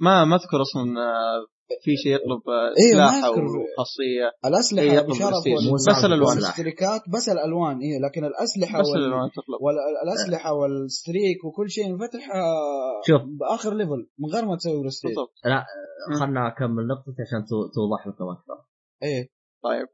ما 0.01 0.25
ما 0.25 0.37
أذكر 0.37 0.63
أصلا 0.63 1.01
آه، 1.01 1.47
في 1.85 1.97
شيء 1.97 2.15
يطلب 2.15 2.43
آه، 2.49 2.69
إيه، 2.81 2.93
سلاح 2.95 3.25
أو. 3.25 3.35
خاصيه 3.79 4.27
الأسلحة 4.45 4.83
إيه، 4.85 4.91
إيه 4.91 4.97
يطلب 4.99 5.11
بس 5.11 6.05
الألوان. 6.05 6.37
السلاح. 6.37 6.59
والاشتراكات 6.59 7.03
بس 7.15 7.29
الألوان 7.29 7.77
إيه 7.81 7.99
لكن 8.07 8.25
الأسلحة 8.25 8.81
بس 8.81 8.87
وال... 8.89 9.01
الألوان 9.01 9.31
تطلب. 9.31 9.61
والاسلحه 9.63 10.53
وال 10.55 10.77
streak 10.77 11.45
وكل 11.45 11.71
شيء 11.71 11.85
ينفتح 11.91 12.31
آه، 12.35 13.01
شوف. 13.07 13.23
بآخر 13.41 13.75
level 13.75 14.01
من 14.19 14.29
غير 14.35 14.45
ما 14.47 14.57
تسوي 14.57 14.83
برستيج 14.83 15.11
بالضبط. 15.11 15.33
خلنا 16.21 16.49
أكمل 16.49 16.87
نقطتي 16.87 17.23
عشان 17.27 17.41
تو- 17.51 17.69
توضح 17.75 18.07
لكم 18.07 18.25
أكثر. 18.25 18.59
إيه. 19.03 19.38
طيب. 19.65 19.87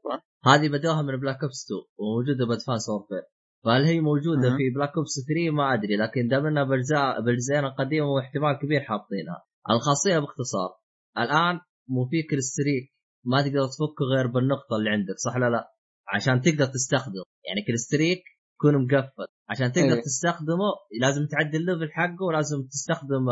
هذه 0.45 0.69
بدوها 0.69 1.01
من 1.01 1.17
Black 1.17 1.43
Ops 1.43 1.65
2 1.65 1.81
وموجودة 1.99 2.45
ب 2.45 2.50
Advanced 2.50 2.89
Warfare 2.89 3.23
فهل 3.65 3.83
هي 3.85 3.99
موجودة. 3.99 4.57
في 4.57 4.69
Black 4.75 4.97
Ops 4.97 5.15
3 5.27 5.51
ما 5.51 5.73
أدري 5.73 5.95
لكن 5.97 6.27
دام 6.27 6.45
إنها 6.45 6.63
بالاجزاء 6.63 7.21
بالاجزاء 7.21 7.59
القديمه 7.59 8.07
واحتمال 8.07 8.59
كبير 8.61 8.81
حاطينها 8.81 9.45
الخاصية 9.69 10.19
باختصار 10.19 10.69
الآن 11.17 11.59
مو 11.87 12.05
في 12.05 12.33
killstreak 12.33 12.95
ما 13.25 13.41
تقدر 13.41 13.65
تفكه 13.67 14.05
غير 14.15 14.27
بالنقطة 14.27 14.75
اللي 14.75 14.89
عندك 14.89 15.15
صح 15.17 15.35
ولا 15.35 15.49
لا 15.49 15.75
عشان 16.07 16.41
تقدر 16.41 16.65
تستخدمه 16.65 17.23
يعني 17.47 17.61
killstreak 17.67 18.23
يكون 18.55 18.83
مقفل 18.83 19.27
عشان 19.49 19.71
تقدر 19.71 19.95
إيه. 19.95 20.01
تستخدمه 20.01 20.69
لازم 21.01 21.27
تعدل 21.27 21.59
ال 21.59 21.64
level 21.64 21.91
حقه 21.91 22.23
ولازم 22.27 22.67
تستخدم 22.67 23.25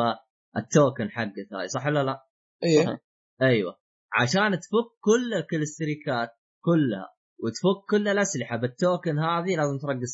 ال 0.57 0.66
token 0.66 1.09
حقه 1.09 1.59
هاي 1.59 1.67
صح 1.67 1.85
ولا 1.85 2.03
لا 2.03 2.27
صحيح. 2.63 2.99
أيوه 3.41 3.82
عشان 4.21 4.51
تفك 4.59 4.89
كل 5.07 5.33
الكلستريكات 5.33 6.29
كلها 6.61 7.07
وتفك 7.43 7.79
كل 7.89 8.07
الأسلحة 8.07 8.57
بال 8.57 8.75
token 8.75 9.19
هذه 9.19 9.55
لازم 9.55 9.77
ترقص 9.81 10.13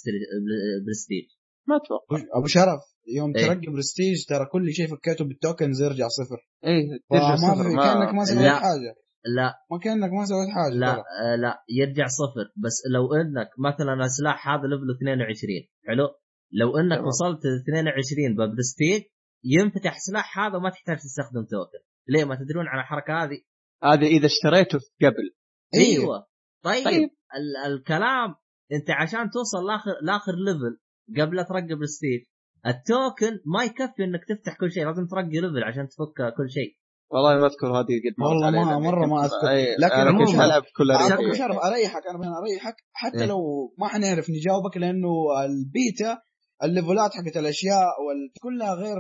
برستيج 0.86 1.28
ما 1.68 1.76
أتوقع. 1.76 2.26
ابو 2.38 2.48
شرف 2.48 2.82
يوم 3.18 3.34
إيه. 3.36 3.48
ترقي 3.48 3.72
برستيج 3.74 4.26
ترى 4.30 4.46
كل 4.46 4.74
شيء 4.74 4.88
فكيته 4.88 5.26
بال 5.26 5.40
tokens 5.40 5.82
يرجع 5.82 6.08
صفر. 6.08 6.40
إيه 6.66 6.84
ترجع 7.10 7.36
صفر 7.36 7.68
ما 7.70 7.84
كأنك 7.84 8.14
ما 8.14 8.24
سويت. 8.24 8.52
حاجة. 8.52 8.96
لا. 9.36 9.54
ما 9.72 9.78
كأنك 9.84 10.12
ما 10.12 10.26
سويت 10.26 10.50
حاجة 10.58 10.74
لا 10.74 10.92
ترى. 10.94 11.04
آه 11.24 11.36
لا 11.36 11.64
يرجع 11.70 12.06
صفر. 12.06 12.46
بس 12.64 12.76
لو 12.94 13.14
إنك 13.14 13.50
مثلا 13.68 13.94
السلاح 14.06 14.48
هذا 14.50 14.68
level 14.68 14.90
22 14.98 15.68
حلو؟ 15.88 16.08
لو 16.52 16.78
إنك 16.78 16.98
تمام. 16.98 17.08
وصلت 17.08 17.42
22 17.46 18.36
ببرستيج 18.36 19.02
ينفتح 19.44 19.98
سلاح 20.00 20.40
هذا 20.40 20.56
وما 20.58 20.70
تحتاج 20.70 20.98
تستخدم 20.98 21.44
token. 21.54 21.82
ليه؟ 22.08 22.24
ما 22.26 22.36
تدرون 22.36 22.68
عن 22.68 22.80
الحركة 22.80 23.14
هذه؟ 23.24 23.40
هذا 23.84 24.06
إذا 24.06 24.26
اشتريته 24.26 24.80
قبل 25.02 25.26
إيه. 25.74 25.80
أيوه 26.00 26.26
طيب, 26.64 26.86
طيب. 26.86 27.10
ال- 27.38 27.72
الكلام 27.74 28.36
أنت 28.74 28.90
عشان 28.90 29.30
توصل 29.30 29.58
لآخر 29.68 29.92
لآخر 30.02 30.32
level 30.46 30.78
قبل 31.22 31.36
لا 31.38 31.44
ترقي 31.44 31.76
prestige 31.80 32.22
ال 32.68 32.80
token 32.80 33.40
ما 33.46 33.64
يكفي 33.64 34.04
إنك 34.04 34.20
تفتح 34.30 34.58
كل 34.60 34.72
شيء 34.72 34.86
لازم 34.86 35.06
ترقي 35.08 35.40
level 35.42 35.64
عشان 35.64 35.88
تفك 35.88 36.34
كل 36.38 36.50
شيء 36.50 36.76
والله 37.12 37.36
ما 37.40 37.46
أذكر 37.46 37.68
هذه 37.68 37.80
قد 38.06 38.14
مرت 38.18 38.30
والله 38.44 38.52
ما- 38.66 38.80
مرة 38.80 39.06
ما 39.06 39.26
أذكر. 39.26 39.50
أي، 39.50 39.76
لكن 39.80 39.94
أنا 39.96 40.18
كنت 40.20 40.30
عموماً- 40.30 40.42
ألعب 40.42 40.64
كل 40.78 40.88
ريت 40.92 41.36
شرف 41.38 41.58
أريحك 41.58 42.08
أنا 42.10 42.20
بين 42.20 42.30
أريحك 42.30 42.76
حتى 42.94 43.20
إيه. 43.20 43.26
لو 43.26 43.40
ما 43.80 43.88
حنعرف 43.88 44.30
نجاوبك 44.30 44.78
لأنه 44.78 45.10
البيتا 45.46 46.18
الليفلات 46.64 47.12
حقت 47.14 47.38
الأشياء 47.38 47.88
وال... 48.06 48.32
كلها 48.42 48.74
غير 48.74 48.98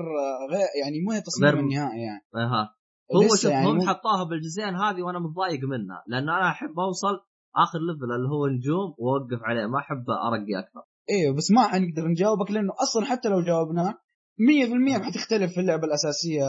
غير 0.52 0.68
يعني 0.84 0.98
ما 1.08 1.16
هي 1.16 1.22
تصميم 1.22 1.50
غير- 1.50 1.60
النهائي 1.60 2.02
يعني 2.02 2.22
أها 2.36 2.76
هو 3.16 3.36
شوف 3.36 3.44
يعني 3.52 3.68
هم 3.68 3.82
حطوها 3.90 4.24
بالجزئين 4.24 4.76
هذه 4.76 5.02
وأنا 5.02 5.20
متضايق 5.20 5.60
منها 5.64 6.04
لأن 6.08 6.30
أنا 6.30 6.50
أحب 6.50 6.80
أوصل 6.80 7.20
آخر 7.56 7.80
level 7.80 8.12
اللي 8.16 8.30
هو 8.30 8.48
نجوم 8.48 8.96
وأوقف 8.98 9.44
عليه 9.44 9.66
ما 9.66 9.80
أحب 9.80 10.06
أرقي 10.10 10.60
أكثر 10.60 10.82
إيه 11.10 11.32
بس 11.32 11.52
ما 11.52 11.68
حنقدر 11.68 12.08
نجاوبك 12.08 12.52
لأنه 12.52 12.74
أصلا 12.84 13.06
حتى 13.06 13.30
لو 13.30 13.42
جاوبناه 13.42 13.94
100% 14.40 15.02
حتختلف 15.06 15.54
في 15.54 15.60
اللعبة 15.60 15.84
الأساسية 15.88 16.44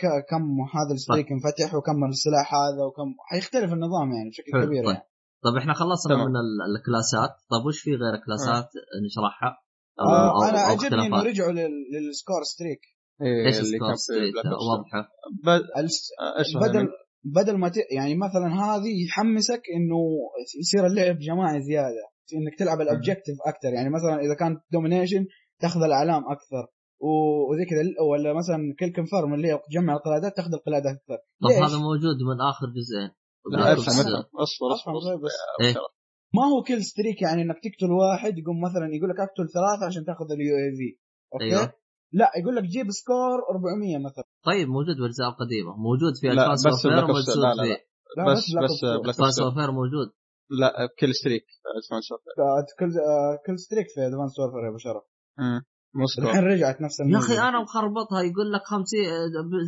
ك- 0.00 0.24
كم 0.30 0.44
هذا 0.74 0.94
ال 0.94 0.99
streak 0.99 1.26
انفتح 1.32 1.74
وكم 1.74 2.04
السلاح 2.04 2.54
هذا 2.54 2.84
وكم 2.84 3.14
حيختلف 3.30 3.72
النظام 3.72 4.12
يعني 4.12 4.28
بشكل 4.30 4.52
حلو، 4.52 4.66
كبير 4.66 4.84
طيب. 4.84 4.94
يعني 4.94 5.08
طيب 5.44 5.56
إحنا 5.56 5.74
خلصنا 5.74 6.14
تمام. 6.14 6.26
من 6.28 6.36
ال- 6.36 6.76
الكلاسات 6.76 7.30
طيب 7.50 7.66
وش 7.66 7.80
في 7.80 7.90
غير 7.90 8.16
كلاسات 8.26 8.68
نشرحها؟ 9.06 9.58
أو 10.00 10.06
آه 10.06 10.30
أو 10.36 10.42
أنا 10.50 10.60
أو 10.66 10.70
عجبني 10.72 11.06
إنه؟ 11.06 11.22
رجعوا 11.22 11.52
لل- 11.52 11.86
لل 11.94 12.08
score 12.08 12.42
streak 12.42 12.80
إيش 13.46 13.54
streak 13.54 14.34
Black 14.34 14.46
Ops. 14.46 14.68
واضحة. 14.70 15.08
بدل. 16.68 16.88
بدل 17.24 17.56
ما 17.58 17.68
ت... 17.68 17.72
يعني 17.96 18.14
مثلا 18.14 18.48
هذه 18.64 19.04
يحمسك 19.06 19.62
إنه 19.76 20.00
يصير 20.60 20.86
اللعب 20.86 21.18
جماعي 21.18 21.62
زيادة 21.62 22.04
إنك 22.34 22.58
تلعب 22.58 22.80
ال 22.80 22.86
objective 22.86 23.36
أكثر 23.46 23.68
يعني 23.74 23.90
مثلا 23.90 24.20
إذا 24.20 24.34
كانت 24.34 24.60
domination 24.72 25.26
تاخذ 25.60 25.82
الأعلام 25.82 26.22
أكثر 26.30 26.64
وزي 27.50 27.64
كذا 27.70 27.82
ولا 28.10 28.32
مثلا 28.32 28.58
Kill 28.80 28.92
Confirmed 28.92 29.34
اللي 29.34 29.48
هي 29.48 29.58
تجمع 29.70 29.92
القلادات 29.96 30.36
تاخذ 30.36 30.52
القلادة 30.54 30.90
أكثر. 30.90 31.18
طب؟ 31.42 31.50
هذا 31.66 31.78
موجود 31.88 32.18
من 32.30 32.38
آخر 32.50 32.66
جزئين. 32.78 33.10
لا 33.52 33.56
لا، 33.56 33.72
أفهم 33.72 33.76
بس- 33.76 33.98
أفهم. 34.00 34.24
أصبر 34.46 34.68
أصبر 34.74 34.92
طيب 35.08 35.20
بس 35.24 35.36
إيه؟ 35.60 35.74
ما 36.36 36.44
هو 36.50 36.62
كل 36.62 36.82
streak 36.84 37.22
يعني 37.22 37.42
إنك 37.42 37.56
تقتل 37.64 37.92
واحد 37.92 38.38
يقوم 38.38 38.60
مثلا 38.60 38.86
يقول 38.96 39.10
لك 39.10 39.20
أقتل 39.20 39.46
ثلاثة 39.56 39.86
عشان 39.86 40.04
تاخذ 40.04 40.26
ال 40.32 40.54
UAV 40.56 40.88
okay؟ 41.34 41.44
أيوة. 41.44 41.72
لا 42.12 42.30
يقول 42.40 42.56
لك 42.56 42.64
جيب 42.64 42.86
score 42.90 43.38
400 43.54 43.98
مثلا. 43.98 44.24
طيب 44.50 44.68
موجود 44.68 44.96
بالاجزاء 44.96 45.28
القديمه 45.28 45.72
موجود 45.76 46.12
في 46.20 46.26
لا، 46.28 46.32
Advanced 46.42 46.66
بس 46.66 46.72
Warfare 46.86 46.90
Black 47.00 47.04
Ops- 47.04 47.10
وموجود 47.10 47.36
لا، 47.44 47.54
لا، 47.54 47.62
في 47.62 47.68
لا. 47.68 47.76
لا 48.24 48.32
بس 48.32 48.38
بس 48.38 48.70
Ops 48.72 48.84
2. 48.84 49.02
Black 49.02 49.04
Ops 49.04 49.08
Advanced 49.08 49.40
Warfare 49.40 49.70
موجود. 49.80 50.08
لا 50.60 50.70
kill 51.00 51.14
streak. 51.14 51.44
Advanced 51.78 52.06
آه، 52.12 52.66
كل 52.78 52.90
آه، 52.98 53.38
kill 53.46 53.58
streak 53.58 53.86
في 53.94 54.00
Advanced 54.06 54.38
Warfare 54.38 54.58
يا 54.64 54.68
أبو 54.68 54.78
شرف. 54.78 55.02
الحين 56.18 56.44
رجعت 56.44 56.80
نفس 56.80 57.00
يا. 57.00 57.18
أخي 57.18 57.38
أنا 57.48 57.62
مخربطها. 57.62 58.20
يقول 58.22 58.52
لك 58.52 58.62
50 58.64 59.00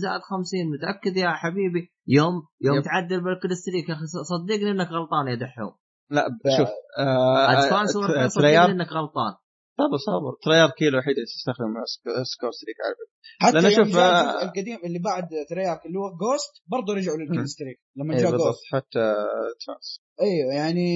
زائد 0.03 0.21
50 0.31 0.61
متأكد 0.75 1.17
يا 1.17 1.31
حبيبي؟ 1.31 1.93
يوم 2.09 2.35
يوم 2.61 2.77
yep. 2.77 2.83
تعدل 2.83 3.25
بال 3.25 3.36
killstreak 3.36 3.89
يا 3.89 3.95
أخي 3.95 4.07
صدقني 4.07 4.71
إنك 4.71 4.89
غلطان 4.89 5.27
يا 5.29 5.35
دحوم. 5.35 5.73
لا 6.11 6.25
شوف 6.59 6.69
آه، 6.99 7.53
Advanced 7.53 7.97
Warfare 7.97 8.25
آه، 8.25 8.29
صدقني 8.29 8.65
إنك 8.65 8.89
غلطان. 8.93 9.33
صبر 9.81 9.99
صبر. 10.09 10.33
Treyarch 10.45 10.71
هو 10.79 10.91
الوحيد 10.91 11.15
اللي 11.19 11.27
تستخدم 11.27 11.73
سك- 11.93 12.23
score 12.33 12.51
streak 12.59 12.77
عارف 12.85 12.99
حتى 13.45 13.77
يوم 13.77 13.85
شوف، 13.89 13.97
آه، 13.97 14.43
القديم 14.43 14.79
اللي 14.85 14.99
بعد 14.99 15.29
Treyarch 15.49 15.87
اللي 15.87 15.99
هو 15.99 16.09
Ghosts 16.23 16.53
برضه 16.67 16.95
رجعوا 16.95 17.17
لل 17.19 17.28
kill. 17.28 17.49
streak 17.49 17.79
لما 17.97 18.15
اي 18.15 18.23
جاء 18.23 18.31
Ghosts 18.31 18.63
حتى 18.73 19.05
Advanced 19.55 19.87
أيوه 20.21 20.55
يعني 20.55 20.87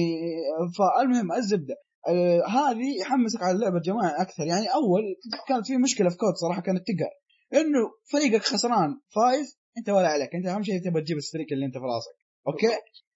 فالمهم 0.77 1.31
الزبدة. 1.31 1.75
آه 2.07 2.41
هذه 2.57 2.89
يحمسك 3.01 3.41
على 3.43 3.55
اللعبة 3.55 3.79
جماعي 3.79 4.21
أكثر. 4.21 4.43
يعني 4.43 4.67
أول 4.79 5.03
كانت 5.47 5.67
في 5.67 5.77
مشكلة 5.77 6.09
في 6.09 6.17
Call 6.17 6.23
of 6.23 6.27
Duty 6.27 6.33
صراحة 6.43 6.61
كانت 6.61 6.83
تقهر. 6.89 7.13
إنه 7.61 7.83
فريقك 8.11 8.43
خسران 8.43 8.89
فايز 9.15 9.47
أنت 9.77 9.89
ولا 9.89 10.07
عليك. 10.07 10.35
أنت 10.35 10.45
أهم 10.45 10.63
شيء 10.63 10.79
تبغى 10.85 11.01
تجيب 11.01 11.17
ال 11.17 11.22
streak 11.22 11.53
اللي 11.53 11.65
أنت 11.65 11.73
في 11.77 11.83
راسك. 11.83 12.15
أوكي؟ 12.47 12.67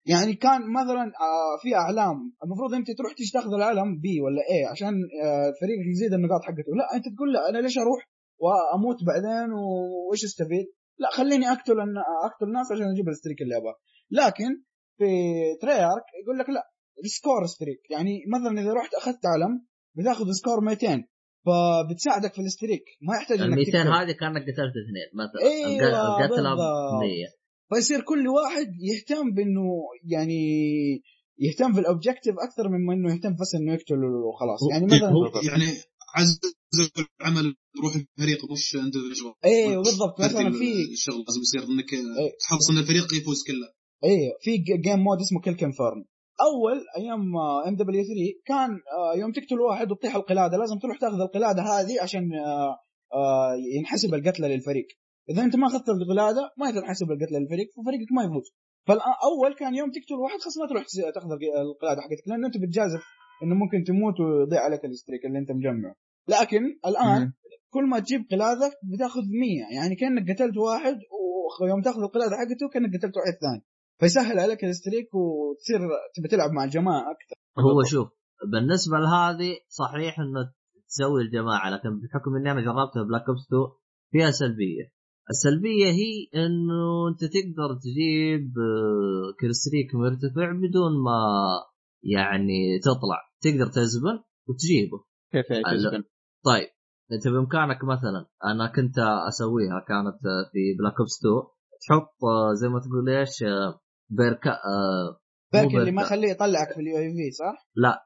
يعني 0.05 0.33
كان 0.33 0.61
مثلا 0.79 1.05
آه 1.29 1.53
في 1.61 1.75
أعلام 1.75 2.17
المفروض 2.43 2.73
أنت 2.73 2.91
تروح 2.97 3.13
تيجي 3.13 3.31
تاخذ 3.33 3.53
العلم 3.53 3.99
بي 3.99 4.21
ولا 4.21 4.41
إيه 4.51 4.67
عشان 4.71 4.93
آه 5.23 5.49
فريقك 5.61 5.85
يزيد 5.91 6.13
النقاط 6.13 6.41
حقته. 6.43 6.71
لا 6.79 6.95
أنت 6.95 7.05
تقول 7.15 7.33
لا 7.33 7.49
أنا 7.49 7.57
ليش 7.57 7.77
أروح 7.77 8.01
وأموت 8.43 8.99
بعدين 9.07 9.49
وإيش 10.07 10.23
أستفيد؟ 10.23 10.65
لا 10.99 11.09
خليني 11.17 11.45
أقتل 11.51 11.77
أقتل 12.27 12.45
الناس 12.49 12.71
عشان 12.71 12.87
أجيب 12.93 13.09
ال 13.09 13.14
streak 13.14 13.41
اللي 13.41 13.57
أبغاه. 13.57 13.77
لكن 14.11 14.51
في 14.97 15.09
Treyarch 15.61 16.05
يقول 16.23 16.39
لك 16.39 16.49
لا 16.49 16.63
score 17.17 17.45
streak. 17.45 17.81
يعني 17.91 18.13
مثلا 18.33 18.61
إذا 18.61 18.73
رحت 18.73 18.93
أخذت 18.93 19.25
علم 19.25 19.65
بتاخذ 19.97 20.25
score 20.41 20.61
200 20.61 21.03
فبتساعدك 21.45 22.33
في 22.33 22.41
ال 22.41 22.47
streak. 22.47 22.85
ما 23.01 23.15
يحتاج 23.17 23.37
ال 23.41 23.45
إنك 23.45 23.57
200 23.57 23.71
تقتل. 23.71 23.87
هذه 23.99 24.11
كأنك 24.19 24.41
قتلت 24.41 24.75
اثنين 24.83 25.09
مثلا. 25.21 25.39
بالضبط. 26.55 27.01
100 27.01 27.42
فيصير 27.73 28.01
كل 28.01 28.27
واحد 28.27 28.67
يهتم 28.79 29.31
بأنه 29.31 29.65
يعني 30.03 30.41
يهتم 31.39 31.73
في 31.73 31.79
ال 31.79 31.85
objective 31.85 32.35
أكثر 32.47 32.69
مما 32.69 32.93
إنه 32.93 33.13
يهتم 33.13 33.33
بس 33.41 33.55
إنه 33.55 33.73
يقتل 33.73 34.05
وخلاص. 34.05 34.59
يعني 34.71 34.85
مثلا 34.85 35.11
يعني 35.51 35.65
عزز 36.15 36.39
العمل 37.21 37.55
بروح 37.77 37.95
الفريق 37.95 38.51
مش 38.51 38.75
اندفجوال 38.75 39.33
أيوه 39.45 39.83
بالضبط. 39.83 40.21
مثلا 40.21 40.51
في 40.51 40.71
الشغل 40.93 41.23
لازم 41.27 41.41
يصير 41.41 41.61
إنك 41.61 41.93
إيه. 41.93 42.31
تحرص 42.39 42.69
إن 42.71 42.77
الفريق 42.77 43.03
يفوز 43.03 43.43
كله. 43.47 43.67
أيوه 44.03 44.33
في 44.41 44.57
game 44.57 44.99
mode 44.99 45.19
اسمه 45.19 45.41
Kill 45.41 45.55
Confirmed 45.55 46.05
أول 46.41 46.77
أيام 46.97 47.37
MW3 47.67 48.41
كان 48.45 48.69
آه، 48.71 49.19
يوم 49.19 49.31
تقتل 49.31 49.59
واحد 49.59 49.91
وتطيح 49.91 50.15
القلادة 50.15 50.57
لازم 50.57 50.79
تروح 50.79 50.97
تأخذ 50.97 51.21
القلادة 51.21 51.61
هذه 51.61 52.01
عشان 52.01 52.33
آه، 52.33 52.77
آه، 53.13 53.55
ينحسب 53.77 54.13
القتلة 54.13 54.47
للفريق. 54.47 54.87
إذا 55.29 55.41
أنت 55.43 55.55
ما 55.55 55.67
أخذت 55.67 55.89
القلاده 55.89 56.53
ما 56.57 56.71
تنحسب 56.71 57.11
القتله 57.11 57.39
للفريق 57.39 57.67
ففريقك 57.75 58.11
ما 58.17 58.23
يفوز. 58.23 58.47
فالأول 58.87 59.51
كان 59.59 59.75
يوم 59.75 59.89
تقتل 59.91 60.15
واحد 60.23 60.39
خلاص 60.43 60.57
ما 60.57 60.67
تروح 60.69 60.83
تأخذ 61.15 61.31
القلاده 61.67 62.01
حقتك 62.01 62.27
لأنه 62.27 62.47
أنت 62.47 62.57
بتجازف 62.57 63.03
إنه 63.43 63.55
ممكن 63.55 63.83
تموت 63.83 64.19
ويضيع 64.19 64.61
عليك 64.61 64.85
ال 64.85 64.91
streak 64.91 65.25
اللي 65.25 65.39
أنت 65.39 65.51
مجمعه. 65.51 65.95
لكن 66.27 66.63
الآن. 66.89 67.33
كل 67.73 67.85
ما 67.89 67.99
تجيب 67.99 68.21
قلاده 68.31 68.71
بتأخذ 68.93 69.21
100 69.21 69.75
يعني 69.75 69.95
كأنك 69.95 70.31
قتلت 70.31 70.57
واحد 70.57 70.97
ويوم 71.61 71.81
تأخذ 71.81 72.01
القلاده 72.01 72.35
حقته 72.41 72.69
كأنك 72.73 72.89
قتلت 72.95 73.17
واحد 73.17 73.33
ثاني. 73.41 73.63
فيسهل 73.99 74.39
عليك 74.39 74.63
ال 74.63 74.70
streak 74.70 75.09
وتصير 75.13 75.79
تبي 76.15 76.27
تلعب 76.27 76.51
مع 76.51 76.63
الجماعة 76.63 77.01
أكثر. 77.11 77.35
هو 77.59 77.83
شوف 77.83 78.07
بالنسبة 78.51 78.97
لهذه 78.97 79.53
صحيح 79.67 80.19
إنه 80.19 80.51
تسوي 80.87 81.21
الجماعة 81.21 81.69
لكن 81.69 81.89
بحكم 81.99 82.35
إني 82.35 82.51
أنا 82.51 82.61
جربتها 82.61 83.03
Black 83.03 83.25
Ops 83.29 83.45
2 83.47 83.61
فيها 84.11 84.31
سلبية. 84.31 85.02
السلبية 85.29 85.85
هي 85.85 86.43
إنه 86.45 87.07
أنت 87.09 87.19
تقدر 87.19 87.79
تجيب 87.83 88.53
آه، 88.57 89.35
kill 89.39 89.62
streak 89.62 89.95
مرتفع 89.95 90.51
بدون 90.51 91.03
ما 91.03 91.19
يعني 92.03 92.79
تطلع 92.79 93.19
تقدر 93.41 93.67
تزبن 93.67 94.19
وتجيبه 94.49 95.03
كيف 95.31 95.49
يعني 95.49 95.63
تزبن؟ 95.77 96.03
طيب 96.45 96.67
أنت 97.11 97.27
بإمكانك 97.27 97.83
مثلا 97.83 98.25
أنا 98.45 98.71
كنت 98.75 98.99
أسويها 99.27 99.79
كانت 99.87 100.19
في 100.51 100.73
Black 100.79 100.99
Ops 100.99 101.19
2 101.19 101.35
تحط 101.87 102.23
آه، 102.23 102.53
زي 102.53 102.67
ما 102.67 102.79
تقول 102.79 103.09
إيش 103.09 103.43
آه، 103.43 103.79
perk 104.09 105.75
اللي 105.75 105.91
ما. 105.91 106.01
يخليه 106.01 106.31
يطلعك 106.31 106.73
في 106.73 106.79
ال 106.81 106.97
UAV 106.97 107.31
صح؟ 107.31 107.69
لا 107.75 108.05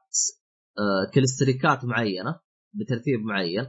kill 1.14 1.40
streakات 1.40 1.84
معينة 1.84 2.40
بترتيب 2.74 3.20
معين 3.20 3.66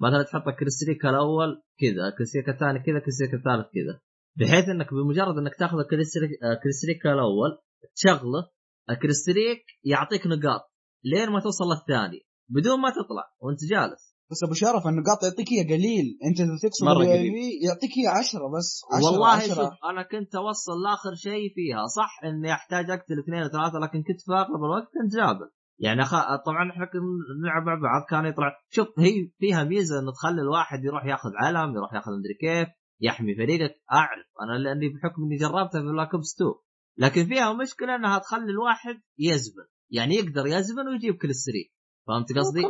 مثلا 0.00 0.22
تحط 0.22 0.48
ال 0.48 0.53
kill 0.53 0.74
streak 0.74 1.06
الأول 1.06 1.62
كذا 1.80 2.08
ال 2.08 2.12
kill 2.12 2.26
streak 2.26 2.48
الثاني 2.48 2.78
كذا 2.86 2.96
ال 2.96 2.99
kill 2.99 3.13
streak 3.13 3.34
الثالث 3.34 3.66
كذا. 3.74 4.00
بحيث 4.38 4.68
إنك 4.68 4.94
بمجرد 4.94 5.38
إنك 5.38 5.54
تأخذ 5.58 5.78
ال 5.78 5.90
kill 5.90 6.36
streak 6.36 7.06
آه، 7.06 7.12
الأول 7.12 7.58
تشغله 7.96 8.42
ال 8.90 8.96
kill 8.96 9.23
streak 9.23 9.62
يعطيك 9.84 10.26
نقاط. 10.26 10.62
لين 11.04 11.30
ما 11.30 11.40
توصل 11.40 11.64
للثاني. 11.64 12.20
بدون 12.48 12.80
ما 12.80 12.90
تطلع 12.90 13.24
وأنت 13.40 13.60
جالس. 13.72 14.16
بس 14.30 14.44
أبو 14.44 14.54
شرف 14.54 14.86
النقاط 14.86 15.18
يعطيك 15.24 15.52
إياها 15.52 15.66
قليل. 15.72 16.06
انت 16.26 16.40
اذا 16.40 16.56
تقصد 16.62 16.86
اي 16.86 17.18
قليل. 17.18 17.32
يعطيك 17.66 17.92
إياها 17.98 18.18
10 18.18 18.48
بس. 18.56 18.68
10 18.92 19.06
والله 19.06 19.28
10 19.28 19.54
شوف 19.54 19.72
أنا 19.90 20.02
كنت 20.02 20.34
أوصل 20.34 20.76
لآخر 20.84 21.14
شيء 21.14 21.54
فيها. 21.54 21.86
صح 21.98 22.12
إني 22.24 22.52
أحتاج 22.52 22.90
أقتل 22.90 23.18
اثنين 23.24 23.42
وثلاثة 23.42 23.78
لكن 23.84 23.98
كنت 24.08 24.20
في 24.26 24.32
اغلب 24.32 24.62
الوقت 24.64 24.88
كنت 24.96 25.12
جابر. 25.16 25.48
يعني 25.78 26.02
أخ... 26.02 26.10
طبعا 26.46 26.70
إحنا 26.72 26.86
كنا 26.86 27.02
نلعب 27.42 27.62
مع 27.66 27.74
بعض 27.74 28.06
كان 28.10 28.26
يطلع 28.26 28.52
شوف 28.70 28.88
هي 28.98 29.30
فيها 29.38 29.64
ميزة 29.64 29.98
إنه 30.00 30.12
تخلي 30.12 30.42
الواحد 30.42 30.84
يروح 30.84 31.04
ياخذ 31.04 31.30
علم 31.36 31.74
يروح 31.76 31.94
ياخذ 31.94 32.10
مدري 32.18 32.34
كيف 32.40 32.68
يحمي 33.00 33.34
فريقك. 33.34 33.74
أعرف 33.92 34.26
أنا 34.42 34.58
لأني 34.58 34.88
بحكم 34.88 35.22
إني 35.24 35.36
جربتها 35.36 35.80
في 35.80 35.86
Black 35.92 36.14
Ops 36.14 36.34
2 36.34 36.50
لكن 36.98 37.26
فيها 37.28 37.52
مشكلة 37.52 37.94
إنها 37.96 38.18
تخلي 38.18 38.50
الواحد 38.50 39.00
يزبن 39.18 39.66
يعني 39.90 40.14
يقدر 40.14 40.46
يزبن 40.46 40.88
ويجيب 40.88 41.14
kill 41.14 41.34
streak 41.34 41.72
فهمت 42.06 42.28
قصدي؟ 42.38 42.62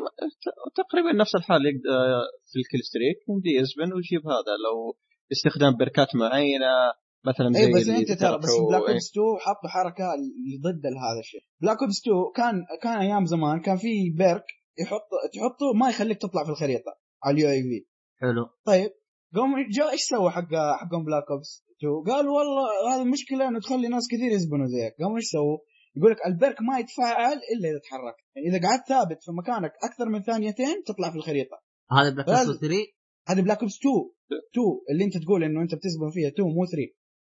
تقريبا 0.77 1.13
نفس 1.13 1.35
الحال 1.35 1.67
يقد- 1.67 1.87
آه، 1.87 2.23
في 2.53 2.59
ال 2.59 2.63
kill 2.63 2.81
streak 2.91 3.17
يزبن 3.61 3.93
ويجيب 3.95 4.21
هذا. 4.27 4.53
لو 4.67 4.97
استخدام 5.33 5.77
perkات 5.77 6.17
معينة 6.17 6.73
مثلا 7.25 7.53
زي 7.53 7.67
اي 7.67 7.73
بس 7.73 7.89
أنت 7.89 8.13
ترى 8.13 8.39
بس 8.39 8.51
بلاك 8.69 8.83
إيه. 8.83 8.89
اوبس 8.89 9.11
2 9.11 9.27
حطوا 9.41 9.69
حركة 9.69 10.05
ضد 10.61 10.87
هذا 10.87 11.21
الشيء. 11.21 11.41
Black 11.63 11.83
Ops 11.83 12.01
2 12.01 12.17
كان 12.37 12.65
كان 12.83 12.99
أيام 12.99 13.25
زمان 13.27 13.61
كان 13.61 13.77
في 13.77 14.11
perk 14.11 14.45
يحط 14.79 15.09
تحطه 15.35 15.73
ما 15.75 15.89
يخليك 15.89 16.19
تطلع 16.19 16.45
في 16.45 16.51
الخريطة 16.51 16.93
على 17.25 17.35
ال 17.35 17.49
UAV 17.49 17.87
حلو. 18.21 18.47
طيب 18.65 18.91
قام 19.35 19.51
جاء 19.71 19.91
إيش 19.91 20.01
سوى 20.01 20.31
حق 20.31 20.55
حقهم 20.81 21.05
Black 21.05 21.31
Ops 21.31 21.65
2 21.79 22.17
قال 22.17 22.29
والله 22.29 22.95
هذه 22.95 23.03
المشكلة 23.03 23.49
إنه 23.49 23.61
تخلي 23.61 23.89
ناس 23.89 24.09
كثير 24.13 24.33
يزبنوا 24.33 24.67
زيك. 24.67 24.95
قاموا 25.01 25.17
إيش 25.17 25.25
سووا؟ 25.25 25.59
يقول 25.97 26.11
لك 26.11 26.27
ال 26.27 26.34
perk 26.34 26.63
ما 26.63 26.79
يتفاعل 26.79 27.39
إلا 27.53 27.69
إذا 27.71 27.79
تحركت. 27.79 28.25
يعني 28.37 28.49
إذا 28.49 28.69
قعدت 28.69 28.89
ثابت 28.89 29.19
في 29.23 29.33
مكانك 29.33 29.73
أكثر 29.85 30.09
من 30.09 30.23
ثانيتين 30.23 30.83
تطلع 30.87 31.11
في 31.11 31.17
الخريطة. 31.17 31.57
هذا 31.93 32.11
بلاك. 32.11 32.29
اوبس 32.29 32.61
3 32.61 32.77
هذه 33.29 33.41
Black 33.41 33.61
Ops 33.61 33.79
2 33.79 33.95
2 34.53 34.67
اللي 34.91 35.05
أنت 35.05 35.17
تقول 35.25 35.45
إنه 35.45 35.63
أنت 35.63 35.75
بتزبن 35.75 36.11
فيها 36.11 36.29
2 36.29 36.49
مو 36.49 36.67
3 36.67 36.83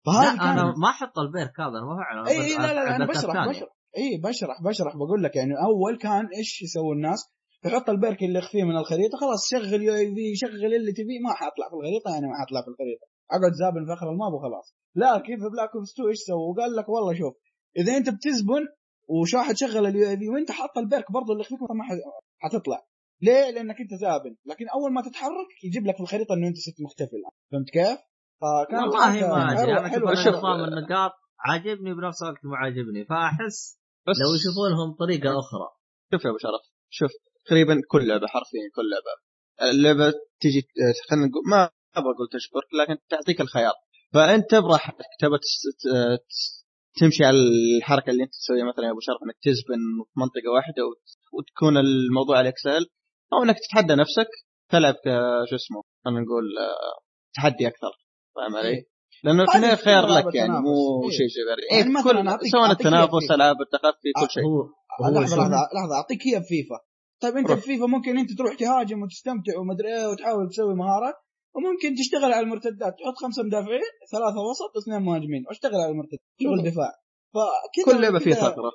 فهذه 0.06 0.36
لا 0.36 0.52
أنا 0.52 0.64
ما 0.64 0.90
أحط 0.90 1.18
ال 1.18 1.27
perk 1.27 1.60
هذا 1.60 1.68
أنا 1.78 1.86
ما 1.86 1.97
فعلا 2.05 2.28
إي 2.28 2.40
إي 2.40 2.56
لا 2.56 2.74
لا, 2.74 2.85
لا 2.85 2.97
أنا 2.97 3.06
بشرح. 3.06 3.48
بشرح 3.48 3.68
إي 3.97 4.20
بشرح 4.24 4.62
بشرح 4.62 4.97
بقول 4.97 5.22
لك 5.22 5.36
يعني 5.36 5.52
أول 5.64 5.98
كان 5.98 6.27
إيش 6.36 6.62
يسوي 6.62 6.93
الناس؟ 6.93 7.20
يحط 7.64 7.90
ال 7.90 7.97
perk 7.97 8.22
اللي 8.22 8.39
يخفيه 8.39 8.64
من 8.64 8.77
الخريطة 8.77 9.18
خلاص 9.18 9.48
شغل 9.51 9.82
UAV 9.82 10.36
شغل 10.36 10.74
اللي 10.74 10.93
تبيه 10.93 11.20
ما 11.24 11.35
حاطلع 11.35 11.68
في 11.68 11.74
الخريطة 11.74 12.10
يعني 12.10 12.27
ما 12.27 12.35
حاطلع 12.40 12.62
في 12.62 12.68
الخريطة 12.68 13.06
أقعد 13.31 13.52
زابن 13.52 13.86
في 13.86 13.93
آخر 13.93 14.10
ال 14.12 14.17
map 14.17 14.32
وخلاص 14.32 14.74
لكن 14.94 15.36
في 15.36 15.48
Black 15.52 15.70
Ops 15.74 15.92
2 15.93 16.09
إيش 16.09 16.18
سووا؟ 16.18 16.55
قال 16.55 16.77
لك 16.77 16.89
والله 16.89 17.14
شوف 17.14 17.35
إذا 17.77 17.97
أنت 17.97 18.09
بتزبن 18.09 18.64
وش 19.09 19.37
احد 19.37 19.56
شغل 19.56 19.86
ال 19.86 20.09
UAV 20.10 20.28
وأنت 20.28 20.51
حاط 20.51 20.78
ال 20.78 20.85
perk 20.85 21.12
برضه 21.12 21.32
اللي 21.32 21.40
يخفيك 21.40 21.62
ما 21.62 21.85
حتطلع 22.39 22.86
ليه؟ 23.22 23.51
لأنك 23.51 23.81
أنت 23.81 23.94
زابن 23.94 24.36
لكن 24.47 24.64
أول 24.68 24.93
ما 24.93 25.02
تتحرك 25.02 25.51
يجيب 25.64 25.86
لك 25.86 25.97
في 25.97 26.02
الخريطة 26.02 26.35
إنه 26.35 26.48
أنت 26.48 26.56
ست 26.56 26.81
مختفي 26.81 27.16
الآن 27.16 27.32
فهمت 27.52 27.70
كيف؟ 27.70 28.09
فكان 28.40 28.78
والله 28.84 29.28
ما 29.28 29.52
أدري. 29.52 29.72
أنا 29.78 30.24
شوف- 30.24 30.34
نظام 30.34 30.64
النقاط 30.64 31.12
عاجبني 31.40 31.94
بنفس 31.94 32.22
الوقت 32.22 32.44
ما 32.44 32.56
عاجبني. 32.56 33.04
فأحس 33.04 33.78
بس 34.06 34.16
لو 34.22 34.34
يشوفون 34.34 34.70
لهم 34.70 34.94
طريقه 35.02 35.28
أخرى. 35.30 35.68
شوف 36.12 36.24
يا 36.24 36.30
أبو 36.30 36.38
شرف. 36.38 36.62
شوف. 36.90 37.10
تقريبا 37.46 37.80
كل 37.90 38.08
لعبة 38.08 38.26
حرفيا 38.26 38.60
كل 38.76 38.82
لعبة. 38.92 39.14
اللعبة 39.72 40.12
تجي 40.40 40.60
خلينا 41.10 41.26
نقول 41.26 41.42
ما 41.50 41.70
ما 41.96 42.02
بقول 42.02 42.28
تشكرك 42.32 42.68
لكن 42.80 42.96
تعطيك 43.08 43.40
الخيار. 43.40 43.72
فأنت 44.14 44.54
براحتك 44.54 45.04
تبى 45.20 45.38
تمشي 47.00 47.24
على 47.24 47.36
الحركة 47.76 48.10
اللي 48.10 48.22
أنت 48.22 48.32
تسويها 48.32 48.64
مثلا 48.72 48.84
يا 48.86 48.90
أبو 48.90 49.00
شرف 49.00 49.18
إنك 49.24 49.36
تزبن 49.42 49.80
في 50.08 50.20
منطقة 50.20 50.50
واحدة 50.56 50.82
وت- 50.86 51.16
وتكون 51.34 51.76
الموضوع 51.76 52.38
عليك 52.38 52.54
سهل 52.58 52.86
أو 53.32 53.42
إنك 53.44 53.56
تتحدى 53.64 53.94
نفسك 53.94 54.28
تلعب 54.70 54.94
ك- 54.94 55.44
شو 55.50 55.56
اسمه 55.56 55.82
خلينا 56.04 56.20
نقول 56.20 56.44
آه، 56.58 57.00
تحدي 57.34 57.68
أكثر. 57.68 57.92
فاهم 58.40 58.56
علي؟ 58.56 58.68
إيه. 58.68 58.82
لأنه 59.24 59.46
في 59.46 59.56
النهايه 59.56 59.74
خيار 59.74 60.06
لك 60.06 60.34
يعني 60.34 60.52
مو. 60.52 61.10
شيء 61.10 61.28
شيء 61.34 61.44
غير 61.48 61.58
يعني 61.70 61.84
إيه 61.84 61.92
مثلاً 61.98 62.36
كل 62.36 62.50
سواء 62.50 62.70
التنافس 62.70 63.20
فيفا. 63.20 63.34
ألعاب 63.34 63.56
التخفي 63.66 64.10
كل 64.20 64.30
شيء 64.30 64.44
لحظة 65.00 65.20
لحظة 65.20 65.68
لحظة 65.76 65.94
أعطيك 65.98 66.20
هي 66.28 66.40
بفيفا 66.40 66.78
طيب 67.22 67.36
أنت 67.36 67.50
روح. 67.50 67.58
بفيفا 67.58 67.86
ممكن 67.86 68.18
أنت 68.18 68.30
تروح 68.38 68.54
تهاجم 68.54 69.02
وتستمتع 69.02 69.58
ومدري 69.60 69.88
إيه 69.96 70.06
وتحاول 70.06 70.48
تسوي 70.50 70.74
مهارة 70.74 71.12
وممكن 71.56 71.94
تشتغل 72.00 72.32
على 72.32 72.44
المرتدات 72.46 72.92
تحط 72.98 73.16
خمسة 73.22 73.42
مدافعين 73.42 73.90
ثلاثة 74.12 74.40
وسط 74.50 74.70
واثنين 74.76 75.02
مهاجمين 75.02 75.42
واشتغل 75.48 75.80
على 75.84 75.92
المرتدات 75.92 76.20
شغل 76.42 76.70
دفاع 76.70 76.92
فكذا 77.34 77.84
كل 77.94 78.02
لعبة 78.02 78.18
فيها 78.18 78.34
ثغره 78.34 78.72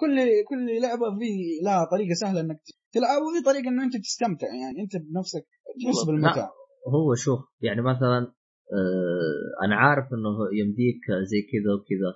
كل 0.00 0.16
كل 0.48 0.82
لعبة 0.82 1.18
في 1.18 1.30
لها 1.64 1.84
طريقة 1.84 2.14
سهلة 2.14 2.40
إنك 2.40 2.60
تلعب 2.92 3.22
وفي 3.22 3.44
طريقة 3.44 3.68
إنه 3.68 3.84
أنت 3.84 3.96
تستمتع 3.96 4.46
يعني 4.46 4.80
أنت 4.84 4.92
بنفسك 4.96 5.44
تحس 5.84 6.06
بالمتعة 6.06 6.50
هو 6.94 7.14
شوف 7.14 7.40
يعني 7.60 7.82
مثلا 7.82 8.32
أنا 9.64 9.76
عارف 9.76 10.06
إنه 10.14 10.34
يمديك 10.60 11.00
زي 11.30 11.40
كذا 11.52 11.70
وكذا 11.74 12.10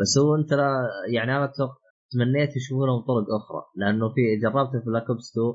بس 0.00 0.18
هو 0.18 0.34
أنت 0.34 0.52
لا 0.52 0.70
يعني 1.14 1.36
أنا 1.36 1.52
تمنيت 2.12 2.56
يشوفون 2.56 2.86
لهم 2.88 3.00
طرق 3.00 3.28
أخرى 3.40 3.62
لأنه 3.76 4.08
في 4.14 4.20
جربت 4.42 4.70
في 4.70 4.90
Black 4.90 5.10
Ops 5.10 5.30
2 5.32 5.46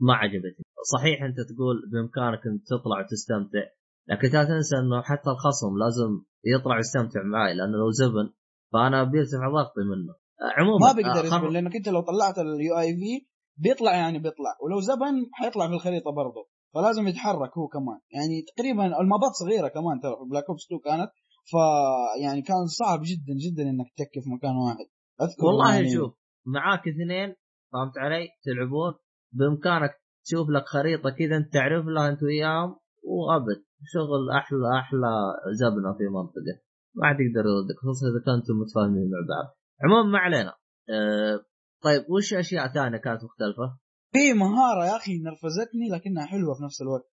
ما 0.00 0.14
عجبتني. 0.14 0.64
صحيح 0.94 1.22
أنت 1.22 1.36
تقول 1.50 1.76
بإمكانك 1.90 2.46
انك 2.46 2.62
تطلع 2.72 2.96
وتستمتع 3.00 3.64
لكن 4.08 4.28
لا 4.28 4.44
تنسى 4.44 4.76
إنه 4.82 5.02
حتى 5.02 5.30
الخصم 5.30 5.72
لازم 5.82 6.10
يطلع 6.44 6.78
يستمتع 6.78 7.22
معي 7.22 7.54
لأنه 7.54 7.76
لو 7.82 7.90
زبن 7.90 8.26
فأنا 8.72 9.04
بيرتفع 9.04 9.48
ضغطي 9.48 9.82
منه. 9.92 10.12
آه، 10.42 10.52
عموما 10.60 10.86
ما 10.86 10.92
بيقدر 10.92 11.20
آه، 11.20 11.24
يزبن 11.24 11.52
لأنك 11.52 11.76
أنت 11.76 11.88
لو 11.88 12.00
طلعت 12.00 12.38
ال 12.38 12.78
UAV 12.78 13.26
بيطلع 13.56 13.94
يعني 13.96 14.18
بيطلع 14.18 14.52
ولو 14.62 14.80
زبن 14.80 15.14
حيطلع 15.32 15.68
في 15.68 15.74
الخريطة 15.74 16.10
برضه 16.10 16.48
فلازم 16.74 17.08
يتحرك 17.08 17.58
هو 17.58 17.68
كمان. 17.68 17.98
يعني 18.14 18.44
تقريبا 18.50 19.00
ال 19.00 19.06
mapات 19.06 19.32
صغيرة 19.42 19.68
كمان 19.68 20.00
ترى 20.02 20.16
في 20.18 20.24
Black 20.30 20.44
Ops 20.48 20.64
2 20.66 20.80
كانت 20.84 21.10
فيعني 21.50 22.42
كان 22.42 22.66
صعب 22.66 23.00
جدا 23.10 23.34
جدا 23.44 23.62
إنك 23.62 23.86
تتكي 23.96 24.20
في 24.24 24.30
مكان 24.30 24.56
واحد. 24.56 24.86
أذكر 25.22 25.44
والله 25.46 25.74
يعني 25.74 25.94
شوف 25.94 26.12
معاك 26.46 26.88
اثنين 26.88 27.34
فهمت 27.72 27.98
علي؟ 27.98 28.28
تلعبون. 28.44 28.94
بإمكانك 29.32 29.92
تشوف 30.24 30.50
لك 30.50 30.64
خريطة 30.66 31.10
كذا 31.10 31.36
أنت 31.36 31.52
تعرف 31.52 31.86
لها 31.86 32.08
أنت 32.08 32.22
وياهم 32.22 32.70
وابد 33.02 33.60
شغل 33.84 34.30
أحلى 34.30 34.78
أحلى 34.80 35.12
زبنه 35.60 35.92
في 35.98 36.04
منطقة. 36.16 36.56
ما 36.94 37.08
حد 37.08 37.20
يقدر 37.20 37.44
يردك 37.50 37.78
خصوصا 37.82 38.06
إذا 38.10 38.20
كنتم 38.26 38.54
متفاهمين 38.60 39.10
مع 39.12 39.20
بعض. 39.32 39.56
عموما 39.84 40.10
ما 40.12 40.18
علينا. 40.18 40.54
أه 40.90 41.44
طيب 41.82 42.02
وش 42.10 42.34
أشياء 42.34 42.68
ثانية 42.68 42.98
كانت 42.98 43.24
مختلفة؟ 43.24 43.78
في 44.12 44.32
مهارة 44.32 44.86
يا 44.86 44.96
أخي 44.96 45.12
نرفزتني 45.18 45.88
لكنها 45.92 46.26
حلوة 46.26 46.54
في 46.54 46.64
نفس 46.64 46.82
الوقت. 46.82 47.12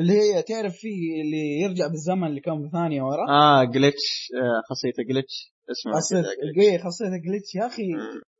اللي 0.00 0.12
هي 0.12 0.42
تعرف 0.42 0.72
في 0.72 0.88
اللي 1.22 1.60
يرجع 1.62 1.86
بالزمن 1.86 2.26
اللي 2.26 2.40
كان 2.40 2.68
بثانية 2.68 3.02
ورا. 3.02 3.24
آه 3.28 3.64
جلتش 3.64 4.06
آه 4.34 4.62
خاصيته 4.68 5.02
جلتش 5.08 5.54
اسمه. 5.70 5.92
إيه، 6.62 6.78
خاصية 6.78 7.06
جلتش 7.06 7.54
يا 7.54 7.66
أخي. 7.66 7.82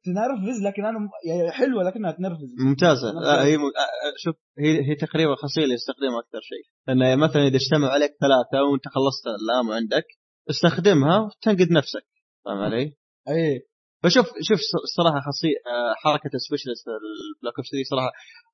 تنرفز 0.05 0.62
لكن 0.66 0.85
أنا 0.85 0.98
يعني 1.28 1.51
حلوة 1.51 1.82
لكنها 1.85 2.12
تنرفز. 2.12 2.48
ممتازة. 2.66 3.12
لا 3.12 3.36
فاهم. 3.36 3.47
هي 3.47 3.57
م... 3.57 3.61
آه، 3.61 3.65
آه، 4.07 4.15
شوف 4.19 4.35
هي 4.59 4.90
هي 4.90 4.94
تقريبا 4.94 5.32
الخاصيه 5.32 5.62
اللي 5.62 5.74
يستخدمها 5.74 6.20
أكثر 6.20 6.40
شيء. 6.43 6.65
لأن 6.86 7.19
مثلا 7.19 7.43
إذا 7.47 7.57
اجتمعوا 7.57 7.93
عليك 7.93 8.11
ثلاثة 8.20 8.65
وأنت 8.65 8.89
خلصت 8.89 9.24
الامو 9.43 9.73
عندك 9.73 10.07
استخدمها 10.51 11.19
وتنقذ 11.20 11.73
نفسك. 11.73 12.07
فاهم 12.44 12.59
علي؟ 12.59 12.94
إيه. 13.28 13.76
فشوف 14.07 14.27
شوف 14.49 14.61
الصراحه 14.89 15.20
خاصيه 15.27 15.57
آه، 15.73 15.93
حركة 16.03 16.33
ال 16.39 16.43
specialist 16.43 16.85
ال 16.89 17.00
Black 17.00 17.56
Ops 17.59 17.70
3 17.70 17.91
صراحة 17.93 18.11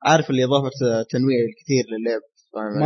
عارف 0.09 0.27
اللي 0.31 0.45
اضافت 0.49 0.79
تنويع 1.13 1.41
كثير 1.61 1.85
للعب؟ 1.93 2.23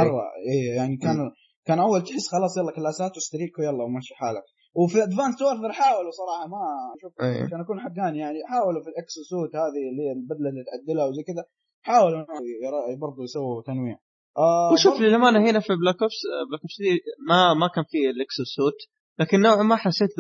مرة 0.01 0.23
إيه 0.51 0.77
يعني 0.77 0.97
كان 0.97 1.19
كان 1.67 1.79
أول 1.79 2.01
تحس 2.03 2.27
خلاص 2.35 2.53
يلا 2.59 2.73
classات 2.79 3.13
و 3.17 3.23
streak 3.23 3.59
ويلا 3.59 3.83
ومشي 3.85 4.15
حالك 4.21 4.47
وفي 4.81 4.99
Advanced 5.07 5.43
Warfare 5.43 5.73
حاولوا 5.81 6.13
صراحة 6.21 6.47
ما 6.55 6.63
شوف 7.03 7.13
إيه. 7.21 7.45
عشان 7.45 7.61
اكون 7.61 7.79
حقاني 7.81 8.19
يعني 8.19 8.39
حاولوا 8.51 8.83
في 8.85 8.89
ال 8.93 9.00
exo 9.00 9.21
suit 9.33 9.53
هذه 9.63 9.83
اللي 9.91 10.03
هي 10.07 10.13
البدلة 10.19 10.49
اللي 10.51 10.65
تعدلها 10.69 11.07
وزي 11.09 11.23
كذا 11.23 11.45
حاولوا 11.89 12.25
برضه 13.05 13.21
يسووا 13.25 13.63
تنويع 13.63 13.97
آه 14.39 14.73
وشوف 14.73 15.01
للأمانة 15.01 15.51
هنا 15.51 15.61
في 15.61 15.73
Black 15.81 16.03
Ops 16.03 16.21
Black 16.49 16.61
Ops 16.65 16.77
3 16.79 17.01
ما 17.29 17.55
ما 17.55 17.69
كان 17.75 17.85
في 17.93 17.99
ال 18.15 18.22
exo 18.22 18.43
suit 18.57 18.79
لكن 19.21 19.41
نوعا 19.41 19.63
ما 19.63 19.77
حسيت 19.77 20.11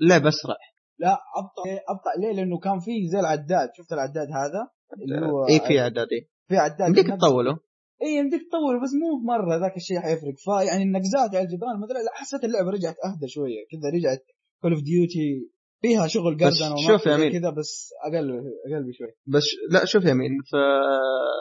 اللعب 0.00 0.26
أسرع 0.26 0.56
لا 1.00 1.18
أبطأ 1.40 1.62
أبطأ 1.92 2.12
ليه؟ 2.20 2.32
لأنه 2.32 2.58
كان 2.58 2.78
في 2.80 3.08
زي 3.12 3.20
العداد. 3.20 3.68
شفت 3.76 3.92
العداد 3.92 4.28
هذا؟ 4.40 4.62
اللي 5.02 5.26
هو 5.26 5.46
اي 5.48 5.60
في 5.60 5.80
اعدادي 5.80 6.20
في 6.48 6.56
عداد. 6.56 6.88
يمديك 6.88 7.06
تطوله. 7.06 7.58
اي 8.02 8.08
يمديك 8.18 8.42
تطول 8.48 8.82
بس 8.82 8.92
مو 9.00 9.08
مرة 9.32 9.56
ذاك 9.56 9.76
الشيء 9.76 10.00
حيفرق. 10.00 10.34
فيعني 10.44 10.82
النقزات 10.82 11.30
على 11.34 11.44
الجدران 11.44 11.76
ما 11.80 11.84
أدري 11.86 11.98
لا 11.98 12.12
حسيت 12.14 12.44
اللعبة 12.44 12.70
رجعت 12.70 12.96
أهدى 13.06 13.28
شوية. 13.28 13.60
كذا 13.70 13.90
رجعت 13.96 14.22
Call 14.62 14.72
of 14.72 14.82
Duty 14.82 15.50
فيها 15.82 16.06
شغل 16.06 16.32
قردنه 16.40 16.76
شوف 16.88 17.06
يا. 17.06 17.30
كذا 17.38 17.50
بس 17.50 17.90
أقل 18.06 18.30
أقل 18.66 18.88
بشوي. 18.88 19.12
بس 19.26 19.46
لا 19.70 19.84
شوف 19.84 20.04
يا 20.04 20.14
أمين 20.14 20.30
في 20.50 20.56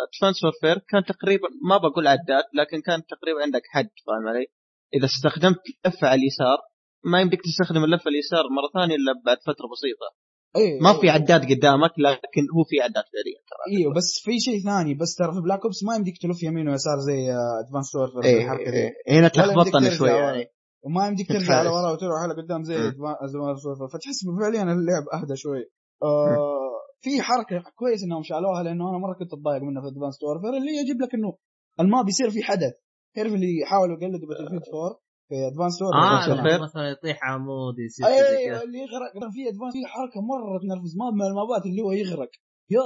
Advanced 0.07 0.43
Warfare 0.43 0.85
كان 0.89 1.03
تقريبا 1.03 1.49
ما 1.69 1.77
بقول 1.77 2.07
عداد 2.07 2.43
لكن 2.53 2.81
كان 2.81 3.01
تقريبا 3.13 3.41
عندك 3.41 3.61
حد 3.73 3.89
فاهم 4.07 4.27
علي؟ 4.27 4.45
إذا 4.93 5.05
استخدمت 5.05 5.63
لفه 5.85 6.07
على 6.07 6.21
اليسار 6.21 6.57
ما 7.03 7.21
يمديك 7.21 7.39
تستخدم 7.41 7.83
اللفة 7.83 8.09
اليسار 8.09 8.43
مرة 8.57 8.69
ثانية 8.73 8.95
إلا 8.95 9.11
بعد 9.25 9.37
فترة 9.37 9.67
بسيطة. 9.73 10.09
اي 10.57 10.79
ما 10.79 11.01
في 11.01 11.09
عداد 11.09 11.41
قدامك 11.41 11.93
لكن 12.05 12.43
هو 12.55 12.63
في 12.69 12.75
عداد 12.85 13.05
فعليا 13.11 13.39
ترى. 13.49 13.63
أيوه 13.77 13.93
بس 13.93 14.09
في 14.25 14.39
شيء 14.39 14.59
ثاني 14.63 14.93
بس 14.93 15.15
ترى 15.15 15.31
في 15.33 15.41
Black 15.45 15.63
Ops 15.63 15.83
ما 15.83 15.95
يمديك 15.95 16.17
تلف 16.21 16.43
يمين 16.43 16.69
ويسار 16.69 16.99
زي 17.07 17.19
Advanced 17.63 17.95
Warfare 17.95 18.23
إيه 18.23 18.43
الحركة 18.43 18.71
دي. 18.71 18.77
إيه 18.77 19.19
هنا 19.19 19.27
ترجع 19.27 19.89
شوي. 19.97 20.09
يعني 20.09 20.45
وما 20.85 21.07
يمديك 21.07 21.27
ترجع 21.27 21.53
على. 21.53 21.69
ورا 21.69 21.91
وتروح 21.91 22.19
على 22.23 22.33
قدام 22.41 22.63
زي. 22.63 22.75
Advanced 22.75 23.35
Warfare 23.65 23.87
فتحس 23.93 24.19
فعليا 24.41 24.63
اللعب 24.63 25.05
أهدى 25.13 25.35
شوي. 25.35 25.63
آه 26.03 26.69
في 27.01 27.21
حركة 27.21 27.63
كويس 27.75 28.03
إنهم 28.03 28.23
شالوها 28.23 28.63
لأنه 28.63 28.89
أنا 28.89 28.97
مرة 28.97 29.13
كنت 29.19 29.33
أتضايق 29.33 29.61
منها 29.61 29.81
في 29.81 29.87
Advanced 29.87 30.23
Warfare 30.23 30.57
اللي 30.57 30.73
يجيب 30.81 31.01
لك 31.01 31.13
إنه 31.15 31.37
ال 31.79 31.87
map 31.87 32.09
يصير 32.09 32.29
في 32.29 32.43
حدث. 32.43 32.73
تعرف 33.15 33.33
اللي 33.33 33.59
يحاولوا 33.61 33.97
يقلدوا 33.97 34.27
Battlefield 34.29 34.63
4 34.73 35.08
في 35.29 35.35
Advanced 35.47 35.81
Warfare 35.81 36.55
آه 36.55 36.63
مثلا 36.63 36.89
يطيح 36.89 37.19
عمود 37.23 37.79
يصير 37.79 38.05
أيوه 38.07 38.63
اللي 38.63 38.79
يغرق. 38.79 39.11
كان 39.21 39.29
في 39.31 39.41
Advanced 39.49 39.73
في 39.73 39.85
حركة 39.93 40.21
مرة 40.21 40.59
تنرفز 40.63 40.97
map 40.97 41.13
من 41.13 41.25
المابات 41.31 41.65
اللي 41.65 41.81
هو 41.81 41.91
يغرق. 41.91 42.29
يا 42.69 42.81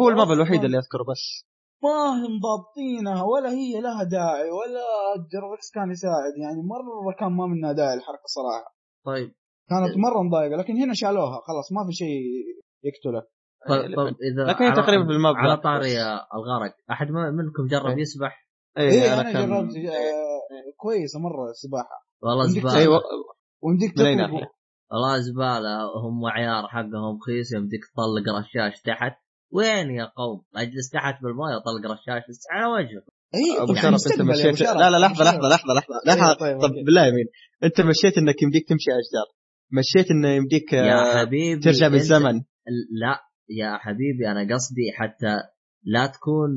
هو 0.00 0.08
ال 0.08 0.14
map 0.14 0.30
الوحيد 0.30 0.64
اللي 0.64 0.78
أذكره 0.78 1.02
بس. 1.12 1.46
ما 1.82 1.98
هم 2.26 2.32
ضابطينها 2.46 3.22
ولا 3.24 3.50
هي 3.50 3.80
لها 3.80 4.02
داعي 4.04 4.50
ولا 4.50 4.84
جركس 5.32 5.70
كان 5.74 5.90
يساعد. 5.90 6.32
يعني 6.42 6.60
مرة 6.62 7.14
كان 7.20 7.32
ما 7.32 7.46
منها 7.46 7.72
داعي 7.72 7.94
الحركة 7.94 8.26
صراحة. 8.26 8.76
طيب. 9.06 9.32
كانت 9.70 9.96
مرة 9.98 10.22
مضايقة 10.22 10.56
لكن 10.56 10.76
هنا 10.82 10.94
شالوها. 10.94 11.40
خلاص 11.48 11.72
ما 11.72 11.86
في 11.86 11.92
شيء 11.92 12.22
يقتلك 12.84 13.26
طيب, 13.68 13.96
طيب 13.96 14.14
إذا 14.32 14.42
لكن 14.44 14.82
تقريبا 14.82 15.04
في 15.06 15.10
الماب 15.12 15.34
على 15.36 15.56
طاري. 15.56 16.02
الغرق 16.34 16.74
أحد 16.90 17.10
ما- 17.10 17.30
منكم 17.30 17.66
جرب 17.70 17.86
إيه. 17.96 18.02
يسبح؟ 18.02 18.45
اي 18.78 18.88
إيه 18.90 19.14
أنا 19.14 19.20
أنا 19.20 19.32
كان 19.32 19.48
جربت 19.48 19.76
آه، 19.76 20.72
كويسة 20.76 21.18
مرة 21.18 21.50
السباحه 21.50 22.06
والله 22.22 22.46
زباله 22.46 23.00
ويمديك 23.62 23.98
من 23.98 24.06
أي 24.06 24.14
تطلب 24.14 24.32
ناحية؟ 24.32 24.50
والله 24.92 25.18
زباله 25.20 25.76
هم 26.04 26.26
عيار 26.26 26.68
حقهم 26.68 27.18
خيس 27.26 27.52
يمديك 27.52 27.80
تطلق 27.84 28.38
رشاش 28.38 28.82
تحت. 28.82 29.12
وين 29.52 29.90
يا 29.90 30.04
قوم؟ 30.04 30.42
أجلس 30.56 30.90
تحت 30.92 31.22
بالمويه 31.22 31.56
أطلق 31.56 31.90
رشاش 31.92 32.22
بس 32.28 32.40
على 32.50 32.66
وجهك. 32.72 33.04
اي 33.34 33.62
أبو 33.62 33.72
طب 33.72 33.74
شرف 33.74 34.20
أنت 34.20 34.38
يا 34.40 34.52
مشيت. 34.52 34.62
لا 34.62 34.90
لا 34.90 34.98
لحظة. 34.98 35.24
لحظة 35.24 35.48
لحظه 35.48 35.74
لحظة 35.74 35.94
لحظة. 36.06 36.30
إيه، 36.32 36.38
طيب، 36.38 36.58
طب 36.58 36.64
أوكي. 36.64 36.82
بالله 36.84 37.06
يمين 37.06 37.26
أنت 37.64 37.80
مشيت 37.80 38.18
إنك 38.18 38.42
يمديك 38.42 38.68
تمشي 38.68 38.90
أشجار. 38.90 39.28
مشيت 39.72 40.10
إنه 40.10 40.28
يمديك 40.28 40.72
يا 40.72 40.94
آه، 40.94 41.18
حبيبي 41.20 41.60
ترجع 41.60 41.88
بالزمن. 41.88 42.34
لا 43.02 43.20
يا 43.50 43.78
حبيبي 43.78 44.28
أنا 44.30 44.54
قصدي 44.54 44.92
حتى 44.94 45.36
لا 45.86 46.06
تكون 46.06 46.48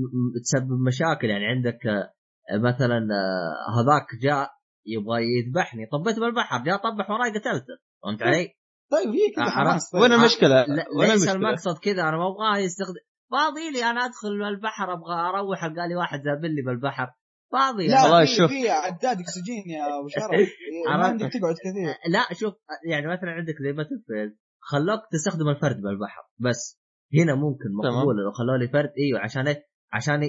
تسبب 0.43 0.79
مشاكل 0.87 1.27
يعني 1.27 1.45
عندك 1.45 1.87
آه، 1.87 2.57
مثلا 2.57 2.97
آه، 2.97 3.79
هذاك 3.79 4.07
جاء 4.21 4.49
يبغى 4.85 5.23
يذبحني 5.23 5.85
طبيت 5.85 6.19
بالبحر 6.19 6.63
جاء 6.63 6.77
طبح 6.77 7.09
وراي 7.09 7.29
قتلته 7.29 7.77
فهمت 8.03 8.23
علي؟ 8.23 8.55
طيب 8.91 9.09
هي 9.09 9.31
كذا 9.35 9.49
حماس 9.49 9.89
طيب. 9.89 10.01
وين 10.01 10.11
المشكلة؟ 10.13 10.65
ليس 10.65 11.11
المشكلة؟ 11.11 11.33
المقصد 11.33 11.77
كذا 11.77 12.01
أنا 12.01 12.17
ما 12.17 12.27
أبغاه 12.27 12.57
يستخدم 12.57 13.01
فاضي 13.31 13.71
لي 13.71 13.83
أنا 13.83 14.05
أدخل 14.05 14.27
البحر 14.27 14.93
أبغى 14.93 15.15
أروح 15.15 15.65
قال 15.65 15.89
لي 15.89 15.95
واحد 15.95 16.21
زابل 16.21 16.55
لي 16.55 16.61
بالبحر 16.61 17.07
فاضي 17.51 17.87
لا 17.87 18.03
والله 18.03 18.25
في 18.25 18.35
شوف. 18.35 18.49
في 18.49 18.69
عداد 18.69 19.19
أكسجين 19.19 19.63
يا 19.69 19.99
أبو 19.99 20.07
شرف 20.15 20.49
ما. 20.87 21.05
عندك 21.05 21.33
تقعد 21.33 21.55
كثير 21.55 21.95
لا 22.09 22.33
شوف 22.33 22.53
يعني 22.89 23.07
مثلا 23.07 23.29
عندك 23.29 23.55
زي 23.61 23.71
باتل 23.71 24.03
فيلد 24.07 24.37
خلوك 24.59 25.01
تستخدم 25.11 25.49
الفرد 25.49 25.81
بالبحر 25.81 26.21
بس 26.39 26.79
هنا 27.13 27.35
ممكن 27.35 27.69
تمام. 27.81 27.95
مقبول 27.97 28.15
لو 28.25 28.31
خلوا 28.31 28.57
لي 28.57 28.67
فرد 28.67 28.91
إيوه 28.97 29.19
عشان 29.19 29.47
إيه؟ 29.47 29.63
عشان 29.93 30.19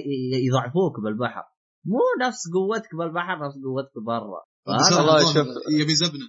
يضعفوك 0.47 0.99
بالبحر. 1.03 1.43
مو 1.85 1.99
نفس 2.27 2.41
قوتك 2.53 2.95
بالبحر 2.99 3.35
نفس 3.45 3.55
قوتك 3.65 3.95
برا. 4.07 4.41
والله 4.67 5.17
الظاهر 5.17 5.33
شوف. 5.33 5.47
يبي 5.81 5.95
زبنة. 5.95 6.27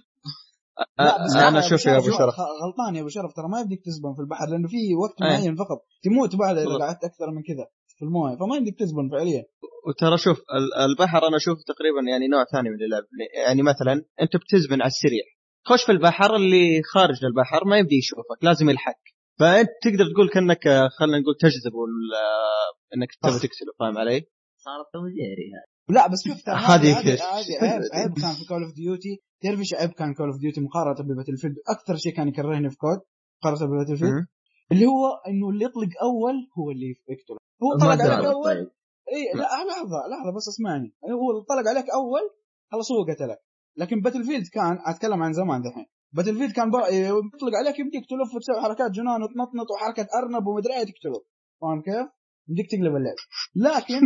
أنا 1.49 1.61
شوف 1.61 1.85
يا 1.85 1.97
أبو 1.97 2.09
شرف. 2.19 2.35
غلطان 2.63 2.95
يا 2.95 3.01
أبو 3.01 3.09
شرف. 3.09 3.31
ترى 3.35 3.47
ما 3.51 3.59
يبديك 3.61 3.81
تزبن 3.85 4.13
في 4.15 4.21
البحر 4.21 4.45
لأنه 4.51 4.67
في 4.67 4.95
وقت 5.03 5.21
أيه. 5.21 5.29
معين 5.29 5.55
فقط. 5.55 5.79
تموت 6.03 6.35
بعد 6.35 6.57
إذا. 6.57 6.77
قعدت 6.77 7.03
أكثر 7.03 7.31
من 7.35 7.41
كذا 7.49 7.65
في 7.97 8.05
الموية. 8.05 8.35
فما 8.39 8.55
يمديك 8.57 8.79
تزبن 8.79 9.09
فعليا. 9.11 9.43
وترى 9.87 10.17
شوف 10.17 10.37
ال- 10.39 10.73
البحر 10.89 11.27
أنا 11.27 11.37
أشوف 11.37 11.57
تقريبا 11.71 12.01
يعني 12.11 12.27
نوع 12.27 12.43
ثاني 12.53 12.69
من 12.69 12.75
اللعب. 12.85 13.03
يعني 13.45 13.61
مثلا 13.61 13.93
أنت 14.21 14.33
بتزبن 14.41 14.81
على 14.81 14.91
السريع. 14.95 15.23
خش 15.67 15.83
في 15.85 15.91
البحر 15.91 16.35
اللي 16.35 16.81
خارج 16.93 17.25
البحر 17.25 17.65
ما 17.65 17.77
يبدي 17.77 17.95
يشوفك 17.95 18.39
لازم 18.43 18.69
يلحق. 18.69 19.01
فأنت 19.39 19.69
تقدر 19.83 20.05
تقول 20.13 20.29
كأنك 20.33 20.67
آه، 20.67 20.87
خلينا 20.99 21.19
نقول 21.19 21.35
تجذب 21.39 21.73
آه، 21.75 22.95
إنك 22.95 23.09
تبي 23.21 23.47
تقتله 23.47 23.73
فاهم 23.79 23.97
علي؟ 23.97 24.21
صارت 24.57 24.85
Tom 24.93 25.07
Jerry 25.07 25.47
هذه. 25.53 25.95
لا 25.95 26.07
بس 26.07 26.19
شوف 26.27 26.43
ترى 26.45 26.55
هذه 26.55 26.95
عيب 26.95 27.81
عيب 27.93 28.13
كان 28.21 28.33
في 28.33 28.45
Call 28.49 28.63
of 28.63 28.73
Duty 28.75 29.13
تعرف 29.41 29.59
إيش 29.59 29.73
عيب 29.73 29.91
كان 29.91 30.13
Call 30.13 30.27
of 30.29 30.39
Duty 30.39 30.61
مقارنة 30.61 31.07
ب 31.07 31.37
Battlefield 31.37 31.55
أكثر 31.69 31.95
شيء 31.95 32.13
كان 32.13 32.27
يكرهني 32.27 32.69
في 32.69 32.77
COD 32.77 32.99
مقارنة 33.43 33.65
ب 33.71 33.97
Battlefield. 33.97 34.25
اللي 34.71 34.85
هو 34.85 35.05
إنه 35.27 35.49
اللي 35.49 35.65
يطلق 35.65 35.91
أول 36.03 36.35
هو 36.57 36.71
اللي 36.71 36.87
يقتله. 36.89 37.37
هو 37.63 37.77
طلق 37.81 38.03
عليك 38.03 38.25
أول؟ 38.25 38.43
طيب. 38.43 38.71
إي 39.13 39.39
لا 39.39 39.43
لحظة 39.43 39.99
لحظة 40.11 40.35
بس 40.35 40.47
اسمعني. 40.47 40.93
هو 41.03 41.31
اللي 41.31 41.43
طلق 41.49 41.69
عليك 41.69 41.89
أول 41.89 42.23
خلاص 42.71 42.91
هو 42.91 43.03
قتلك. 43.03 43.39
لكن 43.77 44.01
Battlefield 44.01 44.47
كان 44.53 44.77
أتكلم 44.85 45.23
عن 45.23 45.33
زمان 45.33 45.61
دحين. 45.61 45.85
Battlefield 46.13 46.51
كان 46.51 46.71
بقى- 46.71 46.93
يطلق 46.93 47.53
عليك 47.59 47.79
يمديك 47.79 48.03
تلف 48.09 48.35
وتسوي 48.35 48.61
حركات 48.63 48.91
جنان 48.91 49.23
وتنطنط 49.23 49.67
وحركه 49.71 50.07
أرنب 50.19 50.47
ومدري 50.47 50.73
إيه 50.73 50.83
تقتله 50.83 51.19
فاهم 51.61 51.81
كيف؟ 51.81 52.07
يمديك 52.49 52.67
تقلب 52.71 52.95
اللعب 52.95 53.15
لكن 53.55 54.01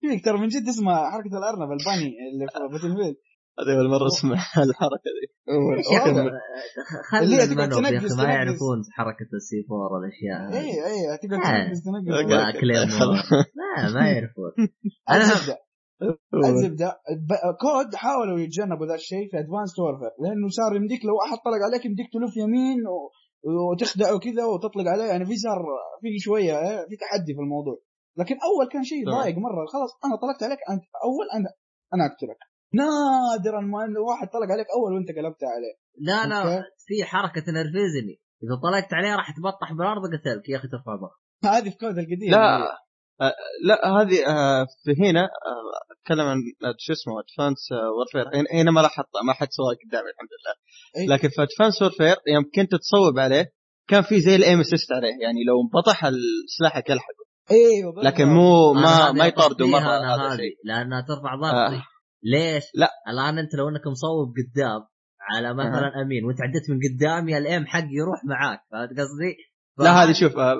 فيك 0.00 0.24
ترى 0.24 0.38
من 0.40 0.48
جد 0.48 0.68
اسمها 0.68 1.10
حركة 1.10 1.38
الأرنب 1.38 1.70
الباني 1.72 2.10
اللي 2.32 2.46
في 2.52 2.72
Battlefield 2.72 3.16
هذه 3.58 3.78
أول 3.78 3.88
مرة 3.90 4.06
أسمع 4.06 4.32
الحركة. 4.34 5.10
خلي 7.10 7.24
اللي 7.24 7.36
هي 7.36 7.46
تقعد 7.54 7.68
تنقز- 8.00 8.12
ما. 8.26 8.34
يعرفون 8.34 8.78
حركة 8.92 9.28
ال 9.34 9.56
C4 9.70 9.92
والأشياء 9.92 10.38
هذه. 10.48 10.64
اي 10.64 10.86
اي 10.86 11.18
تقعد. 11.28 11.66
تنقز 11.66 11.82
تنقز. 11.84 12.08
لا 13.54 14.00
ما 14.00 14.10
يعرفون 14.10 14.50
المهم 15.10 15.56
الزبدة. 16.02 17.00
الزبده 17.10 17.38
COD 17.60 17.94
حاولوا 17.94 18.38
يتجنبوا 18.40 18.86
ذا 18.86 18.94
الشيء 18.94 19.30
في 19.30 19.38
Advanced 19.38 19.78
Warfare 19.78 20.12
لأنه 20.22 20.48
صار 20.48 20.76
يمديك 20.76 21.04
لو 21.04 21.16
أحد 21.24 21.38
طلق 21.46 21.60
عليك 21.68 21.84
يمديك 21.84 22.06
تلف 22.12 22.36
يمين 22.36 22.78
و... 22.86 22.96
وتخدعه 23.70 24.18
كذا 24.18 24.44
وتطلق 24.44 24.86
عليه 24.94 25.04
يعني 25.04 25.24
في 25.26 25.36
صار 25.36 25.58
في 26.00 26.18
شوية 26.18 26.54
إيه، 26.58 26.80
في 26.88 26.96
تحدي 27.02 27.34
في 27.34 27.40
الموضوع. 27.40 27.76
لكن 28.20 28.36
أول 28.48 28.66
كان 28.72 28.84
شيء. 28.84 29.02
ضايق 29.10 29.36
مرة 29.46 29.66
خلاص 29.74 29.90
أنا 30.04 30.14
طلقت 30.22 30.42
عليك 30.42 30.58
أنت 30.70 30.84
أول 31.08 31.26
أنا 31.36 31.48
أنا 31.94 32.04
أقتلك. 32.10 32.40
نادرا 32.80 33.60
ما 33.60 33.84
إنه 33.84 34.00
واحد 34.00 34.26
طلق 34.36 34.48
عليك 34.54 34.66
أول 34.76 34.90
وأنت 34.94 35.08
قلبت 35.08 35.42
عليه. 35.54 35.74
لا 36.08 36.26
لا. 36.30 36.62
في 36.86 37.04
حركة 37.04 37.40
تنرفزني. 37.40 38.16
إذا 38.44 38.54
طلقت 38.62 38.94
عليه 38.94 39.14
راح 39.16 39.28
تبطح 39.36 39.72
بالأرض 39.72 40.02
قتلك 40.14 40.48
يا 40.48 40.56
أخي 40.56 40.68
ترفع 40.68 40.94
ضغط 41.02 41.18
هذه 41.44 41.70
في 41.70 41.76
COD 41.76 41.98
القديم. 41.98 42.30
لا. 42.30 42.84
آه، 43.20 43.34
لا 43.64 43.88
هذه 44.00 44.26
آه، 44.28 44.66
في 44.84 45.02
هنا 45.10 45.20
آه، 45.22 45.94
أتكلم 46.00 46.26
عن 46.26 46.38
آه، 46.64 46.74
شو 46.78 46.92
اسمه 46.92 47.20
Advanced 47.20 47.68
Warfare 47.72 48.40
هنا- 48.40 48.62
هنا 48.62 48.70
ما 48.70 48.82
راح 48.82 48.98
ما 49.26 49.32
حد 49.32 49.48
سواها 49.50 49.76
قدامي 49.86 50.08
الحمد 50.10 50.28
لله 50.36 50.54
إيه. 50.96 51.08
لكن 51.16 51.28
في 51.28 51.42
Advanced 51.42 51.82
Warfare 51.82 52.16
يوم 52.34 52.44
كنت 52.54 52.70
تصوب 52.74 53.18
عليه 53.18 53.46
كان 53.88 54.02
في 54.02 54.20
زي 54.20 54.36
ال 54.36 54.42
aim 54.42 54.60
assist 54.60 54.92
عليه 54.92 55.22
يعني 55.22 55.44
لو 55.48 55.54
انبطح 55.62 56.10
سلاحك 56.58 56.90
يلحقه 56.90 57.24
أيوه. 57.50 58.04
لكن 58.04 58.24
مو 58.24 58.72
ما 58.72 59.12
ما 59.12 59.26
يطاردوا 59.26 59.66
مرة 59.66 59.78
هذا 59.80 60.32
هذه 60.32 60.36
شيء 60.36 60.56
لأنها 60.64 61.00
ترفع 61.08 61.34
آه. 61.34 61.36
ضغطي 61.68 61.82
ليش؟ 62.22 62.64
لا. 62.74 62.88
الآن 63.08 63.38
أنت 63.38 63.54
لو 63.54 63.68
أنك 63.68 63.86
مصوب 63.86 64.28
قدام 64.28 64.80
على 65.30 65.54
مثلا 65.54 66.02
أمين 66.02 66.24
وأنت 66.24 66.38
عديت 66.42 66.62
من 66.70 66.78
قدامي 66.86 67.38
ال 67.38 67.45
aim 67.45 67.66
حق 67.66 67.78
يروح 67.90 68.24
معاك 68.24 68.58
فهمت 68.72 68.90
قصدي؟ 68.90 69.36
لا 69.78 69.90
هذه 70.04 70.12
شوف 70.12 70.36
آه، 70.38 70.56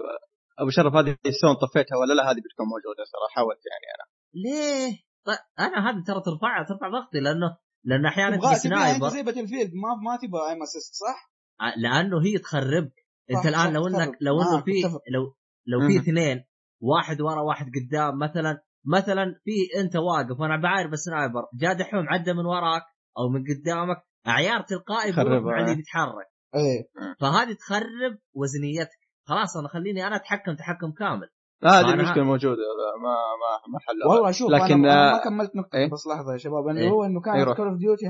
أبو 0.59 0.71
شرف 0.71 0.95
هذه 0.95 1.17
سواء 1.41 1.55
طفيتها 1.55 1.97
ولا 1.97 2.15
لا 2.15 2.23
هذه 2.31 2.41
بتكون 2.45 2.67
موجودة 2.67 3.05
صراحة 3.13 3.35
حاولت 3.35 3.63
يعني 3.71 3.87
أنا 3.95 4.07
ليه؟ 4.45 4.99
طيب 5.27 5.39
أنا 5.59 5.91
هذه 5.91 6.05
ترى 6.07 6.21
ترفع 6.21 6.63
ترفع 6.63 6.89
ضغطي 6.89 7.21
لأنه 7.21 7.57
لأن 7.85 8.07
أحيانا 8.07 8.37
تبغى 8.37 8.51
تجي 8.51 8.69
sniper 8.69 9.09
زي 9.09 9.23
Battlefield 9.23 9.71
ما 9.75 10.11
ما 10.11 10.17
تبغى 10.17 10.51
aim 10.51 10.63
assist 10.63 10.95
صح؟ 10.95 11.33
لأنه 11.77 12.23
هي 12.25 12.39
تخربك 12.39 13.05
أنت 13.31 13.47
الآن 13.47 13.73
لو 13.73 13.87
إنك. 13.87 14.17
لو 14.21 14.43
إنه 14.43 14.57
معك، 14.57 14.65
في. 14.65 14.83
لو 15.11 15.35
لو 15.67 15.89
في. 15.89 15.97
اثنين 15.97 16.45
واحد 16.81 17.21
ورا 17.21 17.43
واحد 17.43 17.67
قدام 17.67 18.19
مثلا 18.19 18.63
مثلا 18.87 19.41
في 19.45 19.81
أنت 19.81 19.97
واقف 19.97 20.41
وأنا 20.41 20.63
بعاير 20.63 20.89
بال 20.89 21.02
sniper 21.02 21.43
جاء 21.55 21.75
دحوم 21.75 22.09
عدى 22.09 22.33
من 22.33 22.47
وراك 22.47 22.83
أو 23.19 23.29
من 23.29 23.45
قدامك 23.45 23.97
عيار 24.27 24.63
تلقائي 24.63 25.13
بيروح 25.13 25.59
اللي 25.59 25.75
بيتحرك 25.75 26.27
إيه 26.55 26.89
فهذه 27.21 27.53
تخرب 27.53 28.19
وزنيتك 28.35 29.04
خلاص 29.27 29.57
أنا 29.57 29.69
خليني 29.69 30.07
أنا 30.07 30.17
أتحكم 30.17 30.55
تحكم 30.57 30.91
كامل. 30.93 31.29
لا 31.63 31.71
هذه 31.81 31.85
فأنا- 31.85 31.89
المشكلة 31.89 32.25
موجودة 32.25 32.63
ما 33.03 33.15
ما 33.43 33.73
ما 33.73 33.79
حلوها 33.87 34.15
والله 34.17 34.31
شوف 34.31 34.51
لكن، 34.51 34.75
أنا 34.75 35.11
آه، 35.11 35.13
ما 35.17 35.25
كملت 35.25 35.57
نقطة 35.57 35.77
إيه؟ 35.77 35.91
بس 35.91 36.07
لحظة 36.07 36.33
يا 36.33 36.39
شباب. 36.39 36.69
أنه 36.69 36.81
إيه؟ 36.81 36.91
هو 36.91 37.05
إنه 37.05 37.21
كانت 37.21 37.37
أيوة. 37.37 37.55
Call 37.55 37.69
of 37.69 37.79
Duty 37.79 38.07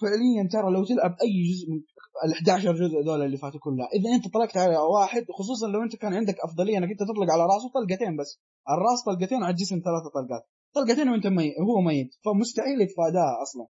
فعليا 0.00 0.48
ترى 0.52 0.72
لو 0.74 0.84
تلعب 0.84 1.10
أي 1.24 1.32
جزء 1.50 1.66
من 1.72 1.78
ال 2.26 2.32
11 2.32 2.72
جزء 2.72 3.02
دول 3.06 3.22
اللي 3.22 3.36
فاتوا 3.36 3.60
كلها 3.60 3.86
إذا 3.96 4.08
أنت 4.16 4.34
طلقت 4.34 4.56
على 4.56 4.76
واحد 4.78 5.22
خصوصا 5.38 5.66
لو 5.68 5.82
أنت 5.82 5.96
كان 5.96 6.14
عندك 6.14 6.34
أفضلية 6.44 6.78
إنك 6.78 6.90
أنت 6.90 7.00
تطلق 7.10 7.28
على 7.34 7.42
رأسه 7.42 7.68
طلقتين 7.74 8.16
بس. 8.16 8.40
الراس 8.74 8.98
طلقتين 9.06 9.38
وعلى 9.42 9.50
الجسم 9.54 9.76
ثلاثة 9.86 10.08
طلقات. 10.16 10.42
طلقتين 10.76 11.08
وأنت 11.08 11.26
ميت 11.26 11.54
هو 11.68 11.80
ميت. 11.88 12.10
فمستحيل 12.24 12.78
يتفاداها 12.84 13.34
أصلا. 13.44 13.64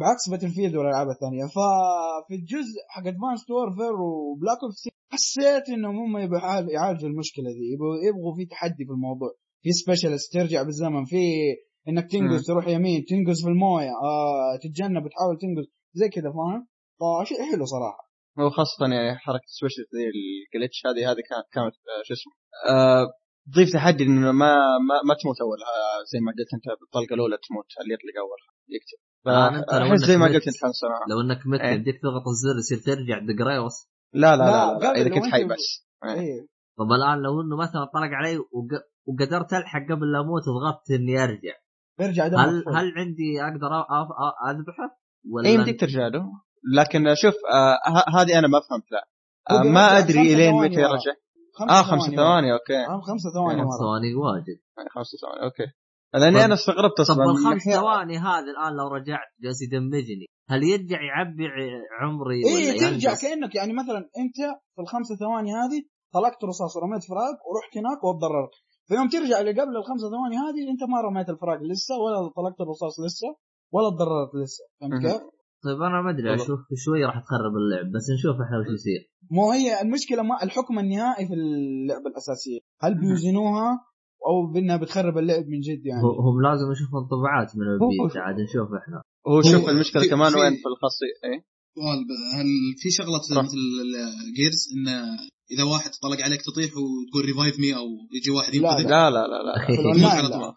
بعكس 0.00 0.24
Battlefield 0.30 0.74
والألعاب 0.76 1.08
الثانية. 1.10 1.44
ففي 1.56 2.34
الجزء 2.40 2.76
حق 2.88 3.06
Advanced 3.12 3.50
Warfare 3.50 3.94
و 4.02 4.11
Black 4.11 4.58
Ops 4.64 4.72
حسيت 5.12 5.68
انهم 5.68 5.96
هم 5.96 6.18
يبغوا 6.18 6.38
يعال- 6.40 6.70
يعالجوا 6.70 7.08
المشكلة 7.08 7.50
دي 7.56 7.64
يبغوا 7.74 7.96
يبغوا 8.08 8.34
في 8.36 8.46
تحدي 8.46 8.84
في 8.84 8.92
الموضوع. 8.92 9.30
في 9.62 9.70
specialist 9.72 10.32
ترجع 10.32 10.62
بالزمن. 10.62 11.04
في 11.04 11.16
إنك 11.88 12.10
تنقز. 12.10 12.46
تروح 12.46 12.68
يمين 12.68 13.04
تنقز 13.04 13.42
في 13.44 13.48
الموية. 13.48 13.90
آه 13.90 14.56
تتجنب 14.62 15.04
وتحاول 15.04 15.36
تنقز. 15.42 15.66
زي 15.92 16.08
كذا 16.08 16.30
فاهم؟ 16.36 16.66
فشيء 17.00 17.38
حلو 17.52 17.64
صراحة. 17.64 18.10
هو 18.38 18.50
خاصة 18.50 18.80
يعني 18.94 19.18
حركة 19.18 19.48
سبيشل 19.58 19.84
زي 19.94 20.04
الجلتش 20.14 20.78
هذه 20.86 21.02
هذه 21.10 21.22
كانت 21.30 21.46
كانت 21.54 21.74
آه، 21.90 22.02
شو 22.06 22.14
اسمه؟ 22.14 22.32
آه، 22.70 23.06
تضيف 23.52 23.72
تحدي 23.72 24.04
إنه 24.04 24.20
ما 24.32 24.52
ما, 24.88 24.96
ما 25.08 25.14
تموت 25.22 25.38
اول 25.44 25.58
آه، 25.72 26.00
زي 26.12 26.18
ما 26.24 26.30
قلت 26.36 26.50
أنت 26.56 26.66
بالطلقة 26.80 27.14
الأولى 27.14 27.36
تموت 27.48 27.68
اللي 27.80 27.94
يطلق 27.96 28.16
الآن 29.26 29.54
أنت 29.54 29.72
لو 29.72 29.88
فأحس 29.88 30.00
زي 30.10 30.16
ما 30.16 30.26
قلت 30.26 30.46
أنت 30.48 30.56
لو 31.10 31.20
إنك 31.20 31.40
مت 31.46 31.60
إيه. 31.60 31.74
يديك 31.74 31.96
تضغط 32.02 32.26
الزر 32.34 32.56
يصير 32.62 32.78
ترجع 32.88 33.18
دقريوس 33.18 33.76
لا 34.12 34.36
لا 34.36 34.42
لا، 34.44 34.78
لا, 34.78 34.92
لا, 34.92 35.08
لو 35.08 35.14
كنت 35.14 35.32
حي 35.32 35.44
بس. 35.44 35.86
إيه. 36.04 36.10
إيه. 36.10 36.46
طب 36.78 36.92
الآن 36.92 37.18
لو 37.22 37.40
إنه 37.40 37.56
مثلا 37.56 37.84
طلق 37.94 38.10
علي 38.12 38.36
وق... 38.38 38.70
وقدرت 39.06 39.52
ألحق 39.52 39.80
قبل 39.90 40.12
لا 40.12 40.20
أموت 40.20 40.42
وضغطت 40.48 40.90
إني 40.90 41.24
أرجع 41.24 41.54
ارجع 42.00 42.24
هل. 42.26 42.64
هل 42.76 42.92
عندي 42.96 43.42
أقدر 43.42 43.68
أ- 43.82 43.86
أ- 43.86 44.10
أ- 44.10 44.48
أذبحه؟ 44.48 44.98
ولا 45.32 45.48
اي 45.48 45.54
يمديك 45.54 45.80
ترجع 45.80 46.06
له. 46.08 46.24
لكن 46.76 47.14
شوف 47.14 47.34
آه 47.34 47.90
ه- 47.90 48.20
هذه 48.20 48.38
أنا 48.38 48.48
ما 48.48 48.60
فهمت 48.70 48.84
لا. 48.92 49.08
آه 49.50 49.62
ما 49.62 49.98
أدري 49.98 50.12
خمسة 50.18 50.34
إلين 50.34 50.54
متى. 50.54 50.74
يرجع 50.74 51.14
خمسة 51.58 51.78
آه 51.78 51.82
خمسة. 51.82 52.16
ثواني 52.16 52.52
أوكي. 52.52 52.76
آه، 52.86 53.00
خمسة 53.00 53.30
ثواني 53.34 53.62
خمس 53.62 53.68
ورا. 53.70 53.78
ثواني 53.78 54.14
واجد. 54.14 54.58
خمسة 54.94 55.18
ثواني 55.22 55.42
أوكي. 55.44 55.66
لاني 56.14 56.38
طب- 56.38 56.44
أنا 56.44 56.54
استغربت 56.54 56.96
طب 56.96 57.00
أصلا 57.00 57.24
الخمس 57.24 57.54
الحين- 57.54 57.72
ثواني 57.72 58.18
هذه 58.18 58.50
الآن 58.50 58.72
لو 58.76 58.88
رجعت 58.88 59.28
جالس 59.42 59.62
يدمجني. 59.62 60.26
هل 60.50 60.60
يرجع 60.72 60.98
يعبي 61.10 61.44
عمري 62.00 62.38
إيه 62.46 62.54
ولا 62.54 62.78
ترجع 62.78 63.10
ينقص؟ 63.10 63.22
كأنك 63.22 63.54
يعني 63.54 63.72
مثلا 63.72 63.98
أنت 64.22 64.38
في 64.74 64.80
الخمسة 64.84 65.16
ثواني 65.16 65.50
هذه 65.60 65.80
طلقت 66.16 66.44
رصاص 66.44 66.76
ورميت 66.76 67.02
فراق 67.10 67.36
ورحت 67.50 67.72
هناك 67.80 68.00
وتضررت 68.04 68.54
فيوم 68.88 69.08
ترجع 69.08 69.40
اللي 69.40 69.52
قبل 69.60 69.74
الخمسة 69.80 70.06
ثواني 70.14 70.36
هذه 70.44 70.60
أنت 70.72 70.82
ما 70.92 70.98
رميت 71.08 71.28
الفراق 71.34 71.58
لسه 71.72 71.94
ولا 72.02 72.18
طلقت 72.38 72.60
الرصاص 72.60 72.94
لسه 73.06 73.28
ولا 73.74 73.88
تضررت 73.94 74.32
لسه 74.42 74.64
فهمت. 74.80 75.02
كيف؟ 75.06 75.22
طيب 75.64 75.82
أنا 75.82 76.02
ما 76.02 76.10
أدري. 76.10 76.34
أشوف 76.34 76.60
شوي 76.84 77.04
راح 77.04 77.18
تخرب 77.24 77.54
اللعب 77.60 77.86
بس 77.94 78.06
نشوف 78.14 78.36
إحنا 78.44 78.58
وش 78.58 78.66
يصير 78.74 79.00
مو 79.30 79.50
هي 79.52 79.80
المشكلة 79.82 80.22
ما 80.22 80.42
الحكم 80.42 80.78
النهائي 80.78 81.26
في 81.28 81.34
اللعبة 81.34 82.06
الأساسية 82.12 82.60
هل 82.82 83.00
بيوزنوها 83.00 83.68
أو 84.28 84.52
بأنها 84.52 84.76
بتخرب 84.76 85.18
اللعب 85.18 85.44
من 85.52 85.60
جد 85.60 85.86
يعني 85.86 86.02
هم 86.02 86.36
لازم 86.42 86.72
يشوفوا 86.72 87.00
انطباعات 87.00 87.56
من 87.56 87.66
البيتا 87.72 88.18
عاد 88.18 88.34
نشوف 88.40 88.68
إحنا 88.82 89.02
هو 89.28 89.42
شوف 89.42 89.68
المشكلة 89.68 90.02
في- 90.02 90.08
كمان 90.08 90.32
في- 90.32 90.38
وين 90.38 90.52
في 90.62 90.68
الخاصية 90.72 91.14
إيه 91.24 91.40
سؤال 91.78 91.98
هل 92.36 92.46
في 92.82 92.88
شغلة 92.90 93.18
صح. 93.34 93.42
مثل 93.44 93.58
ال 94.28 94.33
Gears 94.33 94.60
انه 94.76 94.98
إذا 95.54 95.64
واحد 95.72 95.90
طلق 96.02 96.20
عليك 96.26 96.40
تطيح 96.48 96.70
وتقول 96.76 97.24
revive 97.24 97.60
me 97.60 97.76
أو 97.76 97.86
يجي 98.16 98.30
واحد 98.30 98.54
لا، 98.54 98.56
ينقذك 98.58 98.86
لا 98.86 99.10
لا 99.10 99.22
لا 99.32 99.38
لا 99.46 99.52
لا. 100.28 100.54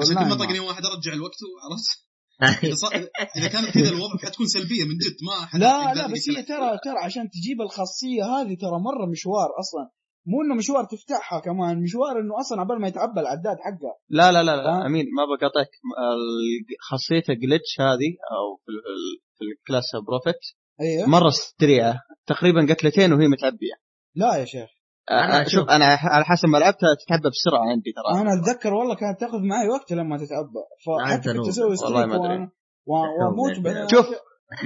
عشان 0.00 0.14
كل 0.16 0.28
ما 0.28 0.34
طقني. 0.34 0.58
واحد 0.60 0.82
ارجع 0.86 1.12
الوقت 1.12 1.38
عرفت 1.64 1.88
إذا 3.38 3.48
كانت 3.48 3.70
كذا 3.74 3.88
الوضع 3.88 4.16
حتكون 4.22 4.46
سلبية 4.46 4.84
من 4.84 4.96
جد 5.04 5.16
ما 5.28 5.58
لا 5.58 5.94
لا 5.94 6.06
بس 6.12 6.28
هي. 6.28 6.42
ترى 6.42 6.78
ترى 6.84 6.98
عشان 7.04 7.30
تجيب 7.30 7.60
الخاصية 7.62 8.22
هذه 8.24 8.54
ترى 8.60 8.76
مرة 8.88 9.06
مشوار 9.10 9.48
أصلا 9.62 9.90
مو 10.26 10.42
إنه 10.42 10.54
مشوار 10.54 10.84
تفتحها 10.84 11.40
كمان 11.40 11.82
مشوار 11.82 12.20
إنه 12.20 12.34
أصلا 12.40 12.60
عبال 12.60 12.80
ما 12.80 12.88
يتعبى 12.88 13.20
العداد 13.20 13.56
حقها. 13.66 13.94
لا 14.08 14.32
لا 14.32 14.42
لا, 14.42 14.56
لا. 14.56 14.86
أمين 14.86 15.06
ما 15.16 15.24
بقاطعك 15.30 15.70
خاصية 16.88 17.34
glitch 17.42 17.72
هذه 17.80 18.10
أو 18.36 18.56
في 18.64 18.68
ال- 18.72 19.18
في 19.36 19.44
ال 19.44 19.51
class 19.51 19.84
Prophet 20.06 20.42
أيوه. 20.80 21.08
مرة 21.08 21.30
سريعة. 21.60 21.94
تقريبا 22.26 22.66
قتلتين 22.70 23.12
وهي 23.12 23.28
متعبية. 23.28 23.76
لا 24.14 24.36
يا 24.36 24.44
شيخ. 24.44 24.68
أنا 25.10 25.24
أنا 25.24 25.44
شوف 25.44 25.60
أشوف. 25.60 25.70
أنا 25.70 25.84
على 26.14 26.24
حسب 26.24 26.48
ما 26.48 26.58
لعبتها 26.58 26.88
تتعبى 27.04 27.28
بسرعة 27.34 27.64
عندي 27.70 27.90
ترى. 27.96 28.20
أنا 28.20 28.30
أتذكر 28.40 28.74
والله 28.74 28.94
كانت 28.94 29.20
تأخذ 29.20 29.40
معي 29.50 29.68
وقت 29.68 29.92
لما 29.92 30.16
تتعبى. 30.16 30.62
فحتى 30.84 31.32
كنت. 31.34 31.48
أسوي 31.48 31.76
والله 31.84 32.06
ما 32.06 32.16
و- 32.86 32.92
وأموت 33.18 33.58
بعدين 33.64 33.88
شوف 33.88 34.06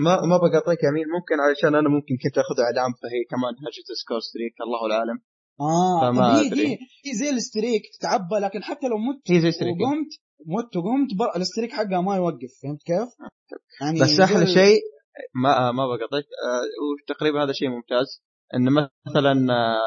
ما 0.05 0.13
ما 0.31 0.37
بقاطعك 0.37 0.81
يا 0.85 0.89
أمين 0.93 1.07
ممكن 1.17 1.37
علشان 1.45 1.73
أنا 1.81 1.89
ممكن 1.97 2.15
كنت 2.23 2.37
أخذ 2.45 2.57
إعلام 2.67 2.91
فهي 3.01 3.21
كمان 3.33 3.53
هجت 3.67 3.89
score 4.03 4.21
streak 4.29 4.55
الله 4.67 4.81
العالم. 4.87 5.19
آه 5.61 6.01
فما 6.01 6.41
هي 6.41 6.47
أدري. 6.47 6.67
هي 6.69 6.79
هي 7.07 7.13
زي 7.21 7.31
ال 7.31 7.38
streak 7.38 7.83
تتعبى 7.99 8.35
لكن 8.43 8.63
حتى 8.63 8.89
لو 8.89 8.99
مت 8.99 9.31
هي 9.31 9.41
زي 9.41 9.53
streak 9.53 9.75
وقمت 9.81 10.09
مت 10.47 10.77
وقمت 10.77 11.15
بر... 11.19 11.37
ال 11.41 11.45
streak 11.45 11.73
حقها 11.73 12.01
ما 12.01 12.17
يوقف 12.17 12.51
فهمت 12.63 12.83
كيف؟ 12.83 13.09
يعني 13.83 14.01
بس 14.01 14.21
أحلى 14.21 14.47
زي- 14.47 14.55
شيء 14.55 14.81
ما 15.43 15.73
ما 15.73 15.87
بقاطعك 15.87 16.25
آه، 16.25 16.63
وتقريبا 17.03 17.45
هذا 17.45 17.53
شيء 17.53 17.69
ممتاز 17.69 18.23
إن 18.55 18.65
مثلا 19.07 19.33
آه، 19.53 19.79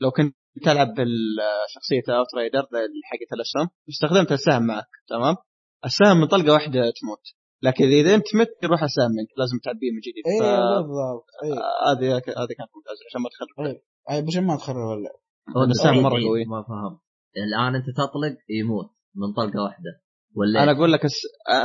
لو 0.00 0.10
كنت 0.10 0.36
تلعب 0.64 0.88
بالشخصية 0.94 2.02
Outrider 2.18 2.62
حقت 3.04 3.30
الأسهم 3.32 3.68
واستخدمت 3.88 4.32
السهم 4.32 4.66
معك 4.66 4.86
تمام؟ 5.08 5.36
السهم 5.84 6.20
من 6.20 6.26
طلقة 6.26 6.52
واحدة 6.52 6.80
تموت 6.80 7.24
لكن 7.62 7.84
إذا 7.84 8.14
أنت 8.14 8.34
مت 8.34 8.48
يروح 8.62 8.82
السهم 8.82 9.10
منك 9.18 9.28
لازم 9.38 9.58
تعبيه 9.64 9.90
من 9.94 10.00
جديد. 10.06 10.24
ف- 10.40 10.44
بالضبط 10.44 11.28
إيه. 11.44 11.52
هذه 11.88 12.16
هذه 12.16 12.52
كانت 12.58 12.70
ممتازة 12.76 13.02
عشان 13.08 13.20
ما 13.22 13.28
تخرب 13.32 13.76
إيه 14.10 14.16
أي 14.16 14.24
عشان 14.28 14.44
ما 14.46 14.56
تخرب 14.56 14.76
اللعب 14.76 15.18
هو 15.56 15.66
مرة 16.02 16.08
دقيقة، 16.10 16.28
قوي. 16.28 16.44
ما 16.44 16.62
فهمت 16.62 17.00
الآن 17.46 17.74
أنت 17.74 17.84
تطلق 17.96 18.36
يموت 18.60 18.90
من 19.14 19.32
طلقة 19.36 19.62
واحدة 19.62 19.92
ولا 20.36 20.62
أنا 20.62 20.72
أقول 20.72 20.92
لك 20.92 21.04
الس... 21.04 21.14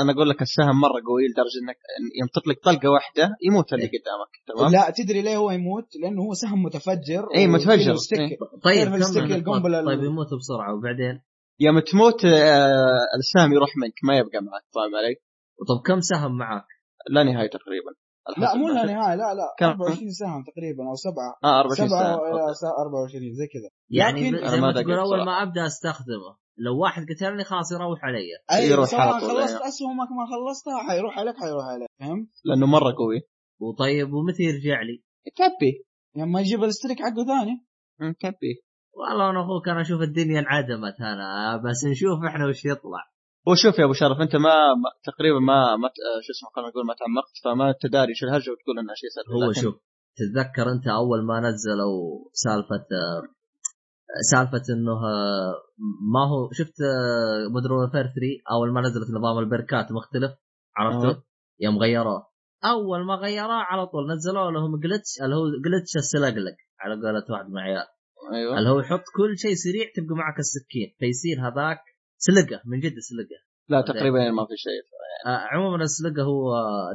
أنا 0.02 0.11
أقول 0.11 0.30
لك 0.30 0.41
السهم 0.41 0.80
مرة 0.80 0.99
قوي 1.07 1.24
لدرجة 1.28 1.60
إنك 1.64 1.78
يوم 2.20 2.30
تطلق 2.34 2.56
طلقة 2.64 2.90
واحدة 2.90 3.36
يموت 3.48 3.74
اللي 3.74 3.86
قدامك 3.88 4.32
تمام 4.48 4.72
لا 4.72 4.94
تدري 4.98 5.22
ليه 5.22 5.38
هو 5.38 5.52
يموت؟ 5.52 5.88
لأنه 6.02 6.22
هو 6.22 6.34
سهم 6.34 6.64
متفجر 6.64 7.24
إيه، 7.36 7.48
متفجر. 7.48 7.91
إيه. 8.20 8.38
طيب 8.64 8.88
ال- 9.36 9.44
طيب 9.86 10.03
يموت 10.03 10.28
بسرعة 10.40 10.76
وبعدين 10.76 11.22
يوم 11.60 11.80
تموت 11.80 12.26
آه، 12.26 12.99
السهم 13.20 13.53
يروح 13.53 13.70
منك 13.78 13.94
ما 14.03 14.18
يبقى 14.18 14.41
معك 14.41 14.64
فاهم 14.76 14.95
علي؟ 14.95 15.15
طب 15.70 15.82
كم 15.88 15.99
سهم 16.02 16.38
معك؟ 16.38 16.65
لا 17.10 17.24
نهاية 17.24 17.49
تقريبا 17.49 17.91
لا 18.38 18.56
مو 18.56 18.68
لها. 18.70 18.86
نهاية 18.86 19.16
لا 19.16 19.34
لا 19.34 19.56
كم؟ 19.60 19.66
24 19.66 20.10
سهم 20.12 20.44
تقريبا 20.44 20.84
أو 20.90 20.95
سبعة 20.95 21.32
آه 21.44 21.60
24 21.60 21.90
سبعة 21.90 22.00
ساعة 22.04 22.32
إلى 22.32 22.41
أوكي. 22.41 22.54
ساعة 22.54 22.82
24 22.86 23.34
زي 23.34 23.48
كذا 23.54 23.70
يعني 23.90 24.32
لكن- 24.32 24.48
زي 24.52 24.62
ما 24.62 24.72
تقول 24.72 24.94
أول. 25.00 25.26
ما 25.26 25.44
أبدأ 25.44 25.66
أستخدمه 25.66 26.32
لو 26.58 26.82
واحد 26.82 27.02
قتلني 27.10 27.44
خلاص 27.44 27.72
يروح 27.72 28.00
علي 28.06 28.20
أي 28.52 28.68
يروح 28.70 28.86
سواء 28.86 29.12
خلصت. 29.20 29.62
أسهمك 29.62 30.10
ما 30.18 30.26
خلصتها 30.32 30.80
حيروح 30.90 31.20
عليك 31.20 31.36
حيروح 31.41 31.66
عليك 31.66 31.88
فهمت؟ 32.00 32.30
لأنه 32.45 32.66
مرة 32.68 32.94
قوي 32.98 33.20
وطيب 33.60 34.14
ومتى 34.14 34.44
يرجع 34.44 34.82
لي؟ 34.82 35.04
تبي 35.36 35.86
لما 36.16 36.41
يجيب 36.41 36.64
ال 36.64 36.69
streak 36.69 36.99
حقه 37.00 37.26
ثاني 37.28 37.66
تبي 38.20 38.64
والله 38.94 39.30
أنا 39.30 39.41
أخوك 39.41 39.68
أنا 39.70 39.82
أشوف 39.82 40.02
الدنيا 40.02 40.40
انعدمت 40.40 40.95
أنا 41.02 41.58
بس 41.58 41.86
نشوف 41.91 42.20
إحنا 42.28 42.45
وش 42.48 42.66
يطلع 42.66 43.04
وشوف 43.48 43.80
يا 43.80 43.86
أبو 43.86 43.94
شرف 43.94 44.18
أنت 44.22 44.36
ما, 44.36 44.56
ما 44.84 44.90
تقريبا 45.03 45.40
ما, 45.40 45.76
ما 45.76 45.88
شو 46.26 46.32
اسمه 46.36 46.49
خلينا 46.56 46.70
نقول 46.70 46.86
ما 46.86 46.95
تعمقت 46.99 47.36
فما 47.44 47.70
انت 47.70 47.94
داري 47.94 48.14
شو 48.15 48.26
الهرجة 48.26 48.52
وتقول 48.52 48.80
إنها 48.80 48.95
شيء 48.95 49.10
سلبي. 49.15 49.34
هو 49.36 49.52
لكن 49.52 49.61
شوف 49.61 49.76
تتذكر 50.18 50.72
أنت 50.72 50.88
أول 50.88 51.26
ما 51.26 51.40
نزلوا 51.40 52.30
سالفة 52.34 52.88
سالفة 54.32 54.74
إنه 54.74 54.95
ما 56.14 56.24
هو 56.32 56.49
شفت 56.52 56.74
Modern 57.53 57.72
Warfare 57.72 58.03
3 58.03 58.14
أول 58.52 58.74
ما 58.74 58.82
نزلت 58.82 59.10
نظام 59.18 59.40
ال 59.40 59.48
perk 59.48 59.83
ات 59.83 59.91
مختلف 59.91 60.32
عرفته؟ 60.78 61.10
أه. 61.10 61.24
يوم 61.60 61.78
غيروه. 61.78 62.28
أول 62.65 63.06
ما 63.06 63.15
غيروه 63.15 63.53
على 63.53 63.88
طول 63.88 64.14
نزلوا 64.14 64.52
لهم 64.52 64.80
glitch 64.80 65.22
اللي 65.24 65.36
هو 65.36 65.45
glitch 65.65 65.95
السلقلق 65.95 66.56
على 66.80 66.95
قولة 66.95 67.26
واحد 67.30 67.45
من 67.49 67.57
العيال. 67.57 67.88
أيوه. 68.34 68.57
اللي 68.57 68.70
هو 68.70 68.80
يحط 68.80 69.03
كل 69.18 69.38
شيء 69.38 69.53
سريع 69.53 69.86
تبقى 69.95 70.15
معك 70.15 70.40
السكين 70.40 70.95
فيصير 70.99 71.38
هذاك 71.48 71.80
سلقة 72.28 72.62
من 72.66 72.80
جد 72.80 72.95
سلقة. 73.10 73.40
لا 73.70 73.82
تقريبا 73.82 74.18
يعني 74.20 74.32
ما 74.32 74.45
في 74.45 74.58
شيء. 74.66 74.82
آه 75.28 75.38
عموما 75.52 75.84
السلقة 75.84 76.24
هو 76.24 76.44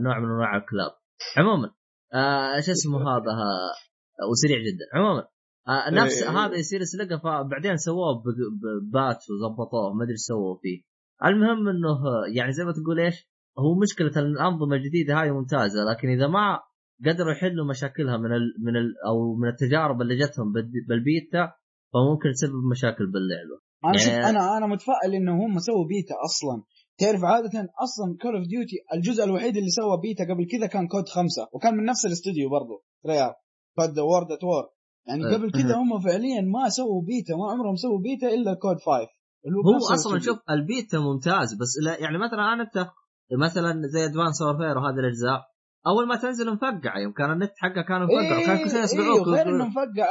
نوع 0.05 0.19
من 0.19 0.25
أنواع 0.25 0.57
الكلاب. 0.57 0.91
عموما 1.39 1.69
آه 2.15 2.61
شو 2.61 2.73
اسمه 2.73 2.99
هذا؟ 3.03 3.31
آه 3.31 4.27
وسريع 4.31 4.59
جدا. 4.59 4.85
عموما 4.95 5.25
آه 5.69 5.91
نفس 5.91 6.23
إيه. 6.23 6.31
هذا 6.31 6.55
يصير 6.57 6.81
سلقه 6.85 7.17
فبعدين 7.19 7.77
سووه 7.77 8.15
ب- 8.23 8.61
بباتش 8.63 9.25
وظبطوه 9.31 9.95
ما 9.95 10.05
أدري 10.05 10.17
سووا 10.17 10.59
فيه. 10.63 10.83
المهم 11.25 11.69
إنه 11.69 11.99
يعني 12.37 12.53
زي 12.53 12.65
ما 12.65 12.73
تقول 12.73 13.01
إيش 13.01 13.29
هو 13.59 13.75
مشكلة 13.83 14.15
الأنظمة 14.27 14.77
الجديدة 14.77 15.21
هاي 15.21 15.31
ممتازة 15.31 15.81
لكن 15.91 16.09
إذا 16.09 16.27
ما 16.27 16.61
قدروا 17.07 17.33
يحلوا 17.33 17.67
مشاكلها 17.71 18.17
من 18.17 18.33
ال 18.33 18.55
من 18.65 18.77
ال 18.77 18.95
أو 19.09 19.35
من 19.37 19.49
التجارب 19.49 20.03
اللي 20.03 20.17
جتهم 20.17 20.53
بال- 20.53 20.87
بالبيتا 20.89 21.53
فممكن 21.93 22.33
تسبب 22.33 22.65
مشاكل 22.71 23.07
باللعبة. 23.07 23.68
أنا 23.85 23.93
يعني- 23.93 23.99
شوف 24.05 24.15
أنا 24.31 24.57
أنا 24.57 24.67
متفائل 24.67 25.15
إنه 25.15 25.33
هم 25.45 25.59
سووا 25.59 25.87
بيتا 25.93 26.15
أصلا. 26.29 26.63
تعرف 27.01 27.25
عادة 27.25 27.59
أصلا 27.87 28.17
Call 28.23 28.37
of 28.37 28.47
Duty 28.47 28.77
الجزء 28.95 29.25
الوحيد 29.25 29.57
اللي 29.57 29.71
سوى 29.71 30.01
بيتا 30.03 30.25
قبل 30.25 30.47
كذا 30.53 30.67
كان 30.67 30.89
COD 30.89 31.09
خمسة 31.09 31.49
وكان 31.53 31.75
من 31.77 31.85
نفس 31.85 32.07
الاستوديو 32.07 32.49
برضه 32.51 32.83
Treyarch 33.07 33.33
COD 33.77 33.99
World 33.99 34.33
at 34.33 34.45
War 34.45 34.65
يعني 35.09 35.25
أه. 35.27 35.35
قبل 35.37 35.51
كذا 35.51 35.75
هم 35.77 36.01
فعليا 36.01 36.41
ما 36.41 36.69
سووا 36.69 37.03
بيتا 37.07 37.35
ما 37.37 37.53
عمرهم 37.53 37.77
سووا 37.77 38.01
بيتا 38.07 38.27
إلا 38.35 38.55
COD 38.55 38.77
5 38.77 39.09
اللي 39.47 39.57
هو 39.59 39.95
أصلا. 39.95 40.19
شوف 40.19 40.39
البيتا 40.51 40.99
ممتاز 40.99 41.55
بس 41.61 41.73
لا 41.85 42.01
يعني 42.01 42.19
مثلا 42.19 42.53
أنا 42.53 42.63
أنت 42.63 42.79
مثلا 43.47 43.71
زي 43.95 44.05
Advanced 44.05 44.43
Warfare 44.43 44.79
وهذه 44.79 44.99
الأجزاء 45.05 45.41
أول 45.87 46.09
ما 46.09 46.17
تنزل 46.17 46.53
مفقعه 46.53 46.99
يوم 47.03 47.13
كان 47.13 47.31
النت 47.33 47.53
حقه 47.57 47.83
كان 47.89 48.03
مفقع 48.03 48.43
وكان 48.43 48.65
كل 48.65 48.71
شيء 48.71 48.83
يسقعوك 48.83 49.29
إيه 49.39 49.45
مفقع. 49.69 50.09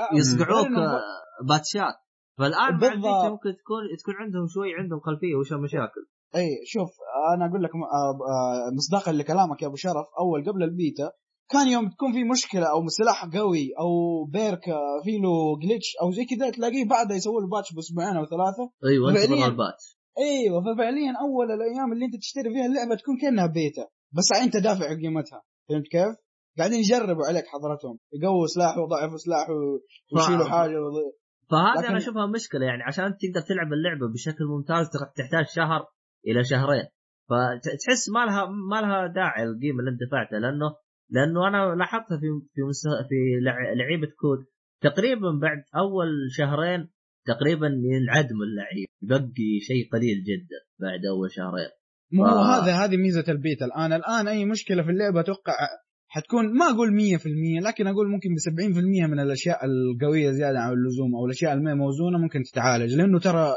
آه، 0.85 1.45
باتشات. 1.49 1.95
فالآن 2.37 2.73
مع 2.73 2.77
بالضبط. 2.79 3.31
ممكن 3.31 3.49
تكون 3.61 3.81
تكون 4.01 4.15
عندهم 4.15 4.47
شوي 4.47 4.73
عندهم 4.79 4.99
خلفية 4.99 5.35
وش 5.35 5.51
المشاكل 5.53 6.01
إي 6.35 6.49
شوف 6.65 6.89
أنا 7.35 7.45
أقول 7.49 7.63
لك 7.63 7.69
آه، 7.75 8.11
آه، 8.11 8.73
مصداقا 8.77 9.11
لكلامك 9.11 9.61
يا 9.61 9.67
أبو 9.67 9.75
شرف 9.75 10.05
أول 10.19 10.45
قبل 10.51 10.63
البيتا 10.63 11.11
كان 11.51 11.67
يوم 11.67 11.89
تكون 11.89 12.11
في 12.13 12.23
مشكلة 12.23 12.65
أو 12.71 12.87
سلاح 12.87 13.25
قوي 13.37 13.69
أو 13.79 13.89
perk 14.25 14.69
آه، 14.69 15.01
في 15.03 15.11
له 15.23 15.55
glitch 15.63 15.89
أو 16.03 16.11
زي 16.11 16.25
كذا 16.25 16.49
تلاقيه 16.49 16.85
بعدها 16.87 17.17
يسوي 17.17 17.41
له 17.41 17.47
patch 17.47 17.73
بأسبوعين 17.73 18.15
أو 18.17 18.25
ثلاثة 18.25 18.65
أيوه 18.85 19.09
انت 19.11 19.17
فعلياً. 19.19 19.45
ال 19.47 19.53
patch 19.53 19.81
إيوه 20.19 20.61
ففعليا 20.61 21.13
أول 21.25 21.45
الأيام 21.51 21.93
اللي 21.93 22.05
أنت 22.05 22.15
تشتري 22.21 22.49
فيها 22.53 22.65
اللعبة 22.65 22.95
تكون 22.95 23.15
كأنها 23.21 23.45
بيتا 23.47 23.85
بس 24.17 24.27
أنت 24.43 24.57
دافع 24.57 24.87
قيمتها 25.01 25.41
فهمت 25.69 25.87
كيف؟ 25.91 26.15
قاعدين 26.57 26.79
يجربوا 26.79 27.25
عليك 27.27 27.45
حضرتهم 27.47 27.97
يقووا 28.13 28.47
سلاح 28.47 28.77
ويضعفوا 28.77 29.17
سلاح 29.17 29.49
و- 29.49 29.79
ويشيلوا 30.15 30.45
حاجة 30.45 30.77
فهذه 31.51 31.77
لكن- 31.79 31.87
أنا 31.89 31.97
أشوفها 31.97 32.25
مشكلة 32.25 32.65
يعني 32.65 32.83
عشان 32.83 33.03
تقدر 33.17 33.41
تلعب 33.47 33.73
اللعبة 33.73 34.13
بشكل 34.13 34.45
ممتاز 34.45 34.85
تحتاج 35.17 35.45
شهر 35.55 35.85
إلى 36.27 36.43
شهرين. 36.43 36.83
فتحس 37.29 38.09
ما 38.13 38.25
لها 38.25 38.45
ما 38.45 38.81
لها 38.81 39.07
داعي 39.07 39.43
القيمة 39.43 39.79
اللي 39.79 39.91
أنت 39.91 39.99
دفعتها 40.07 40.39
لأنه 40.39 40.75
لأنه 41.09 41.47
أنا 41.47 41.75
لاحظتها 41.75 42.17
في 42.17 42.27
في 42.53 42.61
مس- 42.61 43.07
في 43.09 43.15
لع- 43.45 43.73
لعيبة 43.73 44.07
كود. 44.19 44.45
تقريبا 44.81 45.39
بعد 45.41 45.57
أول 45.75 46.07
شهرين 46.31 46.89
تقريبا 47.25 47.67
ينعدم 47.67 48.41
اللعيب 48.41 48.87
يبقي 49.03 49.59
شيء 49.61 49.89
قليل 49.93 50.23
جدا 50.23 50.59
بعد 50.79 50.99
أول 51.05 51.31
شهرين. 51.31 51.69
مو 52.11 52.25
هو. 52.25 52.39
هذا 52.43 52.71
هذه 52.85 52.97
ميزة 52.97 53.25
البيتا. 53.31 53.65
الان 53.65 53.93
الآن 53.93 54.27
أي 54.27 54.45
مشكلة 54.45 54.83
في 54.83 54.89
اللعبة 54.89 55.19
أتوقع 55.19 55.53
حتكون 56.07 56.57
ما 56.57 56.65
أقول 56.65 56.89
100% 56.89 57.67
لكن 57.67 57.87
أقول 57.87 58.07
ممكن 58.09 58.29
ب 58.29 58.37
70% 58.39 59.09
من 59.11 59.19
الأشياء 59.19 59.65
القوية 59.65 60.31
زيادة 60.31 60.59
عن 60.59 60.73
اللزوم 60.73 61.15
أو 61.15 61.25
الأشياء 61.25 61.53
المو 61.53 61.73
موزونة 61.73 62.17
ممكن 62.17 62.43
تتعالج. 62.43 62.95
لأنه 62.95 63.19
ترى 63.19 63.53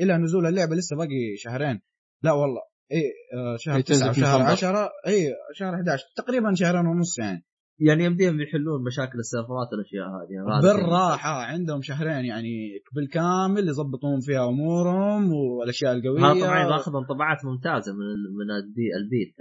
إلى 0.00 0.18
نزول 0.18 0.46
اللعبة 0.46 0.74
لسه 0.74 0.96
باقي 0.96 1.36
شهرين. 1.36 1.80
لا 2.22 2.32
والله. 2.32 2.62
اي 2.92 3.02
آه، 3.34 3.56
شهر 3.56 3.76
هي 3.76 3.82
9 3.82 3.96
تنزل 3.96 4.14
في 4.14 4.20
وشهر 4.20 4.38
نوفمبر. 4.38 4.52
10 4.52 4.90
اي 5.06 5.34
شهر 5.54 5.74
11 5.74 6.04
تقريبا 6.16 6.54
شهرين 6.54 6.86
ونص 6.86 7.18
يعني. 7.18 7.44
يعني 7.78 8.04
يمديهم 8.04 8.40
يحلون 8.40 8.84
مشاكل 8.84 9.18
السيرفرات 9.18 9.68
والاشياء 9.72 10.06
هذه. 10.06 10.32
يعني 10.34 10.46
هذا 10.46 10.74
بالراحة. 10.74 11.30
عندهم 11.30 11.82
شهرين 11.82 12.24
يعني 12.24 12.54
بالكامل 12.94 13.68
يضبطون 13.68 14.20
فيها 14.20 14.48
أمورهم 14.48 15.32
والأشياء 15.32 15.92
القوية. 15.92 16.22
ها 16.22 16.34
طبعا 16.34 16.68
باخذ 16.68 16.92
انطباعات 16.96 17.44
ممتازة 17.44 17.92
من 17.92 18.08
من 18.38 18.48
البي 18.50 18.86
البيت. 19.00 19.34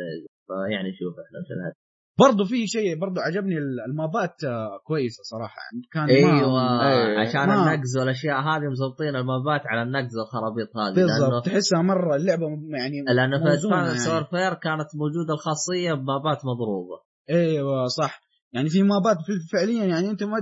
فيعني 0.47 0.91
شوف 0.99 1.13
إحنا 1.25 1.73
برضو 2.21 2.43
في 2.45 2.67
شيء 2.67 2.99
برضو 2.99 3.19
عجبني 3.19 3.57
ال 3.87 3.97
map 3.97 4.26
ات 4.26 4.35
كويسة 4.83 5.23
صراحة. 5.23 5.61
كان 5.93 6.09
أيوه 6.09 6.49
ما 6.49 7.19
عشان 7.21 7.47
ما 7.47 7.71
النقز 7.71 7.97
والأشياء 7.97 8.37
هذه 8.41 8.67
مزبطين 8.71 9.15
ال 9.15 9.24
map 9.24 9.52
ات 9.52 9.61
على 9.65 9.81
النقز 9.83 10.17
والخرابيط 10.17 10.77
هذه 10.77 10.95
بالضبط 10.95 11.45
تحسها 11.45 11.81
مرة 11.81 12.15
اللعبة 12.15 12.45
يعني 12.81 13.01
لأنه 13.15 13.37
في 13.37 13.67
يعني. 13.71 14.25
Warfare 14.25 14.53
كانت 14.53 14.89
موجودة 14.95 15.33
الخاصية 15.33 15.93
ب 15.93 16.03
map 16.03 16.30
ات 16.30 16.39
مضروبة. 16.45 16.97
أيوه 17.29 17.85
صح. 17.85 18.21
يعني 18.53 18.69
في 18.69 18.83
map 18.83 19.09
ات 19.09 19.17
فعليا 19.53 19.85
يعني 19.85 20.09
أنت 20.09 20.23
ما 20.23 20.37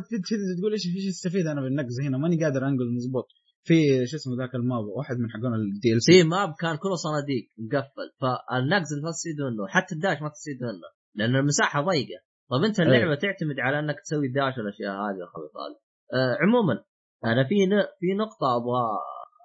تقول 0.59 0.71
إيش 0.71 0.85
إيش 0.95 1.07
استفيد 1.07 1.47
أنا 1.47 1.61
بالنقز 1.61 2.01
هنا؟ 2.05 2.17
ماني 2.17 2.43
قادر 2.43 2.67
أنقل 2.67 2.95
مزبوط. 2.95 3.27
في 3.63 4.05
شو 4.05 4.17
اسمه 4.17 4.35
ذاك 4.37 4.55
ال 4.55 4.61
map؟ 4.61 4.85
واحد 4.97 5.15
من 5.17 5.29
حقون 5.29 5.53
ال 5.55 6.01
DLC 6.01 6.11
في 6.11 6.23
map 6.23 6.53
كان 6.59 6.75
كله 6.75 6.95
صناديق 6.95 7.43
مقفل 7.57 8.07
فالنقز 8.21 8.93
ما 9.03 9.11
تستفيد 9.11 9.41
منه 9.41 9.67
حتى 9.67 9.95
ال 9.95 10.00
dash 10.00 10.21
ما 10.21 10.29
تستفيد 10.29 10.57
منه. 10.63 10.98
لأن 11.15 11.35
المساحة 11.35 11.81
ضيقة. 11.81 12.19
طيب 12.49 12.63
أنت 12.63 12.79
اللعبة 12.79 13.11
أيه. 13.11 13.19
تعتمد 13.19 13.59
على 13.59 13.79
أنك 13.79 13.99
تسوي 13.99 14.27
dash 14.27 14.57
والأشياء 14.57 14.91
هذه 14.91 15.19
والخبط 15.19 15.53
هذه 15.57 15.79
آه 16.13 16.37
عموما 16.41 16.83
أنا 17.25 17.43
في 17.43 17.55
في 17.99 18.13
نقطة 18.13 18.57
أبغى 18.57 18.83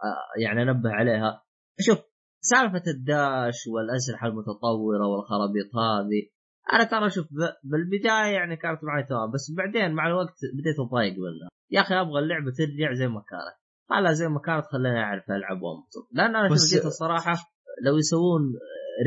آه 0.05 0.43
يعني 0.43 0.63
أنبه 0.63 0.91
عليها. 0.91 1.43
شوف 1.81 1.99
سالفة 2.41 2.83
ال 2.87 3.00
dash 3.00 3.55
والأسلحة 3.75 4.27
المتطورة 4.27 5.07
والخرابيط 5.07 5.77
هذه 5.77 6.23
أنا 6.73 6.85
ترى 6.85 7.11
شوف 7.11 7.27
بالبداية 7.65 8.35
يعني 8.35 8.57
كانت 8.57 8.85
معي 8.85 9.05
تمام 9.05 9.31
بس 9.31 9.53
بعدين 9.57 9.95
مع 9.95 10.07
الوقت 10.07 10.39
بديت 10.55 10.79
أضايق 10.81 11.13
منها. 11.13 11.49
يا 11.71 11.81
أخي 11.81 11.95
أبغى 11.95 12.19
اللعبة 12.19 12.51
ترجع 12.59 12.93
زي 12.93 13.09
ما 13.09 13.21
كانت. 13.31 13.57
خلها 13.91 14.13
زي 14.13 14.29
ما 14.29 14.41
كانت 14.41 14.65
خليني 14.67 14.99
أعرف 14.99 15.31
ألعب 15.31 15.63
وأنبسط. 15.63 16.09
لأن 16.13 16.37
أنا 16.37 16.49
شفت 16.49 16.87
الصراحة 16.87 17.33
لو 17.87 17.97
يسوون 17.97 18.43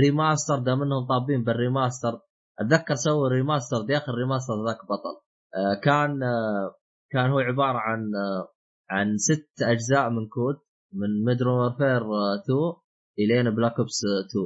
remaster 0.03 0.59
دام 0.59 0.81
إنهم 0.81 1.07
طابين 1.07 1.43
بال 1.43 1.58
remaster 1.58 2.19
أتذكر 2.59 2.95
سووا 2.95 3.27
remaster 3.29 3.81
دي 3.81 3.97
آخر 3.97 4.13
remaster 4.15 4.53
ذاك 4.67 4.77
بطل. 4.85 5.15
آه 5.55 5.79
كان 5.83 6.23
آه 6.23 6.75
كان 7.11 7.31
هو 7.31 7.39
عبارة 7.39 7.77
عن 7.77 7.99
آه 8.15 8.53
عن 8.89 9.17
ست 9.17 9.61
أجزاء 9.61 10.09
من 10.09 10.27
COD 10.27 10.55
من 10.93 11.25
Modern 11.25 11.59
Warfare 11.59 12.01
2 12.01 12.59
الين 13.19 13.55
Black 13.55 13.79
Ops 13.79 14.01
2 14.29 14.45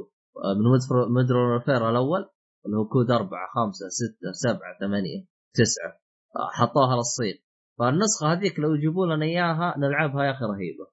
من 0.58 1.14
Modern 1.14 1.50
Warfare 1.50 1.90
الأول 1.90 2.28
اللي 2.66 2.76
هو 2.76 2.84
COD 2.88 3.10
4 3.10 3.30
5 3.54 3.88
6 3.88 4.32
7 4.32 4.60
8 4.80 5.26
9 5.54 5.74
حطوها 6.52 6.96
للصين 6.96 7.34
فالنسخة 7.78 8.32
هذيك 8.32 8.58
لو 8.58 8.74
يجيبوا 8.74 9.06
لنا 9.06 9.24
إياها 9.24 9.74
نلعبها 9.78 10.24
يا 10.24 10.30
أخي 10.30 10.44
رهيبة. 10.44 10.86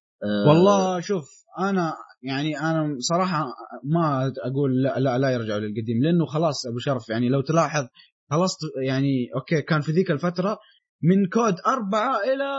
والله 0.48 1.00
شوف 1.00 1.26
أنا 1.60 1.94
يعني 2.24 2.60
أنا 2.60 2.96
صراحة 3.00 3.46
ما 3.84 4.34
أقول 4.46 4.84
لا 4.84 5.00
لا, 5.00 5.18
لا 5.18 5.30
يرجعوا 5.30 5.60
للقديم 5.60 6.04
لأنه 6.04 6.26
خلاص 6.26 6.66
أبو 6.68 6.78
شرف 6.80 7.10
يعني 7.10 7.30
لو 7.30 7.42
تلاحظ 7.42 7.88
خلصت 8.32 8.60
يعني 8.88 9.30
أوكي 9.36 9.62
كان 9.62 9.82
في 9.82 9.92
ذيك 9.92 10.12
الفترة 10.12 10.58
من 11.04 11.28
COD 11.34 11.56
أربعة 11.68 12.18
إلى 12.24 12.50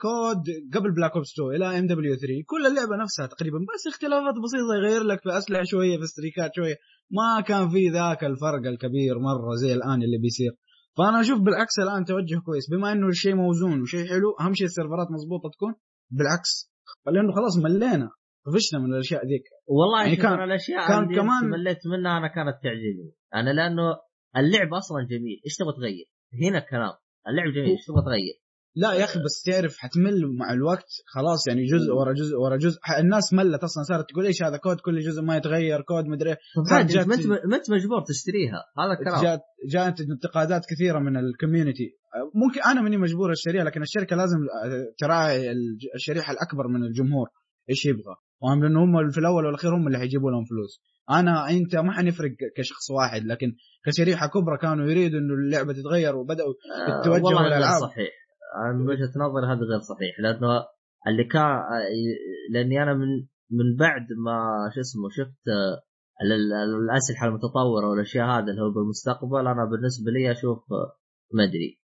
COD 0.00 0.44
قبل 0.74 0.94
Black 0.94 1.12
Ops 1.16 1.32
2 1.32 1.56
إلى 1.56 1.78
MW 1.78 2.14
3 2.14 2.26
كل 2.46 2.66
اللعبة 2.66 3.02
نفسها 3.02 3.26
تقريبا 3.26 3.58
بس 3.58 3.86
اختلافات 3.92 4.34
بسيطة 4.44 4.74
يغير 4.78 5.02
لك 5.02 5.20
في 5.22 5.38
أسلحة 5.38 5.62
شوية 5.64 5.96
في 5.98 6.04
streak 6.04 6.43
ات 6.43 6.50
شوية 6.56 6.76
ما 7.10 7.40
كان 7.40 7.68
في 7.68 7.88
ذاك 7.88 8.24
الفرق 8.24 8.66
الكبير 8.72 9.18
مرة 9.18 9.54
زي 9.62 9.74
الآن 9.74 10.02
اللي 10.02 10.18
بيصير. 10.18 10.52
فأنا 10.96 11.20
أشوف 11.20 11.38
بالعكس 11.40 11.78
الآن 11.78 12.04
توجه 12.04 12.38
كويس 12.46 12.70
بما 12.70 12.92
إنه 12.92 13.08
الشيء 13.08 13.34
موزون 13.34 13.82
وشيء 13.82 14.06
حلو 14.08 14.36
أهم 14.40 14.54
شيء 14.54 14.66
السيرفرات 14.66 15.08
مضبوطة 15.10 15.50
تكون 15.54 15.74
بالعكس 16.10 16.70
لأنه 17.06 17.32
خلاص 17.34 17.56
ملينا. 17.64 18.10
طفشنا 18.46 18.80
من 18.80 18.94
الأشياء 18.94 19.26
ذيك. 19.26 19.44
والله 19.66 20.04
يعني 20.04 20.16
كان 20.16 20.42
الأشياء 20.42 20.88
كان 20.88 21.02
اللي 21.04 21.14
كمان 21.14 21.44
مليت 21.44 21.78
منها 21.86 22.18
أنا 22.18 22.28
كانت 22.28 22.56
تعجبني 22.62 23.12
أنا 23.34 23.50
لأنه 23.50 23.96
اللعب 24.36 24.74
أصلا 24.74 25.06
جميل. 25.10 25.40
إيش 25.46 25.56
تبغى 25.56 25.72
تغير؟ 25.76 26.06
هنا 26.42 26.58
الكلام. 26.58 26.94
اللعب 27.28 27.52
جميل. 27.52 27.70
إيش 27.70 27.86
تبغى 27.86 28.02
تغير؟ 28.02 28.44
لا 28.76 28.92
يا 28.92 29.04
أخي 29.04 29.18
بس 29.24 29.42
تعرف 29.42 29.76
حتمل 29.78 30.36
مع 30.38 30.52
الوقت 30.52 30.90
خلاص 31.06 31.48
يعني 31.48 31.64
جزء 31.64 31.92
ورا 31.92 32.12
جزء 32.12 32.36
ورا 32.36 32.56
جزء. 32.56 32.78
الناس 33.00 33.32
ملت 33.32 33.62
أصلا 33.64 33.82
صارت 33.82 34.10
تقول 34.10 34.26
إيش 34.26 34.42
هذا 34.42 34.56
كود؟ 34.56 34.80
كل 34.80 34.98
جزء 34.98 35.22
ما 35.22 35.36
يتغير 35.36 35.80
كود 35.82 36.04
مدري 36.04 36.36
ما 36.70 36.80
انت 37.56 37.70
مجبور 37.70 38.00
تشتريها. 38.08 38.60
هذا 38.78 38.92
الكلام. 38.98 39.22
جات 39.22 39.40
جات 39.66 40.00
انتقادات 40.00 40.62
كثيرة 40.70 40.98
من 40.98 41.16
الكوميونتي. 41.16 41.96
ممكن 42.34 42.60
أنا 42.70 42.80
ماني 42.80 42.96
مجبور 42.96 43.32
أشتريها 43.32 43.64
لكن 43.64 43.82
الشركة 43.82 44.16
لازم 44.16 44.38
تراعي 44.98 45.52
الشريحة 45.94 46.32
الأكبر 46.32 46.68
من 46.68 46.84
الجمهور. 46.84 47.28
إيش 47.70 47.86
يبغى؟ 47.86 48.16
فاهم 48.42 48.64
لأنه 48.64 48.84
هم 48.84 49.10
في 49.10 49.18
الأول 49.18 49.46
والأخير 49.46 49.74
هم 49.76 49.86
اللي 49.86 49.98
حيجيبوا 49.98 50.30
لهم 50.30 50.44
فلوس. 50.44 50.82
أنا 51.10 51.50
أنت 51.50 51.76
ما 51.76 51.92
حنفرق 51.92 52.30
كشخص 52.56 52.90
واحد 52.90 53.24
لكن 53.24 53.52
كشريحة 53.86 54.26
كبرى 54.26 54.58
كانوا 54.58 54.86
يريدوا 54.90 55.18
إنه 55.18 55.34
اللعبة 55.34 55.72
تتغير 55.72 56.16
وبدأوا 56.16 56.54
آه، 56.88 57.00
يتوجهوا 57.00 57.40
آه 57.40 57.46
للألعاب. 57.46 57.80
صحيح. 57.80 58.10
من 58.74 58.88
وجهة 58.88 59.12
نظري 59.16 59.46
هذا 59.46 59.64
غير 59.70 59.80
صحيح 59.80 60.20
لأنه 60.20 60.64
اللي 61.08 61.24
كان 61.24 61.58
لأني 62.52 62.82
أنا 62.82 62.94
من 62.94 63.08
من 63.50 63.76
بعد 63.76 64.06
ما 64.24 64.36
شو 64.74 64.80
اسمه 64.80 65.08
شفت 65.10 65.44
الأسلحة 66.22 67.26
المتطورة 67.26 67.88
والأشياء 67.90 68.26
هذا 68.26 68.50
اللي 68.50 68.62
هو 68.62 68.70
بالمستقبل 68.70 69.40
أنا 69.40 69.64
بالنسبة 69.70 70.10
لي 70.10 70.30
أشوف 70.30 70.58
ما 71.32 71.44
أدري. 71.44 71.80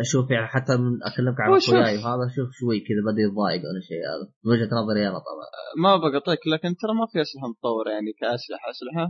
أشوف 0.00 0.30
يعني 0.30 0.46
حتى 0.46 0.76
من 0.76 0.92
أكلمك 1.02 1.40
عن 1.40 1.56
أخوياي 1.56 1.96
وهذا 1.96 2.24
أشوف 2.30 2.48
شوي 2.60 2.78
كذا 2.80 3.00
بدا 3.06 3.22
يتضايق 3.26 3.62
من 3.70 3.78
الشيء 3.82 4.02
هذا. 4.10 4.26
من 4.44 4.52
وجهة 4.52 4.70
نظري 4.80 5.02
أنا 5.08 5.18
طبعا. 5.28 5.46
ما 5.84 5.92
بقطعك 6.02 6.42
لكن 6.52 6.70
ترى 6.80 6.92
ما 7.00 7.06
في 7.12 7.20
أسلحة 7.24 7.46
متطورة 7.52 7.90
يعني 7.90 8.12
كأسلحة. 8.20 8.66
أسلحة 8.74 9.06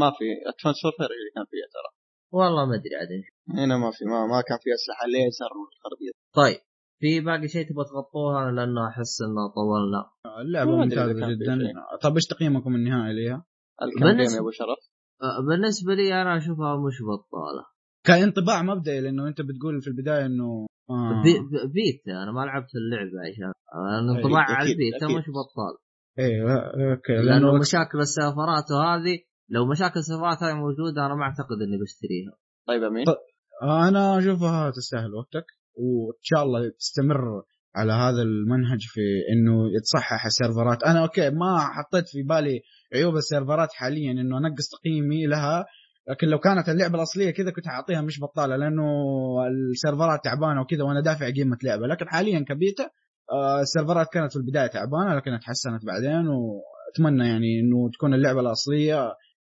ما 0.00 0.08
في. 0.16 0.24
Advanced 0.50 0.78
Warfare 0.84 1.10
اللي 1.16 1.30
كان 1.34 1.46
فيها 1.52 1.68
ترى. 1.74 1.90
والله 2.36 2.62
ما 2.66 2.74
أدري 2.74 2.94
عاد. 3.00 3.12
هنا 3.60 3.76
ما 3.78 3.90
في. 3.96 4.04
ما, 4.04 4.20
ما 4.32 4.40
كان 4.48 4.58
في 4.64 4.70
أسلحة. 4.78 5.04
ليزر 5.14 5.52
والخربيط. 5.60 6.14
طيب 6.40 6.60
في 7.00 7.20
باقي 7.20 7.48
شيء 7.48 7.64
تبغى 7.68 7.84
تغطوها؟ 7.84 8.50
لأنه 8.56 8.88
أحس 8.88 9.22
إنه 9.26 9.42
طولنا 9.58 10.02
اللعبة 10.40 10.70
ممتازة 10.70 11.12
جدا. 11.12 11.54
طيب 12.02 12.14
إيش 12.14 12.26
تقييمكم 12.26 12.74
النهائي 12.74 13.12
ليها؟ 13.14 13.44
ال 13.82 13.87
campaign 13.87 14.30
يا 14.30 14.40
أبو 14.40 14.50
شرف؟ 14.50 14.82
آه، 15.22 15.40
بالنسبة 15.48 15.94
لي 15.94 16.22
أنا 16.22 16.36
أشوفها 16.36 16.76
مش 16.76 16.98
بطالة. 17.02 17.75
كانطباع 18.06 18.62
مبدئي 18.62 19.00
لأنه 19.00 19.28
أنت 19.28 19.40
بتقول 19.40 19.82
في 19.82 19.88
البداية 19.88 20.26
إنه 20.26 20.66
آه. 20.90 21.22
بيت 21.74 22.08
أنا 22.08 22.32
ما 22.32 22.40
لعبت 22.40 22.70
اللعبة 22.74 23.18
عشان 23.28 23.52
انطباع 24.08 24.44
على 24.48 24.72
البيت 24.72 25.04
مش 25.04 25.24
بطال. 25.38 25.74
أيوه 26.18 26.52
أوكي 26.54 27.12
لأنه, 27.12 27.30
لأنه 27.30 27.58
مشاكل 27.58 27.98
السيرفرات 27.98 28.70
وهذه 28.70 29.18
لو 29.48 29.66
مشاكل 29.66 30.00
السيرفرات 30.00 30.42
هذه 30.42 30.54
موجودة 30.54 31.06
أنا 31.06 31.14
ما 31.14 31.22
أعتقد 31.22 31.58
إني 31.66 31.78
بشتريها. 31.82 32.32
طيب 32.68 32.82
أمين؟ 32.82 33.04
طيب 33.04 33.16
أنا 33.62 34.18
أشوفها 34.18 34.70
تستاهل 34.70 35.14
وقتك 35.14 35.46
وإن 35.74 36.22
شاء 36.22 36.42
الله 36.42 36.60
تستمر 36.78 37.42
على 37.76 37.92
هذا 37.92 38.22
المنهج 38.22 38.80
في 38.80 39.00
إنه 39.32 39.76
يتصحح 39.76 40.24
السيرفرات. 40.26 40.82
أنا 40.82 41.02
أوكي 41.02 41.30
ما 41.30 41.58
حطيت 41.58 42.08
في 42.08 42.22
بالي 42.22 42.60
عيوب 42.94 43.16
السيرفرات 43.16 43.68
حاليا 43.72 44.12
إنه 44.12 44.38
أنقص 44.38 44.68
تقييمي 44.78 45.26
لها 45.26 45.64
لكن 46.08 46.26
لو 46.26 46.38
كانت 46.38 46.68
اللعبة 46.68 46.94
الأصلية 46.94 47.30
كذا 47.30 47.50
كنت 47.50 47.66
حأعطيها 47.66 48.00
مش 48.00 48.20
بطالة 48.20 48.56
لأنه 48.56 48.84
السيرفرات 49.72 50.24
تعبانة 50.24 50.60
وكذا 50.60 50.84
وأنا 50.84 51.00
دافع 51.00 51.30
قيمة 51.30 51.56
لعبة. 51.64 51.86
لكن 51.86 52.08
حاليا 52.08 52.44
كبيتا 52.48 52.90
آه، 53.32 53.60
السيرفرات 53.60 54.06
كانت 54.12 54.32
في 54.32 54.38
البداية 54.38 54.66
تعبانة 54.66 55.14
لكن 55.16 55.38
تحسنت 55.40 55.84
بعدين 55.86 56.28
وأتمنى 56.28 57.28
يعني 57.28 57.60
إنه 57.60 57.90
تكون 57.94 58.14
اللعبة 58.14 58.40
الأصلية 58.40 59.02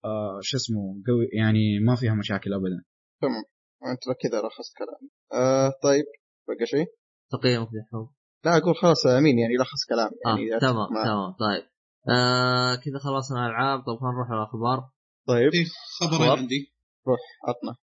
آه، 0.05 0.39
شو 0.43 0.57
اسمه 0.57 0.81
قوي 1.07 1.29
يعني 1.33 1.81
ما 1.87 1.97
فيها 1.97 2.15
مشاكل 2.15 2.55
ابدا. 2.55 2.83
تمام. 3.23 3.45
أنت 3.93 4.05
كذا 4.23 4.41
رخصت 4.41 4.73
كلامي 4.79 5.11
آه 5.33 5.73
طيب 5.83 6.05
بقى 6.49 6.67
شيء؟ 6.67 6.87
تقييمك 7.33 7.69
يا 7.73 8.09
لا 8.45 8.57
أقول 8.57 8.75
خلاص 8.83 9.07
أمين 9.07 9.39
يعني 9.39 9.55
لخص 9.55 9.83
كلامي 9.89 10.17
يعني 10.27 10.57
آه 10.57 10.59
تمام 10.59 10.89
تمام 11.05 11.33
طيب. 11.33 11.65
آه 12.09 12.75
كذا 12.75 12.99
خلصنا 13.05 13.47
الألعاب. 13.47 13.79
طب 13.81 13.97
خلينا 14.01 14.15
نروح 14.15 14.31
الأخبار. 14.31 14.91
طيب. 15.27 15.51
في 15.51 15.65
خبرين 16.01 16.31
عندي. 16.31 16.73
روح 17.07 17.21
عطنا. 17.49 17.77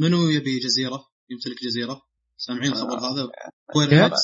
منو 0.00 0.28
يبي 0.28 0.58
جزيرة؟ 0.58 1.06
يمتلك 1.30 1.64
جزيرة. 1.64 2.02
سامعين 2.36 2.72
الخبر 2.72 2.98
آه. 2.98 3.12
هذا؟ 3.12 3.30
Square 3.70 4.04
Enix 4.04 4.20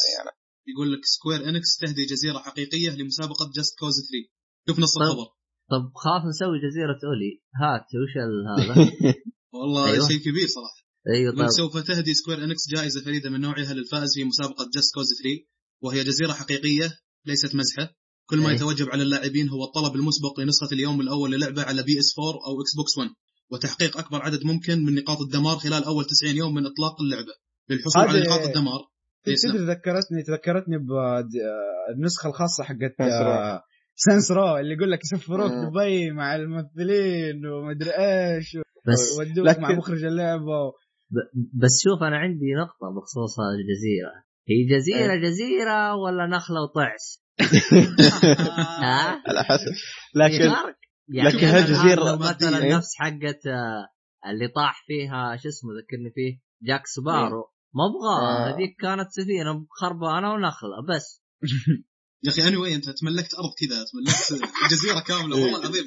يقول 0.68 0.92
لك 0.92 1.04
Square 1.04 1.48
Enix 1.48 1.76
تهدي 1.76 2.04
جزيرة 2.04 2.38
حقيقية 2.38 2.90
لمسابقة 2.90 3.50
Just 3.56 3.78
Cause 3.78 3.94
3 3.94 4.38
شوف 4.68 4.78
نص 4.78 4.96
الخبر. 4.96 5.26
طب 5.70 5.92
خاف 5.94 6.22
نسوي 6.28 6.58
جزيرة 6.66 6.98
أولي. 7.08 7.32
هات 7.60 7.86
وش 8.00 8.14
هذا؟ 8.22 8.92
والله 9.54 9.92
أيوة. 9.92 10.08
شيء 10.08 10.18
كبير 10.18 10.46
صراحة. 10.46 10.80
أيوه 11.14 11.36
طيب. 11.36 11.48
سوف 11.48 11.78
تهدي 11.78 12.14
Square 12.14 12.44
Enix 12.44 12.68
جائزة 12.70 13.00
فريدة 13.04 13.30
من 13.30 13.40
نوعها 13.40 13.74
للفائز 13.74 14.14
في 14.14 14.24
مسابقة 14.24 14.70
Just 14.74 14.94
Cause 14.94 15.06
3 15.22 15.46
وهي 15.82 16.04
جزيرة 16.04 16.32
حقيقية 16.32 16.98
ليست 17.26 17.54
مزحة. 17.54 17.94
كل 18.30 18.38
ما 18.38 18.48
أيه. 18.48 18.54
يتوجب 18.54 18.86
على 18.92 19.02
اللاعبين 19.02 19.48
هو 19.48 19.64
الطلب 19.68 19.94
المسبق 20.00 20.40
لنسخة 20.40 20.74
اليوم 20.74 21.00
الأول 21.00 21.32
للعبة 21.32 21.62
على 21.62 21.82
PS 21.82 22.10
4 22.18 22.32
أو 22.46 22.52
Xbox 22.62 22.98
1 22.98 23.10
وتحقيق 23.52 23.98
أكبر 23.98 24.18
عدد 24.22 24.40
ممكن 24.44 24.84
من 24.84 24.94
نقاط 24.94 25.20
الدمار 25.20 25.56
خلال 25.56 25.84
أول 25.84 26.04
90 26.04 26.36
يوم 26.36 26.54
من 26.54 26.66
إطلاق 26.66 26.94
اللعبة 27.04 27.32
للحصول 27.70 28.02
على 28.02 28.20
نقاط 28.20 28.40
الدمار 28.48 28.80
yes، 29.26 29.44
نعم. 29.44 29.54
تدري 29.54 29.66
ذكرتني 29.66 30.22
تذكرتني 30.26 30.76
بالنسخه 30.88 32.28
الخاصة 32.28 32.64
حقت 32.64 32.94
سانس 33.96 34.30
رو. 34.32 34.40
آه، 34.42 34.52
رو 34.52 34.58
اللي 34.60 34.74
يقول 34.74 34.90
لك 34.90 34.98
يسفروك 35.04 35.50
مم. 35.52 35.70
دبي 35.70 36.10
مع 36.10 36.36
الممثلين 36.36 37.46
ومدري 37.46 37.90
إيش 37.90 38.56
بس 38.86 39.18
ودوك 39.18 39.46
لكن- 39.46 39.62
مع 39.62 39.72
مخرج 39.72 40.04
اللعبة 40.04 40.68
ب- 41.10 41.28
بس 41.62 41.74
شوف 41.84 42.02
أنا 42.02 42.16
عندي 42.18 42.46
نقطة 42.62 42.86
بخصوص 42.96 43.34
الجزيرة 43.40 44.12
هي 44.48 44.76
جزيرة 44.78 45.12
إيه. 45.12 45.20
جزيرة 45.30 45.94
ولا 45.96 46.26
نخلة 46.36 46.62
وطعس؟ 46.62 47.27
ها؟ 47.40 49.22
على 49.28 49.44
حسب 49.44 49.72
لكن. 50.14 50.52
يعني 51.08 51.28
لكن 51.28 51.46
مثلاً 51.46 51.58
هالجزيرة 51.58 52.16
مثلا 52.16 52.64
إيه؟ 52.64 52.76
نفس 52.76 52.94
حقت 52.98 53.46
آه، 53.46 53.88
اللي 54.30 54.48
طاح 54.48 54.84
فيها 54.86 55.36
شو 55.36 55.48
اسمه 55.48 55.70
ذكرني 55.82 56.10
فيه 56.14 56.40
جاك 56.62 56.86
سبارو 56.86 57.44
ما 57.74 57.84
أبغى 57.84 58.26
آه. 58.26 58.54
هذيك 58.54 58.76
كانت 58.80 59.10
سفينة 59.10 59.66
خربانه 59.70 60.32
ونخلة 60.32 60.86
بس 60.88 61.22
يا 62.24 62.30
أخي 62.30 62.48
اني 62.48 62.56
anyway, 62.56 62.74
أنت 62.74 62.90
تملكت 62.90 63.34
أرض 63.34 63.52
كذا 63.58 63.84
تملكت 63.92 64.52
جزيرة 64.70 65.00
كاملة 65.00 65.36
والله 65.36 65.58
العظيم 65.60 65.84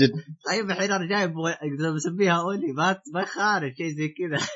جد 0.00 0.12
طيب 0.46 0.70
الحين 0.70 0.92
أنا 0.92 1.08
جايب 1.08 1.34
بسميها 1.96 2.40
أولي 2.40 2.72
ما 2.72 3.00
ما 3.14 3.24
خارج 3.24 3.72
شيء 3.76 3.88
زي 3.96 4.08
كذا 4.08 4.46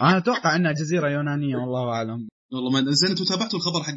أنا 0.00 0.18
أتوقع 0.18 0.56
إنها 0.56 0.72
جزيرة 0.72 1.08
يونانية 1.08 1.56
والله 1.56 1.88
أعلم 1.88 2.28
والله 2.52 2.70
ما 2.70 2.90
زين 2.90 3.10
أنتم 3.10 3.24
تابعتوا 3.24 3.58
الخبر 3.58 3.82
حق 3.82 3.94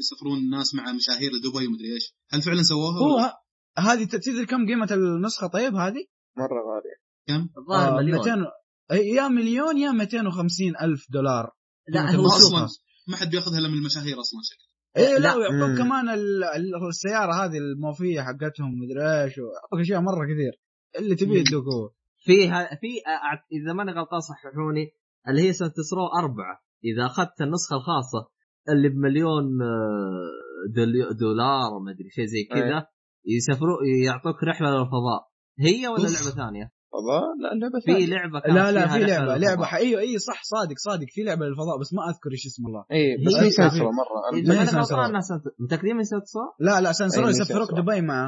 يسافرون 0.00 0.38
الناس 0.38 0.74
مع 0.74 0.92
مشاهير 0.92 1.30
لدبي 1.32 1.66
ومدري 1.66 1.94
إيش؟ 1.94 2.14
هل 2.30 2.42
فعلا 2.42 2.62
سووها 2.62 2.98
هو 2.98 3.32
هذه 3.78 4.04
تدري 4.04 4.46
كم 4.46 4.66
قيمة 4.66 4.88
النسخة 4.90 5.46
طيب 5.46 5.74
هذه؟ 5.74 6.04
مرة 6.36 6.60
غالية. 6.68 6.96
كم؟ 7.28 7.48
الظاهر 7.58 7.98
آه، 7.98 8.02
مليون. 8.02 8.18
200 8.18 8.50
يا 8.92 9.28
مليون 9.28 9.78
يا 9.78 9.90
250 9.92 10.76
ألف 10.82 11.06
دولار. 11.10 11.50
لا 11.88 12.10
هو. 12.16 12.26
أصلا 12.26 12.68
ما 13.08 13.16
حد 13.16 13.30
بيأخذها 13.30 13.58
إلا 13.58 13.68
من 13.68 13.74
المشاهير 13.74 14.20
أصلا 14.20 14.40
شكل 14.44 14.64
إيه 14.96 15.18
لا 15.18 15.18
لا. 15.18 15.34
ويعطوك. 15.34 15.78
كمان 15.78 16.08
ال- 16.08 16.44
ال- 16.44 16.88
السيارة 16.88 17.44
هذه 17.44 17.58
الموفية 17.58 18.20
حقتهم 18.20 18.70
مدري 18.78 19.22
إيش 19.24 19.38
ويعطوك 19.38 19.80
أشياء 19.80 20.00
مرة 20.00 20.24
كثير. 20.24 20.60
اللي 20.98 21.14
تبيه. 21.14 21.40
يدوك 21.40 21.64
هو 21.64 21.90
فيها 22.24 22.64
في 22.80 22.86
أع- 23.00 23.46
إذا 23.52 23.72
ماني 23.72 23.92
غلطان 23.92 24.20
صححوني 24.20 24.90
اللي 25.28 25.42
هي 25.42 25.52
سنتسرو 25.52 26.06
أربعة. 26.18 26.63
إذا 26.84 27.06
أخذت 27.06 27.40
النسخة 27.40 27.76
الخاصة 27.76 28.28
اللي 28.68 28.88
بمليون 28.88 29.62
آه، 29.62 31.12
دولار 31.20 31.78
ما 31.84 31.90
أدري 31.90 32.10
شيء 32.10 32.24
زي 32.26 32.44
كذا 32.44 32.86
يسافروا 33.26 33.78
يعطوك 34.06 34.44
رحلة 34.44 34.70
للفضاء 34.70 35.20
هي 35.60 35.88
ولا 35.88 35.96
أوف. 36.02 36.12
لعبة 36.12 36.36
ثانية؟ 36.36 36.70
والله 36.92 37.20
لا 37.42 37.52
اللعبه 37.52 37.78
في 37.84 37.92
ثانية. 37.92 38.06
لعبة 38.06 38.40
كانت 38.40 38.54
لا 38.56 38.72
لا 38.72 38.86
في 38.88 38.98
لعبة. 38.98 39.36
لعبة 39.36 39.74
أيوه 39.76 40.00
اي 40.00 40.18
صح 40.18 40.42
صادق 40.42 40.74
صادق 40.78 41.06
في 41.08 41.22
لعبة 41.22 41.46
للفضاء 41.46 41.78
بس 41.80 41.94
ما 41.94 42.02
أذكر 42.10 42.30
إيش 42.32 42.46
اسم 42.46 42.66
الله 42.66 42.84
اي 42.92 43.16
بس 43.26 43.34
هي- 43.44 43.50
سنسرة 43.50 43.90
مرة 43.90 44.42
ماني 44.48 44.66
سنتسرو. 44.66 44.98
غلطان 44.98 45.20
متأكدين 45.60 45.96
من 45.96 46.04
سنتسرو؟ 46.04 46.42
لا 46.60 46.80
لا 46.80 46.92
سانسرو 46.92 47.24
أي، 47.24 47.30
يسفروك 47.30 47.68
سانسرو. 47.70 47.82
دبي 47.84 48.00
مع 48.00 48.24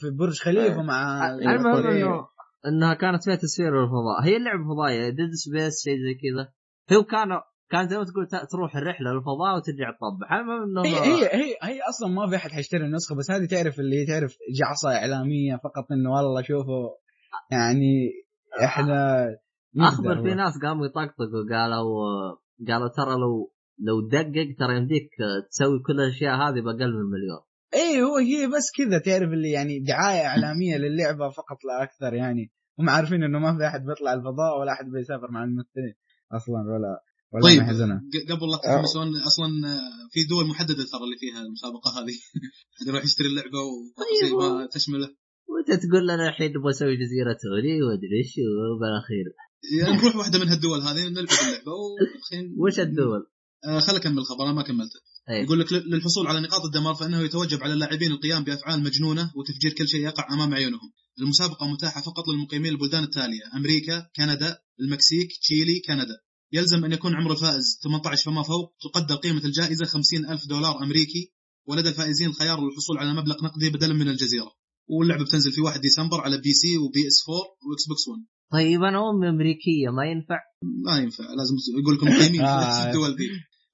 في 0.00 0.10
برج 0.10 0.38
خليفة 0.38 0.80
أي. 0.80 0.86
مع 0.86 1.28
المهم 1.30 1.86
إيه. 1.86 2.04
إنه 2.04 2.26
إنها 2.66 2.94
كانت 2.94 3.24
فيها 3.24 3.34
تسفير 3.36 3.70
للفضاء 3.82 4.18
هي 4.24 4.36
اللعبة 4.36 4.64
فضائية 4.74 5.08
ديد 5.08 5.30
سبيس 5.44 5.74
شيء 5.84 5.94
زي 5.96 6.14
كذا 6.22 6.52
هو 6.98 7.02
كان 7.04 7.28
كان 7.70 7.88
زي 7.88 7.98
ما 7.98 8.04
تقول 8.04 8.26
تروح 8.50 8.76
الرحلة 8.76 9.12
للفضاء 9.12 9.56
وترجع 9.56 9.90
تطبع. 9.90 10.26
هي 10.84 11.00
هي 11.00 11.24
هي 11.24 11.54
هي 11.62 11.80
أصلا 11.88 12.08
ما 12.08 12.30
في 12.30 12.36
أحد 12.36 12.50
حيشتري 12.50 12.84
النسخة 12.84 13.16
بس 13.16 13.30
هذه 13.30 13.46
تعرف 13.46 13.80
اللي 13.80 13.96
هي 14.00 14.06
تعرف 14.06 14.36
جعصة 14.60 14.96
إعلامية 14.96 15.56
فقط 15.56 15.92
إنه 15.92 16.10
والله 16.10 16.42
شوفوا 16.42 16.88
يعني 17.50 18.10
إحنا 18.64 19.26
أخبر 19.78 20.22
في. 20.22 20.34
ناس 20.34 20.52
قاموا 20.62 20.86
يطقطقوا 20.86 21.48
قالوا 21.50 22.36
قالوا 22.68 22.88
ترى 22.88 23.14
لو 23.22 23.52
لو 23.78 24.08
دقق 24.08 24.54
ترى 24.58 24.76
يمديك 24.76 25.08
تسوي 25.50 25.78
كل 25.86 26.00
الأشياء 26.00 26.34
هذه 26.34 26.60
بأقل 26.60 26.92
من 26.92 27.10
مليون. 27.10 27.42
إيه 27.74 28.02
هو 28.02 28.16
هي 28.16 28.46
بس 28.46 28.66
كذا 28.76 28.98
تعرف 28.98 29.32
اللي 29.32 29.50
يعني 29.50 29.78
دعاية 29.78 30.26
إعلامية 30.26 30.76
للعبة 30.76 31.28
فقط 31.28 31.64
لا 31.64 31.82
أكثر 31.82 32.14
يعني. 32.14 32.52
هم 32.78 32.90
عارفين 32.90 33.22
إنه 33.22 33.38
ما 33.38 33.58
في 33.58 33.66
أحد 33.66 33.84
بيطلع 33.84 34.12
الفضاء 34.12 34.60
ولا 34.60 34.72
أحد 34.72 34.84
بيسافر 34.84 35.30
مع 35.30 35.44
الممثلين 35.44 35.94
أصلا 36.32 36.56
ولا 36.56 37.02
ولا 37.32 37.42
طيب 37.44 37.60
محزنه 37.62 37.94
ق- 37.94 38.32
قبل 38.32 38.46
لا 38.50 38.56
تحمسون 38.64 39.16
أصلا 39.16 39.46
آه، 39.68 40.08
في 40.12 40.24
دول 40.24 40.46
محددة 40.46 40.84
ترى 40.92 41.04
اللي 41.04 41.16
فيها 41.20 41.42
المسابقة 41.42 41.90
هذه. 41.98 42.16
حد 42.80 42.86
يروح 42.88 43.04
يشتري 43.04 43.26
اللعبة 43.28 43.58
وتفاصيل 43.62 44.36
ما 44.38 44.68
تشمله؟ 44.74 45.08
وأنت 45.50 45.82
تقول 45.84 46.02
لنا 46.08 46.28
الحين 46.28 46.50
نبغى 46.50 46.70
نسوي 46.70 46.96
جزيرة 46.96 47.38
غلي 47.56 47.82
وادري 47.82 48.16
إيش 48.18 48.32
وبالأخير. 48.76 49.26
يعني 49.78 49.96
نروح 50.02 50.16
واحدة 50.16 50.38
من 50.38 50.48
هالدول 50.48 50.80
هذه 50.80 51.08
نلعب 51.08 51.28
اللعبة 51.48 51.72
وخين- 51.72 52.54
وش 52.62 52.80
الدول؟ 52.80 53.22
آه 53.64 53.80
خل 53.80 53.96
أكمل 53.96 54.18
الخبر 54.18 54.44
أنا 54.44 54.52
ما 54.52 54.62
كملته. 54.62 55.00
إيه 55.30 55.44
يقول 55.44 55.60
لك 55.60 55.72
للحصول 55.72 56.26
على 56.26 56.40
نقاط 56.40 56.64
الدمار 56.64 56.94
فإنه 56.94 57.20
يتوجب 57.20 57.62
على 57.62 57.72
اللاعبين 57.72 58.12
القيام 58.12 58.44
بأفعال 58.44 58.82
مجنونة 58.82 59.32
وتفجير 59.36 59.72
كل 59.72 59.88
شيء 59.88 60.00
يقع 60.00 60.34
أمام 60.34 60.54
عيونهم. 60.54 60.92
المسابقة 61.20 61.66
متاحة 61.72 62.00
فقط 62.00 62.28
للمقيمين 62.28 62.72
البلدان 62.72 63.02
التالية: 63.02 63.42
أمريكا، 63.56 64.06
كندا، 64.16 64.58
المكسيك، 64.80 65.28
تشيلي، 65.42 65.80
كندا. 65.86 66.16
يلزم 66.52 66.84
أن 66.84 66.92
يكون 66.92 67.14
عمر 67.14 67.32
الفائز 67.32 67.78
18 67.84 68.24
فما 68.30 68.42
فوق، 68.42 68.72
تقدر 68.82 69.14
قيمة 69.14 69.44
الجائزة 69.44 69.84
50 69.84 70.26
ألف 70.30 70.46
دولار 70.48 70.82
أمريكي، 70.82 71.32
ولدى 71.68 71.88
الفائزين 71.88 72.28
الخيار 72.28 72.60
للحصول 72.60 72.98
على 72.98 73.12
مبلغ 73.14 73.44
نقدي 73.44 73.70
بدلا 73.70 73.94
من 73.94 74.08
الجزيرة. 74.08 74.50
واللعبة 74.88 75.24
بتنزل 75.24 75.52
في 75.52 75.60
1 75.60 75.80
ديسمبر 75.80 76.20
على 76.20 76.38
PC 76.38 76.52
و 76.52 76.76
PS 76.76 77.18
4 77.28 77.40
و 77.70 77.86
Xbox 77.88 78.08
1. 78.08 78.20
طيب 78.52 78.82
أنا 78.82 79.10
أمي 79.10 79.28
أمريكية 79.28 79.88
ما 79.96 80.04
ينفع 80.10 80.38
ما 80.86 80.98
ينفع 80.98 81.24
لازم 81.24 81.54
يقول 81.82 81.94
لكم 81.94 82.06
مقيمين 82.06 82.40
في 82.40 82.46
آه. 82.50 82.68
نفس 82.68 82.86
الدول 82.86 83.10
ذي. 83.16 83.28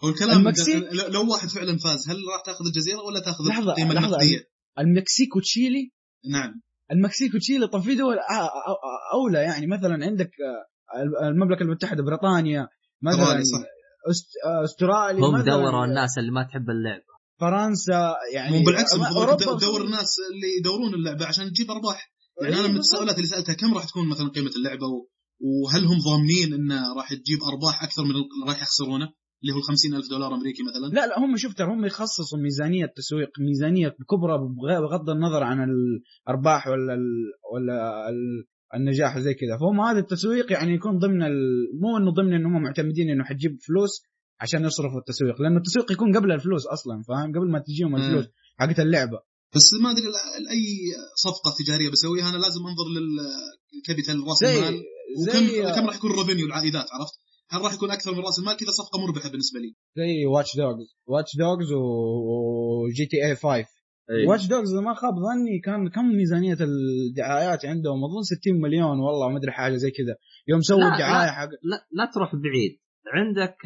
هو 0.05 0.09
الكلام 0.09 0.39
المكسيك؟ 0.39 0.77
لو- 0.93 1.09
لو 1.09 1.31
واحد 1.33 1.49
فعلا 1.49 1.79
فاز 1.79 2.09
هل 2.09 2.17
راح 2.17 2.43
تأخذ 2.47 2.67
الجزيرة 2.67 3.03
ولا 3.07 3.21
تأخذ 3.21 3.45
لحظة، 3.49 3.71
القيمه 3.71 3.95
لحظة. 3.95 4.07
النقديه؟ 4.09 4.41
المكسيك 4.79 5.37
وتشيلي 5.37 5.91
نعم 6.33 6.61
المكسيك 6.93 7.35
وتشيلي 7.35 7.67
طب 7.69 7.81
في 7.81 7.95
دول 7.95 8.17
أولى 9.15 9.39
يعني 9.39 9.67
مثلا 9.67 10.05
عندك 10.07 10.31
المملكة 11.23 11.63
المتحدة 11.63 12.03
بريطانيا 12.03 12.69
مثلا 13.03 13.43
آه، 14.47 14.65
أستراليا 14.65 15.25
هم 15.27 15.35
مثلاً 15.35 15.45
دوروا 15.55 15.85
الناس 15.85 16.19
اللي 16.19 16.31
ما 16.31 16.43
تحب 16.43 16.71
اللعبة. 16.71 17.05
فرنسا 17.41 18.15
يعني 18.35 18.59
مو 18.59 18.65
بالعكس 18.65 18.95
دور 19.61 19.85
الناس 19.85 20.17
اللي 20.31 20.49
يدورون 20.61 20.95
اللعبة 20.95 21.27
عشان 21.27 21.45
تجيب 21.53 21.71
أرباح. 21.71 22.13
يعني 22.43 22.55
إيه، 22.55 22.61
أنا 22.61 22.69
من. 22.69 22.77
التساؤلات 22.77 23.17
اللي 23.17 23.27
سألتها 23.27 23.55
كم 23.55 23.75
راح 23.75 23.85
تكون 23.89 24.09
مثلا 24.09 24.29
قيمة 24.29 24.51
اللعبة؟ 24.57 24.87
و... 24.87 25.09
وهل 25.41 25.85
هم 25.85 25.99
ضامنين 26.11 26.55
انه 26.55 26.95
راح 26.97 27.09
تجيب 27.15 27.39
أرباح 27.53 27.83
أكثر 27.83 28.03
من 28.05 28.11
اللي 28.11 28.47
راح 28.49 28.63
يخسرونه؟ 28.63 29.09
اللي 29.43 29.53
هو 29.55 29.59
ال 29.59 29.63
50 29.63 29.95
ألف 29.95 30.11
دولار 30.11 30.35
أمريكي 30.35 30.63
مثلا. 30.63 30.87
لا 31.01 31.07
لا 31.07 31.19
هم 31.19 31.37
شوف 31.37 31.55
ترى 31.55 31.67
هم 31.73 31.85
يخصصوا 31.85 32.39
ميزانية 32.39 32.87
تسويق 32.97 33.29
ميزانية 33.41 33.89
كبرى 34.11 34.39
بغ- 34.39 34.81
بغض 34.81 35.11
النظر 35.11 35.43
عن 35.43 35.59
الأرباح 35.71 36.67
ولا 36.67 36.95
ال 36.95 37.07
ولا 37.55 38.09
ال 38.09 38.45
النجاح 38.77 39.17
وزي 39.17 39.35
كذا. 39.35 39.59
فهم 39.61 39.81
هذا 39.81 39.99
التسويق 39.99 40.53
يعني 40.53 40.75
يكون 40.75 40.99
ضمن 40.99 41.23
ال... 41.23 41.37
مو 41.81 41.97
إنه 41.99 42.11
ضمن 42.13 42.33
انهم 42.33 42.63
معتمدين 42.63 43.11
إنه 43.11 43.25
حتجيب 43.25 43.59
فلوس 43.67 44.03
عشان 44.41 44.65
يصرفوا 44.65 44.99
التسويق 44.99 45.43
لأنه 45.43 45.57
التسويق 45.57 45.93
يكون 45.93 46.17
قبل 46.17 46.33
الفلوس 46.33 46.67
أصلا 46.67 47.03
فاهم؟ 47.09 47.29
قبل 47.37 47.51
ما 47.51 47.59
تجيهم. 47.59 47.97
الفلوس 47.97 48.27
حقت 48.59 48.81
اللعبة. 48.81 49.19
بس 49.55 49.69
ما 49.83 49.91
أدري 49.91 50.03
لاي 50.47 50.65
صفقة 51.17 51.51
تجارية 51.59 51.91
بسويها؟ 51.91 52.29
أنا 52.31 52.37
لازم 52.37 52.61
أنظر 52.71 52.87
لل 52.97 53.26
capital 53.26 54.29
راس 54.29 54.39
زي 54.39 54.59
المال. 54.59 54.83
زي 55.19 55.61
وكم 55.61 55.75
كم 55.75 55.87
راح 55.87 55.97
يكون 55.97 56.11
ال 56.11 56.15
revenue 56.15 56.47
العائدات 56.47 56.87
عرفت؟ 56.93 57.15
هل 57.51 57.61
راح 57.61 57.75
يكون 57.75 57.91
أكثر 57.91 58.13
من 58.13 58.19
راس 58.19 58.39
المال؟ 58.39 58.57
كذا 58.57 58.71
صفقة 58.71 58.99
مربحة 58.99 59.31
بالنسبة 59.31 59.61
لي. 59.61 59.75
زي 59.97 60.27
Watch 60.27 60.57
Dogs 60.57 60.89
Watch 61.07 61.37
Dogs 61.37 61.65
و 61.65 61.73
GTA 61.73 63.37
5 63.37 63.65
واتش 64.29 64.47
دوجز 64.47 64.75
ما 64.75 64.95
خاب 64.95 65.15
ظني 65.15 65.59
كان 65.65 65.89
كم 65.89 66.05
ميزانية 66.05 66.57
الدعايات 66.61 67.67
عندهم 67.67 68.05
أظن 68.05 68.23
60 68.23 68.61
مليون 68.61 68.99
والله 68.99 69.29
ما 69.29 69.39
أدري 69.39 69.53
حاجة 69.53 69.75
زي 69.77 69.91
كذا 69.91 70.17
يوم 70.49 70.61
سووا 70.61 70.81
لا. 70.81 71.33
حق 71.33 71.49
لا 71.63 71.87
لا 71.93 72.11
تروح 72.15 72.35
بعيد 72.35 72.79
عندك 73.15 73.57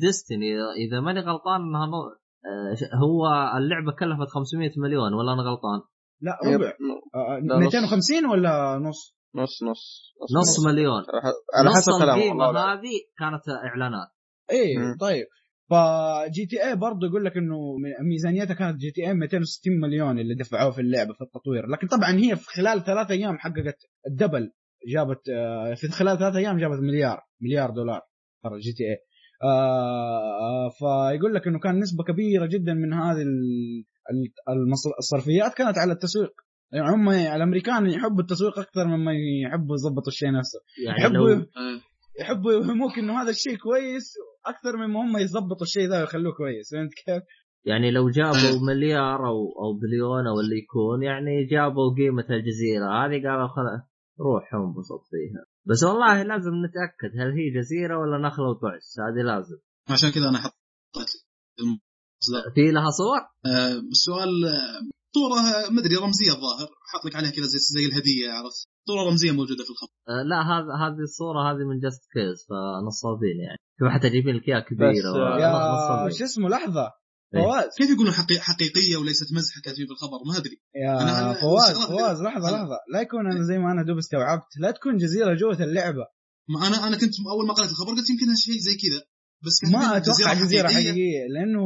ديستني 0.00 0.54
إذا 0.86 1.00
ماني 1.00 1.20
غلطان 1.20 1.60
إنها 1.60 1.86
نو... 1.86 1.98
آه، 2.44 2.96
هو 3.04 3.26
اللعبة 3.56 3.92
كلفت 3.98 4.28
500 4.30 4.70
مليون 4.76 5.14
ولا 5.14 5.32
أنا 5.32 5.42
غلطان؟ 5.42 5.80
لا. 6.20 6.54
ربع 6.54 6.72
آه، 7.14 7.38
لا، 7.38 7.56
نص. 7.56 7.74
250 7.74 8.26
ولا 8.26 8.78
نص؟ 8.78 9.16
نص 9.34 9.62
نص 9.62 10.12
نص 10.38 10.66
مليون 10.66 11.02
على 11.54 11.70
حسب 11.70 11.92
والله 11.92 12.52
لا. 12.52 12.60
هذه 12.60 12.90
كانت 13.18 13.48
إعلانات 13.48 14.08
إيه 14.50 14.78
مم. 14.78 14.96
طيب 15.00 15.26
ف 15.72 16.46
GTA 16.46 16.76
برضه 16.76 17.06
يقول 17.06 17.24
لك 17.24 17.36
إنه 17.36 17.56
ميزانيتها 18.00 18.54
كانت 18.54 18.80
GTA 18.80 19.14
260 19.14 19.80
مليون 19.80 20.18
اللي 20.18 20.34
دفعوه 20.34 20.70
في 20.70 20.80
اللعبة 20.80 21.12
في 21.12 21.20
التطوير. 21.20 21.66
لكن 21.66 21.86
طبعا 21.86 22.10
هي 22.10 22.36
في 22.36 22.46
خلال 22.46 22.84
ثلاث 22.84 23.10
أيام 23.10 23.38
حققت 23.38 23.78
ال 24.06 24.13
double 24.13 24.52
جابت 24.88 25.28
آه، 25.28 25.74
في 25.74 25.88
خلال 25.88 26.18
ثلاث 26.18 26.36
أيام 26.36 26.58
جابت 26.58 26.78
مليار 26.80 27.20
مليار 27.40 27.70
دولار 27.70 28.00
ترى 28.42 28.58
GTA 28.58 28.96
آه 29.44 30.68
فيقول 30.68 31.34
لك 31.34 31.46
إنه 31.46 31.58
كان 31.58 31.78
نسبة 31.78 32.04
كبيرة 32.04 32.46
جدا 32.46 32.74
من 32.74 32.92
هذه 32.92 33.24
الصرفيات 34.98 35.54
كانت 35.54 35.78
على 35.78 35.92
التسويق. 35.92 36.32
يعني 36.72 36.94
هم 36.94 37.08
الأمريكان 37.08 37.86
يحبوا 37.86 38.20
التسويق 38.20 38.58
أكثر 38.58 38.86
مما 38.86 39.12
يحبوا 39.46 39.76
يضبطوا 39.76 40.08
الشيء 40.08 40.32
نفسه. 40.32 40.58
يعني 40.86 41.00
يحبوا 41.00 41.28
لو 41.28 41.34
آه، 41.34 41.80
يحبوا 42.20 42.52
يوهموك 42.52 42.98
إنه 42.98 43.22
هذا 43.22 43.30
الشيء 43.30 43.56
كويس 43.56 44.14
أكثر 44.46 44.76
مما 44.76 45.00
هم 45.00 45.16
يضبطوا 45.16 45.62
الشيء 45.62 45.88
ذا 45.88 46.00
ويخلوه 46.00 46.32
كويس 46.32 46.70
فهمت 46.74 46.94
كيف؟ 46.94 47.22
يعني 47.64 47.90
لو 47.90 48.10
جابوا 48.10 48.66
مليار 48.66 49.26
أو 49.28 49.38
أو 49.62 49.78
بليون 49.78 50.26
أو 50.26 50.40
اللي 50.40 50.58
يكون 50.58 51.02
يعني 51.02 51.44
جابوا 51.44 51.94
قيمة 51.96 52.26
الجزيرة. 52.30 52.86
هذه 52.86 53.16
قالوا 53.26 53.48
خلاص 53.48 53.80
روح 54.20 54.54
انبسط 54.54 55.02
فيها. 55.10 55.44
بس 55.68 55.84
والله 55.84 56.22
لازم 56.22 56.52
نتأكد 56.64 57.12
هل 57.20 57.30
هي 57.38 57.50
جزيرة 57.60 57.98
ولا 57.98 58.28
نخلة 58.28 58.48
وتعس 58.50 58.96
هذه 59.00 59.22
لازم. 59.24 59.58
عشان 59.90 60.10
كذا 60.10 60.28
أنا 60.28 60.38
حطيت. 60.38 61.12
في 62.54 62.70
لها 62.70 62.90
صور؟ 62.90 63.20
آه، 63.46 63.78
السؤال 63.90 64.30
صوره 65.14 65.40
ما 65.74 65.80
أدري 65.80 65.96
رمزية 65.96 66.32
الظاهر. 66.36 66.68
حاط 66.90 67.04
لك 67.06 67.16
عليها 67.16 67.30
كذا 67.30 67.46
زي 67.52 67.58
زي 67.58 67.86
الهدية 67.86 68.26
عرفت؟ 68.30 68.62
صوره 68.88 69.02
رمزية 69.10 69.32
موجودة 69.32 69.64
في 69.64 69.70
الخبر 69.70 69.92
آه 70.08 70.22
لا 70.30 70.40
هذا 70.52 70.72
هذه 70.84 71.02
الصورة 71.08 71.40
هذه 71.50 71.64
من 71.70 71.78
Just 71.84 72.02
Cause 72.14 72.38
فنصابين 72.48 73.38
يعني. 73.46 73.60
شوف 73.82 73.88
حتى 73.94 74.08
جايبين 74.08 74.34
لك 74.36 74.48
إياها 74.48 74.60
كبيرة؟ 74.60 74.90
بس، 74.90 75.04
آه، 75.06 75.34
و- 75.34 75.38
يا 75.38 75.48
نصابين. 75.48 76.12
شو 76.18 76.24
اسمه 76.24 76.48
لحظة. 76.48 76.86
إيه. 77.34 77.40
فواز. 77.42 77.64
كيف 77.78 77.90
يقولون 77.90 78.12
حقي... 78.12 78.38
حقيقية 78.40 78.96
وليست 78.96 79.32
مزح 79.36 79.54
كاتبين 79.64 79.86
في 79.86 79.92
الخبر؟ 79.92 80.18
ما 80.28 80.38
أدري. 80.38 80.56
يا 80.84 80.98
أنا- 80.98 81.40
فواز 81.40 81.76
أنا- 81.76 81.88
فواز 81.88 82.22
لحظة 82.22 82.48
أنا- 82.48 82.52
لحظة. 82.52 82.78
لا 82.92 83.00
يكون 83.00 83.20
أنا 83.32 83.42
زي 83.42 83.58
ما 83.58 83.72
أنا 83.72 83.82
دوب 83.88 83.98
استوعبت. 83.98 84.50
لا 84.60 84.70
تكون 84.70 84.96
جزيره 84.96 85.34
جوة 85.34 85.64
اللعبة. 85.64 86.04
ما 86.48 86.66
أنا 86.68 86.86
أنا 86.88 86.96
كنت 86.98 87.14
أول 87.34 87.46
ما 87.48 87.54
قرأت 87.54 87.70
الخبر 87.70 87.90
قلت 87.90 88.10
يمكن 88.10 88.26
شيء 88.36 88.54
زي 88.54 88.74
كذا 88.82 89.02
بس 89.46 89.72
ما 89.72 89.96
أتوقع 89.96 90.34
جزيرة 90.34 90.68
حقيقية. 90.68 91.20
لأنه 91.34 91.64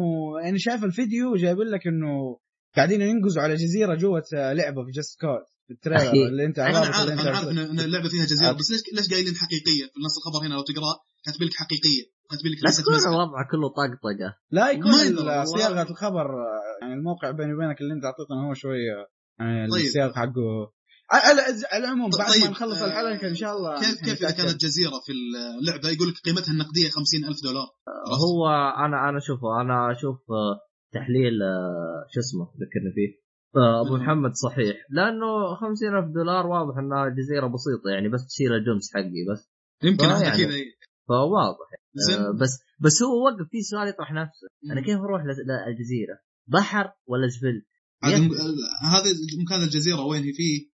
أنا 0.48 0.58
شايف 0.58 0.84
الفيديو 0.84 1.36
جايبين 1.36 1.66
لك 1.66 1.86
إنه 1.86 2.38
قاعدين 2.76 3.00
ينقزوا 3.02 3.42
على 3.42 3.54
جزيرة 3.54 3.94
جوة 3.94 4.22
لعبة 4.32 4.84
في 4.84 4.90
Just 4.90 5.20
Cause 5.20 5.44
في 5.66 5.72
ال 5.72 5.78
trailer. 5.78 6.28
اللي 6.28 6.44
أنت 6.44 6.58
أنا 6.58 6.82
الرابط 6.82 6.98
اللي 7.00 7.12
عارف 7.12 7.20
أنت 7.20 7.20
أنا 7.20 7.36
عارف 7.36 7.48
ان 7.48 7.80
اللعبة 7.80 8.08
فيها 8.08 8.24
جزيرة 8.24 8.46
عارف. 8.46 8.58
بس 8.58 8.70
ليش 8.70 8.82
ليش 8.96 9.08
قايلين 9.12 9.34
حقيقية 9.34 9.84
في 9.92 9.98
نص 10.06 10.16
الخبر 10.18 10.46
هنا 10.46 10.54
لو 10.54 10.62
تقراه 10.62 10.96
كاتبين 11.24 11.48
لك 11.48 11.54
حقيقية 11.54 12.04
كاتبين 12.30 12.52
لك 12.52 12.58
لا 12.62 12.68
ليست 12.68 12.80
تكون 12.80 12.94
الوضع 12.94 13.38
كله 13.50 13.68
طقطقه 13.68 14.30
لا 14.50 14.70
يكون. 14.70 14.92
صياغه 15.44 15.90
الخبر 15.90 16.26
يعني 16.82 16.94
الموقع 16.94 17.30
بيني 17.30 17.54
وبينك 17.54 17.80
اللي 17.80 17.94
أنت 17.94 18.04
أعطيتنا 18.04 18.36
هو 18.48 18.54
شوية 18.54 18.96
يعني 19.40 19.70
طيب. 19.70 19.84
السياق 19.86 20.12
حقه 20.14 20.72
على 21.10 21.40
على 21.72 21.84
العموم 21.84 22.10
بعد 22.18 22.32
طيب، 22.32 22.44
ما 22.44 22.50
نخلص 22.50 22.82
آه، 22.82 22.86
الحلقة 22.86 23.28
إن 23.28 23.34
شاء 23.34 23.56
الله 23.56 23.80
كيف 23.80 24.04
كيف 24.04 24.18
إذا. 24.24 24.30
كانت 24.30 24.60
جزيرة 24.60 24.98
في 25.06 25.12
اللعبة 25.60 25.88
يقول 25.88 26.08
لك 26.08 26.14
قيمتها 26.24 26.52
النقدية 26.52 26.88
50000 26.88 27.36
دولار 27.44 27.68
عرفت؟ 27.88 28.22
هو 28.24 28.48
أنا 28.86 29.08
أنا 29.08 29.20
شوفه 29.20 29.60
أنا 29.60 29.92
أشوف 29.92 30.18
آه، 30.30 30.54
تحليل 30.94 31.42
آه، 31.42 32.06
شو 32.12 32.20
اسمه 32.20 32.44
ذكرني 32.44 32.92
فيه 32.96 33.10
آه، 33.10 33.25
أبو. 33.58 33.96
محمد 33.96 34.32
صحيح. 34.34 34.76
لأنه 34.90 35.54
50000 35.60 36.04
دولار 36.14 36.46
واضح 36.46 36.78
إنها 36.78 37.08
جزيرة 37.08 37.46
بسيطة 37.46 37.90
يعني 37.94 38.08
بس 38.08 38.26
تشيل 38.26 38.52
الجمس 38.52 38.94
حقي 38.94 39.24
بس. 39.32 39.50
يمكن 39.82 40.04
يعني. 40.04 40.44
كذا 40.44 40.54
فواضح. 41.08 41.68
زين. 41.94 42.18
آه، 42.18 42.32
بس 42.40 42.62
بس 42.80 43.02
هو 43.02 43.24
وقف 43.24 43.48
في 43.50 43.62
سؤال 43.62 43.88
يطرح 43.88 44.12
نفسه. 44.12 44.46
أنا. 44.72 44.80
كيف 44.80 44.98
أروح 44.98 45.22
للجزيره؟ 45.22 46.18
بحر 46.46 46.92
ولا 47.06 47.26
جبل؟ 47.26 47.66
هذا 48.04 48.16
هذا 48.82 49.10
مكان 49.44 49.62
الجزيرة 49.62 50.00
وين 50.06 50.22
هي 50.22 50.32
فيه؟ 50.32 50.70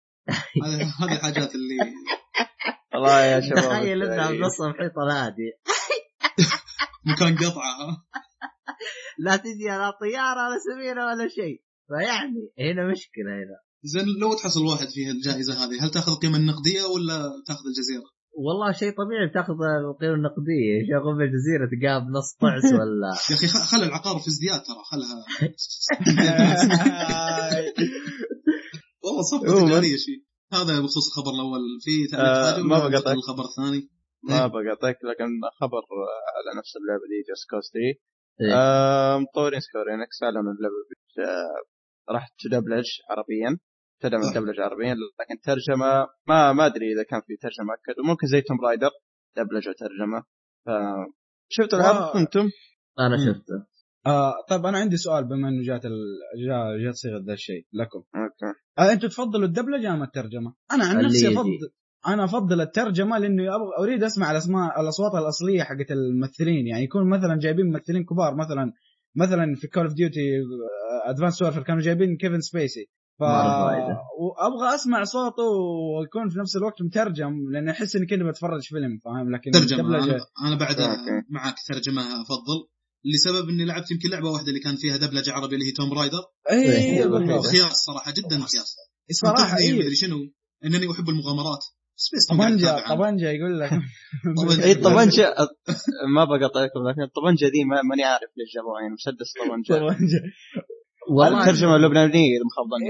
هذه 0.63 1.15
الحاجات 1.15 1.55
اللي 1.55 1.77
والله 2.93 3.19
يا 3.25 3.39
شباب. 3.39 3.63
تخيل 3.63 4.03
انها 4.03 4.15
يعني. 4.15 4.37
بنص 4.37 4.61
المحيط 4.61 4.99
الهادي 4.99 5.51
مكان 7.05 7.35
قطعة 7.35 7.71
ها؟ 7.81 8.05
لا 9.19 9.35
تجي 9.35 9.67
لا 9.67 9.91
طيارة 9.91 10.47
ولا 10.49 10.57
سفينة 10.59 11.05
ولا 11.05 11.27
شيء. 11.27 11.66
فيعني 11.88 12.43
هنا 12.59 12.91
مشكلة 12.91 13.31
هنا. 13.41 13.57
زين 13.84 14.07
لو 14.22 14.34
تحصل 14.34 14.65
واحد 14.65 14.88
فيها 14.95 15.11
الجائزة 15.11 15.53
هذه 15.53 15.76
هل 15.84 15.89
تأخذ 15.89 16.11
القيمه 16.11 16.38
النقديه 16.38 16.84
ولا 16.93 17.18
تأخذ 17.47 17.65
الجزيرة؟ 17.72 18.09
والله 18.45 18.72
شيء 18.72 18.91
طبيعي 19.01 19.27
بتاخذ 19.30 19.57
القيمة 19.89 20.14
النقدية. 20.14 20.73
شغل 20.91 21.14
بالجزيره 21.18 21.64
تلقاها 21.72 21.99
بنص 21.99 22.30
طعس 22.41 22.68
ولا؟ 22.80 23.11
يا 23.31 23.35
أخي 23.35 23.47
خل 23.72 23.84
العقار 23.84 24.15
في 24.19 24.27
ازدياد 24.27 24.61
ترى 24.68 24.81
خلها. 24.91 25.18
والله 29.03 29.22
صفقة 29.31 29.65
تجاريه 29.65 29.97
شيء. 30.05 30.19
هذا 30.53 30.80
بخصوص 30.80 31.05
الخبر 31.07 31.31
الأول. 31.35 31.59
في 31.85 32.07
تعليق 32.11 32.30
آه، 32.30 32.51
حاجة 32.51 32.64
ما 32.64 32.77
بقطعك. 32.80 32.95
ندخل 32.95 33.11
الخبر 33.11 33.43
الثاني؟ 33.49 33.89
ما 34.23 34.47
بقاطعك 34.47 34.97
لكن 35.09 35.30
خبر 35.61 35.84
على 36.35 36.59
نفس 36.59 36.72
اللعبة 36.80 37.05
دي 37.11 37.18
Just 37.29 37.49
Cause 37.49 37.73
3 37.73 38.07
إيه. 38.41 38.53
آه، 38.55 39.18
مطورين 39.18 39.59
Square 39.59 39.98
Enix 39.98 40.23
اعلنوا 40.23 40.53
اللعبه 40.53 40.76
راح 42.09 42.29
تدبلج 42.39 42.85
عربيا 43.09 43.59
تدعم. 44.01 44.21
الدبلجه 44.21 44.61
عربيا 44.61 44.93
لكن 44.93 45.41
ترجمة 45.43 46.07
ما 46.27 46.53
ما 46.53 46.65
أدري 46.65 46.93
إذا 46.93 47.03
كان 47.03 47.21
في 47.27 47.35
ترجمة 47.35 47.65
مؤكد 47.65 47.99
وممكن 47.99 48.27
زي 48.27 48.41
Tomb 48.41 48.61
Raider 48.65 48.89
دبلجه 49.38 49.69
وترجمه 49.69 50.23
ف 50.65 50.69
شفتوا 51.49 51.79
العرض 51.79 51.97
آه. 51.97 52.19
أنتم؟ 52.19 52.49
أنا. 52.99 53.17
شفته 53.17 53.65
آه 54.05 54.34
طيب 54.49 54.65
أنا 54.65 54.77
عندي 54.77 54.97
سؤال 54.97 55.23
بما 55.25 55.49
إنه 55.49 55.63
جات 55.63 55.85
ال... 55.85 55.91
جا... 56.47 56.85
جات 56.85 56.93
صيغه 56.93 57.23
ذا 57.27 57.34
الشيء 57.34 57.65
لكم 57.73 57.99
okay 57.99 58.59
آه 58.79 58.93
أنتم 58.93 59.07
تفضلوا 59.07 59.47
الدبلجة 59.47 59.93
أم 59.93 60.03
الترجمة؟ 60.03 60.53
أنا 60.71 60.85
عن 60.85 61.05
نفسي. 61.05 61.27
افضل 61.27 61.71
أنا 62.07 62.23
أفضل 62.23 62.61
الترجمة 62.61 63.17
لأنه 63.17 63.43
أبغى 63.55 63.71
أريد 63.79 64.03
أسمع 64.03 64.31
الأسماء 64.31 64.81
الأصوات 64.81 65.11
الأصلية 65.15 65.63
حقت 65.63 65.91
الممثلين 65.91 66.67
يعني 66.67 66.84
يكون 66.84 67.09
مثلا 67.09 67.39
جايبين 67.39 67.65
ممثلين 67.65 68.03
كبار 68.03 68.35
مثلا 68.35 68.73
مثلا 69.18 69.56
في 69.56 69.68
Call 69.67 69.84
of 69.84 69.93
Duty 69.93 70.21
Advanced 71.05 71.41
Warfare 71.41 71.63
كانوا 71.64 71.81
جايبين 71.81 72.18
كيفن 72.18 72.41
سبيسي 72.41 72.85
ف. 73.19 73.23
وأبغى 74.19 74.76
أسمع 74.76 75.03
صوته 75.03 75.44
ويكون 75.99 76.30
في 76.30 76.39
نفس 76.39 76.56
الوقت 76.56 76.81
مترجم 76.81 77.34
لأن 77.52 77.69
أحس 77.69 77.95
إني 77.95 78.06
كذا 78.06 78.23
بتفرج 78.30 78.61
فيلم 78.64 78.99
فاهم؟ 79.06 79.35
لكن 79.35 79.52
ترجمة. 79.52 79.77
الدبلجة- 79.84 80.03
أنا 80.41 80.48
أنا 80.48 80.56
بعد 80.60 80.80
okay. 80.79 81.25
معك 81.30 81.56
ترجمة 81.68 82.02
أفضل. 82.02 82.68
لسبب 83.06 83.49
إني 83.49 83.65
لعبت 83.65 83.91
يمكن 83.91 84.10
لعبة 84.10 84.30
واحدة 84.30 84.48
اللي 84.48 84.60
كان 84.60 84.76
فيها 84.76 84.98
دبلجة 84.98 85.34
عربي 85.34 85.56
اللي 85.56 85.65
هي 85.68 85.72
Tomb 85.71 85.93
Raider 85.93 86.23
اي 86.52 86.72
إيه، 86.72 87.41
خياس 87.41 87.72
صراحة 87.85 88.11
جدا 88.18 88.35
خياس 88.38 88.76
صراحة 89.11 89.57
اي 89.57 89.73
مدري 89.73 89.95
شنو. 89.95 90.18
إنني 90.65 90.91
أحب 90.91 91.10
المغامرات. 91.10 91.64
طبنجة 92.29 92.85
طبنجة 92.89 93.29
يقول 93.29 93.59
لك. 93.59 93.69
إي 94.65 94.71
الطبنجه 94.71 95.35
ما 96.15 96.25
بقطعكم 96.25 96.87
لكن 96.89 97.01
الطبنجة 97.01 97.45
دي 97.51 97.63
ما- 97.65 97.81
ماني 97.81 98.03
عارف 98.03 98.29
ليش 98.37 98.53
جابوها 98.55 98.81
يعني 98.81 98.93
مسدس 98.93 99.33
طبنجة. 99.47 99.73
طبنجة. 99.79 100.21
والله 101.09 101.39
الترجمة 101.41 101.75
اللبنانية 101.75 102.39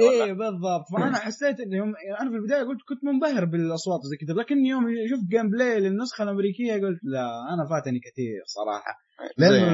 إيه 0.01 0.23
ولا 0.23 0.33
بالضبط. 0.33 0.85
فأنا 0.97 1.17
حسيت 1.17 1.59
انه 1.59 1.77
يوم 1.77 1.93
أنا 2.21 2.29
في 2.29 2.35
البداية 2.35 2.63
قلت 2.63 2.79
كنت 2.89 3.03
منبهر 3.03 3.45
بالأصوات 3.45 3.99
زي 4.03 4.17
كذا 4.17 4.33
لكن 4.33 4.65
يوم 4.65 4.83
شفت 5.11 5.27
gameplay 5.29 5.79
للنسخة 5.79 6.23
الأمريكية 6.23 6.73
قلت 6.73 6.99
لا 7.03 7.25
أنا 7.53 7.63
فاتني 7.69 7.99
كثير 7.99 8.41
صراحة. 8.45 8.93
لأنه 9.37 9.73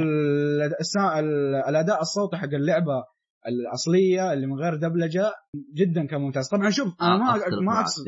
الأداء 1.69 2.01
الصوتي 2.01 2.37
حق 2.37 2.53
اللعبة 2.53 3.03
الأصلية 3.47 4.33
اللي 4.33 4.47
من 4.47 4.53
غير 4.59 4.75
دبلجة 4.75 5.31
جدا 5.75 6.05
كان 6.07 6.21
ممتاز. 6.21 6.49
طبعا 6.49 6.69
شوف 6.69 6.87
أنا 7.01 7.17
ما 7.17 7.29
أختلف 7.31 7.53
ما 7.59 7.61
معك 7.65 7.83
اقصد 7.85 8.03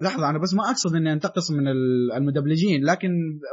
لحظة 0.00 0.30
أنا 0.30 0.38
بس 0.38 0.54
ما 0.54 0.70
أقصد 0.70 0.94
إني 0.96 1.12
أنتقص 1.12 1.50
من 1.50 1.68
ال- 1.68 2.12
المدبلجين 2.16 2.84
لكن 2.84 3.10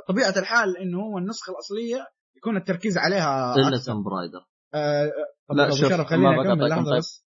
طبيعة 0.08 0.34
الحال 0.40 0.78
إنه 0.78 0.98
هو 1.00 1.18
النسخة 1.18 1.52
الأصلية 1.52 2.06
يكون 2.38 2.58
التركيز 2.58 2.98
عليها 2.98 3.56
إلا 3.56 3.78
توم 3.86 4.04
برايدر 4.04 4.40
آه، 4.74 5.12
طب 5.50 5.56
لا، 5.56 5.70
شوف، 5.72 5.94
خليني 5.94 6.42
أكمل 6.42 6.70
لحظة. 6.70 6.98
بس 6.98 7.24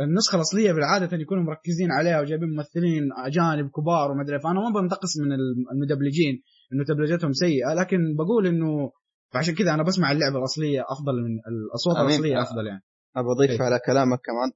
النسخة 0.00 0.36
الأصلية 0.36 0.72
بالعادة 0.72 1.16
يكونوا 1.16 1.42
مركزين 1.44 1.92
عليها 1.92 2.20
وجايبين 2.20 2.48
ممثلين 2.56 3.02
أجانب 3.26 3.70
كبار 3.70 4.10
وما 4.10 4.22
أدري 4.22 4.40
فأنا 4.40 4.60
ما 4.60 4.80
بنتقص 4.80 5.18
من 5.20 5.32
الم- 5.32 5.66
المدبلجين 5.72 6.42
إنه 6.72 6.84
دبلجتهم 6.88 7.32
سيئة 7.32 7.74
لكن 7.74 7.98
بقول 8.18 8.46
إنه 8.46 8.90
فعشان 9.34 9.54
كذا 9.54 9.74
أنا 9.74 9.82
بسمع 9.82 10.12
اللعبة 10.12 10.38
الأصلية 10.38 10.80
أفضل 10.80 11.12
من 11.22 11.38
الأصوات. 11.48 11.96
الأصلية 11.96 12.38
آه. 12.38 12.42
أفضل 12.42 12.66
يعني 12.66 12.82
ابى 13.16 13.26
أضيف. 13.36 13.62
على 13.62 13.78
كلامك 13.86 14.18
كمان 14.24 14.50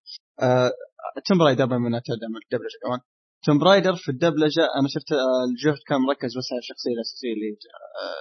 آه، 0.50 0.72
توم 1.26 1.42
رايدر 1.42 1.66
بما 1.66 1.88
انها 1.88 2.00
تدعم 2.04 2.34
الدبلجة 2.44 2.78
كمان. 2.84 3.00
توم 3.46 3.62
رايدر 3.68 3.94
في 3.96 4.08
الدبلجة 4.10 4.62
أنا 4.78 4.88
شفت 4.88 5.12
آه، 5.12 5.44
الجهد 5.50 5.78
كان 5.88 6.00
مركز 6.00 6.30
بس 6.38 6.48
على 6.52 6.58
الشخصيه 6.58 6.90
الاساسيه 6.96 7.32
اللي 7.34 7.50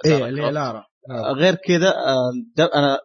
آه، 0.06 0.24
إيه 0.24 0.28
اللي. 0.28 0.50
لارا. 0.60 0.84
آه، 1.10 1.32
غير 1.32 1.54
كذا 1.54 1.90
أنا 2.74 2.98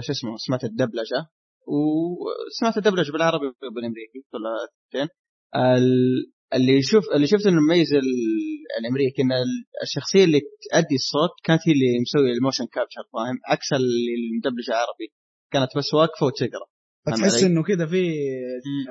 شو 0.00 0.12
اسمه 0.12 0.36
سمعت 0.46 0.64
الدبلجة. 0.64 1.20
وسمعت 1.68 2.76
الدبلجة 2.76 3.12
بالعربي 3.12 3.46
وبالأمريكي 3.46 4.18
كل 4.32 4.38
الاثنين 4.46 5.08
ال- 5.56 6.32
اللي 6.54 6.82
شوف 6.82 7.04
اللي 7.14 7.26
شفت 7.26 7.46
إنه 7.46 7.60
مميز 7.60 7.92
ال- 7.94 8.64
الأمريكي 8.80 9.22
إن 9.22 9.32
ال- 9.32 9.64
الشخصية 9.82 10.24
اللي 10.24 10.40
تأدي 10.70 10.94
الصوت 10.94 11.30
كانت 11.44 11.60
هي 11.66 11.72
اللي 11.72 12.00
مسوي 12.02 12.32
ال 12.32 12.37
motion 12.37 12.66
capture 12.72 13.02
فاهم؟ 13.12 13.38
عكس 13.46 13.72
اللي 13.72 14.14
المدبلجه 14.18 14.74
عربي. 14.74 15.08
كانت 15.52 15.70
بس 15.78 15.94
واقفة 15.94 16.26
وتقرأ. 16.26 16.66
فتحس؟ 17.06 17.42
إنه 17.44 17.62
كذا 17.62 17.86
في 17.86 18.12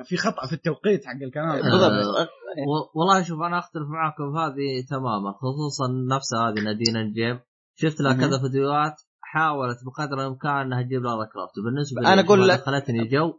في 0.04 0.16
خطأ 0.16 0.46
في 0.46 0.52
التوقيت 0.52 1.06
حق 1.06 1.22
الكلام. 1.22 1.48
آه. 1.48 1.62
بالضبط. 1.62 2.28
و- 2.68 2.98
والله 3.00 3.22
شوف 3.22 3.40
أنا 3.40 3.58
أختلف 3.58 3.88
معاكم 3.88 4.32
في 4.32 4.38
هذه 4.38 4.86
تماما 4.90 5.32
خصوصا 5.32 5.86
نفس 6.16 6.34
هذه 6.34 6.64
نادين 6.64 6.96
نجيم. 6.96 7.40
شفت 7.76 8.00
لها. 8.00 8.12
كذا 8.14 8.38
فيديوهات 8.42 8.94
حاولت 9.20 9.78
بقدر 9.86 10.20
الإمكان 10.20 10.52
إنها 10.56 10.82
تجيب 10.82 11.02
لارا 11.02 11.24
كرافت 11.24 11.54
بالنسبة 11.64 12.00
أنا 12.12 12.20
لي 12.20 12.26
أقول 12.26 12.38
ما 12.40 12.44
لك- 12.44 12.58
دخلتني 12.60 13.00
الجو 13.00 13.32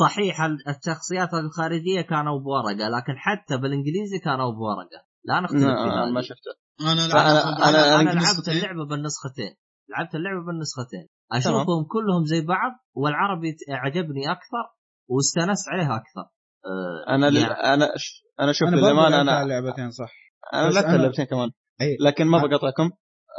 صحيح 0.00 0.40
ال- 0.42 0.68
الشخصيات 0.68 1.34
الخارجية 1.34 2.00
كانوا 2.00 2.38
بورقة 2.40 2.88
لكن 2.88 3.12
حتى 3.16 3.56
بالإنجليزي 3.56 4.18
كانوا 4.24 4.50
بورقة. 4.52 5.00
لا 5.24 5.40
نختلف 5.40 5.60
في 5.62 5.66
لا، 5.66 6.04
هذه. 6.04 6.10
ما 6.12 6.20
شفته 6.22 6.50
أنا 6.80 7.00
لعبت- 7.00 7.12
أنا- 7.12 7.68
أنا, 7.68 7.68
أنا 7.68 8.00
أنا 8.00 8.20
لعبت. 8.20 8.48
اللعبة 8.48 8.86
بالنسختين. 8.86 9.54
لعبت 9.90 10.14
اللعبة 10.14 10.46
بالنسختين. 10.46 11.06
أشوفهم 11.32 11.84
كلهم 11.94 12.24
زي 12.24 12.40
بعض 12.46 12.72
والعربي 12.94 13.56
عجبني 13.68 14.30
أكثر 14.32 14.64
واستانست 15.08 15.68
عليها 15.68 15.96
أكثر. 15.96 16.30
أه 16.66 17.14
أنا 17.14 17.28
يعني 17.28 17.52
أنا 17.74 17.86
ش- 17.96 18.22
أنا 18.40 18.52
شوف 18.52 18.68
للأمانة 18.68 19.08
لعبت 19.08 19.14
أنا 19.20 19.32
على 19.32 19.58
اللعبتين 19.58 19.90
صح. 19.90 20.12
أنا 20.54 20.70
لعبت 20.70 20.86
أنا- 20.86 20.90
اللعبتين 20.94 21.24
كمان. 21.24 21.50
أي. 21.80 21.96
لكن 22.00 22.24
ما 22.24 22.38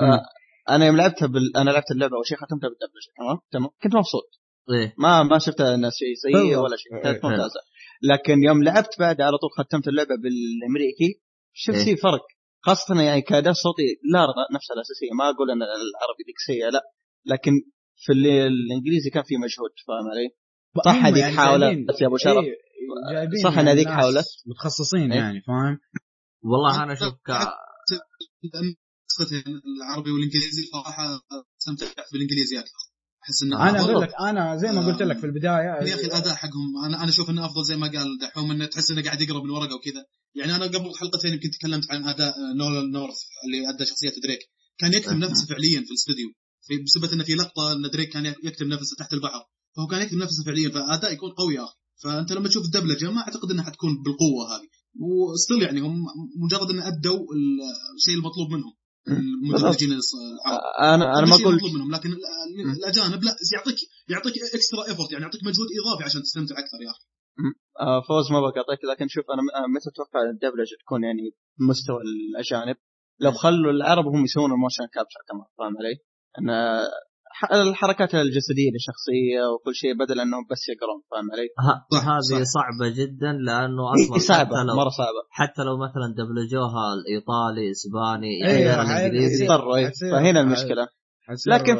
مم. 0.02 0.12
آه، 0.12 0.22
أنا 0.76 0.86
يوم 0.86 0.96
لعبتها 0.98 1.28
بال... 1.28 1.58
أنا 1.58 1.70
لعبت 1.72 1.92
اللعبة 1.92 2.16
أول 2.16 2.26
شيء 2.28 2.38
ختمتها 2.38 2.68
بالدبلجة. 2.70 3.12
تمام؟ 3.18 3.38
تمام. 3.52 3.70
كنت 3.84 3.96
مبسوط. 3.96 4.24
إيه. 4.74 4.94
ما 4.98 5.24
ما 5.24 5.38
شفت 5.40 5.62
إنها 5.62 5.90
شيء 5.90 6.14
سيء. 6.34 6.58
ولا 6.58 6.78
شيء. 6.78 6.96
إيه، 6.96 7.04
كانت. 7.04 7.26
ممتازة. 7.26 7.60
لكن 8.12 8.44
يوم 8.44 8.64
لعبت 8.64 9.00
بعد 9.00 9.22
على 9.22 9.38
طول 9.38 9.50
ختمت 9.58 9.88
اللعبة 9.88 10.16
بالأمريكي 10.24 11.22
شفت 11.54 11.76
إيه. 11.78 11.84
في 11.96 12.02
فرق. 12.02 12.22
خاصة 12.62 13.02
يعني 13.02 13.22
كاداء 13.22 13.54
صوتي 13.54 13.84
لا 14.14 14.26
نفسها 14.56 14.74
الأساسية 14.76 15.12
ما 15.20 15.30
أقول 15.30 15.52
إن 15.52 15.62
العربي 15.62 16.24
ذيك 16.28 16.40
سيئة 16.48 16.70
لا 16.70 16.82
لكن 17.26 17.52
في 18.06 18.12
اللي 18.12 18.48
الإنجليزي 18.48 19.10
كان 19.10 19.24
في 19.24 19.38
مجهود 19.38 19.70
فاهم 19.88 20.08
علي؟ 20.12 20.30
صح 20.86 21.06
هذيك 21.06 21.18
يعني 21.24 21.38
حاولت 21.38 21.64
جايبين- 21.64 21.88
يا 22.02 22.08
أبو 22.08 22.18
شرف. 22.18 22.44
إيه، 22.44 23.44
صح 23.44 23.50
إن 23.58 23.66
يعني 23.68 23.70
هذيك 23.72 23.88
حاولت. 23.88 24.26
متخصصين 24.48 25.12
إيه. 25.12 25.20
يعني 25.20 25.42
فاهم 25.42 25.78
والله 26.44 26.84
أنا 26.84 26.94
أشوف 26.94 27.14
ك... 27.14 27.30
العربي 29.78 30.12
والإنجليزي 30.12 30.62
صراحة 30.72 31.06
استمتعت 31.60 32.08
بالانجليزي 32.14 32.60
أكثر 32.60 32.89
أحس 33.24 33.44
إنه 33.44 33.70
أنا. 33.70 33.80
أقول 33.82 34.02
لك 34.02 34.14
أنا 34.20 34.58
زي 34.58 34.72
ما 34.72 34.86
قلت 34.88 35.02
لك 35.02 35.18
في 35.18 35.26
البداية 35.26 35.90
يا 35.90 35.96
أخي 35.96 36.06
الأداء 36.06 36.34
حقهم 36.36 36.86
أنا 36.86 37.04
أنا 37.04 37.10
أشوف 37.10 37.30
إنه 37.30 37.46
أفضل 37.46 37.64
زي 37.64 37.78
ما 37.78 37.88
قال 37.88 38.18
دحوم 38.22 38.52
إنه 38.52 38.66
تحس 38.66 38.92
إنه 38.92 39.04
قاعد 39.04 39.22
يقرا 39.22 39.44
من 39.44 39.50
ورقه 39.50 39.76
وكذا. 39.76 40.06
يعني 40.36 40.56
أنا 40.56 40.66
قبل 40.66 40.92
حلقتين 41.00 41.34
يمكن 41.34 41.50
تكلمت 41.52 41.92
عن 41.92 42.08
أداء 42.08 42.34
نولان 42.56 42.92
نورث 42.92 43.18
اللي 43.46 43.70
أدى 43.70 43.86
شخصية 43.86 44.14
دريك. 44.24 44.40
كان 44.78 44.94
يكتب 44.94 45.18
نفسه 45.18 45.46
فعليا 45.46 45.80
في 45.80 45.92
الاستوديو. 45.92 46.30
بسبب 46.86 47.14
إنه 47.14 47.24
في 47.24 47.34
لقطة 47.34 47.72
إن 47.72 47.90
دريك 47.94 48.10
كان 48.10 48.26
يكتب 48.26 48.68
نفسه 48.68 48.96
تحت 49.00 49.14
البحر. 49.14 49.42
فهو 49.76 49.88
كان 49.88 50.02
يكتب 50.02 50.18
نفسه 50.18 50.44
فعليا 50.44 50.70
فأداء 50.70 51.14
يكون 51.14 51.32
قوي 51.32 51.56
يا 51.56 51.64
أخي. 51.64 51.76
فأنت 52.04 52.32
لما 52.32 52.48
تشوف 52.48 52.66
الدبلجة 52.66 53.12
ما 53.12 53.22
أعتقد 53.22 53.52
إنها 53.52 53.64
حتكون 53.64 53.90
بالقوة 54.04 54.56
هذه. 54.56 54.68
و 55.00 55.10
still 55.10 55.62
يعني 55.64 55.80
هم 55.82 56.06
مجرد 56.44 56.70
إن 56.70 56.80
أدوا 56.80 57.20
الشيء 57.98 58.16
المطلوب 58.16 58.52
منهم. 58.52 58.74
المدبلجين 59.12 59.90
أنا 60.80 61.06
أنا 61.20 61.26
ما 61.28 61.36
أقول 61.36 61.60
منهم 61.76 61.92
لكن 61.96 62.10
ال- 62.10 62.26
ال- 62.66 62.72
الأجانب 62.78 63.24
لا 63.24 63.36
يعطيك 63.54 63.76
يعطيك 64.10 64.34
extra 64.56 64.88
effort 64.88 65.12
يعني 65.12 65.24
يعطيك 65.24 65.42
مجهود 65.44 65.68
إضافي 65.82 66.04
عشان 66.04 66.22
تستمتع 66.22 66.56
أكثر 66.60 66.80
يا 66.86 66.92
أخي 66.92 67.06
آه، 67.80 68.02
فوز 68.08 68.32
ما 68.32 68.40
بقاطعك 68.42 68.80
لكن 68.92 69.08
شوف 69.08 69.26
أنا 69.34 69.42
أنا 69.60 69.68
متى 69.68 69.90
أتوقع 69.90 70.20
الدبلجه 70.34 70.76
تكون 70.82 71.04
يعني 71.04 71.24
بمستوى 71.60 72.02
الأجانب 72.02 72.76
لو 73.20 73.32
خلوا 73.32 73.72
العرب 73.72 74.06
هم 74.06 74.24
يسوون 74.26 74.52
ال 74.52 74.57
motion 74.57 74.86
capture 74.94 75.20
كمان 75.30 75.46
فاهم 75.58 75.78
علي؟ 75.80 75.96
ان 76.40 76.50
الحركات 77.70 78.16
الجسدية 78.16 78.70
للشخصيه 78.74 79.42
وكل 79.54 79.76
شيء 79.76 79.94
بدل 79.94 80.20
انهم 80.20 80.44
بس 80.52 80.62
يقرون 80.70 81.00
فاهم 81.12 81.32
علي؟ 81.32 81.48
صح، 81.92 82.08
هذه. 82.08 82.44
صعبة 82.44 82.88
جدا 83.00 83.32
لأنه 83.48 83.84
أصلا 83.94 84.18
صعبة 84.18 84.56
حتى 84.58 84.64
لو 84.68 84.76
مرة 84.76 84.90
صعبة. 84.90 85.22
حتى 85.30 85.62
لو 85.64 85.78
مثلا 85.78 86.08
دبلجوها 86.20 86.84
الإيطالي 86.94 87.72
إسباني. 87.72 88.34
حتصير- 89.90 90.12
فهنا 90.12 90.42
المشكلة. 90.42 90.88
لكن 91.48 91.74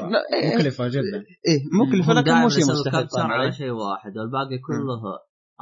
مكلفة 0.56 0.88
جدا. 0.88 1.20
إيه 1.48 1.60
مكلفة 1.82 2.14
لكن 2.14 2.32
مو 2.32 2.50
شيء 2.50 2.60
يسووا 2.60 2.76
مستحيل 2.76 3.08
على؟ 3.32 3.52
شيء 3.52 3.70
واحد 3.72 4.18
والباقي 4.18 4.58
كله. 4.68 5.02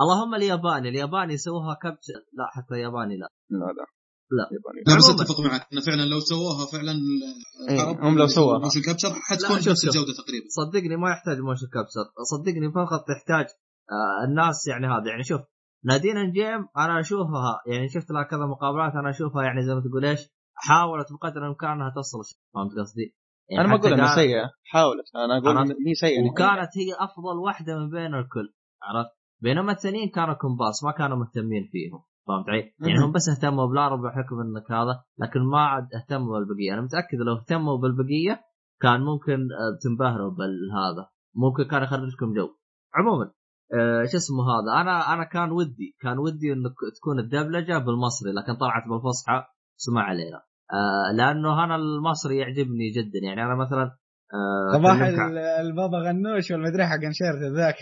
اللهم 0.01 0.35
الياباني 0.35 0.89
الياباني 0.89 1.33
يسووها 1.33 1.73
كابتشر 1.83 2.13
لا 2.37 2.45
حتى 2.55 2.73
الياباني 2.75 3.17
لا. 3.17 3.29
لا 3.49 3.57
لا. 3.77 3.85
لا. 4.31 4.45
لا 4.87 4.97
بس. 4.97 5.09
أتفق 5.09 5.39
معك 5.39 5.67
إنه 5.73 5.81
فعلا 5.81 6.05
لو 6.05 6.19
سووها 6.19 6.65
فعلا 6.71 6.93
العرب 7.69 7.97
هم 8.05 8.17
لو 8.17 8.27
سووها. 8.27 8.59
موشن 8.59 8.81
كابتشر 8.81 9.09
لا، 9.09 9.15
حتكون 9.29 9.61
شوف. 9.61 9.73
الجودة 9.83 10.13
تقريبا 10.21 10.45
صدقني 10.59 10.95
ما 10.97 11.09
يحتاج 11.11 11.39
motion 11.39 11.67
capture 11.73 12.05
صدقني 12.31 12.71
فقط 12.71 13.01
تحتاج 13.07 13.45
آه 13.91 14.25
الناس 14.27 14.67
يعني 14.67 14.87
هذا 14.87 15.09
يعني 15.09 15.23
شوف 15.23 15.41
نادين 15.85 16.31
نجيم 16.31 16.67
أنا 16.77 16.99
أشوفها 16.99 17.61
يعني 17.67 17.89
شفت 17.89 18.11
لها 18.11 18.23
كذا 18.23 18.45
مقابلات 18.45 18.93
أنا 18.93 19.09
أشوفها 19.09 19.43
يعني 19.43 19.61
زي 19.65 19.73
ما 19.75 19.81
تقول 19.81 20.05
إيش 20.05 20.19
حاولت 20.53 21.07
بقدر 21.13 21.41
الإمكان 21.43 21.69
إنها 21.71 21.91
توصل. 21.95 22.23
فهمت 22.53 22.71
قصدي؟ 22.79 23.15
يعني 23.49 23.65
أنا 23.65 23.73
ما 23.73 23.79
أقول 23.79 23.93
إنها 23.93 24.15
سيئة 24.15 24.49
حاولت 24.63 25.05
أنا 25.15 25.37
أقول 25.37 25.57
هي 25.87 25.93
سيئة 25.95 26.23
وكانت 26.31 26.71
هي 26.77 26.89
أفضل 26.99 27.37
واحدة 27.45 27.75
من 27.79 27.89
بين 27.89 28.13
الكل 28.15 28.53
عرفت؟ 28.83 29.11
بينما 29.41 29.71
الثانيين 29.71 30.09
كانوا 30.09 30.33
كومباس 30.33 30.83
ما 30.83 30.91
كانوا 30.91 31.17
مهتمين 31.17 31.69
فيهم 31.71 32.03
فهمت 32.27 32.49
علي؟ 32.49 32.73
يعني 32.79 33.05
هم 33.05 33.11
بس 33.11 33.29
اهتموا 33.29 33.65
بلارا 33.67 33.99
بحكم 34.01 34.35
إنك 34.41 34.71
هذا 34.71 35.03
لكن 35.19 35.39
ما 35.39 35.59
عاد 35.59 35.87
اهتموا 35.95 36.39
بالبقية، 36.39 36.73
أنا 36.73 36.81
متأكد 36.81 37.17
لو 37.17 37.35
اهتموا 37.37 37.77
بالبقية 37.77 38.41
كان 38.81 39.01
ممكن 39.01 39.39
آه، 39.51 39.77
تنبهروا 39.83 40.31
بالهذا، 40.31 41.03
ممكن 41.35 41.63
كان 41.71 41.83
يخرج 41.83 42.09
لكم 42.13 42.33
جو. 42.33 42.47
عموما 42.95 43.25
آه، 43.73 44.03
شو 44.11 44.17
اسمه 44.17 44.43
هذا؟ 44.51 44.81
أنا 44.81 45.13
أنا 45.13 45.23
كان 45.23 45.51
ودي 45.51 45.95
كان 46.01 46.17
ودي 46.19 46.53
إنك 46.53 46.75
تكون 46.97 47.19
الدبلجة 47.19 47.77
بالمصري 47.77 48.31
لكن 48.37 48.53
طلعت 48.59 48.83
بالفصحى 48.89 49.43
اسمع 49.79 50.01
علينا. 50.01 50.41
آه 50.73 51.15
لأنه 51.15 51.63
أنا 51.63 51.75
المصري 51.75 52.37
يعجبني 52.37 52.89
جدا. 52.97 53.19
يعني 53.27 53.43
أنا 53.43 53.55
مثلا 53.55 53.83
آه 54.33 54.77
صباح 54.79 55.01
ال- 55.01 55.37
البابا 55.37 55.97
غنوش 55.97 56.51
والمدري 56.51 56.85
حق 56.87 57.01
Uncharted 57.05 57.41
ذاك 57.57 57.75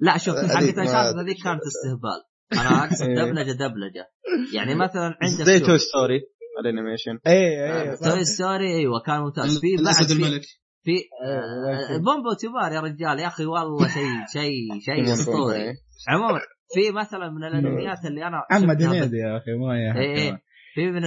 لا 0.00 0.16
شوف 0.18 0.34
حقت 0.56 0.78
أدري. 0.78 0.88
هذيك 1.20 1.36
كانت 1.44 1.60
استهبال. 1.70 2.20
أنا 2.52 2.70
أقصد 2.84 3.06
إيه. 3.06 3.14
دبلجة 3.14 3.52
دبلجة. 3.52 4.06
يعني 4.54 4.74
مثلا 4.74 5.04
عندك 5.22 5.42
زي 5.44 5.60
Toy 5.60 5.78
Story 5.78 6.20
الانيميشن 6.64 7.18
اي 7.26 7.64
اي 7.82 7.96
توي 7.96 8.24
ستوري 8.24 8.74
أيوه 8.76 9.00
كان 9.06 9.20
ممتاز. 9.20 9.60
في 9.60 9.76
بعد 9.76 9.80
الأسد 9.80 10.06
في, 10.06 10.12
الملك. 10.12 10.42
في 10.84 10.90
إيه، 10.90 11.04
آه 11.26 11.96
بومبو 11.96 12.32
تيبار 12.40 12.72
يا 12.72 12.80
رجال. 12.80 13.18
يا 13.20 13.26
أخي 13.26 13.46
والله 13.46 13.88
شيء 13.88 14.26
شيء 14.36 14.80
شيء 14.80 15.12
أسطوري. 15.12 15.74
عموما 16.08 16.40
في 16.74 16.90
مثلا 16.90 17.30
من 17.30 17.44
الأنميات 17.44 18.04
اللي 18.04 18.26
أنا 18.26 18.42
شفتها 18.50 18.86
هنيدي 18.86 19.16
يا 19.16 19.36
أخي 19.36 19.50
ما 19.52 19.74
إيه، 19.74 20.10
يا 20.10 20.16
إيه. 20.16 20.42
في 20.74 20.90
من 20.90 21.00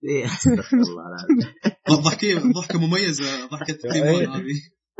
في 0.00 0.24
استغفر 0.24 0.76
الله 0.76 1.04
العظيم. 1.08 2.52
ضحكة 2.52 2.78
مميزة 2.78 3.46
ضحكة 3.52 3.78
إيه. 3.94 4.02
تيمون 4.02 4.34
هذه. 4.36 4.54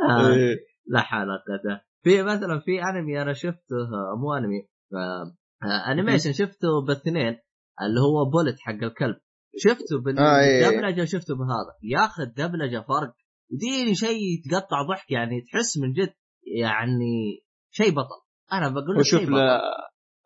آه، 0.09 0.33
إيه. 0.33 0.55
لا 0.87 1.01
قوة 1.01 1.81
في 2.03 2.23
مثلا 2.23 2.59
في 2.59 2.83
أنمي 2.83 3.21
أنا 3.21 3.33
شفته 3.33 3.75
آه، 3.93 4.17
مو 4.21 4.33
أنمي 4.33 4.59
آه، 4.93 4.97
آه، 4.97 5.35
animation 5.63 6.33
شفته 6.33 6.67
بالاثنين 6.87 7.37
اللي 7.81 7.99
هو 7.99 8.29
Bolt 8.29 8.59
حق 8.59 8.83
الكلب. 8.83 9.15
شفته 9.57 10.19
آه، 10.19 10.39
إيه. 10.39 10.67
بالدبلجة 10.67 11.01
وشفته 11.01 11.35
بهذا. 11.35 11.73
يا 11.83 12.05
أخي 12.05 12.23
الدبلجه 12.23 12.85
فرق. 12.87 13.13
ديني 13.51 13.95
شيء 13.95 14.19
تقطع 14.51 14.81
ضحك 14.89 15.11
يعني 15.11 15.41
تحس 15.41 15.77
من 15.77 15.93
جد 15.93 16.13
يعني 16.61 17.43
شيء 17.71 17.91
بطل. 17.91 18.21
أنا 18.53 18.69
بقول 18.69 18.97
لك 18.97 19.03
شيء 19.03 19.25
بطل. 19.25 19.59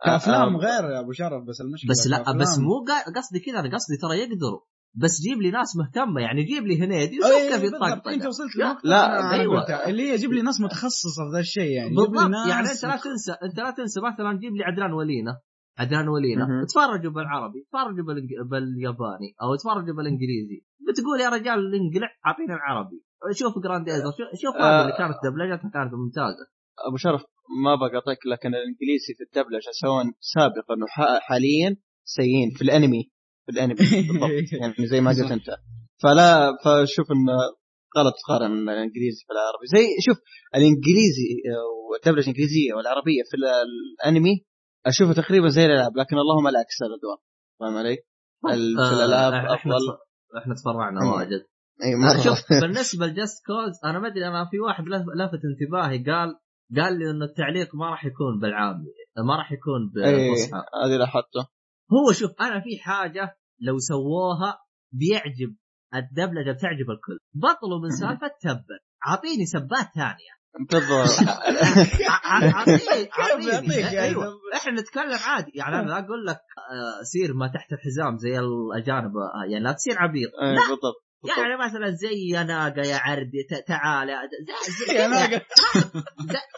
كأفلام 0.06 0.56
آه، 0.56 0.60
غير 0.60 0.92
يا 0.92 1.00
أبو 1.00 1.12
شرف 1.12 1.44
بس 1.44 1.62
المشكلة 1.62 1.90
بس 1.90 2.08
لا 2.08 2.18
كأفلام. 2.18 2.38
بس 2.38 2.60
مو 2.60 2.86
قصدي 3.16 3.40
كذا 3.40 3.60
أنا 3.60 3.76
قصدي 3.76 3.98
ترى 4.02 4.18
يقدروا. 4.20 4.62
بس 4.96 5.22
جيب 5.22 5.42
لي 5.42 5.52
ناس 5.52 5.78
مهتمة 5.78 6.22
يعني 6.22 6.44
جيب 6.44 6.64
لي 6.68 6.82
هنيدي 6.82 7.18
كيف 7.18 7.62
بالضبط. 7.62 7.82
يطقطق 7.82 8.08
أنت 8.08 8.26
وصلت 8.26 8.56
لا، 8.56 8.64
لنقطة 8.64 8.88
لا،. 8.90 9.60
قلتها، 9.60 9.90
اللي 9.90 10.12
هي 10.12 10.16
جيب 10.16 10.34
لي 10.34 10.42
ناس 10.42 10.62
متخصصة 10.62 11.22
في 11.26 11.32
ذا 11.36 11.40
الشيء 11.40 11.72
يعني 11.72 11.90
جيب 11.90 12.00
لي 12.00 12.08
بالضبط 12.08 12.30
ناس 12.30 12.50
يعني 12.50 12.68
أنت 12.72 12.86
لا 12.86 12.98
تنسى 12.98 13.32
أنت 13.32 13.58
لا 13.60 13.72
تنسى 13.72 14.02
مثلا 14.02 14.40
جيب 14.40 14.56
لي 14.56 14.64
عدنان 14.64 14.94
ولينا 14.94 15.34
عدنان 15.80 16.08
ولينا. 16.08 16.46
تفرجوا 16.70 17.12
بالعربي 17.12 17.60
تفرجوا 17.70 18.06
بالياباني 18.52 19.30
أو 19.42 19.56
تفرجوا 19.56 19.96
بالإنجليزي 19.96 20.60
بتقول 20.88 21.22
يا 21.22 21.30
رجال 21.30 21.60
انقلع 21.76 22.10
اعطينا 22.28 22.56
العربي 22.56 23.04
شوف 23.32 23.54
جرانديزر 23.64 24.12
شوف, 24.18 24.28
شوف 24.42 24.56
آه. 24.56 24.82
اللي 24.82 24.94
كانت 24.98 25.16
دبلجتها 25.24 25.70
كانت 25.74 25.94
ممتازة 25.94 26.46
أبو 26.88 26.98
شرف 26.98 27.22
ما 27.64 27.76
بقاطعك 27.76 28.18
لكن 28.32 28.50
الإنجليزي 28.50 29.14
في 29.18 29.24
الدبلجة 29.24 29.72
سواء 29.82 30.06
سابقا 30.20 30.76
وحاليا 30.84 31.78
سيئين 32.04 32.50
في 32.56 32.62
الأنمي 32.62 33.13
في 33.46 33.52
الأنمي. 33.52 33.74
بالضبط. 33.74 34.54
يعني 34.62 34.88
زي 34.88 35.02
ما 35.02 35.12
قلت 35.12 35.32
أنت. 35.32 35.50
فلا 36.04 36.52
فشوف 36.66 37.12
إن 37.12 37.30
غلط 37.98 38.14
تقارن 38.28 38.70
الإنجليزي 38.70 39.22
في 39.28 39.34
العربي 39.34 39.66
زي 39.76 39.86
شوف 40.06 40.18
الإنجليزي 40.56 41.30
آه، 41.52 41.92
والدبلجة 41.92 42.24
الإنجليزية 42.24 42.74
والعربية 42.74 43.22
في 43.32 43.38
ال- 43.38 44.06
الأنمي 44.06 44.36
اشوفها 44.86 45.14
تقريبا 45.14 45.48
زي 45.50 45.66
الألعاب 45.66 45.98
لكن 45.98 46.18
اللهم 46.18 46.48
أكثر 46.48 46.86
الادوار 46.86 47.18
فاهم 47.60 47.78
علي؟ 47.78 47.98
في 48.90 48.96
الألعاب 48.96 49.34
آه، 49.34 49.54
إحنا 49.56 49.74
أفضل. 49.76 49.98
إحنا 50.38 50.54
تفرعنا 50.56 51.02
مم. 51.02 51.12
واجد. 51.12 51.42
اي 51.84 51.96
مره 51.96 52.24
شوف 52.24 52.40
بالنسبة 52.62 53.06
لجست 53.06 53.38
كوز 53.46 53.74
أنا 53.86 54.00
ما 54.00 54.08
أدري 54.08 54.28
أنا 54.28 54.48
في 54.52 54.60
واحد 54.60 54.84
لف- 54.84 55.16
لفت 55.20 55.42
انتباهي 55.52 55.98
قال 55.98 56.30
قال 56.78 57.00
لي 57.00 57.12
انه 57.12 57.26
التعليق 57.26 57.76
ما 57.76 57.90
راح 57.90 58.06
يكون 58.06 58.40
بالعامي 58.42 58.86
ما 59.28 59.36
راح 59.38 59.52
يكون 59.52 59.82
اي 60.06 60.30
بالفصحى 60.30 60.58
هذه 60.86 60.98
لاحظته. 61.00 61.48
هو 61.92 62.12
شوف 62.12 62.32
أنا 62.42 62.60
في 62.60 62.80
حاجة 62.80 63.38
لو 63.62 63.80
سووها 63.80 64.58
بيعجب 64.94 65.56
الدبلجة 65.96 66.52
بتعجب 66.52 66.90
الكل. 66.90 67.20
بطلوا 67.34 67.80
من 67.84 67.90
سالفة 67.90 68.32
تبا 68.42 68.80
أعطيني 69.08 69.46
سبات 69.46 69.88
ثانية. 69.96 70.34
بالضبط 70.70 71.30
اعطيني 73.20 73.74
يعني؟ 73.82 74.00
أيوه. 74.00 74.40
إحنا 74.56 74.82
نتكلم 74.82 75.20
عادي. 75.26 75.52
يعني 75.56 75.76
أنا 75.76 75.90
لا 75.90 76.00
أقول 76.00 76.26
لك 76.26 76.40
آه، 76.72 77.04
سير 77.04 77.34
ما 77.34 77.48
تحت 77.48 77.74
الحزام 77.74 78.18
زي 78.18 78.40
الأجانب 78.40 79.18
آه، 79.18 79.52
يعني 79.52 79.64
لا 79.64 79.72
تصير 79.72 79.96
عبيط. 80.00 80.32
إيه، 80.42 80.52
لا. 80.52 80.62
بالضبط. 80.70 81.04
يعني 81.38 81.58
مثلا 81.66 81.90
زي 81.92 82.30
يا 82.34 82.44
ناقة 82.44 82.82
يا 82.82 82.98
عردي 82.98 83.48
تعال 83.68 84.10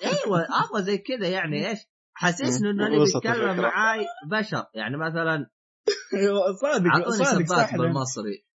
أيوه 0.03 0.47
أبغى 0.63 0.83
زي 0.83 0.97
كذا 0.97 1.27
يعني 1.27 1.69
إيش؟ 1.69 1.79
حسسني 2.17 2.69
إنه 2.69 2.87
اللي 2.87 2.99
بيتكلم. 3.05 3.57
معاي 3.61 4.05
بشر. 4.31 4.63
يعني 4.75 4.97
مثلا 4.97 5.45
صادق 6.61 6.87
أعطوني 6.87 7.25
صادق 7.25 7.45
صح 7.45 7.77
بالمصري. 7.77 8.45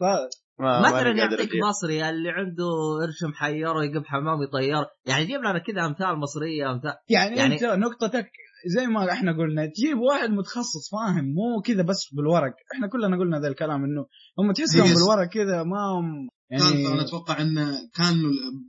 صادق. 0.00 0.30
مثلا 0.60 1.10
يعطيك. 1.10 1.50
مصري 1.68 2.08
اللي 2.08 2.30
عنده 2.30 2.64
قرش 3.02 3.30
محيره 3.32 3.84
يقب 3.84 4.06
حمام 4.06 4.42
يطير 4.42 4.86
يعني 5.06 5.24
جيب 5.24 5.40
لنا 5.40 5.58
كذا 5.58 5.86
أمثال 5.86 6.18
مصرية 6.18 6.70
امثال 6.72 6.94
يعني, 7.08 7.36
يعني- 7.36 7.54
إنت 7.54 7.64
نقطتك 7.64 8.30
زي 8.76 8.86
ما 8.86 9.12
إحنا 9.12 9.32
قلنا 9.32 9.66
تجيب 9.66 9.98
واحد 9.98 10.30
متخصص 10.30 10.90
فاهم 10.92 11.24
مو 11.24 11.62
كذا 11.64 11.82
بس 11.82 12.08
بالورق. 12.16 12.54
إحنا 12.74 12.88
كلنا 12.88 13.18
قلنا 13.18 13.40
ذا 13.40 13.48
الكلام 13.48 13.84
إنه 13.84 14.06
هم 14.38 14.52
تحسهم 14.52 14.94
بالورق 14.94 15.28
كذا 15.28 15.62
ما 15.62 15.82
هم 15.98 16.28
كان 16.50 16.60
يعني 16.60 16.86
أنا 16.94 17.02
أتوقع 17.02 17.40
ان 17.40 17.54
كان 17.94 18.14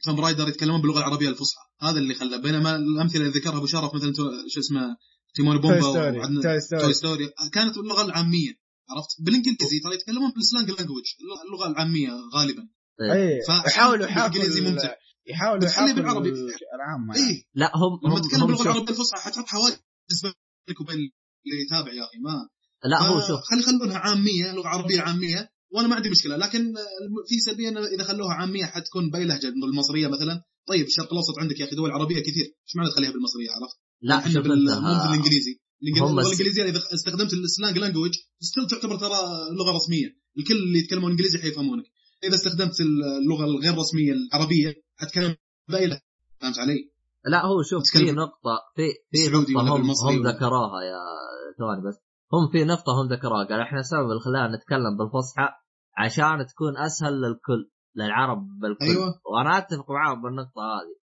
تومب 0.06 0.26
رايدر 0.26 0.48
يتكلمون 0.48 0.82
باللغة 0.82 1.00
العربية 1.00 1.30
الفصحى. 1.30 1.71
هذا 1.84 1.98
اللي 2.00 2.14
خلى 2.14 2.38
بينما 2.42 2.76
الأمثلة 2.76 3.22
اللي 3.22 3.40
ذكرها 3.40 3.58
أبو 3.58 3.66
شرف 3.66 3.96
مثلا 3.96 4.14
تو- 4.14 4.32
شو 4.48 4.60
اسمه 4.60 4.98
تيمون 5.36 5.62
تيمون 5.62 5.72
وبومبا 5.72 5.82
ستوري 5.90 6.18
وعندنا 6.18 6.42
توي 6.42 6.52
توي 6.52 6.60
ستوري 6.62 6.94
ستوري 6.94 7.30
كانت 7.54 7.76
باللغة 7.78 8.06
العامية 8.06 8.52
عرفت؟ 8.90 9.10
بالإنجليزي 9.20 9.80
ترى 9.84 9.94
يتكلمون 9.96 10.32
بالسلانج 10.36 10.70
لانجوج 10.72 11.04
اللغة 11.48 11.68
العامية 11.72 12.10
غالبا. 12.36 12.64
اي 13.02 13.40
ف- 13.48 13.68
يحاولوا 13.68 14.06
يحاكوا 14.06 14.28
بالإنجليزي 14.28 14.60
ال- 14.60 14.72
ممتع. 14.74 14.96
يحاولوا 15.28 15.66
يحاكوا 15.66 15.94
بالعربي. 15.94 16.30
العامة 16.76 17.16
يعني. 17.18 17.30
إيه. 17.30 17.44
لا 17.56 17.72
هم 17.76 18.00
لما 18.06 18.16
هم, 18.18 18.22
تتكلم 18.22 18.46
باللغة 18.46 18.62
العربية 18.64 18.90
الفصحى 18.92 19.22
حتحط 19.22 19.46
حواجز 19.48 19.78
بينك 20.68 20.82
وبين 20.82 20.96
اللي 20.96 21.62
يتابع 21.68 21.94
يا 21.94 22.04
أخي 22.04 22.18
ما. 22.18 22.48
لا 22.90 23.02
هو 23.02 23.20
شوف. 23.28 23.40
خلي 23.52 23.60
يخلونها 23.60 23.98
عامية 23.98 24.52
لغة 24.54 24.68
عربية 24.68 25.02
عامية 25.02 25.50
وأنا 25.72 25.88
ما 25.88 25.96
عندي 25.96 26.10
مشكلة. 26.10 26.36
لكن 26.38 26.74
في 27.30 27.40
سلبية 27.40 27.70
إنه 27.70 27.80
إذا 27.86 28.04
خلوها 28.04 28.34
عامية 28.34 28.66
حتكون 28.66 29.10
بأي 29.10 29.26
لهجة 29.26 29.48
المصرية 29.50 30.08
مثلا. 30.08 30.44
طيب 30.72 30.86
الشرق 30.86 31.10
الأوسط 31.14 31.40
عندك 31.40 31.60
يا 31.60 31.66
أخي 31.66 31.76
دول 31.76 31.92
عربية 31.92 32.20
كثير. 32.28 32.46
إيش 32.66 32.74
معنى 32.76 32.90
تخليها 32.92 33.12
بالمصرية 33.12 33.50
عرفت؟ 33.56 33.78
لا 34.02 34.16
إحنا 34.18 34.40
بالانجليزي 34.40 35.54
الس- 36.12 36.26
الانجليزيه 36.28 36.64
إذا 36.64 36.80
استخدمت 36.94 37.34
ال 37.34 37.41
slang 37.41 37.78
language 37.78 38.12
still 38.40 38.68
تعتبر 38.68 38.96
ترى 38.96 39.20
لغة 39.60 39.72
رسمية. 39.76 40.10
الكل 40.38 40.56
اللي 40.56 40.80
يتكلمون 40.80 41.12
إنجليزي 41.12 41.38
حيفهمونك. 41.40 41.84
إذا 42.24 42.36
استخدمت 42.36 42.76
اللغة 42.82 43.46
الغير 43.46 43.78
رسمية 43.78 44.12
العربية 44.14 44.74
حتكلم 44.96 45.36
بأي 45.70 45.88
لهجة. 45.88 46.02
فهمت 46.42 46.60
علي؟ 46.60 46.92
لا 47.26 47.46
هو 47.46 47.62
شوف 47.70 47.84
في 47.92 48.12
نقطة 48.12 48.56
في 48.76 48.86
في 49.12 49.30
نقطة 49.36 49.76
هم 49.76 49.82
هم 50.18 50.28
ذكروها 50.28 50.80
يا 50.92 51.00
ثواني 51.60 51.82
بس. 51.88 51.98
هم 52.34 52.52
في 52.52 52.64
نقطة 52.64 52.92
هم 53.02 53.14
ذكروها 53.14 53.44
قال 53.50 53.60
إحنا 53.60 53.80
السبب 53.80 54.08
اللي 54.12 54.22
خلانا 54.26 54.56
نتكلم 54.58 54.98
بالفصحى 55.00 55.48
عشان 55.98 56.46
تكون 56.52 56.78
أسهل 56.78 57.14
للكل. 57.14 57.71
للعرب 57.96 58.48
بالكل. 58.62 58.86
أيوة. 58.86 59.22
وأنا 59.34 59.58
أتفق 59.58 59.92
معاهم 59.92 60.22
بالنقطة 60.22 60.62
هذه. 60.62 61.02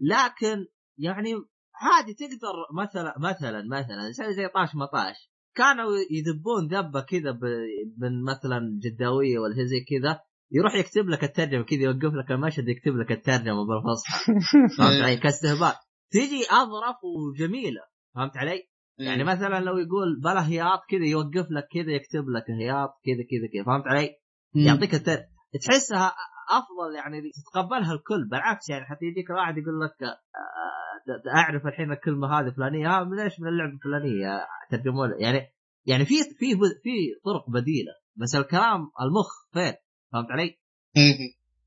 لكن 0.00 0.66
يعني 0.98 1.34
عادي 1.74 2.14
تقدر 2.14 2.54
مثلا 2.84 3.14
مثلا 3.18 3.62
مثلا 3.70 4.10
زي 4.10 4.32
زي 4.34 4.48
طاش 4.48 4.74
مطاش. 4.74 5.16
كانوا 5.54 5.90
يذبون 6.10 6.66
ذبة 6.66 7.00
كذا 7.00 7.30
ب- 7.30 7.98
من 7.98 8.22
مثلا 8.22 8.60
جداويه 8.84 9.38
ولا 9.38 9.54
شيء 9.54 9.64
زي 9.64 9.80
كذا 9.80 10.20
يروح 10.52 10.74
يكتب 10.74 11.08
لك 11.08 11.24
الترجمة 11.24 11.62
كذا 11.64 11.80
يوقف 11.82 12.14
لك 12.14 12.30
المشهد 12.30 12.68
يكتب 12.68 12.96
لك 12.96 13.12
الترجمة 13.12 13.66
بالفصحى. 13.66 14.32
فهمت 14.78 15.02
علي؟ 15.02 15.16
كاستهبال. 15.16 15.72
تيجي 16.10 16.44
أظرف 16.50 16.96
وجميلة. 17.04 17.80
فهمت 18.14 18.36
علي؟ 18.36 18.62
يعني 18.98 19.24
مثلا 19.24 19.60
لو 19.60 19.76
يقول 19.76 20.20
بلا 20.24 20.48
هياط 20.48 20.80
كذا 20.90 21.04
يوقف 21.06 21.46
لك 21.50 21.68
كذا 21.72 21.92
يكتب 21.92 22.28
لك 22.28 22.50
هياط 22.60 22.90
كذا 23.04 23.24
كذا 23.30 23.48
كذا. 23.52 23.64
فهمت 23.64 23.86
علي؟ 23.86 24.10
يعطيك 24.54 24.94
التر... 24.94 25.18
تحسها 25.58 26.12
أفضل 26.50 26.94
يعني 26.96 27.22
تتقبلها 27.30 27.92
الكل 27.92 28.28
بالعكس 28.30 28.68
يعني 28.70 28.84
حتى 28.84 29.04
يجيك 29.04 29.30
واحد 29.30 29.58
يقول 29.58 29.80
لك 29.80 30.02
آه، 30.02 31.36
أعرف 31.36 31.66
الحين 31.66 31.92
الكلمة 31.92 32.40
هذه 32.40 32.50
فلانية 32.56 32.88
ها 32.88 33.04
من 33.04 33.18
إيش 33.20 33.40
من 33.40 33.48
اللعبة 33.48 33.72
الفلانية 33.72 34.46
ترجموا 34.70 35.06
لي. 35.06 35.14
يعني 35.22 35.52
يعني 35.86 36.04
في 36.04 36.14
في 36.38 36.46
في 36.82 36.90
طرق 37.24 37.50
بديلة 37.50 37.92
بس 38.16 38.34
الكلام 38.34 38.80
المخ 39.02 39.28
فين 39.52 39.74
فهمت 40.12 40.30
علي؟ 40.30 40.58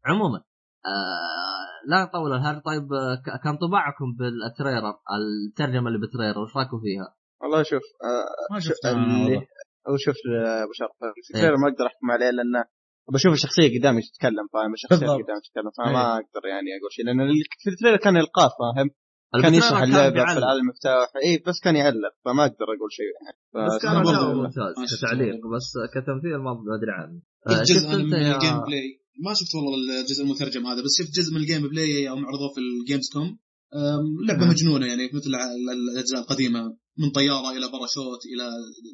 عموما 0.05 0.37
آه 0.85 1.87
لا 1.87 2.03
نطول 2.03 2.33
الهرج 2.33 2.61
طيب 2.61 2.93
آه، 2.93 3.39
كان 3.43 3.57
طباعكم 3.57 4.05
بال 4.17 4.34
trailer 4.34 4.93
الترجمة 5.49 5.87
اللي 5.87 5.99
بال 5.99 6.08
trailer 6.08 6.39
وش 6.39 6.55
رأيكم 6.57 6.79
فيها؟ 6.79 7.15
والله 7.41 7.63
شوف 7.63 7.81
آه، 8.03 8.53
ما 8.53 8.59
شفت 8.59 8.85
أنا 8.85 9.03
اللي- 9.03 9.23
والله 9.23 9.47
أو 9.87 9.97
شوف 9.97 10.15
آه، 10.45 10.63
أبو 10.63 10.71
شرف 10.73 10.89
إيه. 11.03 11.11
التريلر 11.35 11.57
ما 11.57 11.67
أقدر 11.69 11.85
أحكم 11.87 12.11
عليه 12.11 12.25
لأنه 12.31 12.65
بشوف 13.13 13.33
الشخصية 13.33 13.79
قدامي 13.79 14.01
تتكلم 14.01 14.45
فاهم 14.53 14.73
الشخصية. 14.73 14.95
قدامي 15.07 15.41
تتكلم. 15.45 15.71
فما 15.77 16.13
أقدر 16.13 16.43
يعني 16.53 16.69
أقول 16.79 16.91
شيء 16.91 17.05
لأن 17.05 17.17
في 17.63 17.69
ال 17.69 17.73
trailer 17.73 17.97
كان 17.97 18.17
القاء 18.17 18.49
فاهم 18.59 18.89
كان 19.43 19.53
يشرح 19.53 19.81
اللعبة. 19.81 20.25
في 20.33 20.37
العالم 20.37 20.61
المفتوح 20.61 21.09
اي 21.25 21.43
بس 21.47 21.59
كان 21.63 21.75
يعلق 21.75 22.13
فما 22.25 22.43
أقدر 22.45 22.65
أقول 22.75 22.91
شيء 22.91 23.11
يعني 23.23 23.37
بس 23.67 23.81
كان 23.81 24.03
برضو 24.03 24.41
ممتاز 24.41 24.97
كتعليق. 24.99 25.35
بس 25.55 25.67
كتمثيل 25.95 26.37
ما 26.45 26.51
أدري 26.77 26.91
عنه 26.99 27.21
آه، 27.47 27.59
الجزء 27.59 27.73
شفت 27.79 27.85
أنا 27.85 27.95
أنت 28.03 28.13
الجيم 28.13 28.59
بلاي 28.67 28.87
ما 29.25 29.33
شفت 29.33 29.55
والله 29.55 30.01
الجزء 30.01 30.23
المترجم 30.23 30.65
هذا 30.65 30.81
بس 30.85 30.93
شفت 31.01 31.11
جزء 31.19 31.33
من 31.33 31.41
ال 31.41 31.61
gameplay 31.67 32.03
يوم 32.03 32.25
عرضوه 32.25 32.49
في 32.53 32.59
الجيمز 32.65 33.09
كوم 33.13 33.37
لعبة. 34.27 34.45
مجنونة 34.47 34.85
يعني 34.87 35.03
مثل 35.13 35.29
ال- 35.29 35.35
ال- 35.35 35.89
الأجزاء 35.93 36.19
القديمة 36.21 36.61
من 36.97 37.09
طيارة 37.15 37.49
إلى 37.57 37.67
باراشوت 37.73 38.21
إلى 38.33 38.45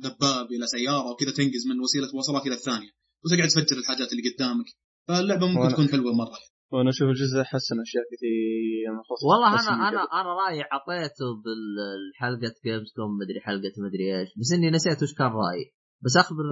دباب 0.09 0.45
إلى 0.51 0.65
سيارة 0.67 1.11
وكذا 1.11 1.31
تنقز 1.31 1.63
من 1.69 1.79
وسيلة 1.83 2.07
مواصلات 2.13 2.47
إلى 2.47 2.55
الثانية 2.55 2.89
وتقعد 3.26 3.49
تفجر 3.49 3.77
الحاجات 3.81 4.10
اللي 4.11 4.23
قدامك. 4.30 4.68
فاللعبة 5.07 5.47
ممكن 5.47 5.73
تكون 5.73 5.88
حلوة 5.93 6.14
مرة. 6.14 6.39
وأنا 6.72 6.89
أشوف 6.89 7.07
الجزء 7.10 7.43
حسن 7.43 7.76
اشياء 7.85 8.03
كثير. 8.11 8.89
خصوصاً 9.10 9.27
والله 9.30 9.49
أنا 9.61 9.89
أنا. 9.89 10.02
أنا 10.19 10.30
رأيي 10.41 10.61
اعطيته 10.73 11.27
بالحلقة 11.43 12.53
جيمز 12.65 12.89
كوم 12.95 13.11
مدري 13.22 13.39
حلقة 13.47 13.76
مدري 13.85 14.19
إيش. 14.19 14.30
بس 14.39 14.52
إني 14.53 14.69
نسيت 14.69 15.03
وش 15.03 15.14
كان 15.14 15.27
رأيي. 15.27 15.65
بس 16.03 16.18
أخبر 16.18 16.43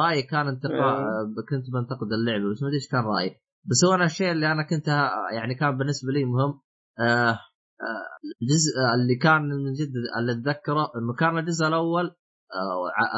رأيي 0.00 0.22
كان 0.22 0.48
انتقاء 0.48 0.96
آه. 1.02 1.34
كنت 1.50 1.66
بنتقد 1.74 2.10
اللعبة 2.18 2.50
بس 2.50 2.62
ما 2.62 2.68
أدري 2.68 2.78
إيش 2.80 2.88
كان 2.88 3.04
رأيي. 3.04 3.30
بس 3.70 3.84
هو 3.84 3.94
أنا 3.94 4.04
الشيء 4.04 4.32
اللي 4.32 4.52
أنا 4.52 4.62
كنت 4.70 4.88
يعني 5.36 5.54
كان 5.54 5.78
بالنسبة 5.78 6.12
لي 6.12 6.24
مهم 6.24 6.60
آه 6.98 7.38
آه 7.86 8.04
الجزء 8.42 8.72
اللي 8.94 9.16
كان 9.22 9.42
من 9.42 9.72
جد 9.72 9.92
اللي 10.18 10.32
أتذكره 10.32 10.84
إنه 10.96 11.14
كان 11.18 11.38
الجزء 11.38 11.66
الأول 11.66 12.10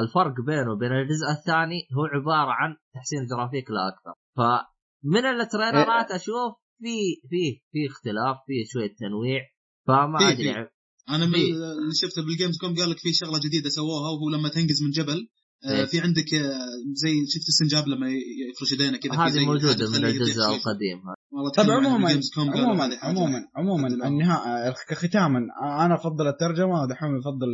الفرق 0.02 0.34
بينه 0.46 0.72
وبين 0.72 0.92
الجزء 0.92 1.28
الثاني 1.38 1.80
هو 1.96 2.04
عبارة 2.04 2.52
عن 2.52 2.76
تحسين 2.94 3.26
جرافيك 3.26 3.70
لا 3.70 3.88
أكثر 3.88 4.14
فمن 4.36 5.26
ال 5.26 5.35
trailerات 5.35 6.10
أشوف 6.10 6.52
في 6.82 6.96
في 7.30 7.42
في 7.72 7.86
اختلاف 7.90 8.36
في 8.46 8.64
شوية 8.72 8.94
تنويع 9.00 9.40
فما 9.86 10.30
أدري. 10.30 10.46
يعني 10.46 10.68
أنا 11.08 11.26
من 11.26 11.34
إيه. 11.34 11.52
اللي 11.52 11.94
شفته 12.02 12.22
بالجيمز 12.22 12.58
كوم 12.60 12.74
قال 12.74 12.90
لك 12.90 12.98
في 12.98 13.12
شغلة 13.12 13.38
جديدة 13.46 13.68
سووها 13.70 14.10
وهو 14.10 14.28
لما 14.30 14.48
تنقز 14.48 14.82
من 14.82 14.90
جبل 14.90 15.28
إيه. 15.64 15.82
آه، 15.82 15.84
في 15.84 16.00
عندك 16.00 16.34
آه، 16.34 16.58
زي 17.02 17.12
شفت 17.28 17.48
السنجاب 17.48 17.88
لما 17.88 18.06
يفرش 18.50 18.72
يدينه 18.72 18.96
كذا 18.98 19.12
هذه 19.12 19.46
موجودة 19.46 19.88
من 19.90 20.04
الجزء. 20.04 20.40
القديم 20.40 20.98
هذا. 21.08 21.14
والله 21.32 21.50
طب 21.50 21.62
تكلم 21.62 21.76
عن 21.76 21.84
عموما 21.86 22.98
عموما 23.02 23.48
عموما 23.56 23.88
عموما. 23.88 23.88
النهاية 24.08 24.74
ختاما 24.94 25.38
أنا 25.84 25.94
أفضل 25.94 26.28
الترجمة 26.28 26.82
ودحوم 26.82 27.16
يفضل 27.16 27.48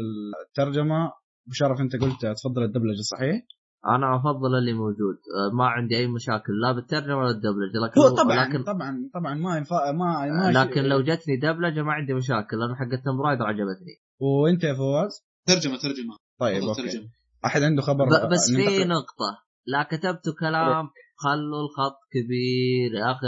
الترجمة 0.49 1.13
أبو 1.47 1.61
شرف 1.61 1.81
انت 1.81 1.93
قلت 1.97 2.21
تفضل 2.27 2.63
الدبلجه 2.65 3.01
صحيح؟ 3.03 3.43
أنا 3.87 4.17
أفضل 4.17 4.59
اللي 4.59 4.73
موجود. 4.73 5.17
آه، 5.37 5.57
ما 5.57 5.65
عندي 5.67 5.97
أي 5.97 6.07
مشاكل 6.07 6.53
لا 6.63 6.73
بالترجمه 6.73 7.17
ولا 7.17 7.31
الدبلجه 7.31 7.79
لكن 7.87 8.01
هو 8.01 8.09
طبعا 8.09 8.49
لكن 8.49 8.63
طبعا 8.63 9.11
طبعا 9.15 9.35
ما 9.35 9.57
ينفع 9.57 9.93
ما 9.93 10.27
ما 10.27 10.53
لكن 10.53 10.83
لو 10.83 11.01
جتني 11.01 11.37
دبلجة 11.37 11.83
ما 11.83 11.93
عندي 11.93 12.15
مشاكل 12.15 12.57
لأنه 12.59 12.75
حقت 12.75 13.05
تومب 13.05 13.21
رايدر 13.21 13.45
عجبتني. 13.45 13.95
وأنت 14.21 14.65
يا 14.65 14.75
فواز؟ 14.75 15.11
ترجمة 15.47 15.77
ترجمة. 15.79 16.17
طيب 16.41 16.63
أوكي. 16.63 16.83
ترجمة. 16.83 17.09
أحد 17.45 17.63
عنده 17.63 17.83
خبر؟ 17.83 18.05
ب- 18.05 18.33
بس 18.33 18.51
في 18.57 18.85
نقطة. 18.85 19.31
لا 19.67 19.83
كتبتوا 19.83 20.33
كلام 20.41 20.89
خلوا 21.17 21.63
الخط 21.65 21.99
كبير. 22.13 22.93
يا 23.01 23.13
أخي 23.13 23.27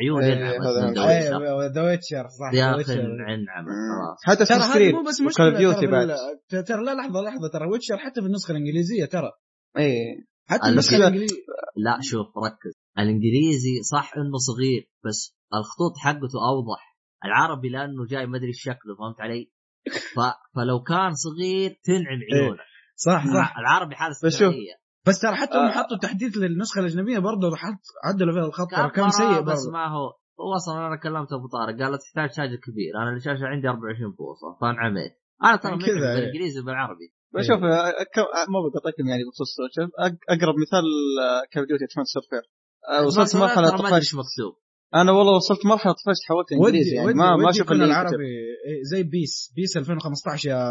عيون 0.00 0.22
إيه، 0.22 0.34
هذا 0.34 0.92
أنا- 0.92 1.72
ذا 1.74 1.82
ويتشر. 1.82 2.28
صح 2.28 2.54
يا 2.54 2.80
أخي. 2.80 2.92
انعم 3.00 3.64
خلاص. 3.66 4.18
حتى 4.24 4.44
ترى 4.44 4.60
straight 4.60 4.94
مو 4.94 5.02
بس 5.02 5.20
مشكلة 5.20 5.50
ترى, 6.62 6.84
لا 6.84 6.94
لحظة 6.94 7.20
لحظة 7.22 7.48
ترى 7.52 7.66
ويتشر 7.72 7.98
حتى 7.98 8.20
في 8.20 8.26
النسخة 8.26 8.52
الإنجليزية 8.52 9.04
ترى. 9.04 9.30
اي 9.78 9.92
حتى 10.48 10.66
ال- 10.66 10.72
النسخة 10.72 10.96
الإنجليزية. 10.96 11.36
لا 11.76 11.98
شوف 12.00 12.26
ركز. 12.46 12.72
الإنجليزي 12.98 13.82
صح 13.92 14.12
إنه 14.16 14.36
صغير 14.38 14.90
بس 15.06 15.36
الخطوط 15.54 15.92
حقته 15.98 16.38
أوضح. 16.50 16.96
العربي 17.24 17.68
لأنه 17.68 18.06
جاي 18.10 18.26
ما 18.26 18.36
أدري 18.38 18.52
شكله 18.52 18.96
فهمت 18.98 19.20
علي؟ 19.20 19.50
ف... 20.14 20.18
فلو 20.56 20.82
كان 20.82 21.12
صغير 21.14 21.70
تنعم 21.84 22.18
عيونك 22.32 22.58
صح 22.96 23.24
صح. 23.34 23.58
العربي 23.58 23.94
حالة 23.94 24.10
بس 24.10 24.20
شوف، 24.22 24.32
استثنائيه 24.32 24.74
بس 25.06 25.20
ترى 25.20 25.34
حتى 25.36 25.58
هم 25.58 25.64
آه. 25.64 25.70
حطوا 25.70 25.98
تحديث 26.02 26.36
للنسخة 26.36 26.78
الأجنبية 26.80 27.18
برضه 27.18 27.56
حط 27.56 27.82
عدلوا 28.04 28.34
فيها 28.34 28.46
الخط 28.46 28.70
ترى 28.70 28.90
كان 28.90 29.10
سيء 29.10 29.40
بس 29.40 29.64
برضه. 29.64 29.72
ما 29.72 29.86
هو 29.86 30.06
واصلا 30.52 30.86
أنا 30.86 30.96
كلمت 30.96 31.32
أبو 31.32 31.46
طارق 31.48 31.78
قال 31.82 31.98
تحتاج 31.98 32.28
شاشة 32.30 32.56
كبير 32.64 32.92
أنا 33.02 33.16
الشاشة 33.16 33.44
عندي 33.46 33.68
24 33.68 34.12
بوصه 34.18 34.58
فانعميت 34.60 35.12
أنا 35.44 35.56
ترى 35.56 35.78
كذا، 35.78 35.88
إيه. 36.10 36.14
بالإنجليزي 36.16 36.60
وبالعربي. 36.60 37.06
شوف 37.40 37.62
آه، 37.64 37.90
ك- 38.14 38.48
ما 38.52 38.58
بقطعكم 38.64 39.06
يعني 39.08 39.22
بخصوص 39.28 39.48
شوف 39.76 39.90
أقرب 40.30 40.54
مثال 40.64 40.84
كول 41.52 41.58
اوف 41.58 41.62
ديوتي 41.68 41.84
سيرفير 42.14 42.42
بس 43.06 43.18
وصلت 43.18 43.36
مرحله 43.42 43.64
إيش 43.64 43.80
طفشت 43.80 44.14
مكتوب 44.14 44.54
أنا 44.94 45.12
والله 45.12 45.36
وصلت 45.36 45.66
مرحلة 45.66 45.92
طفشت 45.92 46.22
حولت 46.28 46.52
إنجليزي 46.52 46.94
يعني 46.96 47.14
ما 47.14 47.36
ما 47.36 47.50
أشوف 47.50 47.72
اللي 47.72 47.84
العربي. 47.84 48.24
إيه، 48.66 48.82
زي 48.92 49.02
بيس. 49.02 49.52
بيس 49.56 49.76
2015 49.76 50.48
يا 50.48 50.62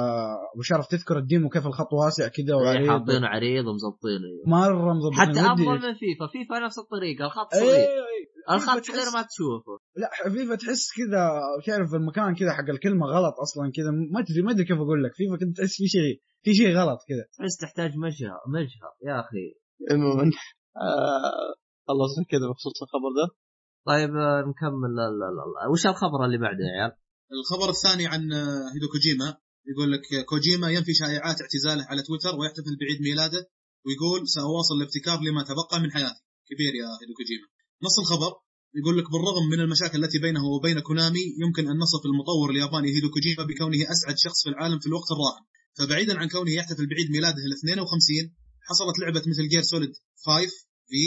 أبو 0.54 0.62
شرف 0.62 0.88
تذكر 0.88 1.18
ال 1.18 1.24
demo 1.24 1.50
كيف 1.50 1.68
الخط 1.68 1.94
واسع 1.94 2.28
كذا 2.28 2.46
إيه، 2.56 2.62
وعريض. 2.62 2.90
حاطينه 2.90 3.28
عريض 3.28 3.66
ومظبطينه 3.68 4.30
مرة 4.48 4.94
مظبطين. 4.94 5.20
حتى 5.20 5.30
ودي- 5.32 5.40
افضل 5.52 5.88
من 5.88 5.94
فيفا 5.94 6.28
فيفا 6.32 6.60
نفس 6.66 6.80
الطريقة 6.80 7.26
الخط 7.26 7.54
إيه، 7.54 7.60
صغير. 7.62 7.76
إيه، 7.76 8.56
الخط 8.56 8.80
فيفا 8.86 8.94
صغير 8.98 9.08
ما 9.16 9.22
تشوفه. 9.30 9.74
لا 10.02 10.10
فيفا 10.34 10.56
تحس 10.56 10.84
كذا 10.98 11.22
تعرف 11.68 11.94
المكان 11.94 12.36
كذا 12.36 12.52
حق 12.52 12.70
الكلمة 12.70 13.06
غلط 13.08 13.36
أصلا 13.46 13.72
كذا 13.76 13.92
ما 14.14 14.20
ادري 14.20 14.42
ما 14.46 14.52
أدري 14.52 14.66
كيف 14.66 14.78
أقول 14.78 15.04
لك. 15.04 15.12
فيفا 15.16 15.36
كذا 15.38 15.52
تحس 15.58 15.76
في 15.78 15.88
شيء 15.88 16.16
في 16.44 16.54
شيء 16.54 16.70
غلط 16.80 17.00
كذا 17.10 17.24
تحس 17.38 17.58
تحتاج 17.58 17.92
مجهر 17.98 18.38
مجهر 18.56 18.92
يا 19.08 19.20
أخي. 19.20 19.46
عموما 19.92 20.24
آه، 20.78 21.54
خلصنا 21.88 22.24
كذا 22.30 22.46
بخصوص 22.52 22.74
الخبر 22.84 23.12
ده. 23.20 23.28
طيب 23.86 24.10
آه، 24.10 24.42
نكمل. 24.50 24.92
لا 24.96 25.08
لا 25.20 25.28
لا. 25.36 25.72
وش 25.72 25.88
الخبر 25.88 26.26
اللي 26.26 26.38
بعده 26.38 26.64
يا 26.66 26.82
عيال؟ 26.82 26.92
الخبر 27.40 27.70
الثاني 27.70 28.08
عن 28.08 28.34
آه، 28.34 28.66
هيدو 28.74 28.88
كوجيما 28.94 29.38
يقول 29.72 29.92
لك 29.92 30.06
آه، 30.14 30.22
كوجيما 30.22 30.70
ينفي 30.72 30.94
شائعات 30.94 31.38
اعتزاله 31.42 31.84
على 31.90 32.02
تويتر 32.08 32.40
ويحتفل 32.40 32.76
بعيد 32.82 33.02
ميلاده 33.02 33.42
ويقول 33.86 34.28
سأواصل 34.28 34.76
الابتكار 34.80 35.18
لما 35.28 35.44
تبقى 35.44 35.78
من 35.84 35.92
حياتي. 35.92 36.22
كبير 36.50 36.74
يا 36.82 36.90
هيدو 37.02 37.14
كوجيما 37.20 37.48
نص 37.86 38.00
الخبر 38.04 38.32
يقول 38.80 38.98
لك 38.98 39.08
بالرغم 39.12 39.46
من 39.52 39.60
المشاكل 39.60 40.04
التي 40.04 40.20
بينه 40.20 40.44
وبين 40.46 40.80
كونامي 40.80 41.24
يمكن 41.44 41.64
أن 41.72 41.78
نصف 41.78 42.02
المطور 42.06 42.48
الياباني 42.52 42.90
هيدو 42.96 43.10
كوجيما 43.16 43.44
بكونه 43.50 43.82
أسعد 43.94 44.16
شخص 44.26 44.44
في 44.44 44.50
العالم 44.50 44.80
في 44.80 44.88
الوقت 44.88 45.10
الراهن. 45.16 45.44
فبعيدا 45.78 46.14
عن 46.20 46.28
كونه 46.28 46.52
يحتفل 46.52 46.86
بعيد 46.92 47.08
ميلاده 47.12 47.42
ال 47.48 47.54
52 47.54 48.36
حصلت 48.70 49.00
لعبة 49.00 49.24
ميتل 49.32 49.48
جير 49.54 49.62
سوليد 49.62 49.94
5 50.26 50.48
في 50.90 51.02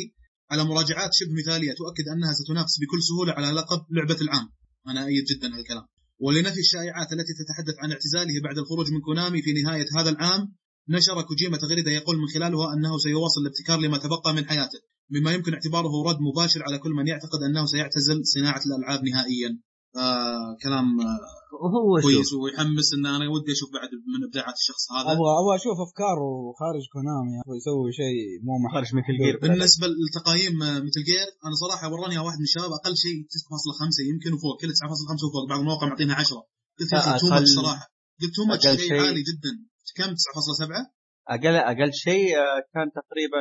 على 0.52 0.64
مراجعات 0.64 1.10
شبه 1.18 1.32
مثالية 1.40 1.72
تؤكد 1.80 2.06
أنها 2.14 2.32
ستنافس 2.32 2.74
بكل 2.82 3.00
سهولة 3.08 3.32
على 3.32 3.48
لقب 3.58 3.80
لعبة 3.96 4.20
العام. 4.26 4.48
أنا 4.88 5.06
أيد 5.06 5.24
جدا 5.24 5.48
هالكلام 5.56 5.86
ولنفي 6.24 6.60
الشائعات 6.60 7.12
التي 7.12 7.32
تتحدث 7.40 7.74
عن 7.82 7.92
اعتزاله 7.92 8.40
بعد 8.44 8.58
الخروج 8.58 8.92
من 8.92 9.00
كونامي 9.00 9.42
في 9.42 9.52
نهاية 9.52 9.86
هذا 9.98 10.10
العام 10.10 10.42
نشر 10.88 11.22
كوجيما 11.22 11.56
تغريدة 11.56 11.90
يقول 11.90 12.16
من 12.16 12.28
خلالها 12.34 12.74
أنه 12.74 12.98
سيواصل 12.98 13.40
الابتكار 13.40 13.78
لما 13.80 13.98
تبقى 13.98 14.34
من 14.34 14.44
حياته 14.48 14.80
مما 15.10 15.32
يمكن 15.32 15.54
اعتباره 15.54 15.92
رد 16.08 16.18
مباشر 16.20 16.62
على 16.62 16.78
كل 16.78 16.90
من 16.90 17.06
يعتقد 17.08 17.42
أنه 17.42 17.66
سيعتزل 17.66 18.20
صناعة 18.24 18.62
الألعاب 18.66 19.04
نهائيا. 19.04 19.58
آه 19.96 20.56
كلام 20.64 20.86
آه 21.00 21.20
وهو 21.62 22.00
شوف. 22.00 22.04
كويس 22.04 22.30
ويحمس 22.40 22.88
إن 22.96 23.06
أنا 23.06 23.24
ودي 23.34 23.52
أشوف 23.56 23.70
بعد 23.78 23.90
من 24.12 24.20
إبداعات 24.26 24.56
الشخص 24.62 24.82
هذا. 24.92 25.12
أبغى 25.12 25.30
أبغى 25.40 25.54
أشوف 25.60 25.76
افكاره 25.86 26.30
خارج 26.60 26.84
كونامي 26.94 27.34
أخوي 27.42 27.56
يسوي 27.60 27.92
شيء 28.00 28.18
مو 28.46 28.52
محل 28.64 28.74
خارج 28.74 28.90
ميتل 28.98 29.12
جير 29.22 29.34
بالنسبة 29.42 29.86
للتقاييم 29.86 30.54
آه، 30.62 30.78
ميتل 30.86 31.00
جير 31.10 31.26
أنا 31.46 31.54
صراحة 31.62 31.84
وراني 31.92 32.18
واحد 32.26 32.38
من 32.42 32.46
الشباب 32.50 32.70
أقل 32.78 32.94
شيء 33.04 33.16
9.5 33.34 34.10
يمكن 34.12 34.30
وفوق 34.36 34.54
كل 34.60 34.68
9.5 34.68 35.24
وفوق 35.28 35.44
بعض 35.50 35.58
المواقع 35.62 35.86
معطينها 35.92 36.16
10 36.16 36.36
قلت 36.78 36.92
يا 36.92 36.98
أخي 36.98 37.10
لا، 37.10 37.18
too 37.18 37.26
much 37.34 37.48
صراحة. 37.60 37.84
قلت 38.20 38.32
تو 38.36 38.42
ماتش 38.50 38.64
شيء 38.88 38.92
عالي 39.06 39.22
جدا. 39.30 39.52
كم؟ 39.96 40.10
9.7 40.14 40.90
أقل 41.34 41.56
أقل 41.72 41.92
شيء 41.92 42.28
كان 42.74 42.86
تقريبا 42.98 43.40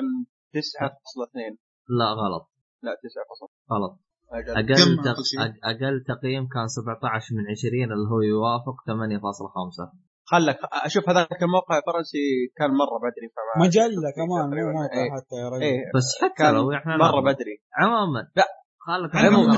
9.2 0.53 1.57
لا 1.99 2.05
غلط. 2.21 2.43
لا 2.83 2.91
9 3.03 3.23
غلط. 3.73 3.99
أقل 4.31 4.51
أقل 5.71 6.03
تق... 6.07 6.15
تقييم 6.15 6.43
كان 6.53 6.67
17 6.67 7.35
من 7.37 7.43
20 7.51 7.83
اللي 7.95 8.07
هو 8.11 8.21
يوافق 8.33 8.75
8.5 8.87 10.11
خلك 10.31 10.57
أشوف 10.87 11.03
هذاك 11.09 11.43
الموقع 11.47 11.75
الفرنسي 11.81 12.23
كان 12.57 12.69
مرة 12.81 12.97
بدري 13.05 13.27
فما 13.35 13.53
مجلة 13.65 14.07
كمان 14.17 14.43
مو 14.45 14.51
تقريباً. 14.51 14.71
موقع 14.79 14.99
إيه. 15.03 15.11
حتى 15.15 15.35
يا 15.43 15.47
رجل. 15.49 15.63
إيه. 15.63 15.81
بس 15.95 16.07
حتى 16.21 16.33
كان 16.37 16.53
لو 16.55 16.71
إحنا 16.79 16.97
مرة. 16.97 17.21
بدري. 17.31 17.55
عموما. 17.81 18.21
لا. 18.39 18.47
خلك 18.87 19.11
عموماً 19.15 19.55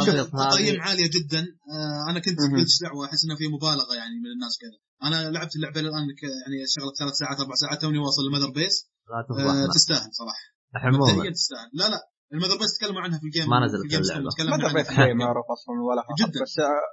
تقييم 0.53 0.81
عالية 0.87 1.09
جدا. 1.17 1.41
آه 1.73 2.01
أنا 2.11 2.19
كنت. 2.25 2.39
قلت 2.55 2.73
دعوة؟ 2.85 3.05
أحس 3.07 3.21
انه 3.25 3.35
في 3.41 3.45
مبالغة 3.55 3.93
يعني 4.01 4.15
من 4.23 4.29
الناس 4.35 4.53
كذا. 4.61 4.77
أنا 5.07 5.17
لعبت 5.33 5.53
اللعبة 5.57 5.79
الآن 5.79 6.05
ك- 6.19 6.33
يعني 6.41 6.57
شغلت 6.75 6.95
ثلاث 7.01 7.13
ساعات 7.21 7.37
أربع 7.43 7.55
ساعات 7.63 7.81
توني 7.81 7.99
واصل 8.03 8.21
المذر 8.27 8.51
بيس. 8.59 8.75
لا 9.09 9.17
آه 9.19 9.23
تفضحنا 9.27 9.67
تستاهل 9.77 10.09
صراحة. 10.21 10.43
عموما 10.87 11.31
تستاهل. 11.39 11.69
لا 11.79 11.85
لا. 11.93 11.99
المذر 12.33 12.57
بيس 12.61 12.71
تكلموا 12.77 13.01
عنها 13.05 13.17
في 13.21 13.25
الجيم 13.29 13.45
ما 13.53 13.59
نزلت 13.65 13.81
في 13.81 13.87
الجيم 13.87 14.01
اللعبة. 14.01 14.29
ستورم، 14.29 14.35
تكلمنا 14.35 14.57
ما 14.57 14.69
عنها. 14.69 14.81
بس 14.81 14.87
في 14.89 14.95
شيء 14.99 15.03
الجيم. 15.03 15.17
معروف 15.25 15.45
أصلا 15.55 15.73
ولا 15.87 16.01
جداً. 16.19 16.39
بس 16.43 16.55
آه، 16.67 16.85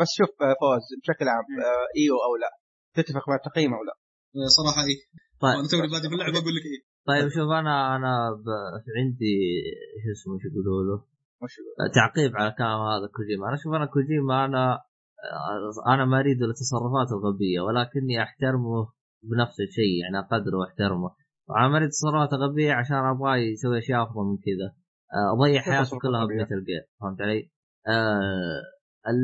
بس 0.00 0.10
شوف 0.18 0.32
آه، 0.46 0.54
فوز 0.60 0.84
بشكل 1.00 1.26
عام 1.34 1.46
آه، 1.70 1.86
أيوه 1.98 2.18
أو 2.26 2.32
لا. 2.42 2.50
تتفق 2.96 3.24
مع 3.30 3.36
التقييم 3.40 3.70
أو 3.76 3.82
لا؟ 3.88 3.94
صراحة 4.58 4.82
إيه. 4.88 4.98
طيب. 5.42 5.56
أنا 5.58 5.68
توني 5.70 5.88
بادي 5.94 6.08
في 6.10 6.14
اللعبة 6.16 6.38
أقول 6.42 6.54
لك 6.56 6.64
إيه. 6.70 6.80
طيب 7.10 7.26
شوف 7.36 7.48
أنا 7.60 7.74
أنا 7.96 8.12
ب... 8.44 8.46
عندي 8.98 9.36
شو 10.02 10.08
اسمه 10.16 10.34
شو 10.42 10.48
يقولوا 10.50 10.80
له؟ 10.88 10.96
تعقيب 11.98 12.32
على 12.38 12.50
كلام 12.58 12.80
هذا 12.92 13.06
كوجيما. 13.16 13.44
أنا 13.48 13.56
شوف 13.62 13.72
أنا 13.78 13.86
كوجيما 13.94 14.34
أنا 14.44 14.64
أنا 15.92 16.04
ما 16.10 16.20
أريد 16.20 16.38
له 16.42 16.52
تصرفاته 16.62 17.12
الغبية 17.18 17.60
ولكني 17.60 18.22
أحترمه 18.22 18.92
بنفس 19.30 19.56
الشيء 19.66 19.94
يعني 20.02 20.18
أقدره 20.18 20.56
وأحترمه. 20.60 21.10
أنا 21.58 21.68
ما 21.68 21.76
أريد 21.78 21.88
تصرفاته 21.88 22.36
غبيه 22.36 22.72
عشان 22.72 22.96
ابغاه 22.96 23.36
يسوي 23.36 23.78
أشياء 23.78 24.02
أفضل 24.02 24.24
من 24.30 24.36
كذا. 24.46 24.68
اضيع 25.34 25.60
حياته 25.60 25.82
تصرفات 25.82 26.02
كلها. 26.02 26.24
بمثل 26.26 26.64
جير 26.64 26.82
فهمت 27.00 27.20
علي؟ 27.20 27.50
آه 27.86 28.60
ال... 29.08 29.18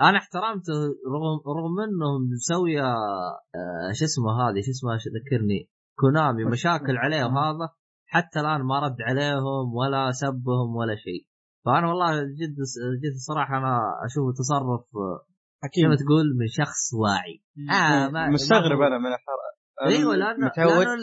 أنا 0.00 0.18
احترمته 0.18 0.72
رغم 1.14 1.56
رغم 1.58 1.80
إنهم 1.80 2.30
مسوية 2.32 2.84
آه 2.84 3.92
شو 3.92 4.04
اسمه 4.04 4.30
هذه 4.40 4.60
شو 4.60 4.70
اسمها 4.70 4.98
شو 4.98 5.10
ذكرني 5.10 5.68
كونامي 6.00 6.44
مشاكل 6.44 6.96
عليه 6.96 7.24
وهذا 7.24 7.68
حتى 8.06 8.40
الآن 8.40 8.62
ما 8.62 8.78
رد 8.80 8.96
عليهم 9.02 9.74
ولا 9.74 10.10
سبهم 10.10 10.76
ولا 10.76 10.96
شيء. 10.96 11.26
فأنا 11.64 11.88
والله 11.88 12.22
جد 12.22 12.56
جد 13.02 13.16
صراحة 13.28 13.58
أنا 13.58 13.78
اشوفه 14.04 14.32
تصرف 14.38 14.80
آه، 14.96 15.26
حكيم. 15.62 15.84
كما 15.84 15.96
تقول 15.96 16.26
من 16.38 16.46
شخص 16.48 16.94
واعي. 16.94 17.42
آه 17.70 18.28
مستغرب 18.28 18.80
أنا 18.80 18.98
من 18.98 19.06
الحرق 19.06 19.42
أيوه 19.82 20.16
لأنه 20.16 20.46
متعود 20.46 20.86
لأنه 20.86 21.02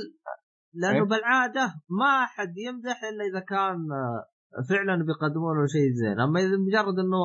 إيه؟ 0.76 1.02
بالعادة 1.02 1.66
ما 2.00 2.26
حد 2.26 2.54
يمدح 2.58 2.98
إلا 3.10 3.24
إذا 3.30 3.40
كان 3.40 3.80
آه، 3.92 4.24
فعلا 4.70 4.96
بيقدمون 5.08 5.54
له 5.58 5.66
شيء 5.76 5.90
زين. 6.02 6.20
أما 6.26 6.40
إذا 6.40 6.58
مجرد 6.68 6.98
إنه 7.04 7.24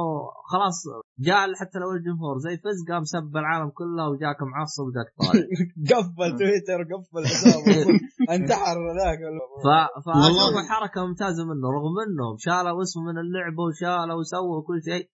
خلاص 0.53 0.79
جاء 1.27 1.55
حتى 1.61 1.79
لو 1.83 1.91
الجمهور 1.97 2.39
زي 2.39 2.57
فز 2.65 2.79
قام 2.91 3.05
سب 3.05 3.37
العالم 3.37 3.71
كله 3.79 4.09
وجاك 4.11 4.43
معصب 4.53 4.83
وجاك 4.89 5.09
طالع 5.21 5.45
قفل 5.91 6.31
تويتر 6.41 6.81
قفل 6.93 7.23
حسابه 7.33 7.77
انتحر 8.37 8.77
ذاك. 9.01 9.21
ف... 9.65 9.67
فاشوف 10.07 10.43
والله. 10.45 10.69
حركة 10.73 11.07
ممتازة 11.07 11.43
منه 11.51 11.67
رغم 11.77 11.95
انهم 12.07 12.35
شالوا 12.39 12.83
اسمه 12.83 13.03
من 13.09 13.17
اللعبة 13.25 13.63
وشالوا 13.69 14.19
وسووا 14.21 14.63
كل 14.67 14.79
شيء 14.89 15.05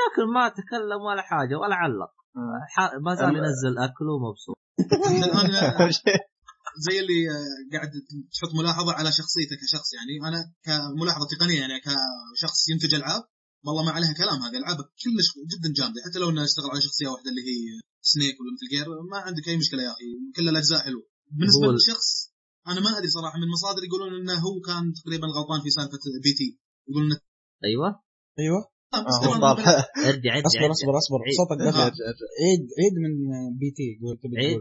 لكن 0.00 0.24
ما 0.34 0.48
تكلم 0.48 1.00
ولا 1.08 1.22
حاجة 1.22 1.54
ولا 1.62 1.74
علق. 1.74 2.12
ح... 2.74 2.94
ما 3.04 3.14
زال 3.14 3.36
ينزل 3.36 3.78
أكل 3.78 4.06
ومبسوط. 4.14 4.56
آه، 5.80 5.88
زي 6.86 7.00
اللي 7.00 7.30
آه، 7.30 7.60
قاعد 7.72 7.90
تحط 8.34 8.54
ملاحظة 8.60 8.92
على 8.92 9.12
شخصيته 9.12 9.56
كشخص. 9.62 9.88
يعني 9.96 10.12
أنا 10.28 10.40
كملاحظة 10.66 11.26
تقنية 11.32 11.60
يعني 11.60 11.80
كشخص 11.80 12.68
ينتج 12.68 12.94
ألعاب 12.94 13.22
والله 13.66 13.82
ما 13.84 13.90
عليها 13.90 14.12
كلام 14.12 14.38
هذه 14.42 14.56
العاب 14.62 14.76
كلش 14.76 15.28
جدا 15.52 15.68
جامدة. 15.78 16.00
حتى 16.06 16.18
لو 16.18 16.30
انه 16.30 16.44
اشتغل 16.44 16.70
على 16.70 16.80
شخصية 16.80 17.08
واحدة 17.08 17.30
اللي 17.30 17.44
هي 17.50 17.80
سنيك 18.12 18.36
ولا 18.40 18.50
Metal 18.54 18.66
Gear 18.74 18.86
ما 19.10 19.18
عندك 19.18 19.48
أي 19.48 19.56
مشكلة 19.56 19.82
يا 19.82 19.92
أخي. 19.94 20.04
كل 20.36 20.48
الأجزاء 20.48 20.80
حلوة. 20.86 21.04
بالنسبة 21.38 21.66
للشخص 21.72 22.08
أنا 22.70 22.80
ما 22.80 22.98
أدري 22.98 23.10
صراحة 23.16 23.38
من 23.38 23.48
مصادر 23.56 23.82
يقولون 23.84 24.10
إنه 24.20 24.34
هو 24.46 24.60
كان 24.60 24.84
تقريبا 25.00 25.26
غلطان 25.36 25.60
في 25.64 25.70
سالفة 25.70 25.98
P.T. 26.24 26.48
يقولون 26.88 27.06
إنه 27.10 27.20
أيوه. 27.64 27.88
أيوه. 28.38 28.60
آه، 28.94 29.02
اصبر 30.46 30.70
اصبر 30.72 30.94
اصبر. 31.02 31.18
عيد. 31.26 31.36
صوتك 31.40 31.60
آه. 31.62 31.70
قفل 31.88 32.02
عيد 32.42 32.62
عيد 32.80 32.94
من 33.04 33.12
P.T. 33.60 33.88
قول 34.02 34.16
تبي 34.22 34.36
عيد؟ 34.38 34.58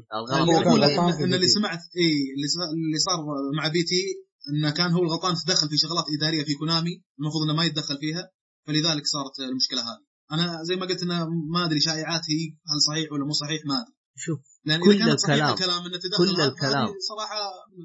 ان 1.25 1.33
اللي. 1.33 1.47
سمعت 1.47 1.79
اي 1.99 2.09
اللي 2.35 2.47
صار- 2.55 2.71
اللي 2.75 2.99
صار 3.07 3.17
مع 3.57 3.67
P.T. 3.67 4.01
إنه 4.49 4.69
كان 4.77 4.91
هو 4.91 5.03
الغلطان 5.03 5.33
تدخل 5.45 5.67
في 5.69 5.77
شغلات 5.77 6.05
إدارية 6.17 6.43
في 6.43 6.53
كونامي 6.53 6.93
المفروض 7.19 7.41
إنه 7.45 7.53
ما 7.57 7.63
يتدخل 7.65 7.97
فيها 8.03 8.23
فلذلك 8.67 9.05
صارت 9.15 9.35
المشكلة 9.51 9.81
هذه. 9.81 10.03
أنا 10.35 10.63
زي 10.63 10.75
ما 10.75 10.85
قلت 10.85 11.03
إنه 11.03 11.25
ما 11.53 11.65
أدري 11.65 11.79
شائعات 11.79 12.21
هي 12.31 12.43
هل 12.71 12.77
صحيح 12.89 13.11
ولا 13.11 13.25
مو 13.25 13.31
صحيح 13.31 13.61
ما 13.65 13.75
أدري. 13.81 13.93
شوف 14.25 14.39
لأن 14.65 14.79
كل 14.79 14.89
الكلام- 14.91 15.53
الكلام 15.53 15.81
إنه 15.87 15.97
تدخل 16.03 16.17
كل 16.17 16.41
الكلام. 16.41 16.87
صراحة 17.09 17.39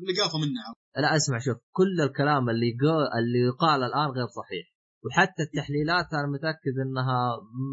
لقافة 0.08 0.38
منه 0.38 0.60
لا 1.02 1.16
اسمع 1.16 1.38
شوف 1.38 1.56
كل 1.72 2.00
الكلام 2.00 2.50
اللي 2.50 2.66
يقول 2.74 3.04
اللي 3.18 3.38
يقال 3.48 3.82
الآن 3.82 4.08
غير 4.16 4.26
صحيح. 4.40 4.73
وحتى 5.06 5.42
التحليلات 5.46 6.08
أنا 6.18 6.26
متأكد 6.34 6.74
إنها 6.86 7.18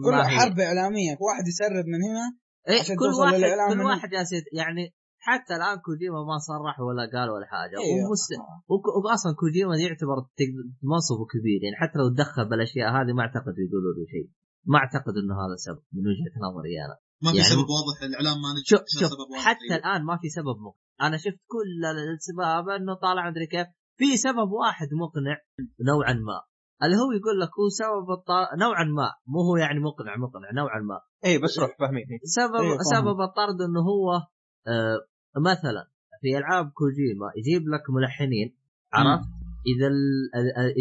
كلها. 0.05 0.23
حرب 0.39 0.59
إعلامية 0.59 1.13
واحد 1.27 1.45
يسرب 1.51 1.85
من 1.93 1.99
هنا 2.07 2.25
إيه 2.69 2.95
كل 3.01 3.11
واحد 3.21 3.73
كل 3.73 3.81
واحد 3.81 4.09
جالس 4.09 4.31
يت- 4.33 4.53
يعني 4.53 4.83
حتى 5.27 5.53
الآن 5.59 5.77
كوجيما 5.85 6.19
ما 6.31 6.37
صرح 6.49 6.75
ولا 6.87 7.03
قال 7.15 7.29
ولا 7.33 7.45
حاجة 7.53 7.77
إيه. 7.83 7.93
ومس... 8.05 8.25
وك- 8.73 8.95
واصلا 9.05 9.31
كوجيما 9.41 9.73
يعتبر 9.85 10.17
منصبه 10.91 11.23
كبير 11.33 11.59
يعني 11.65 11.75
حتى 11.81 11.97
لو 11.99 12.07
تدخل 12.15 12.45
بالأشياء 12.49 12.87
هذه 12.97 13.11
ما 13.17 13.21
أعتقد 13.25 13.55
يقولوا 13.65 13.91
له 13.95 14.03
شيء 14.13 14.27
ما 14.71 14.77
أعتقد 14.83 15.13
إنه 15.21 15.35
هذا 15.43 15.55
سبب 15.67 15.83
من 15.95 16.03
وجهة 16.11 16.33
نظري 16.47 16.73
أنا 16.85 16.95
ما 17.23 17.29
في 17.31 17.37
يعني- 17.37 17.49
سبب 17.53 17.67
واضح 17.75 17.97
الإعلام 18.09 18.37
ما 18.43 18.49
نجح 18.55 18.65
شوف 18.71 18.81
شوف 18.99 19.09
سبب 19.13 19.27
واضح. 19.31 19.45
حتى 19.47 19.65
أيوه. 19.71 19.77
الآن 19.79 20.01
ما 20.09 20.15
في 20.21 20.29
سبب 20.37 20.55
مقنع 20.65 20.81
أنا 21.07 21.17
شفت 21.25 21.41
كل 21.53 21.81
الاسباب 21.95 22.65
إنه 22.79 22.93
طالع 23.05 23.29
مدري 23.29 23.47
كيف 23.53 23.67
في 23.99 24.17
سبب 24.17 24.49
واحد 24.61 24.87
مقنع 25.03 25.37
نوعا 25.89 26.13
ما 26.13 26.37
اللي 26.83 26.95
هو 26.95 27.11
يقول 27.11 27.39
لك 27.39 27.49
هو 27.59 27.69
سبب 27.69 28.11
الط- 28.17 28.59
نوعا 28.59 28.83
ما 28.83 29.13
مو 29.27 29.41
هو 29.41 29.57
يعني 29.57 29.79
مقنع 29.79 30.17
مقنع 30.17 30.51
نوعا 30.51 30.79
ما 30.79 30.99
اي 31.25 31.37
بس 31.37 31.59
روح 31.59 31.77
فاهمين 31.79 32.05
إيه. 32.11 32.19
سبب 32.23 32.55
إيه،. 32.55 32.77
سبب 32.95 33.21
الطرد 33.21 33.61
إنه 33.61 33.81
هو 33.91 34.13
آه 34.67 34.97
مثلا 35.37 35.83
في 36.21 36.37
ألعاب 36.37 36.71
كوجيما 36.71 37.27
يجيب 37.37 37.67
لك 37.69 37.81
ملحنين 37.89 38.57
عرفت 38.93 39.27
إذا 39.67 39.87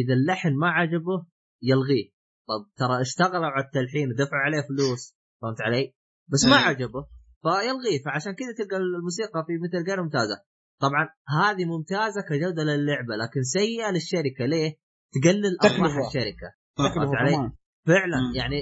إذا 0.04 0.14
اللحن 0.14 0.54
ما 0.54 0.68
عجبه 0.70 1.26
يلغيه 1.62 2.10
طب 2.48 2.70
ترى 2.76 3.00
اشتغلوا 3.00 3.46
على 3.46 3.64
التلحين 3.64 4.10
ودفع 4.10 4.36
عليه 4.36 4.60
فلوس 4.60 5.16
فهمت 5.42 5.60
علي؟ 5.60 5.94
بس 6.28 6.44
ما. 6.46 6.56
عجبه 6.56 7.06
فيلغيه 7.42 8.02
فعشان 8.04 8.32
كذا 8.32 8.52
تلقى 8.58 8.76
الموسيقى 8.76 9.44
في 9.46 9.52
مثل 9.64 9.84
جير 9.84 10.02
ممتازة 10.02 10.42
طبعا 10.80 11.08
هذه 11.28 11.64
ممتازة 11.64 12.20
كجودة 12.28 12.62
للعبة 12.62 13.16
لكن 13.16 13.42
سيئة 13.42 13.90
للشركة 13.90 14.44
ليه؟ 14.46 14.76
تقلل 15.14 15.54
أرباح. 15.64 16.06
الشركة. 16.06 16.48
فهمت 16.78 17.14
علي؟ 17.20 17.52
فعلا. 17.86 18.20
مم. 18.20 18.34
يعني 18.36 18.58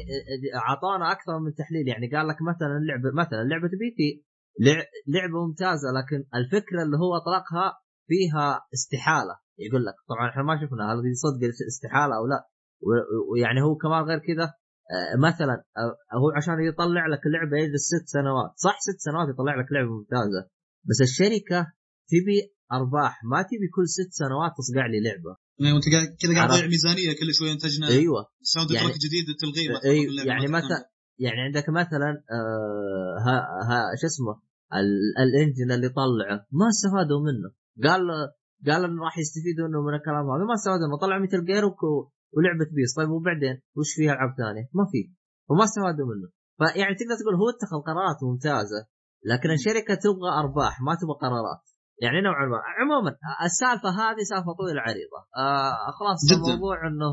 أعطانا 0.63 1.13
أكثر 1.13 1.39
من 1.39 1.55
تحليل. 1.55 1.89
يعني 1.89 2.07
قال 2.17 2.29
لك 2.29 2.37
مثلا 2.51 2.75
لعبة 2.89 3.11
مثلا 3.23 3.43
لعبة 3.51 3.69
بي 3.81 3.89
تي 3.99 4.25
لع- 4.67 4.87
لعبة 5.15 5.47
ممتازة 5.47 5.89
لكن 5.99 6.19
الفكرة 6.39 6.83
اللي 6.83 6.97
هو 6.97 7.17
أطلقها 7.17 7.67
فيها 8.09 8.61
استحالة. 8.75 9.35
يقول 9.59 9.85
لك 9.87 9.95
طبعا 10.09 10.31
إحنا 10.31 10.43
ما 10.43 10.55
شفنا 10.61 10.93
هل 10.93 11.17
صدق 11.25 11.43
استحالة 11.73 12.15
أو 12.19 12.27
لا. 12.27 12.41
ويعني 13.33 13.63
هو 13.63 13.77
كمان 13.77 14.03
غير 14.03 14.19
كذا 14.19 14.47
آه، 14.95 15.17
مثلا 15.29 15.55
آه، 15.79 15.97
هو 16.21 16.27
عشان 16.37 16.55
يطلع 16.69 17.07
لك 17.07 17.21
لعبه 17.33 17.57
يجلس 17.57 17.83
ست 17.95 18.07
سنوات. 18.17 18.51
صح 18.57 18.77
ست 18.89 18.99
سنوات 19.07 19.29
يطلع 19.29 19.55
لك 19.61 19.73
لعبة 19.73 19.91
ممتازة. 19.99 20.43
بس 20.89 20.99
الشركة 21.09 21.61
تبي 22.11 22.39
أرباح. 22.73 23.25
ما 23.25 23.43
تبي 23.43 23.69
كل 23.77 23.89
ست 23.89 24.11
سنوات 24.21 24.53
تصقع 24.59 24.87
لي 24.87 25.01
لعبة. 25.07 25.33
وأنت 25.75 25.87
قاعد 25.93 26.09
كذا 26.23 26.35
قاعد. 26.35 26.49
تضيع 26.49 26.67
ميزانية 26.75 27.13
كل 27.21 27.35
شوي 27.39 27.53
انتجنا 27.53 27.89
أيوه. 27.89 28.21
ساوند 28.43 28.71
يعني- 28.71 28.87
تراك 28.89 28.99
جديد 29.07 29.27
تلغيه 29.41 29.69
اللعبة، 30.09 30.29
يعني 30.31 30.47
مثلا. 30.59 30.79
يعني 31.19 31.41
عندك 31.47 31.67
مثلا 31.69 32.11
آه 32.37 33.15
ها 33.27 33.37
ها 33.69 33.79
شو 34.01 34.07
اسمه؟ 34.07 34.35
ال- 34.79 35.15
الإنجن 35.25 35.69
اللي 35.77 35.89
طلعه. 35.89 36.37
ما 36.59 36.67
استفادوا 36.73 37.21
منه. 37.27 37.49
قال 37.87 38.03
قال 38.69 38.85
إنه 38.85 39.03
راح 39.05 39.19
يستفيدوا 39.19 39.67
انه 39.69 39.79
من 39.87 39.95
الكلام 39.99 40.25
هذا. 40.31 40.45
ما 40.51 40.55
استفادوا 40.59 40.87
انه 40.87 40.97
طلع 41.05 41.17
مثل 41.25 41.45
جير 41.51 41.65
ولعبة 42.37 42.67
بيس. 42.77 42.95
طيب 42.99 43.11
وبعدين؟ 43.11 43.57
وش 43.77 43.91
فيها 43.97 44.13
ألعاب 44.13 44.33
ثانية؟ 44.41 44.67
ما 44.79 44.85
في. 44.93 45.01
وما 45.51 45.65
استفادوا 45.65 46.07
منه. 46.11 46.29
فيعني 46.59 46.95
تقدر 47.01 47.17
تقول 47.21 47.35
هو 47.41 47.49
اتخذ 47.55 47.79
قرارات 47.89 48.19
ممتازة 48.23 48.81
لكن 49.31 49.51
الشركة 49.51 49.95
تبغى 50.05 50.31
أرباح 50.43 50.75
ما 50.87 50.95
تبغى 51.01 51.17
قرارات. 51.25 51.65
يعني 52.03 52.21
نوعا 52.21 52.47
ما 52.47 52.59
عموما 52.79 53.17
السالفة 53.45 53.89
هذه 53.89 54.23
سالفة 54.31 54.53
طويلة 54.59 54.81
عريضة 54.81 55.21
آه 55.37 55.91
خلاص. 55.99 56.33
الموضوع 56.33 56.87
إنه 56.87 57.11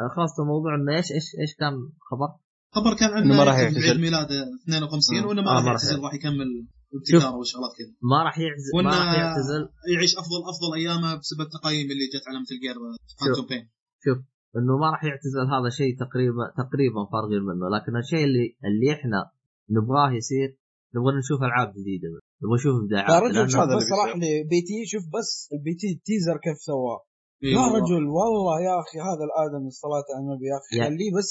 آه 0.00 0.08
خلاص 0.16 0.40
الموضوع 0.40 0.74
إنه 0.74 0.96
إيش 0.96 1.12
إيش 1.12 1.26
إيش 1.40 1.54
كان 1.60 1.74
خبر؟ 2.10 2.28
خبر 2.76 2.96
كان 3.00 3.10
إنه 3.18 3.36
ما 3.36 3.44
راح 3.44 3.54
عيد 3.54 3.72
يعتزل. 3.72 4.00
ميلاده 4.00 4.42
52 4.64 5.18
آه. 5.18 5.26
وإنه 5.26 5.42
ما 5.42 5.50
آه، 5.50 5.54
راح 5.54 5.64
ما 5.64 5.72
راح 5.72 5.82
يعتزل 5.82 6.02
راح 6.04 6.14
يكمل 6.14 6.48
ابتكاره 6.94 7.36
وشغلات 7.36 7.72
كذا 7.78 7.92
ما 8.12 8.22
راح 8.26 8.38
يعتزل 8.38 8.70
ما 8.74 8.78
وإنه 8.78 8.90
راح 8.90 9.14
يعتزل 9.18 9.62
يعيش 9.94 10.12
أفضل 10.22 10.40
أفضل 10.52 10.70
أيامه 10.80 11.14
بسبب 11.20 11.40
التقييم 11.40 11.86
اللي 11.90 12.06
جت 12.12 12.24
على 12.28 12.38
مثل 12.42 12.54
جير 12.64 12.76
فانتوم 13.20 13.46
بين 13.50 13.64
شوف 14.04 14.18
إنه 14.56 14.72
ما 14.82 14.90
راح 14.90 15.04
يعتزل 15.04 15.44
هذا 15.54 15.70
شيء 15.80 15.92
تقريبا 16.04 16.44
تقريبا 16.62 17.00
فارغين 17.12 17.42
منه 17.48 17.66
لكن 17.76 17.96
الشيء 17.96 18.24
اللي 18.24 18.46
اللي 18.68 18.92
إحنا 18.92 19.30
نبغاه 19.70 20.10
يصير 20.12 20.48
نبغى 20.94 21.18
نشوف 21.18 21.42
ألعاب 21.42 21.68
جديدة 21.78 22.08
منه. 22.42 22.48
نبغى 22.48 22.56
نشوف 22.58 22.74
يا 22.74 22.80
ابداعات 22.84 23.22
رجل 23.22 23.50
شوف 23.50 23.60
هذا 23.60 23.76
بس 23.76 23.90
راح 24.00 24.16
لي 24.16 24.32
P.T. 24.50 24.76
شوف 24.92 25.04
بس 25.16 25.30
ال 25.54 25.74
P.T. 25.80 25.88
teaser 26.06 26.36
كيف 26.44 26.58
سواه. 26.70 27.00
إيه 27.44 27.54
يا. 27.54 27.64
رجل 27.76 28.04
والله 28.16 28.56
يا 28.68 28.74
أخي 28.82 28.98
هذا 29.08 29.24
الادمي 29.28 29.68
الصلاة 29.74 30.06
على 30.14 30.22
النبي 30.24 30.46
يا 30.52 30.56
أخي 30.60 30.74
خليه 30.86 31.10
بس 31.18 31.30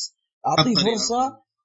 أعطيه 0.49 0.75
فرصة 0.87 1.21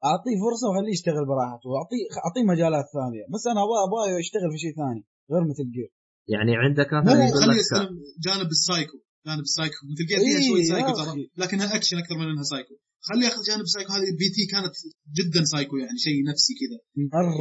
أعطيه 0.09 0.37
فرصة 0.45 0.67
وخليه 0.69 0.93
يشتغل 0.97 1.25
براحته 1.33 1.67
واعطيه 1.73 2.05
أعطيه 2.25 2.45
مجالات 2.53 2.87
ثانية. 2.97 3.25
بس 3.35 3.45
أنا 3.53 3.61
أبغى 3.65 3.79
أبغى 3.87 4.03
يشتغل 4.23 4.51
في 4.55 4.59
شيء 4.65 4.75
ثاني 4.81 5.03
غير 5.33 5.43
Metal 5.51 5.67
Gear 5.77 5.91
يعني 6.35 6.53
عندك 6.65 6.89
مثلا 6.99 7.15
خليه 7.41 7.59
يستلم 7.63 7.93
جانب 8.27 8.51
ال 8.59 8.63
psycho. 8.64 8.97
جانب 9.27 9.45
ال 9.51 9.54
psycho. 9.55 9.81
Metal 9.91 10.05
Gear 10.09 10.19
فيها 10.25 10.39
إيه 10.39 10.49
شوي 10.49 10.65
psycho. 10.73 10.93
ترى 10.99 11.31
لكنها 11.43 11.77
اكشن 11.77 11.97
أكثر 12.03 12.15
من 12.21 12.27
إنها 12.33 12.43
psycho. 12.53 12.75
خليه 13.09 13.27
ياخذ 13.27 13.43
جانب 13.49 13.67
psycho 13.67 13.93
هذه 13.93 14.11
P.T. 14.21 14.47
كانت 14.53 14.75
جدا 15.19 15.45
psycho 15.45 15.77
يعني 15.77 15.99
شيء 16.07 16.19
نفسي 16.31 16.53
كذا. 16.61 16.79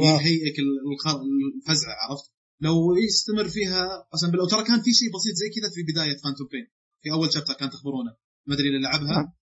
يهيئك 0.08 0.56
الفزعه 0.58 1.94
عرفت؟ 2.04 2.26
لو 2.60 2.74
يستمر 3.06 3.48
فيها 3.48 3.82
قسم 4.12 4.30
بالله 4.30 4.48
ترى 4.48 4.64
كان 4.64 4.80
في 4.86 4.92
شيء 5.00 5.08
بسيط 5.16 5.34
زي 5.42 5.48
كذا 5.56 5.68
في 5.74 5.82
بداية 5.92 6.16
Phantom 6.22 6.46
Pain 6.52 6.66
في 7.02 7.08
أول 7.12 7.32
chapter 7.32 7.54
كان 7.54 7.70
تخبرونه. 7.70 8.12
ما 8.46 8.54
أدري 8.54 8.68
اللي 8.68 8.80
لعبها. 8.86 9.34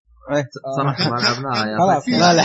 صراحة 0.77 1.11
ما 1.11 1.16
لعبناها 1.16 1.66
يا 1.73 1.78
خلاص،. 1.78 2.09
لا، 2.09 2.35
لا. 2.35 2.43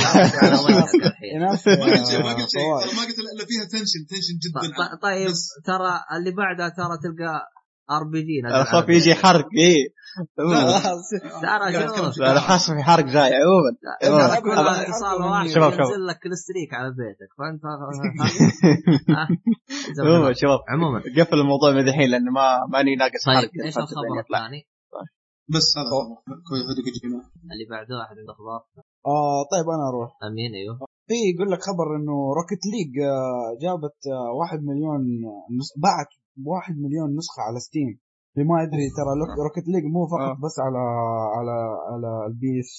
ما 1.77 1.85
قلت 1.85 2.07
شيء 2.09 2.23
ما 2.23 2.33
قلت 2.33 2.49
شيء. 2.49 2.61
فواز. 2.61 2.83
ترى 2.83 2.95
ما 2.95 3.03
قلت 3.07 3.19
إلا 3.19 3.45
فيها 3.49 3.65
تنشن 3.73 4.01
تنشن 4.09 4.35
جدا. 4.43 4.59
طيب 5.03 5.29
بس. 5.29 5.47
ترى 5.65 5.93
اللي 6.17 6.31
بعدها 6.31 6.69
ترى 6.69 6.97
تلقى 7.03 7.33
ار 7.91 8.03
بي 8.11 8.21
جي 8.21 8.41
اخاف 8.45 8.89
يجي 8.89 9.15
حرق 9.15 9.47
إيه. 9.57 9.83
لا 12.19 12.33
لا 12.33 12.39
حاسس 12.39 12.71
في 12.71 12.83
حرق 12.83 13.05
جاي. 13.05 13.31
عموما 13.33 14.81
اتصال 14.81 15.21
واحد 15.21 15.47
شباب، 15.47 15.71
شباب. 15.71 15.79
ينزل 15.79 16.05
لك 16.07 16.25
الستريك 16.25 16.73
على 16.73 16.89
بيتك 16.89 17.29
فأنت 17.37 17.61
عموما 20.05 20.33
شباب. 20.41 20.59
عموما. 20.69 20.99
قفل 20.99 21.35
الموضوع 21.35 21.71
من 21.71 21.87
الحين 21.87 22.09
لأنه 22.09 22.31
ما 22.31 22.65
ماني 22.71 22.95
ناقص 22.95 23.25
حرق. 23.27 23.51
طيب 23.51 23.61
إيش 23.65 23.77
الخبر 23.77 24.19
الثاني؟ 24.19 24.67
بس 25.49 25.77
هذا 25.77 25.87
اللي 27.53 27.65
بعده 27.69 27.95
واحد 27.99 28.15
عنده 28.19 28.33
أخبار 28.33 28.61
آه 29.05 29.41
طيب 29.51 29.67
أنا 29.75 29.85
أروح. 29.89 30.09
أمين 30.27 30.51
أيوه. 30.59 30.77
في 31.07 31.13
يقول 31.33 31.51
لك 31.51 31.61
خبر 31.69 31.87
إنه 31.95 32.15
Rocket 32.39 32.63
League 32.73 32.93
آه، 32.99 33.57
جابت 33.63 33.99
آه، 34.15 34.31
واحد 34.39 34.59
مليون 34.69 35.01
نس... 35.59 35.69
باعت 35.77 36.11
واحد 36.45 36.73
مليون 36.85 37.09
نسخة 37.17 37.41
على 37.47 37.59
Steam 37.59 37.99
ما 38.49 38.63
يدري 38.63 38.85
ترى 38.97 39.11
Rocket 39.47 39.67
League 39.73 39.85
مو 39.95 40.01
فقط 40.13 40.35
آه. 40.37 40.39
بس 40.45 40.55
على 40.65 40.83
على 41.37 41.55
على 41.91 42.11
ال 42.29 42.42
PS 42.42 42.69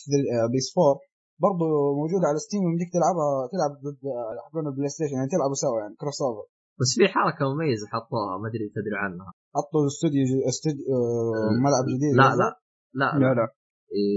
PS 0.52 0.68
4 0.78 1.00
برضه 1.44 1.66
موجودة 2.00 2.26
على 2.30 2.38
Steam 2.46 2.62
يمديك 2.68 2.90
تلعبها 2.96 3.30
تلعب 3.52 3.72
ضد 3.84 4.00
آه، 4.06 4.42
حقون 4.46 4.66
ال 4.70 4.88
PlayStation 4.94 5.16
يعني 5.18 5.28
تلعبوا 5.34 5.58
سوا 5.64 5.80
يعني 5.82 5.94
cross 6.00 6.18
over 6.22 6.46
بس 6.80 6.90
في 6.98 7.04
حركة 7.14 7.42
مميزة 7.52 7.86
حطوها 7.94 8.38
ما 8.42 8.48
أدري 8.50 8.66
تدري 8.76 8.96
عنها. 9.04 9.28
حطوا 9.56 9.86
استوديو 9.90 10.24
استوديو 10.50 10.84
آه، 10.94 11.50
ملعب 11.64 11.86
جديد. 11.94 12.12
لا 12.20 12.28
لا 12.40 12.48
لا 13.00 13.08
لا. 13.22 13.30
لا 13.38 13.46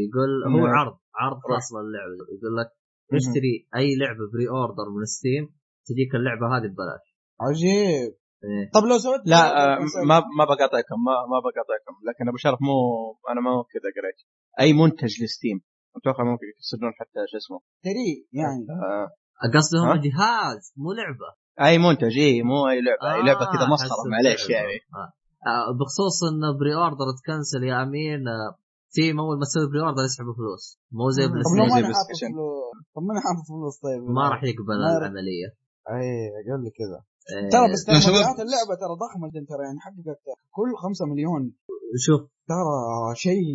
يقول 0.05 0.31
هو 0.55 0.65
لا. 0.67 0.73
عرض 0.77 0.95
عرض 1.21 1.39
خاص 1.49 1.67
للعبه 1.73 2.13
يقول 2.35 2.53
لك 2.59 2.69
اشتري 3.17 3.53
أي 3.77 3.87
لعبة 4.01 4.23
pre-order 4.33 4.87
من 4.95 5.05
Steam 5.05 5.43
تجيك 5.87 6.11
اللعبة 6.15 6.45
هذه 6.53 6.67
ببلاش. 6.73 7.05
عجيب. 7.45 8.11
طب 8.73 8.83
لو 8.89 8.97
سويت 8.97 9.21
لا 9.25 9.41
آه، 9.63 9.79
ما 10.09 10.17
ما 10.37 10.45
بقاطعكم 10.45 10.97
ما 11.07 11.15
ما 11.31 11.39
بقاطعكم. 11.45 11.93
لكن 12.07 12.27
أبو 12.29 12.37
شرف 12.37 12.59
مو 12.61 12.75
أنا 13.31 13.41
ما 13.41 13.51
كذا 13.73 13.89
قريت. 13.97 14.19
أي 14.59 14.73
منتج 14.73 15.23
ل 15.23 15.28
Steam. 15.28 15.57
أتوقع 15.97 16.23
ممكن 16.23 16.45
يصيرون 16.59 16.93
حتى 16.99 17.19
شو 17.31 17.37
اسمه. 17.37 17.59
تري 17.83 18.27
يعني. 18.41 18.65
آه، 18.69 19.07
قصدهم 19.55 19.87
ها؟ 19.87 19.95
جهاز 19.95 20.73
مو 20.77 20.91
لعبة. 20.93 21.29
أي 21.67 21.77
منتج 21.77 22.17
إي 22.19 22.43
مو 22.43 22.69
أي 22.69 22.81
لعبة. 22.81 23.13
أي 23.13 23.23
لعبة 23.27 23.45
كذا 23.53 23.65
آه، 23.65 23.73
مسخره 23.73 23.97
حسب 23.99 24.09
معليش. 24.11 24.49
يعني. 24.49 24.77
آه. 24.95 25.09
آه، 25.49 25.77
بخصوص 25.79 26.17
إن 26.29 26.41
pre-order 26.59 27.07
تكنسل 27.19 27.63
يا 27.63 27.83
أمين 27.83 28.27
آه، 28.27 28.57
Steam 28.95 29.19
أول 29.19 29.37
ما 29.39 29.45
تسوي 29.45 29.67
pre-order 29.71 30.03
يسحبوا 30.03 30.33
فلوس. 30.33 30.79
مو 30.91 31.09
زي. 31.09 31.27
PlayStation 31.27 32.31
طب 32.95 33.01
ما 33.05 33.11
أنا 33.13 33.21
حاطط 33.25 33.43
فلوس 33.47 33.79
طيب 33.85 34.01
ما 34.15 34.29
راح 34.29 34.43
يقبل 34.43 34.73
العملية 34.73 35.49
اي 35.89 36.07
قال 36.47 36.59
لي 36.63 36.71
كذا 36.79 36.99
إيه، 36.99 37.10
ترى 37.53 37.65
بس 37.73 37.81
ترى 37.87 38.01
شباب. 38.01 38.15
مبيعات 38.15 38.39
اللعبة 38.45 38.73
ترى 38.83 38.93
ضخمة 39.05 39.25
جدا 39.33 39.45
ترى 39.51 39.63
يعني 39.67 39.79
حققت 39.85 40.19
كل 40.57 40.69
5 40.83 41.05
مليون 41.11 41.43
شوف 42.05 42.21
ترى 42.51 42.77
شيء 43.25 43.47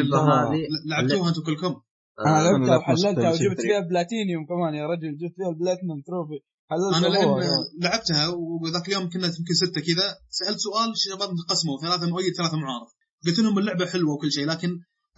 اللعبة. 0.00 0.52
هذه 0.52 0.60
لعبتوها 0.90 1.28
أنتم 1.28 1.42
كلكم 1.48 1.72
أنا 2.26 2.38
آه، 2.40 2.42
لعبتها 2.44 2.70
لا، 2.74 2.76
وحللتها 2.76 3.30
بس- 3.32 3.40
وجبت 3.40 3.60
فيها 3.66 3.80
بلاتينيوم 3.90 4.42
كمان 4.50 4.72
يا 4.80 4.86
رجل 4.92 5.10
جبت 5.20 5.34
فيها 5.38 5.50
ال 5.54 5.59
platinum 5.59 6.00
trophy 6.08 6.38
أنا. 6.72 7.08
لعبتها 7.84 8.24
وذاك 8.62 8.88
اليوم 8.88 9.04
كنا 9.12 9.26
يمكن 9.38 9.54
ستة 9.62 9.80
كذا 9.88 10.06
سألت 10.38 10.58
سؤال 10.66 10.88
الشباب 10.98 11.28
انقسموا 11.36 11.74
ثلاثة 11.84 12.04
مؤيد 12.14 12.32
ثلاثة 12.38 12.56
معارض 12.64 12.88
قلت 13.26 13.38
لهم 13.38 13.58
اللعبة 13.58 13.86
حلوة 13.92 14.12
وكل 14.14 14.30
شيء 14.32 14.46
لكن 14.52 14.70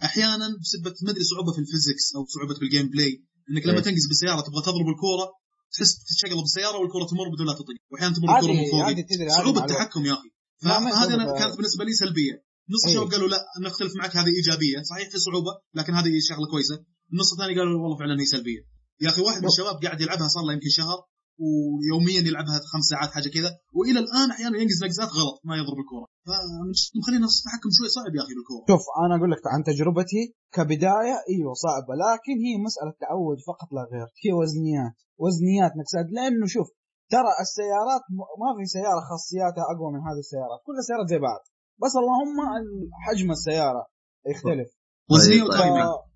أحيانا 0.07 0.45
بسبب 0.61 0.93
ما 1.05 1.11
أدري 1.11 1.23
صعوبة 1.31 1.51
في 1.55 1.59
ال 1.63 1.68
physics 1.68 2.05
أو 2.15 2.21
صعوبة 2.35 2.53
في 2.59 2.63
ال 2.65 2.87
gameplay 2.93 3.11
إنك 3.49 3.63
لما 3.67 3.77
إيه. 3.77 3.83
تنقز 3.87 4.05
بالسيارة 4.09 4.41
تبغى 4.47 4.61
تضرب 4.67 4.87
الكورة 4.95 5.25
تحس 5.73 5.91
تشغل 6.09 6.39
بالسياره 6.41 6.77
والكرة 6.77 7.05
تمر 7.11 7.27
بدون 7.33 7.47
لا 7.47 7.53
تطق 7.53 7.77
وأحيانا 7.91 8.15
تمر 8.15 8.29
الكرة 8.37 8.53
من 8.53 8.71
فوقك 8.71 8.97
هذه 9.11 9.27
صعوبة. 9.37 9.59
التحكم 9.65 10.05
يا 10.05 10.13
أخي. 10.13 10.29
فهذه 10.63 10.89
يصير- 10.89 11.37
كانت 11.39 11.55
بالنسبة 11.57 11.83
لي 11.85 11.93
سلبية. 11.93 12.35
نص 12.73 12.83
إيه. 12.85 12.91
الشباب 12.91 13.11
قالوا 13.13 13.27
لا 13.33 13.39
أنا 13.57 13.67
اختلف 13.67 13.91
معك 13.95 14.13
هذه 14.17 14.31
إيجابية. 14.39 14.77
صحيح 14.91 15.09
في 15.09 15.17
صعوبة 15.19 15.51
لكن 15.73 15.93
هذه 15.93 16.11
شغلة 16.29 16.47
كويسة. 16.51 16.75
النص 17.13 17.29
الثاني 17.33 17.53
قالوا 17.59 17.81
والله 17.83 17.97
فعلا 18.01 18.21
هي 18.21 18.25
سلبية. 18.25 18.61
يا 19.01 19.09
أخي 19.09 19.21
واحد 19.21 19.41
من 19.41 19.47
الشباب 19.47 19.75
قاعد 19.83 20.01
يلعبها 20.01 20.27
صار 20.27 20.43
له 20.43 20.53
يمكن 20.53 20.69
شهر. 20.69 20.97
ويوميا 21.43 22.21
يلعبها 22.29 22.57
خمس 22.71 22.85
ساعات 22.93 23.09
حاجة 23.15 23.29
كذا. 23.35 23.51
وإلى 23.77 23.99
الآن 24.05 24.27
أحيانا 24.35 24.55
ينقز 24.61 24.79
نقزات 24.85 25.09
غلط 25.19 25.37
ما 25.47 25.53
يضرب 25.61 25.79
الكورة. 25.83 26.07
فمخلينا 26.27 27.25
التحكم 27.31 27.69
شوي 27.77 27.87
صعب 27.97 28.11
يا 28.17 28.21
أخي 28.25 28.33
بالكوره 28.37 28.65
شوف 28.71 28.83
أنا 29.03 29.13
أقول 29.17 29.29
لك 29.33 29.43
عن 29.53 29.59
تجربتي 29.69 30.21
كبداية 30.55 31.15
أيوه 31.31 31.53
صعبة 31.65 31.93
لكن 32.05 32.35
هي 32.45 32.53
مسألة 32.67 32.93
تعود 33.03 33.37
فقط 33.49 33.69
لا 33.75 33.83
غير. 33.91 34.07
هي 34.23 34.31
وزنيات 34.39 34.95
وزنيات 35.23 35.71
نكسات. 35.79 36.07
لأنه 36.15 36.45
شوف 36.55 36.67
ترى 37.13 37.31
السيارات 37.45 38.03
ما 38.41 38.49
في 38.57 38.65
سيارة 38.75 39.01
خاصياتها 39.09 39.63
أقوى 39.73 39.89
من 39.95 40.01
هذه 40.07 40.21
السيارات. 40.25 40.59
كل 40.67 40.75
السيارات 40.81 41.07
زي 41.13 41.19
بعض. 41.29 41.41
بس 41.83 41.93
اللهم 42.01 42.37
ال- 42.59 42.89
حجم 43.05 43.29
السيارة 43.37 43.83
يختلف. 44.31 44.69
وزنية 45.11 45.43
طيب. 45.61 46.10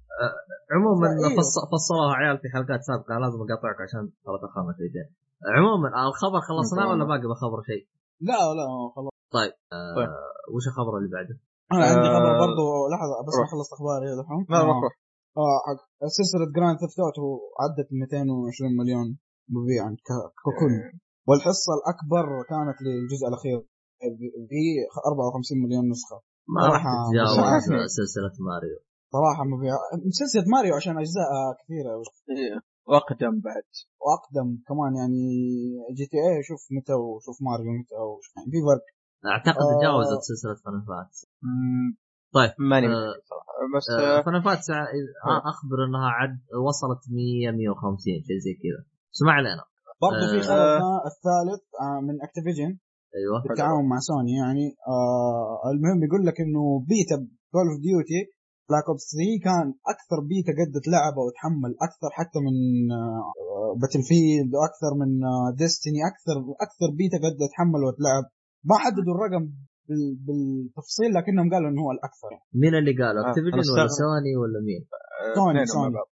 عموما. 0.76 1.08
فص- 1.38 1.66
فصلوها 1.74 2.14
عيال 2.20 2.38
في 2.42 2.48
حلقات 2.56 2.82
سابقة 2.90 3.14
لازم 3.24 3.40
أقاطعك 3.46 3.78
عشان 3.86 4.04
ترى 4.26 4.38
تاخرنا 4.44 4.72
شويتين 4.78 5.08
عموما 5.58 5.88
الخبر 6.08 6.40
خلصناه 6.50 6.88
ولا 6.92 7.04
باقي 7.12 7.28
بخبر 7.34 7.60
شيء؟ 7.70 7.84
لا 8.30 8.40
لا 8.58 8.66
خلاص 8.96 9.14
طيب 9.38 9.54
آه 9.74 9.96
طيب. 9.98 10.10
وش 10.54 10.66
الخبر 10.72 10.94
اللي 11.00 11.10
بعده؟ 11.16 11.36
أنا 11.74 11.84
عندي 11.90 12.08
آه، 12.10 12.16
خبر 12.18 12.32
برضو 12.46 12.66
لحظة 12.94 13.14
بس. 13.28 13.36
أخلص 13.48 13.70
أخباري 13.76 14.06
يا 14.12 14.16
دحوم 14.22 14.42
لا 14.52 14.58
آه. 14.62 14.66
روح 14.70 14.78
روح 14.86 14.94
آه 15.44 15.58
حق 15.68 15.80
سلسلة 16.18 16.46
Grand 16.56 16.78
Theft 16.82 16.98
Auto 17.06 17.26
عدت 17.64 17.88
220 17.92 18.72
مليون 18.82 19.08
مبيعا 19.58 19.90
ك- 20.08 20.30
ككل 20.46 20.74
والحصة 21.28 21.72
الأكبر 21.80 22.26
كانت 22.52 22.78
للجزء 22.86 23.26
الأخير 23.32 23.58
ب 24.50 24.52
54 25.10 25.58
مليون 25.66 25.86
نسخة 25.94 26.18
ما 26.56 26.62
راح 26.74 26.84
تتجاوز. 26.84 27.90
سلسلة 28.00 28.34
ماريو 28.50 28.78
صراحة 29.16 29.44
مبيع 29.54 29.74
سلسله 30.20 30.46
ماريو 30.56 30.76
عشان 30.76 30.98
أجزاء 30.98 31.30
كثيرة. 31.60 31.92
إيه. 32.38 32.56
وأقدم 32.90 33.34
بعد. 33.48 33.68
وأقدم 34.04 34.48
كمان 34.68 34.92
يعني 35.02 35.24
GTA 35.98 36.44
شوف 36.50 36.62
متى 36.78 36.94
وشوف 36.94 37.38
ماريو 37.48 37.72
متى 37.80 37.96
وش 38.10 38.26
يعني 38.38 38.50
في 38.54 38.60
فرق. 38.70 38.86
أعتقد 39.32 39.62
آه. 39.66 39.80
تجاوزت 39.80 40.22
سلسلة 40.30 40.56
فان 40.64 40.78
طيب 42.38 42.52
ماني 42.60 42.88
آه، 42.88 42.90
متأكد 42.90 43.24
صراحة. 43.32 43.52
بس 43.76 43.86
آه، 43.90 44.22
Final 44.26 44.42
Fantasy 44.48 44.68
أخبر 45.54 45.78
إنها 45.88 46.10
عد 46.20 46.40
وصلت 46.68 47.02
100 47.12 47.52
150 47.52 48.14
شيء 48.28 48.40
زي 48.46 48.54
كذا. 48.64 48.82
بس 49.14 49.20
ما 49.28 49.32
علينا 49.32 49.64
برضه 50.02 50.26
في 50.32 50.38
آه. 50.38 50.42
خبر 50.42 50.80
ثا- 50.84 51.04
الثالث 51.12 51.64
آه، 51.82 52.00
من 52.08 52.16
Activision 52.28 52.72
أيوه. 53.18 53.38
بالتعاون 53.48 53.86
مع 53.90 54.00
سوني 54.10 54.34
يعني. 54.44 54.66
آه 54.88 55.70
المهم 55.74 56.00
يقول 56.08 56.26
لك 56.28 56.38
إنه 56.42 56.64
beta 56.92 57.18
Call 57.52 57.68
of 57.72 57.80
Duty 57.88 58.22
Black 58.70 58.86
Ops 58.90 59.06
3 59.14 59.44
كان 59.48 59.68
أكثر 59.94 60.18
بيتا 60.32 60.52
قدت 60.60 60.86
لعبة 60.94 61.22
وتحمل 61.26 61.72
أكثر 61.88 62.10
حتى 62.20 62.40
من 62.48 62.56
Battlefield 63.82 64.52
وأكثر 64.60 64.92
من 65.02 65.10
Destiny 65.62 66.00
أكثر 66.12 66.36
أكثر 66.66 66.88
بيتا 67.00 67.18
قد 67.26 67.36
تحمل 67.54 67.82
وتلعب 67.88 68.24
ما 68.70 68.76
حددوا 68.84 69.14
الرقم 69.16 69.44
بال- 69.88 70.18
بالتفصيل 70.26 71.10
لكنهم 71.18 71.48
قالوا 71.54 71.70
إنه 71.70 71.82
هو 71.86 71.92
الأكثر 71.98 72.28
يعني. 72.36 72.48
مين 72.62 72.74
اللي 72.80 72.94
قالوا؟ 73.04 73.22
آه، 73.26 73.30
Activision 73.30 73.58
ولا. 73.58 73.88
سوني 74.02 74.34
ولا 74.42 74.60
مين؟ 74.68 74.82
آه، 74.92 75.36
سوني، 75.40 75.66
سوني. 75.66 75.94
بعض. 75.98 76.08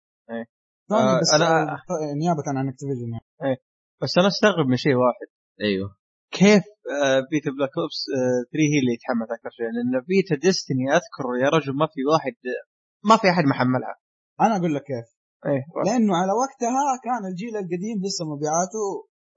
سوني 0.90 1.00
آه، 1.02 1.20
بس 1.20 1.30
أنا- 1.38 1.42
آه، 1.42 2.14
نيابة 2.22 2.42
عن 2.46 2.68
Activision 2.72 3.08
يعني 3.14 3.56
بس 4.02 4.12
أنا 4.18 4.28
استغرب 4.28 4.66
من 4.66 4.76
شيء 4.76 4.94
واحد 4.94 5.28
أيوه 5.60 5.88
كيف 6.30 6.62
آه، 7.04 7.20
beta 7.30 7.50
Black 7.56 7.74
Ops 7.82 7.98
3 8.52 8.70
هي 8.72 8.78
اللي 8.82 8.92
يتحمل 8.96 9.26
أكثر 9.36 9.50
شيء 9.58 9.68
لأن 9.76 9.92
beta 10.10 10.34
Destiny 10.46 10.84
أذكر 10.98 11.24
يا 11.44 11.48
رجل 11.56 11.72
ما 11.80 11.86
في 11.94 12.00
واحد 12.12 12.34
ما 13.08 13.16
في 13.20 13.26
أحد 13.32 13.44
محملها. 13.52 13.94
أنا 14.44 14.54
أقول 14.58 14.72
لك 14.76 14.82
كيف. 14.92 15.08
إيه 15.46 15.62
لأنه 15.86 16.12
على 16.20 16.32
وقتها 16.42 16.82
كان 17.06 17.22
الجيل 17.30 17.54
القديم 17.62 17.96
لسه 18.06 18.22
مبيعاته 18.32 18.84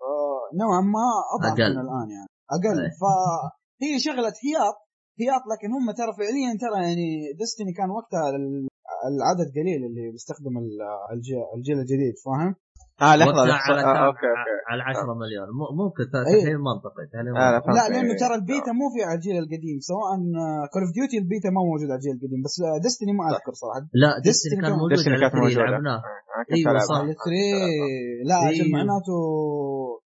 آه، 0.10 0.42
نوعا 0.62 0.82
ما 0.96 1.06
أضعف 1.36 1.54
أقل. 1.60 1.72
من 1.76 1.82
الآن 1.86 2.08
يعني. 2.18 2.30
أقل. 2.58 2.78
أيه. 2.84 2.94
فهي 3.02 3.94
شغلة 4.08 4.34
هياط. 4.46 4.78
هياط 5.22 5.44
لكن 5.52 5.70
هم 5.78 5.86
ترى 6.00 6.12
فعليا 6.20 6.52
ترى 6.64 6.78
يعني 6.88 7.08
Destiny 7.42 7.74
كان 7.80 7.90
وقتها 8.00 8.26
ال- 8.38 8.68
العدد 9.12 9.48
قليل 9.58 9.82
اللي 9.90 10.06
بيستخدم 10.16 10.56
ال- 10.64 10.82
الجيل, 11.14 11.42
الجيل 11.58 11.78
الجديد 11.84 12.16
فاهم؟ 12.26 12.52
آه 13.02 13.16
لحظة. 13.20 13.42
على 13.68 13.82
آه، 13.82 13.94
كام 13.94 14.04
okay 14.10 14.28
okay 14.32 14.56
على 14.72 14.82
10 14.84 15.14
مليون 15.22 15.48
م- 15.60 15.74
ممكن 15.82 16.04
ت- 16.12 16.16
أيوه. 16.16 16.42
تحليل 16.42 16.60
منطقي 16.70 17.04
تحليل 17.14 17.34
آه، 17.38 17.40
لا، 17.52 17.56
منطقي 17.58 17.74
لا 17.78 17.82
فهمت. 17.82 17.92
لأنه 17.96 18.12
إيه. 18.14 18.20
ترى 18.24 18.36
البيتا 18.40 18.72
مو 18.80 18.86
في 18.94 19.00
على 19.08 19.16
الجيل 19.20 19.36
القديم 19.44 19.78
سواء 19.90 20.10
Call 20.74 20.82
of 20.86 20.92
Duty 20.98 21.18
ال 21.24 21.29
beta 21.29 21.50
ما 21.56 21.62
موجود 21.70 21.90
على 21.94 22.00
الجيل 22.02 22.14
القديم 22.18 22.40
بس 22.46 22.56
Destiny 22.86 23.12
ما 23.20 23.24
أذكر 23.32 23.54
صراحة 23.62 23.80
لا 24.04 24.10
Destiny 24.28 24.56
كان 24.64 24.72
موجود 24.82 25.00
على 25.00 25.04
كانت 25.20 25.34
3 25.34 25.36
موجودة. 25.44 25.64
لعبناه 25.72 26.00
أيوة، 26.56 26.72
ألعبها. 26.72 26.90
صح. 26.92 26.98
على 27.02 27.14
3 27.14 28.30
لا 28.30 28.38
أجل 28.50 28.64
أيوه. 28.66 28.74
معناته 28.78 29.18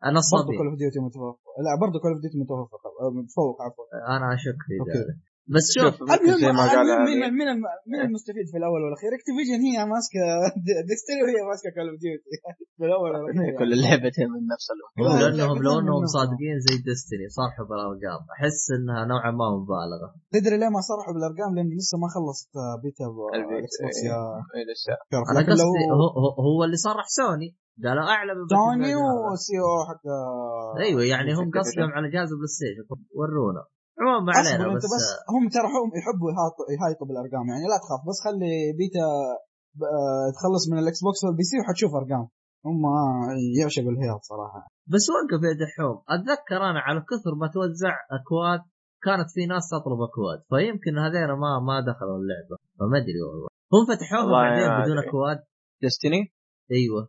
أنا 0.09 0.19
برضه 0.19 0.30
صبي 0.43 0.53
Call 0.57 0.68
of 0.69 0.76
Duty 0.81 0.99
متفوق 1.07 1.35
لا 1.65 1.72
برضه 1.84 1.97
Call 2.03 2.11
of 2.14 2.19
Duty 2.23 2.38
متفوق 2.43 2.69
متفوق 3.19 3.55
عفوا 3.65 3.85
أنا 4.15 4.26
أشك 4.38 4.59
في 4.67 4.73
okay. 4.81 4.91
ذلك 4.99 5.17
بس 5.53 5.65
شوف 5.77 5.95
المهم. 6.01 7.05
من 7.07 7.17
من 7.39 7.47
من 7.91 7.99
المستفيد 8.07 8.45
في 8.51 8.57
الأول 8.61 8.81
والأخير 8.84 9.11
Activision 9.19 9.60
هي 9.67 9.77
ماسكه 9.93 10.23
Destiny 10.89 11.19
وهي 11.23 11.39
ماسكة 11.51 11.69
Call 11.76 11.88
of 11.89 11.97
Duty 12.03 12.35
في 12.77 12.84
الأول 12.89 13.09
والأخير 13.15 13.51
كل 13.61 13.69
اللعبتين 13.77 14.27
من 14.35 14.41
نفس 14.53 14.67
الوقت 14.76 14.93
هم 14.99 15.05
لا، 15.05 15.23
لانهم 15.23 15.57
لا، 15.63 15.69
لو 15.69 15.76
انهم. 15.81 16.05
صادقين 16.17 16.57
زي 16.65 16.76
Destiny 16.89 17.26
صرحوا 17.39 17.65
بالأرقام 17.69 18.22
أحس 18.35 18.61
إنها 18.77 19.01
نوعا 19.11 19.31
ما 19.39 19.47
مبالغة 19.57 20.07
تدري 20.35 20.55
ليه 20.61 20.69
ما 20.76 20.81
صرحوا 20.91 21.11
بالأرقام 21.15 21.51
لأن 21.55 21.69
لسه 21.80 21.95
ما 22.03 22.07
خلصت 22.15 22.51
beta. 22.84 23.06
ال 23.35 23.76
Xbox. 23.81 23.99
يا 24.09 24.19
إيه، 24.55 24.65
أنا 25.31 25.39
قصدي 25.49 25.84
هو, 26.01 26.07
هو, 26.22 26.30
هو 26.47 26.59
اللي 26.67 26.77
صرح 26.88 27.05
سوني 27.19 27.49
قالوا 27.84 28.05
اعلى 28.15 28.31
من 28.38 28.45
سوني. 28.55 28.91
و 29.31 29.56
CEO 29.65 29.72
حق 29.89 30.05
أيوه 30.85 31.03
يعني 31.13 31.30
هم. 31.38 31.51
قصدهم 31.59 31.91
على 31.97 32.07
جهاز 32.13 32.30
ال 32.34 32.52
PlayStation 32.57 32.84
ورونا 33.19 33.63
عموما 33.99 34.19
ما 34.26 34.31
علينا 34.38 34.76
بس, 34.76 34.85
بس 34.95 35.05
هم 35.34 35.43
ترى 35.55 35.67
هم 35.84 35.89
يحبوا 35.99 36.30
يهايطوا 36.76 37.07
بالأرقام 37.07 37.45
يعني 37.51 37.65
لا 37.72 37.77
تخاف 37.84 38.01
بس 38.09 38.17
خلي 38.26 38.53
بيتا 38.80 39.05
آه، 39.95 40.27
تخلص 40.38 40.63
من 40.72 40.77
ال 40.81 40.99
Xbox 41.06 41.22
وال 41.23 41.43
PC 41.49 41.56
وحتشوف 41.59 41.91
أرقام. 42.01 42.27
هم 42.67 42.81
يعشقوا 43.59 43.91
الهياط 43.91 44.22
صراحة. 44.31 44.61
بس 44.93 45.05
وقف 45.13 45.41
يا 45.47 45.53
دحوم 45.63 45.95
أتذكر 46.13 46.59
أنا 46.69 46.80
على 46.88 46.99
كثر 47.09 47.34
ما 47.41 47.47
توزع 47.53 47.93
أكواد 48.19 48.61
كانت 49.05 49.30
في 49.35 49.45
ناس 49.45 49.63
تطلب 49.73 49.99
أكواد 50.09 50.39
فيمكن 50.51 50.93
هذين 51.05 51.30
ما 51.43 51.51
ما 51.67 51.76
دخلوا 51.89 52.17
اللعبة 52.22 52.55
فما 52.80 52.97
أدري 53.01 53.22
والله. 53.27 53.47
هم 53.73 53.84
فتحوها 53.89 54.31
بعدين 54.31 54.93
بدون. 54.93 54.97
أكواد؟ 55.07 55.39
Destiny 55.81 56.22
أيوه. 56.72 57.01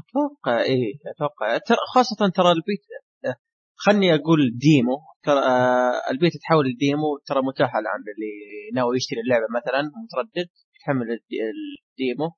أتوقع 0.00 0.56
إيه 0.60 0.92
أتوقع 1.14 1.58
ترى 1.68 1.76
خاصة 1.94 2.20
ترى 2.36 2.50
البيت 2.52 2.84
آه، 3.24 3.36
خلني 3.76 4.14
أقول 4.14 4.40
demo 4.66 4.96
ترى 5.26 5.38
آه، 5.38 6.10
البيت 6.10 6.32
تحول 6.42 6.66
ال 6.66 6.74
demo 6.74 7.08
ترى 7.28 7.40
متاحه 7.50 7.78
الآن 7.82 8.00
اللي 8.14 8.32
ناوي 8.74 8.96
يشتري 8.96 9.20
اللعبة 9.24 9.46
مثلا 9.58 9.80
متردد 10.04 10.48
يحمل 10.80 11.08
ال 11.16 11.23
de- 11.23 11.42
ال 11.90 11.96
demo. 11.96 12.28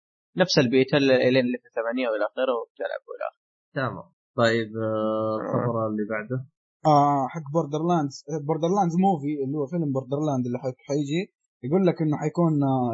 نفس 0.42 0.58
البيتا 0.58 0.96
إلين 1.28 1.44
اللي 1.46 1.58
في 1.62 1.68
ثمانية 1.78 2.06
وإلى 2.08 2.24
آخره 2.30 2.52
وتلعب 2.60 3.02
وإلى 3.08 3.24
آخره. 3.30 3.44
تمام. 3.78 4.06
طيب 4.42 4.70
آه، 4.86 5.36
الخبر 5.42 5.82
اللي 5.90 6.04
بعده؟ 6.12 6.38
آه 6.86 7.26
حق 7.34 7.46
Borderlands 7.55 8.16
Borderlands 8.47 8.94
movie 9.05 9.32
اللي 9.44 9.56
هو 9.58 9.66
فيلم 9.66 9.92
Borderland 9.97 10.47
اللي 10.46 10.58
حي- 10.58 10.82
حيجي 10.88 11.22
يقول 11.64 11.86
لك 11.86 12.02
إنه 12.02 12.16
حيكون 12.22 12.52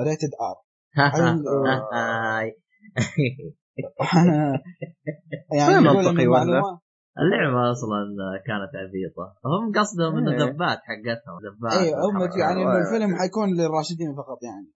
rated 0.09 0.33
R 0.49 0.57
هاي. 1.93 2.49
يعني 5.59 5.81
منطقي 5.81 6.27
ولا؟ 6.27 6.63
اللعبة 7.19 7.71
أصلا 7.73 8.01
كانت 8.49 8.73
عبيطة. 8.83 9.27
هم 9.53 9.73
قصدهم 9.79 10.19
إنه 10.19 10.31
إيه. 10.33 10.39
ذبات 10.39 10.79
حقتهم 10.89 11.37
ذبات 11.47 11.73
أيوه 11.73 11.99
هم. 12.11 12.41
يعني 12.41 12.63
إنه 12.63 12.73
آه. 12.77 12.79
الفيلم 12.83 13.11
حيكون 13.21 13.49
للراشدين 13.59 14.11
فقط 14.21 14.39
يعني 14.49 14.67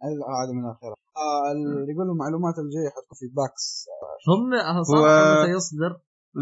هذا 0.41 0.53
من 0.57 0.65
الاخير 0.65 0.91
آه 1.17 1.53
ال- 1.53 1.91
يقول 1.91 2.07
المعلومات 2.15 2.55
الجاية 2.65 2.89
حتكون 2.97 3.17
في 3.21 3.27
PAX 3.40 3.86
هم 4.29 4.43
صار 4.85 4.99
هو- 4.99 5.43
متى 5.43 5.51
يصدر؟ 5.57 5.93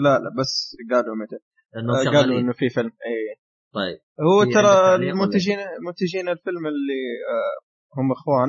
لا 0.04 0.18
لا 0.18 0.30
بس 0.38 0.76
قالوا 0.92 1.16
متى. 1.22 1.36
إنه 1.76 1.92
آه، 2.00 2.04
قالوا 2.16 2.40
إنه 2.40 2.52
في 2.52 2.68
فيلم 2.68 2.90
اي 3.06 3.36
طيب. 3.74 3.98
هو 4.28 4.44
ترى 4.44 4.94
المنتجين 4.94 5.58
منتجين 5.86 6.28
الفيلم 6.28 6.66
اللي 6.66 7.00
آه، 7.34 7.54
هم 8.00 8.12
إخوان 8.12 8.48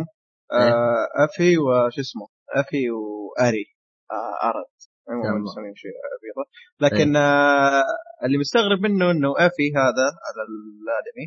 إيه. 0.53 0.73
آه، 0.73 1.07
أفي 1.25 1.57
وش 1.57 1.99
اسمه 1.99 2.27
أفي 2.55 2.91
وأري 2.91 3.65
آه، 4.11 4.47
ارد. 4.49 4.71
عموما 5.09 5.73
شيء 5.75 5.95
عبيطة. 6.15 6.43
لكن 6.83 7.15
آه، 7.15 7.83
اللي 8.25 8.37
مستغرب 8.37 8.79
منه 8.79 9.11
إنه 9.11 9.29
أفي 9.47 9.67
هذا 9.81 10.07
هذا 10.27 10.41
الآدمي 10.49 11.25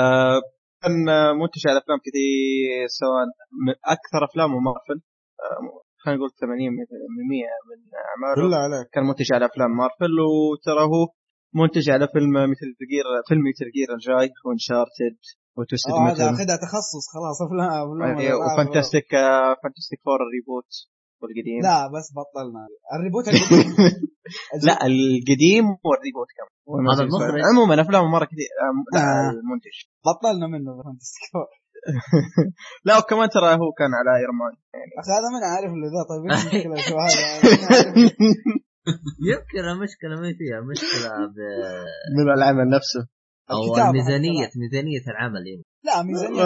آه، 0.00 0.40
كان 0.82 0.96
منتج 1.40 1.62
على 1.68 1.78
أفلام 1.82 1.98
كثير 2.06 2.86
سواء 3.00 3.24
أكثر 3.96 4.20
افلامه 4.28 4.58
مارفل 4.68 4.98
آه، 5.42 5.84
خلينا 6.02 6.18
نقول 6.18 6.30
80 6.40 6.70
من 7.16 7.22
100 7.30 7.46
من 7.70 7.78
أعماله. 8.10 8.42
بالله 8.42 8.60
عليك. 8.66 8.88
كان 8.92 9.04
منتج 9.04 9.28
على 9.34 9.44
أفلام 9.46 9.70
مارفل 9.80 10.14
وترى 10.20 10.84
هو 10.92 11.02
منتج 11.60 11.90
على 11.90 12.08
فيلم 12.12 12.34
مثل 12.52 12.68
جير 12.90 13.06
فيلم 13.28 13.42
مثل 13.50 13.66
جير 13.76 13.88
الجاي 13.96 14.30
وانشارتد 14.44 15.18
وتوستد 15.56 15.92
آه، 15.92 16.02
هذا 16.06 16.12
مثل 16.12 16.22
اخذها 16.34 16.56
تخصص 16.66 17.04
خلاص 17.14 17.36
أفلام 17.46 17.70
أفلام 17.70 18.02
أيوة، 18.02 18.20
الألعاب. 18.20 18.52
وفانتاستيك 18.52 19.10
فانتاستيك 19.62 20.00
فور 20.06 20.20
الريبوت 20.26 20.70
والقديم. 21.24 21.60
لا 21.68 21.78
بس 21.94 22.06
بطلنا. 22.18 22.62
الريبوت 22.96 23.24
القديم. 23.32 23.70
لا 24.68 24.76
القديم 24.90 25.64
والريبوت 25.86 26.28
كمان 26.36 26.52
هذا 26.94 27.02
المخرج. 27.06 27.40
عموما 27.50 27.74
أفلامه 27.82 28.06
مرة 28.16 28.24
كثير 28.24 28.50
آم، 28.64 28.76
لا 28.94 29.00
آه. 29.00 29.30
المنتج. 29.30 29.76
بطلنا 30.06 30.46
منه. 30.52 30.72
لا 32.86 32.98
وكمان 32.98 33.28
ترى 33.28 33.50
هو 33.62 33.68
كان 33.78 33.90
على 33.98 34.10
ايرون 34.20 34.36
مان 34.40 34.54
أخي 35.00 35.10
هذا 35.18 35.28
من 35.34 35.42
عارف 35.52 35.70
اللي 35.76 35.88
ذا 35.94 36.02
طيب 36.10 36.22
إيش 36.30 36.42
المشكلة؟ 36.66 36.76
شو 36.86 36.94
هذا. 36.98 37.18
يمكن 39.30 39.64
المشكلة 39.72 40.14
ما 40.22 40.30
فيها 40.38 40.58
مشكلة 40.70 41.08
ب 41.34 41.36
من 42.16 42.26
العمل 42.36 42.66
نفسه. 42.76 43.02
أو 43.50 43.92
ميزانية 43.92 44.48
ميزانية 44.62 45.04
العمل 45.12 45.42
يمكن 45.52 45.68
لا 45.88 46.02
ميزانية 46.02 46.44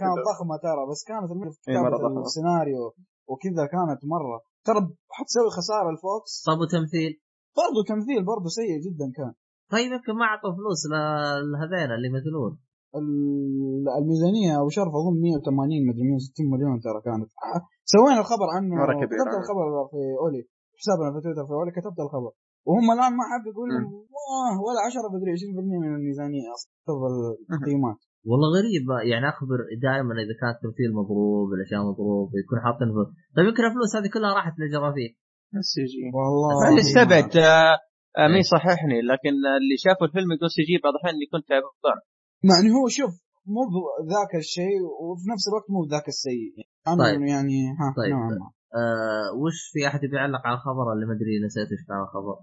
كانت 0.00 0.18
ضخمة 0.30 0.56
ترى 0.66 0.82
بس 0.90 1.00
كانت 1.08 1.30
المشكلة 1.32 1.52
في 1.64 1.70
إيه، 1.70 1.76
كتابة 1.76 1.96
ضخمة. 1.96 2.20
السيناريو. 2.28 2.82
وكذا 3.30 3.64
كانت 3.74 4.00
مرة. 4.14 4.36
ترى 4.66 4.80
حتسوي 5.16 5.48
خسارة 5.58 5.88
الفوكس 5.94 6.32
طب 6.48 6.58
وتمثيل؟ 6.62 7.12
برضو 7.60 7.78
تمثيل 7.92 8.20
برضو 8.32 8.48
سيء 8.58 8.74
جدا 8.86 9.06
كان. 9.18 9.32
طيب 9.74 9.88
يمكن 9.96 10.12
ما 10.20 10.24
اعطوا 10.30 10.52
فلوس 10.58 10.80
لهذين 10.92 11.90
اللي 11.96 12.08
يمثلون 12.10 12.52
ال- 12.98 13.88
الميزانية 13.98 14.52
أبو 14.60 14.68
شرف 14.78 14.92
أظن 15.00 15.14
180 15.26 15.80
مدري 15.88 16.04
160 16.10 16.46
مليون 16.52 16.76
ترى 16.86 16.98
كانت. 17.08 17.30
آه، 17.54 17.60
سوينا 17.94 18.20
الخبر 18.24 18.48
عنه. 18.56 18.74
مرة 18.82 18.94
كبير، 19.00 19.18
كتبت. 19.22 19.36
الخبر 19.42 19.64
في 19.92 20.00
أولي 20.22 20.42
حسابنا 20.80 21.08
في 21.14 21.18
تويتر 21.24 21.44
في 21.48 21.52
أولي 21.58 21.70
كتبت 21.78 21.98
الخبر. 22.06 22.32
وهم 22.68 22.86
الآن 22.96 23.12
ما 23.18 23.24
لهم 23.72 23.92
والله 24.14 24.52
ولا 24.66 24.80
10 24.88 25.06
مدري 25.14 25.30
20% 25.36 25.76
من 25.82 25.90
الميزانية 25.98 26.46
أصلا 26.56 26.70
حسب 26.86 27.00
التقييمات 27.54 27.98
والله 28.30 28.48
غريب. 28.58 28.84
يعني 29.12 29.26
أخبر 29.32 29.58
دائما 29.86 30.12
إذا 30.24 30.34
كان 30.40 30.50
التمثيل 30.56 30.90
مضروب 31.00 31.46
الأشياء 31.56 31.80
مضروب 31.90 32.26
يكون 32.42 32.58
حاطين 32.64 32.88
ف- 32.96 33.10
طيب 33.36 33.46
يمكن 33.48 33.62
الفلوس 33.68 33.90
هذه 33.96 34.08
كلها 34.14 34.32
راحت 34.38 34.54
لل 34.60 35.12
graphic 35.72 35.82
CG 35.92 36.02
والله. 36.16 36.68
اللي 36.68 36.80
استبعد 36.86 37.30
آه، 37.36 37.74
آه، 38.18 38.28
مين 38.32 38.42
إيه. 38.44 38.52
صححني 38.54 38.98
لكن 39.10 39.34
اللي 39.58 39.76
شافوا 39.84 40.06
الفيلم 40.08 40.28
يقول 40.36 40.50
CG 40.56 40.74
بعض 40.84 40.92
الأحيان 40.94 41.16
يكون 41.26 41.40
تعبان 41.50 41.98
يعني 42.50 42.68
هو 42.76 42.84
شوف 42.98 43.12
مو 43.54 43.62
ذاك 44.12 44.32
الشيء 44.44 44.80
وفي 45.06 45.24
نفس 45.32 45.44
الوقت 45.50 45.66
مو 45.74 45.80
ذاك 45.92 46.06
السيء. 46.14 46.50
يعني 46.86 46.98
طيب. 47.04 47.20
يعني 47.34 47.58
ها 47.80 47.86
طيب. 47.98 48.12
نوعا 48.14 48.30
ما. 48.42 48.48
آه 48.80 49.28
وش 49.42 49.58
في 49.72 49.86
أحد 49.88 50.00
يبي 50.04 50.16
يعلق 50.16 50.42
على 50.46 50.54
الخبر 50.58 50.86
اللي 50.94 51.06
ما 51.08 51.14
أدري 51.16 51.34
نسيت 51.46 51.68
إيش 51.72 51.82
كان 51.88 52.00
الخبر؟ 52.06 52.36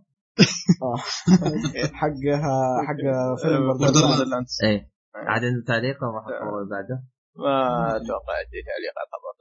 حقها 2.01 2.53
حق 2.87 2.99
فيلم 3.41 3.63
آه، 3.69 3.73
Borderland. 3.73 4.07
Borderlands. 4.17 4.57
إيه. 4.63 4.92
عاد 5.15 5.43
عنده 5.45 5.63
تعليق 5.67 6.03
نروح 6.03 6.27
الخبر 6.27 6.57
اللي 6.61 6.69
بعده؟ 6.75 7.03
ما 7.35 7.87
أتوقع 7.97 8.33
عندي 8.41 8.59
تعليق 8.69 8.93
على 8.97 9.07
الخبر 9.07 9.33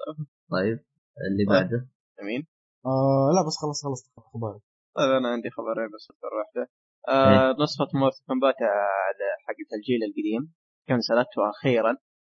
طيب 0.55 0.79
اللي 1.27 1.45
طيب. 1.49 1.55
بعده؟ 1.57 1.89
مين؟ 2.29 2.47
آه 2.87 3.29
لا 3.35 3.41
بس 3.47 3.57
خلاص 3.63 3.79
خلصت 3.85 4.07
اخباري 4.19 4.61
طيب 4.97 5.11
أنا 5.11 5.29
عندي 5.29 5.51
خبرين 5.51 5.89
بس 5.95 6.05
أكثر 6.11 6.33
واحدة. 6.39 6.65
آه 7.09 7.51
نسخة 7.63 7.91
Mortal 8.01 8.19
Kombat 8.27 8.59
على 8.63 9.27
حقة 9.47 9.71
الجيل 9.79 10.01
القديم. 10.09 10.43
كنسلت 10.89 11.33
وأخيرا 11.39 11.93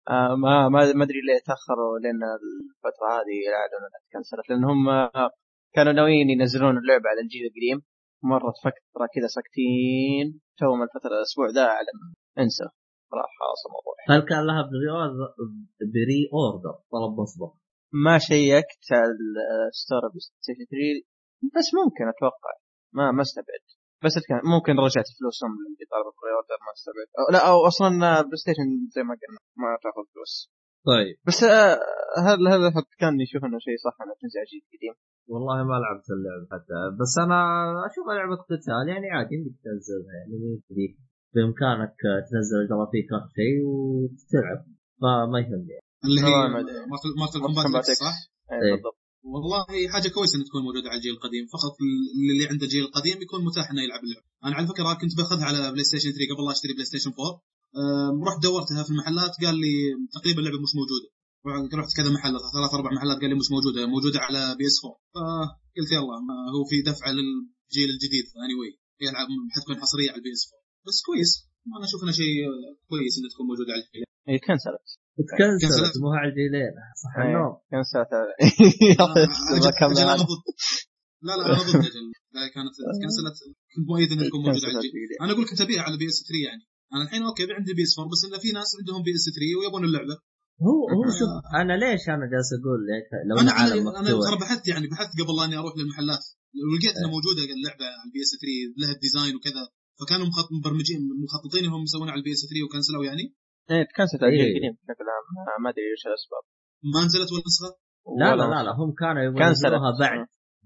آه 0.08 0.34
ما 0.42 0.68
ما 0.68 0.80
ما 0.98 1.04
أدري 1.04 1.20
ليه 1.28 1.40
تأخروا 1.50 1.98
لأن 2.02 2.22
الفترة 2.38 3.06
هذه 3.16 3.38
اعلنوا 3.58 3.88
إنها 3.88 4.00
تكنسلت. 4.10 4.44
لأن 4.50 4.64
هم 4.64 4.88
آه، 4.88 5.30
كانوا 5.74 5.92
ناويين 5.92 6.30
ينزلون 6.30 6.78
اللعبة 6.78 7.08
على 7.12 7.20
الجيل 7.20 7.44
القديم. 7.46 7.78
مرت 8.22 8.56
فتره 8.64 9.06
كذا 9.14 9.26
ساكتين. 9.36 10.26
تو 10.58 10.74
من 10.76 10.82
الفترة 10.82 11.14
الأسبوع 11.18 11.46
ذا 11.56 11.64
اعلن 11.74 11.98
انسى 12.38 12.64
راح 13.18 13.30
خلاص 13.40 13.60
الموضوع. 13.66 13.94
هل 14.12 14.20
كان 14.30 14.42
لها 14.48 14.62
pre-order 14.70 15.28
pre-order 15.94 16.74
طلب 16.92 17.12
مسبق 17.20 17.52
ما 18.04 18.18
شيكت 18.18 18.84
على 18.92 19.12
ال 19.70 20.02
store 20.12 20.22
PlayStation 20.40 20.66
3 20.70 21.54
بس 21.56 21.68
ممكن 21.80 22.04
أتوقع. 22.12 22.52
ما 22.96 23.04
ما 23.16 23.22
استبعد. 23.26 23.64
بس 24.04 24.14
كان 24.28 24.40
ممكن 24.54 24.74
رجعت 24.86 25.08
فلوسهم 25.18 25.52
اللي 25.66 25.84
طالبوا 25.92 26.14
pre-order 26.20 26.58
ما 26.66 26.72
استبعد. 26.76 27.08
أو 27.18 27.24
لا 27.34 27.40
أو 27.50 27.56
أصلا 27.70 27.90
PlayStation 28.26 28.68
زي 28.94 29.02
ما 29.08 29.14
قلنا 29.20 29.40
ما 29.62 29.68
تأخذ 29.82 30.04
فلوس. 30.12 30.34
طيب. 30.90 31.16
بس 31.28 31.38
آه، 31.44 31.76
هل 32.26 32.38
هل 32.52 32.60
أحد 32.70 32.86
كان 33.02 33.14
يشوف 33.24 33.42
إنه 33.46 33.58
شيء 33.66 33.78
صح 33.86 33.96
إنه 34.02 34.14
جيل 34.50 34.62
قديم 34.72 34.94
والله 35.32 35.56
ما 35.70 35.76
لعبت 35.82 36.08
اللعبة 36.16 36.46
حتى. 36.52 36.78
بس 37.00 37.12
أنا 37.24 37.38
اشوفها 37.88 38.14
لعبة 38.14 38.36
قتال 38.50 38.88
يعني 38.90 39.06
عادي 39.16 39.34
يمديك 39.34 39.56
تنزلها 39.64 40.14
يعني 40.18 40.34
بإمكانك 41.34 41.96
تنزل 42.30 42.56
الجرافيك 42.64 43.08
اخر 43.16 43.28
شيء 43.38 43.56
وتلعب 43.70 44.60
فما 45.00 45.38
يهمني 45.44 45.70
يعني. 45.74 45.86
اللي 46.06 46.20
هي. 46.20 46.30
Mortal 47.20 47.38
Kombat. 47.66 47.84
صح؟ 48.06 48.16
إيه، 48.52 48.62
إيه. 48.66 48.74
بالضبط 48.74 48.98
والله 49.32 49.64
حاجة 49.92 50.08
كويسة 50.16 50.34
إنها 50.36 50.46
تكون 50.48 50.62
موجودة 50.66 50.88
على 50.90 50.98
الجيل 51.00 51.14
القديم 51.18 51.44
فقط 51.54 51.74
اللي 52.32 52.44
عنده 52.50 52.64
الجيل 52.68 52.84
القديم 52.88 53.16
يكون 53.26 53.40
متاح 53.48 53.66
إنه 53.70 53.82
يلعب 53.86 54.02
اللعبة 54.06 54.26
أنا 54.46 54.54
على 54.56 54.66
فكرة 54.72 54.88
كنت 55.02 55.12
باخذها 55.18 55.44
على 55.50 55.60
PlayStation 55.72 56.10
3 56.16 56.34
قبل 56.34 56.44
لا 56.46 56.52
أشتري 56.56 56.72
PlayStation 56.76 57.10
4 57.10 57.42
أم، 57.80 58.16
رحت 58.28 58.38
دورتها 58.46 58.82
في 58.86 58.90
المحلات 58.94 59.32
قال 59.44 59.54
لي 59.64 59.74
تقريبا 60.16 60.38
اللعبة 60.40 60.60
مش 60.66 60.72
موجودة 60.80 61.08
رحت 61.80 61.90
كذا 61.98 62.10
محل 62.16 62.34
ثلاث 62.56 62.70
أربع 62.78 62.90
محلات 62.98 63.18
قال 63.22 63.30
لي 63.32 63.36
مش 63.42 63.48
موجودة 63.54 63.80
موجودة 63.94 64.18
على 64.26 64.40
PS 64.58 64.76
4 64.84 64.98
فقلت 65.14 65.90
يلا 65.96 66.16
ما 66.28 66.36
هو 66.54 66.62
في 66.70 66.76
دفعة 66.90 67.10
للجيل 67.16 67.88
الجديد 67.94 68.26
anyway 68.44 68.72
يلعب 69.06 69.28
حتكون 69.54 69.76
حصرية 69.82 70.08
على 70.12 70.18
ال 70.20 70.32
PS 70.36 70.42
4 70.52 70.58
بس 70.86 70.98
كويس. 71.06 71.32
أنا 71.76 71.84
أشوف 71.88 72.00
انه 72.02 72.12
شيء 72.20 72.34
كويس 72.90 73.14
انها 73.18 73.30
تكون 73.32 73.46
موجودة 73.50 73.70
على 73.74 73.82
الجيل 73.84 74.04
هي 74.30 74.38
كنسلت. 74.46 74.86
تكنسلت 75.30 75.60
كنسلت. 75.62 75.94
مو 76.02 76.08
على 76.20 76.28
الجيلين 76.30 76.74
صح 77.02 77.14
النوم. 77.24 77.54
كنسلت. 77.72 78.12
لا 81.26 81.32
لا 81.38 81.44
أنا 81.46 81.62
ضد 81.68 81.82
أجل 81.90 82.06
لا، 82.34 82.42
كانت 82.54 82.74
كنسلت. 83.02 83.36
كنت 83.74 83.86
مؤيد 83.90 84.10
إنها 84.12 84.26
تكون 84.28 84.40
موجودة 84.46 84.66
على 84.68 84.78
الجيل. 84.78 85.10
أنا 85.22 85.30
أقول 85.32 85.44
كنت 85.50 85.60
ابيعها 85.60 85.84
على 85.86 85.96
PS 86.00 86.18
3 86.28 86.44
يعني. 86.48 86.64
أنا 86.94 87.02
الحين 87.04 87.22
okay 87.22 87.44
عندي 87.58 87.72
PS 87.78 87.94
4 87.98 88.10
بس 88.12 88.22
انه 88.24 88.38
في 88.44 88.50
ناس 88.58 88.70
عندهم 88.78 89.00
PS 89.06 89.26
3 89.36 89.58
ويبون 89.58 89.84
اللعبة. 89.88 90.16
هو 90.66 90.80
هو 90.94 91.02
شوف 91.18 91.32
أنا 91.60 91.74
ليش 91.82 92.04
أنا 92.16 92.26
جالس 92.32 92.50
أقول 92.58 92.80
لك 92.90 93.08
لو 93.28 93.36
أنا 93.42 93.52
عالم 93.58 93.88
أنا 94.00 94.10
ترى 94.26 94.36
بحثت 94.42 94.64
يعني 94.72 94.86
بحثت 94.92 95.12
قبل 95.20 95.34
لا 95.36 95.44
أني 95.44 95.56
أروح 95.60 95.74
للمحلات. 95.78 96.24
ولقيت 96.70 96.94
إنها 96.96 97.08
إيه. 97.08 97.14
موجودة 97.16 97.42
اللعبة 97.56 97.86
على 97.98 98.06
ال 98.08 98.20
PS 98.24 98.32
3 98.42 98.46
لها 98.80 98.92
ال 98.96 99.02
design 99.02 99.34
وكذا. 99.36 99.64
فكانوا 100.00 100.26
مخط- 100.30 100.52
مبرمجين 100.58 101.00
مخططين 101.24 101.62
انهم 101.66 101.82
يسوونها 101.88 102.12
على 102.12 102.18
ال 102.20 102.32
PS 102.36 102.42
3 102.50 102.64
وكنسلوا 102.66 103.04
يعني؟ 103.08 103.24
إيه 103.70 103.82
تكنسلت 103.90 104.22
على 104.22 104.32
الجيل 104.32 104.44
إيه. 104.46 104.52
القديم 104.56 104.72
بشكل 104.82 105.06
عام. 105.14 105.24
ما- 105.62 105.70
أدري 105.70 105.84
إيش 105.92 106.02
الأسباب. 106.10 106.42
ما 106.92 107.00
نزلت 107.06 107.28
ولا 107.34 107.44
نسخة؟ 107.50 107.70
لا 108.20 108.28
لا 108.40 108.44
لا, 108.52 108.58
لا 108.66 108.72
هم 108.80 108.90
كانوا 109.02 109.22
يبغون. 109.26 109.42
ينزلوها 109.42 109.90
بعد 110.02 110.20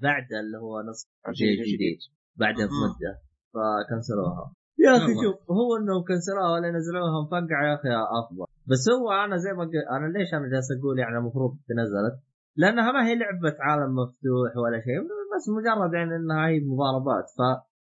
بعد 0.06 0.26
اللي 0.42 0.58
هو 0.64 0.72
نص 0.90 1.00
الجيل 1.28 1.48
الجيل 1.48 1.64
الجديد 1.66 1.98
بعدها 2.42 2.64
أها. 2.66 2.70
بمده 2.72 3.12
فكنسلوها. 3.54 4.44
يا 4.84 4.92
أخي. 4.98 5.12
شوف 5.24 5.36
هو 5.58 5.68
انه 5.78 5.94
كنسلوها 6.08 6.48
ولا 6.54 6.68
نزلوها 6.78 7.16
مفقعه 7.24 7.62
يا 7.70 7.74
أخي 7.78 7.90
أفضل. 8.20 8.46
بس 8.70 8.82
هو 8.96 9.06
أنا 9.24 9.36
زي 9.44 9.50
ما 9.56 9.60
قلت 9.64 9.74
أنا 9.96 10.06
ليش 10.14 10.30
أنا 10.38 10.46
جالس 10.52 10.68
أقول 10.78 10.98
يعني 11.02 11.16
المفروض 11.20 11.50
تنزلت؟ 11.68 12.16
لأنها 12.60 12.92
ما 12.92 13.02
هي 13.08 13.14
لعبة 13.20 13.56
عالم 13.66 13.90
مفتوح 14.00 14.50
ولا 14.62 14.78
شيء 14.86 15.00
بس 15.32 15.44
مجرد 15.56 15.92
يعني 15.98 16.16
إنها 16.16 16.42
هي 16.48 16.56
مضاربات. 16.70 17.26
ف 17.38 17.40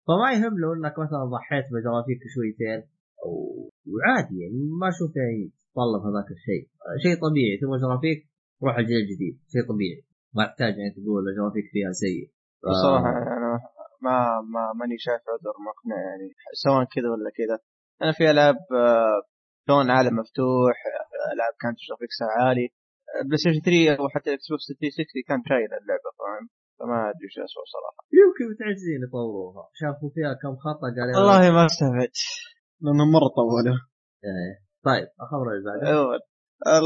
فما 0.08 0.28
يهم 0.34 0.54
لو 0.62 0.74
انك 0.74 0.96
مثلا 1.04 1.24
ضحيت 1.36 1.66
بجرافيك 1.74 2.22
شويتين 2.36 2.80
وعادي 3.92 4.36
يعني 4.42 4.58
ما 4.82 4.88
أشوف 4.94 5.12
يعني 5.22 5.52
تطلب 5.74 6.02
هذاك 6.10 6.30
الشيء. 6.38 6.64
شيء 7.04 7.16
طبيعي 7.26 7.56
تبغى 7.62 7.78
جرافيك 7.84 8.20
روح 8.64 8.76
الجيل 8.78 8.98
الجديد 9.04 9.36
شيء 9.54 9.64
طبيعي. 9.72 10.00
ما 10.36 10.44
يحتاج 10.44 10.74
يعني 10.80 10.94
تقول 10.98 11.22
الجرافيك 11.30 11.66
فيها 11.74 11.92
سيء. 12.04 12.26
ف- 12.62 12.68
بصراحة 12.72 13.10
أنا 13.38 13.52
ما 14.06 14.16
ما 14.54 14.64
ماني 14.80 14.98
شايف 15.06 15.22
عذر 15.34 15.56
مقنع 15.70 15.98
يعني 16.10 16.28
سواء 16.64 16.84
كذا 16.96 17.08
ولا 17.14 17.30
كذا. 17.40 17.58
أنا 18.02 18.12
في 18.18 18.24
ألعاب 18.32 18.60
آه، 18.86 19.20
كون 19.68 19.90
عالم 19.96 20.16
مفتوح 20.22 20.76
آه، 20.94 21.34
ألعاب 21.34 21.54
كانت 21.62 21.78
graphics 21.88 22.25
ها 22.25 22.30
عالي. 22.42 22.68
آه، 23.16 23.22
PlayStation 23.28 23.62
3 23.68 24.04
وحتى 24.04 24.28
ال 24.30 24.48
Xbox 24.52 24.66
360 24.68 25.24
كان 25.30 25.40
شايل 25.50 25.72
اللعبة 25.82 26.10
فاهم؟ 26.20 26.46
فما 26.80 26.98
أدري 27.10 27.26
إيش 27.30 27.38
اسوء 27.48 27.66
صراحة. 27.76 28.02
يمكن 28.22 28.46
متعجزين 28.52 29.00
يطوروها. 29.08 29.64
شافوا 29.80 30.10
فيها 30.16 30.34
كم 30.42 30.56
خطأ 30.66 30.88
قال 30.96 31.10
يلا. 31.10 31.18
والله 31.20 31.42
ما 31.58 31.66
استبعد 31.70 32.12
لانهم 32.82 33.10
مرة 33.18 33.30
طولوا 33.40 33.80
إيه. 34.28 34.56
طيب 34.90 35.08
الخبر 35.22 35.48
اللي 35.52 35.64
بعده. 35.70 35.88
أيوة. 35.92 36.20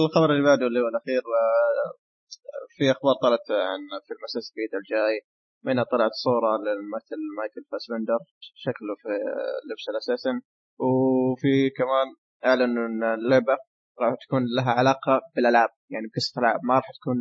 الخبر 0.06 0.30
اللي 0.34 0.46
بعده 0.50 0.66
اللي 0.68 0.80
هو 0.84 0.88
الأخير 0.94 1.22
في 2.76 2.84
أخبار 2.92 3.16
طلعت 3.24 3.48
عن 3.70 3.82
فيلم 4.08 4.24
Assassin's 4.30 4.46
Creed 4.56 4.74
الجاي. 4.82 5.18
منها 5.66 5.84
طلعت 5.94 6.14
صورة 6.26 6.52
للممثل 6.66 7.20
مايكل 7.38 7.64
فاسبندر 7.72 8.20
شكله 8.66 8.94
في 9.02 9.10
لبس 9.70 9.86
ال 9.92 9.96
Assassin. 9.96 10.36
وفي 10.86 11.54
كمان 11.80 12.08
اعلنوا 12.46 12.86
إن 12.90 13.04
اللعبة 13.20 13.56
راح 14.02 14.16
تكون 14.24 14.44
لها 14.58 14.72
علاقة 14.80 15.22
بالألعاب. 15.36 15.70
يعني 15.94 16.06
بقصه 16.08 16.40
العاب 16.42 16.60
ما 16.64 16.76
راح 16.76 16.90
تكون 16.98 17.18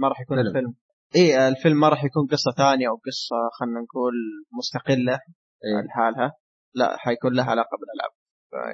ما 0.00 0.08
راح 0.08 0.20
يكون 0.20 0.36
فيلم. 0.36 0.48
الفيلم. 0.48 0.74
اي 1.16 1.48
الفيلم 1.48 1.80
ما 1.80 1.88
راح 1.88 2.04
يكون 2.04 2.26
قصة 2.26 2.50
ثانية 2.56 2.88
أو 2.88 2.94
قصة 2.96 3.36
خلينا 3.58 3.80
نقول 3.80 4.14
مستقلة 4.58 5.12
إيه. 5.64 5.86
لحالها 5.86 6.32
لا 6.74 6.96
حيكون 6.96 7.32
لها 7.36 7.44
علاقة 7.44 7.74
بالألعاب. 7.80 8.12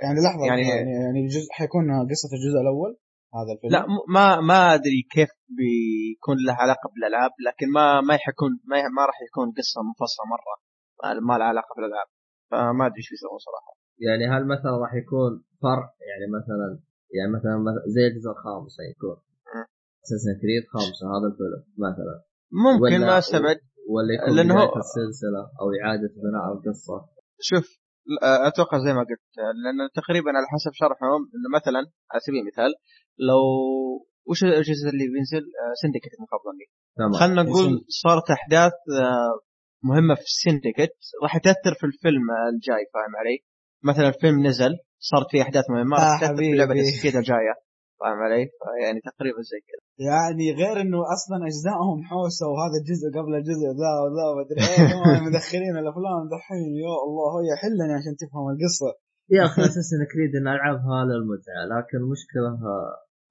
يعني 0.02 0.18
لحظة 0.26 0.46
يعني- 0.46 0.68
يعني 0.68 0.90
يعني 1.04 1.20
الجزء 1.24 1.48
حيكون 1.58 1.84
قصة 2.10 2.30
الجزء 2.36 2.60
الأول 2.64 2.92
هذا 3.38 3.50
الفيلم؟ 3.54 3.72
لا 3.72 3.80
ما 4.16 4.40
ما 4.40 4.74
أدري 4.74 5.00
كيف 5.14 5.30
بيكون 5.58 6.36
له 6.46 6.52
علاقة 6.64 6.86
بالألعاب 6.94 7.30
لكن 7.46 7.66
ما 7.76 8.00
ما 8.00 8.16
حيكون 8.16 8.50
ما, 8.70 8.76
ما 8.96 9.02
راح 9.10 9.18
يكون 9.28 9.46
قصة 9.58 9.78
منفصلة 9.88 10.24
مرة. 10.34 10.54
ما- 11.28 11.36
لها 11.38 11.46
علاقة 11.52 11.72
بالألعاب. 11.76 12.08
فما 12.50 12.86
أدري 12.86 12.98
إيش 13.02 13.10
بيسوون 13.10 13.38
صراحة. 13.48 13.72
يعني 14.06 14.24
هل 14.32 14.42
مثلا 14.54 14.72
راح 14.84 14.92
يكون 15.02 15.32
فرع 15.62 15.86
يعني 16.10 16.26
مثلا 16.38 16.68
يعني 17.16 17.30
مثلا 17.36 17.54
مث- 17.66 17.84
زي 17.94 18.04
الجزء 18.10 18.30
الخامس 18.36 18.76
يكون. 18.92 19.16
مم. 19.16 19.23
اساسن 20.04 20.32
كريد 20.42 20.62
خامسة 20.74 21.04
هذا 21.14 21.26
الفيلم 21.32 21.60
مثلا 21.86 22.14
ممكن 22.66 23.00
ما 23.08 23.18
أستبعد 23.18 23.58
ولا 23.94 24.10
يكون 24.16 24.50
هو- 24.50 24.76
السلسلة 24.84 25.42
أو 25.60 25.66
إعادة 25.82 26.10
بناء 26.24 26.44
القصة 26.54 26.96
شوف 27.50 27.66
أتوقع 28.48 28.78
زي 28.86 28.92
ما 28.92 29.00
قلت 29.08 29.24
لأن 29.64 29.78
تقريبا 30.00 30.30
على 30.36 30.46
حسب 30.54 30.70
شرحهم 30.80 31.20
إنه 31.34 31.48
مثلا 31.58 31.78
على 32.10 32.20
سبيل 32.26 32.40
المثال 32.40 32.70
لو 33.28 33.40
وش 34.28 34.44
الجزء 34.44 34.86
اللي 34.92 35.06
بينزل 35.14 35.42
سندكت 35.82 36.12
المفضل 36.18 36.54
لي 36.60 36.66
تمام 36.98 37.12
خلينا 37.20 37.42
نقول 37.42 37.64
سندكت. 37.70 37.84
صارت 38.04 38.26
أحداث 38.38 38.72
آه، 39.00 39.34
مهمة 39.90 40.14
في 40.14 40.26
السندكت 40.32 40.96
راح 41.22 41.38
تأثر 41.38 41.74
في 41.80 41.86
الفيلم 41.86 42.24
الجاي 42.54 42.84
فاهم 42.94 43.12
علي؟ 43.20 43.36
مثلا 43.90 44.08
الفيلم 44.08 44.46
نزل 44.46 44.72
صارت 44.98 45.26
فيه 45.30 45.42
أحداث 45.42 45.64
مهمة 45.70 45.96
راح 45.96 46.02
آه، 46.04 46.20
تأثر 46.20 46.36
في 46.36 46.42
حبيبي. 46.42 46.58
لعبه 46.58 46.72
الجاية 47.18 47.54
فاهم 48.04 48.20
علي؟ 48.26 48.44
يعني 48.84 48.98
تقريبا 49.10 49.40
زي 49.50 49.60
كذا 49.68 49.82
يعني 50.08 50.46
غير 50.60 50.76
إنه 50.84 51.00
أصلا 51.16 51.38
أجزائهم 51.50 51.98
حوسة 52.10 52.44
وهذا 52.52 52.76
الجزء 52.80 53.06
قبل 53.18 53.32
الجزء 53.40 53.66
ذا 53.80 53.92
وذا 54.02 54.24
ومدري 54.30 54.60
إيه 54.70 54.86
هم 54.96 55.26
مدخلين 55.26 55.74
الافلام 55.82 56.20
دحين 56.34 56.70
يا 56.84 56.94
الله 57.06 57.30
هي 57.42 57.50
حلني 57.62 57.94
عشان 57.98 58.14
تفهم 58.22 58.46
القصة 58.54 58.90
يا 59.36 59.42
أخي 59.48 59.60
اساسن 59.70 60.00
كريد 60.12 60.32
إن 60.40 60.48
العبها 60.56 60.98
للمتعه 61.08 61.62
لكن 61.72 61.98
المشكلة 62.04 62.50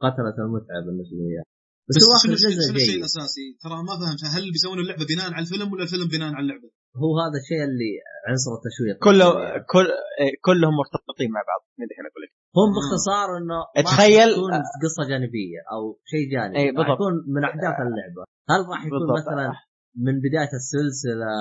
قتلت 0.04 0.38
المتعة 0.46 0.80
بالنسبة 0.86 1.24
لي 1.30 1.44
بس, 1.88 1.96
بس 1.98 2.04
هو 2.08 2.14
آخر 2.20 2.30
جزء 2.30 2.50
شنو 2.68 2.78
الشيء 2.82 3.00
الاساسي؟ 3.00 3.48
ترى 3.64 3.78
ما 3.88 3.94
فهمت 4.02 4.22
هل 4.36 4.44
بيسوون 4.54 4.80
اللعبة 4.84 5.06
بناء 5.12 5.28
على 5.36 5.44
الفيلم 5.46 5.68
ولا 5.74 5.84
الفيلم 5.88 6.08
بناء 6.16 6.30
على 6.36 6.44
اللعبة؟ 6.46 6.70
هو 7.04 7.12
هذا 7.24 7.38
الشيء 7.42 7.64
اللي 7.70 7.92
عنصر 8.28 8.52
التشويق 8.60 8.96
كله 9.08 9.30
يعني. 9.44 9.64
كل 9.74 9.88
إيه، 10.22 10.34
كلهم 10.48 10.74
مرتبطين 10.82 11.30
مع 11.36 11.42
بعض 11.52 11.62
من 11.80 11.86
الحين 11.90 12.06
أقول 12.10 12.22
لك 12.24 12.32
هم 12.58 12.68
باختصار 12.76 13.28
إنه 13.40 13.60
راح 13.88 13.98
تكون 14.34 14.52
قصة 14.84 15.02
جانبية 15.12 15.60
أو 15.74 15.82
شيء 16.12 16.24
جانبي 16.34 16.58
اي 16.60 16.66
بالضبط. 16.72 16.96
يكون 16.98 17.14
من 17.36 17.42
أحداث 17.50 17.76
اللعبة. 17.88 18.24
هل 18.52 18.60
راح 18.72 18.82
يكون 18.86 19.00
بالضبط. 19.00 19.18
مثلا 19.20 19.46
من 20.06 20.16
بداية 20.26 20.54
السلسلة 20.62 21.34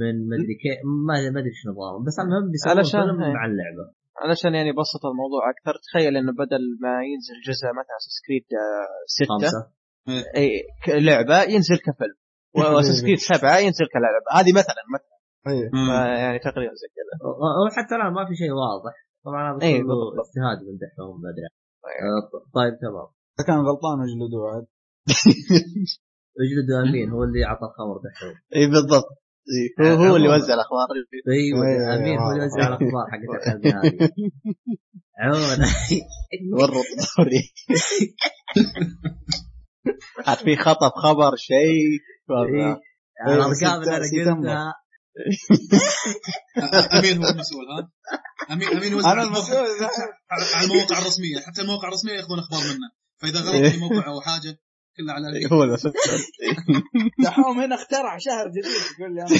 من 0.00 0.14
مدري 0.32 0.54
كيف 0.62 0.78
ما 1.06 1.14
ما 1.34 1.38
أدري 1.40 1.50
إيش 1.54 1.62
نظامهم 1.70 2.02
بس 2.06 2.16
المهم 2.24 2.44
بيسوون 2.52 2.76
علشان 2.78 3.00
فيلم 3.00 3.22
هي. 3.22 3.32
مع 3.38 3.44
اللعبة. 3.50 3.84
علشان 4.22 4.54
يعني 4.58 4.72
بسط 4.80 5.02
الموضوع 5.12 5.42
أكثر 5.54 5.74
تخيل 5.86 6.16
إنه 6.20 6.32
بدل 6.42 6.62
ما 6.84 6.94
ينزل 7.10 7.36
جزء 7.48 7.66
مثلا 7.78 7.96
أساس 8.00 8.16
كريد 8.26 8.44
6 9.06 9.26
خمسة. 9.32 9.60
اي 10.36 10.48
لعبة 11.08 11.38
ينزل 11.54 11.76
كفيلم. 11.86 12.16
وأساس 12.76 13.02
كريد 13.02 13.18
7 13.18 13.58
ينزل 13.66 13.86
كلعبة. 13.94 14.28
هذه 14.40 14.52
مثلا 14.60 14.82
مثلا. 14.94 15.16
إيه 15.52 15.70
ما- 15.88 16.06
يعني 16.22 16.38
تقريبا 16.38 16.74
زي 16.82 16.88
كذا. 16.96 17.14
وحتى 17.66 17.94
الآن 17.94 18.12
ما 18.12 18.24
في 18.28 18.34
شيء 18.42 18.52
واضح. 18.52 18.94
طبعا 19.26 19.42
هذا 19.56 19.62
إيه، 19.66 19.78
بالضبط. 19.82 20.14
اجتهاد 20.26 20.58
من 20.66 20.74
دحهم 20.82 21.14
ما 21.22 21.28
أدري. 21.30 21.48
آه، 22.06 22.22
طيب 22.54 22.74
تمام. 22.80 23.08
إذا 23.38 23.44
كان 23.46 23.58
غلطان 23.68 23.96
اجلدوه 24.06 24.44
عاد. 24.52 24.66
اجلدوا 26.42 26.76
أمين 26.82 27.10
هو 27.10 27.24
اللي 27.24 27.44
اعطى 27.44 27.64
الخبر 27.66 27.96
دحهم 28.04 28.34
اي 28.56 28.66
بالضبط. 28.66 29.08
إيه، 29.80 29.94
هو 29.94 30.04
هو 30.04 30.16
اللي 30.16 30.28
وزع 30.28 30.54
الأخبار. 30.54 30.88
أيوه 31.28 31.66
إيه، 31.66 31.96
أمين 31.96 32.18
هو 32.18 32.30
اللي. 32.30 32.42
يوزع 32.42 32.68
الأخبار 32.68 33.06
حقت 33.10 33.30
الكلب 33.46 33.66
هذه. 33.66 34.10
عموما 35.22 35.66
ورط 36.60 36.84
دوري 37.18 37.42
عاد 40.26 40.36
في 40.36 40.56
خطأ 40.56 40.88
بخبر 40.88 41.36
شيء 41.36 41.56
إيه. 41.56 41.98
إيه، 43.28 43.34
الارقام 43.34 43.82
اللي 43.82 44.22
أنا. 44.22 44.34
قلتها. 44.36 44.74
أمين 46.98 47.16
هو 47.24 47.28
المسؤول 47.28 47.64
ها؟ 47.70 47.90
امين 48.54 48.68
أمين 48.68 48.92
يوزع 48.92 49.12
أنا 49.12 49.22
المسؤول 49.22 49.66
على 50.30 50.64
المواقع 50.64 50.98
الرسمية 50.98 51.38
حتى 51.46 51.60
المواقع 51.62 51.88
الرسمية 51.88 52.12
ياخذون 52.12 52.38
أخبار 52.38 52.60
منه 52.60 52.90
فإذا 53.22 53.40
غلط 53.40 53.72
في 53.72 53.78
موقع 53.80 54.06
أو 54.08 54.20
حاجة 54.20 54.58
كلها 54.96 55.14
على 55.14 55.36
إيه، 55.38 55.46
هو 55.46 55.76
دحوم 57.24 57.60
هنا 57.60 57.74
اخترع 57.74 58.18
شهر 58.18 58.48
جديد 58.48 58.64
يقول 59.00 59.14
لي 59.14 59.22
أنا. 59.22 59.30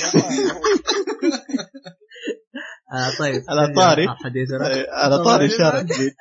آه 2.93 3.11
طيب 3.19 3.43
على 3.49 3.75
طاري. 3.77 4.03
إيه، 4.03 4.87
على 4.91 5.25
طاري 5.25 5.49
شارع 5.49 5.81
جديد 5.83 6.15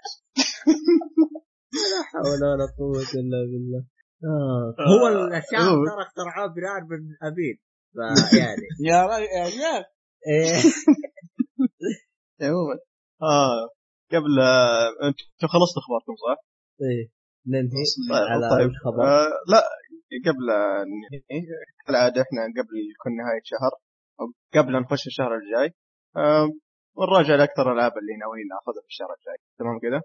لا 1.76 2.04
حول 2.12 2.44
ولا 2.44 2.66
قوة 2.78 3.02
إلا 3.02 3.40
بالله 3.52 3.86
آه. 4.24 4.76
هو 4.92 5.08
الشعب 5.38 5.62
هو. 5.62 5.86
ترى 5.86 6.04
اخترعوه 6.08 6.48
بناء 6.56 6.82
من 6.90 7.28
ابيد 7.32 7.58
فيعني 7.96 8.68
يا 8.90 9.06
رجال 9.06 9.84
إيه. 10.32 10.58
عموما. 12.42 12.76
آه 13.22 13.70
قبل 14.12 14.40
آه، 14.40 15.08
أنتم 15.08 15.48
خلصتوا 15.48 15.82
أخباركم 15.84 16.16
صح؟ 16.26 16.38
إيه. 16.82 17.06
ننهي 17.48 17.84
طيب، 18.10 18.28
على 18.32 18.50
طيب. 18.50 18.70
وش 18.70 18.78
خبر 18.86 19.04
آه 19.04 19.30
لا 19.52 19.64
قبل 20.26 20.46
كالعاده 21.88 22.22
إحنا 22.22 22.42
قبل 22.58 22.76
كل 23.04 23.12
نهاية 23.22 23.42
شهر 23.44 23.72
أو 24.20 24.26
قبل 24.56 24.82
نخش 24.82 25.08
الشهر 25.08 25.32
الجاي 25.36 25.76
آه 26.18 26.50
ونراجع 26.98 27.36
الأكثر 27.36 27.72
الألعاب 27.72 27.92
اللي 27.98 28.14
ناويين 28.22 28.48
نأخذها 28.48 28.82
في 28.82 28.88
الشهر 28.88 29.08
الجاي. 29.18 29.38
تمام 29.60 29.80
كذا؟ 29.80 30.02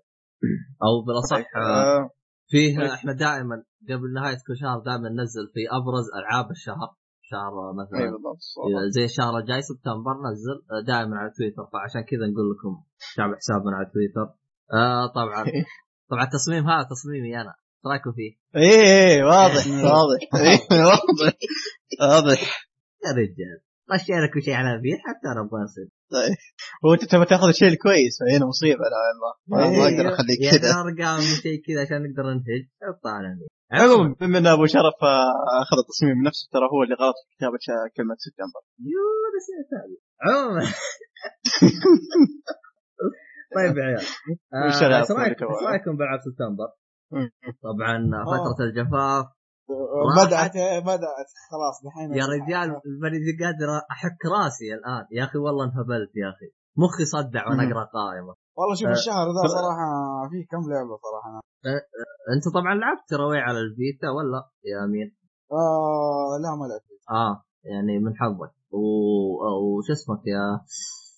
أو 0.86 0.92
بالأصح 1.06 1.56
آه، 1.56 1.60
آه 1.60 2.10
فيه 2.50 2.94
إحنا 2.94 3.12
دائما 3.12 3.64
قبل 3.90 4.12
نهاية 4.14 4.38
كل 4.46 4.56
شهر 4.62 4.78
دائما 4.78 5.08
ننزل 5.08 5.46
في 5.54 5.62
أبرز 5.78 6.06
ألعاب 6.18 6.50
الشهر. 6.50 6.88
شهر 7.32 7.54
مثلا. 7.80 8.10
بالضبط 8.10 8.40
زي 8.96 9.04
الشهر 9.04 9.38
الجاي 9.38 9.62
سبتمبر 9.62 10.14
نزل 10.26 10.56
دائما 10.86 11.16
على 11.16 11.30
تويتر. 11.38 11.64
فعشان 11.72 12.02
كذا 12.10 12.24
نقول 12.30 12.46
لكم 12.50 12.72
تابع 13.16 13.36
حسابنا 13.36 13.76
على 13.76 13.86
تويتر. 13.94 14.26
آه 14.72 15.06
طبعا. 15.18 15.44
طبعا 16.10 16.24
التصميم 16.24 16.62
هذا 16.70 16.86
تصميمي 16.94 17.40
أنا. 17.40 17.50
إيش 17.50 17.86
رأيكم 17.86 18.12
فيه؟ 18.12 18.32
إيه 18.56 18.82
إيه 18.82 19.24
واضح 19.24 19.66
إيه. 19.66 19.84
واضح 19.94 20.20
إيه، 20.34 20.84
واضح 20.86 21.34
واضح. 22.00 22.40
يا 23.04 23.10
رجال. 23.20 23.58
رشينا 23.92 24.26
كل 24.34 24.42
شيء 24.42 24.54
على 24.54 24.80
بيت 24.82 25.00
حتى 25.08 25.26
أنا 25.32 25.40
أبغى 25.40 25.64
أصير. 25.64 25.88
طيب. 26.16 26.36
هو 26.84 26.94
أنت 26.94 27.04
تبغى 27.04 27.26
تاخذ 27.26 27.48
الشيء 27.48 27.68
الكويس 27.68 28.14
فهنا 28.20 28.46
مصيبة 28.46 28.84
لا 28.92 28.98
والله. 29.06 29.32
ما- 29.50 29.70
ما 29.78 29.84
أقدر 29.88 30.06
اخليك 30.14 30.38
كذا. 30.50 30.70
أرقام 30.80 31.18
وشيء 31.18 31.56
كذا 31.66 31.80
عشان 31.82 31.98
نقدر 32.06 32.24
ننتج. 32.32 32.62
مين 32.82 33.46
عموما 33.72 34.14
بما 34.20 34.38
إن 34.38 34.46
أبو 34.46 34.66
شرف 34.66 34.98
آه، 35.02 35.32
أخذ 35.62 35.76
التصميم 35.84 36.14
بنفسه 36.22 36.48
ترى 36.52 36.66
هو 36.72 36.82
اللي 36.84 36.94
غلط 37.02 37.16
في 37.22 37.26
كتابة 37.36 37.58
كلمة 37.96 38.14
سبتمبر 38.24 38.62
يو 38.92 39.04
نسيت 39.36 39.68
هذه 39.78 39.96
عموما. 40.26 40.60
طيب 43.56 43.76
يا 43.78 43.84
عيال. 43.84 44.04
آه، 44.54 44.66
إيش 44.66 44.82
رايكم 44.82 45.14
اللي 45.14 45.30
إيش 45.30 45.62
رأيكم 45.70 45.96
بالعاب 45.96 46.20
سبتمبر؟ 46.26 46.68
طبعا 47.62 47.96
فترة 48.24 48.64
الجفاف. 48.66 49.26
بدات 50.18 50.56
بدات 50.90 51.28
خلاص 51.50 51.76
دحين 51.84 52.14
يا 52.20 52.26
رجال 52.34 52.68
ماني 53.02 53.18
قادر 53.40 53.68
أحك 53.90 54.20
راسي 54.36 54.74
الآن. 54.74 55.04
يا 55.12 55.24
أخي 55.24 55.38
والله 55.38 55.64
انهبلت 55.64 56.12
يا 56.16 56.28
أخي. 56.32 56.48
مخي 56.76 57.04
صدع 57.04 57.48
وأنا. 57.48 57.62
أقرأ 57.62 57.84
قائمة. 57.84 58.34
والله 58.56 58.74
شوف 58.80 58.88
الشهر 58.88 59.26
ذا 59.36 59.42
صراحة 59.58 59.88
فيه 60.30 60.44
كم 60.50 60.62
لعبة 60.70 60.96
صراحة. 61.06 61.40
أنت 62.34 62.44
طبعا 62.54 62.74
لعبت 62.74 63.08
Tearaway 63.08 63.38
على 63.38 63.58
ال 63.58 63.68
Vita 63.68 64.08
ولا؟ 64.16 64.40
يا 64.64 64.84
أمين؟ 64.84 65.16
آه 65.52 66.38
لا 66.42 66.50
ما 66.58 66.64
لعبت. 66.70 66.90
آه 67.10 67.44
يعني 67.64 67.98
من 67.98 68.12
حظك. 68.20 68.52
و... 68.70 68.80
وش 69.78 69.90
اسمك 69.90 70.22
يا 70.26 70.44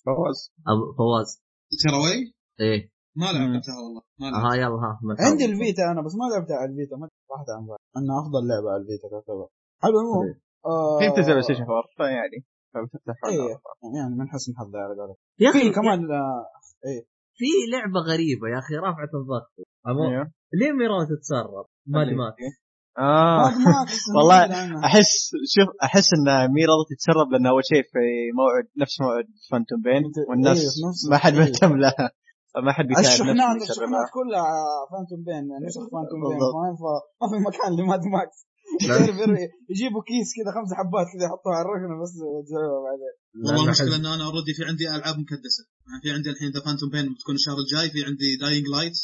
فواز. 0.05 0.53
فواز. 0.97 1.43
Tearaway 1.83 2.33
إيه. 2.59 2.92
ما 3.15 3.25
لعبتها 3.25 3.75
والله 3.83 4.01
ما 4.19 4.25
لعبتها 4.25 4.51
ها 4.51 4.55
يلا 4.55 4.77
ها 4.83 4.99
عندي. 5.29 5.45
ال 5.45 5.53
Vita 5.53 5.83
أنا 5.91 6.01
بس 6.05 6.13
ما 6.19 6.25
لعبتها 6.33 6.55
على 6.61 6.71
ال 6.71 6.76
Vita 6.76 6.95
ما 6.95 7.07
صراحة 7.29 7.45
عن. 7.57 7.63
انها 7.97 8.17
أفضل 8.23 8.41
لعبة 8.49 8.69
على 8.73 8.81
ال 8.83 8.88
Vita 8.88 9.07
تعتبر 9.13 9.47
حلو 9.83 9.97
المهم 10.03 10.35
آه 10.65 10.99
في 10.99 11.15
تنزل 11.15 11.31
PlayStation 11.31 11.63
4 11.63 11.83
فيعني 11.97 12.37
فبتفتح 12.73 13.15
إيه 13.29 13.55
يعني 13.97 14.15
من 14.19 14.27
حسن 14.33 14.51
حظي 14.59 14.77
على 14.77 14.93
قولك 14.99 15.17
يا 15.39 15.49
أخي 15.49 15.59
في 15.59 15.69
كمان 15.77 15.99
آه، 16.11 16.45
إيه 16.87 17.01
في 17.39 17.45
لعبة 17.73 17.99
غريبة 18.11 18.45
يا 18.53 18.59
أخي 18.59 18.75
رافعة 18.75 19.11
الضغط. 19.21 19.51
أيوه. 19.87 20.31
ليه 20.59 20.71
ميرون 20.71 21.07
تتسرب؟ 21.11 21.65
ماد 21.87 22.07
ماكس 22.07 22.53
آه 22.97 23.43
والله. 24.17 24.39
أحس 24.85 25.11
شوف 25.55 25.69
أحس 25.83 26.07
إن 26.17 26.27
ميرا 26.53 26.75
تتسرب 26.91 27.27
لأن 27.31 27.45
أول 27.47 27.61
شيء 27.71 27.83
في 27.83 27.99
موعد 28.39 28.65
نفس 28.81 29.01
موعد 29.01 29.25
فانتوم 29.51 29.81
بين 29.81 29.93
إيه، 30.03 30.29
والناس 30.29 30.57
نفس- 30.57 31.09
ما 31.11 31.17
حد 31.17 31.33
إيه. 31.33 31.39
مهتم 31.39 31.77
لها 31.77 32.11
فما 32.53 32.71
حد 32.75 32.85
بيساعد 32.87 33.05
الشحنات 33.05 33.55
الشحنات 33.69 34.07
كلها 34.17 34.45
فانتوم 34.91 35.21
بين 35.29 35.45
نسخ 35.65 35.83
فانتوم 35.93 36.19
بين. 36.29 36.39
فاهم؟ 36.55 36.75
فما 36.81 37.25
في 37.31 37.37
مكان 37.47 37.71
لماد 37.79 38.01
ماكس. 38.15 38.39
يجيبوا 39.71 40.01
كيس 40.09 40.29
كذا 40.37 40.49
خمس 40.57 40.69
حبات 40.79 41.07
كذا 41.13 41.23
يحطوها 41.27 41.55
على 41.57 41.65
الركنة 41.67 41.95
بس 42.01 42.11
يوزعوها 42.23 42.79
بعدين. 42.87 43.13
والله 43.45 43.63
المشكلة 43.65 43.87
حز- 43.93 43.99
ان 43.99 44.05
أنا 44.15 44.23
اوريدي 44.27 44.53
في 44.57 44.61
عندي 44.69 44.85
ألعاب 44.95 45.15
مكدسة. 45.23 45.63
يعني 45.87 45.99
في 46.03 46.09
عندي 46.15 46.29
الحين 46.33 46.49
ذا 46.55 46.61
فانتوم 46.65 46.89
بين 46.95 47.05
بتكون 47.15 47.35
الشهر 47.39 47.57
الجاي 47.63 47.87
في 47.93 47.99
عندي 48.09 48.29
داينج 48.43 48.65
لايت 48.75 48.97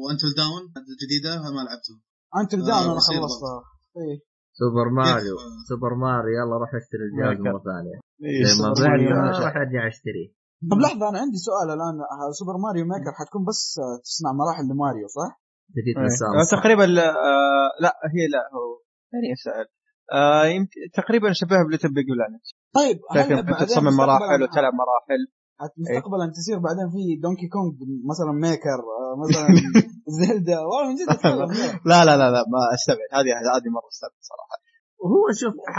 و 0.00 0.05
Until 0.05 0.30
Dawn 0.40 0.62
الجديده 0.92 1.32
ما 1.56 1.60
لعبتهم. 1.66 1.98
انت 2.40 2.52
آه، 2.54 2.58
ال 2.60 2.65
Dawn 2.65 2.86
أنا 2.94 3.02
خلصتها. 3.08 3.58
إيه. 4.00 4.16
Super 4.60 4.86
Mario؟ 4.98 5.36
Super 5.68 5.92
Mario 6.04 6.34
يلا 6.40 6.56
روح 6.62 6.70
اشتري 6.80 7.04
الجهاز. 7.08 7.36
مرة 7.46 7.60
ثانية. 7.68 7.96
إيه، 8.24 8.44
زي 8.48 8.54
ما 8.62 8.68
ماريو. 8.88 9.10
راح 9.46 9.54
أرجع 9.62 9.82
اشتريه 9.92 10.28
طب 10.72 10.78
لحظة 10.84 11.08
أنا 11.08 11.18
عندي 11.24 11.38
سؤال 11.48 11.68
الآن. 11.76 11.96
Super 12.38 12.54
Mario 12.66 12.84
Maker 12.92 13.12
حتكون 13.20 13.42
بس 13.48 13.60
آه، 13.82 13.96
تصنع 14.06 14.30
مراحل 14.40 14.64
لماريو 14.70 15.06
صح؟ 15.18 15.30
تجي 15.76 15.92
إيه. 15.96 16.40
آه، 16.40 16.44
تقريبا 16.60 16.84
آه، 16.84 17.68
لا 17.84 17.92
هي 18.14 18.22
لا 18.34 18.42
هو 18.54 18.68
ثاني 19.12 19.28
اسال 19.36 19.66
آه 20.12 20.44
يمكن 20.56 20.80
تقريبا 21.00 21.28
شبهها 21.32 21.64
ب 21.68 21.88
LittleBigPlanet. 21.96 22.44
طيب 22.78 22.96
هل 23.10 23.20
يمكن 23.20 23.46
بعدين 23.50 23.66
تصمم 23.66 23.96
مراحل 23.96 24.20
مستقبلاً- 24.38 24.42
وتلعب 24.50 24.74
مراحل. 24.82 25.20
حت- 25.60 25.76
مستقبلا 25.82 26.24
تصير 26.38 26.58
بعدين 26.66 26.86
في 26.94 27.02
Donkey 27.24 27.46
Kong 27.54 27.72
مثلا 28.10 28.32
Maker 28.46 28.78
آه، 28.98 29.14
مثلا 29.22 29.46
Zelda 30.20 30.58
والله 30.66 30.84
من 30.90 30.94
جد 31.00 31.08
لا 31.90 31.98
لا 32.06 32.14
لا 32.20 32.26
لا 32.34 32.42
ما 32.54 32.60
أستبعد. 32.76 33.08
هذه 33.18 33.30
هذه 33.56 33.68
مرة 33.76 33.88
أستبعد 33.94 34.20
صراحة. 34.32 34.56
وهو 35.02 35.24
شوف 35.40 35.54
يا 35.54 35.72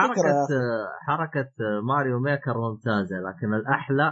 حركة 1.08 1.48
Mario 1.92 2.20
Maker 2.20 2.56
ممتازة 2.66 3.16
لكن 3.28 3.50
الأحلى 3.62 4.08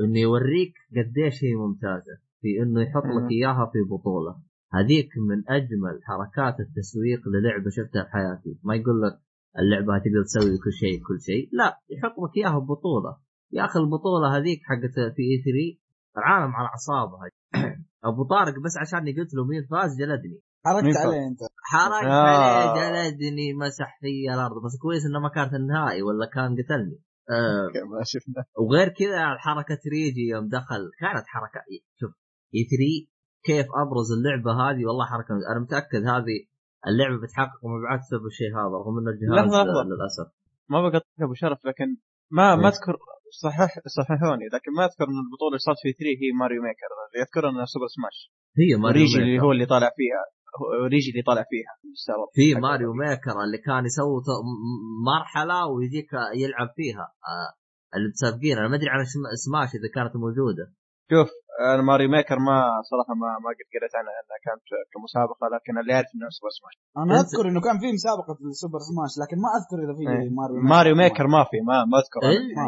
إنه 0.00 0.18
يوريك 0.18 0.74
قديش 0.96 1.44
هي 1.44 1.54
ممتازة 1.54 2.16
في 2.40 2.62
إنه 2.62 2.82
يحط 2.82 3.04
لك 3.04 3.22
مم. 3.22 3.28
إياها 3.30 3.70
في 3.72 3.78
بطولة. 3.90 4.36
هذيك 4.72 5.08
من 5.28 5.42
أجمل 5.48 6.00
حركات 6.02 6.60
التسويق 6.60 7.20
للعبة 7.28 7.70
شفتها 7.70 8.04
في 8.04 8.10
حياتي. 8.10 8.58
ما 8.64 8.74
يقول 8.74 9.02
لك 9.02 9.18
اللعبة 9.58 9.98
تقدر 9.98 10.22
تسوي 10.24 10.58
كل 10.64 10.72
شيء 10.72 11.02
كل 11.08 11.20
شيء. 11.20 11.48
لا 11.52 11.80
يحط 11.90 12.14
لك 12.18 12.36
إياها 12.36 12.58
ببطولة. 12.58 13.16
يا 13.52 13.64
أخي 13.64 13.78
البطولة 13.80 14.36
هذيك 14.36 14.60
حقت 14.64 14.94
في 15.16 15.22
إي 15.22 15.42
3 15.44 15.80
العالم 16.18 16.52
على 16.56 16.68
أعصابها. 16.68 17.30
أبو 18.08 18.24
طارق 18.24 18.54
بس 18.64 18.76
عشان 18.76 19.00
قلت 19.18 19.34
له 19.34 19.44
مين 19.44 19.66
فاز 19.70 19.98
جلدني. 19.98 20.40
حركت؟ 20.64 20.96
عليه 20.96 21.26
أنت. 21.28 21.40
حركت 21.72 22.06
آه. 22.06 22.70
عليه 22.70 23.10
جلدني 23.10 23.54
مسح 23.54 23.98
في 24.00 24.34
الأرض. 24.34 24.64
بس 24.64 24.78
كويس 24.82 25.06
إنه 25.06 25.20
ما 25.20 25.28
كانت 25.28 25.54
النهائي 25.54 26.02
ولا 26.02 26.26
كان 26.34 26.56
قتلني. 26.58 26.98
آه 27.30 27.66
ما 27.90 28.00
شفنا 28.04 28.44
وغير 28.58 28.88
كذا 28.88 29.36
حركة 29.38 29.80
ريجي 29.92 30.24
يوم 30.32 30.48
دخل 30.48 30.82
كانت 31.00 31.26
حركة 31.26 31.60
شوف 32.00 32.10
اي 32.54 32.62
3 32.70 33.16
كيف 33.48 33.66
أبرز 33.82 34.08
اللعبة 34.18 34.50
هذه 34.62 34.82
والله 34.86 35.06
حركة 35.06 35.32
أنا 35.52 35.60
متأكد 35.64 36.02
هذه 36.14 36.36
اللعبة 36.88 37.16
بتحقق 37.22 37.60
مبيعات 37.64 38.00
بسبب 38.00 38.26
الشيء 38.26 38.50
هذا 38.58 38.76
رغم 38.80 38.98
ان 38.98 39.08
الجهاز 39.08 39.32
لحظة، 39.38 39.64
لحظة. 39.64 39.82
للأسف 39.90 40.28
ما 40.72 40.78
بقطعك 40.82 41.20
أبو 41.26 41.34
شرف 41.34 41.66
لكن 41.66 41.88
ما 42.30 42.56
ما 42.56 42.62
إيه. 42.62 42.68
أذكر 42.68 42.94
صحح 43.42 43.70
صححوني 43.98 44.46
لكن 44.54 44.70
ما 44.78 44.84
أذكر 44.84 45.04
إن 45.12 45.18
البطولة 45.24 45.48
اللي 45.52 45.64
صارت 45.68 45.78
في 45.82 45.92
E3 45.92 46.04
هي 46.22 46.28
Mario 46.40 46.62
Maker 46.62 46.90
اللي 47.06 47.22
اذكر 47.24 47.48
إنها 47.48 47.64
Super 47.64 47.86
Smash 47.96 48.18
هي 48.60 48.70
ماريو 48.82 49.02
ريجي 49.02 49.18
اللي 49.18 49.32
Maker. 49.32 49.44
هو 49.44 49.52
اللي 49.52 49.66
طالع 49.66 49.90
فيها 49.98 50.22
هو- 50.58 50.86
ريجي 50.94 51.10
اللي 51.10 51.22
طالع 51.22 51.44
فيها. 51.50 51.72
في 52.34 52.54
Mario 52.60 52.92
Maker 52.92 53.36
اللي 53.44 53.58
كان 53.58 53.84
يسوي 53.84 54.22
مرحلة 55.12 55.66
ويجيك 55.66 56.10
يلعب 56.42 56.68
فيها 56.76 57.06
آه 57.32 57.50
اللي 57.96 58.08
متسابقين 58.08 58.58
أنا 58.58 58.68
ما 58.68 58.76
أدري 58.76 58.90
عن 58.90 59.04
سم- 59.04 59.34
Smash 59.44 59.68
إذا 59.78 59.88
كانت 59.94 60.16
موجودة 60.16 60.66
شوف 61.12 61.28
أنا 61.74 61.82
Mario 61.82 62.08
Maker 62.10 62.38
ما 62.48 62.56
صراحة 62.90 63.14
ما 63.22 63.28
ما 63.44 63.50
قد 63.58 63.66
قريت 63.74 63.94
عنها 63.98 64.14
انها 64.22 64.38
كانت 64.46 64.64
كمسابقة 64.92 65.44
لكن 65.54 65.74
اللي 65.80 65.92
أعرف 65.96 66.06
انها 66.14 66.30
Super 66.36 66.50
Smash 66.58 66.74
أنا 67.02 67.14
أذكر 67.20 67.44
إنه 67.50 67.60
كان 67.66 67.76
في 67.82 67.88
مسابقة 67.98 68.36
ال 68.50 68.55
Super 68.55 68.78
Smash 68.88 69.12
لكن 69.22 69.36
ما 69.44 69.50
أذكر 69.58 69.76
إذا 69.84 69.94
في 69.98 70.02
إيه. 70.10 70.30
ماريو 70.40 70.56
Mario 70.74 70.94
Maker 71.02 71.26
ما 71.34 71.42
في 71.50 71.56
ما 71.68 71.76
ما 71.90 71.96
أذكر 72.02 72.20
أنا. 72.22 72.30
إلا. 72.38 72.62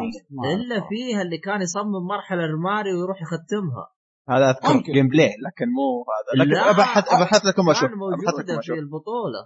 الا 0.55 0.77
فيها 0.89 1.21
اللي 1.25 1.37
كان 1.37 1.61
يصمم 1.61 2.03
مرحلة 2.13 2.43
لماريو 2.53 2.93
ويروح 2.99 3.17
يختمها 3.25 3.85
هذا 4.29 4.49
أذكر 4.49 4.73
ممكن. 4.73 4.93
gameplay 4.93 5.31
لكن 5.45 5.67
مو 5.77 6.05
هذا. 6.15 6.29
لكن. 6.43 6.57
ابحث 6.73 7.05
ابحث 7.13 7.45
لكم 7.45 7.69
أشوف 7.69 7.89
كان 7.89 7.99
أبحث 8.13 8.35
لكم 8.39 8.39
موجوده 8.39 8.53
في 8.53 8.59
أشوف 8.59 8.77
البطولة. 8.77 9.41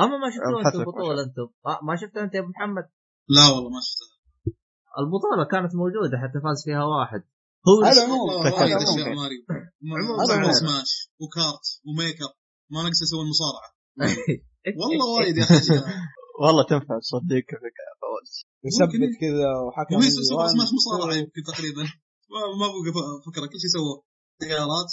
أما 0.00 0.16
ما 0.22 0.28
شفتوها 0.34 0.70
في 0.70 0.76
البطولة 0.76 1.22
أنتم. 1.22 1.48
آه 1.66 1.78
ما 1.82 1.96
شفتها 1.96 2.22
أنت 2.24 2.34
يا 2.34 2.40
أبو 2.40 2.48
محمد؟ 2.48 2.86
لا 3.36 3.44
والله 3.52 3.70
ما 3.70 3.80
شفتها 3.86 4.14
البطولة 5.02 5.44
كانت 5.52 5.72
موجودة 5.82 6.16
حتى 6.22 6.38
فاز 6.44 6.58
فيها 6.64 6.84
واحد. 6.84 7.22
هو 7.68 7.76
على 7.84 8.00
العموم. 8.00 8.28
ماريو 9.20 10.12
ما 10.16 10.24
العموم. 10.24 10.52
سماش 10.52 10.90
وكارت 11.22 11.66
وميك 11.86 12.18
اب 12.26 12.34
ما 12.72 12.80
نقص 12.86 13.00
أسوي 13.02 13.22
المصارعة. 13.26 13.70
والله 14.80 15.06
وايد 15.16 15.36
يا 15.36 15.42
أخي. 15.42 15.74
والله 16.42 16.62
تنفع 16.70 16.94
تصدق 17.04 17.48
فوز. 18.00 18.30
يثبت. 18.66 19.12
كذا 19.20 19.50
وحكم 19.64 19.96
one, 19.96 20.52
سماش 20.52 20.70
مصارعة. 20.78 21.14
يمكن 21.14 21.42
تقريبا. 21.52 21.82
ما 22.32 22.40
ما 22.60 22.66
بقى 22.96 23.10
فكره 23.26 23.46
كل 23.52 23.58
شيء 23.62 23.72
سووه. 23.76 23.96
سيارات 24.42 24.90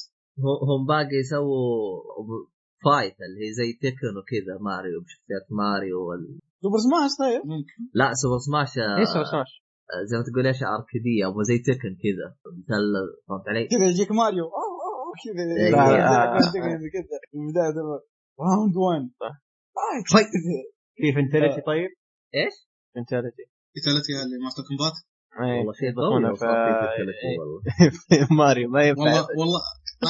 هم 0.71 0.85
باقي 0.87 1.15
يسووا 1.19 1.61
فايت 2.85 3.15
اللي 3.25 3.39
هي 3.45 3.51
زي 3.59 3.69
تكن 3.73 4.13
وكذا 4.19 4.53
ماريو 4.67 5.01
بشخصيات 5.01 5.45
ماريو 5.61 5.99
وال... 6.07 6.39
سوبر 6.61 6.79
سماش 6.85 7.11
طيب؟ 7.23 7.41
ممكن. 7.53 7.79
لا 7.93 8.07
سوبر 8.21 8.39
سماش 8.47 8.77
آه، 8.77 8.99
إيش 8.99 9.09
سوبر 9.13 9.25
سماش. 9.33 9.51
زي 10.09 10.17
ما 10.17 10.23
تقول 10.27 10.47
إيش 10.47 10.63
أركيدية 10.63 11.25
أو 11.25 11.41
زي 11.49 11.57
تكن 11.67 11.93
كذا. 12.03 12.27
مثل 12.57 12.83
فهمت 13.27 13.45
علي؟ 13.49 13.67
كذا 13.73 13.85
يجيك 13.89 14.11
ماريو 14.11 14.45
كذا. 15.25 15.53
إيه. 15.61 15.71
كذا. 15.71 16.51
كذا 16.53 16.87
كذا 16.95 17.17
البدايه 17.35 17.73
round 18.45 18.75
1 18.77 19.09
صح. 19.21 19.35
fight 20.13 20.27
في 20.95 21.07
fatality 21.15 21.61
طيب؟ 21.71 21.89
إيش؟ 22.35 22.55
fatality 22.95 23.43
fatality 23.77 24.11
اللي 24.23 24.37
Mortal 24.43 24.63
Kombat 24.67 24.95
والله 25.39 25.73
شيء 25.79 25.91
في 25.91 25.95
في 26.39 26.71
fatality 26.81 27.31
والله. 27.39 27.59
في 28.27 28.33
ماريو 28.41 28.69
ما 28.69 28.81
ينفع. 28.87 29.01
والله 29.01 29.27
والله 29.39 29.61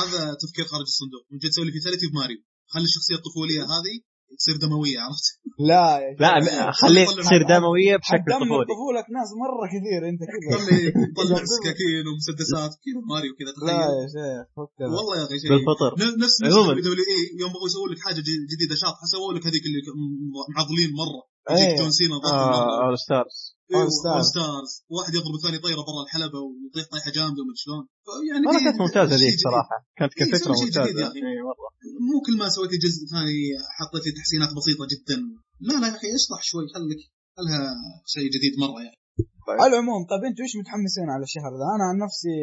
هذا 0.02 0.22
تفكير 0.44 0.66
خارج 0.72 0.88
الصندوق. 0.94 1.24
من 1.32 1.38
جد 1.42 1.50
تسوي 1.50 1.66
لي 1.66 1.72
fatality 1.72 2.06
بماريو 2.12 2.40
خلي 2.74 2.84
الشخصية 2.90 3.16
الطفولية 3.20 3.62
هذه 3.76 3.96
تصير 4.40 4.56
دموية 4.66 4.98
عرفت؟ 5.06 5.26
لا 5.70 5.86
يا 6.04 6.40
لا 6.40 6.72
خليه 6.82 7.06
تصير 7.24 7.42
دموية 7.56 7.96
بشكل 8.02 8.30
طفولي. 8.36 8.66
طفولك 8.74 9.08
ناس 9.18 9.30
مرة 9.44 9.64
كثير 9.74 10.02
أنت 10.12 10.22
كذا. 10.32 10.52
خلي 10.58 10.78
يطلع 11.04 11.42
سكاكين 11.56 12.04
ومسدسات 12.10 12.72
كذا 12.84 13.00
ماريو 13.12 13.32
كذا 13.40 13.52
لا 13.52 13.56
تخيل. 13.58 13.92
يا 14.02 14.08
شيخ 14.16 14.44
فكر 14.58 14.88
والله 14.96 15.14
يا 15.20 15.24
أخي 15.28 15.38
شيء. 15.42 15.50
بالفطر. 15.54 15.92
ن- 16.02 16.16
نفس 16.24 16.36
نفس. 16.44 16.56
WWE 16.88 17.20
يوم 17.42 17.52
بغوا 17.54 17.68
يسوون 17.70 17.88
لك 17.92 18.00
حاجة 18.06 18.20
ج- 18.28 18.46
جديدة 18.52 18.76
شاطحة 18.84 19.06
سووا 19.14 19.34
لك 19.36 19.44
هذيك 19.48 19.64
اللي 19.68 19.80
معضلين 20.58 20.90
مرة. 21.02 21.22
يجيك 21.52 21.80
جون 21.80 21.92
سينا 21.92 22.16
آه 22.26 22.86
اول 22.86 22.98
ستارز 23.06 23.38
Stars. 23.72 24.08
اول 24.16 24.26
Stars 24.32 24.72
واحد 24.96 25.14
يضرب 25.18 25.36
الثاني 25.40 25.58
طيرة 25.66 25.82
برا 25.88 26.02
الحلبة 26.06 26.40
ويطيح 26.46 26.86
طيحة 26.94 27.10
جامدة 27.18 27.40
ومدري 27.42 27.60
شلون. 27.64 27.84
يعني 28.30 28.44
والله 28.48 28.60
دي- 28.60 28.66
كانت 28.66 28.78
ممتازة 28.84 29.14
شيء 29.18 29.22
ذيك 29.28 29.34
جديد. 29.38 29.48
صراحة 29.50 29.78
كانت 30.00 30.12
إيه، 30.14 30.22
كفكره 30.32 30.54
ممتازة. 30.64 31.00
يا 31.04 31.08
أخي. 31.12 31.20
اي 31.32 31.42
مرة. 31.50 31.68
مو 32.08 32.16
كل 32.26 32.36
ما 32.42 32.48
سويت 32.56 32.72
جزء 32.86 33.02
ثاني 33.14 33.38
حطيت 33.78 34.04
لي 34.08 34.12
تحسينات 34.20 34.52
بسيطة 34.60 34.84
جدا. 34.94 35.18
لا 35.68 35.76
لا 35.82 35.88
يا 35.92 35.96
أخي 36.00 36.08
اشطح 36.20 36.40
شوي. 36.50 36.64
خليك 36.74 37.02
خلها 37.38 37.62
شيء 38.14 38.28
جديد 38.36 38.54
مرة 38.64 38.80
يعني. 38.86 39.00
على 39.64 39.72
العموم 39.74 40.02
طيب 40.12 40.24
أنتوا 40.30 40.44
إيش 40.46 40.54
متحمسين 40.62 41.08
على 41.16 41.24
الشهر 41.28 41.52
ذا؟ 41.62 41.68
أنا 41.76 41.84
عن 41.90 41.96
نفسي 42.06 42.36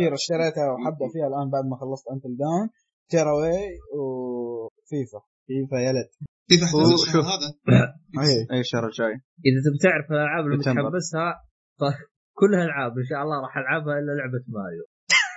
Gear 0.00 0.12
اشتريتها 0.20 0.66
وحبدا 0.72 1.06
فيها 1.12 1.26
الآن 1.30 1.46
بعد 1.54 1.64
ما 1.70 1.76
خلصت 1.82 2.06
Until 2.14 2.32
Dawn 2.42 2.64
Tearaway 3.10 3.60
وفيفا 3.98 5.20
فيفا 5.46 5.78
يلد 5.86 6.08
كيف 6.18 6.29
الشهر 6.54 7.12
شوف. 7.12 7.26
هذا 7.32 7.48
أي 8.24 8.34
أي 8.52 8.60
الشهر 8.60 8.84
الجاي 8.86 9.14
إذا 9.48 9.58
تبي 9.64 9.78
تعرف 9.82 10.06
الالعاب 10.10 10.44
اللي 10.44 10.56
ديسمبر. 10.56 10.82
متحمسها 10.82 11.28
فكلها 11.80 12.64
العاب 12.68 12.92
إن 13.02 13.06
شاء 13.10 13.20
الله 13.22 13.36
راح 13.44 13.54
ألعبها 13.62 13.94
إلا 14.00 14.12
لعبة 14.18 14.44
ماريو 14.56 14.84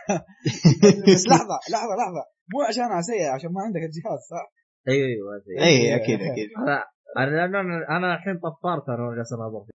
بس 1.08 1.24
لحظة 1.32 1.58
لحظة 1.74 1.94
لحظة 2.02 2.24
مو 2.52 2.58
عشان 2.70 3.02
سيئه 3.02 3.30
عشان 3.36 3.50
ما 3.56 3.62
عندك 3.66 3.84
الجهاز 3.90 4.20
صح؟ 4.32 4.46
أيوه 4.88 5.08
أيوه. 5.08 5.68
أي 5.68 5.96
أكيد 5.96 6.20
أكيد 6.22 6.50
أنا 6.58 7.46
أنا 7.46 7.62
أنا 7.98 8.16
الحين 8.16 8.36
طفرت 8.46 8.90
أنا 8.90 9.04
وأنا 9.04 9.16
جالس 9.16 9.34
اناظر 9.34 9.62
فيه. 9.66 9.74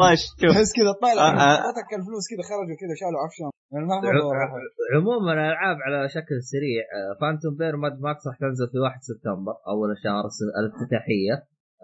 طيب 0.00 0.18
شوف 0.40 0.50
تحس 0.52 0.72
كذا 0.78 0.92
طالع 1.02 1.22
آه، 1.22 1.32
آه. 1.32 1.60
أعطتك 1.64 1.90
الفلوس 1.98 2.24
كذا 2.30 2.42
خرجوا 2.48 2.76
كذا 2.80 2.94
شالوا 3.00 3.20
عفشهم 3.24 3.50
يعني. 4.34 4.96
عموما 4.96 5.32
الألعاب 5.32 5.76
على 5.86 6.08
شكل 6.08 6.42
سريع 6.52 6.84
Phantom 7.20 7.56
Pain 7.56 7.76
Mad 7.76 8.00
Max 8.00 8.26
راح 8.26 8.38
تنزل 8.38 8.68
في 8.72 8.78
1 8.78 8.98
سبتمبر 9.00 9.54
أول 9.68 9.88
شهر 10.04 10.24
الافتتاحية. 10.60 11.34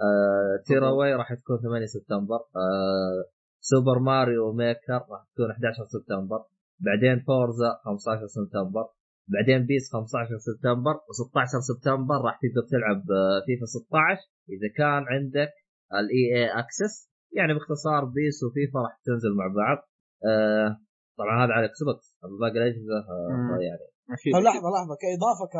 آه، 0.04 0.62
Tearaway 0.66 1.14
راح 1.14 1.34
تكون 1.34 1.58
8 1.62 1.86
سبتمبر 1.86 2.36
آه، 2.36 3.24
Super 3.60 3.98
Mario 3.98 4.52
Maker 4.52 5.00
راح 5.10 5.22
تكون 5.34 5.50
11 5.50 5.84
سبتمبر 5.84 6.40
بعدين 6.80 7.24
Forza 7.26 7.70
15 7.84 8.26
سبتمبر 8.26 8.86
بعدين 9.28 9.66
PES 9.66 9.92
15 9.92 10.38
سبتمبر 10.38 10.94
و16 10.94 11.60
سبتمبر 11.70 12.14
راح 12.26 12.40
تقدر 12.42 12.68
تلعب 12.70 13.02
آه، 13.10 13.40
فيفا 13.46 13.66
16 13.66 14.20
إذا 14.54 14.68
كان 14.76 15.02
عندك 15.14 15.52
ال 15.98 16.22
EA 16.36 16.60
Access 16.60 16.94
يعني 17.36 17.54
باختصار 17.54 18.04
PES 18.04 18.42
وفيفا 18.44 18.80
راح 18.80 19.00
تنزل 19.06 19.32
مع 19.36 19.46
بعض. 19.60 19.78
آه، 20.26 20.85
طبعا 21.18 21.34
هذا 21.42 21.52
على 21.56 21.64
Xbox 21.68 22.06
أما 22.24 22.36
باقي 22.42 22.58
الاجهزه 22.60 22.98
آه،. 23.12 23.58
يعني. 23.68 23.86
طيب 24.34 24.44
لحظة 24.48 24.68
لحظة. 24.74 24.94
كإضافة 25.02 25.44
ك... 25.54 25.56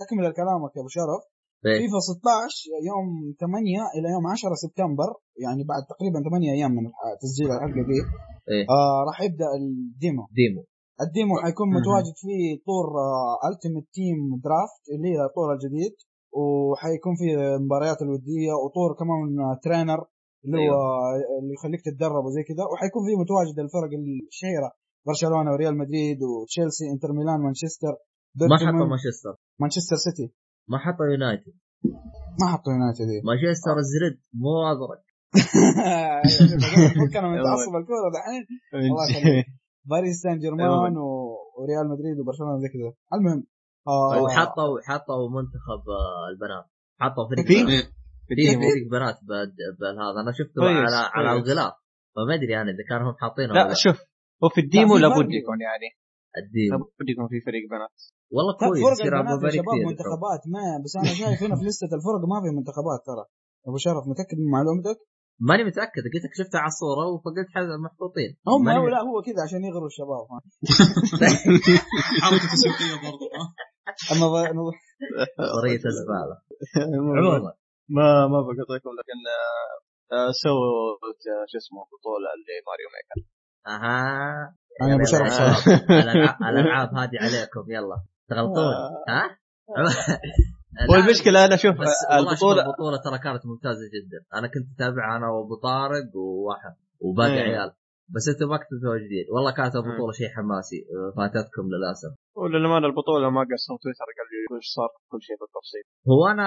تكمل 0.00 0.24
كلامك 0.40 0.72
يا 0.76 0.80
أبو 0.82 0.92
شرف. 0.98 1.22
إيه. 1.66 1.78
فيفا 1.80 1.98
16 1.98 2.70
يوم 2.90 3.08
8 3.40 3.82
إلى 3.96 4.08
يوم 4.14 4.26
10 4.26 4.54
سبتمبر 4.64 5.10
يعني 5.44 5.62
بعد 5.70 5.82
تقريبا 5.92 6.18
8 6.30 6.52
أيام 6.56 6.72
من 6.76 6.84
تسجيل 7.22 7.48
الحلقة 7.52 7.82
دي 7.90 8.00
إيه. 8.52 8.64
آه 8.76 8.98
راح 9.08 9.18
يبدأ 9.26 9.48
ال 9.58 9.69
demo. 9.69 10.24
demo. 10.40 10.62
ال 11.04 11.10
demo 11.10 11.34
حيكون 11.44 11.68
مهم. 11.68 11.76
متواجد 11.80 12.16
فيه 12.24 12.44
طور 12.68 12.86
Ultimate 13.48 13.86
Team 13.96 14.18
Draft 14.44 14.82
اللي 14.94 15.08
هي 15.12 15.20
الطور 15.28 15.48
الجديد 15.56 15.94
وحيكون 16.40 17.14
فيه 17.20 17.36
مباريات 17.64 18.02
الودية 18.02 18.52
وطور 18.62 18.90
كمان 19.00 19.28
trainer 19.64 20.00
اللي 20.44 20.58
هو 20.58 20.80
اللي 21.40 21.54
يخليك 21.58 21.80
تتدرب 21.84 22.24
وزي 22.24 22.42
كذا 22.48 22.64
وحيكون 22.72 23.02
فيه 23.06 23.16
متواجد 23.22 23.58
الفرق 23.64 23.90
الشهيرة 24.28 24.70
برشلونة 25.06 25.50
وريال 25.52 25.78
مدريد 25.78 26.18
وتشيلسي 26.22 26.84
انتر 26.94 27.12
ميلان 27.12 27.40
مانشستر 27.40 27.94
ما 28.50 28.56
حطوا 28.56 28.86
مانشستر. 28.94 29.34
مانشستر 29.60 29.96
سيتي. 29.96 30.34
ما 30.68 30.78
حطوا 30.78 31.06
يونايتد. 31.06 31.52
ما 32.40 32.46
حطوا 32.52 32.72
يونايتد 32.72 33.04
دي 33.10 33.18
مانشستر 33.28 33.76
الزرد 33.84 34.16
مو 34.42 34.52
ازرق 34.72 35.02
كان 37.12 37.24
متعصب 37.32 37.74
الكوره 37.80 38.08
دحين. 38.16 38.44
باريس 39.84 40.20
سان 40.22 40.38
جيرمان 40.38 40.96
وريال 41.58 41.88
مدريد 41.92 42.20
وبرشلونة 42.20 42.58
زي 42.62 42.68
كذا 42.68 42.92
المهم 43.14 43.46
آه 43.88 44.22
وحطوا 44.22 44.80
حطوا 44.88 45.28
منتخب 45.30 45.82
آه، 45.88 46.28
البنات. 46.32 46.64
حطوا 47.00 47.28
فريق. 47.28 47.46
في؟ 48.36 48.42
بنات. 48.42 48.48
إيه. 48.48 48.56
في 48.60 48.70
فريق 48.72 48.84
بنات 48.94 49.16
بالهذا 49.80 50.18
أنا 50.22 50.32
شفته 50.38 50.58
كويس، 50.64 50.76
على 50.86 50.98
على 51.16 51.28
كويس. 51.30 51.38
الغلاف 51.40 51.72
فما 52.14 52.32
أدري 52.36 52.54
أنا 52.62 52.70
إذا 52.74 52.84
كانوا 52.90 53.06
هم 53.10 53.16
حاطينه 53.22 53.52
لا 53.56 53.64
ولا 53.64 53.74
شوف 53.84 53.98
هو 54.42 54.48
في 54.54 54.60
ال 54.64 54.70
demo 54.70 54.94
لابد. 55.04 55.28
يكون 55.40 55.58
يعني 55.68 55.88
ال 56.42 56.49
demo 56.49 56.76
لابد 56.78 57.08
يكون 57.12 57.26
في 57.32 57.38
فريق 57.46 57.64
بنات 57.74 57.96
والله 58.36 58.52
طيب 58.62 58.70
كويس 58.70 58.84
فرق 58.86 58.92
يصير 59.00 59.12
ابو 59.20 59.32
البنات 59.34 59.52
شباب 59.58 59.78
منتخبات 59.90 60.42
ما 60.54 60.62
بس 60.84 60.92
أنا 61.00 61.10
شايف 61.20 61.38
هنا 61.44 61.54
في 61.60 61.64
لستة 61.68 61.92
الفرق 61.98 62.22
ما 62.32 62.38
في 62.44 62.48
منتخبات 62.58 63.00
ترى 63.08 63.24
أبو 63.68 63.76
شرف 63.86 64.02
متأكد 64.12 64.36
من 64.42 64.48
معلومتك؟ 64.56 64.98
ماني 65.48 65.62
متأكد 65.68 66.02
قلت 66.12 66.24
لك 66.26 66.34
شفتها 66.40 66.60
على 66.64 66.72
الصورة 66.74 67.02
فقلت 67.24 67.48
حز- 67.54 67.78
محطوطين 67.86 68.30
هم 68.50 68.68
هو 68.68 68.88
لا 68.94 69.00
هو 69.08 69.16
كذا 69.26 69.40
عشان 69.46 69.60
يغروا 69.68 69.88
الشباب 69.92 70.24
ها. 70.32 70.38
حركه 72.24 72.46
تسويقيه 72.54 72.94
برضه 73.04 73.26
ها 73.36 73.44
أما 74.12 74.26
طريقة 75.60 75.84
الزبالة 75.90 76.36
عموما 77.18 77.52
ما 77.96 78.26
ما 78.32 78.38
بقطعكم 78.46 78.90
لكن 78.98 79.18
آه، 79.36 80.16
آه، 80.16 80.30
سووا 80.42 80.92
آه، 81.02 81.44
شو 81.50 81.58
اسمه 81.58 81.80
بطولة 81.92 82.28
لماريو 82.46 82.88
ميكر. 82.94 83.18
أها. 83.66 84.54
أنا 84.82 84.94
ابو 84.94 85.04
شرف 85.04 85.20
يلا، 85.26 85.52
صراحة. 85.52 85.60
الألعاب- 85.86 86.42
الألعاب 86.48 86.88
هذه 86.94 87.16
عليكم 87.20 87.64
يلا. 87.70 87.96
تغلطون. 88.28 88.74
ها؟ 89.08 89.38
والمشكلة 90.90 91.44
أنا 91.44 91.56
شوف 91.56 91.74
بس 91.80 91.88
آه، 92.10 92.16
والله 92.16 92.34
شوف 92.34 92.42
البطولة 92.42 92.66
البطولة 92.66 92.96
ترى 93.04 93.18
كانت 93.18 93.46
ممتازة 93.46 93.86
جدا، 93.94 94.38
أنا 94.38 94.46
كنت 94.48 94.66
أتابعها 94.76 95.16
أنا 95.16 95.28
وأبو 95.28 95.54
طارق 95.54 96.16
وواحد 96.16 96.74
وباقي 97.00 97.32
إيه. 97.32 97.40
عيال، 97.42 97.72
بس 98.14 98.24
أنتم 98.28 98.48
ما 98.52 98.56
كنتوا 98.62 98.76
متواجدين، 98.78 99.26
والله 99.34 99.50
كانت 99.58 99.74
البطولة 99.76 100.12
شيء 100.20 100.28
حماسي 100.36 100.80
أه، 100.92 101.10
فاتتكم 101.16 101.64
للأسف. 101.72 102.12
وللامانه 102.40 102.86
البطولة 102.90 103.30
ما 103.36 103.42
قصروا 103.50 103.78
تويتر 103.82 104.08
قال 104.18 104.26
لي 104.32 104.38
وش 104.56 104.66
صار 104.76 104.90
كل 105.10 105.20
شيء 105.26 105.36
بالتفصيل. 105.40 105.84
هو 106.12 106.22
أنا 106.34 106.46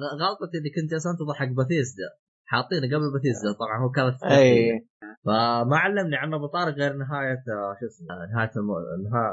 غ- 0.00 0.14
غلطتي 0.22 0.56
إني 0.58 0.70
كنت 0.76 0.90
جالس 0.92 1.06
أنتظر 1.12 1.34
حق 1.40 1.50
باتيسدا، 1.60 2.08
حاطينه 2.52 2.86
قبل 2.94 3.06
باتيسدا 3.14 3.50
طبعا 3.60 3.76
هو 3.84 3.90
كانت 3.96 4.16
اي 4.24 4.86
فما 5.26 5.76
علمني 5.84 6.16
عن 6.16 6.34
ابو 6.34 6.46
طارق 6.46 6.74
غير 6.74 6.92
نهاية 7.02 7.42
آه، 7.56 7.72
شو 7.80 7.86
اسمه 7.86 8.06
نهاية 8.32 8.52
الم... 8.56 8.70
نها... 9.04 9.24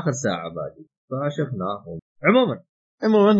آخر 0.00 0.12
ساعة 0.24 0.48
باقي. 0.54 0.84
فشفناه 1.10 1.76
عموما 2.26 2.56
عموما. 3.02 3.32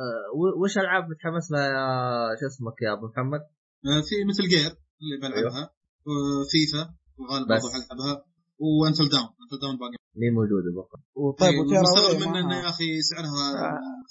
آه، 0.00 0.60
وش 0.62 0.78
ألعاب 0.78 1.04
متحمس 1.10 1.50
لها 1.52 1.64
يا 1.66 2.36
شو 2.40 2.46
اسمك 2.46 2.82
يا 2.82 2.92
أبو 2.92 3.06
محمد؟ 3.06 3.40
آه، 3.86 4.00
في 4.08 4.14
مثل 4.28 4.42
جير 4.52 4.70
اللي 5.02 5.16
بلعبها 5.22 5.62
آه، 6.06 6.42
فيفا. 6.52 6.94
وغالب 7.20 7.46
بس. 7.52 7.62
برضه 7.62 7.72
حلعبها 7.74 8.12
وانتل 8.58 9.08
داون. 9.14 9.30
انتل 9.42 9.58
داون 9.62 9.76
باقي. 9.82 9.96
مين 10.20 10.32
موجود 10.38 10.64
بكرة؟ 10.78 11.00
وطيب 11.22 11.54
إيه، 11.72 11.80
مستغرب 11.86 12.18
وين 12.20 12.30
من 12.30 12.36
إنه؟ 12.42 12.56
يا 12.64 12.68
أخي 12.74 12.88
سعرها 13.10 13.44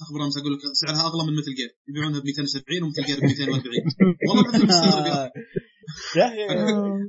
اخبر 0.04 0.20
أمس 0.26 0.38
أقول 0.38 0.54
لك 0.54 0.62
سعرها 0.82 1.02
أغلى 1.10 1.24
من 1.28 1.34
Metal 1.40 1.52
Gear 1.60 1.72
يبيعونها 1.90 2.20
ب 2.20 2.26
270 2.26 2.84
و 2.84 2.87
Metal 2.87 3.04
Gear 3.10 3.18
ب 3.20 3.24
240 3.24 3.60
والله 4.28 4.42
العظيم 4.50 4.68
مستغرب 4.70 5.32
يا 6.20 6.26
أخي. 6.30 6.44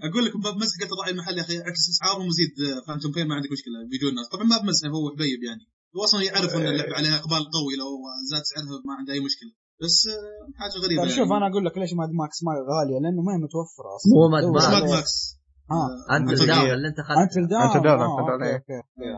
أقول 0.06 0.22
لك 0.26 0.34
بمسك 0.44 0.78
قلت 0.82 0.92
راعي 1.00 1.10
المحل 1.14 1.36
يا 1.38 1.44
أخي 1.46 1.56
اعكس 1.66 1.82
أسعارهم 1.92 2.26
وزيد 2.30 2.52
Phantom 2.86 3.10
Pain 3.16 3.26
ما 3.28 3.34
عندك 3.38 3.52
مشكلة. 3.56 3.76
بيجون 3.90 4.10
الناس. 4.10 4.26
طبعا 4.34 4.44
ما 4.52 4.56
بمزحه 4.62 4.90
هو 4.96 5.04
حبيب 5.14 5.40
يعني. 5.48 5.64
هو 5.94 6.00
أصلا 6.06 6.20
يعرف 6.28 6.50
إن 6.56 6.66
اللعبة 6.72 6.94
عليها 6.98 7.16
إقبال 7.20 7.42
قوي 7.56 7.74
لو 7.80 7.90
زاد 8.30 8.44
سعرها 8.50 8.76
ما 8.88 8.94
عنده 8.98 9.12
أي 9.16 9.20
مشكلة. 9.28 9.52
بس 9.82 9.96
آه، 10.08 10.60
حاجة 10.60 10.76
غريبة 10.84 11.00
طيب 11.02 11.10
يعني. 11.10 11.20
شوف 11.20 11.32
أنا 11.38 11.46
أقول 11.50 11.62
لك 11.66 11.78
ليش 11.78 11.92
Mad 12.00 12.10
Max؟ 12.20 12.38
ما 12.46 12.52
غالية 12.70 12.98
لأنه 13.04 13.20
ما 13.26 13.32
هي 13.34 13.38
متوفرة 13.46 13.90
أصلا. 13.96 14.10
مو 14.14 14.28
Mad 14.34 14.44
Max. 14.94 15.39
ها 15.72 16.16
Until 16.16 16.28
Dawn. 16.28 16.72
اللي 16.76 16.88
أنت 16.92 17.00
خدته 17.08 17.22
Until 17.22 17.82
Dawn، 17.86 18.00
آه، 18.02 18.52
okay. 18.54 18.76
okay. 18.76 19.10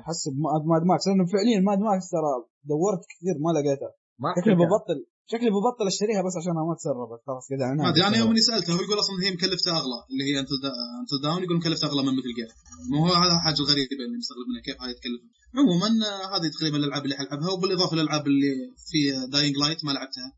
Mad 0.71 0.83
Max 0.91 1.05
لأنه 1.09 1.25
فعليا 1.33 1.61
Mad 1.69 1.79
Max 1.89 2.07
ترى 2.15 2.33
دورت 2.71 3.03
كثير 3.13 3.35
ما 3.45 3.51
لقيتها 3.57 3.91
شكلي 4.39 4.55
تلقى. 4.55 4.67
ببطل 4.67 4.99
شكلي 5.33 5.51
ببطل 5.57 5.85
أشتريها 5.93 6.23
بس 6.27 6.35
عشان 6.41 6.53
ما 6.69 6.75
تسربت 6.81 7.21
خلاص 7.27 7.45
كذا 7.51 7.65
ما 7.85 7.89
ادري 7.91 8.03
أنا 8.09 8.17
يوم 8.21 8.31
اني 8.33 8.43
سألته 8.49 8.71
هو 8.75 8.81
يقول 8.87 8.99
أصلا 9.03 9.17
هي 9.25 9.31
مكلفتها 9.37 9.75
أغلى 9.81 9.99
اللي 10.11 10.25
هي 10.29 10.35
Until 10.43 11.17
Dawn 11.25 11.41
يقول 11.45 11.57
مكلفتها 11.63 11.89
أغلى 11.91 12.03
من 12.07 12.13
Metal 12.19 12.31
Gear 12.39 12.51
مو 12.91 12.99
هو 13.07 13.13
هذا 13.25 13.35
حاجة 13.45 13.63
غريبة 13.71 13.93
اللي 14.07 14.19
مستغرب 14.23 14.47
منها 14.51 14.63
كيف 14.67 14.77
هذه 14.85 14.95
تكلف 15.01 15.21
عموما 15.59 15.89
آه، 16.09 16.27
هذه 16.35 16.47
تقريبا 16.57 16.77
الألعاب 16.81 17.03
اللي 17.07 17.17
حلعبها 17.21 17.51
وبالإضافة 17.55 17.95
للألعاب 17.97 18.25
اللي 18.31 18.53
في 18.89 18.99
Dying 19.35 19.55
Light 19.63 19.81
ما 19.87 19.93
لعبتها. 19.97 20.29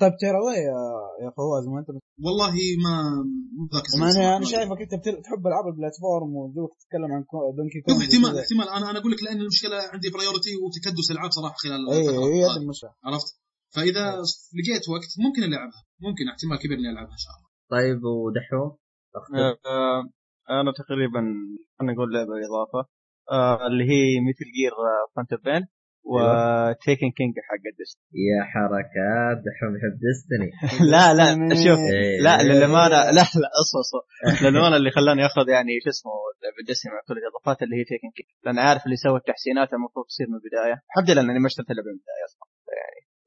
طيب 0.00 0.12
ترى 0.22 0.38
وين 0.46 0.56
يا 0.70 0.78
يا 1.24 1.30
فواز 1.36 1.64
ما 1.72 1.78
انت 1.80 1.88
والله 2.26 2.52
ما 2.84 2.94
ما 4.00 4.06
أنا. 4.10 4.36
أنا 4.36 4.44
شايفك 4.44 4.80
أنت 4.84 4.94
بتر- 5.00 5.20
تحب 5.26 5.42
ألعاب 5.50 5.66
ال 5.72 5.78
platform 5.78 6.30
وذوك 6.38 6.72
تتكلم 6.80 7.10
عن 7.16 7.22
كو- 7.30 7.50
Donkey 7.58 7.78
Kong 7.86 8.00
احتمال 8.02 8.30
وكذا. 8.30 8.40
احتمال 8.42 8.68
أنا 8.76 8.90
أنا 8.90 8.98
أقول 9.00 9.12
لك 9.12 9.20
لأن 9.24 9.40
المشكلة 9.44 9.76
عندي 9.92 10.08
برايورتي 10.14 10.52
وتكدس 10.62 11.08
العاب 11.14 11.30
صراحة 11.38 11.56
خلال 11.64 11.80
اي 11.90 12.00
الفترة 12.00 12.24
هي 12.34 12.40
هذه. 12.44 12.52
هذه 12.52 12.62
المشكلة 12.64 12.90
عرفت 13.06 13.28
فإذا 13.74 14.04
لقيت 14.58 14.84
وقت 14.94 15.10
ممكن 15.24 15.42
ألعبها 15.48 15.82
ممكن 16.06 16.24
احتمال 16.32 16.56
كبير 16.62 16.76
إني 16.78 16.90
ألعبها 16.94 17.14
إن 17.18 17.22
شاء 17.24 17.34
الله 17.36 17.48
طيب 17.74 18.00
ودحوم؟ 18.04 18.70
أختك. 19.18 19.34
آه، 19.66 20.00
أنا 20.60 20.70
تقريبا 20.80 21.20
خلينا 21.78 21.92
نقول 21.94 22.08
لعبة 22.14 22.34
إضافة 22.48 22.80
آه، 23.36 23.66
اللي 23.66 23.84
هي 23.92 24.04
مثل 24.28 24.44
جير 24.58 24.72
فانتوم 25.16 25.38
بين 25.44 25.62
وتيكن 26.12 27.08
كينج 27.18 27.34
حق 27.48 27.64
الدست 27.72 27.98
يا 28.28 28.40
حركات 28.52 29.36
دحوم 29.46 29.72
يحب 29.78 29.94
ديستني 30.06 30.48
لا 30.92 31.04
لا 31.18 31.26
شوف 31.66 31.80
إيه. 31.94 32.20
لا 32.26 32.34
للأمانة 32.48 32.98
لا 33.16 33.24
لا 33.42 33.48
أصبر 33.62 33.80
أصبر. 33.84 34.02
للأمانة 34.42 34.76
اللي 34.76 34.90
خلاني 34.96 35.22
أخذ 35.26 35.46
يعني 35.56 35.72
شو 35.84 35.90
اسمه 35.94 36.12
لعبه 36.42 36.60
ديستني 36.68 36.90
مع 36.94 37.00
كل 37.08 37.16
الإضافات 37.22 37.58
اللي 37.62 37.76
هي 37.78 37.84
Taken 37.90 38.10
King 38.16 38.28
لأن 38.44 38.58
عارف 38.66 38.82
اللي 38.86 38.96
سوى 39.06 39.16
التحسينات 39.22 39.68
المفروض 39.76 40.04
تصير 40.10 40.26
من 40.30 40.36
البداية. 40.40 40.76
الحمد 40.88 41.08
لله 41.10 41.22
إني 41.32 41.40
ما 41.44 41.48
اشتريت 41.50 41.70
اللعبه 41.70 41.90
من 41.92 41.98
البداية 42.00 42.24
أصلا. 42.28 42.44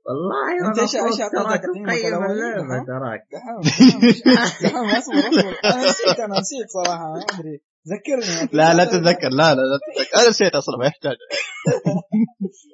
والله 0.08 0.41
إيش- 0.74 0.82
إيش 0.82 0.95
المفروض 0.95 1.22
أعطاك 1.22 1.49
تراك 1.49 1.61
تقييمك 1.67 1.90
تقيم 1.90 2.72
ها؟ 2.72 2.85
تراك. 2.91 3.22
دحوم 3.35 3.61
دحوم 3.61 4.48
دحوم 4.64 4.88
أصبر 4.99 5.19
أصبر. 5.30 5.53
أنا 5.69 5.82
نسيت 5.90 6.19
أنا 6.25 6.35
نسيت 6.43 6.67
صراحة 6.77 7.06
ما 7.14 7.19
أدري. 7.40 7.56
ذكرني 7.88 8.49
لا 8.53 8.74
لا 8.74 8.85
تتذكر 8.85 9.30
لا 9.30 9.56
لا 9.56 9.61
لا 9.61 9.77
تتذكر 9.83 10.19
أنا 10.22 10.30
نسيت 10.30 10.56
أصلا 10.56 10.77
ما 10.77 10.85
يحتاج 10.85 11.16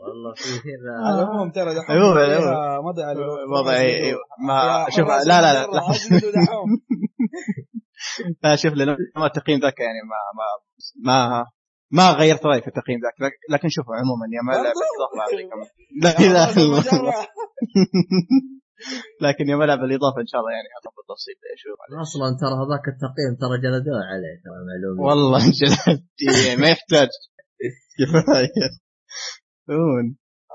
والله 0.07 0.33
في 0.35 0.49
هنا 0.49 1.07
على 1.07 1.21
العموم 1.21 1.51
ترى 1.51 1.75
دحوم 1.75 1.95
على 3.09 3.19
وضع 3.59 3.71
أيوه 3.71 4.19
ما 4.47 4.85
شوف 4.89 5.07
لا 5.07 5.41
لا 5.41 5.53
لا 5.53 5.67
لا 8.43 8.55
شوف 8.55 8.73
لأن 8.73 8.97
ما 9.15 9.25
التقييم 9.25 9.59
ذاك 9.59 9.79
يعني 9.79 9.99
ما 10.11 10.17
ما 10.37 10.45
ما 11.29 11.45
ما 11.91 12.11
غيرت 12.11 12.45
رايي 12.45 12.61
في 12.61 12.67
التقييم 12.67 12.99
ذاك 13.03 13.13
لك- 13.21 13.39
لكن 13.59 13.69
شوفوا 13.69 13.95
عموما 13.95 14.25
يا 14.33 14.41
ما 14.41 14.51
لا 16.03 16.33
لا 16.33 16.57
المجرة. 16.57 17.27
لكن 19.25 19.43
يوم 19.49 19.61
العب 19.61 19.79
الإضافة 19.79 20.19
إن 20.21 20.29
شاء 20.31 20.39
الله 20.41 20.51
يعني 20.57 20.67
اعطى 20.75 20.89
بالتفصيل 20.95 21.35
أشوف 21.55 21.77
أصلا 22.05 22.27
ترى 22.41 22.55
هذاك 22.61 22.85
التقييم 22.93 23.33
ترى 23.43 23.55
جلدوه 23.65 24.01
عليه 24.11 24.35
ترى 24.45 24.59
معلومه 24.69 24.99
والله 25.07 25.43
جلد 25.61 26.03
ما 26.61 26.67
يحتاج. 26.73 27.11
كفايه 27.99 28.71
هون 29.69 30.05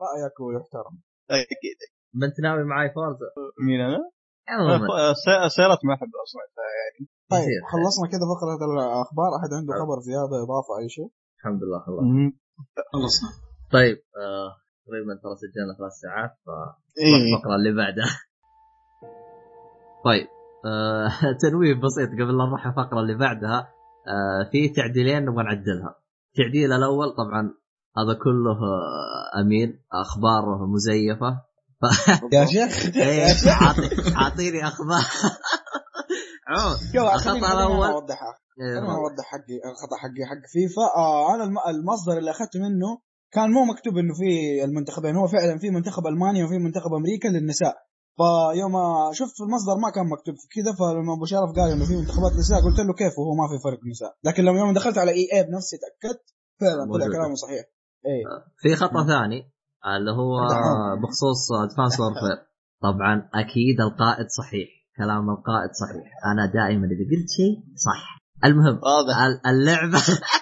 رايك 0.05 0.37
ويحترم 0.41 0.95
أكيد. 1.31 1.79
ما 2.15 2.27
أنت 2.27 2.37
ناوي 2.41 2.65
معاي 2.65 2.89
فورزا 2.95 3.27
مين 3.67 3.81
أنا؟ 3.81 4.01
السيارات 5.47 5.79
ما 5.85 5.95
أحب 5.95 6.13
أصلا 6.25 6.43
يعني. 6.81 7.01
طيب 7.31 7.41
يصير. 7.41 7.63
خلصنا 7.73 8.07
كده 8.13 8.25
فقره 8.33 8.61
الأخبار. 8.73 9.31
أحد 9.39 9.51
عنده 9.59 9.73
خبر 9.83 9.99
زيادة 10.09 10.37
إضافة 10.45 10.73
أي 10.81 10.89
شيء؟ 10.97 11.11
الحمد 11.39 11.61
لله 11.65 11.81
خلاص 11.87 12.03
خلصنا. 12.93 13.29
طيب 13.73 13.97
آه، 14.23 14.51
تقريبا 14.87 15.15
ترى 15.23 15.35
سجلنا 15.43 15.75
ثلاث 15.79 15.93
ساعات 16.03 16.31
ف 16.47 16.49
إيه. 17.01 17.15
الفقرة 17.35 17.55
اللي 17.57 17.73
بعدها. 17.73 18.11
طيب 20.05 20.27
آه 20.67 21.09
تنويه 21.43 21.75
بسيط 21.75 22.09
قبل 22.13 22.39
لا 22.39 22.45
نروح 22.45 22.67
الفقرة 22.67 23.01
اللي 23.01 23.15
بعدها 23.15 23.59
آه 24.09 24.51
في 24.53 24.69
تعديلين 24.69 25.23
نبغى 25.25 25.45
نعدلها. 25.45 25.95
التعديل 26.31 26.73
الأول 26.73 27.11
طبعا 27.17 27.55
هذا 27.99 28.15
كله 28.25 28.51
آه، 28.53 29.41
أمين 29.41 29.83
أخباره 29.93 30.67
مزيفة. 30.67 31.41
يا 32.35 32.45
شيخ 32.47 32.97
إيه، 32.97 33.03
يا 33.23 33.29
شيخ. 33.35 33.63
عاطي- 33.63 34.17
أعطيني 34.17 34.65
أخبار. 34.65 35.01
الأول. 37.53 37.85
أنا 37.87 37.95
أوضحها. 37.95 38.35
إيه، 38.61 38.81
خليني 38.81 38.95
أوضح 38.97 39.25
حقي 39.25 39.57
الخطأ 39.71 39.97
حقي 39.97 40.23
حق 40.31 40.43
فيفا. 40.53 40.83
آه 40.97 41.35
أنا 41.35 41.45
الم- 41.45 41.69
المصدر 41.79 42.19
اللي 42.19 42.31
أخذته 42.31 42.59
منه 42.61 42.99
كان 43.33 43.51
مو 43.51 43.65
مكتوب 43.65 43.95
إنه 43.99 44.15
في 44.15 44.65
المنتخبين 44.65 45.17
هو 45.17 45.27
فعلا 45.27 45.59
في 45.59 45.71
منتخب 45.71 46.07
ألمانيا 46.07 46.45
وفي 46.45 46.59
منتخب 46.59 46.93
أمريكا 46.95 47.29
للنساء. 47.29 47.75
فيوم 48.17 48.73
شفت 49.13 49.35
في 49.37 49.43
المصدر 49.47 49.77
ما 49.85 49.91
كان 49.95 50.07
مكتوب. 50.15 50.35
كذا 50.55 50.73
فلما 50.79 51.13
أبو 51.17 51.25
شرف 51.25 51.51
قال 51.59 51.71
إنه 51.73 51.85
في 51.87 51.97
منتخبات 51.97 52.33
نساء 52.33 52.59
قلت 52.65 52.79
له 52.79 52.93
كيف؟ 52.95 53.15
وهو 53.19 53.35
ما 53.41 53.47
في 53.51 53.57
فرق 53.65 53.81
نساء. 53.91 54.13
لكن 54.25 54.43
لما 54.45 54.59
يوم 54.59 54.75
دخلت 54.75 54.99
على 54.99 55.11
إي 55.11 55.25
اي 55.35 55.43
بنفسي 55.43 55.77
تأكدت 55.85 56.25
فعلا 56.61 56.83
طلع. 56.93 57.07
كلامه 57.17 57.35
صحيح. 57.35 57.65
إيه. 58.07 58.25
في 58.63 58.77
خطأ 58.77 59.07
ثاني 59.07 59.41
اللي 59.97 60.11
هو 60.21 60.33
نعم. 60.41 61.03
بخصوص 61.03 61.43
ديفانس 61.71 62.01
وورفير 62.01 62.37
طبعا 62.83 63.29
أكيد 63.35 63.81
القائد 63.81 64.27
صحيح. 64.41 64.69
كلام 64.97 65.31
القائد 65.31 65.71
صحيح. 65.83 66.07
أنا 66.33 66.47
دائما 66.59 66.87
إذا 66.87 67.05
قلت 67.13 67.29
شيء 67.39 67.55
صح. 67.77 68.01
المهم 68.45 68.81
واضح. 68.89 69.17
ال- 69.27 69.41
اللعبة 69.51 69.99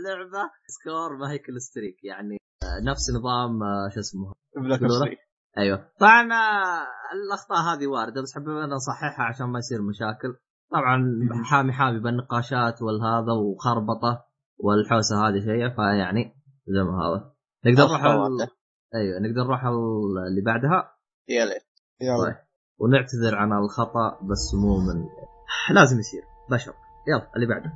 اللعبة. 0.00 0.50
سكور 0.66 1.16
ما 1.16 1.30
هي 1.32 1.38
كل 1.38 1.60
ستريك 1.60 2.04
يعني 2.04 2.36
آه، 2.62 2.90
نفس 2.90 3.10
نظام 3.10 3.62
آه، 3.62 3.88
شو 3.94 4.00
اسمه؟ 4.00 4.32
بلاك 4.56 4.78
يقولون 4.82 4.96
أوبس 4.96 5.08
3. 5.08 5.16
أيوه. 5.58 5.88
طبعا 6.00 6.22
آه، 6.32 6.86
الأخطاء 7.14 7.58
هذه 7.58 7.86
واردة 7.86 8.22
بس 8.22 8.34
حبينا 8.34 8.66
نصححها 8.66 9.24
عشان 9.24 9.46
ما 9.46 9.58
يصير 9.58 9.82
مشاكل. 9.82 10.36
طبعا 10.72 11.04
حامي 11.44 11.72
حامي 11.72 12.00
بالنقاشات 12.00 12.82
والهذا 12.82 13.32
وخربطة 13.32 14.24
والحوسة 14.58 15.28
هذه 15.28 15.40
شيء 15.40 15.68
فيعني 15.76 16.34
زي 16.66 16.82
ما 16.82 16.98
هذا 17.02 17.32
نقدر 17.66 17.84
نروح 17.88 18.04
ال... 18.04 18.48
أيوه 18.94 19.18
نقدر 19.20 19.44
نروح 19.44 19.64
ال- 19.64 20.18
اللي 20.28 20.40
بعدها؟ 20.46 20.94
يا 21.28 21.44
ليت. 21.44 21.62
يلا. 22.00 22.24
طيب. 22.24 22.36
ونعتذر 22.78 23.34
عن 23.36 23.52
الخطأ 23.52 24.18
بس 24.30 24.54
مو 24.54 24.78
من 24.78 25.04
لازم 25.74 25.98
يصير. 25.98 26.22
بشر. 26.50 26.72
يلا 27.08 27.30
اللي 27.36 27.46
بعده. 27.46 27.72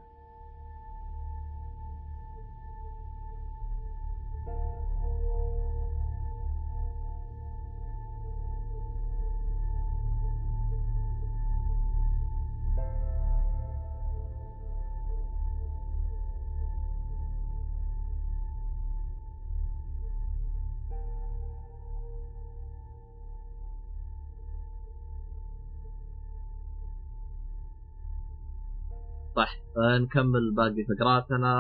نكمل 29.79 30.55
باقي 30.57 30.83
فقراتنا 30.91 31.53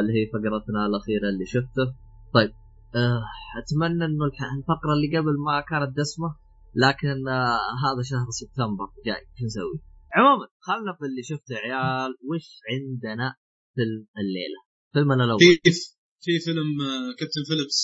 اللي 0.00 0.12
هي 0.16 0.26
فقرتنا 0.32 0.86
الأخيرة 0.86 1.28
اللي 1.32 1.46
شفته. 1.46 1.86
طيب 2.34 2.52
آه، 2.94 3.22
أتمنى 3.60 4.04
إنه 4.04 4.24
الح- 4.24 4.52
الفقرة 4.58 4.92
اللي 4.96 5.08
قبل 5.18 5.34
ما 5.46 5.60
كانت 5.70 5.90
دسمة 5.98 6.30
لكن 6.74 7.28
آه، 7.28 7.58
هذا 7.84 8.02
شهر 8.10 8.26
سبتمبر 8.40 8.86
جاي 9.06 9.22
شو 9.38 9.44
نسوي؟ 9.46 9.78
عموما 10.16 10.46
خلنا 10.66 10.92
في 10.98 11.04
اللي 11.08 11.22
شفته 11.30 11.52
يا 11.54 11.58
عيال 11.76 12.10
وش 12.30 12.46
عندنا 12.70 13.28
فيلم 13.76 14.00
الليلة؟ 14.22 14.60
فيلمنا 14.92 15.24
الأول. 15.24 15.40
في 15.40 15.70
في 16.24 16.32
فيلم 16.46 16.68
آه، 16.90 17.10
كابتن 17.18 17.42
فيليبس. 17.48 17.80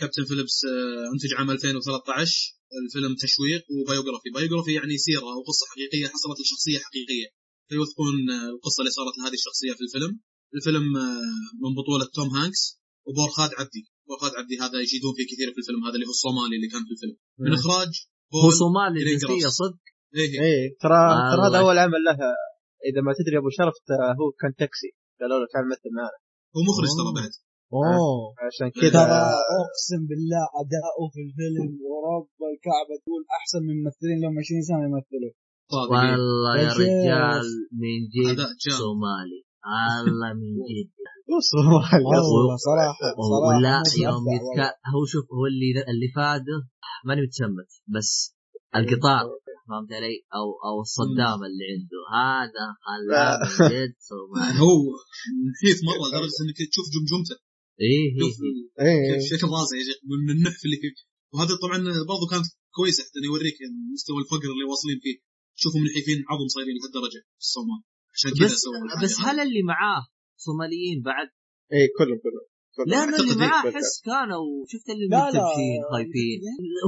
كابتن 0.00 0.24
فيليبس 0.30 0.56
أنتج 1.12 1.30
عام 1.38 1.50
2013 1.50 2.54
الفيلم 2.84 3.12
تشويق 3.24 3.62
و 3.74 3.79
biography 3.79 4.28
biography 4.34 4.72
يعني 4.78 4.96
سيرة 5.06 5.26
أو 5.34 5.40
قصة 5.48 5.64
حقيقية 5.72 6.06
حصلت 6.14 6.38
لشخصية 6.42 6.78
حقيقية. 6.86 7.28
فيوثقون 7.74 8.14
آه، 8.36 8.48
القصة 8.54 8.78
اللي 8.82 8.92
صارت 8.98 9.14
لهذه 9.18 9.36
الشخصية 9.40 9.72
في 9.78 9.82
الفيلم. 9.86 10.12
الفيلم 10.56 10.86
آه، 11.04 11.38
من 11.62 11.70
بطولة 11.78 12.06
توم 12.18 12.28
هانكس 12.38 12.62
وبورخاد 13.06 13.50
عبدي. 13.60 13.82
بورخاد 14.08 14.32
عبدي 14.38 14.56
هذا 14.64 14.76
يجيدون 14.84 15.12
فيه 15.16 15.26
كثير 15.32 15.48
في 15.54 15.58
الفيلم 15.62 15.80
هذا 15.86 15.96
اللي 15.96 16.08
هو 16.10 16.14
الصومالي 16.18 16.54
اللي 16.58 16.70
كان 16.74 16.82
في 16.88 16.92
الفيلم. 16.96 17.16
من 17.44 17.52
إخراج 17.60 17.92
هو 18.44 18.50
صومالي 18.62 18.98
جراس. 19.22 19.54
صدق؟ 19.62 19.82
إيه 20.16 20.30
إيه. 20.32 20.40
إيه 20.46 20.66
ترى 20.84 21.00
ترى 21.32 21.44
هذا. 21.46 21.58
أول 21.62 21.76
عمل 21.84 22.02
له 22.08 22.18
إذا 22.88 23.00
ما 23.06 23.12
تدري 23.18 23.36
أبو 23.42 23.50
شرف 23.58 23.76
آه، 23.90 24.12
هو 24.20 24.26
كان 24.40 24.52
تاكسي. 24.60 24.90
قالوا 25.20 25.38
له 25.40 25.46
تعال 25.52 25.66
مثل 25.74 25.88
معنا. 25.98 26.18
هو 26.54 26.60
مخرج 26.68 26.90
ترى 26.98 27.06
أوه. 27.08 27.16
بعد. 27.18 27.32
أوه. 27.74 28.34
عشان 28.46 28.68
ترى 28.72 28.82
كذا 28.82 29.02
أقسم 29.62 30.02
بالله 30.10 30.44
أداؤه 30.60 31.04
في 31.14 31.20
الفيلم 31.26 31.70
ورب 31.90 32.36
الكعبة 32.52 32.94
تقول 33.02 33.22
أحسن 33.38 33.60
من 33.68 33.76
ممثلين 33.82 34.16
لهم 34.22 34.34
20 34.38 34.62
سنة 34.70 34.82
يمثلوا. 34.88 35.34
والله 35.82 36.54
يا. 36.60 36.72
رجال 36.72 37.46
من 37.82 37.96
جد. 38.14 38.38
صومالي. 38.82 39.40
الله 40.08 40.30
من 40.40 40.52
جد. 40.68 40.90
والله 42.32 42.56
صراحة 42.68 43.06
صراحة. 43.30 43.48
ولا 43.48 43.76
يوم 44.06 44.24
يتك... 44.36 44.60
هو 44.94 45.02
شوف 45.12 45.24
هو 45.36 45.44
اللي 45.46 45.68
اللي 45.92 46.08
فاده 46.16 46.56
ماني 47.06 47.20
متشمت 47.26 47.70
بس 47.94 48.10
القطار 48.76 49.24
فهمت 49.68 49.92
علي؟ 49.98 50.16
أو 50.38 50.46
أو 50.68 50.74
الصدام 50.86 51.38
اللي 51.48 51.64
عنده. 51.72 52.00
هذا 52.20 52.64
خلاه 52.86 53.32
من 53.44 53.68
جد 53.72 53.94
صومالي. 54.10 54.60
هو 54.64 54.76
نسيت 55.48 55.78
مرة 55.88 56.04
لدرجة 56.08 56.36
إنك 56.42 56.58
تشوف 56.70 56.86
جمجمته 56.94 57.36
إيه 57.86 58.06
شوف 58.20 58.34
إيه. 58.44 58.86
إيه. 58.86 59.04
كيف 59.08 59.22
شكل 59.32 59.46
راسه 59.56 59.74
يا 59.78 59.84
شيخ 59.88 59.98
من 60.10 60.28
النحف 60.36 60.60
اللي 60.66 60.78
فيه. 60.82 60.92
وهذا 61.32 61.54
طبعا 61.64 61.78
برضو 62.12 62.26
كانت 62.32 62.46
كويسة 62.76 63.00
حتى 63.04 63.16
إنه 63.18 63.26
يوريك 63.30 63.58
مستوى 63.94 64.18
الفقر 64.22 64.48
اللي 64.54 64.66
واصلين 64.70 64.98
فيه. 65.04 65.16
تشوفهم 65.56 65.82
منحفين 65.82 66.18
عظم 66.30 66.46
صايرين 66.54 66.74
لهالدرجه 66.78 67.20
في 67.38 67.42
الصومال 67.46 67.80
عشان 68.14 68.30
كذا 68.38 68.56
سووا 68.64 69.02
بس. 69.02 69.14
هل 69.26 69.40
اللي 69.46 69.62
معاه 69.72 70.02
صوماليين 70.46 70.98
بعد؟ 71.08 71.28
إيه 71.72 71.88
كلهم 71.98 72.18
كلهم 72.24 72.46
كلهم. 72.76 72.88
لأنه 72.92 73.16
اللي 73.20 73.32
إيه، 73.32 73.48
معاه. 73.48 73.70
احس 73.70 73.92
كانوا 74.08 74.44
شفت 74.72 74.88
اللي. 74.94 75.06
متبشين 75.06 75.80
خايفين 75.92 76.38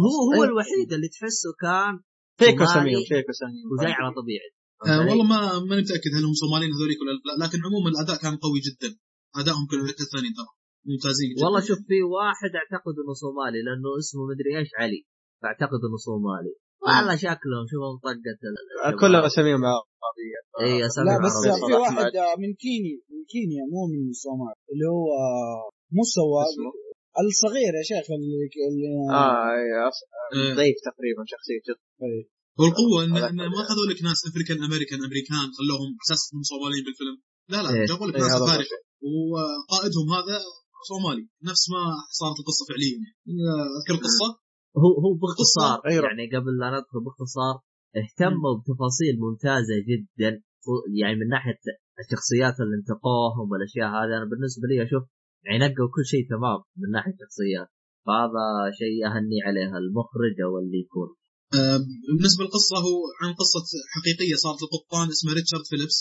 هو 0.04 0.16
هو 0.26 0.32
أيوة. 0.34 0.46
الوحيد 0.50 0.88
اللي 0.96 1.08
تحسه 1.14 1.50
كان 1.64 1.94
فيكو 2.40 2.64
صومالي 2.64 2.90
سميهم 2.90 3.04
فيكو 3.12 3.32
سميهم 3.42 3.66
وجاي 3.72 3.92
على 4.00 4.10
طبيعي 4.20 4.50
آه 4.86 5.00
والله 5.08 5.24
ما 5.32 5.38
ماني 5.68 5.82
متأكد 5.82 6.12
هل 6.16 6.24
هم 6.28 6.34
صوماليين 6.42 6.72
هذوليك 6.74 6.98
ولا 7.00 7.12
لا 7.28 7.34
لكن 7.44 7.58
عموما 7.66 7.88
الأداء 7.94 8.16
كان 8.22 8.34
قوي 8.44 8.60
جدا 8.66 8.90
ادائهم 9.40 9.64
كل 9.70 9.78
حتى 9.90 10.02
الثانيين 10.06 10.34
ترى 10.38 10.50
ممتازين 10.88 11.28
جدا 11.30 11.44
والله 11.44 11.60
شوف 11.68 11.78
في 11.90 11.98
واحد 12.16 12.50
أعتقد 12.60 12.94
إنه 13.02 13.14
صومالي 13.24 13.60
لأنه 13.66 13.90
اسمه 14.00 14.22
مدري 14.30 14.50
إيش 14.58 14.70
علي 14.80 15.00
فاعتقد 15.42 15.80
إنه 15.86 15.98
صومالي 16.08 16.52
والله 16.86 17.16
شكلهم 17.16 17.64
شوفهم 17.72 17.96
طقت 18.06 18.40
ال- 18.50 19.00
كلهم 19.02 19.24
اساميهم 19.30 19.62
عربية. 20.04 20.38
اي 20.60 20.86
أسامي 20.86 21.06
لا 21.10 21.18
بس 21.26 21.36
عربية. 21.46 21.66
في 21.66 21.72
واحد 21.82 22.12
ما 22.16 22.34
من 22.42 22.50
كينيا 22.64 22.98
من 23.12 23.22
كينيا 23.32 23.62
مو 23.72 23.80
من 23.92 24.00
الصومال 24.14 24.54
اللي 24.72 24.86
هو 24.96 25.06
مو 25.96 26.02
السواق 26.08 26.50
الصغير 27.30 27.72
يا 27.80 27.84
شيخ 27.92 28.06
اللي, 28.18 28.38
اللي 28.68 28.88
آه 29.20 29.48
إيه، 29.58 29.74
أص- 29.90 30.04
آه. 30.36 30.54
ضعيف 30.58 30.76
تقريبا 30.90 31.22
شخصيته 31.32 31.74
إيه. 32.06 32.22
والقوه 32.60 32.98
ان, 33.04 33.10
هذا 33.16 33.28
إن 33.32 33.36
ما 33.54 33.60
أخذوا 33.66 33.86
لك 33.90 33.98
ناس 34.08 34.18
African 34.30 34.58
American 34.68 34.98
American 35.08 35.46
خلوهم 35.58 35.90
أساس 36.04 36.20
انهم 36.30 36.44
صوماليين 36.52 36.84
بالفيلم. 36.86 37.16
لا 37.52 37.58
لا 37.64 37.70
إيه. 37.74 37.86
جابوا 37.90 38.06
لك 38.08 38.14
إيه، 38.16 38.22
ناس 38.22 38.34
أفارقة. 38.42 38.78
وقائدهم 39.32 40.06
هذا 40.16 40.36
صومالي. 40.90 41.24
نفس 41.50 41.62
ما 41.72 41.80
صارت 42.20 42.36
القصة 42.42 42.62
فعليا 42.68 42.96
يعني. 43.04 43.12
أذكر 43.78 43.94
القصة؟ 43.98 44.28
هو 44.82 44.90
هو 45.04 45.12
باختصار 45.22 45.76
أيوة. 45.90 46.04
يعني 46.04 46.24
قبل 46.34 46.52
لا 46.60 46.68
ندخل 46.76 47.00
باختصار 47.06 47.54
اهتموا 48.00 48.58
بتفاصيل 48.58 49.14
ممتازة 49.24 49.76
جدا 49.90 50.30
يعني 51.00 51.16
من 51.20 51.28
ناحية 51.28 51.60
الشخصيات 52.02 52.56
اللي 52.60 52.76
انتقوهم 52.80 53.46
والأشياء 53.50 53.88
هذه. 53.96 54.12
أنا 54.18 54.26
بالنسبة 54.30 54.64
لي 54.68 54.76
أشوف 54.86 55.02
يعني 55.46 55.74
كل 55.94 56.04
شيء 56.12 56.24
تمام 56.34 56.60
من 56.80 56.88
ناحية 56.96 57.16
الشخصيات. 57.16 57.68
فهذا 58.06 58.44
شيء 58.80 58.96
اهني 59.08 59.38
عليها 59.46 59.76
المخرج 59.82 60.36
أو 60.46 60.52
اللي 60.60 60.78
يكون. 60.84 61.08
آه، 61.58 61.78
بالنسبة 62.16 62.40
للقصة 62.44 62.76
هو 62.86 62.96
عن 63.20 63.30
قصة 63.40 63.64
حقيقية 63.94 64.36
صارت 64.44 64.58
لقبطان 64.62 65.06
اسمه 65.14 65.32
ريتشارد 65.38 65.66
فيليبس 65.70 65.98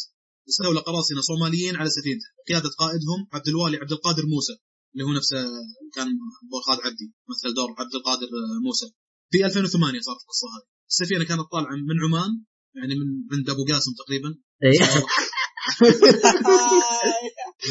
استولى 0.49 0.79
قراصنة 0.87 1.21
صوماليين 1.29 1.75
على 1.79 1.89
سفينته 1.97 2.27
قيادة 2.47 2.69
قائدهم 2.81 3.19
عبد 3.35 3.47
الوالي 3.47 3.77
عبد 3.77 3.91
القادر 3.91 4.23
موسى. 4.33 4.55
اللي 4.95 5.03
هو 5.05 5.11
نفسه 5.19 5.37
كان 5.95 6.07
بورخاد 6.51 6.77
عبدي 6.85 7.07
مثل 7.29 7.53
دور 7.55 7.69
عبد 7.79 7.95
القادر 7.95 8.25
آه، 8.25 8.59
موسى. 8.65 8.85
في 9.31 9.45
2008 9.45 9.99
صارت 9.99 10.19
القصة 10.23 10.47
هذه. 10.53 10.67
السفينة 10.91 11.23
كانت 11.25 11.41
طالعة 11.51 11.75
من 11.89 11.97
عمان 12.05 12.31
يعني 12.75 12.95
من 12.95 13.05
عند 13.31 13.49
أبو 13.49 13.65
قاسم 13.71 13.91
تقريبا. 14.01 14.29
إيه. 14.63 14.79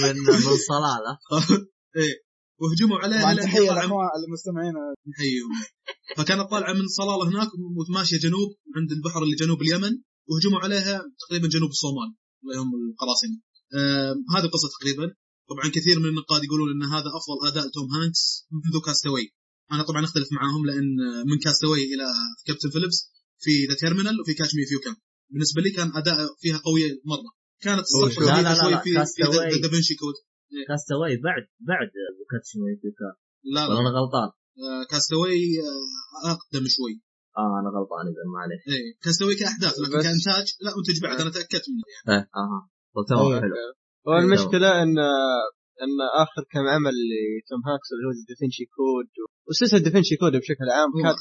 من 0.02 0.16
من 0.16 0.56
صلالة. 0.70 1.12
إيه. 2.00 2.14
وهجموا 2.60 2.98
لأن 2.98 3.40
تحية 3.40 3.70
المستمعين 4.26 4.72
نحييهم 5.08 5.50
فكانت 6.16 6.50
طالعة 6.50 6.72
من 6.72 6.86
صلالة 6.88 7.28
هناك 7.28 7.48
وماشية 7.88 8.18
جنوب 8.18 8.48
عند 8.76 8.92
البحر 8.92 9.22
اللي 9.22 9.36
جنوب 9.36 9.62
اليمن 9.62 9.92
وهجموا 10.28 10.60
عليها 10.60 11.02
تقريبا 11.26 11.48
جنوب 11.48 11.70
الصومال 11.70 12.14
اللي 12.42 12.58
هم 12.62 12.70
القراصنة. 12.90 13.36
آه 13.76 14.14
هذه 14.36 14.44
القصة 14.44 14.68
تقريبا. 14.78 15.14
طبعا 15.50 15.66
كثير 15.76 15.96
من 16.02 16.08
النقاد 16.12 16.44
يقولون 16.44 16.68
إن 16.74 16.82
هذا 16.96 17.10
أفضل 17.18 17.36
أداء 17.48 17.64
توم 17.76 17.88
هانكس 17.96 18.22
منذ 18.64 18.74
كاستوي 18.86 19.24
أنا 19.72 19.82
طبعا 19.88 20.04
أختلف 20.04 20.28
معاهم 20.32 20.66
لأن 20.66 20.88
من 21.30 21.38
كاستوي 21.44 21.82
إلى 21.92 22.06
كابتن 22.46 22.70
فيليبس 22.70 22.98
في 23.44 23.52
The 23.68 23.74
Terminal 23.82 24.20
وفي 24.20 24.34
Catch 24.34 24.54
Me 24.54 24.66
If 24.70 24.80
You 24.84 24.90
Can 24.90 24.96
بالنسبة 25.32 25.62
لي 25.62 25.70
كان 25.70 25.88
أداء 26.00 26.18
فيها 26.40 26.58
قويه 26.58 26.92
مرة. 27.12 27.30
كانت 27.64 27.78
لا، 27.78 28.06
الصفقه 28.06 28.40
لا، 28.40 28.42
لا، 28.48 28.54
شوي 28.62 28.72
لا، 28.72 28.80
في. 28.84 28.90
في 29.52 29.58
Da 29.64 29.73
Vinci 29.73 29.94
Code. 30.00 30.16
كاستاوي 30.68 31.16
بعد 31.26 31.44
بعد 31.70 31.90
Catch 32.30 32.60
Me 32.60 32.72
If 32.80 32.88
You 32.98 33.06
Can 33.06 33.14
لا 33.54 33.62
لا. 33.68 33.80
أنا 33.80 33.90
غلطان؟ 33.98 34.28
آه، 34.64 34.84
كاستوي 34.90 35.40
آه، 35.60 36.30
أقدم 36.32 36.64
شوي. 36.76 36.94
آه 37.38 37.54
أنا 37.60 37.68
غلطان 37.76 38.04
إذا 38.12 38.24
معليش 38.36 38.62
إيه. 38.68 38.98
كاستوي 39.04 39.34
كأحداث 39.40 39.74
لكن 39.78 39.92
كأنتاج 40.06 40.46
لا 40.64 40.70
منتج 40.76 41.02
بعد 41.02 41.20
أنا 41.20 41.30
تأكدت 41.30 41.66
منه 41.70 41.84
إيه 42.16 42.22
أها 42.42 42.60
طب 42.94 43.04
تمام 43.08 43.26
أيوة. 43.26 43.74
حلو 44.06 44.12
والمشكلة 44.14 44.82
إن 44.82 44.98
إن 45.84 45.96
آخر 46.24 46.42
كم 46.52 46.64
عمل 46.74 46.94
لتوم 47.10 47.60
هانكس 47.68 47.88
اللي 47.92 48.04
هو 48.06 48.12
Da 48.28 48.39
Vinci 48.39 48.64
Code 48.76 49.08
و- 49.22 49.30
وسلسلة 49.48 49.80
Da 49.86 49.95
Vinci 49.95 50.16
Code 50.20 50.32
بشكل 50.42 50.66
عام 50.76 50.90
هو 50.96 51.02
كانت 51.02 51.18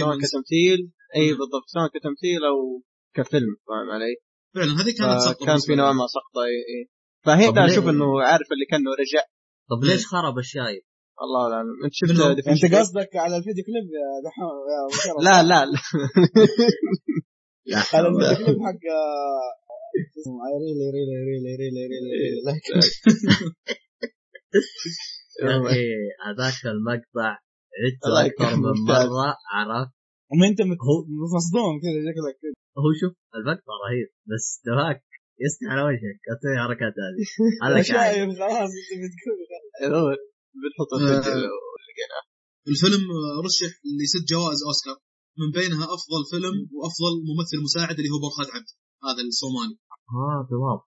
سواء. 0.00 0.18
كتمثيل 0.24 0.80
إي. 1.16 1.28
بالضبط 1.38 1.66
سواء 1.74 1.88
كتمثيل 1.96 2.40
أو 2.50 2.58
كفيلم 3.16 3.52
فاهم 3.68 3.88
علي؟ 3.94 4.14
فعلا 4.54 4.72
هذه 4.80 4.92
كانت 4.98 5.20
سقطه 5.28 5.46
كان 5.46 5.58
في 5.66 5.74
نوع. 5.74 5.92
ما 5.92 6.06
سقطه 6.16 6.40
إي 6.48 6.56
إي 6.70 6.80
ليه؟ 7.52 7.64
أشوف 7.72 7.84
إنه 7.88 8.22
عارف 8.22 8.48
اللي 8.54 8.66
كأنه 8.70 8.90
رجع 9.02 9.22
طب 9.70 9.84
ليش 9.84 10.06
خرب 10.06 10.38
الشايب؟ 10.38 10.82
الله 11.24 11.42
أعلم 11.54 11.68
أنت 11.84 11.92
شفت 12.00 12.10
أنت 12.48 12.60
كود؟ 12.66 12.74
قصدك 12.80 13.10
على 13.24 13.36
الفيديو 13.36 13.64
كليب 13.68 13.86
يا 13.98 14.06
دحوم. 14.26 15.24
لا 15.26 15.42
لا 15.50 15.64
لا 15.72 15.78
لا 17.70 17.78
على 17.94 18.08
الفيديو 18.08 18.36
كليب 18.46 18.56
حق 18.66 18.82
آه، 19.00 19.50
I 20.48 20.50
really 20.62 20.88
really 20.96 21.18
really 21.28 21.52
really 21.60 21.84
really 21.92 22.14
really 22.22 22.42
like 22.48 22.64
يا 25.42 25.56
أخي 25.60 25.84
هذاك 26.26 26.58
المقطع 26.74 27.30
عدته 27.80 28.26
أكثر 28.26 28.56
من. 28.56 28.76
مرة 28.88 29.30
عرفت؟ 29.54 29.92
وما 30.30 30.46
أنت 30.50 30.60
مصدوم 31.34 31.74
كذا 31.82 31.98
شكلك 32.06 32.36
كذا. 32.42 32.56
هو 32.82 32.88
شوف 33.00 33.12
المقطع 33.34 33.74
رهيب 33.84 34.08
بس 34.30 34.44
دواك 34.66 35.00
يسمع 35.44 35.68
على 35.72 35.82
وجهك 35.88 36.20
أسوي 36.32 36.52
الحركات 36.56 36.94
هذه. 37.04 37.24
كان. 37.74 37.82
شايف 37.82 38.28
خلاص 38.38 38.70
أنت 38.92 39.02
بتقول. 39.02 39.38
هو 39.96 40.08
بنحط 40.60 40.90
الفيديو 40.94 41.52
لقيناه 41.88 42.24
الفيلم 42.70 43.02
آه، 43.16 43.38
رشح 43.46 43.72
لست 44.00 44.24
جوائز 44.32 44.60
أوسكار. 44.68 44.98
من 45.40 45.48
بينها 45.58 45.84
أفضل 45.96 46.22
فيلم 46.32 46.56
وأفضل 46.76 47.12
ممثل 47.28 47.56
مساعد 47.66 47.96
اللي 47.98 48.10
هو 48.12 48.18
برخات 48.24 48.48
عبد 48.56 48.70
هذا 49.06 49.22
الصومالي. 49.28 49.76
آه 50.14 50.40
تمام 50.50 50.78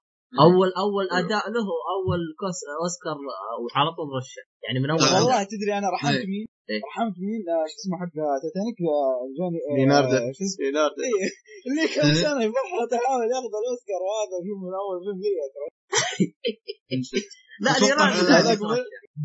اول 0.46 0.70
أول 0.86 1.06
أداء 1.20 1.44
له 1.56 1.68
أول 1.96 2.22
كوس 2.42 2.60
أوسكار 2.82 3.18
آه، 3.34 3.58
وعلى 3.64 3.90
طول 3.98 4.08
رشح 4.18 4.46
يعني 4.66 4.78
من 4.84 4.90
أول 4.94 5.02
أداء. 5.02 5.14
والله 5.16 5.40
تدري 5.54 5.72
أنا 5.80 5.88
رحمت 5.96 6.20
إيه. 6.22 6.28
مين؟ 6.34 6.46
إيه. 6.70 6.82
رحمت 6.90 7.16
مين؟ 7.28 7.42
آه، 7.54 7.66
شو 7.72 7.76
اسمه 7.80 7.96
حق 8.02 8.16
تيتانيك 8.44 8.78
آه، 8.98 9.22
جوني 9.38 9.60
آه، 9.68 9.76
ليناردو. 9.78 10.18
شو 10.38 10.42
اسمه؟ 10.48 10.60
ليناردو 10.66 11.02
إيه، 11.08 11.30
اللي 11.68 11.86
كم 11.96 12.08
إيه. 12.08 12.24
سنه 12.26 12.42
يفحط 12.48 12.92
يحاول 12.98 13.26
ياخذ 13.34 13.54
الأوسكار 13.62 14.02
وهذا 14.08 14.36
شوف 14.46 14.58
من 14.66 14.74
أول 14.82 14.96
فيلم 15.04 15.20
لي 15.24 15.32
لا 17.64 17.72
يترشح. 17.78 18.64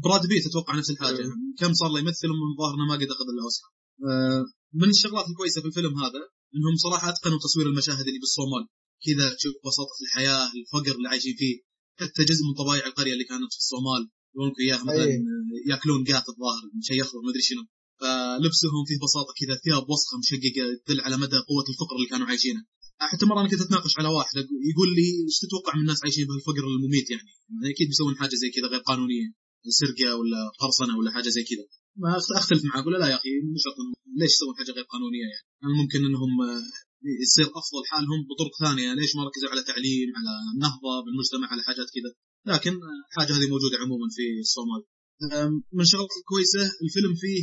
براد 0.05 0.23
بيت 0.31 0.45
أتوقع 0.51 0.73
نفس 0.79 0.91
الحاجة 0.95 1.23
كم 1.61 1.73
صار 1.81 1.91
له 1.93 1.99
يمثل 2.03 2.29
ومن 2.33 2.51
ظاهرنا 2.61 2.85
ما 2.91 2.95
قد 3.01 3.11
أخذ 3.15 3.29
الأوسكار 3.35 3.71
آه، 4.09 4.43
من 4.81 4.89
الشغلات 4.95 5.27
الكويسة 5.31 5.59
في 5.63 5.69
الفيلم 5.71 5.95
هذا 6.05 6.23
إنهم 6.57 6.75
صراحة 6.85 7.07
أتقنوا 7.13 7.39
تصوير 7.45 7.67
المشاهد 7.73 8.07
اللي 8.11 8.21
بالصومال 8.25 8.65
كذا 9.07 9.27
تشوف 9.35 9.55
بساطة 9.67 9.97
الحياة 10.05 10.45
الفقر 10.59 10.95
اللي 10.97 11.09
عايشين 11.09 11.35
فيه. 11.41 11.57
حتى 12.01 12.25
جزء 12.31 12.43
من 12.49 12.55
طبايع 12.63 12.87
القرية 12.87 13.13
اللي 13.13 13.25
كانت 13.25 13.53
في 13.55 13.59
الصومال 13.65 14.03
يورونك 14.35 14.57
اياها 14.61 14.85
مثلا 14.89 15.05
أيه. 15.05 15.21
يأكلون 15.71 16.05
قات 16.05 16.27
الظاهر 16.33 16.63
مشيخهم 16.79 17.21
مدري 17.29 17.43
شنو. 17.49 17.63
فلبسهم 18.01 18.83
فيه 18.89 18.99
بساطة 19.05 19.33
كذا 19.41 19.55
ثياب 19.65 19.85
وسخة 19.91 20.15
مشققة 20.23 20.65
تدل 20.87 21.01
على 21.01 21.17
مدى 21.17 21.39
قوة 21.51 21.67
الفقر 21.73 21.97
اللي 21.97 22.09
كانوا 22.13 22.27
عايشينه. 22.27 22.63
حتى 23.11 23.27
مرة 23.27 23.41
أنا 23.41 23.49
كنت 23.49 23.61
أتناقش 23.61 23.95
على 23.99 24.09
واحد 24.09 24.37
يقول 24.71 24.89
لي 24.97 25.09
إيش 25.27 25.39
تتوقع 25.45 25.73
من 25.75 25.81
الناس 25.81 25.99
عايشين 26.05 26.27
بهالفقر 26.27 26.65
المميت 26.75 27.11
يعني؟ 27.11 27.31
أكيد 27.75 27.87
بيسوون 27.89 28.17
حاجة 28.17 28.35
زي 28.43 28.51
كذا 28.51 28.67
غير 28.73 28.81
قانونية 28.81 29.29
سرقة 29.81 30.17
ولا 30.17 30.41
قرصنه 30.61 30.99
ولا 30.99 31.11
حاجة 31.11 31.29
زي 31.29 31.43
كذا. 31.51 31.65
ما 31.97 32.11
أختلف 32.43 32.65
معه 32.65 32.81
أقول 32.81 32.93
لا 33.01 33.09
يا 33.13 33.17
أخي 33.21 33.29
مو 33.51 33.59
شرط 33.65 33.77
ليش 34.21 34.33
يسوون 34.35 34.55
حاجة 34.59 34.71
غير 34.77 34.85
قانونية 34.93 35.27
يعني؟ 35.35 35.47
ممكن 35.81 35.99
إنهم 36.09 36.33
يصير 37.25 37.49
أفضل 37.61 37.83
حالهم 37.91 38.21
بطرق 38.29 38.55
ثانية. 38.65 38.89
ليش 38.95 39.17
ما 39.17 39.23
ركزوا 39.29 39.51
على 39.53 39.63
تعليم 39.71 40.09
على 40.19 40.35
نهضة 40.65 40.95
بالمجتمع 41.05 41.47
على 41.53 41.63
حاجات 41.69 41.89
كذا؟ 41.97 42.11
لكن 42.53 42.75
الحاجة 43.09 43.33
هذه 43.37 43.47
موجودة 43.55 43.77
عموما 43.83 44.09
في 44.17 44.25
الصومال. 44.47 44.83
من 45.77 45.83
الشغلات 45.87 46.13
الكويسه 46.21 46.65
الفيلم 46.85 47.15
فيه 47.23 47.43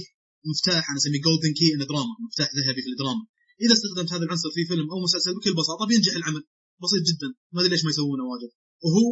مفتاح 0.52 0.84
أنا 0.90 0.98
أسميه 0.98 1.22
golden 1.28 1.54
key 1.60 1.68
in 1.76 1.82
drama 1.92 2.16
مفتاح 2.28 2.48
ذهبي 2.58 2.82
في 2.86 2.90
الدراما. 2.94 3.24
إذا 3.64 3.74
استخدمت 3.78 4.10
هذا 4.14 4.24
العنصر 4.28 4.50
في 4.56 4.64
فيلم 4.70 4.88
أو 4.94 4.98
مسلسل 5.08 5.32
بكل 5.38 5.54
بساطة 5.62 5.84
بينجح 5.90 6.16
العمل. 6.16 6.44
بسيط 6.84 7.04
جدا. 7.10 7.30
ما 7.54 7.60
أدري 7.62 7.72
ليش 7.74 7.84
ما 7.86 7.92
يسوونه 7.94 8.24
واجد. 8.32 8.52
وهو 8.86 9.08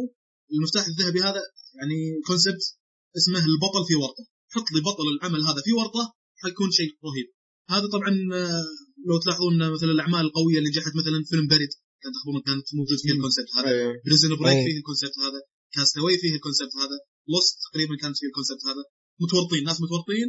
المفتاح 0.54 0.84
الذهبي 0.92 1.20
هذا 1.28 1.42
يعني 1.78 1.98
concept 2.26 2.64
اسمه 3.18 3.44
البطل 3.52 3.82
في 3.88 3.94
ورطة. 4.02 4.24
حط 4.54 4.66
لي 4.74 4.80
بطل 4.88 5.06
العمل 5.14 5.40
هذا 5.48 5.60
في 5.66 5.72
ورطة 5.72 6.04
حيكون 6.42 6.70
شيء 6.78 6.90
رهيب. 7.06 7.28
هذا 7.74 7.86
طبعا 7.94 8.10
لو 9.08 9.16
تلاحظون 9.24 9.54
مثلا 9.76 9.90
الأعمال 9.96 10.22
القوية 10.28 10.58
اللي 10.58 10.70
نجحت 10.72 10.92
مثلا 11.00 11.18
فيلم 11.30 11.46
بريد 11.52 11.72
كان 12.02 12.10
تخبرون 12.16 12.42
كانت 12.48 12.66
موجود 12.78 12.98
فيه. 13.02 13.12
ال 13.16 13.20
concept 13.20 13.50
هذا. 13.56 13.70
Prison 14.06 14.30
Break 14.40 14.56
أيه. 14.56 14.64
فيه 14.66 14.76
ال 14.80 14.84
concept 14.84 15.16
هذا 15.24 15.40
كاستاوي 15.74 16.16
فيه 16.22 16.32
ال 16.38 16.42
concept 16.42 16.72
هذا 16.82 16.96
Lost 17.32 17.54
تقريبا 17.66 17.94
كانت 18.02 18.16
فيه 18.20 18.28
ال 18.30 18.34
concept 18.34 18.62
هذا 18.70 18.82
متورطين 19.22 19.62
ناس 19.68 19.78
متورطين 19.84 20.28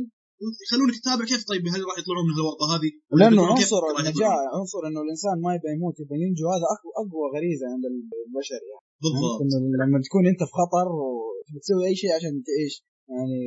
يخلونك 0.65 0.95
تتابع 0.99 1.23
كيف 1.31 1.41
طيب 1.51 1.63
هل 1.73 1.81
راح 1.89 1.97
يطلعون 2.01 2.25
من 2.29 2.35
الورطه 2.39 2.65
هذه 2.73 2.91
لأنه 3.19 3.41
عنصر؟ 3.51 3.83
النجاة 3.99 4.41
عنصر 4.57 4.81
إنه 4.87 5.01
الإنسان 5.05 5.35
ما 5.45 5.51
يبغى 5.55 5.71
يموت 5.75 5.95
يبغى 6.01 6.17
ينجو 6.23 6.45
هذا 6.55 6.65
أقوى 7.01 7.25
غريزة 7.35 7.65
عند 7.73 7.85
البشر 7.91 8.61
يعني 8.71 8.85
بالضبط 9.03 9.39
لما 9.81 9.97
تكون 10.05 10.23
أنت 10.31 10.41
في 10.49 10.53
خطر 10.59 10.87
وبتسوي 10.97 11.83
أي 11.89 11.95
شيء 12.01 12.11
عشان 12.17 12.33
تعيش 12.47 12.75
يعني 13.13 13.39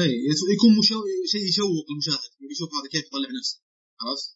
اي 0.00 0.12
يكون 0.54 0.70
مشو... 0.80 0.98
شيء 1.32 1.44
يشوق 1.50 1.86
المشاهد 1.92 2.30
يبي 2.42 2.52
يشوف 2.56 2.70
هذا 2.76 2.88
كيف 2.92 3.04
يطلع 3.06 3.30
نفسه 3.38 3.56
عرفت؟ 4.02 4.28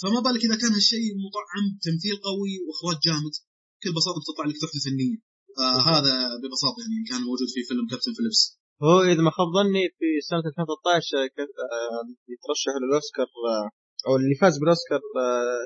فما 0.00 0.18
بالك 0.24 0.42
إذا 0.46 0.56
كان 0.62 0.72
هالشيء 0.76 1.06
مطعم 1.26 1.64
تمثيل 1.86 2.16
قوي 2.28 2.52
وإخراج 2.64 2.96
جامد 3.06 3.34
بكل 3.76 3.90
بساطة 3.98 4.18
بتطلع 4.22 4.44
لك 4.48 4.56
تحفه 4.62 4.78
فنية 4.86 5.18
فهذا 5.56 6.14
ببساطة 6.42 6.78
يعني 6.82 6.98
كان 7.10 7.20
موجود 7.28 7.48
في 7.54 7.60
فيلم 7.68 7.84
كابتن 7.90 8.12
فيليبس 8.16 8.42
هو 8.84 8.96
إذا 9.12 9.22
ما 9.26 9.30
خاب 9.36 9.48
ظني 9.58 9.84
في 9.98 10.08
سنة 10.30 10.42
2013 10.50 11.26
ك- 11.36 11.40
آه، 11.64 12.02
يترشح 12.32 12.74
للأوسكار 12.82 13.28
آه، 13.52 13.68
أو 14.06 14.12
اللي 14.18 14.34
فاز 14.40 14.54
بالأوسكار 14.60 15.00
آه، 15.24 15.64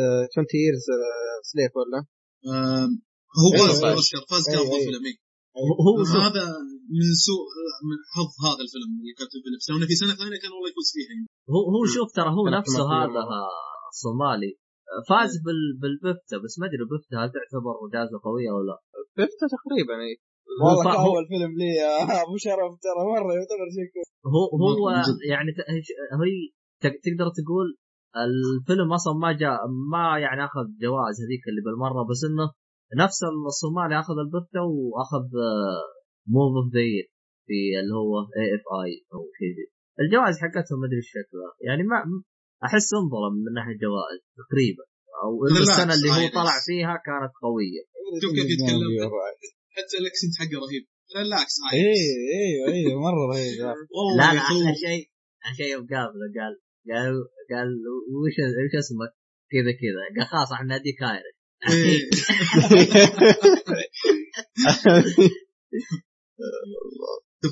آه، 0.00 0.22
12 0.30 0.46
Years 0.64 0.84
a 1.52 1.55
Slave 1.55 1.72
ولا 1.80 1.98
هو 3.40 3.48
أيوة، 3.54 3.68
فاز. 3.68 3.80
بالأوسكار 3.82 4.22
فاز 4.30 4.44
كافضل 4.52 4.76
أيوة. 4.78 4.86
فيلم 4.88 5.04
إيه. 5.10 5.16
هو 5.86 5.94
هذا 6.26 6.44
من 6.98 7.06
سوء 7.26 7.44
من 7.88 7.96
حظ 8.14 8.30
هذا 8.46 8.62
الفيلم 8.66 8.90
اللي 9.00 9.12
كابتن 9.18 9.38
فيليبس 9.44 9.66
لو 9.70 9.76
في 9.90 9.96
سنة 10.02 10.12
ثانية 10.20 10.38
كان 10.42 10.50
والله 10.54 10.68
يفوز 10.72 10.88
فيها 10.94 11.08
يعني. 11.14 11.26
هو 11.54 11.60
هو 11.74 11.82
شوف 11.96 12.08
ترى 12.18 12.30
هو 12.38 12.44
نفسه 12.58 12.82
هذا 12.96 13.22
الصومالي 13.92 14.52
فاز 15.08 15.32
بال 15.46 15.60
بالبفتا 15.82 16.36
بس 16.44 16.54
ما 16.60 16.64
أدري 16.68 16.82
البفتا 16.86 17.14
هل 17.22 17.28
تعتبر 17.36 17.74
جائزة 17.94 18.16
قوية 18.26 18.48
أو 18.54 18.58
لا. 18.68 18.76
بفتا 19.16 19.46
تقريبا 19.56 19.94
إي. 20.06 20.14
والله 20.62 20.84
فا- 20.86 20.96
كاول 20.96 21.24
فيلم 21.32 21.52
لي 21.60 21.70
يا 21.82 21.90
أبو 22.24 22.34
شرف 22.46 22.72
ترى 22.86 23.00
مرة 23.14 23.30
يعتبر 23.38 23.66
شيء 23.76 23.86
كويس. 23.92 24.08
هو 24.34 24.42
هو. 24.62 24.84
يعني 25.32 25.50
ت- 25.56 25.68
هي 26.22 26.36
ت- 26.82 27.00
تقدر 27.06 27.28
تقول 27.38 27.68
الفيلم 28.26 28.88
أصلا 28.98 29.14
ما 29.24 29.30
جاء 29.42 29.58
ما 29.92 30.04
يعني 30.24 30.40
أخذ 30.48 30.64
جوائز 30.84 31.16
هذيك 31.24 31.42
اللي 31.50 31.62
بالمرة 31.66 32.02
بس 32.10 32.20
إنه 32.30 32.46
نفس 32.96 33.18
الصومالي 33.46 34.00
أخذ 34.00 34.16
البفتا 34.24 34.60
وأخذ 34.60 35.26
movie 36.34 36.52
of 36.56 36.66
the 36.74 36.88
year 37.46 37.58
اللي 37.80 37.94
هو 38.00 38.12
AFI 38.38 38.92
أو 39.14 39.20
شيء 39.38 39.50
زي 39.56 39.66
الجوائز 40.00 40.36
حقتهم 40.44 40.78
ما 40.80 40.86
أدري 40.86 41.02
شكلها 41.02 41.50
يعني 41.66 41.82
ما 41.82 41.96
أحس 42.66 42.88
انظلم 43.00 43.34
من 43.44 43.52
ناحية 43.58 43.76
جوائز 43.84 44.20
تقريبا 44.40 44.84
أو 45.22 45.30
السنة 45.46 45.94
اللي 45.94 46.10
هو 46.10 46.22
عايز. 46.24 46.38
طلع 46.40 46.56
فيها 46.68 46.94
كانت 47.06 47.32
قوية 47.44 47.82
شوف 48.22 48.30
كيف 48.36 48.48
يتكلم. 48.54 48.90
حتى 49.76 49.94
ال 50.00 50.05
accent 50.05 50.34
حقه 50.40 50.56
رهيب 50.64 50.84
relax 51.16 51.54
أيوه 51.72 52.72
أيوه 52.72 53.00
مرة 53.06 53.22
رهيب 53.32 53.54
لا 54.18 54.28
لا. 54.34 54.38
أحلى 54.38 54.74
شيء 54.84 55.02
أحلى 55.44 55.56
شيء 55.56 55.70
يوم 55.72 55.86
قابله 55.92 56.26
قال 56.38 56.54
قال 56.92 57.14
قال 57.52 57.68
وش 58.22 58.36
وش 58.64 58.74
اسمك؟ 58.82 59.12
كذا 59.52 59.72
كذا 59.80 60.02
قال 60.16 60.26
خلاص 60.32 60.52
إحنا 60.52 60.66
ناديك 60.66 61.02
ايرش. 61.02 61.37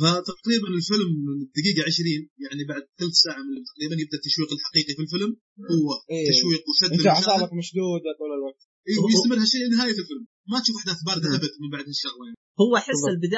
فتقريبا 0.02 0.68
الفيلم 0.78 1.10
من 1.26 1.38
الدقيقة 1.46 1.80
20 1.86 2.06
يعني 2.44 2.62
بعد 2.70 2.82
ثلث 3.00 3.16
ساعة 3.26 3.42
من 3.46 3.54
تقريبا 3.70 3.94
يبدأ 4.02 4.16
التشويق 4.20 4.50
الحقيقي 4.56 4.92
في 4.96 5.02
الفيلم 5.06 5.30
هو 5.74 5.88
إيه. 6.10 6.26
تشويق 6.30 6.62
وشد 6.68 6.92
إنت 6.92 7.06
أعصابك 7.06 7.52
مشدودة 7.60 8.10
طول 8.20 8.30
الوقت. 8.38 8.62
أيوه 8.88 9.00
ويستمر 9.04 9.38
هالشيء 9.42 9.62
لنهاية 9.66 9.98
الفيلم. 10.02 10.24
ما 10.52 10.58
تشوف 10.62 10.76
أحداث 10.80 10.98
باردة 11.08 11.28
أبد 11.38 11.52
من 11.62 11.68
بعد 11.74 11.84
هالشغلة 11.90 12.24
يعني. 12.26 12.38
هو 12.62 12.72
أحس 12.80 13.00
هي 13.06 13.12
اللي 13.12 13.28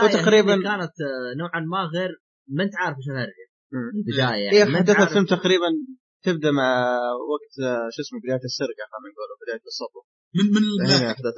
كانت 0.70 0.97
آه، 1.08 1.30
نوعا 1.40 1.60
ما 1.72 1.82
غير 1.94 2.10
ما 2.56 2.62
أنت 2.66 2.74
عارف 2.82 2.97
إيش 3.00 3.08
هي 3.10 4.44
يعني 4.58 4.78
أنت 4.80 4.90
احداث 4.90 5.08
الفيلم 5.08 5.26
تقريبا 5.36 5.70
تبدأ 6.26 6.50
مع 6.60 6.70
وقت 7.32 7.55
آه، 7.68 7.88
شو 7.94 8.00
اسمه 8.05 8.18
بداية 8.24 8.44
السرقة 8.50 8.84
خلينا 8.92 9.10
نقول 9.14 9.28
بداية 9.42 9.64
السطو 9.72 10.00
من 10.36 10.47
من 10.55 10.65
هنا. 10.90 11.12
تبدا 11.18 11.31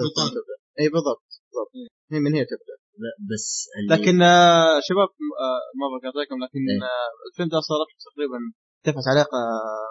اي 0.80 0.86
بالضبط 0.94 1.22
بالضبط 1.48 1.72
هي 2.12 2.18
من 2.24 2.32
هي 2.38 2.44
تبدأ 2.52 2.76
لا، 3.02 3.12
بس 3.30 3.46
لكن 3.92 4.16
آه، 4.22 4.76
شباب 4.88 5.10
آه، 5.46 5.62
ما 5.80 5.86
بقاطعكم 5.92 6.38
لكن 6.44 6.62
إيه. 6.70 6.80
آه، 6.90 7.10
الفيلم 7.28 7.48
ده 7.54 7.60
صار 7.70 7.80
تقريبا 8.08 8.38
ارتفعت 8.78 9.06
عليه 9.12 9.26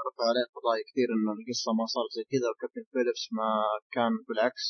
رفع 0.07 0.23
عليه 0.31 0.45
قضايا 0.55 0.83
كثير 0.89 1.07
إنه 1.15 1.31
القصة 1.37 1.69
ما 1.79 1.85
صارت 1.93 2.11
زي 2.17 2.25
كذا 2.33 2.47
وكابتن 2.51 2.83
فيليبس 2.93 3.23
ما 3.39 3.49
كان 3.95 4.11
بالعكس 4.27 4.65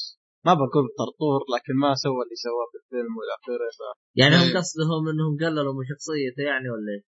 ما 0.47 0.53
بقول 0.59 0.85
طرطور 1.01 1.39
لكن 1.53 1.73
ما 1.83 1.91
سوى 2.03 2.21
اللي 2.25 2.37
سواه 2.45 2.67
في 2.71 2.77
الفيلم 2.81 3.11
وإلى 3.17 3.33
آخره 3.39 3.67
ف... 3.77 3.81
يعني 4.21 4.33
هم 4.39 4.47
إيه. 4.49 4.57
قصدهم 4.59 5.03
إنهم 5.11 5.33
قللوا 5.43 5.73
من 5.77 5.85
شخصيته 5.91 6.41
يعني 6.49 6.67
ولا 6.73 6.89
إيش؟ 6.95 7.03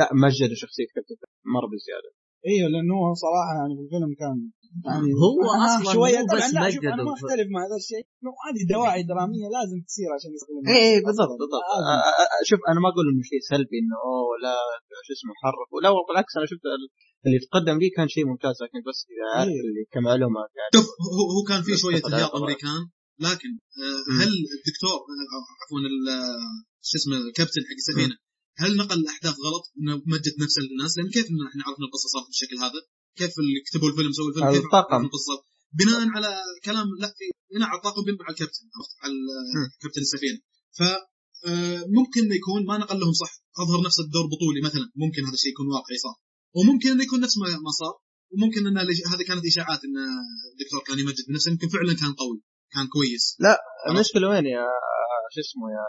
لا 0.00 0.06
مجدوا 0.24 0.58
شخصية 0.64 0.88
كابتن 0.94 1.16
فيليبس 1.20 1.42
مرة 1.54 1.68
بزيادة 1.72 2.10
أيوه 2.48 2.66
لأنه 2.72 2.94
هو 3.00 3.08
صراحة 3.24 3.52
يعني 3.60 3.72
في 3.76 3.82
الفيلم 3.86 4.10
كان 4.22 4.36
يعني 4.88 5.10
هو 5.24 5.38
أنا 5.56 5.66
أصلاً 5.76 5.92
شوية 5.96 6.18
مو 6.20 6.26
طبعا 6.30 6.38
بس 6.48 6.54
لا 6.56 6.62
شوف 6.74 6.82
مجد 6.82 6.92
أنا 6.94 7.02
ما 7.08 7.12
أختلف 7.18 7.46
مع 7.54 7.60
هذا 7.66 7.76
الشيء 7.82 8.04
إنه 8.20 8.30
هذه 8.46 8.62
دواعي 8.74 9.02
درامية 9.12 9.46
لازم 9.56 9.78
تصير 9.88 10.08
عشان 10.16 10.30
يصير 10.36 10.52
اي 10.68 10.76
إيه، 10.84 10.98
بالضبط 11.06 11.34
بالضبط 11.40 11.64
شوف 12.50 12.60
أنا 12.70 12.78
ما 12.84 12.88
أقول 12.92 13.04
إنه 13.12 13.22
شيء 13.30 13.40
سلبي 13.52 13.76
إنه 13.82 13.96
أوه 14.08 14.32
لا 14.44 14.54
شو 15.06 15.12
اسمه 15.16 15.32
حرف 15.42 15.68
لا 15.84 15.88
بالعكس 16.08 16.32
أنا 16.38 16.46
شفت 16.52 16.64
ال- 16.78 16.90
اللي 17.26 17.38
تقدم 17.46 17.76
لي 17.82 17.88
كان 17.96 18.08
شيء 18.14 18.24
ممتاز 18.30 18.56
لكن 18.64 18.78
بس 18.88 18.98
إذا 19.12 19.26
عارف 19.38 19.50
إيه. 19.54 19.60
اللي 19.64 19.82
كمعلومه 19.94 20.40
يعني 20.58 20.70
شوف 20.76 20.86
هو 21.16 21.22
هو 21.34 21.40
كان 21.50 21.60
في 21.66 21.72
شوية 21.82 21.98
تفضل 22.00 22.14
هياط 22.18 22.30
طبعاً. 22.30 22.40
أمريكان 22.42 22.80
لكن 23.26 23.50
آه،. 23.84 24.12
هل 24.20 24.30
الدكتور 24.58 24.98
آه، 25.12 25.42
عفوا 25.62 25.78
ال- 25.92 26.44
شو 26.88 26.94
اسمه 27.00 27.16
الكابتن 27.28 27.62
حق 27.68 27.78
السفينة 27.82 28.16
هل 28.62 28.76
نقل 28.76 28.98
الأحداث 28.98 29.34
غلط؟ 29.46 29.64
إنه 29.78 29.94
مجد 30.06 30.34
نفس 30.42 30.56
الناس؟ 30.58 30.98
لأن 30.98 31.08
كيف 31.14 31.26
إحنا 31.50 31.62
عرفنا 31.66 31.84
القصة 31.88 32.08
صارت 32.14 32.26
بالشكل 32.26 32.56
هذا؟ 32.64 32.80
كيف 33.18 33.32
اللي 33.38 33.60
كتبوا 33.66 33.88
الفيلم 33.90 34.12
سووا 34.12 34.28
الفيلم؟ 34.28 34.50
كيف 34.52 34.64
الطاقم. 34.64 35.04
القصة؟ 35.04 35.34
بناء 35.80 36.00
على 36.16 36.30
كلام 36.64 36.86
لا 37.02 37.08
في 37.18 37.24
بناء 37.54 37.68
على 37.68 37.78
الطاقم 37.78 38.02
بناء 38.02 38.22
على 38.26 38.32
الكابتن 38.34 38.64
عرفت؟ 38.76 38.92
على. 39.02 39.14
كابتن 39.80 40.00
السفينة. 40.00 40.38
ف 40.78 40.82
آه، 41.50 41.80
ممكن 41.96 42.20
إنه 42.24 42.34
يكون 42.40 42.60
ما 42.66 42.78
نقل 42.78 42.98
لهم 43.00 43.12
صح. 43.12 43.32
أظهر 43.62 43.80
نفس 43.86 43.98
الدور 44.00 44.26
بطولي 44.32 44.60
مثلا. 44.68 44.86
ممكن 45.02 45.20
هذا 45.26 45.36
الشيء 45.38 45.52
يكون 45.54 45.66
واقعي 45.74 45.98
صار. 46.04 46.16
وممكن 46.56 46.88
إنه 46.90 47.02
يكون 47.02 47.20
نفس 47.20 47.34
ما 47.38 47.72
صار. 47.80 47.94
وممكن 48.32 48.66
إن 48.66 48.78
هذه 49.12 49.22
كانت 49.28 49.44
إشاعات 49.52 49.80
إن 49.86 49.96
الدكتور 50.52 50.80
كان 50.86 50.98
يمجد 50.98 51.24
بنفسه. 51.28 51.50
يمكن 51.52 51.68
فعلا 51.68 51.92
كان 52.02 52.12
قوي. 52.22 52.38
كان 52.74 52.86
كويس. 52.94 53.24
المشكلة 53.90 54.28
وين 54.28 54.46
يا 54.46 54.66
شو 55.34 55.40
اسمه 55.40 55.66
يا 55.76 55.86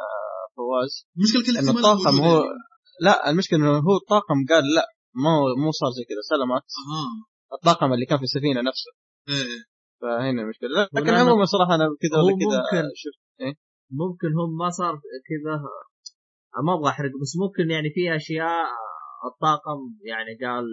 فواز. 0.58 0.92
المشكلة 1.18 1.44
كل 1.46 1.58
إنه 1.58 1.72
الطاقم 1.78 2.16
هو 2.26 2.36
يعني. 2.36 2.60
لا 3.02 3.30
المشكلة 3.30 3.60
إنه 3.60 3.78
هو 3.88 3.96
الطاقم 4.02 4.38
قال 4.52 4.64
لا 4.78 4.86
مو 5.24 5.34
مو 5.64 5.72
صار 5.72 5.90
زي 5.98 6.04
كذا 6.10 6.22
سلامات 6.34 6.62
أها. 6.82 7.04
الطاقم 7.58 7.94
اللي 7.94 8.06
كان 8.06 8.18
في 8.18 8.24
السفينة 8.24 8.62
نفسه. 8.70 8.92
إيه. 9.30 9.60
فهنا 10.02 10.42
المشكلة 10.44 10.70
لا، 10.70 10.90
لكن 10.94 11.10
عموما 11.14 11.46
صراحة 11.46 11.76
أنا 11.76 11.86
كذا 12.02 12.18
ولا 12.22 12.36
كذا 12.42 12.58
ممكن- 12.62 12.92
شفت. 13.04 13.22
ممكن 14.02 14.28
هم 14.40 14.58
ما 14.62 14.70
صار 14.70 14.94
كذا. 15.30 15.56
ما 16.66 16.74
أبغى 16.78 16.90
أحرق 16.90 17.12
بس 17.22 17.32
ممكن 17.44 17.66
يعني 17.72 17.90
في 17.96 18.16
أشياء 18.16 18.66
الطاقم 19.30 19.80
يعني 20.12 20.32
قال 20.46 20.66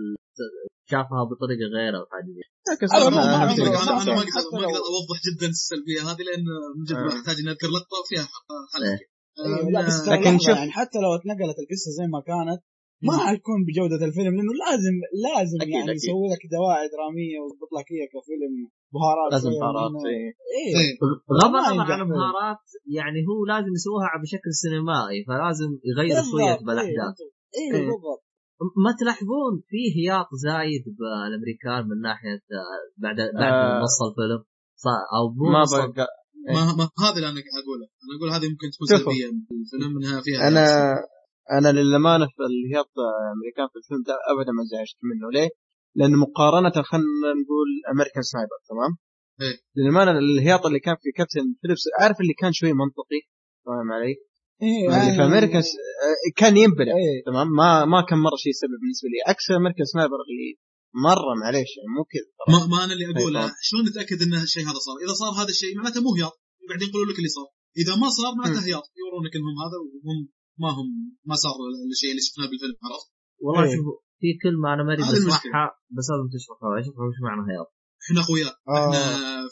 شافها 0.91 1.23
بطريقة 1.31 1.67
غير 1.77 1.93
أو 2.01 2.05
حاجة 2.13 2.33
لكن 2.71 2.87
صراحة. 2.87 3.09
أنا 3.09 3.17
ما 3.17 3.51
أقدر 3.51 3.65
ما 3.65 4.65
أقدر 4.69 4.83
أوضح 4.93 5.19
جدا 5.29 5.47
السلبية 5.57 6.01
هذه 6.09 6.23
لأن 6.29 6.45
من 6.77 6.85
جد 6.89 6.97
آه. 6.97 7.19
أحتاج 7.19 7.37
إني 7.41 7.51
اذكر 7.51 7.69
لقطه 7.77 7.97
وفيها 8.03 8.27
خلل 8.73 8.99
إيه. 9.39 9.57
أيوه 9.59 9.71
لا 9.75 9.81
بس 9.87 10.09
لكن 10.09 10.33
شوف- 10.45 10.57
يعني 10.59 10.71
حتى 10.79 10.99
لو 11.05 11.11
اتنقلت 11.19 11.57
القصة 11.63 11.91
زي 11.99 12.07
ما 12.15 12.21
كانت 12.31 12.61
ما 13.09 13.15
حتكون 13.29 13.59
بجودة 13.69 14.05
الفيلم 14.09 14.33
لأنه 14.39 14.55
لازم 14.65 14.95
لازم 15.27 15.59
أكيد، 15.65 15.75
يعني. 15.75 15.93
يسوي 16.01 16.27
لك 16.33 16.43
دواعي 16.57 16.87
درامية 16.95 17.37
ويضبط 17.43 17.71
لك 17.79 17.87
هي 17.95 18.03
كفيلم 18.15 18.53
بهارات 18.95 19.31
لازم 19.35 19.51
بهارات. 19.61 19.93
إيه. 20.13 20.29
إيه 20.57 20.91
بغض 21.31 21.51
ما 21.53 21.59
النظر 21.59 21.73
ينجح 21.75 21.91
عن 21.91 21.99
فيلم. 21.99 22.11
بهارات 22.19 22.63
يعني 22.99 23.19
هو 23.29 23.39
لازم 23.53 23.73
يسووها 23.79 24.09
بشكل 24.23 24.51
سينمائي 24.63 25.19
فلازم 25.29 25.71
يغير 25.91 26.17
شوية 26.31 26.53
إيه، 26.59 26.65
بالأحداث 26.67 27.17
إيه. 27.59 27.71
بالضبط 27.73 28.23
ما 28.85 28.91
تلاحظون 29.01 29.53
في 29.71 29.81
هياط 29.97 30.29
زايد 30.47 30.85
بالأمريكان 30.99 31.83
من 31.91 31.99
ناحية 32.09 32.41
آه، 32.59 32.81
بعد 33.03 33.17
بعد 33.41 33.53
آه. 33.53 33.83
نص 33.85 33.99
الفيلم 34.09 34.41
صار- 34.85 35.07
أو 35.17 35.25
مو 35.39 35.45
ما 35.57 35.63
بقى 35.73 36.07
ما 36.49 36.61
ما 36.79 36.85
هذا 37.05 37.17
اللي 37.17 37.29
أنا 37.29 37.41
أقوله 37.61 37.87
أنا 38.05 38.13
أقول 38.17 38.29
هذه 38.37 38.47
ممكن 38.53 38.67
تكون. 38.75 38.87
سلبية 38.87 39.27
الفيلم 39.63 39.97
انها 39.99 40.21
فيها 40.21 40.49
أنا 40.49 40.65
أنا 41.59 41.69
للأمانة 41.79 42.27
في 42.27 42.43
الهياط 42.51 42.91
الأمريكان 42.99 43.67
في 43.73 43.77
الفيلم 43.81 44.03
ده 44.09 44.15
ابدا 44.33 44.53
ما 44.59 44.63
زعجت 44.73 44.99
منه 45.11 45.27
ليه؟ 45.37 45.49
لأنه 45.99 46.17
مقارنة 46.27 46.77
خلينا 46.91 47.31
نقول 47.43 47.69
American 47.95 48.23
Sniper 48.33 48.59
تمام؟ 48.71 48.93
إيه. 49.43 49.57
للأمانة 49.77 50.11
الهياط 50.19 50.67
اللي 50.67 50.81
كان 50.87 50.97
في 51.03 51.09
كابتن 51.19 51.45
فيليبس 51.61 51.85
عارف 52.01 52.17
اللي 52.21 52.35
كان 52.43 52.53
شوي 52.53 52.73
منطقي 52.83 53.21
فاهم 53.67 53.89
علي؟ 53.97 54.15
إيه 54.63 54.83
اللي 54.89 55.17
في 55.17 55.23
أمريكا 55.25 55.61
س- 55.61 55.77
كان 56.37 56.57
ينبلع 56.57 56.93
إيه 57.03 57.17
تمام 57.27 57.49
ما 57.61 57.85
ما 57.85 58.01
كان 58.09 58.19
مرة 58.19 58.37
شيء 58.45 58.53
سبب 58.63 58.75
بالنسبة 58.83 59.09
لي 59.13 59.19
عكس 59.31 59.51
امريكان 59.51 59.85
سنايبر 59.95 60.21
اللي 60.29 60.49
مره 61.07 61.33
معليش 61.43 61.71
يعني 61.79 61.91
مو 61.97 62.03
كذا 62.13 62.29
ما, 62.53 62.59
ما 62.73 62.79
أنا 62.85 62.93
اللي 62.95 63.07
أقوله 63.13 63.41
طبعاً. 63.41 63.53
شلون 63.69 63.83
نتأكد 63.89 64.19
إن 64.23 64.35
الشيء 64.49 64.63
هذا 64.71 64.81
صار؟ 64.87 64.97
إذا 65.05 65.15
صار 65.23 65.33
هذا 65.41 65.51
الشيء 65.55 65.73
معناته 65.79 66.01
مو 66.05 66.11
هياط 66.19 66.35
بعدين 66.71 66.89
يقولوا 66.89 67.09
لك 67.13 67.19
اللي 67.21 67.33
صار 67.39 67.49
إذا 67.83 67.93
ما 68.03 68.09
صار 68.19 68.33
معناته. 68.41 68.61
هياط 68.69 68.87
يورونك 69.03 69.33
إنهم 69.39 69.57
هذا 69.65 69.77
وهم 70.05 70.19
ما 70.63 70.71
هم 70.79 70.89
ما 71.29 71.35
صار 71.45 71.57
الشيء 71.93 72.11
اللي 72.13 72.23
شفناه 72.29 72.47
بالفيلم 72.51 72.77
عرفت؟ 72.87 73.09
والله 73.45 73.63
إيه. 73.65 73.77
شوف 73.77 73.87
في 74.21 74.29
كلمه 74.45 74.67
أنا 74.75 74.83
ماني 74.89 75.03
هذه 75.03 75.09
المشكلة. 75.23 75.41
بشرحها 75.41 75.67
بس 75.97 76.07
لازم 76.11 76.27
تشرحها 76.37 76.69
اشرحها 76.81 77.05
وش 77.09 77.19
معنى 77.29 77.43
هياط 77.53 77.69
إحنا 78.05 78.21
أخويا 78.25 78.49
آه. 78.69 78.91
إحنا 78.95 79.03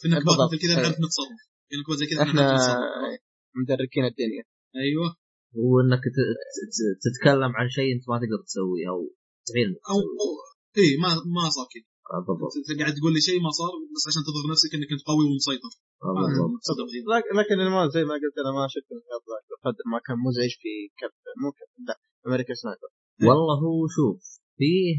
في 0.00 0.06
نكبات 0.12 0.24
بالضبط. 0.36 0.48
مثل 0.52 0.58
كذا 0.62 0.72
إيه. 0.76 0.82
نعرف 0.84 0.96
نتصرف 1.04 1.40
في 1.68 1.74
نكبات 1.80 1.96
زي 2.00 2.06
كذا 2.10 2.22
إحنا 2.26 2.42
مدركين 3.60 4.04
الدنيا 4.12 4.44
أيوه 4.84 5.08
هو 5.58 5.72
انك 5.84 6.04
ت- 6.16 6.36
ت- 6.76 6.96
تتكلم 7.04 7.52
عن 7.58 7.66
شيء 7.76 7.88
أنت 7.96 8.04
ما 8.10 8.16
تقدر 8.22 8.40
تسويه 8.48 8.86
أو 8.92 8.98
إنك 9.62 9.82
أو. 9.92 9.98
إي 10.78 10.88
ما 11.02 11.08
ما 11.36 11.44
صار 11.56 11.66
كذا. 11.72 11.86
آه، 12.14 12.20
بالضبط. 12.26 12.52
انت 12.60 12.70
قاعد 12.80 12.94
تقول 12.98 13.12
لي 13.16 13.20
شيء 13.28 13.38
ما 13.46 13.50
صار 13.60 13.72
بس 13.94 14.04
عشان 14.08 14.22
تظهر 14.28 14.44
نفسك 14.52 14.70
إنك 14.76 14.90
أنت 14.94 15.02
قوي 15.10 15.24
ومسيطر. 15.28 15.72
آه، 16.04 16.12
هذا 16.20 16.42
بالضبط. 16.54 16.90
لكن 17.40 17.56
ما 17.74 17.80
زي 17.94 18.02
ما 18.10 18.14
قلت 18.22 18.36
أنا 18.42 18.50
ما 18.58 18.64
شفت 18.74 18.90
بقدر 19.52 19.84
ما 19.92 19.98
كان 20.06 20.16
مزعج 20.26 20.52
في 20.62 20.72
كابتن 21.00 21.34
مو 21.42 21.48
كابتن 21.58 21.82
لا 21.88 21.94
American 22.26 22.56
Sniper. 22.62 22.88
والله 23.28 23.54
هو 23.66 23.80
شوف 23.96 24.18
فيه 24.58 24.94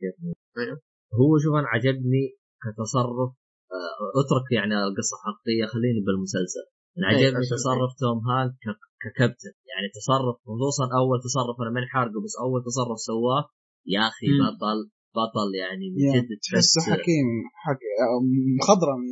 كيف؟ 0.00 0.16
أيوه. 0.60 0.76
هو 1.20 1.30
شوف 1.42 1.52
أنا 1.60 1.68
عجبني 1.74 2.24
كتصرف 2.62 3.30
آه، 3.76 4.08
اترك 4.20 4.46
يعني 4.58 4.74
القصة 4.88 5.14
الحقيقيه 5.16 5.64
خليني 5.72 6.00
بالمسلسل. 6.06 6.64
أنا 6.98 7.06
إيه، 7.08 7.16
عجبني 7.16 7.44
تصرف 7.56 7.90
توم 8.02 8.18
هانك 8.28 8.54
ك- 8.64 8.82
ككابتن. 9.02 9.52
يعني 9.70 9.86
تصرف 9.98 10.36
خصوصا 10.48 10.84
أول 11.00 11.16
تصرف 11.26 11.56
أنا 11.62 11.70
ماني 11.74 11.88
حارقه 11.94 12.18
بس 12.24 12.34
أول 12.44 12.60
تصرف 12.68 12.98
سواه 13.10 13.42
يا 13.94 14.02
أخي. 14.10 14.26
بطل 14.42 14.78
بطل 15.18 15.48
يعني 15.62 15.84
من 15.92 16.00
جد 16.14 16.28
تحسه 16.42 16.80
تحس 16.80 16.90
حكيم 16.94 17.28
حق 17.64 17.82
مخضرم. 18.60 19.02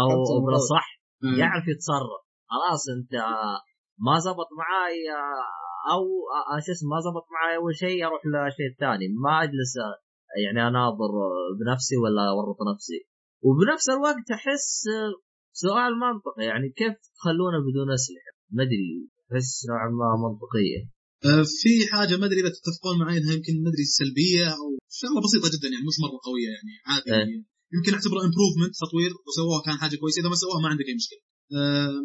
أو 0.00 0.08
آه. 1.24 1.38
يعرف 1.40 1.64
يتصرف. 1.72 2.22
خلاص 2.52 2.82
أنت 2.96 3.12
ما 4.06 4.14
زبط 4.26 4.50
معاي 4.60 4.98
أو 5.92 6.02
شو 6.64 6.72
اسمه 6.72 6.88
ما 6.94 7.00
زبط 7.06 7.26
معاي 7.34 7.56
أول 7.56 7.74
شيء 7.84 8.06
أروح 8.06 8.22
لشيء 8.32 8.70
ثاني. 8.80 9.06
ما 9.24 9.42
أجلس 9.42 9.72
يعني 10.44 10.60
أناظر 10.68 11.12
بنفسي 11.58 11.96
ولا 12.02 12.22
أورط 12.34 12.58
نفسي. 12.74 13.00
وبنفس 13.46 13.86
الوقت 13.90 14.26
أحس 14.36 14.68
سؤال 15.52 15.92
منطقي 16.04 16.44
يعني 16.50 16.68
كيف 16.78 16.94
تخلونه 17.16 17.58
بدون 17.66 17.88
أسلحة؟ 17.98 18.32
ما 18.54 18.62
أدري 18.62 19.08
أحس 19.32 19.66
نوعا 19.70 19.88
ما 20.00 20.08
منطقية. 20.24 20.80
في 21.60 21.72
حاجة 21.92 22.14
ما 22.20 22.26
أدري 22.26 22.40
إذا 22.42 22.50
تتفقون 22.58 22.94
معي 23.02 23.16
إنها 23.18 23.34
يمكن 23.38 23.52
ما 23.64 23.68
أدري 23.72 23.84
سلبية 24.00 24.46
أو 24.58 24.66
شغلة 25.00 25.20
بسيطة 25.26 25.48
جدا 25.54 25.68
يعني 25.74 25.84
مش 25.90 25.96
مرة 26.04 26.18
قوية 26.28 26.50
يعني 26.56 26.72
عادي 26.90 27.08
إيه. 27.10 27.18
يعني 27.18 27.36
يمكن 27.76 27.90
اعتبره 27.96 28.20
امبروفمنت 28.28 28.72
تطوير 28.84 29.10
وسووها 29.26 29.60
كان 29.66 29.76
حاجة 29.82 29.96
كويسة 30.02 30.18
إذا 30.20 30.28
ما 30.32 30.36
سووها 30.42 30.60
ما 30.64 30.68
عندك 30.72 30.86
أي 30.90 30.96
مشكلة. 31.02 31.20
آه، 31.58 32.00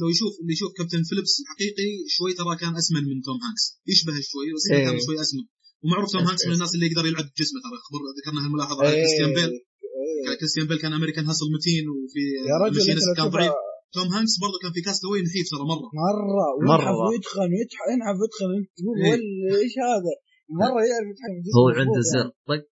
لو 0.00 0.08
يشوف 0.14 0.32
اللي 0.40 0.52
يشوف 0.56 0.70
كابتن 0.78 1.02
فيليبس 1.10 1.34
الحقيقي 1.42 1.88
شوي 2.16 2.30
ترى 2.38 2.52
كان 2.62 2.72
أسمن 2.82 3.02
من 3.10 3.18
توم 3.26 3.38
هانكس 3.46 3.64
يشبه 3.92 4.14
شوي 4.32 4.46
بس 4.56 4.64
إيه. 4.72 4.84
كان 4.86 4.96
شوي 5.06 5.16
أسمن 5.24 5.44
ومعروف 5.82 6.08
توم 6.14 6.24
هانكس 6.28 6.42
من 6.46 6.50
بس- 6.52 6.56
الناس 6.58 6.70
اللي 6.74 6.86
يقدر 6.88 7.04
يلعب 7.10 7.24
بجسمه 7.30 7.58
ترى 7.64 7.76
خبر 7.86 8.00
ذكرنا 8.18 8.40
هالملاحظة 8.44 8.80
على 8.80 8.90
إيه، 8.90 9.00
كريستيان 9.02 9.30
بيل 9.38 9.50
إيه. 9.56 10.22
كان 10.26 10.34
كريستيان 10.40 10.66
بيل 10.70 10.78
كان 10.84 10.92
American 10.98 11.24
Hustle 11.30 11.46
متين 11.56 11.84
وفي 11.94 12.22
يا 12.50 12.56
رجل 12.64 12.80
كان 13.18 13.28
ضعيف 13.36 13.52
توم 13.94 14.08
هانكس 14.14 14.34
برضه 14.44 14.56
كان 14.62 14.72
في 14.76 14.80
Cast 14.86 15.02
Away 15.02 15.18
نحيف 15.26 15.46
ترى 15.52 15.64
مرة. 15.72 15.88
مرة. 16.06 16.24
مرة. 16.70 16.90
وينحف 16.90 16.96
ويدخن 17.08 17.50
ينحف 17.92 18.16
ويدخن 18.20 18.50
انت 18.58 18.70
تقول 18.78 18.96
إيه. 19.04 19.18
إيش 19.62 19.74
هذا؟ 19.90 20.14
مرة 20.62 20.80
يعرف 20.90 21.08
جسمه 21.44 21.56
هو 21.58 21.66
عنده 21.80 22.00
يعني. 22.00 22.12
زر. 22.12 22.28
طق 22.48 22.62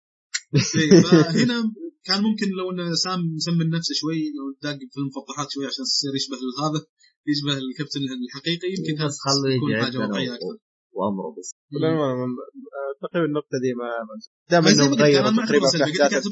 إيه، 0.79 0.91
فهنا 1.05 1.59
كان 2.09 2.21
ممكن 2.29 2.49
لو 2.59 2.67
إن 2.73 2.95
سام 3.05 3.21
مسمن 3.39 3.69
نفسه 3.77 3.95
شوي 4.01 4.21
لو 4.37 4.45
داق 4.65 4.79
في 4.93 4.99
المفضحات 5.03 5.49
شوي 5.55 5.65
عشان 5.71 5.85
يصير 5.91 6.13
يشبه 6.19 6.37
هذا 6.65 6.81
يشبه 7.31 7.55
الكابتن 7.65 8.01
الحقيقي 8.27 8.69
يمكن 8.75 8.95
بس 9.07 9.17
خلوه 9.27 9.51
يكون 9.57 9.71
يجي 9.71 9.83
حاجة 9.85 9.99
واقعية 9.99 10.35
أكثر. 10.37 10.57
وأمره 10.97 11.31
بس. 11.37 11.49
تقريبا 13.03 13.27
النقطة 13.31 13.57
دي 13.65 13.71
ما 13.81 13.89
غيروا 15.03 15.29
أنا 15.29 15.37
ما 15.37 15.47
تقريبا 15.47 15.67
في 15.71 16.03
أحداث 16.03 16.25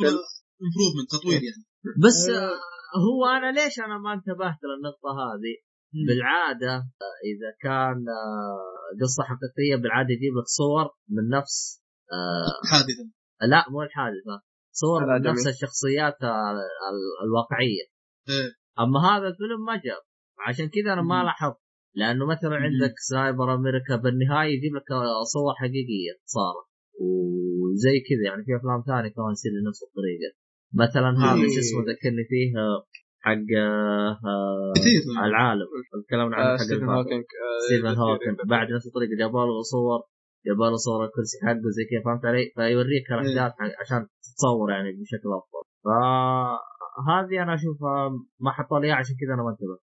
امبروفمنت 0.65 1.09
تطوير 1.11 1.43
يعني. 1.49 1.65
بس 2.05 2.19
آه، 2.29 2.55
هو 2.97 3.27
أنا 3.27 3.53
ليش 3.53 3.79
أنا 3.79 3.99
ما 3.99 4.13
انتبهت 4.15 4.59
للنقطة 4.65 5.11
هذه 5.23 5.55
بالعادة 6.07 6.75
آه، 6.77 7.17
إذا 7.31 7.51
كان 7.61 7.99
آه، 8.09 9.01
قصة 9.03 9.23
حقيقية 9.23 9.77
بالعادة 9.83 10.09
يجيب 10.11 10.33
لك 10.39 10.47
صور 10.47 10.85
من 11.09 11.29
نفس 11.39 11.83
آه، 12.13 12.69
حادثة 12.71 13.05
لا 13.51 13.65
مو 13.71 13.83
الحادثة 13.83 14.43
صور 14.73 15.07
من. 15.07 15.23
نفس 15.23 15.47
الشخصيات 15.47 16.17
ال- 16.23 16.29
ال- 16.91 17.17
الواقعية 17.25 17.85
إيه. 18.29 18.51
أما 18.85 18.99
هذا 19.09 19.27
الفيلم 19.29 19.65
ما 19.67 19.77
جاب 19.77 20.03
عشان 20.47 20.69
كذا 20.69 20.93
أنا 20.93 21.03
ما. 21.03 21.23
لاحظت 21.25 21.57
لأنه 21.95 22.27
مثلا. 22.27 22.57
عندك 22.57 22.95
Sniper 23.09 23.55
أمريكا 23.55 23.97
بالنهاية 23.97 24.49
يجيب 24.57 24.75
لك 24.77 24.89
صور 25.35 25.55
حقيقية 25.55 26.13
صارت 26.25 26.69
وزي 27.01 27.97
كذا 28.09 28.25
يعني 28.31 28.45
في 28.45 28.57
أفلام 28.57 28.83
ثانية 28.87 29.09
كمان 29.15 29.33
يصير 29.33 29.53
بنفس 29.65 29.81
الطريقة 29.89 30.31
مثلا 30.75 31.11
هذا 31.25 31.41
إيه. 31.43 31.49
شو 31.55 31.59
اسمه 31.65 31.81
ذكرني 31.93 32.25
فيه 32.31 32.47
حق 33.27 33.49
آه، 33.59 34.17
العالم. 35.27 35.67
تكلمنا 36.09 36.37
عنه 36.37 36.47
آه، 36.53 36.57
حق 36.57 36.63
ستيفن. 36.65 36.89
هوكينج 36.89 37.25
آه، 37.45 37.59
ستيفن 37.67 37.95
هوكينج. 38.03 38.37
بعد 38.49 38.67
نفس 38.73 38.87
الطريقة 38.87 39.15
جابوا 39.19 39.45
له 39.47 39.63
صور 39.63 40.01
جابوا 40.47 40.67
له 40.71 40.77
صور 40.77 41.05
الكرسي 41.05 41.37
حقه 41.47 41.69
زي 41.77 41.85
كذا 41.91 42.01
فهمت 42.05 42.25
علي؟ 42.31 42.45
فيوريك 42.57 43.07
الأحداث 43.13 43.53
حق- 43.61 43.77
عشان 43.83 44.01
تتصور 44.25 44.71
يعني 44.71 44.89
بشكل 45.01 45.29
أفضل. 45.41 45.63
فهذه 45.85 47.43
أنا 47.43 47.55
أشوفها 47.55 48.09
ما 48.45 48.51
حطوا 48.57 48.79
لي 48.81 48.91
عشان 48.93 49.15
كذا 49.21 49.33
أنا 49.35 49.43
ما 49.43 49.51
انتبهت. 49.55 49.83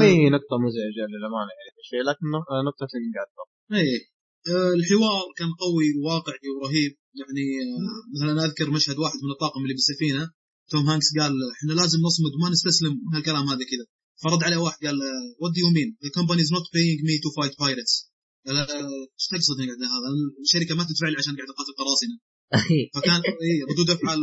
ما 0.00 0.04
هي 0.04 0.30
نقطة 0.36 0.54
مزعجة 0.64 1.04
للأمانة 1.12 1.52
يعني 1.58 1.80
شيء 1.90 2.02
لكن 2.08 2.26
آه، 2.52 2.62
نقطة 2.68 2.84
تنقاد 2.92 3.28
آه، 3.72 3.98
الحوار 4.48 5.26
كان 5.36 5.50
قوي 5.64 5.88
وواقعي 5.98 6.48
ورهيب 6.56 6.92
يعني 7.20 7.46
آه، 7.64 8.02
مثلا 8.14 8.44
أذكر 8.44 8.70
مشهد 8.70 8.98
واحد 8.98 9.18
من 9.24 9.30
الطاقم 9.30 9.62
اللي 9.62 9.74
بالسفينة. 9.74 10.30
توم 10.70 10.88
هانكس 10.88 11.06
قال 11.18 11.32
إحنا 11.56 11.72
لازم 11.72 11.98
نصمد 12.06 12.32
وما 12.36 12.50
نستسلم 12.50 12.92
هالكلام 13.14 13.44
هذا 13.48 13.64
كذا. 13.70 13.86
فرد 14.22 14.44
عليه 14.44 14.56
واحد 14.56 14.86
قال 14.86 14.98
what 15.40 15.52
do 15.54 15.60
you 15.60 15.70
mean 15.70 15.96
the 16.04 16.10
company 16.14 16.42
is 16.42 16.52
not 16.52 16.66
paying 16.74 17.00
me 17.06 17.18
to 17.22 17.30
fight 17.36 17.52
pirates 17.60 18.10
إيش 18.48 19.26
تقصد 19.30 19.58
يعني 19.60 19.70
قاعد 19.70 19.82
هذا؟ 19.96 20.08
الشركة 20.44 20.74
ما 20.74 20.84
تدفع 20.88 21.08
لي 21.08 21.16
عشان 21.16 21.36
قاعد 21.36 21.48
أقاتل 21.54 21.74
قراصنة. 21.80 22.16
فكان 22.94 23.20
إيه 23.44 23.60
ردود 23.70 23.90
أفعال 23.90 24.18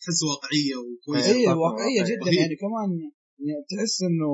تحس 0.00 0.22
واقعية 0.30 0.76
وكويسة. 0.76 1.26
إيه. 1.26 1.34
أي 1.34 1.46
واقعية 1.46 2.00
واقعية. 2.00 2.04
جدا. 2.04 2.30
يعني 2.40 2.56
كمان. 2.64 2.90
تحس 3.70 3.94
إنه 4.08 4.30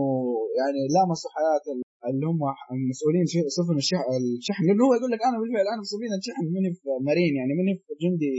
يعني 0.60 0.80
لامسوا 0.94 1.30
حياه 1.36 1.64
ال- 1.74 1.86
اللي 2.10 2.26
هم 2.30 2.40
المسؤولين 2.76 3.24
في 3.32 3.38
سفن 3.58 3.76
الشح- 3.82 4.08
الشحن. 4.38 4.62
لأنه 4.68 4.82
هو 4.86 4.92
يقول 4.98 5.10
لك 5.14 5.20
أنا 5.28 5.36
بالفعل 5.40 5.66
أنا 5.74 5.80
في 5.84 5.88
سفينه 5.94 6.16
شحن 6.28 6.44
ماني 6.54 6.70
في 6.78 6.88
marine 7.08 7.32
يعني 7.40 7.52
ماني 7.58 7.72
في 7.84 7.92
جندي 8.02 8.34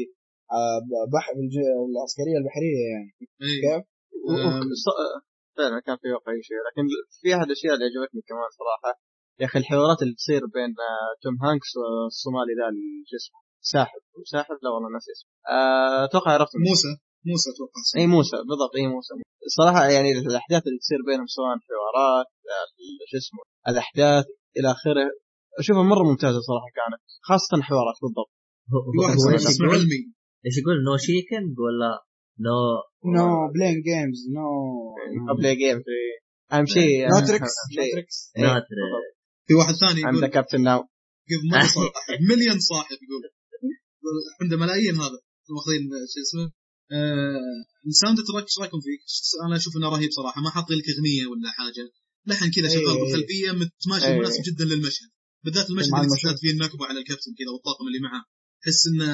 آه، 0.57 0.79
بحر 1.15 1.33
الج- 1.43 1.73
العسكرية 1.91 2.37
البحرية 2.41 2.81
يعني. 2.93 3.09
إيه. 3.45 3.59
كيف؟ 3.63 3.83
فعلا 5.57 5.77
كان 5.85 5.97
في 6.01 6.07
واقعي 6.15 6.41
شيء. 6.49 6.57
لكن 6.67 6.83
في 7.21 7.27
أحد 7.35 7.45
الأشياء 7.49 7.73
اللي 7.75 7.85
عجبتني 7.89 8.21
كمان 8.29 8.49
صراحة 8.59 8.91
يا 9.39 9.45
أخي 9.45 9.59
الحوارات 9.59 9.99
اللي 10.03 10.15
تصير 10.21 10.41
بين 10.55 10.71
آه، 10.89 11.11
توم 11.23 11.35
هانكس 11.45 11.71
والصومالي 11.79 12.53
ذا 12.59 12.65
اللي 12.71 12.89
شو 13.09 13.15
اسمه 13.21 13.39
ساحب 13.73 14.01
ساحب 14.33 14.55
لا 14.63 14.69
والله 14.73 14.89
ناسي 14.95 15.11
اسمه. 15.15 15.29
آه، 15.55 16.05
أتوقع 16.07 16.31
عرفت. 16.37 16.53
موسى. 16.69 16.91
موسى 17.25 17.47
أتوقع 17.53 17.81
إي 17.99 18.07
موسى 18.07 18.37
بالضبط 18.47 18.73
إي 18.75 18.87
موسى. 18.87 19.13
صراحة 19.57 19.81
يعني 19.95 20.11
الأحداث 20.11 20.63
اللي 20.67 20.79
تصير 20.83 20.99
بينهم 21.07 21.27
سواء 21.37 21.49
حوارات 21.67 22.27
شو 23.09 23.17
اسمه 23.17 23.41
الأحداث 23.71 24.25
إلى 24.57 24.67
آخره 24.71 25.07
أشوفها 25.59 25.83
مرة 25.83 26.03
ممتازة 26.03 26.39
صراحة 26.49 26.69
كانت 26.79 27.01
خاصة 27.29 27.61
حوارات 27.69 27.97
بالضبط. 28.03 28.31
واحد 28.99 29.15
اسمه 29.15 29.33
إيش 29.33 29.47
اسمه 29.47 29.65
يقول؟ 29.67 29.79
علمي. 29.79 30.01
إيش 30.45 30.55
يقول؟ 30.61 30.77
نو 30.87 30.97
شيكنج 31.07 31.53
ولا 31.65 31.91
نو؟ 32.45 32.57
نو 33.15 33.27
بلين 33.53 33.77
جيمز 33.87 34.19
نو. 34.35 34.47
بلاي 35.37 35.55
جيم 35.55 35.77
في 35.85 35.95
أهم 36.53 36.65
شيء 36.65 37.07
نو 37.09 37.15
أهم 37.17 37.25
تريكس 37.25 37.53
نو 37.77 37.83
شيء. 37.83 37.93
تريكس 37.93 38.31
إيه، 38.37 38.43
نوت 38.43 38.63
في 39.47 39.53
واحد 39.53 39.73
ثاني 39.73 40.05
عند 40.05 40.17
يقول 40.17 40.27
كابتن 40.27 40.61
ناو 40.61 40.79
مليون 42.29 42.59
صاحب 42.59 42.97
يقول. 43.05 43.23
عنده 44.41 44.57
ملايين 44.57 44.95
هذا 44.95 45.19
واخذين 45.55 45.83
شو 46.13 46.19
اسمه؟ 46.25 46.51
الساوند 47.91 48.17
تراك 48.27 48.45
إيش 48.49 48.59
رايكم 48.61 48.79
فيه؟ 48.85 48.97
أنا 49.45 49.55
أشوف 49.59 49.73
إنه 49.77 49.87
رهيب 49.95 50.11
صراحة 50.19 50.41
ما 50.41 50.49
حاط 50.55 50.67
لك 50.71 50.87
أغنية 50.93 51.25
ولا 51.31 51.49
حاجة 51.57 51.83
لحن 52.29 52.47
كذا 52.55 52.67
شغال. 52.75 52.95
بالخلفيه 52.99 53.51
متماشي 53.61 54.05
أي. 54.07 54.19
مناسب 54.19 54.41
جدا 54.49 54.65
للمشهد 54.71 55.09
بالذات 55.43 55.67
المشهد 55.69 55.91
مع 55.91 55.97
اللي 56.01 56.09
المشهد. 56.09 56.29
زاد 56.29 56.37
فيه 56.41 56.51
النكبه 56.55 56.83
على 56.89 56.99
الكابتن 57.01 57.31
كذا 57.39 57.49
والطاقم 57.53 57.85
اللي 57.89 58.01
معه 58.07 58.23
تحس 58.61 58.81
إنه 58.91 59.09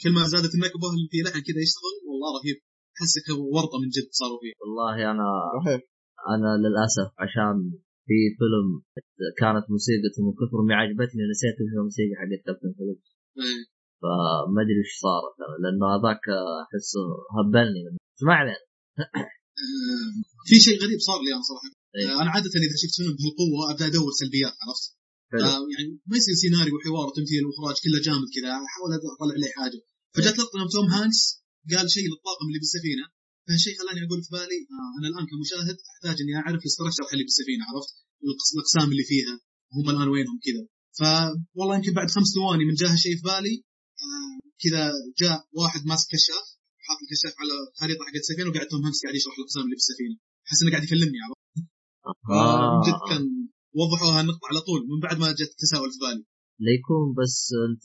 كل 0.00 0.10
ما 0.16 0.22
زادت 0.34 0.52
النكبه 0.56 0.88
اللي 0.94 1.08
في 1.12 1.18
لحن 1.26 1.40
كذا 1.48 1.60
يشتغل 1.66 1.94
والله 2.08 2.28
رهيب 2.38 2.58
حسك 3.00 3.26
ورطة 3.54 3.76
من 3.82 3.88
جد 3.96 4.08
صاروا 4.20 4.40
فيه 4.42 4.52
والله 4.62 4.96
أنا 5.12 5.26
صحيح 5.56 5.80
أنا 6.34 6.50
للأسف 6.62 7.08
عشان 7.24 7.56
في 8.06 8.18
فيلم 8.38 8.68
كانت 9.40 9.64
موسيقته 9.74 10.18
من 10.26 10.32
كثر 10.40 10.58
ما 10.68 10.74
عجبتني 10.80 11.22
نسيت 11.32 11.56
الموسيقى 11.64 12.14
حقت 12.20 12.40
كابتن 12.46 12.70
فيليبس 12.76 13.08
إيه. 13.42 13.75
فما 14.00 14.60
أدري 14.62 14.80
إيش 14.84 14.92
صارت 15.04 15.36
أنا، 15.46 15.56
لأنه 15.62 15.86
هذاك 15.94 16.24
احسه 16.64 17.04
هبلني 17.36 17.80
ما 18.28 18.34
علينا 18.40 18.66
في 20.48 20.56
شيء 20.66 20.76
غريب 20.82 20.98
صار 21.08 21.18
لي 21.24 21.30
أنا 21.34 21.44
صراحة 21.50 21.70
إيه. 21.96 22.22
أنا 22.22 22.30
عادة 22.34 22.50
إذا 22.66 22.76
شفت 22.82 22.94
فيلم 22.98 23.12
بهالقوة 23.18 23.62
أبدأ 23.70 23.86
أدور 23.86 24.10
سلبيات 24.20 24.54
عرفت؟ 24.62 24.86
آه 25.34 25.62
يعني 25.74 25.88
ما 26.08 26.16
يصير 26.16 26.34
سيناريو 26.42 26.74
وحوار 26.76 27.06
وتمثيل 27.08 27.42
وإخراج 27.46 27.76
كله 27.84 27.98
جامد 28.06 28.28
كذا 28.36 28.50
أحاول 28.68 28.90
أطلع 28.96 29.34
عليه 29.36 29.52
حاجة 29.58 29.80
فجات 30.14 30.34
لقطة 30.38 30.56
لما 30.58 30.68
توم 30.76 30.86
هانكس 30.96 31.20
قال 31.72 31.86
شيء 31.96 32.06
للطاقم 32.10 32.46
اللي 32.48 32.60
بالسفينة 32.62 33.04
فهالشيء 33.46 33.74
خلاني 33.78 34.00
أقول 34.06 34.20
في 34.24 34.30
بالي 34.36 34.60
آه 34.76 34.90
أنا 34.98 35.06
الآن 35.10 35.24
كمشاهد 35.30 35.76
أحتاج 35.92 36.16
إني 36.22 36.34
أعرف 36.40 36.60
ال 36.64 36.68
structure 36.68 37.04
اللي 37.12 37.24
بالسفينة 37.28 37.62
عرفت؟ 37.68 37.94
الأقسام 38.54 38.88
اللي 38.92 39.06
فيها 39.10 39.34
هم 39.76 39.86
الآن 39.94 40.08
وينهم 40.14 40.38
كذا 40.46 40.62
فوالله 40.98 41.74
يمكن 41.76 41.92
بعد 41.98 42.08
خمس 42.16 42.28
ثواني 42.36 42.64
من 42.68 42.74
جاه 42.74 42.94
شيء 43.04 43.16
في 43.18 43.22
بالي 43.28 43.54
كذا 44.62 44.82
جاء 45.20 45.38
واحد 45.60 45.80
ماسك 45.90 46.06
كشاف 46.12 46.46
حاط 46.86 46.98
الكشاف 47.04 47.34
على 47.42 47.54
خريطة 47.80 48.02
حقت 48.06 48.22
السفينه 48.24 48.48
وقاعد 48.50 48.66
توم 48.70 48.84
هانكس 48.84 49.00
قاعد 49.02 49.14
يشرح 49.18 49.34
الاقسام 49.38 49.62
اللي 49.66 49.76
بالسفينه 49.78 50.16
أحس 50.46 50.58
إنه 50.62 50.70
قاعد 50.72 50.84
يكلمني 50.86 51.18
عرفت؟ 51.24 51.40
آه. 52.30 52.82
جد 52.86 53.00
كان 53.10 53.24
وضحوا 53.78 54.10
هالنقطة 54.16 54.46
على 54.50 54.60
طول 54.68 54.80
من 54.90 54.98
بعد 55.04 55.16
ما 55.22 55.28
جت 55.38 55.50
التساؤل 55.54 55.90
في 55.94 55.98
بالي 56.02 56.24
ليكون 56.66 57.06
بس 57.20 57.36
انت 57.68 57.84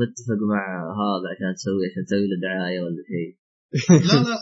متفق 0.00 0.40
مع 0.52 0.62
هذا 1.00 1.26
عشان 1.32 1.48
تسوي 1.58 1.84
عشان 1.88 2.02
تسوي 2.06 2.26
له 2.30 2.36
دعاية 2.46 2.80
ولا 2.84 3.02
شيء 3.12 3.30
لا 4.08 4.16
لا 4.28 4.38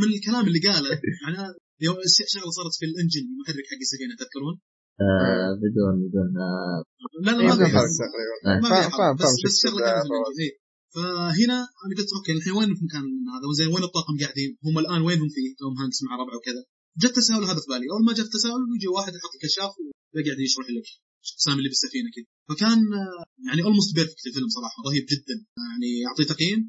من 0.00 0.10
الكلام 0.16 0.44
اللي 0.48 0.60
قاله 0.66 0.90
معناه 1.24 1.48
يوم 1.86 1.96
شغلة 2.34 2.50
صارت 2.58 2.74
في 2.80 2.84
الإنجن 2.90 3.24
المحرك 3.32 3.66
حق 3.70 3.82
السفينة 3.86 4.14
تذكرون؟ 4.20 4.54
آه 5.02 5.50
بدون 5.62 5.94
بدون 6.04 6.30
آه 6.48 6.78
لا 7.26 7.30
لا 7.30 7.42
ما 7.48 7.54
بدون 7.54 7.66
في. 7.66 7.72
تقريبا 8.02 8.36
آه. 8.46 8.60
ما 8.62 8.68
في 8.68 8.74
فاهم-. 8.74 8.90
فاهم- 8.98 9.16
بس 9.20 9.22
فاهم 9.24 9.44
بس 9.46 9.54
شو 9.62 9.68
شغله 9.68 9.80
كانت 9.86 10.02
في 10.02 10.08
تبغى 10.08 10.18
ال 10.22 10.25
engine 10.25 10.40
إيه. 10.44 10.54
فهنا 10.94 11.58
أنا 11.84 11.92
قلت 11.98 12.10
okay 12.16 12.32
الحين 12.36 12.54
وين 12.58 12.70
في 12.78 12.82
مكان 12.88 13.04
هذا 13.34 13.46
وزين 13.50 13.68
وين 13.74 13.84
الطاقم 13.88 14.14
قاعدين؟ 14.22 14.50
هم 14.66 14.74
الآن 14.82 15.00
وينهم 15.06 15.28
فيه؟ 15.36 15.48
توم 15.60 15.74
هانكس 15.80 15.98
مع 16.06 16.12
ربعه 16.22 16.36
وكذا. 16.40 16.62
جت 17.02 17.10
التساؤل 17.12 17.42
هذا 17.50 17.60
في 17.64 17.68
بالي، 17.72 17.86
أول 17.92 18.02
ما 18.08 18.12
جت 18.18 18.26
التساؤل 18.30 18.60
يجي 18.76 18.88
واحد 18.96 19.12
يحط 19.18 19.32
الكشاف 19.38 19.72
ويقعد 20.12 20.38
يشرح 20.46 20.66
لك 20.76 20.88
الاقسام 21.24 21.56
اللي 21.58 21.70
بالسفينة 21.72 22.08
كذا. 22.14 22.28
فكان 22.50 22.78
آه، 23.02 23.22
يعني 23.48 23.60
almost 23.66 23.90
perfect 23.96 24.24
الفيلم 24.30 24.48
صراحة 24.56 24.78
رهيب 24.88 25.04
جدا 25.12 25.36
يعني 25.68 25.88
يعطي 26.04 26.24
تقييم 26.34 26.60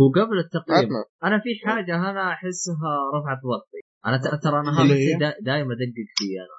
وقبل 0.00 0.36
التقييم 0.46 0.90
أنا 1.26 1.36
في 1.44 1.50
حاجة 1.64 1.94
أنا 2.10 2.22
أحسها 2.34 2.90
رفعت 3.16 3.40
ضغطي 3.50 3.80
أنا 4.08 4.16
ت- 4.22 4.42
ترى 4.44 4.56
أنا 4.62 4.70
هذا 4.78 4.94
دائما 5.50 5.72
أدقق 5.76 6.08
فيه 6.18 6.34
أنا 6.46 6.56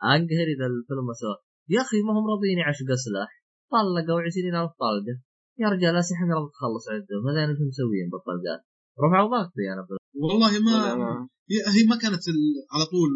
فانقهر 0.00 0.46
اذا 0.54 0.66
الفيلم 0.72 1.04
ما 1.10 1.14
سوى 1.22 1.36
يا 1.74 1.80
أخي 1.86 1.98
ما 2.06 2.12
هم 2.16 2.24
راضيين 2.32 2.58
يعشقوا 2.62 2.98
سلاح 3.06 3.30
طلقوا 3.74 4.20
20000 4.28 4.70
طلقة. 4.84 5.16
يا 5.62 5.66
رجال 5.74 5.94
اسلحه 6.02 6.24
قربت 6.34 6.52
تخلص 6.56 6.84
عندهم 6.94 7.22
هذا 7.28 7.40
أنتم 7.50 7.64
مسويين 7.72 8.08
بالطلقات 8.12 8.60
رفعوا 9.04 9.28
ضغطي 9.34 9.64
أنا 9.74 9.82
بال- 9.88 9.98
والله 10.24 10.52
ما 10.66 10.76
ما- 11.02 11.28
هي 11.76 11.82
ما 11.92 11.96
كانت 12.04 12.22
ال- 12.32 12.60
على 12.74 12.84
طول 12.92 13.10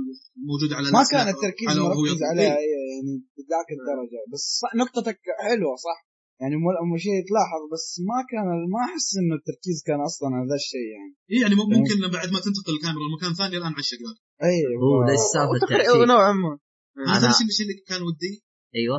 موجودة 0.49 0.75
على 0.79 0.87
ما 0.97 1.03
كان 1.13 1.27
التركيز 1.35 1.69
على 1.71 1.81
مركز. 1.89 2.19
عليها 2.31 2.57
إيه. 2.65 2.77
يعني 2.93 3.13
بذاك 3.37 3.69
الدرجة. 3.77 4.21
بس 4.33 4.43
صح 4.63 4.71
نقطتك 4.83 5.19
حلوة 5.47 5.75
صح؟ 5.87 5.99
يعني 6.41 6.55
مو 6.91 6.97
شيء 7.05 7.15
يتلاحظ 7.23 7.61
بس 7.75 7.87
ما 8.11 8.19
كان 8.33 8.47
ما 8.75 8.81
أحس 8.89 9.09
انه 9.21 9.35
التركيز 9.41 9.79
كان 9.89 10.01
أصلا 10.11 10.29
على 10.37 10.47
ذا 10.51 10.59
الشيء 10.63 10.89
يعني. 10.97 11.13
إيه 11.31 11.41
يعني 11.43 11.55
مم- 11.59 11.73
ممكن 11.79 11.97
بعد 12.17 12.29
ما 12.35 12.39
تنتقل 12.47 12.73
الكاميرا 12.77 13.05
لمكان 13.09 13.33
ثاني 13.41 13.55
الآن 13.61 13.73
على 13.77 13.85
الشقات 13.87 14.17
أيوه. 14.51 14.73
هو 14.85 14.95
ليش 15.11 15.23
سالفه 15.35 15.57
تأثير 15.71 16.05
نوعا 16.15 16.33
ما. 16.45 16.53
أنا 16.99 17.13
أنا- 17.15 17.21
تعرف 17.23 17.49
الشيء 17.53 17.67
اللي 17.67 17.77
كان 17.91 18.03
ودي. 18.09 18.33
أيوه. 18.79 18.99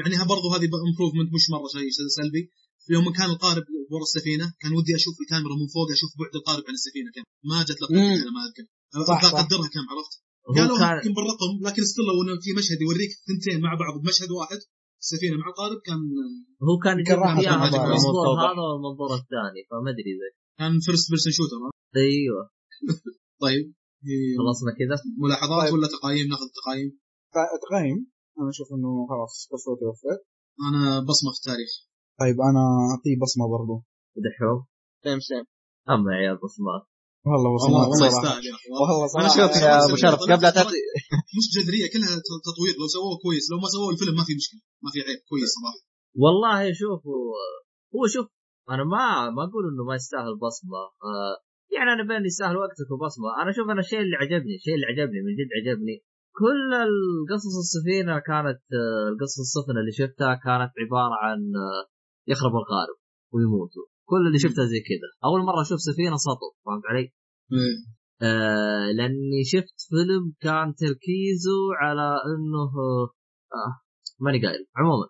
يعني 0.00 0.14
ها 0.20 0.24
برضو 0.32 0.46
هذه 0.54 0.66
improvement 0.90 1.30
مش 1.36 1.44
مرة 1.54 1.66
شيء 1.74 1.88
سلبي. 2.18 2.42
في 2.84 2.92
يوم 2.96 3.06
كان 3.18 3.28
القارب 3.34 3.64
ورا 3.92 4.02
السفينة 4.08 4.46
كان 4.62 4.72
ودي 4.78 4.92
أشوف 5.00 5.14
الكاميرا 5.22 5.54
من 5.60 5.68
فوق 5.74 5.88
أشوف 5.96 6.10
بعد 6.20 6.34
القارب 6.40 6.64
عن 6.68 6.74
السفينة 6.80 7.08
كم. 7.14 7.22
ما 7.50 7.56
جت 7.68 7.78
لقطة. 7.82 8.00
على 8.22 8.30
ما 8.36 8.42
أذكر. 8.46 8.64
صح، 9.08 9.16
أبغى 9.18 9.30
صح. 9.32 9.38
أقدرها 9.42 9.68
كم 9.74 9.84
عرفت؟ 9.92 10.14
قالوا 10.58 10.78
كان 10.82 10.94
يمكن 10.96 11.12
بالرقم 11.16 11.50
لكن 11.66 11.82
still 11.90 12.04
لو 12.08 12.16
إنه 12.22 12.34
في 12.44 12.50
مشهد 12.60 12.78
يوريك 12.86 13.10
ثنتين 13.28 13.58
مع 13.66 13.72
بعض 13.82 13.94
بمشهد 14.02 14.30
واحد 14.38 14.58
السفينة 15.02 15.36
مع 15.40 15.46
القارب 15.52 15.78
كان 15.88 16.00
هو 16.68 16.74
كان 16.84 16.96
يجيب 17.00 17.18
اياها. 17.18 17.66
المنظور. 17.68 18.26
هذا 18.44 18.62
والمنظور 18.72 19.10
الثاني 19.20 19.60
فما 19.70 19.90
أدري 19.94 20.12
زي 20.20 20.30
كان 20.58 20.72
first 20.86 21.06
person 21.10 21.32
shooter 21.38 21.56
أيوه. 21.96 22.42
طيب. 23.44 23.64
خلصنا 24.38 24.70
كذا؟ 24.80 24.96
ملاحظات 25.22 25.62
طيب. 25.64 25.74
ولا 25.74 25.88
تقايم؟ 25.96 26.26
ناخذ 26.28 26.48
تقايم. 26.60 26.88
ت- 27.34 27.54
تقييم 27.64 27.98
أنا 28.40 28.48
أشوف 28.54 28.68
إنه 28.76 28.90
خلاص 29.10 29.34
قصته 29.52 29.86
وفت 29.90 30.20
أنا 30.68 30.82
بصمة 31.08 31.30
في 31.34 31.38
التاريخ. 31.40 31.72
طيب 32.20 32.36
أنا 32.50 32.62
اعطيه 32.90 33.16
بصمة 33.22 33.44
برضو. 33.54 33.74
دحوم 34.26 34.58
same 35.04 35.20
same. 35.28 35.44
اما 35.92 36.08
يا 36.12 36.18
عيال 36.20 36.36
بصمات 36.44 36.84
والله 37.30 37.50
والله 37.54 37.58
بصمات 37.58 37.88
والله 37.92 38.06
يستاهل 38.12 38.44
والله 38.72 38.98
أنا 39.20 39.28
صراحة. 39.28 39.36
شفت 39.38 39.56
يا 39.64 39.72
أبو 39.86 39.96
شرف، 40.04 40.18
قبل 40.32 40.42
لا 40.46 40.50
تعطي- 40.58 40.84
مش 41.36 41.46
جذرية 41.54 41.86
كلها 41.94 42.12
تطوير. 42.48 42.74
لو 42.80 42.86
سووه 42.96 43.14
كويس 43.24 43.44
لو 43.50 43.56
ما 43.64 43.68
سووه 43.74 43.88
الفيلم 43.94 44.14
ما 44.20 44.24
في 44.28 44.34
مشكلة. 44.40 44.60
ما 44.84 44.88
في 44.94 44.98
عيب 45.06 45.20
كويس 45.30 45.50
صراحة. 45.56 45.80
والله 46.22 46.58
شوف 46.80 47.00
هو, 47.10 47.22
هو 47.94 48.02
شوف 48.14 48.26
أنا 48.74 48.84
ما 48.94 49.04
ما 49.36 49.42
أقول 49.48 49.62
إنه 49.70 49.82
ما 49.88 49.94
يستاهل 50.00 50.34
بصمة. 50.46 50.82
آه 51.08 51.34
يعني 51.76 51.88
أنا 51.94 52.02
بين 52.10 52.22
يستاهل 52.30 52.56
وقتك 52.62 52.88
وبصمة. 52.92 53.28
أنا 53.40 53.48
أشوف 53.52 53.66
أنا 53.74 53.80
الشيء 53.84 54.00
اللي 54.04 54.16
عجبني 54.22 54.54
الشيء 54.58 54.74
اللي 54.76 54.86
عجبني 54.92 55.18
من 55.26 55.32
جد 55.38 55.50
عجبني 55.58 55.96
كل 56.40 56.74
القصص 56.88 57.54
السفينة 57.64 58.18
كانت 58.18 58.62
آه، 58.80 59.08
القصص 59.10 59.38
السفن 59.46 59.74
اللي 59.80 59.92
شفتها 60.00 60.34
كانت 60.46 60.72
عبارة 60.82 61.16
عن 61.24 61.38
آه، 61.66 61.82
يخرب 62.32 62.52
القارب 62.60 62.98
ويموتوا 63.32 63.86
كل 64.10 64.26
اللي 64.26 64.38
شفتها 64.38 64.64
زي 64.72 64.80
كذا 64.88 65.08
أول 65.24 65.40
مرة 65.48 65.60
أشوف 65.60 65.80
سفينة 65.80 66.16
سطو 66.16 66.48
فهمت 66.64 66.84
علي؟ 66.90 67.04
إيه. 67.52 67.76
آه 68.22 68.92
لأني 68.96 69.44
شفت 69.44 69.78
فيلم 69.90 70.24
كان 70.40 70.74
تركيزه 70.74 71.60
على 71.80 72.08
إنه 72.30 72.72
آه 73.58 73.72
ماني 74.20 74.46
قايل 74.46 74.66
عموما 74.76 75.06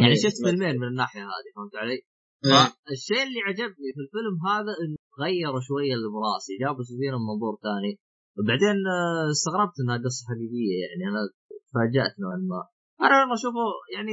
يعني 0.00 0.16
شفت 0.16 0.36
فيلمين 0.44 0.80
من 0.80 0.88
الناحية 0.88 1.22
هذه 1.22 1.50
فهمت 1.56 1.76
علي؟ 1.76 1.92
إيه. 1.92 2.52
فالشيء 2.86 3.22
اللي 3.26 3.40
عجبني 3.48 3.88
في 3.94 4.00
الفيلم 4.04 4.34
هذا 4.50 4.72
إنه 4.82 4.96
غيروا 5.22 5.60
شوية 5.60 5.94
اللي 5.94 6.08
براسي 6.14 6.52
جابوا 6.60 6.84
سفينة 6.90 7.16
من 7.18 7.26
منظور 7.30 7.54
ثاني 7.66 7.92
وبعدين 8.38 8.78
آه، 8.96 9.30
استغربت 9.34 9.76
إنها 9.80 9.98
قصة 10.04 10.22
حقيقية 10.30 10.76
يعني. 10.84 11.02
أنا 11.10 11.20
تفاجأت 11.68 12.14
نوعا 12.20 12.38
ما. 12.52 12.60
أنا 13.06 13.14
والله 13.20 13.34
أشوفه 13.38 13.66
يعني 13.94 14.12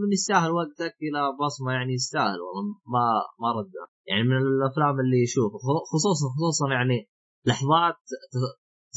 من 0.00 0.10
يستاهل 0.12 0.50
وقتك 0.58 0.94
إلى 1.06 1.20
بصمة 1.40 1.70
يعني 1.78 1.92
يستاهل 2.00 2.38
والله. 2.44 2.74
ما 2.94 3.04
ما 3.42 3.48
رد 3.56 3.72
يعني 4.10 4.22
من 4.30 4.36
الأفلام 4.36 4.94
اللي 5.04 5.20
يشوفه 5.26 5.56
خصوصا 5.92 6.26
خصوصا 6.36 6.66
يعني 6.76 6.98
لحظات 7.48 8.00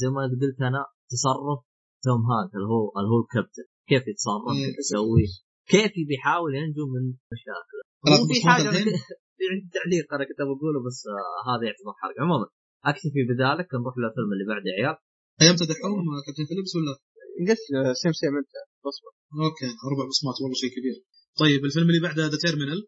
زي 0.00 0.08
ما 0.14 0.20
قلت 0.22 0.60
أنا 0.70 0.82
تصرف 1.12 1.60
توم 2.04 2.22
هانكس 2.30 2.52
اللي 2.54 2.68
هو 2.74 2.82
اللي 2.98 3.10
هو 3.12 3.20
الكابتن. 3.24 3.66
كيف 3.90 4.04
يتصرف 4.08 4.54
إيه. 4.56 4.66
كيف 4.66 4.78
يسوي 4.78 5.26
كيف 5.72 5.92
بيحاول 6.08 6.50
ينجو 6.54 6.84
من 6.94 7.04
مشاكله 7.32 7.82
في 8.28 8.36
حاجة؟ 8.48 8.70
في 9.36 9.44
عندي 9.52 9.68
تعليق 9.76 10.06
أنا 10.14 10.24
كنت 10.28 10.40
بقوله 10.48 10.80
بس 10.86 10.98
آه 11.12 11.40
هذا 11.50 11.64
يعتبر 11.68 11.92
حرق 12.00 12.16
عموما. 12.24 12.46
اكتفي 12.90 13.20
بذلك 13.28 13.68
نروح 13.74 13.94
للفيلم 14.00 14.30
اللي 14.34 14.46
بعده 14.50 14.68
يا 14.70 14.76
عيال. 14.78 14.96
قيمت 15.40 15.62
دحوم 15.70 16.04
كابتن 16.24 16.44
فيلبس 16.50 16.72
ولا؟ 16.76 16.94
قلت 17.38 17.60
same 18.02 18.12
same 18.20 18.34
أنت 18.40 18.52
بصمه 18.84 19.10
okay 19.46 19.70
أربع 19.88 20.04
بصمات 20.10 20.36
والله 20.40 20.56
شيء 20.62 20.70
كبير. 20.76 20.96
طيب 21.40 21.60
الفيلم 21.68 21.88
اللي 21.90 22.02
بعده 22.06 22.22
The 22.32 22.38
Terminal 22.44 22.80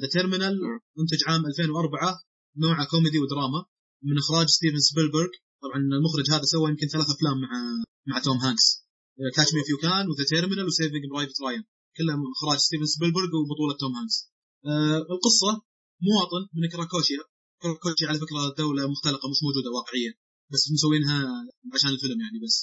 The 0.00 0.08
Terminal 0.14 0.54
منتج 0.98 1.20
عام 1.28 1.42
2004 1.46 2.20
نوعه 2.62 2.84
كوميدي 2.92 3.18
ودراما 3.22 3.60
من 4.08 4.16
إخراج 4.22 4.46
ستيفن 4.56 4.80
سبيلبرغ. 4.90 5.30
طبعا 5.62 5.78
المخرج 5.98 6.26
هذا 6.34 6.46
سوى 6.52 6.70
يمكن 6.70 6.86
ثلاث 6.94 7.08
أفلام 7.14 7.36
مع 7.44 7.50
مع 8.08 8.16
توم 8.26 8.38
هانكس. 8.44 8.66
Catch 9.36 9.50
Me 9.54 9.62
If 9.68 9.76
You 9.84 9.94
Can 9.94 10.04
و 10.10 10.14
The 10.14 10.24
Terminal 10.32 10.66
و 10.66 10.71
Saving 10.71 11.04
Private 11.12 11.38
Ryan 11.44 11.64
كلها 11.96 12.16
من 12.20 12.28
إخراج 12.36 12.58
ستيفن 12.66 12.88
سبيلبرغ 12.94 13.30
وبطولة 13.38 13.74
توم 13.80 13.92
هانكس. 13.98 14.16
آه 14.70 14.98
القصة 15.14 15.50
مواطن 16.06 16.42
من 16.58 16.68
كراكوشيا. 16.72 17.22
كراكوشيا 17.62 18.08
على 18.08 18.18
فكرة 18.24 18.40
دولة 18.58 18.82
مختلقة 18.94 19.26
مش 19.32 19.38
موجودة 19.44 19.70
واقعيا. 19.76 20.12
بس 20.52 20.62
مسوينها 20.74 21.18
عشان 21.74 21.90
الفيلم 21.90 22.18
يعني 22.24 22.38
بس. 22.44 22.56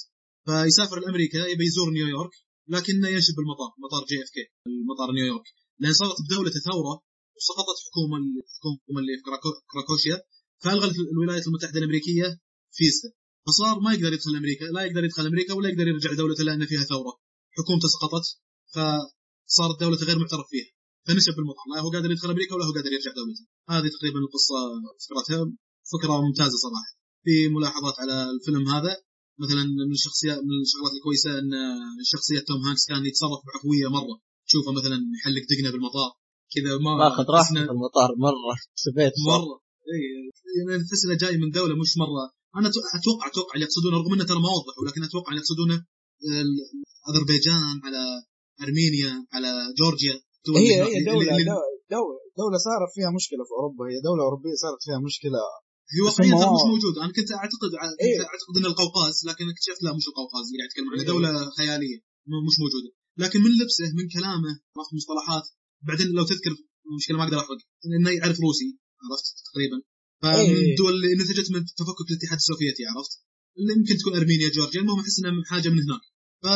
فيسافر 0.46 0.98
لأمريكا 1.00 1.38
يبي 1.52 1.64
يزور 1.64 1.88
نيويورك 1.96 2.34
لكنه 2.68 3.08
ينشب 3.14 3.34
بالمطار 3.38 3.70
مطار 3.84 4.02
JFK 4.08 4.44
مطار 4.90 5.08
نيويورك. 5.16 5.46
لأن 5.80 5.92
صارت 6.00 6.16
بدولته 6.26 6.60
ثورة 6.70 6.94
وسقطت 7.36 7.78
حكومة 7.86 8.16
الحكومة 8.44 8.98
اللي 9.00 9.12
في 9.18 9.22
كراكو- 9.26 9.60
كراكوشيا. 9.72 10.16
فألغى 10.62 10.86
الولايات 11.14 11.46
المتحدة 11.48 11.78
الأمريكية 11.78 12.26
فيزته 12.76 13.10
فصار 13.46 13.80
ما 13.84 13.90
يقدر 13.94 14.12
يدخل 14.12 14.36
أمريكا 14.36 14.64
لا 14.64 14.82
يقدر 14.86 15.04
يدخل 15.04 15.26
أمريكا 15.26 15.52
ولا 15.54 15.68
يقدر 15.68 15.88
يرجع 15.88 16.12
دولته 16.12 16.44
لأن 16.44 16.66
فيها 16.66 16.84
ثورة. 16.92 17.12
حكومته 17.58 17.88
سقطت 17.94 18.26
فصارت 18.74 19.76
دولته 19.80 20.06
غير 20.06 20.18
معترف 20.18 20.46
فيها. 20.50 20.70
فنشب 21.06 21.34
بالمطار 21.36 21.66
لا 21.74 21.80
هو 21.84 21.90
قادر 21.94 22.10
يدخل 22.10 22.30
أمريكا 22.30 22.54
ولا 22.54 22.64
هو 22.68 22.72
قادر 22.76 22.92
يرجع 22.96 23.12
دولته. 23.20 23.44
هذه 23.74 23.88
تقريبا 23.96 24.18
القصة 24.24 24.58
فكرتها. 25.02 25.44
فكرة 25.92 26.14
ممتازة 26.26 26.56
صراحة. 26.64 26.90
في 27.24 27.34
ملاحظات 27.56 27.96
على 28.02 28.16
الفيلم 28.34 28.68
هذا. 28.74 28.92
مثلا 29.42 29.62
من 29.88 29.92
الشخصيات 29.98 30.38
من 30.48 30.56
الشغلات 30.64 30.92
الكويسة 30.98 31.30
إن 31.40 31.50
شخصية 32.12 32.40
توم 32.48 32.60
هانكس 32.66 32.84
كان 32.90 33.02
يتصرف 33.10 33.40
بعفوية 33.46 33.88
مرة. 33.98 34.16
تشوفه 34.46 34.70
مثلا 34.78 34.96
يحلق 35.16 35.44
دقنه 35.50 35.70
بالمطار. 35.72 36.10
كذا 36.54 36.72
ما 36.84 36.92
ماخذ 37.02 37.26
راحته 37.36 37.60
في 37.68 37.74
المطار 37.76 38.10
مرة 38.26 38.54
سبيت 38.84 39.14
مرة. 39.32 39.54
اي 39.92 40.02
يعني 40.68 40.84
تحس 40.88 41.02
إنه 41.04 41.16
جاي 41.22 41.36
من 41.42 41.50
دولة 41.58 41.74
مش 41.82 41.92
مرة. 42.02 42.24
أنا 42.58 42.68
أتوقع 42.68 43.26
أتوقع 43.30 43.54
اللي 43.54 43.66
يقصدونه 43.66 43.96
رغم 43.96 44.12
انه 44.14 44.24
ترى 44.30 44.40
ما 44.46 44.50
وضحوا 44.56 44.84
لكن 44.88 45.02
أتوقع 45.08 45.30
اللي 45.32 45.42
يقصدونه 45.42 45.78
اذربيجان 47.08 47.76
على 47.84 48.02
أرمينيا 48.64 49.12
على 49.34 49.50
جورجيا. 49.78 50.16
هي 50.48 50.72
هي 50.92 51.04
دولة 51.10 51.30
اللي- 51.32 51.44
دولة 51.52 51.74
دولة, 51.94 52.16
دولة 52.40 52.56
صارت 52.68 52.90
فيها 52.96 53.10
مشكلة 53.18 53.42
في 53.48 53.52
أوروبا. 53.58 53.82
هي 53.90 53.96
دولة 54.08 54.22
أوروبية 54.26 54.54
صارت 54.64 54.80
فيها 54.86 55.00
مشكلة. 55.08 55.40
هي 55.94 56.00
واقعيا 56.06 56.30
ترى 56.42 56.50
مش 56.56 56.62
واو. 56.64 56.72
موجود. 56.74 56.94
أنا 57.04 57.12
كنت 57.16 57.30
اعتقد 57.40 57.70
كنت 57.82 58.00
إيه. 58.04 58.18
أعتقد 58.32 58.54
إن 58.60 58.66
القوقاز 58.72 59.16
لكن 59.28 59.44
اكتشفت 59.52 59.80
لا 59.86 59.90
مش 59.98 60.04
القوقاز 60.10 60.44
اللي 60.48 60.58
قاعد 60.60 60.70
يتكلم 60.70 60.88
عنها 60.90 61.02
إيه. 61.02 61.10
دولة 61.12 61.30
خيالية 61.58 61.98
م- 62.30 62.42
مش 62.48 62.56
موجودة. 62.62 62.90
لكن 63.22 63.38
من 63.44 63.52
لبسه 63.60 63.86
من 63.98 64.04
كلامه 64.16 64.52
عرفت 64.76 64.92
مصطلحات 64.98 65.46
بعدين 65.88 66.06
لو 66.18 66.24
تذكر 66.32 66.52
مشكلة 66.98 67.16
ما 67.18 67.24
أقدر 67.26 67.38
أحرق. 67.42 67.60
إنه 67.98 68.10
يعرف 68.18 68.38
روسي 68.46 68.68
عرفت؟ 69.04 69.26
تقريبا. 69.48 69.78
فمن 70.22 70.34
إيه. 70.56 70.70
الدول 70.70 70.92
اللي 70.96 71.14
نتجت 71.22 71.48
من 71.54 71.60
تفكك 71.80 72.06
الاتحاد 72.10 72.38
السوفيتي 72.42 72.82
عرفت؟ 72.92 73.12
اللي 73.58 73.72
يمكن 73.78 73.94
تكون 74.00 74.12
أرمينيا 74.20 74.48
جورجيا 74.56 74.80
المهم 74.80 75.00
احس 75.00 75.16
انها 75.20 75.32
حاجة 75.52 75.68
من 75.74 75.80
هناك. 75.86 76.04
ف 76.44 76.46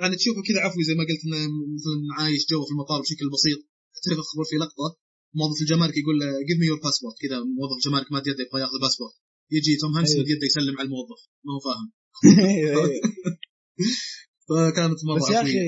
يعني 0.00 0.14
تشوفه 0.20 0.40
كذا 0.48 0.60
عفوي 0.64 0.84
زي 0.88 0.94
ما 0.98 1.04
قلت 1.08 1.22
إنه 1.26 1.40
مثلا 1.76 1.96
عايش 2.18 2.42
جو 2.50 2.60
في 2.66 2.72
المطار 2.74 2.98
بشكل 3.04 3.26
بسيط. 3.36 3.60
تعرف 4.04 4.18
اخبر 4.24 4.44
في 4.50 4.56
لقطة. 4.64 4.88
موظف 5.40 5.58
الجمارك 5.64 5.94
يقول 6.02 6.16
له 6.20 6.26
give 6.48 6.58
me 6.60 6.66
your 6.70 6.80
passport 6.84 7.16
كذا 7.22 7.36
موظف 7.58 7.76
الجمارك 7.80 8.06
ماد 8.12 8.24
يده 8.30 8.42
يبغى 8.44 8.60
ياخذ 8.62 8.74
الباسبورت 8.78 9.14
يجي 9.56 9.72
توم 9.80 9.92
هانكس 9.96 10.12
أيوه. 10.12 10.28
يده 10.32 10.46
يسلم 10.50 10.74
على 10.78 10.86
الموظف. 10.88 11.20
ما 11.44 11.50
هو 11.54 11.60
فاهم. 11.66 11.88
أيوه، 12.50 12.70
أيوه. 12.84 13.02
فكانت 14.48 14.98
مرة 15.08 15.18
بس 15.20 15.30
يا. 15.34 15.40
أخي 15.42 15.60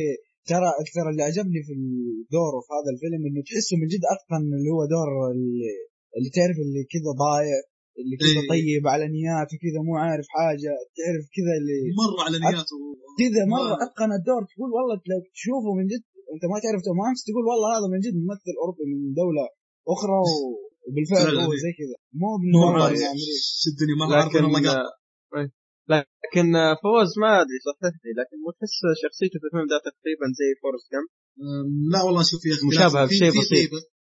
ترى 0.51 0.71
أكثر 0.83 1.05
اللي 1.11 1.23
عجبني 1.29 1.61
في 1.67 1.73
الدور 1.79 2.53
في 2.65 2.71
هذا 2.79 2.91
الفيلم 2.95 3.21
إنه 3.29 3.41
تحسه 3.49 3.75
من 3.81 3.87
جد 3.93 4.05
أتقن 4.15 4.49
اللي 4.59 4.71
هو 4.75 4.83
دور 4.95 5.09
اللي, 5.35 5.71
اللي 6.17 6.31
تعرف 6.37 6.57
اللي 6.65 6.83
كذا 6.93 7.11
ضايع. 7.25 7.59
اللي 8.01 8.17
كذا 8.23 8.41
إيه. 8.43 8.49
طيب 8.55 8.83
على 8.95 9.05
نيات 9.17 9.49
وكذا 9.55 9.81
مو 9.87 9.93
عارف 10.05 10.27
حاجة 10.37 10.73
تعرف 10.99 11.25
كذا 11.37 11.53
اللي 11.61 11.79
مرة 12.03 12.21
على 12.27 12.37
نياته 12.45 12.77
كذا 13.21 13.43
مرة 13.55 13.75
أتقن 13.85 14.11
الدور 14.19 14.43
تقول 14.53 14.71
والله 14.77 14.95
لو 15.11 15.19
تشوفه 15.37 15.71
من 15.79 15.87
جد 15.93 16.05
أنت 16.35 16.43
ما 16.53 16.57
تعرف 16.65 16.81
توم 16.87 16.99
هانكس 17.07 17.23
تقول 17.29 17.45
والله 17.51 17.69
هذا 17.77 17.87
من 17.95 18.01
جد 18.05 18.15
ممثل 18.25 18.53
أوروبي 18.63 18.85
من 18.93 18.99
دولة 19.23 19.45
أخرى 19.95 20.19
وبالفعل. 20.87 21.25
هو 21.47 21.53
زي 21.65 21.73
كذا 21.81 21.97
مو 22.21 22.29
يعني 23.05 23.23
شدني 23.65 23.95
مرة 24.01 24.13
عارف 24.17 24.33
لكن. 24.35 24.45
إيه. 25.37 25.49
لكن 25.93 26.47
فوز 26.83 27.11
ما 27.23 27.31
أدري 27.43 27.59
صححني 27.69 28.11
لكن 28.21 28.37
مو 28.45 28.49
تحس 28.57 28.77
شخصيته 29.05 29.37
في 29.41 29.47
الفيلم 29.49 29.67
ده 29.73 29.79
تقريبا 29.91 30.27
زي 30.41 30.49
Forrest 30.63 30.89
Gump، 30.99 31.69
لا 31.93 32.01
والله 32.07 32.23
شوف 32.31 32.43
يا 32.49 32.55
أخي 32.57 32.65
مشابهة 32.73 33.05
في- 33.07 33.13
بشيء 33.15 33.31
بسيط. 33.41 33.71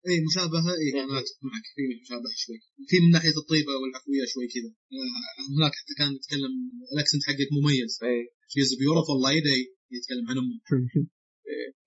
اي 0.08 0.16
مشابهة 0.28 0.70
اي 0.80 0.88
أنا 1.04 1.18
اتفق 1.20 1.40
معك 1.50 1.66
في 1.74 1.82
مشابهة 2.02 2.34
شوي. 2.44 2.58
في 2.88 2.96
من 3.02 3.10
ناحية 3.16 3.36
الطيبة 3.42 3.72
والعفوية 3.80 4.24
شوي 4.32 4.46
كذا. 4.54 4.70
آه، 4.98 5.20
هناك 5.56 5.72
حتى 5.80 5.92
كان 6.00 6.10
يتكلم 6.18 6.52
ال 6.92 6.97
accent 6.97 7.22
حقك 7.28 7.48
مميز. 7.56 7.92
اي 8.06 8.18
she's 8.54 8.70
beautiful 8.80 9.18
lady 9.24 9.60
يتكلم 9.96 10.24
عن 10.30 10.36
أمه. 10.42 10.56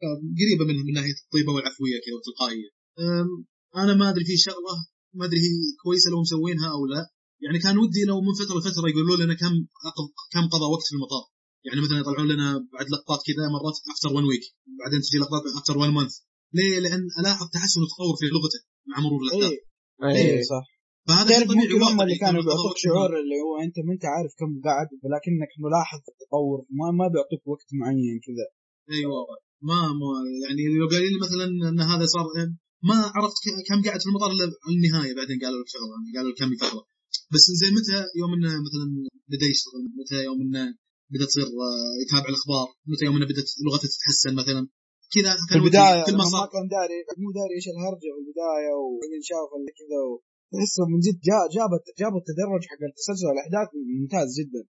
آه، 0.04 0.16
قريبة 0.40 0.64
من 0.70 0.78
من 0.88 0.94
ناحية 1.00 1.18
الطيبة 1.24 1.52
والعفوية 1.56 1.98
كذا 2.04 2.16
والتلقائيه 2.16 2.70
أنا 3.84 3.94
ما 4.00 4.06
أدري 4.10 4.26
في 4.30 4.38
شغلة 4.48 4.76
ما 5.18 5.26
أدري 5.26 5.40
هي 5.46 5.52
كويسة 5.84 6.08
لو 6.12 6.20
مسوينها 6.22 6.70
أو 6.76 6.82
لا. 6.94 7.02
يعني 7.46 7.60
كان 7.60 7.78
ودي 7.78 8.04
لو 8.10 8.18
من 8.28 8.34
فترة 8.42 8.56
لفترة 8.60 8.90
يقولوا 8.90 9.18
لنا 9.22 9.34
كم 9.34 9.54
كم 10.34 10.46
قضى 10.54 10.68
وقت 10.74 10.86
في 10.90 10.96
المطار 10.98 11.26
يعني 11.66 11.82
مثلا 11.82 11.98
يطلعون 12.00 12.28
لنا 12.28 12.48
بعد 12.74 12.86
لقطات 12.94 13.20
كذا 13.28 13.44
مرات 13.56 13.78
after 13.94 14.10
1 14.16 14.26
week 14.30 14.46
بعدين 14.80 15.02
تجي 15.02 15.18
لقطات 15.18 15.44
after 15.60 15.78
1 15.78 15.92
month 15.98 16.14
ليه؟ 16.54 16.80
لأن 16.80 17.04
الاحظ 17.20 17.46
تحسن 17.54 17.82
وتطور 17.84 18.16
في 18.20 18.26
لغته 18.36 18.62
مع 18.90 18.98
مرور 19.06 19.22
الأحداث. 19.24 19.60
اي 20.04 20.38
اي 20.38 20.44
صح. 20.44 20.66
فهذا 21.08 21.30
تعرف 21.30 21.50
ممكن 21.52 21.82
هم 21.88 22.02
اللي 22.02 22.18
كانوا 22.24 22.42
كم 22.42 22.48
بيعطوك 22.48 22.78
شعور 22.86 23.12
اللي 23.22 23.38
هو 23.46 23.54
أنت 23.66 23.78
ما 23.86 23.92
أنت 23.96 24.06
عارف 24.14 24.32
كم 24.40 24.52
قاعد 24.68 24.88
ولكنك 25.04 25.52
ملاحظ 25.66 26.02
التطور 26.12 26.58
ما 26.80 26.88
ما 27.00 27.06
بيعطوك 27.14 27.44
وقت 27.54 27.70
معين 27.80 28.20
كذا. 28.26 28.48
أيوه 28.96 29.20
ما, 29.70 29.80
ما 30.00 30.10
يعني 30.44 30.62
لو 30.82 30.88
قايل 30.94 31.12
لي 31.14 31.20
مثلا 31.26 31.46
إن 31.70 31.80
هذا 31.92 32.06
صار 32.16 32.26
ما 32.90 32.98
عرفت 33.16 33.38
كم 33.68 33.80
قاعد 33.86 34.00
في 34.02 34.08
المطار 34.10 34.32
إلا 34.32 34.46
النهايه 34.72 35.14
بعدين 35.20 35.38
قالوا 35.44 35.60
لك 35.62 35.68
شغلة 35.74 35.96
قالوا 36.16 36.32
لك 36.32 36.38
كمل 36.40 36.58
فتره 36.64 36.84
بس 37.34 37.46
زين 37.62 37.74
متى؟ 37.78 37.98
يوم 38.20 38.32
إنه 38.36 38.52
مثلا 38.68 38.86
بدأ 39.34 39.48
يشتغل 39.54 39.84
متى 40.00 40.18
يوم 40.28 40.40
إنه 40.46 40.66
بدا 41.12 41.26
تصير 41.26 41.48
آه، 41.68 41.94
يتابع 42.02 42.30
الأخبار 42.30 42.68
متى 42.92 43.06
يوم 43.06 43.16
إنه 43.16 43.26
بدأت 43.26 43.50
لغته 43.66 43.88
تتحسن 43.94 44.36
مثلا؟ 44.42 44.62
كذا 45.14 45.32
في 45.50 45.56
البدايه 45.60 46.00
كل 46.08 46.18
ما 46.36 46.44
كان 46.54 46.66
داري 46.76 46.98
مو 47.22 47.30
داري 47.40 47.54
إيش 47.58 47.66
الهرجه 47.74 48.10
في 48.16 48.20
البدايه 48.24 48.72
وبعدين 48.82 49.22
شاف 49.30 49.50
كذا 49.80 50.00
و- 50.10 50.20
تحسه 50.54 50.84
من 50.92 51.00
جد 51.06 51.18
جابت 51.56 51.84
جابوا 52.02 52.20
التدرج 52.24 52.62
حق 52.72 52.82
التسلسل 52.92 53.28
الاحداث 53.36 53.68
ممتاز 54.00 54.30
جدا. 54.40 54.62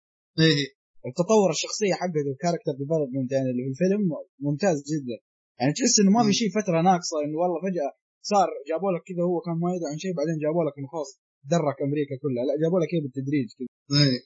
إيه. 0.43 0.55
إيه. 0.59 0.69
التطور 1.11 1.49
الشخصية 1.57 1.95
حقه 2.01 2.23
ال 2.35 2.39
character 2.39 2.73
development 2.81 3.31
يعني 3.37 3.49
اللي 3.53 3.63
في 3.67 3.71
الفيلم 3.75 4.03
ممتاز 4.47 4.79
جدا. 4.93 5.17
يعني 5.59 5.73
تحس 5.77 5.95
إنه 6.01 6.11
ما 6.17 6.23
في 6.27 6.33
شيء 6.41 6.51
فترة 6.59 6.79
ناقصة 6.91 7.17
إنه 7.25 7.37
والله 7.41 7.59
فجأة 7.67 7.91
صار 8.33 8.49
جابوا 8.71 8.91
لك 8.95 9.03
كذا 9.09 9.23
هو 9.31 9.37
كان 9.47 9.57
ما 9.63 9.69
يدري 9.75 9.89
عن 9.93 9.99
شيء 10.05 10.13
بعدين 10.19 10.37
جابوا 10.45 10.65
لك 10.67 10.75
انه 10.79 10.89
خلاص 10.95 11.11
درك 11.55 11.79
أمريكا 11.87 12.15
كلها. 12.23 12.43
لا 12.49 12.55
جابوا 12.63 12.81
لك 12.83 12.91
اياه 12.93 13.03
بالتدريج 13.05 13.47
كذا. 13.59 13.69
إيه. 14.03 14.19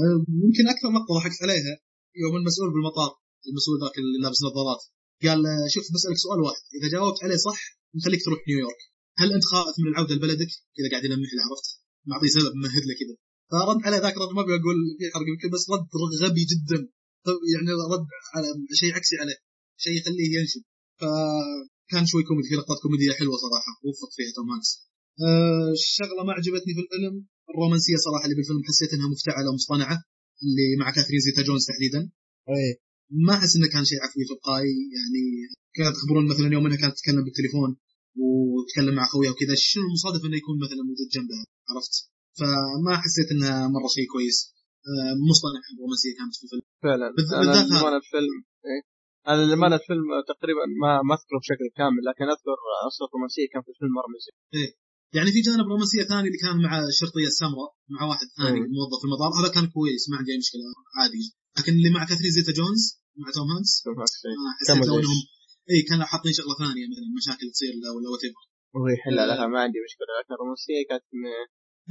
آه، 0.00 0.16
ممكن 0.44 0.64
أكثر 0.74 0.88
لقطه 0.96 1.12
ضحكت 1.18 1.40
عليها 1.44 1.74
يوم 2.22 2.34
المسؤول 2.40 2.68
بالمطار 2.74 3.10
المسؤول 3.50 3.76
ذاك 3.82 3.94
اللي 4.02 4.16
لابس 4.24 4.40
نظارات. 4.48 4.82
قال 5.24 5.42
شوف 5.74 5.84
بسألك 5.94 6.18
سؤال 6.24 6.40
واحد. 6.46 6.64
إذا 6.76 6.86
جاوبت 6.94 7.18
عليه 7.24 7.38
صح 7.48 7.60
نخليك 7.96 8.20
تروح 8.24 8.40
نيويورك 8.48 8.80
هل 9.20 9.28
أنت 9.36 9.44
خائف 9.52 9.74
من 9.82 9.88
العودة 9.92 10.14
لبلدك؟ 10.14 10.50
كذا 10.76 10.88
قاعد 10.90 11.04
يلمح 11.04 11.30
له 11.36 11.42
عرفت؟ 11.46 11.68
معطيه 12.10 12.30
سبب 12.36 12.52
ممهد 12.60 12.84
له 12.88 12.94
كذا. 13.00 13.14
فرد 13.52 13.78
عليه 13.86 13.98
ذاك 14.04 14.16
رد 14.22 14.32
ما 14.36 14.42
أبي 14.44 14.52
أقول 14.58 14.78
في 14.98 15.04
حرق 15.14 15.26
يمكن 15.32 15.48
بس 15.54 15.64
رد 15.74 15.86
غبي 16.22 16.44
جدا. 16.52 16.80
يعني 17.52 17.70
رد 17.94 18.06
على 18.34 18.48
شيء 18.80 18.90
عكسي 18.96 19.16
عليه 19.22 19.38
شيء 19.84 19.94
يخليه 19.98 20.30
ينشب 20.38 20.62
فكان 21.00 22.04
شوي 22.10 22.22
كوميدي 22.28 22.48
في 22.48 22.54
لقطات 22.54 22.78
كوميدية 22.84 23.12
حلوة 23.20 23.36
صراحة 23.44 23.72
وفق 23.86 24.10
فيها 24.16 24.32
توم 24.36 24.50
هانكس 24.52 24.70
أه 25.24 25.70
الشغله 25.78 26.22
ما 26.26 26.32
عجبتني 26.38 26.72
في 26.76 26.80
الفيلم 26.84 27.14
الرومانسية 27.50 27.96
صراحة 28.06 28.24
اللي 28.24 28.36
بالفيلم 28.36 28.62
حسيت 28.68 28.90
إنها 28.94 29.08
مفتعلة 29.14 29.48
ومصطنعة 29.50 29.98
اللي 30.42 30.66
مع 30.80 30.88
كاثرين 30.94 31.20
زيتا 31.26 31.42
جونز 31.42 31.64
تحديدا. 31.70 32.00
إيه. 32.48 32.74
ما 33.26 33.32
أحس 33.38 33.52
إنه 33.56 33.68
كان 33.74 33.84
شيء 33.90 33.98
عفوي 34.04 34.24
تلقائي 34.30 34.74
يعني 34.96 35.22
كانت 35.76 35.94
تخبرون 35.96 36.24
مثلا 36.32 36.46
يوم 36.56 36.64
إنها 36.66 36.76
كانت 36.82 36.94
تتكلم 36.96 37.22
بالتليفون 37.24 37.70
وتتكلم 38.20 38.94
مع 38.98 39.04
اخويها 39.08 39.30
وكذا 39.30 39.54
شنو 39.70 39.82
المصادف 39.88 40.20
إنه 40.26 40.36
يكون 40.42 40.56
مثلا 40.64 40.82
موجود 40.88 41.08
جنبها 41.16 41.42
عرفت؟ 41.70 41.94
فما 42.38 42.92
حسيت 43.04 43.28
انها 43.34 43.54
مرة 43.74 43.88
شيء 43.96 44.06
كويس. 44.14 44.38
آه، 44.90 45.12
مصطنع 45.30 45.62
الرومانسيه 45.72 46.12
كانت 46.18 46.32
في 46.38 46.42
الفيلم. 46.46 46.64
فعلا. 46.86 47.06
بالذ- 47.16 47.34
أنا 47.34 47.44
بالذات. 47.52 47.66
للأمانة 47.70 47.96
الفيلم 48.02 48.34
إيه؟ 48.68 48.80
أنا 49.30 49.40
للأمانة 49.46 49.76
الفيلم 49.80 50.06
تقريبا 50.32 50.64
ما 50.82 50.92
ما 51.08 51.12
أذكره 51.18 51.38
بشكل 51.42 51.66
كامل 51.80 52.02
لكن 52.08 52.24
أذكر 52.34 52.56
عنصر 52.84 53.02
الرومانسية 53.08 53.46
كان 53.52 53.62
في 53.64 53.70
الفيلم 53.74 53.92
مره 53.98 54.08
مزعج 54.14 54.36
يعني 55.16 55.30
في 55.34 55.40
جانب 55.48 55.66
رومانسية 55.74 56.02
ثاني 56.10 56.26
اللي 56.28 56.40
كان 56.44 56.56
مع 56.66 56.72
الشرطية 56.92 57.28
السمراء 57.32 57.70
مع 57.94 58.00
واحد 58.10 58.26
ثاني 58.38 58.60
مم. 58.60 58.68
موظف 58.76 58.98
في 59.00 59.06
المطار 59.08 59.30
هذا 59.38 59.48
كان 59.56 59.64
كويس 59.76 60.02
ما 60.10 60.16
عندي 60.18 60.30
أي 60.34 60.38
مشكلة 60.44 60.62
عادي. 60.98 61.24
لكن 61.58 61.72
اللي 61.78 61.90
مع 61.96 62.02
كاثرين 62.08 62.32
زيتا 62.36 62.52
جونز 62.58 62.82
مع 63.20 63.28
توم 63.36 63.48
هانكس؟ 63.54 63.72
توم 63.84 63.96
هانكس، 64.00 64.14
إيه. 64.26 64.36
آه، 64.44 64.52
حسيت. 64.58 64.76
انهم 65.00 65.20
اي 65.70 65.78
كانوا 65.88 66.06
حاطين 66.12 66.32
شغلة 66.38 66.54
ثانية 66.62 66.84
مثلا 66.92 67.08
مشاكل 67.18 67.46
تصير 67.54 67.72
له 67.82 67.90
ولا 67.96 68.08
what 68.12 68.24
وهو 68.74 68.86
يحل 68.94 69.16
لها 69.30 69.46
ما 69.52 69.58
عندي 69.64 69.78
مشكلة. 69.86 70.10
لكن 70.18 70.32
الرومانسيه 70.36 70.80
كانت 70.90 71.04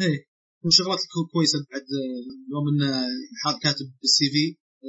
إيه 0.01 0.19
والشغلات 0.63 1.01
الكو- 1.05 1.29
كويسة 1.33 1.57
بعد 1.71 1.85
آه، 1.99 2.21
يوم 2.53 2.65
إنه 2.71 2.89
حاط 3.43 3.55
كاتب 3.65 3.87
بال 4.01 4.27
CV 4.33 4.43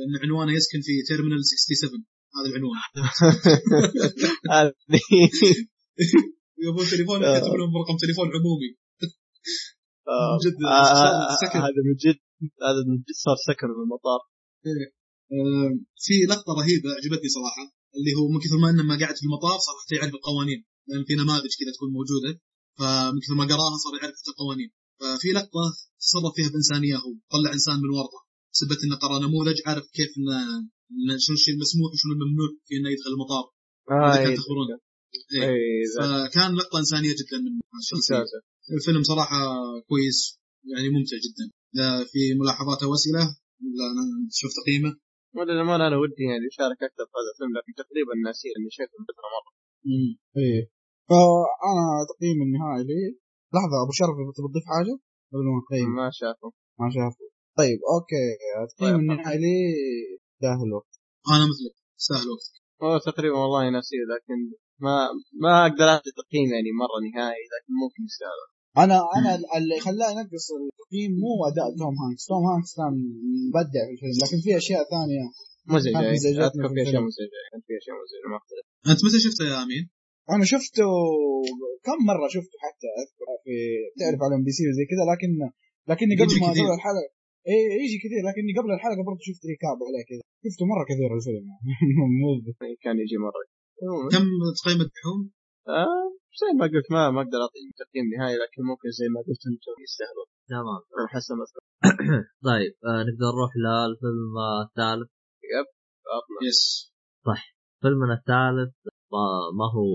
إن 0.04 0.12
عنوانه 0.22 0.52
يسكن 0.58 0.80
في 0.86 0.92
terminal 1.08 1.40
67 1.44 2.04
هذا 2.36 2.48
العنوان. 2.50 2.80
يبون 6.64 6.84
تليفون 6.92 7.24
آه. 7.24 7.32
كاتب 7.34 7.52
لهم 7.58 7.72
رقم 7.82 7.96
تليفون 8.04 8.26
عمومي. 8.36 8.70
آه، 10.08 10.32
من 10.34 10.40
جد. 10.44 10.56
هذا 11.66 11.80
من 11.88 11.94
جد 12.04 12.18
هذا 12.66 12.80
من 12.88 12.96
جد 13.06 13.14
صار 13.24 13.36
سكن 13.48 13.66
في 13.76 13.80
المطار 13.86 14.20
آه، 14.66 14.99
في 16.04 16.14
لقطة 16.30 16.52
رهيبة 16.60 16.88
عجبتني 16.98 17.28
صراحة 17.38 17.64
اللي 17.96 18.12
هو 18.18 18.24
من 18.32 18.40
كثر 18.44 18.58
ما 18.62 18.70
انه 18.70 18.82
ما 18.82 18.96
قاعد 19.00 19.16
في 19.18 19.24
المطار 19.26 19.58
صار 19.66 19.74
حتى 19.82 19.94
يعرف 19.98 20.14
القوانين 20.14 20.60
لأن 20.88 21.04
في 21.08 21.14
نماذج 21.14 21.52
كذا 21.60 21.70
تكون 21.76 21.90
موجودة 21.98 22.30
فمن 22.78 23.18
كثر 23.24 23.34
ما 23.40 23.44
قراها 23.52 23.76
صار 23.84 23.92
يعرف 23.98 24.14
حتى 24.20 24.30
القوانين. 24.34 24.70
ففي 25.00 25.28
لقطة 25.38 25.64
تصرف 26.04 26.32
فيها 26.36 26.48
بانسانيه 26.54 26.96
هو 27.04 27.10
طلع 27.34 27.50
إنسان 27.58 27.76
من 27.84 27.90
ورطة 27.98 28.20
بسبب 28.52 28.76
إنه 28.84 28.96
قرا 29.02 29.18
نموذج 29.26 29.58
عارف 29.66 29.84
كيف 29.98 30.10
إنه 30.18 30.38
شنو 31.24 31.34
الشيء 31.38 31.54
المسموح 31.54 31.88
وشنو 31.92 32.12
الممنوع 32.16 32.48
في 32.66 32.72
إنه 32.78 32.88
يدخل 32.94 33.10
المطار. 33.16 33.44
آه، 33.90 34.14
كان 34.16 34.26
إيه، 34.30 34.36
تخبرون. 34.40 34.66
إيه. 35.34 35.42
إيه، 35.50 35.82
ذا- 35.94 36.28
فكان 36.28 36.50
لقطة 36.60 36.78
إنسانية 36.78 37.12
جدا 37.20 37.38
من 37.44 37.52
الشخصية. 37.84 38.14
الفيلم 38.76 39.02
صراحة 39.02 39.38
كويس 39.88 40.18
يعني 40.72 40.88
ممتع 40.94 41.16
جدا. 41.26 41.44
إذا 41.74 42.04
في 42.10 42.20
ملاحظات 42.40 42.82
أو 42.82 42.94
أسئلة 42.94 43.24
لا 43.78 43.86
أنا 43.92 44.04
شوف 44.40 44.50
تقييمه 44.62 44.92
وللامانه 45.36 45.86
أنا 45.88 45.96
ودي 46.02 46.24
يعني 46.30 46.46
أشارك 46.52 46.78
أكثر 46.88 47.04
في 47.10 47.14
هذا 47.18 47.30
الفيلم 47.32 47.52
لكن 47.58 47.72
تقريبا 47.82 48.12
ناسي 48.26 48.48
إني 48.56 48.70
شايفه 48.76 48.94
من 48.98 49.04
فتره 49.10 49.28
مره 49.34 49.50
إيه. 50.42 50.62
فأنا 51.08 51.84
تقييم 52.10 52.38
النهائي 52.46 52.84
لي. 52.88 53.02
لحظة 53.54 53.76
أبو 53.82 53.92
شرف 54.00 54.16
تبي 54.36 54.48
تضيف 54.50 54.66
حاجة؟ 54.72 54.94
قبل 55.32 55.44
ما 55.52 55.60
نقيم 55.62 55.90
ما 56.00 56.10
شافه. 56.20 56.48
ما 56.80 56.88
شافه. 56.96 57.26
طيب 57.60 57.78
أوكي. 57.94 58.26
تقييم 58.72 58.92
طيب. 58.92 59.00
النهائي 59.00 59.38
لي 59.44 59.56
داخل 60.44 60.66
الوقت. 60.70 60.92
أنا 61.34 61.44
مثلك. 61.50 61.76
سهل 62.06 62.26
وقت 62.32 62.52
هو 62.82 62.98
تقريبا 63.12 63.36
والله 63.42 63.70
ناسيه 63.76 64.04
لكن 64.12 64.38
ما 64.84 64.96
ما 65.44 65.66
أقدر 65.66 65.86
أعطي 65.94 66.10
تقييم 66.20 66.48
يعني 66.54 66.70
مرة 66.82 66.98
نهائي 67.06 67.44
لكن 67.54 67.72
ممكن 67.82 68.02
يستاهل. 68.08 68.40
أنا 68.78 68.96
أنا 69.18 69.30
اللي 69.56 69.76
خلاني 69.86 70.20
أنقص 70.20 70.46
التقييم 70.58 71.12
مو 71.22 71.32
أداء 71.48 71.68
توم 71.80 71.94
هانكس. 72.02 72.22
توم 72.30 72.44
هانكس 72.50 72.70
كان 72.78 72.94
مبدع 73.48 73.82
في 73.86 73.92
الفيلم 73.94 74.16
لكن 74.22 74.38
في 74.44 74.50
أشياء 74.60 74.82
ثانية. 74.94 75.24
مزعجه 75.74 76.10
اذكر 76.46 76.68
في 76.74 76.80
أشياء. 76.86 77.02
مزعجه 77.08 77.40
كان 77.52 77.60
في 77.66 77.72
أشياء 77.80 77.94
مزعجه 78.02 78.26
ما 78.32 78.38
اختلف 78.40 78.64
أنت 78.90 79.00
متى 79.06 79.18
شفته 79.26 79.42
يا 79.50 79.56
أمين؟ 79.64 79.84
أنا 80.34 80.44
شفته 80.54 80.88
كم 81.86 81.98
مرة 82.10 82.26
شفته 82.36 82.56
حتى 82.64 82.88
أذكر. 83.02 83.28
في 83.44 83.54
تعرف 84.00 84.20
على 84.24 84.34
إم 84.38 84.44
بي 84.46 84.52
سي 84.56 84.62
وزي 84.70 84.84
كذا 84.90 85.04
لكن 85.12 85.30
لكني 85.90 86.14
قبل 86.20 86.34
ما. 86.40 86.48
قبل 86.60 86.74
الحلقة. 86.78 87.10
إيه 87.50 87.64
يجي 87.84 87.98
كثير 88.04 88.20
لكني 88.28 88.52
قبل 88.58 88.70
الحلقة 88.76 89.02
برضه 89.08 89.22
شفت 89.28 89.42
recap 89.50 89.78
عليه 89.88 90.04
كذا. 90.10 90.22
شفته 90.44 90.64
مرة 90.72 90.84
كثير 90.90 91.10
الفيلم. 91.18 91.44
يعني 91.50 91.92
مو 92.20 92.30
كان 92.84 92.96
يجي 93.04 93.18
مرة. 93.26 93.44
كم 94.14 94.26
تقييم 94.58 94.80
الدحوم؟ 94.86 95.20
آه 95.68 96.19
زي 96.40 96.50
ما 96.58 96.64
قلت 96.72 96.86
ما 96.94 97.02
ما 97.14 97.20
أقدر 97.24 97.38
أعطي 97.44 97.60
تقييم 97.82 98.06
نهائي 98.14 98.36
لكن 98.42 98.60
ممكن 98.70 98.88
زي 98.98 99.06
ما 99.14 99.20
قلت 99.26 99.42
أنتم 99.52 99.74
يستاهلون. 99.86 100.28
تمام. 100.52 100.80
أنا 100.98 101.08
حسب 101.14 101.34
طيب 102.48 102.72
آه 102.88 103.00
نقدر 103.08 103.28
نروح 103.36 103.52
للفيلم 103.64 104.34
آه، 104.48 104.62
الثالث 104.66 105.08
عطنا. 106.14 106.38
يس. 106.48 106.62
فيلمنا 107.82 108.14
الثالث 108.20 108.72
ما, 109.12 109.24
ما 109.58 109.66
هو 109.76 109.88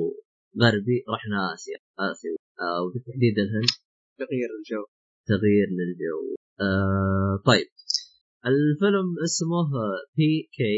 غربي 0.61 0.97
رحنا 1.15 1.39
اسيا 1.53 1.77
اسيا 2.11 2.31
آه 2.65 2.79
وبالتحديد 2.83 3.35
الهند. 3.43 3.71
تغيير 4.19 4.49
الجو. 4.59 4.83
تغيير 5.31 5.67
للجو. 5.77 6.19
آه 6.61 7.35
طيب. 7.49 7.67
الفيلم 8.49 9.07
اسمه 9.27 9.69
بي 10.17 10.49
كي 10.57 10.77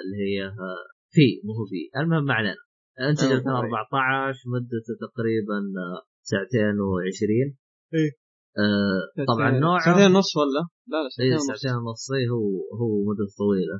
اللي 0.00 0.16
هي 0.26 0.46
آه، 0.46 0.84
في 1.14 1.26
مو 1.44 1.52
هو 1.58 1.64
في 1.70 2.00
المهم 2.00 2.24
ما 2.24 2.34
علينا. 2.34 2.64
انتج 3.08 3.24
أيوة، 3.24 3.38
2014 3.38 4.38
مدته 4.54 4.92
تقريبا 5.06 5.58
آه، 5.82 6.00
ساعتين 6.22 6.74
و20 6.88 7.54
إيه. 7.94 8.10
آه 8.64 9.24
طبعا 9.32 9.50
نوعه 9.50 9.78
ساعتين 9.84 10.16
ونص 10.16 10.36
ولا؟ 10.36 10.62
لا 10.92 10.98
لا 11.02 11.08
اي 11.08 11.10
ساعتين 11.16 11.32
ونص 11.32 11.46
ساعتين 11.46 11.76
ونص 11.76 12.04
إيه، 12.12 12.28
هو 12.34 12.46
هو 12.80 12.92
مدة 13.08 13.26
طويلة 13.38 13.76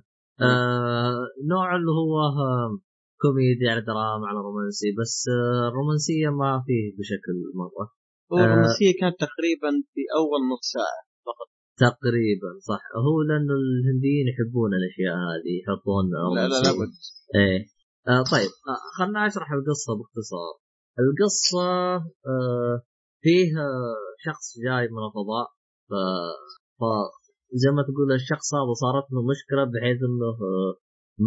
آه 0.46 1.20
نوع 1.52 1.76
اللي 1.76 1.92
هو 2.00 2.14
آه، 2.20 2.78
كوميدي 3.22 3.66
على 3.72 3.80
دراما 3.80 4.26
على 4.30 4.38
رومانسي 4.46 4.90
بس 5.00 5.14
آه 5.28 5.68
الرومانسية 5.68 6.28
ما 6.40 6.62
فيه 6.66 6.84
بشكل 6.98 7.36
مرة 7.60 7.86
هو 8.32 8.38
آه. 8.38 8.44
الرومانسية 8.44 8.92
كانت 9.00 9.16
تقريبا 9.26 9.70
في 9.92 10.02
أول 10.18 10.40
نص 10.52 10.64
ساعة 10.76 11.00
فقط 11.26 11.48
تقريبا 11.86 12.50
صح 12.70 12.82
هو 13.06 13.16
لأنه 13.28 13.54
الهنديين 13.60 14.26
يحبون 14.32 14.70
الأشياء 14.78 15.14
هذه 15.28 15.52
يحطون 15.60 16.04
لا 16.10 16.18
لا 16.18 16.24
رومانسية. 16.26 16.70
لا 16.70 16.72
بد. 16.80 16.92
إيه 17.40 17.60
آه 18.08 18.22
طيب 18.32 18.50
آه 18.68 18.82
خلنا 18.98 19.26
أشرح 19.26 19.48
القصة 19.52 19.90
باختصار. 19.98 20.52
القصة 21.02 21.68
آه 22.32 22.82
فيه 23.22 23.50
شخص 24.26 24.46
جاي 24.64 24.84
من 24.94 25.02
الفضاء 25.08 25.46
ف, 25.88 25.92
ف 26.80 26.82
زي 27.62 27.70
ما 27.76 27.82
تقول 27.88 28.08
الشخص 28.20 28.48
هذا 28.54 28.74
صارت 28.84 29.06
له 29.12 29.20
مشكلة 29.32 29.62
بحيث 29.72 29.98
إنه 30.08 30.30
آه 30.50 30.72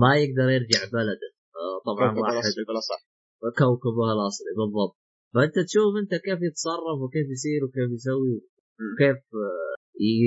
ما 0.02 0.12
يقدر 0.22 0.48
يرجع 0.58 0.82
بلده. 0.98 1.30
آه 1.62 1.78
طبعا 1.88 2.08
راح 2.36 2.46
كوكبه 3.60 4.06
الأصلي 4.16 4.52
بالضبط. 4.60 4.96
فأنت 5.34 5.56
تشوف 5.68 5.92
أنت 6.02 6.14
كيف 6.26 6.40
يتصرف 6.48 6.98
وكيف 7.04 7.28
يصير 7.36 7.60
وكيف 7.66 7.90
يسوي 7.98 8.36
وكيف 8.88 9.20
آه 9.44 9.74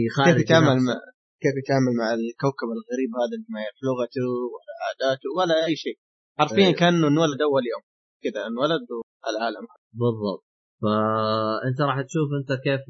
يخارج 0.06 0.36
كيف 0.36 0.44
يتعامل. 0.44 0.78
مع 0.86 0.94
كيف 1.42 1.54
يتعامل 1.62 1.92
مع 2.00 2.08
الكوكب 2.18 2.68
الغريب 2.76 3.10
هذا 3.20 3.34
اللي 3.36 3.50
ما 3.54 3.60
يعرف 3.64 3.78
لغته 3.88 4.26
ولا 4.54 4.74
عاداته 4.86 5.28
ولا 5.36 5.56
أي 5.66 5.76
شيء. 5.84 5.98
حرفيا 6.38 6.66
إيه. 6.68 6.74
كأنه 6.74 7.06
انولد 7.08 7.40
أول 7.48 7.62
يوم 7.72 7.82
كذا 8.24 8.40
انولد 8.46 8.86
والعالم. 9.24 9.66
بالضبط. 10.00 10.42
فأنت 10.82 11.80
راح 11.88 11.96
تشوف 12.08 12.28
أنت 12.40 12.50
كيف 12.64 12.80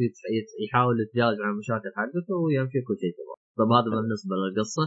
يحاول 0.65 0.95
يتجاوز 1.01 1.37
عن 1.45 1.51
المشاكل 1.55 1.91
حقته 1.97 2.35
ويمشي 2.45 2.81
كل 2.89 2.97
شيء 3.03 3.13
تمام. 3.19 3.37
طب 3.59 3.69
هذا 3.77 3.91
بالنسبة 3.97 4.35
للقصة. 4.37 4.85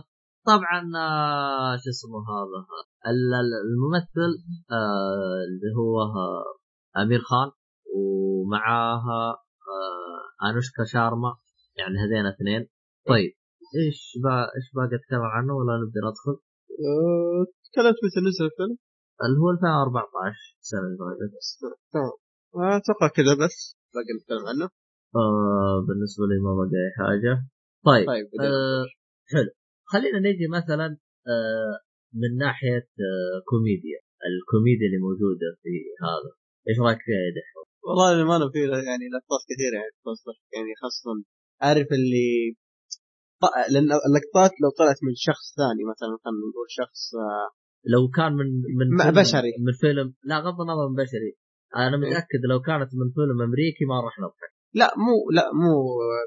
طبعا 0.51 0.79
آه، 1.05 1.75
شو 1.81 1.89
اسمه 1.95 2.19
هذا؟ 2.33 2.59
ال- 3.11 3.35
ال- 3.41 3.59
الممثل 3.65 4.31
آه، 4.71 5.39
اللي 5.47 5.69
هو 5.79 6.01
آه، 6.01 7.01
أمير 7.01 7.19
خان. 7.19 7.51
ومعاها 7.95 9.37
أنوشكا 10.49 10.83
شارما. 10.93 11.31
يعني 11.77 11.95
هذين 12.03 12.25
اثنين. 12.25 12.67
طيب 13.07 13.31
إيش 13.77 14.17
با 14.23 14.41
إيش 14.55 14.67
باقي 14.75 14.95
أتكلم 14.95 15.21
عنه 15.21 15.53
ولا 15.53 15.73
نبدأ 15.77 16.01
ندخل؟ 16.09 16.35
تكلمت 17.67 17.97
متى 18.05 18.19
نزل 18.27 18.45
الفيلم؟ 18.49 18.75
اللي 19.25 19.37
هو 19.41 19.49
2014 19.55 20.35
السنة 20.63 20.81
اللي 20.87 20.97
فاتت. 20.99 21.33
تمام. 21.93 22.13
أتوقع 22.79 23.07
كذا 23.17 23.33
بس. 23.45 23.57
باقي 23.95 24.11
نتكلم 24.17 24.43
عنه؟ 24.51 24.67
آه 25.21 25.75
بالنسبة 25.87 26.23
لي 26.29 26.37
ما 26.45 26.51
بقى 26.57 26.69
أي 26.85 26.91
حاجة. 26.99 27.33
طيب, 27.89 28.05
طيب 28.11 28.25
آه 28.41 28.85
حلو. 29.33 29.51
خلينا 29.91 30.19
نجي 30.27 30.47
مثلا 30.57 30.87
آه 31.33 31.75
من 32.21 32.31
ناحية 32.45 32.85
آه 33.07 33.37
كوميديا. 33.51 33.99
الكوميديا 34.29 34.85
اللي 34.89 35.01
موجودة 35.07 35.47
في 35.61 35.71
هذا. 36.07 36.31
إيش 36.67 36.77
رأيك 36.85 37.01
فيها 37.05 37.21
يا 37.27 37.31
دحوم؟ 37.37 37.65
والله 37.87 38.07
للأمانة 38.15 38.45
في 38.53 38.59
يعني 38.89 39.05
لقطات 39.13 39.41
كثيرة 39.49 39.75
يعني 39.81 39.93
تصدق 40.05 40.37
يعني 40.55 40.71
خاصة 40.81 41.09
عارف 41.65 41.87
اللي 41.97 42.29
لأن 43.73 43.89
اللقطات 44.07 44.53
لو 44.63 44.69
طلعت 44.79 44.99
من 45.07 45.15
شخص 45.27 45.45
ثاني 45.59 45.83
مثلا 45.91 46.11
خلينا 46.23 46.45
نقول 46.51 46.67
شخص 46.81 47.01
آه، 47.15 47.47
لو 47.93 48.03
كان 48.17 48.31
من 48.39 48.49
من 48.79 48.87
بشري. 49.21 49.51
من 49.65 49.73
فيلم 49.81 50.07
لا 50.29 50.37
غض 50.45 50.57
النظر 50.63 50.85
من 50.91 50.97
بشري 51.03 51.31
أنا 51.75 51.97
متأكد 52.01 52.41
لو 52.51 52.59
كانت 52.69 52.89
من 52.99 53.07
فيلم 53.17 53.37
أمريكي 53.47 53.83
ما 53.91 53.97
راح 54.05 54.15
نضحك 54.23 54.51
لا 54.81 54.89
مو 55.05 55.15
لا 55.37 55.45
مو 55.61 55.73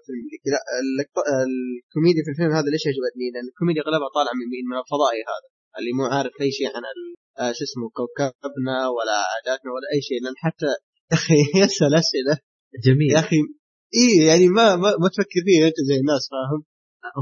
فيلم 0.04 0.18
أمريكي 0.24 0.48
لا 0.54 0.62
اللقطة 0.82 1.22
الكوميديا 1.46 2.22
في 2.24 2.30
الفيلم 2.32 2.52
هذا 2.58 2.68
ليش 2.74 2.84
عجبتني؟ 2.90 3.26
لأن 3.34 3.46
الكوميديا 3.52 3.82
أغلبها 3.84 4.10
طالعة 4.18 4.34
من 4.40 4.46
مين؟ 4.52 4.64
من 4.70 4.76
الفضائي 4.82 5.20
هذا 5.32 5.48
اللي 5.78 5.92
مو 5.98 6.04
عارف 6.14 6.32
أي 6.42 6.50
شيء 6.58 6.68
عن 6.76 6.84
آه، 7.40 7.52
شو 7.56 7.62
اسمه 7.68 7.86
كوكبنا 7.98 8.78
ولا 8.96 9.16
عاداتنا 9.32 9.70
ولا 9.74 9.86
أي 9.94 10.00
شيء 10.08 10.18
لأن 10.24 10.36
حتى 10.44 10.70
يا 11.10 11.16
أخي 11.18 11.40
يسأل 11.62 11.94
أسئلة 12.02 12.34
جميل 12.86 13.10
يا 13.16 13.20
أخي 13.24 13.40
إيه 13.98 14.16
يعني 14.28 14.46
ما 14.56 14.66
ما, 14.82 14.90
ما 15.02 15.08
تفكر 15.12 15.40
فيه 15.46 15.66
أنت 15.70 15.78
زي 15.88 15.96
الناس 16.02 16.22
فاهم؟ 16.32 16.60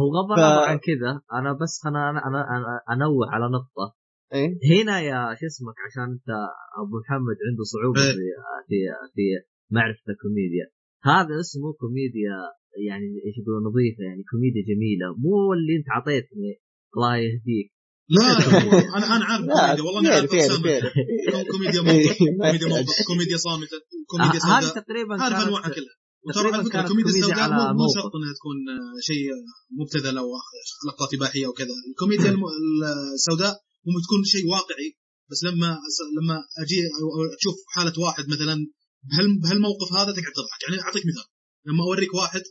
هو 0.00 0.07
غض 0.17 0.28
ف- 0.28 0.39
النظر 0.39 0.62
عن 0.70 0.78
كذا. 0.78 1.10
أنا 1.39 1.52
بس 1.62 1.75
أنا 1.86 2.10
أنا 2.10 2.41
أنا 2.57 2.81
انوه 2.92 3.25
على 3.33 3.47
نقطة. 3.57 3.86
إيه؟ 4.34 4.50
هنا 4.73 5.00
يا 5.00 5.34
شو 5.39 5.47
اسمك 5.47 5.75
عشان 5.86 6.02
أنت 6.15 6.28
أبو 6.83 6.94
محمد 7.02 7.36
عنده 7.47 7.65
صعوبة 7.73 8.00
إيه. 8.02 8.12
في 8.12 8.18
في 8.68 8.76
في 9.15 9.23
معرفة 9.75 10.07
الكوميديا. 10.15 10.67
هذا 11.12 11.34
اسمه 11.44 11.68
كوميديا 11.83 12.36
يعني 12.89 13.07
إيش 13.26 13.34
يقولون 13.41 13.62
نظيفة 13.68 14.02
يعني 14.09 14.23
كوميديا 14.31 14.62
جميلة. 14.70 15.07
مو 15.25 15.52
اللي 15.57 15.73
أنت 15.78 15.89
عطيتني. 15.97 16.52
الله 16.97 17.17
يهديك. 17.17 17.68
لا 18.17 18.26
أنا 18.97 19.07
أنا 19.17 19.25
عارف 19.31 19.44
كوميديا. 19.47 19.84
والله 19.84 20.00
أنا 20.00 20.09
عارف 20.15 20.31
كوميديا 21.52 21.83
موقف 21.89 22.18
كوميديا. 22.23 22.68
موقف 22.68 22.99
كوميديا 23.10 23.36
صامتة 23.47 23.78
كوميديا 24.10 24.41
ه- 24.44 24.50
هذه 24.59 24.68
تقريبا 24.81 25.15
عارف 25.23 25.36
انواعها 25.47 25.68
كلها. 25.76 25.97
وترى 26.26 26.50
كانت 26.50 26.66
الكوميديا 26.66 26.89
كوميديا 26.89 27.10
السوداء 27.10 27.49
مو 27.50 27.84
مو. 27.84 27.94
شرط 27.97 28.12
إنها 28.18 28.32
تكون 28.39 28.57
شيء 29.08 29.24
مبتذل 29.81 30.18
أو 30.18 30.28
لقطات 30.89 31.15
إباحية 31.15 31.47
وكذا 31.47 31.74
الكوميديا 31.90 32.31
السوداء 33.18 33.52
ممكن 33.86 34.02
تكون 34.07 34.20
شيء 34.34 34.44
واقعي 34.55 34.89
بس 35.31 35.40
لما 35.49 35.68
لما 36.18 36.36
أجي 36.62 36.78
أشوف 37.40 37.57
حالة 37.74 37.92
واحد 38.05 38.24
مثلا 38.34 38.55
بهال- 39.10 39.39
بهالموقف 39.42 39.89
هذا 39.99 40.10
تقعد 40.16 40.34
تضحك. 40.39 40.60
يعني 40.65 40.76
أعطيك 40.82 41.02
مثال. 41.10 41.26
لما 41.68 41.82
أوريك 41.84 42.15
واحد 42.15 42.42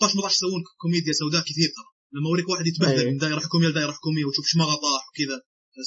طاش 0.00 0.12
مطاش 0.16 0.34
يسوون 0.36 0.62
كوميديا 0.82 1.12
سوداء 1.22 1.42
كثير 1.50 1.68
ترى. 1.76 1.88
لما 2.14 2.26
أوريك 2.30 2.48
واحد 2.48 2.66
يتبهدل. 2.66 3.06
من 3.10 3.16
دائره 3.16 3.40
حكوميه 3.40 3.68
لدائره 3.68 3.92
حكوميه 3.98 4.24
وتشوف 4.24 4.46
شماغه 4.52 4.74
طاح 4.86 5.02
وكذا 5.08 5.36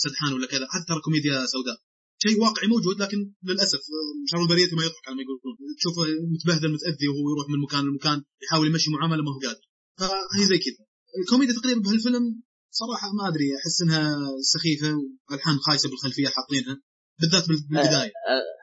سدحان 0.06 0.34
ولا 0.34 0.48
كذا 0.48 0.66
هذا 0.74 0.84
ترى 0.90 1.00
كوميديا 1.06 1.46
سوداء. 1.56 1.78
شيء 2.24 2.36
واقعي 2.44 2.68
موجود 2.68 2.96
لكن 3.04 3.18
للأسف 3.48 3.82
آه، 3.96 4.14
شر 4.32 4.42
البريه 4.46 4.70
ما 4.80 4.84
يضحك 4.88 5.06
على 5.08 5.16
ما 5.18 5.22
يقولون 5.24 5.56
تشوفه 5.80 6.02
متبهدل 6.34 6.70
متأذي 6.76 7.08
وهو 7.12 7.26
يروح 7.34 7.46
من 7.54 7.60
مكان 7.66 7.84
لمكان 7.90 8.18
يحاول 8.44 8.68
يمشي 8.68 8.90
معاملة 8.96 9.22
ما 9.24 9.32
هو 9.36 9.40
قادر. 9.46 9.64
فهي 10.00 10.44
زي 10.52 10.58
كذا. 10.66 10.82
الكوميديا 11.22 11.54
تقريبا 11.60 11.80
بهالفيلم 11.86 12.24
صراحة 12.82 13.08
ما 13.18 13.24
أدري 13.30 13.48
أحس 13.60 13.76
إنها 13.84 14.04
سخيفة 14.54 14.90
وألحان 15.30 15.58
خايسة 15.66 15.90
بالخلفية 15.90 16.28
حاطينها 16.36 16.76
بالذات 17.20 17.48
بال- 17.50 17.64
بالبداية. 17.70 18.12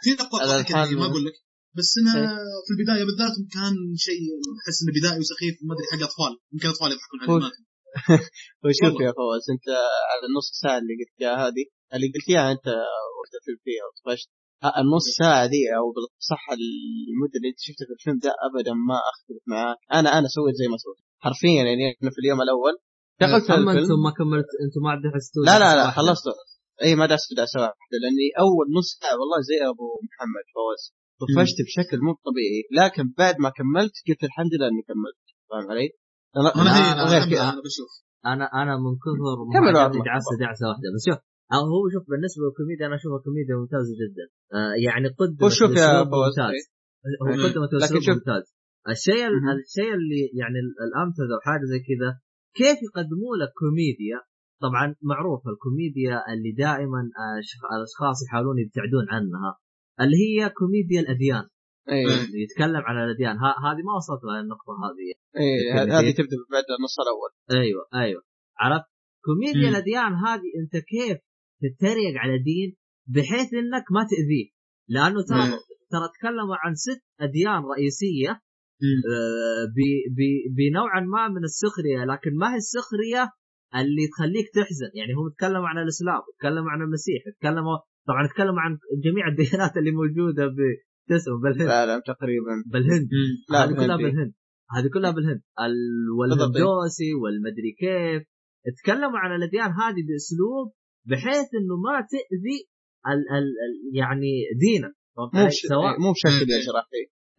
في 0.05 0.11
لقطات 0.11 0.41
الألحان- 0.41 0.73
ضحكتني 0.73 0.97
ما 1.01 1.07
أقول 1.11 1.25
لك 1.27 1.33
بس 1.79 1.91
إنها 2.01 2.27
في 2.67 2.71
البداية 2.75 3.05
بالذات 3.09 3.35
كان 3.57 3.75
شيء 4.07 4.21
أحس 4.61 4.77
إنه 4.83 4.93
بدائي 4.99 5.19
وسخيف 5.21 5.55
ما 5.67 5.73
أدري 5.75 5.87
حق 5.93 6.03
أطفال. 6.09 6.33
يمكن 6.53 6.69
أطفال 6.69 6.89
يضحكون 6.93 7.19
أدري. 7.23 7.63
وشوف. 8.65 8.95
يا 9.07 9.13
فواز 9.21 9.45
أنت 9.55 9.67
على 10.11 10.25
النص 10.29 10.47
ساعة 10.63 10.79
اللي 10.83 10.95
قلت 11.01 11.13
هذه 11.45 11.65
اللي 11.95 12.07
قلت 12.15 12.27
اياها 12.31 12.53
أنت 12.57 12.67
وقت 13.19 13.33
الفيلم 13.39 13.61
فيها 13.67 13.85
وطفشت 13.89 14.29
النص 14.83 15.07
ساعة 15.21 15.47
دي 15.55 15.63
أو 15.77 15.85
بالصح 15.95 16.45
المدة 16.59 17.37
اللي 17.39 17.49
أنت 17.53 17.61
شفتها 17.67 17.87
في 17.89 17.93
الفيلم 17.99 18.19
ده 18.27 18.33
ابدا 18.49 18.73
ما 18.89 18.97
أختلف 19.13 19.43
معاك. 19.53 19.79
أنا 19.99 20.09
أنا 20.19 20.29
سويت 20.37 20.55
زي 20.61 20.67
ما 20.73 20.77
سويت. 20.85 20.99
حرفيا 21.25 21.63
يعني 21.69 21.85
أنا 22.03 22.11
في 22.15 22.19
اليوم 22.23 22.39
الأول 22.47 22.75
دخلت 23.23 23.45
الفيلم. 23.51 23.69
أنتم 23.69 23.99
ما 24.07 24.13
كملت 24.19 24.51
أنتم 24.65 24.81
ما 24.87 24.93
دعستوا 25.05 25.43
لا 25.49 25.55
لا 25.63 25.71
لا 25.79 25.85
خلصت. 25.99 26.27
إي 26.85 26.93
ما 27.01 27.05
دعست 27.13 27.31
دعسه 27.41 27.59
واحدة 27.65 27.97
لأني 28.03 28.27
أول 28.45 28.67
نص 28.79 28.89
ساعة 29.01 29.15
والله 29.21 29.39
زي 29.51 29.59
أبو 29.73 29.87
محمد 30.09 30.45
فواز. 30.55 30.83
طفشت 31.23 31.59
بشكل 31.67 31.99
مو 32.07 32.11
طبيعي. 32.29 32.61
لكن 32.81 33.05
بعد 33.21 33.35
ما 33.45 33.51
كملت 33.59 33.95
قلت 34.09 34.23
الحمد 34.29 34.53
لله 34.57 34.69
إني 34.73 34.83
كملت. 34.91 35.21
فاهم 35.51 35.67
علي؟ 35.73 35.89
أنا 36.37 36.49
غير 37.13 37.23
أنا- 37.23 37.53
أنا 37.53 37.63
بشوف. 37.67 37.93
أنا 38.33 38.45
أنا 38.63 38.73
من 38.85 38.93
كثر 39.05 39.39
ما 39.67 40.05
دعسه 40.11 40.33
دعسه 40.45 40.65
واحدة 40.71 40.89
بس 40.95 41.03
شوف. 41.11 41.21
أو 41.53 41.63
هو 41.73 41.83
شوف 41.95 42.05
بالنسبة 42.11 42.43
للكوميديا 42.47 42.87
أنا 42.87 42.95
أشوفها 42.95 43.19
كوميديا 43.27 43.55
ممتازة 43.61 43.93
جدا. 44.03 44.27
آه 44.59 44.75
يعني 44.87 45.09
قدمت 45.21 45.53
شوف 45.53 45.71
يا 45.83 46.03
ممتاز. 46.03 46.55
هو. 47.23 47.33
قدمت 47.47 47.73
لكن 47.75 47.85
اسلوب 47.85 48.03
شوف- 48.03 48.15
ممتاز. 48.19 48.45
الشيء. 48.95 49.27
الشيء 49.65 49.93
اللي 49.99 50.23
يعني 50.41 50.59
ال- 50.65 50.79
الامثل 50.89 51.27
أو 51.35 51.41
حاجة 51.49 51.65
زي 51.73 51.79
كذا 51.89 52.11
كيف 52.61 52.79
يقدموا 52.89 53.37
لك 53.41 53.51
كوميديا؟ 53.63 54.19
طبعا 54.65 54.95
معروف 55.11 55.43
الكوميديا 55.53 56.17
اللي 56.33 56.53
دائما 56.65 57.01
الأشخاص 57.77 58.17
يحاولون 58.27 58.57
يبتعدون 58.59 59.07
عنها 59.15 59.51
اللي 60.01 60.17
هي 60.25 60.41
كوميديا 60.61 61.01
الأديان. 61.01 61.45
اللي 61.89 62.43
يتكلم 62.45 62.83
عن 62.89 62.97
الأديان. 63.05 63.37
هذه 63.67 63.83
ما 63.89 63.95
وصلت 64.01 64.23
للنقطه 64.25 64.73
هذه. 64.85 65.07
اي 65.41 65.51
الكوميديا. 65.61 65.99
هذه 66.01 66.11
تبدأ 66.19 66.37
بعد 66.55 66.65
النص 66.79 66.97
الأول. 67.05 67.31
أيوه 67.63 67.85
أيوه. 68.03 68.23
عرفت؟ 68.59 68.87
كوميديا. 69.25 69.69
الأديان 69.71 70.13
هذه 70.27 70.49
أنت 70.63 70.75
كيف 70.93 71.19
تتريق 71.63 72.15
على 72.17 72.39
دين 72.39 72.77
بحيث 73.07 73.55
إنك 73.55 73.85
ما 73.93 74.03
تأذيه. 74.11 74.47
لأنه 74.89 75.21
ترى. 75.29 75.39
ترى 75.91 76.07
تكلموا 76.19 76.57
عن 76.63 76.75
ست 76.75 77.03
أديان 77.21 77.63
رئيسية. 77.75 78.31
آه، 79.15 79.65
بنوعا 80.57 81.01
ما 81.01 81.29
من 81.29 81.45
السخرية 81.45 82.05
لكن 82.05 82.31
ما 82.41 82.53
هي 82.53 82.57
السخرية 82.57 83.23
اللي 83.81 84.05
تخليك 84.13 84.47
تحزن. 84.55 84.91
يعني 84.99 85.13
هم 85.19 85.27
تكلموا 85.37 85.69
عن 85.69 85.79
الإسلام 85.83 86.21
تكلموا 86.39 86.71
عن 86.71 86.81
المسيح 86.83 87.21
تكلموا 87.41 87.77
طبعا 88.09 88.27
تكلموا 88.35 88.61
عن 88.61 88.79
جميع 89.05 89.29
الديانات 89.29 89.77
اللي 89.77 89.91
موجودة 89.91 90.47
ب 90.47 90.59
تسمى 91.09 91.37
بالهند 91.43 91.63
العالم 91.71 92.01
تقريبا. 92.13 92.55
بالهند. 92.73 93.09
لا 93.51 93.65
هذه 93.65 93.75
كلها. 93.75 93.97
بالهند 93.97 94.33
هذه 94.77 94.89
كلها 94.95 95.11
بالهند 95.11 95.41
ال- 95.67 96.11
والهندوسي 96.19 97.11
والمدري 97.23 97.71
كيف. 97.83 98.23
تكلموا 98.83 99.19
عن 99.19 99.37
الأديان 99.37 99.71
هذه 99.83 100.03
بأسلوب 100.09 100.67
بحيث 101.09 101.49
إنه 101.59 101.77
ما 101.87 101.97
تأذي 102.13 102.59
ال 103.13 103.23
ال 103.39 103.49
ال 103.67 103.75
يعني 104.01 104.33
دينك. 104.65 104.95
مو 105.19 105.31
علي؟ 105.35 105.47
بش... 105.49 105.61
سواء 105.69 106.01
مو 106.01 106.13
بشكل. 106.13 106.51
يجرح 106.57 106.87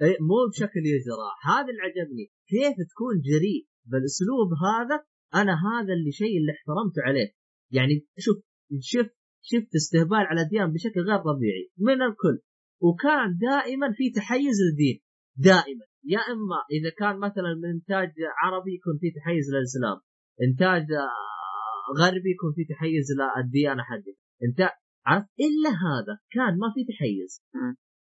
إيه، 0.01 0.17
مو 0.29 0.37
بشكل 0.51 0.83
يجرى 0.95 1.29
هذا 1.49 1.69
اللي 1.71 1.83
عجبني. 1.87 2.25
كيف 2.51 2.75
تكون 2.91 3.15
جريء؟ 3.29 3.61
بالأسلوب 3.89 4.49
هذا 4.67 4.97
أنا 5.41 5.53
هذا 5.67 5.93
اللي 5.97 6.11
شيء 6.11 6.37
اللي 6.39 6.51
احترمته 6.55 6.99
عليه. 7.07 7.29
يعني 7.71 8.05
شوف 8.25 8.37
شفت 8.91 9.15
شفت 9.49 9.75
استهبال 9.75 10.23
على 10.29 10.41
الاديان 10.41 10.73
بشكل 10.73 10.99
غير 11.09 11.19
طبيعي. 11.29 11.65
من 11.77 12.01
الكل. 12.09 12.37
وكان 12.85 13.37
دائما 13.49 13.87
في 13.97 14.05
تحيز 14.19 14.57
للدين. 14.63 14.97
دائما. 15.35 15.85
يا 16.13 16.19
إما 16.33 16.59
إذا 16.75 16.91
كان 16.99 17.15
مثلا 17.27 17.51
من 17.61 17.69
إنتاج 17.69 18.11
عربي 18.41 18.71
يكون 18.77 18.95
في 19.01 19.11
تحيز 19.19 19.45
للإسلام. 19.53 19.97
إنتاج 20.47 20.85
غربي 21.99 22.29
يكون 22.35 22.51
في 22.55 22.63
تحيز 22.73 23.07
للديانه 23.19 23.83
حقته 23.89 24.15
أنت 24.47 24.59
عرفت 25.05 25.29
إلا 25.47 25.69
هذا 25.85 26.13
كان 26.35 26.53
ما 26.61 26.67
في 26.75 26.81
تحيز. 26.91 27.31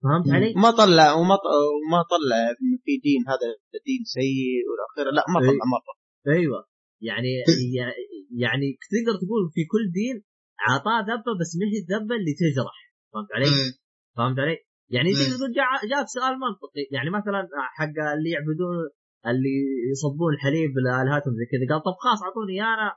فهمت 0.05 0.27
علي؟ 0.35 0.55
ما 0.65 0.71
طلع 0.71 1.07
وما. 1.19 1.37
وما 1.87 2.01
طلع 2.15 2.41
في 2.85 2.93
دين 3.07 3.21
هذا 3.31 3.49
دين 3.89 4.03
سيء 4.17 4.63
والاخير 4.69 5.07
لا 5.17 5.25
ما 5.35 5.39
إيه. 5.41 5.49
طلع 5.49 5.65
مرة 5.75 5.93
أيوه 6.37 6.61
يعني 7.09 7.33
يعني 8.45 8.67
تقدر 8.93 9.15
تقول 9.23 9.43
في 9.55 9.63
كل 9.73 9.85
دين 10.01 10.17
اعطاه 10.69 10.99
ذبة 11.11 11.33
بس 11.41 11.51
ما 11.61 11.67
هي 11.73 11.79
الذبة 11.83 12.15
اللي 12.21 12.35
تجرح 12.43 12.77
فهمت 13.13 13.31
علي؟ 13.37 13.51
فهمت 14.17 14.39
علي؟ 14.45 14.57
يعني. 14.95 15.09
تقدر 15.13 15.37
تقول 15.39 15.53
جا- 15.59 15.85
جاب 15.93 16.07
سؤال 16.17 16.35
منطقي 16.47 16.85
يعني 16.97 17.11
مثلا 17.19 17.41
حق 17.79 17.97
اللي 18.17 18.31
يعبدون 18.37 18.77
اللي 19.31 19.57
يصبون 19.93 20.31
الحليب 20.35 20.73
لالهتهم 20.85 21.33
زي 21.39 21.47
كذا 21.53 21.65
قال 21.71 21.81
طب 21.89 21.97
خلاص 22.05 22.21
أعطوني 22.27 22.57
أنا 22.73 22.89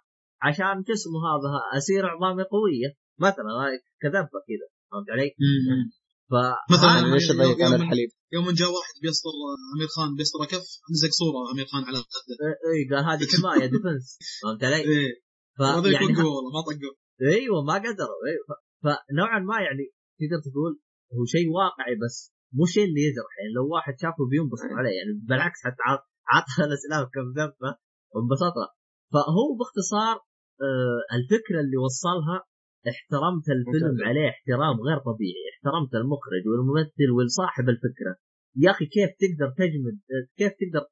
عشان 0.45 0.75
شو 0.87 0.93
اسمه 0.93 1.19
هذا 1.29 1.49
اصير 1.77 2.01
عظامي 2.13 2.43
قويه 2.53 2.89
مثلا 3.25 3.51
هاي 3.61 3.75
كذبة 4.01 4.37
كذا 4.49 4.67
فهمت 4.91 5.09
علي؟ 5.13 5.29
ف 6.31 6.33
مثلا 6.73 6.89
يعني 6.95 7.11
ليش 7.13 7.29
يوم- 7.29 7.81
الحليب؟ 7.81 8.09
يوم 8.35 8.45
جاء 8.59 8.69
واحد 8.77 8.95
بيسطر 9.03 9.33
أمير 9.75 9.87
خان 9.95 10.09
بيسطر 10.19 10.41
كف 10.51 10.65
نزق 10.93 11.11
صورة 11.21 11.39
أمير 11.53 11.65
خان 11.71 11.83
على 11.89 11.97
خده 12.13 12.35
اي 12.71 12.79
قال 12.91 13.03
هذه 13.09 13.25
حماية 13.33 13.65
defense 13.73 14.05
فهمت 14.43 14.63
علي؟ 14.63 14.75
إيه. 14.91 15.11
فيعني 15.57 16.05
يوقفوا 16.05 16.31
والله 16.35 16.51
ما 16.57 16.61
طقوا. 16.67 16.93
أيوه 17.35 17.59
ما 17.69 17.73
قدروا 17.85 18.19
أيوه. 18.29 18.45
ف- 18.49 18.61
فنوعا 18.83 19.39
ما 19.49 19.57
يعني 19.67 19.85
تقدر 20.19 20.39
تقول 20.51 20.73
هو 21.15 21.23
شيء 21.35 21.47
واقعي 21.59 21.95
بس 22.03 22.15
مو 22.57 22.65
شيء 22.73 22.85
اللي 22.89 23.01
يجرح 23.07 23.31
يعني 23.39 23.53
لو 23.57 23.65
واحد 23.75 23.93
شافه 24.03 24.23
بينبسط 24.31 24.71
عليه 24.79 24.95
يعني 24.99 25.11
بالعكس 25.29 25.59
حتى 25.65 25.81
عط- 25.89 26.09
عطها 26.33 26.63
الاسلام 26.69 27.03
كم 27.15 27.27
ذبه 27.39 27.71
وانبسط 28.13 28.53
له. 28.61 28.69
فهو 29.13 29.45
باختصار 29.59 30.15
آه 30.15 30.30
الفكرة 31.17 31.59
اللي 31.63 31.77
وصلها 31.77 32.38
احترمت 32.91 33.45
الفيلم 33.57 33.91
ممتاز. 33.91 34.07
عليه 34.07 34.30
احترام 34.30 34.75
غير 34.88 34.97
طبيعي 35.09 35.43
احترمت 35.53 35.91
المخرج 36.01 36.43
والممثل 36.49 37.09
والصاحب 37.15 37.69
الفكرة 37.69 38.13
يا 38.63 38.71
أخي 38.71 38.85
كيف 38.85 39.09
تقدر 39.23 39.49
تجمد 39.61 39.95
كيف 40.39 40.51
تقدر 40.61 40.83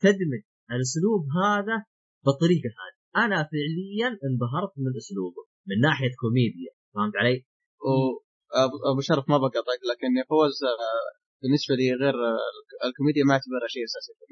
تدمج 0.00 0.42
الأسلوب 0.70 1.22
هذا 1.42 1.76
بالطريقة 2.24 2.70
هذه 2.80 3.24
أنا 3.24 3.38
فعليا 3.50 4.08
انبهرت 4.28 4.72
من 4.76 4.96
أسلوبه 4.96 5.42
من 5.68 5.80
ناحية 5.80 6.12
كوميديا 6.20 6.72
فهمت 6.94 7.16
علي؟ 7.16 7.36
وابو 7.84 8.76
أبو 8.92 9.00
شرف 9.00 9.24
ما 9.28 9.38
بقطعك 9.38 9.80
لكن 9.90 10.10
فوز 10.28 10.56
آه، 10.64 11.19
بالنسبة 11.42 11.74
لي 11.78 11.86
غير 12.02 12.16
آه، 12.30 12.86
الكوميديا 12.88 13.22
ما 13.28 13.32
اعتبرها 13.36 13.68
شيء 13.74 13.82
أساسي 13.88 14.12
في 14.18 14.24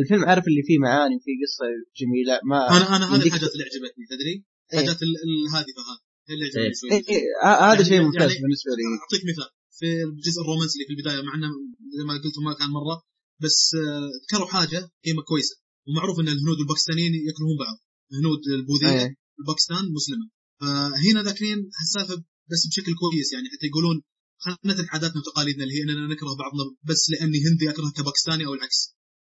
الفيلم 0.00 0.22
عارف 0.30 0.44
اللي 0.50 0.62
فيه 0.68 0.78
معاني 0.86 1.14
وفيه 1.18 1.36
قصة 1.42 1.64
جميلة 2.00 2.34
ما 2.50 2.58
أنا 2.76 2.86
أنا 2.96 3.04
هذه 3.14 3.26
الحاجات 3.28 3.50
اللي 3.54 3.64
عجبتني 3.68 4.04
تدري؟ 4.12 4.34
إيه. 4.72 4.78
حاجات 4.80 4.98
ال- 5.06 5.20
الهادفه 5.26 5.82
هذه 5.90 5.98
هي 6.28 6.34
اللي 6.34 6.44
إيه. 6.46 6.50
عجبتني 6.52 6.74
شوي 6.80 6.88
إيه 6.92 7.02
إيه 7.16 7.24
ه- 7.44 7.60
هذا 7.68 7.74
يعني- 7.74 7.84
شيء 7.90 8.00
ممتاز 8.06 8.30
يعني- 8.32 8.42
بالنسبة 8.44 8.70
لي 8.78 8.82
أعطيك 9.02 9.22
مثال 9.30 9.48
في 9.78 9.86
الجزء 10.10 10.40
الرومانسي 10.42 10.74
اللي 10.76 10.86
في 10.88 10.92
البداية 10.94 11.20
مع 11.26 11.32
إنه 11.38 11.50
زي 11.96 12.04
ما 12.08 12.12
قلت 12.24 12.36
ما 12.46 12.52
كان 12.60 12.70
مرة 12.78 12.96
بس 13.44 13.58
آه، 13.82 14.08
ذكروا 14.22 14.48
حاجة 14.54 14.80
قيمة 15.06 15.22
كويسة 15.30 15.56
ومعروف 15.86 16.16
إن 16.20 16.28
الهنود 16.34 16.58
والباكستانيين 16.60 17.12
يكرهون 17.30 17.56
بعض 17.64 17.76
الهنود 18.12 18.40
البوذيه 18.58 19.00
إيه. 19.02 19.10
الباكستان 19.40 19.84
مسلمة 19.98 20.26
فهنا 20.60 21.20
ذاكرين 21.28 21.58
هالسالفة 21.78 22.16
بس 22.50 22.60
بشكل 22.70 22.92
كويس 23.02 23.28
يعني 23.34 23.46
حتى 23.52 23.66
يقولون 23.70 23.96
نترك 24.70 24.88
عاداتنا 24.94 25.18
وتقاليدنا 25.20 25.62
اللي 25.64 25.74
هي 25.76 25.82
إننا 25.84 26.14
نكره 26.14 26.32
بعضنا 26.42 26.62
بس 26.88 27.02
لأني 27.12 27.38
هندي 27.46 27.64
أكره 27.72 27.88
كباكستاني 27.98 28.44
أو 28.46 28.52
العكس. 28.58 28.80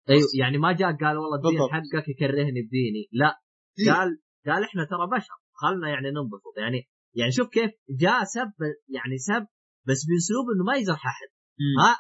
أيوه 0.10 0.30
يعني 0.42 0.58
ما 0.58 0.72
جاء 0.80 0.92
قال 1.04 1.16
والله 1.22 1.38
الدين. 1.38 1.60
حقك 1.76 2.06
يكرهني 2.14 2.62
بديني. 2.68 3.04
لا 3.22 3.32
إيه. 3.80 3.92
قال 3.94 4.10
قال 4.48 4.62
إحنا 4.70 4.84
ترى 4.92 5.06
بشر. 5.16 5.38
خلنا 5.62 5.88
يعني 5.94 6.08
ننبسط. 6.18 6.56
يعني 6.64 6.80
يعني 7.20 7.32
شوف 7.38 7.48
كيف 7.56 7.72
جاء 8.04 8.24
سب 8.36 8.52
يعني 8.96 9.18
سب 9.30 9.44
بس 9.88 10.00
بأسلوب 10.10 10.46
إنه 10.54 10.64
ما 10.70 10.76
يجرح 10.82 11.04
احد 11.14 11.30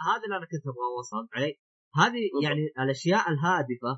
هذا 0.10 0.24
اللي 0.26 0.38
أنا 0.40 0.48
كنت 0.52 0.66
أبغى 0.72 0.88
اوصل 0.98 1.24
علي؟ 1.36 1.54
هذه 2.02 2.22
بالضبط. 2.24 2.44
يعني 2.46 2.64
الأشياء 2.84 3.24
الهادفة 3.32 3.94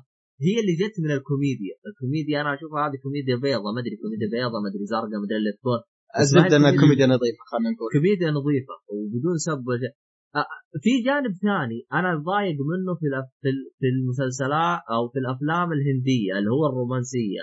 هي 0.46 0.54
اللي 0.62 0.74
جت 0.80 0.96
من 1.04 1.10
الكوميديا. 1.18 1.74
الكوميديا 1.88 2.36
أنا 2.40 2.50
أشوفها 2.54 2.80
هذه 2.86 2.98
كوميديا 3.04 3.36
بيضة 3.44 3.68
ما 3.74 3.80
أدري 3.82 3.96
كوميديا 4.02 4.28
بيضة 4.34 4.58
ما 4.62 4.68
أدري 4.70 4.84
زرقاء 4.92 5.18
ما 5.22 5.26
أدري 5.28 5.38
اللي 5.42 5.52
تكون 5.58 5.80
الزبدة 6.20 6.56
انها 6.56 6.70
كوميديا 6.80 7.06
نظيفة 7.06 7.42
خلينا 7.50 7.70
نقول. 7.74 7.88
كوميديا 7.96 8.30
نظيفة 8.38 8.74
وبدون 8.92 9.36
سب 9.48 9.64
في 10.84 10.92
جانب 11.06 11.32
ثاني 11.46 11.78
أنا 11.98 12.10
ضايق 12.30 12.56
منه 12.70 12.92
في 13.00 13.06
في 13.42 13.48
ال- 13.54 13.70
في 13.78 13.86
المسلسلات 13.94 14.80
أو 14.94 15.02
في 15.12 15.18
الأفلام 15.18 15.68
الهندية 15.76 16.32
اللي 16.38 16.50
هو 16.56 16.66
الرومانسية. 16.70 17.42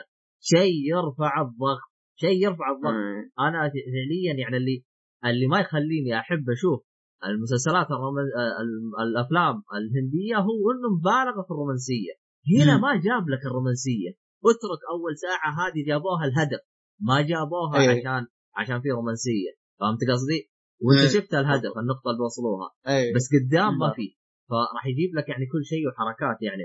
شيء 0.54 0.76
يرفع 0.94 1.42
الضغط 1.42 1.86
شيء 2.24 2.38
يرفع 2.46 2.68
الضغط. 2.76 2.94
أنا 3.40 3.60
فعليا 3.74 4.34
يعني 4.42 4.58
اللي 4.58 4.78
اللي 5.26 5.48
ما 5.48 5.60
يخليني 5.60 6.20
أحب 6.20 6.46
أشوف 6.50 6.80
المسلسلات 7.26 7.88
الرومان... 7.96 8.26
ال- 8.64 8.96
الأفلام 9.08 9.56
الهندية 9.80 10.36
هو 10.50 10.64
إنه 10.74 10.88
مبالغه 10.98 11.42
في 11.48 11.52
الرومانسية. 11.52 12.14
هنا. 12.56 12.78
ما 12.78 12.92
جاب 13.08 13.24
لك 13.34 13.42
الرومانسية. 13.50 14.10
اترك 14.52 14.82
أول 14.94 15.14
ساعة 15.26 15.50
هذه 15.62 15.80
جابوها 15.88 16.24
الهدف. 16.30 16.62
ما 17.08 17.22
جابوها 17.22 17.80
أي. 17.80 17.88
عشان 18.00 18.24
عشان 18.58 18.82
في 18.82 18.90
رومانسية. 18.90 19.52
فهمت 19.80 20.02
قصدي؟ 20.12 20.40
وانت 20.82 21.00
أي. 21.00 21.10
شفت 21.10 21.34
الهدف 21.34 21.74
النقطة 21.82 22.08
اللي 22.12 22.24
وصلوها 22.24 22.68
اي 22.88 23.14
بس 23.16 23.26
قدام 23.36 23.78
ما. 23.78 23.94
في. 23.96 24.08
فراح 24.50 24.86
يجيب 24.92 25.16
لك 25.18 25.30
يعني 25.30 25.46
كل 25.54 25.64
شيء 25.66 25.84
وحركات 25.88 26.38
يعني. 26.48 26.64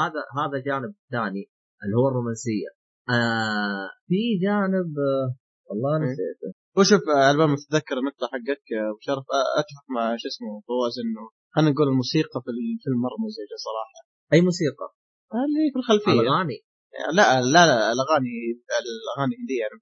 هذا 0.00 0.20
هذا 0.38 0.56
جانب 0.68 0.94
ثاني 1.10 1.44
اللي 1.82 1.96
هو 1.96 2.08
الرومانسية. 2.08 2.70
آه 3.08 3.88
في 4.08 4.20
جانب 4.46 4.90
آه 5.10 5.28
والله 5.68 5.96
إيه. 5.96 6.12
نسيته 6.12 6.50
وشوف 6.76 7.02
ما 7.50 7.56
تتذكر 7.62 7.96
النقطه 7.98 8.26
حقك 8.32 8.64
آه، 8.78 8.90
أبو 8.90 9.00
شرف؟ 9.08 9.24
آه، 9.38 9.50
أتفق 9.60 9.86
مع 9.96 10.16
شو 10.20 10.28
اسمه 10.32 10.52
فواز 10.68 10.94
انه 11.04 11.24
خلينا 11.54 11.70
نقول 11.70 11.88
الموسيقى 11.88 12.38
في 12.44 12.50
الفيلم 12.54 12.98
مره 13.06 13.16
مزعجه 13.24 13.56
صراحة. 13.68 14.00
أي 14.32 14.40
موسيقى؟ 14.48 14.86
اللي 15.46 15.64
في 15.72 15.78
الخلفيه 15.78 16.20
الأغاني. 16.20 16.58
لا 17.18 17.26
لا 17.54 17.66
لا 17.70 17.92
الأغاني 17.94 18.34
الأغاني 18.82 19.34
الهنديه 19.34 19.60
يعني 19.62 19.74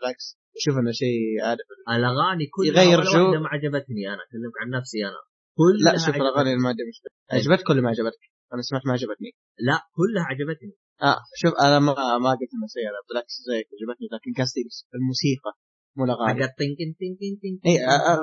بالعكس. 0.00 0.39
أشوف 0.58 0.74
انه 0.80 0.92
شيء 1.02 1.20
عارف 1.46 1.66
الأغاني 1.88 2.46
كلها 2.56 2.82
يغير 2.82 3.00
جو. 3.14 3.40
ما 3.44 3.48
عجبتني 3.54 4.02
أنا 4.14 4.22
اكلمك 4.26 4.56
عن 4.62 4.68
نفسي 4.78 4.98
أنا. 5.10 5.20
كلها 5.60 5.92
لا 5.92 5.98
شوف. 6.06 6.16
الأغاني 6.16 6.50
اللي 6.52 6.62
ما 6.62 6.70
إيه. 6.70 7.38
عجبتك 7.38 7.70
ولا 7.70 7.80
ما 7.80 7.88
عجبتك؟ 7.94 8.22
أنا 8.54 8.62
سمعت 8.68 8.82
ما 8.86 8.92
عجبتني. 8.92 9.30
لا 9.68 9.76
كلها 9.98 10.24
عجبتني. 10.32 10.72
آه 11.08 11.18
شوف 11.42 11.52
أنا 11.64 11.78
ما 11.86 11.92
ما 12.24 12.30
قلت 12.38 12.50
انها 12.54 12.68
سيئه 12.76 12.90
بالعكس 13.08 13.34
زيك 13.48 13.66
عجبتني 13.74 14.06
لكن 14.14 14.30
قصدي 14.42 14.60
الموسيقى 14.98 15.52
مو 15.96 16.02
الأغاني. 16.04 16.30
حقت 16.42 16.52
تنكن 16.60 16.88
تنكن 17.00 17.30
تنكن 17.42 17.68
اي 17.68 17.74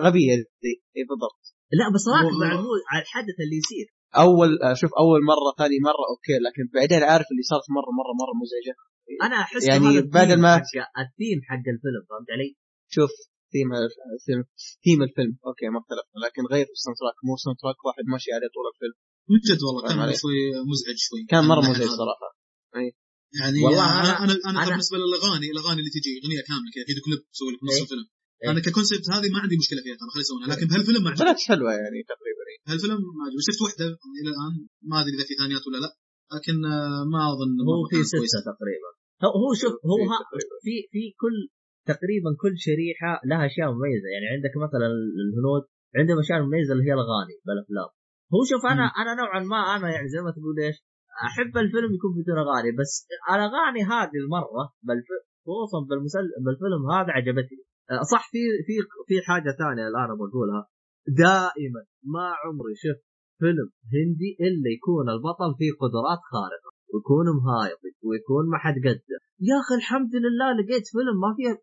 غبية 0.06 0.34
ذي. 0.64 0.74
اي 0.98 1.04
بالضبط. 1.10 1.42
لا 1.80 1.86
بس 1.96 2.04
راكب 2.16 2.36
هو- 2.38 2.44
على 2.50 2.60
المو- 2.60 2.84
على 2.92 3.02
الحدث 3.06 3.38
اللي 3.46 3.58
يصير. 3.64 3.88
أول 4.26 4.50
آه، 4.66 4.74
شوف 4.82 4.92
أول 5.04 5.20
مرة 5.32 5.50
ثاني 5.60 5.78
مرة 5.90 6.04
okay 6.12 6.38
لكن 6.46 6.64
بعدين 6.76 7.02
عارف 7.12 7.28
اللي 7.32 7.44
صارت 7.52 7.66
مرة 7.78 7.92
مرة 8.00 8.14
مرة 8.22 8.34
مزعجه 8.42 8.76
أنا 9.28 9.36
أحس 9.46 9.64
يعني 9.72 9.86
هذا 9.88 10.00
بدل 10.00 10.20
الثيم 10.20 10.40
ما- 10.46 10.58
حق 10.58 11.00
الثيم 11.06 11.38
حق 11.50 11.66
الفيلم 11.76 12.02
فهمت 12.10 12.30
علي؟ 12.36 12.50
شوف 12.96 13.12
ثيم 13.54 13.70
الفيلم 13.74 14.44
ثيم 14.86 15.00
الفيلم. 15.08 15.34
okay 15.48 15.68
ما 15.74 15.80
اختلفنا. 15.84 16.18
لكن 16.26 16.42
غير 16.54 16.66
ال 16.76 16.98
soundtrack 17.00 17.18
مو 17.28 17.34
soundtrack 17.44 17.80
واحد 17.88 18.04
ماشي 18.14 18.30
عليه 18.38 18.50
طول 18.56 18.66
الفيلم. 18.74 18.96
من 19.32 19.40
جد 19.48 19.62
والله 19.66 19.82
كان. 19.88 19.98
شوي 20.24 20.38
مزعج 20.72 20.98
شوي. 21.08 21.22
كان 21.34 21.44
مرة 21.52 21.62
من 21.66 21.70
مزعج. 21.74 21.92
صراحة. 22.04 22.30
يعني 23.40 23.60
والله 23.66 23.86
أنا 24.02 24.12
أنا- 24.18 24.22
أنا 24.24 24.34
أنا, 24.50 24.58
أنا- 24.64 24.70
بالنسبة 24.70 24.98
للاغاني 25.02 25.48
الأغاني 25.54 25.80
اللي 25.82 25.92
تجي 25.98 26.12
أغنية 26.22 26.42
كاملة 26.50 26.70
كذا 26.76 26.86
فيديو 26.90 27.04
كليب 27.06 27.20
تسوي 27.34 27.50
لك 27.54 27.60
نص. 27.68 27.80
الفيلم. 27.86 28.06
إيه. 28.42 28.48
أنا 28.52 28.60
ككونسبت 28.66 29.06
هذه 29.16 29.28
ما 29.34 29.40
عندي 29.44 29.56
مشكلة 29.64 29.82
فيها 29.86 29.96
ترى 30.00 30.10
خلي 30.14 30.24
يسوونها. 30.26 30.48
لكن 30.54 30.66
بهالفيلم 30.70 31.02
ما 31.04 31.10
عجبني. 31.10 31.24
بالعكس 31.24 31.44
حلوة 31.52 31.72
يعني 31.82 32.00
تقريبا 32.14 32.44
هالفيلم 32.70 33.00
ما 33.18 33.24
عجبني. 33.26 33.44
شفت 33.48 33.60
واحدة 33.66 33.86
إلى 34.20 34.30
الآن 34.34 34.54
ما 34.90 34.96
أدري 35.02 35.14
إذا 35.18 35.26
في 35.30 35.34
ثانيات 35.42 35.64
ولا 35.68 35.80
لا 35.86 35.92
لكن 36.36 36.56
آه، 36.74 37.04
ما 37.14 37.22
أظن 37.32 37.56
هو 37.70 37.80
في 37.92 37.96
كويسة. 37.96 38.40
تقريبا. 38.52 38.87
هو 39.24 39.30
هو 39.44 39.50
شوف 39.62 39.74
هو 39.90 39.98
في 39.98 40.10
ها. 40.12 40.20
في 40.66 40.76
في 40.94 41.04
كل 41.22 41.38
تقريبا 41.92 42.30
كل 42.42 42.54
شريحة 42.68 43.12
لها 43.30 43.46
أشياء 43.50 43.68
مميزة 43.74 44.08
يعني 44.14 44.28
عندك 44.34 44.54
مثلا 44.66 44.88
الهنود 45.22 45.64
عندهم 46.00 46.20
أشياء 46.20 46.40
مميزة 46.46 46.72
اللي 46.74 46.86
هي 46.88 46.94
الأغاني 46.98 47.36
بالأفلام 47.46 47.90
هو 48.34 48.42
شوف 48.52 48.64
أنا 48.74 48.86
مم. 48.88 48.96
أنا 49.02 49.12
نوعا 49.22 49.40
ما 49.54 49.62
أنا 49.76 49.88
يعني 49.96 50.08
زي 50.14 50.22
ما 50.26 50.32
تقول 50.38 50.56
إيش 50.66 50.78
أحب 51.28 51.54
الفيلم 51.64 51.92
يكون 51.98 52.12
بدون 52.18 52.38
أغاني 52.46 52.72
بس 52.80 52.92
الأغاني 53.34 53.82
هذه 53.94 54.18
المرة 54.24 54.64
خصوصا 55.46 55.80
بالمسل... 55.90 56.26
بالفيلم 56.46 56.82
هذا 56.96 57.12
عجبتني 57.18 57.64
أه، 57.92 58.04
صح 58.12 58.24
في 58.32 58.42
في 58.68 58.74
في 59.08 59.16
حاجة 59.28 59.50
ثانية 59.62 59.88
الآن 59.88 60.10
بقولها 60.18 60.62
دائما 61.08 61.82
ما 62.14 62.26
عمري 62.42 62.76
شفت 62.84 63.06
فيلم 63.40 63.70
هندي 63.94 64.32
إلا 64.46 64.70
يكون 64.78 65.10
البطل 65.10 65.52
فيه 65.60 65.72
قدرات 65.82 66.22
خارقة 66.32 66.70
ويكون 66.94 67.26
مهايط 67.40 67.80
ويكون 68.08 68.44
ما 68.52 68.58
حد 68.64 68.76
قده 68.86 69.18
يا 69.50 69.56
أخي 69.64 69.76
الحمد 69.82 70.14
لله 70.24 70.48
لقيت 70.60 70.86
فيلم 70.94 71.16
ما 71.24 71.30
فيه 71.38 71.54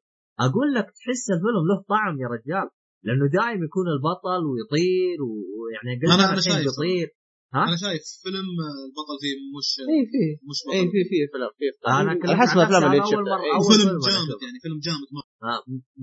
أقول 0.47 0.69
لك 0.77 0.87
تحس 0.99 1.25
الفيلم 1.37 1.63
له 1.71 1.77
طعم 1.95 2.15
يا 2.23 2.29
رجال 2.37 2.67
لأنه 3.07 3.25
دائما 3.39 3.65
يكون 3.69 3.87
البطل 3.95 4.43
ويطير 4.51 5.19
ويعني 5.59 5.91
قلت 6.01 6.21
الحين 6.39 6.41
شايف. 6.53 6.67
بيطير 6.69 7.09
ها؟ 7.55 7.63
أنا 7.69 7.77
شايف 7.85 8.03
فيلم 8.25 8.49
البطل 8.87 9.17
فيه 9.23 9.35
مش 9.57 9.69
اي 9.93 10.01
في 10.13 10.23
مش 10.51 10.59
اي 10.73 10.81
بطل 10.83 10.91
في 10.93 11.01
في 11.11 11.17
فيلم 11.33 11.51
في 11.59 11.65
على 11.95 12.13
أكلمك 12.13 12.37
حسب 12.43 12.57
الأفلام 12.59 12.83
اللي 12.93 13.03
شفتها 13.13 13.39
إيه. 13.45 13.61
فيلم 13.71 13.91
جامد. 14.09 14.39
يعني 14.47 14.59
فيلم 14.65 14.79
جامد 14.89 15.09
ما 15.17 15.23
آه، 15.51 15.61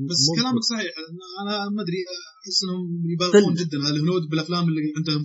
بس 0.09 0.19
ممكن. 0.27 0.41
كلامك 0.41 0.63
صحيح 0.73 0.91
أنا 1.41 1.53
ما 1.75 1.81
أدري 1.85 1.99
احس 2.41 2.57
انهم 2.63 2.83
يبالغون. 3.13 3.53
جدا 3.61 3.77
على 3.85 3.93
الهنود 3.95 4.23
بالأفلام 4.29 4.63
اللي 4.69 4.81
عندهم 4.97 5.21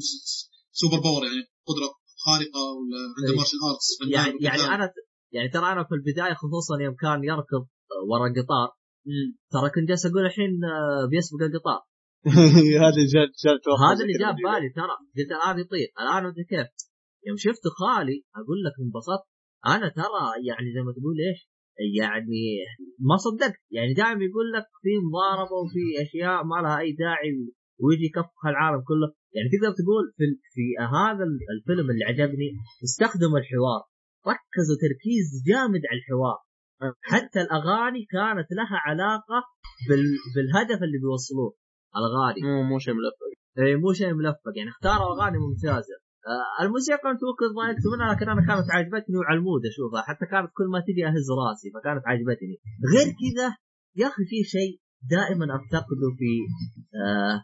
super 0.80 0.98
power 1.04 1.22
يعني 1.28 1.42
قدرة 1.68 1.88
خارقة 2.26 2.62
ولا 2.76 2.98
عنده 3.16 3.30
إيه. 3.32 3.38
martial 3.38 3.60
arts 3.68 3.88
يعني 4.14 4.36
يعني 4.48 4.62
أنا 4.74 4.86
يعني 5.34 5.48
ترى 5.48 5.66
أنا 5.72 5.82
في 5.88 5.94
البداية 5.98 6.34
خصوصا 6.42 6.74
يوم 6.84 6.94
كان 7.04 7.24
يركض 7.24 7.62
ورا 8.10 8.28
قطار 8.36 8.68
ترى 9.52 9.68
كنت 9.74 9.88
جالس 9.88 10.06
أقول 10.06 10.26
الحين 10.26 10.64
آه، 10.64 11.06
بيسبق 11.10 11.42
القطار. 11.42 11.80
هذا 12.84 13.02
جات 13.14 13.32
جات 13.44 13.64
هذا 13.86 14.02
اللي 14.04 14.18
جاب 14.22 14.36
بالي 14.46 14.68
ترى. 14.78 14.96
قلت 15.16 15.30
الان 15.36 15.58
يطير. 15.62 15.88
الآن 16.00 16.22
ادري 16.26 16.44
كيف؟ 16.50 16.68
يوم 17.26 17.36
شفت 17.36 17.64
خالي 17.78 18.18
أقول 18.40 18.58
لك 18.66 18.74
انبسطت. 18.84 19.26
أنا 19.74 19.88
ترى 20.00 20.24
يعني 20.48 20.68
زي 20.74 20.82
ما 20.86 20.92
تقول 20.96 21.16
إيش 21.28 21.40
يعني 22.00 22.42
ما 23.08 23.16
صدقت. 23.26 23.60
يعني 23.76 23.92
دائما 23.94 24.24
يقول 24.28 24.46
لك 24.56 24.66
في 24.82 24.92
مضاربة 25.06 25.56
وفي 25.62 25.84
أشياء 26.04 26.44
ما 26.50 26.56
لها 26.62 26.78
أي 26.78 26.92
داعي 26.92 27.30
ويجي 27.82 28.06
يكفخ 28.10 28.42
العالم 28.46 28.80
كله. 28.90 29.06
يعني 29.34 29.48
تقدر 29.52 29.72
تقول 29.80 30.04
في 30.16 30.24
في 30.54 30.64
هذا 30.96 31.24
الفيلم 31.54 31.86
اللي 31.92 32.04
عجبني 32.10 32.48
استخدموا 32.84 33.38
الحوار 33.42 33.82
ركزوا 34.32 34.78
تركيز 34.84 35.26
جامد 35.48 35.82
على 35.90 35.98
الحوار. 36.00 36.38
حتى 37.10 37.40
الأغاني 37.46 38.02
كانت 38.14 38.48
لها 38.58 38.78
علاقة 38.86 39.38
بال... 39.88 40.04
بالهدف 40.34 40.82
اللي 40.86 40.98
بيوصلوه. 41.02 41.52
الأغاني. 41.98 42.40
مو 42.48 42.62
مو 42.70 42.78
شيء 42.78 42.94
ملفق. 42.94 43.28
اي 43.58 43.76
مو 43.76 43.92
شيء 43.92 44.12
ملفق. 44.14 44.52
يعني 44.56 44.70
اختاروا 44.70 45.08
أغاني 45.14 45.38
ممتازة. 45.44 45.96
آه 46.32 46.64
الموسيقى 46.64 47.10
أنت 47.14 47.22
ممكن 47.30 47.48
ضايقت 47.58 47.84
منها 47.92 48.14
لكن 48.14 48.28
أنا 48.34 48.42
كانت 48.48 48.66
عجبتني 48.76 49.16
وعلى 49.16 49.38
المود 49.38 49.62
أشوفها. 49.70 50.02
حتى 50.08 50.26
كانت 50.32 50.50
كل 50.56 50.66
ما 50.74 50.80
تجي 50.86 51.02
أهز 51.06 51.28
راسي 51.40 51.68
فكانت 51.74 52.04
عجبتني. 52.10 52.56
غير 52.92 53.08
كذا 53.20 53.48
يا 54.00 54.06
أخي 54.06 54.24
في 54.30 54.38
شيء 54.54 54.72
دائما 55.16 55.46
أفتقده 55.58 56.08
في 56.18 56.30
آه 57.04 57.36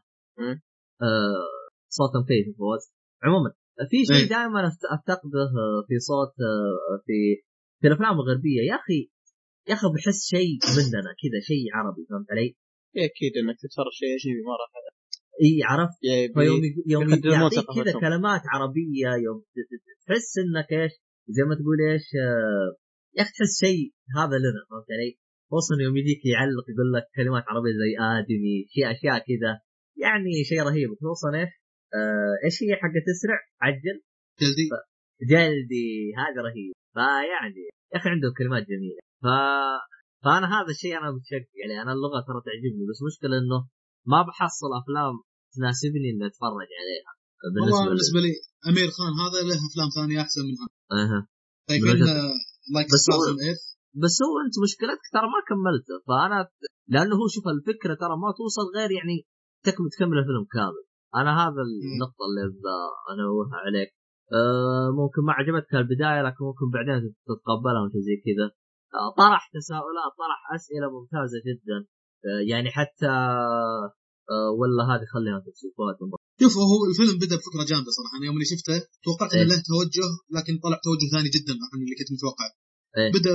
آه 1.03 1.47
صوت 1.89 2.13
مكيف 2.23 2.57
فوز 2.59 2.93
عموما 3.23 3.51
في 3.91 3.99
شيء 4.05 4.29
دائما 4.29 4.61
أفتقده 4.97 5.45
في 5.89 5.99
صوت 5.99 6.35
آه، 6.41 7.03
في 7.07 7.19
في 7.81 7.87
الأفلام 7.89 8.15
الغربية. 8.21 8.61
يا 8.71 8.75
أخي 8.75 9.01
يا 9.69 9.75
أخي 9.75 9.87
بحس 9.95 10.21
شيء 10.35 10.59
مننا 10.77 11.11
كذا 11.23 11.39
شيء 11.51 11.65
عربي 11.77 12.03
فهمت 12.11 12.31
علي؟ 12.31 12.49
إيه، 12.97 13.05
أكيد 13.11 13.33
إنك 13.41 13.57
تتفرج 13.63 13.93
شيء 14.01 14.13
أجنبي 14.17 14.43
ما 14.49 14.55
راح 14.61 14.71
إي 15.45 15.53
عرفت؟ 15.71 15.99
فيوم 16.35 16.61
يوم 16.87 17.09
يعطيك 17.35 17.67
كذا 17.77 17.93
كلمات 18.01 18.43
عربية 18.55 19.09
يوم 19.27 19.39
تحس 20.07 20.39
إنك 20.45 20.73
إيش؟ 20.73 20.93
زي 21.29 21.43
ما 21.49 21.55
تقول 21.55 21.79
إيش 21.91 22.07
آه، 22.27 22.69
يا 23.17 23.23
أخي 23.23 23.33
تحس 23.37 23.55
شيء 23.65 23.85
هذا 24.17 24.37
لنا 24.45 24.61
فهمت 24.71 24.89
علي؟ 24.97 25.11
خصوصا 25.51 25.75
يوم 25.87 25.97
يجيك 25.97 26.23
يعلق 26.35 26.67
يقول 26.73 26.89
لك 26.95 27.07
كلمات 27.17 27.45
عربية 27.51 27.75
زي 27.83 27.93
آدمي 28.17 28.57
شيء 28.75 28.85
أشياء 28.95 29.19
كذا. 29.29 29.53
يعني 29.97 30.45
شيء 30.45 30.63
رهيب. 30.63 30.89
خصوصا 31.01 31.29
إيش؟ 31.39 31.53
آه 31.95 32.35
إيش 32.45 32.57
هي 32.63 32.73
حقة 32.83 33.03
تسرع؟ 33.09 33.39
عجل. 33.61 33.97
جلدي. 34.41 34.67
جلدي. 35.31 35.89
هذا 36.21 36.41
رهيب. 36.49 36.73
فيعني 36.95 37.65
يا 37.93 37.99
أخي 37.99 38.09
عنده 38.09 38.29
كلمات 38.39 38.65
جميلة. 38.73 39.03
ف 39.25 39.27
فأنا 40.25 40.47
هذا 40.55 40.71
الشيء 40.75 40.99
أنا 40.99 41.11
متشكر 41.17 41.53
يعني 41.61 41.75
أنا 41.83 41.93
اللغة 41.97 42.21
ترى 42.27 42.41
تعجبني 42.47 42.85
بس 42.91 43.01
مشكلة 43.09 43.35
إنه 43.43 43.61
ما 44.13 44.21
بحصل 44.29 44.71
أفلام 44.81 45.15
تناسبني 45.55 46.09
إني 46.13 46.27
أتفرج 46.31 46.71
عليها. 46.81 47.13
بالنسبة 47.55 47.77
والله 47.77 47.89
بالنسبة 47.89 48.21
لي 48.25 48.33
أمير 48.71 48.89
خان 48.97 49.13
هذا 49.23 49.39
له 49.49 49.59
أفلام 49.69 49.89
ثانية 49.97 50.19
أحسن 50.25 50.43
منها 50.49 50.67
أها. 51.03 51.21
طيب 51.69 51.83
لايك 52.75 52.89
بس 52.95 53.05
هو 53.13 53.21
بس 54.03 54.17
هو 54.27 54.35
أنت 54.45 54.55
مشكلتك 54.67 55.07
ترى 55.17 55.29
ما 55.35 55.41
كملته. 55.49 55.95
فانا 56.09 56.39
لأنه 56.93 57.15
هو 57.21 57.27
شوف 57.35 57.45
الفكرة 57.55 57.95
ترى 58.03 58.15
ما 58.23 58.31
توصل 58.39 58.67
غير 58.77 58.91
يعني 58.99 59.17
تكمل 59.67 59.89
تكمل 59.95 60.19
الفيلم 60.19 60.45
كامل. 60.57 60.85
أنا 61.21 61.31
هذا 61.43 61.63
النقطة 61.67 62.23
اللي 62.29 62.43
انوهها 63.13 63.59
عليك. 63.67 63.91
أه 64.37 64.89
ممكن 64.99 65.21
ما 65.27 65.33
عجبتك 65.39 65.75
البداية 65.75 66.21
لكن 66.27 66.43
ممكن 66.51 66.67
بعدين 66.75 67.15
تتقبلها 67.29 67.83
وشيء 67.83 68.03
زي 68.09 68.17
كذا. 68.27 68.47
أه 68.99 69.11
طرح 69.23 69.43
تساؤلات 69.55 70.13
طرح 70.23 70.41
أسئلة 70.57 70.87
ممتازة 70.95 71.39
جدا. 71.49 71.79
أه 72.27 72.43
يعني 72.53 72.69
حتى 72.77 73.13
أه 74.33 74.51
ولا 74.59 74.83
هذه 74.91 75.05
خليها 75.15 75.39
تشوفوها 75.57 75.93
شوف 76.41 76.55
هو 76.73 76.81
الفيلم 76.91 77.15
بدأ 77.23 77.37
بفكرة 77.41 77.65
جامدة 77.71 77.91
صراحة. 77.97 78.15
أنا 78.17 78.27
يوم 78.27 78.37
اللي 78.39 78.49
شفته 78.53 78.77
توقعت 79.05 79.31
إنه 79.35 79.45
له 79.51 79.63
توجه 79.71 80.09
لكن 80.37 80.53
طلع 80.65 80.79
توجه 80.87 81.07
ثاني 81.15 81.31
جدا 81.37 81.55
عن 81.71 81.79
اللي 81.85 81.97
كنت 81.99 82.11
متوقع. 82.17 82.49
إيه؟ 82.99 83.11
بدأ 83.17 83.35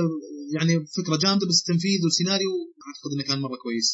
يعني 0.56 0.72
فكره 0.98 1.16
جامدة 1.24 1.44
بس 1.50 1.58
التنفيذ 1.62 2.00
والسيناريو 2.04 2.52
اعتقد 2.86 3.10
إنه 3.14 3.24
كان 3.28 3.38
مرة 3.44 3.58
كويس. 3.64 3.88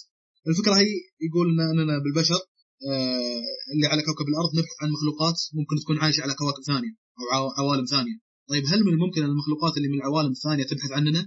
الفكرة 0.51 0.75
هي 0.81 0.91
يقول 1.27 1.47
إننا 1.51 1.99
بالبشر 2.05 2.41
آه، 2.91 3.45
اللي 3.73 3.87
على 3.93 4.03
كوكب 4.09 4.27
الأرض 4.33 4.51
نبحث 4.59 4.77
عن 4.83 4.89
مخلوقات 4.97 5.39
ممكن 5.59 5.75
تكون 5.83 5.97
عايشة 6.03 6.21
على 6.25 6.35
كواكب 6.41 6.63
ثانية 6.71 6.93
أو 7.37 7.45
عوالم 7.59 7.87
ثانية. 7.95 8.17
طيب 8.51 8.65
هل 8.73 8.81
من 8.87 8.93
الممكن 8.97 9.21
أن 9.23 9.31
المخلوقات 9.35 9.77
اللي 9.77 9.89
من 9.89 9.99
العوالم 10.01 10.33
الثانية 10.37 10.65
تبحث 10.65 10.91
عننا؟ 10.99 11.23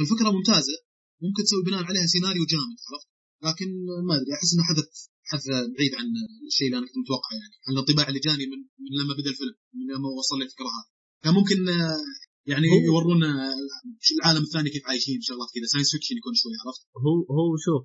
الفكرة 0.00 0.28
ممتازة. 0.36 0.76
ممكن 1.24 1.42
تسوي 1.46 1.62
بناء 1.66 1.82
عليها 1.88 2.06
سيناريو 2.06 2.44
جامد 2.52 2.78
عرفت؟ 2.88 3.08
لكن 3.46 3.68
ما 4.08 4.14
أدري 4.16 4.32
أحس 4.36 4.50
إنه 4.54 4.64
حدث 4.70 4.88
حدث 5.30 5.46
بعيد 5.76 5.92
عن 5.98 6.06
الشيء 6.48 6.66
اللي 6.66 6.78
أنا 6.78 6.86
كنت 6.86 6.98
متوقعه 7.04 7.36
يعني 7.40 7.54
عن 7.66 7.72
الانطباع 7.74 8.08
اللي 8.08 8.20
جاني 8.26 8.44
من, 8.52 8.60
من 8.82 8.92
لما 9.00 9.14
بدأ 9.18 9.30
الفيلم 9.34 9.56
من 9.76 9.84
لما 9.94 10.08
وصل 10.18 10.36
لي 10.38 10.44
الفكرة 10.44 10.70
هذه. 10.76 10.88
كان 11.24 11.34
ممكن 11.38 11.58
آه، 11.68 12.02
يعني 12.52 12.66
يورونا 12.90 13.30
العالم 14.18 14.42
الثاني 14.46 14.70
كيف 14.74 14.84
عايشين 14.90 15.20
شغلات 15.28 15.48
كذا 15.54 15.66
science 15.72 15.90
fiction 15.92 16.16
يكون 16.20 16.34
شوي 16.42 16.52
عرفت؟ 16.62 16.82
هو 17.04 17.14
هو 17.36 17.50
شوف 17.64 17.82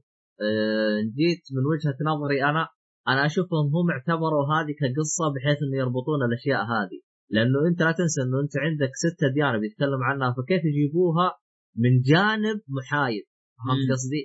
جيت 1.17 1.43
من 1.56 1.64
وجهة 1.72 1.98
نظري 2.11 2.43
أنا 2.43 2.67
أنا 3.07 3.25
أشوفهم 3.25 3.66
هم 3.75 3.91
اعتبروا 3.91 4.45
هذه 4.53 4.74
كقصة 4.82 5.25
بحيث 5.33 5.59
إنه 5.66 5.77
يربطون 5.83 6.19
الأشياء 6.27 6.61
هذه. 6.74 6.99
لأنه 7.30 7.67
أنت 7.69 7.80
لا 7.82 7.91
تنسى 7.91 8.22
إنه 8.22 8.40
أنت 8.43 8.57
عندك 8.66 8.91
ست 9.03 9.24
اديان 9.24 9.59
بيتكلم 9.59 10.01
عنها 10.09 10.35
فكيف 10.38 10.61
يجيبوها 10.66 11.27
من 11.83 11.93
جانب 12.01 12.57
محايد؟ 12.77 13.25
فهمت 13.57 13.88
قصدي؟ 13.91 14.24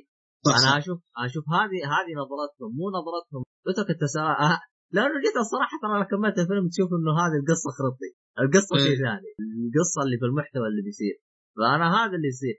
أنا 0.58 0.78
أشوف 0.78 0.98
أشوف 1.26 1.44
هذه 1.56 1.78
هذه 1.94 2.12
نظرتهم 2.22 2.70
مو 2.78 2.86
نظرتهم. 2.98 3.42
أترك 3.68 3.90
التساؤل. 3.90 4.36
أه 4.46 4.58
لأنه 4.94 5.16
جيت 5.24 5.36
الصراحه 5.44 5.74
ترى 5.82 5.92
أنا 5.98 6.06
كملت 6.12 6.36
الفيلم 6.42 6.68
تشوف 6.72 6.90
إنه 6.98 7.12
هذه 7.22 7.36
القصة 7.40 7.70
خرطي 7.78 8.10
القصة 8.42 8.74
شيء 8.84 8.96
إيه. 8.96 9.04
ثاني. 9.06 9.30
القصة 9.66 9.98
اللي 10.04 10.16
في 10.20 10.26
المحتوى 10.30 10.66
اللي 10.70 10.82
بيصير. 10.86 11.16
فأنا 11.56 11.86
هذا 11.96 12.14
اللي 12.18 12.30
يصير. 12.34 12.56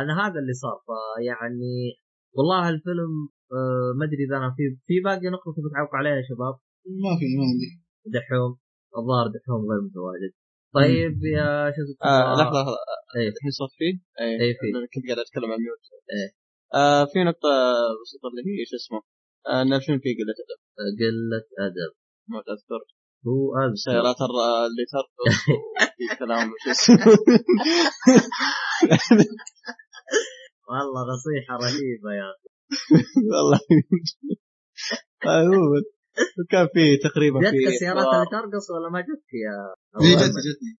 أنا 0.00 0.12
هذا 0.22 0.38
اللي 0.42 0.54
صار. 0.62 0.78
فيعني 0.86 1.74
والله 2.36 2.68
الفيلم 2.74 3.12
آه 3.56 3.90
ما 3.98 4.04
أدري 4.06 4.22
إذا 4.26 4.36
أنا 4.40 4.50
في 4.56 4.62
في 4.86 4.94
باقي 5.06 5.26
نقطة 5.36 5.48
تبي 5.56 5.68
تعلق 5.74 5.92
عليها 6.00 6.16
يا 6.20 6.24
شباب؟ 6.30 6.54
ما 7.04 7.12
في 7.18 7.26
ما 7.36 7.42
عندي. 7.50 7.68
دحوم. 8.16 8.52
الظاهر 8.98 9.26
دحوم 9.36 9.60
غير 9.70 9.80
متواجد. 9.88 10.32
طيب 10.78 11.14
يا 11.36 11.48
شو 11.74 11.80
اسمه؟ 11.84 12.04
آه 12.10 12.32
لحظة 12.40 12.58
لحظة. 12.62 12.78
إيه. 13.16 13.28
الحين 13.32 13.50
صوت 13.60 13.72
فيه؟ 13.78 13.94
إيه, 14.20 14.36
إيه 14.42 14.52
في. 14.60 14.66
كنت 14.94 15.04
قاعد 15.08 15.18
أتكلم 15.24 15.50
عن 15.54 15.58
ميوت. 15.64 15.82
إيه. 16.16 16.28
آه 16.80 17.04
في 17.12 17.18
نقطة 17.30 17.52
بسيطة 18.02 18.26
اللي 18.30 18.42
هي 18.48 18.58
شو 18.70 18.76
اسمه؟ 18.82 19.00
آه 19.48 19.62
إن 19.62 19.72
الفيلم 19.78 19.98
فيه 20.04 20.12
قلة 20.18 20.36
أدب. 20.42 20.60
قلة 21.00 21.44
أدب. 21.66 21.92
ما 22.32 22.38
تذكر. 22.48 22.82
هو 23.28 23.42
أذكر. 23.62 23.74
سيارات 23.86 24.20
اللي 24.68 24.84
ترقص 24.92 25.36
وفي 25.98 26.04
كلام 26.20 26.46
شو 26.64 26.70
اسمه. 26.70 26.96
والله 30.68 31.00
نصيحة 31.12 31.54
رهيبة 31.64 32.10
يا 32.20 32.26
أخي. 32.32 32.48
والله. 33.32 33.60
عموما 35.24 35.80
كان 36.50 36.66
في 36.74 36.96
تقريبا 37.08 37.40
في 37.40 37.46
جتك 37.46 37.66
السيارات 37.66 38.06
اللي 38.14 38.26
ترقص 38.30 38.70
ولا 38.70 38.88
ما 38.90 39.00
جتك 39.00 39.30
يا 39.46 39.56
اي 40.00 40.16
جتني 40.16 40.42
جتني 40.46 40.72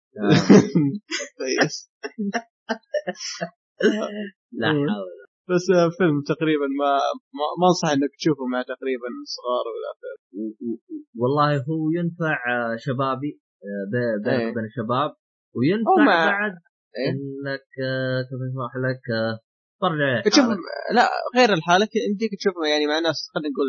لا 4.52 4.68
حول. 4.68 5.16
بس 5.50 5.66
فيلم 5.98 6.23
تقريبا 6.23 6.66
ما 6.81 6.92
ما 7.39 7.68
أنصح 7.68 7.89
إنك 7.89 8.10
تشوفه 8.18 8.44
مع 8.52 8.62
تقريبا 8.62 9.08
صغار 9.36 9.65
ولا 9.73 9.90
والله 11.16 11.56
هو 11.56 11.90
ينفع 11.98 12.36
شبابي 12.76 13.40
بين 14.24 14.55
بين 14.55 14.65
الشباب 14.65 15.10
وينفع 15.56 16.05
بعد 16.26 16.52
إيه؟ 16.98 17.10
إنك 17.10 17.65
كيف 18.28 18.40
يسمح 18.48 18.73
لك 18.86 19.05
ترجع 19.82 20.08
تشوف 20.30 20.46
لا 20.96 21.05
غير 21.36 21.50
الحالة 21.58 21.88
يمديك 22.08 22.30
تشوفه 22.38 22.62
يعني 22.72 22.86
مع 22.86 22.98
ناس 22.98 23.18
خلينا 23.34 23.50
نقول 23.55 23.68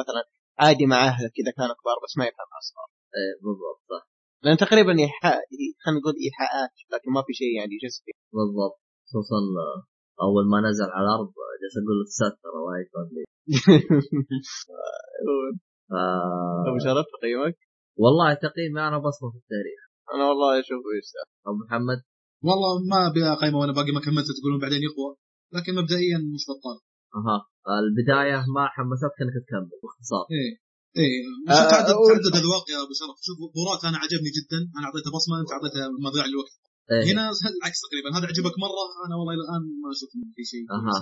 مثلا 0.00 0.22
عادي 0.62 0.86
مع 0.92 0.98
أهلك 1.10 1.34
إذا 1.42 1.52
كانوا 1.58 1.74
كبار 1.80 1.96
بس 2.04 2.12
ما 2.18 2.24
يفهم 2.28 2.50
اصغر 2.60 2.86
إيه 3.16 3.34
بالضبط 3.44 3.80
صح. 3.92 4.02
لأن 4.44 4.56
تقريبا 4.64 4.92
ايحاء 5.02 5.38
خلينا 5.82 5.98
نقول 6.00 6.14
إيحاءات 6.24 6.74
لكن 6.92 7.08
ما 7.16 7.22
في 7.26 7.32
شيء 7.40 7.52
يعني 7.58 7.74
جسدي. 7.84 8.12
بالضبط. 8.36 8.78
خصوصا 9.06 9.40
أول 10.26 10.44
ما 10.52 10.58
نزل 10.68 10.88
على 10.96 11.04
الأرض 11.06 11.28
جالس 11.60 11.74
أقول 11.80 11.96
له 11.98 12.04
تستر 12.10 12.54
وايد 12.66 12.86
فضلي 12.94 13.24
أبو 16.68 16.78
شرف 16.86 17.06
تقييمك؟ 17.16 17.56
والله 18.02 18.34
تقييمي 18.34 18.80
أنا 18.88 18.98
بصمة 18.98 19.30
في 19.32 19.38
التاريخ. 19.42 19.80
أنا 20.14 20.24
والله 20.28 20.50
أشوفه 20.60 20.90
يستاهل 21.00 21.30
أبو 21.48 21.56
محمد؟ 21.64 21.98
والله 22.48 22.72
ما 22.92 22.98
ابي 23.08 23.20
اقيمه 23.34 23.58
وأنا 23.58 23.72
باقي 23.72 23.92
ما 23.96 24.00
كملت 24.06 24.28
تقولون 24.38 24.58
بعدين 24.64 24.82
يقوى. 24.88 25.10
لكن 25.56 25.72
مبدئيا 25.80 26.18
مش 26.34 26.42
بطال. 26.50 26.78
أها. 27.18 27.36
البداية 27.84 28.38
ما 28.56 28.64
حمستك 28.74 29.14
إنك 29.22 29.36
تكمل 29.44 29.68
باختصار. 29.82 30.24
إيه. 30.36 30.52
إيه. 31.02 31.16
مش 31.46 31.56
آه 31.58 31.64
تعدد 31.72 31.94
تعدد 32.10 32.34
اذواق 32.40 32.64
يا 32.74 32.78
أبو 32.84 32.92
شرف. 33.00 33.16
شوف 33.26 33.36
بورات 33.56 33.80
أنا 33.90 33.98
عجبني 34.02 34.30
جدا. 34.38 34.58
أنا 34.76 34.84
أعطيته 34.88 35.08
بصمة 35.16 35.34
أنت 35.42 35.50
أعطيته 35.56 35.80
مضيع 36.06 36.24
الوقت. 36.32 36.54
إيه. 36.92 37.02
هنا 37.10 37.22
العكس 37.58 37.78
تقريبا. 37.86 38.08
هذا 38.16 38.26
عجبك 38.30 38.54
مرة 38.64 38.84
أنا 39.06 39.14
والله 39.18 39.32
إلى 39.36 39.44
الآن 39.46 39.62
ما 39.82 39.88
أشوف 39.94 40.10
في 40.36 40.42
شيء. 40.52 40.64
أها. 40.76 40.94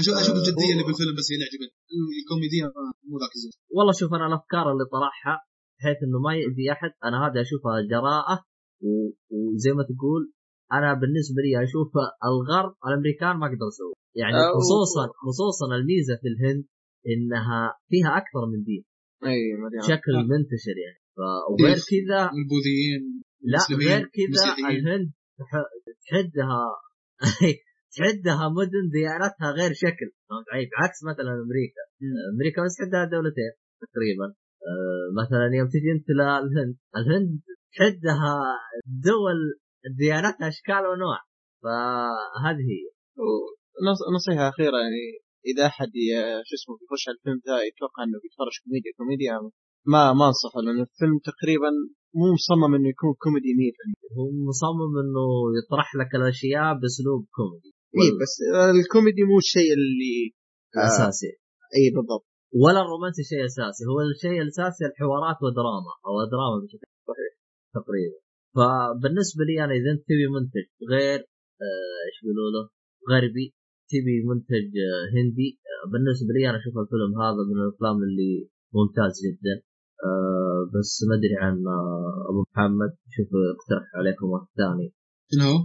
أشوف 0.00 0.14
أشوف 0.22 0.34
آه، 0.36 0.40
الجدية 0.42 0.68
هو- 0.68 0.72
اللي 0.74 0.84
بالفيلم 0.88 1.14
بس 1.18 1.26
هي 1.30 1.34
اللي 1.36 1.46
عجبتني. 1.50 1.78
الكوميديا 2.20 2.66
مو 3.08 3.14
ذاك 3.22 3.32
الزود. 3.36 3.54
والله 3.76 3.92
شوف 4.00 4.10
أنا 4.18 4.26
الأفكار 4.30 4.64
اللي 4.72 4.86
طرحها 4.96 5.34
بحيث 5.78 5.98
إنه 6.06 6.18
ما 6.26 6.32
يأذي 6.40 6.64
أحد 6.74 6.92
أنا 7.08 7.16
هذا 7.24 7.38
أشوفها 7.46 7.74
جراءة 7.92 8.36
و- 8.86 9.12
وزي 9.36 9.72
ما 9.78 9.82
تقول 9.90 10.22
أنا 10.76 10.94
بالنسبة 11.00 11.38
لي 11.44 11.52
أشوف 11.64 11.90
الغرب 12.30 12.72
الأمريكان 12.86 13.34
ما 13.36 13.46
قدروا 13.52 13.72
يسووا 13.72 13.94
يعني 14.20 14.32
أو- 14.42 14.52
خصوصا 14.58 15.04
خصوصا 15.26 15.66
الميزة 15.78 16.14
في 16.22 16.28
الهند 16.32 16.64
إنها 17.12 17.60
فيها 17.90 18.10
أكثر 18.20 18.42
من 18.52 18.60
دين 18.68 18.84
أي 19.30 19.40
بشكل 19.78 20.12
آه. 20.18 20.22
منتشر 20.32 20.76
يعني 20.84 20.98
ف- 21.16 21.42
وغير 21.50 21.76
إيه. 21.76 21.88
كذا 21.92 22.20
والبوذيين 22.34 23.02
لا 23.52 23.58
غير 23.86 24.02
كذا. 24.16 24.44
الهند 24.70 25.10
تح- 25.38 25.70
تحدها 26.06 26.62
تحدها 27.96 28.44
مدن 28.58 28.84
ديانتها 28.96 29.48
غير 29.58 29.72
شكل 29.84 30.08
فهمت 30.28 30.46
علي؟ 30.52 30.64
بعكس 30.72 30.98
مثلا 31.10 31.30
أمريكا 31.46 31.82
أمريكا 32.34 32.58
بس 32.64 32.74
تحدها 32.78 33.04
دولتين 33.04 33.52
تقريبا 33.92 34.26
آه، 34.70 35.06
مثلا 35.20 35.46
يوم 35.58 35.68
تجي 35.68 35.90
انت 35.96 36.06
للهند 36.18 36.76
الهند 36.96 37.40
تحدها 37.76 38.34
دول 39.10 39.38
ديانتها 39.98 40.48
أشكال 40.48 40.82
وانواع 40.86 41.20
فهذه 41.62 42.64
هي. 42.72 42.84
نصيحة 44.16 44.48
أخيرة 44.48 44.76
يعني 44.84 45.02
إذا 45.50 45.66
أحد 45.66 45.92
شو 46.46 46.54
اسمه 46.58 46.72
بيخش 46.80 47.08
على 47.08 47.16
الفيلم 47.16 47.38
ذا 47.48 47.56
يتوقع 47.68 48.00
إنه 48.06 48.18
بيتفرج 48.22 48.54
كوميديا. 48.64 48.92
كوميديا 48.98 49.32
ما 49.92 50.02
ما 50.18 50.26
أنصحه 50.30 50.60
لأن 50.64 50.80
الفيلم 50.86 51.16
تقريبا 51.30 51.70
مو 52.18 52.26
مصمم 52.36 52.74
إنه 52.74 52.88
يكون 52.94 53.14
كوميدي 53.24 53.52
100% 53.54 54.16
هو 54.16 54.24
مصمم 54.50 54.92
إنه 55.02 55.26
يطرح 55.58 55.88
لك 56.00 56.10
الأشياء 56.14 56.68
بأسلوب 56.80 57.22
كوميدي. 57.36 57.70
اي 57.98 58.08
بس 58.20 58.34
الكوميدي 58.76 59.22
مو 59.30 59.38
الشيء 59.44 59.70
اللي 59.78 60.16
آه. 60.30 60.78
الاساسي 60.78 61.32
اي 61.76 61.84
بالضبط. 61.94 62.26
ولا 62.62 62.80
الرومانسي 62.84 63.22
شيء 63.30 63.44
أساسي. 63.50 63.82
هو 63.90 63.98
الشيء 64.00 64.38
الأساسي 64.44 64.82
الحوارات 64.90 65.38
ودراما 65.44 65.92
أو 66.06 66.12
دراما 66.32 66.56
بشكل 66.62 66.86
صحيح. 67.10 67.32
تقريبا. 67.76 68.18
فبالنسبة 68.56 69.42
لي 69.48 69.54
أنا 69.64 69.72
إذا 69.78 69.90
انت 69.94 70.02
تبي 70.10 70.26
منتج 70.36 70.66
غير 70.92 71.18
آه، 71.64 71.98
إيش 72.06 72.16
يقولوا 72.22 72.50
له؟ 72.54 72.62
غربي 73.10 73.46
تبي 73.92 74.16
منتج 74.30 74.68
آه، 74.88 75.04
هندي 75.14 75.48
آه، 75.70 75.84
بالنسبة 75.92 76.30
لي 76.34 76.42
أنا 76.50 76.58
أشوف 76.60 76.74
الفيلم 76.82 77.12
هذا 77.24 77.42
من 77.48 77.56
الأفلام 77.62 77.96
اللي 78.06 78.32
ممتاز 78.76 79.14
جدا. 79.26 79.54
آه، 80.08 80.60
بس 80.74 80.90
ما 81.08 81.14
أدري 81.18 81.36
عن 81.44 81.56
آه، 81.76 82.14
أبو 82.30 82.40
محمد. 82.50 82.92
شوف 83.14 83.28
اقترح 83.54 83.86
عليكم 83.98 84.26
واحد 84.32 84.48
ثاني. 84.60 84.86
شنو 85.32 85.44
هو؟ 85.52 85.58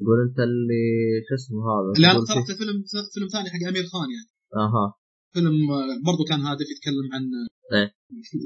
تقول 0.00 0.18
أنت 0.28 0.38
اللي 0.48 0.82
شو 1.26 1.32
اسمه 1.38 1.58
هذا؟ 1.70 1.90
لا 2.04 2.10
تركت 2.28 2.48
فيه- 2.50 2.58
فيلم 2.60 2.76
فيلم 3.14 3.28
ثاني 3.34 3.48
حق 3.52 3.62
أمير 3.72 3.84
خان 3.92 4.08
يعني. 4.16 4.28
أها. 4.64 4.84
فيلم 5.34 5.56
آه، 5.76 5.96
برضو 6.08 6.22
كان 6.30 6.40
هادف 6.48 6.66
يتكلم 6.74 7.06
عن. 7.14 7.22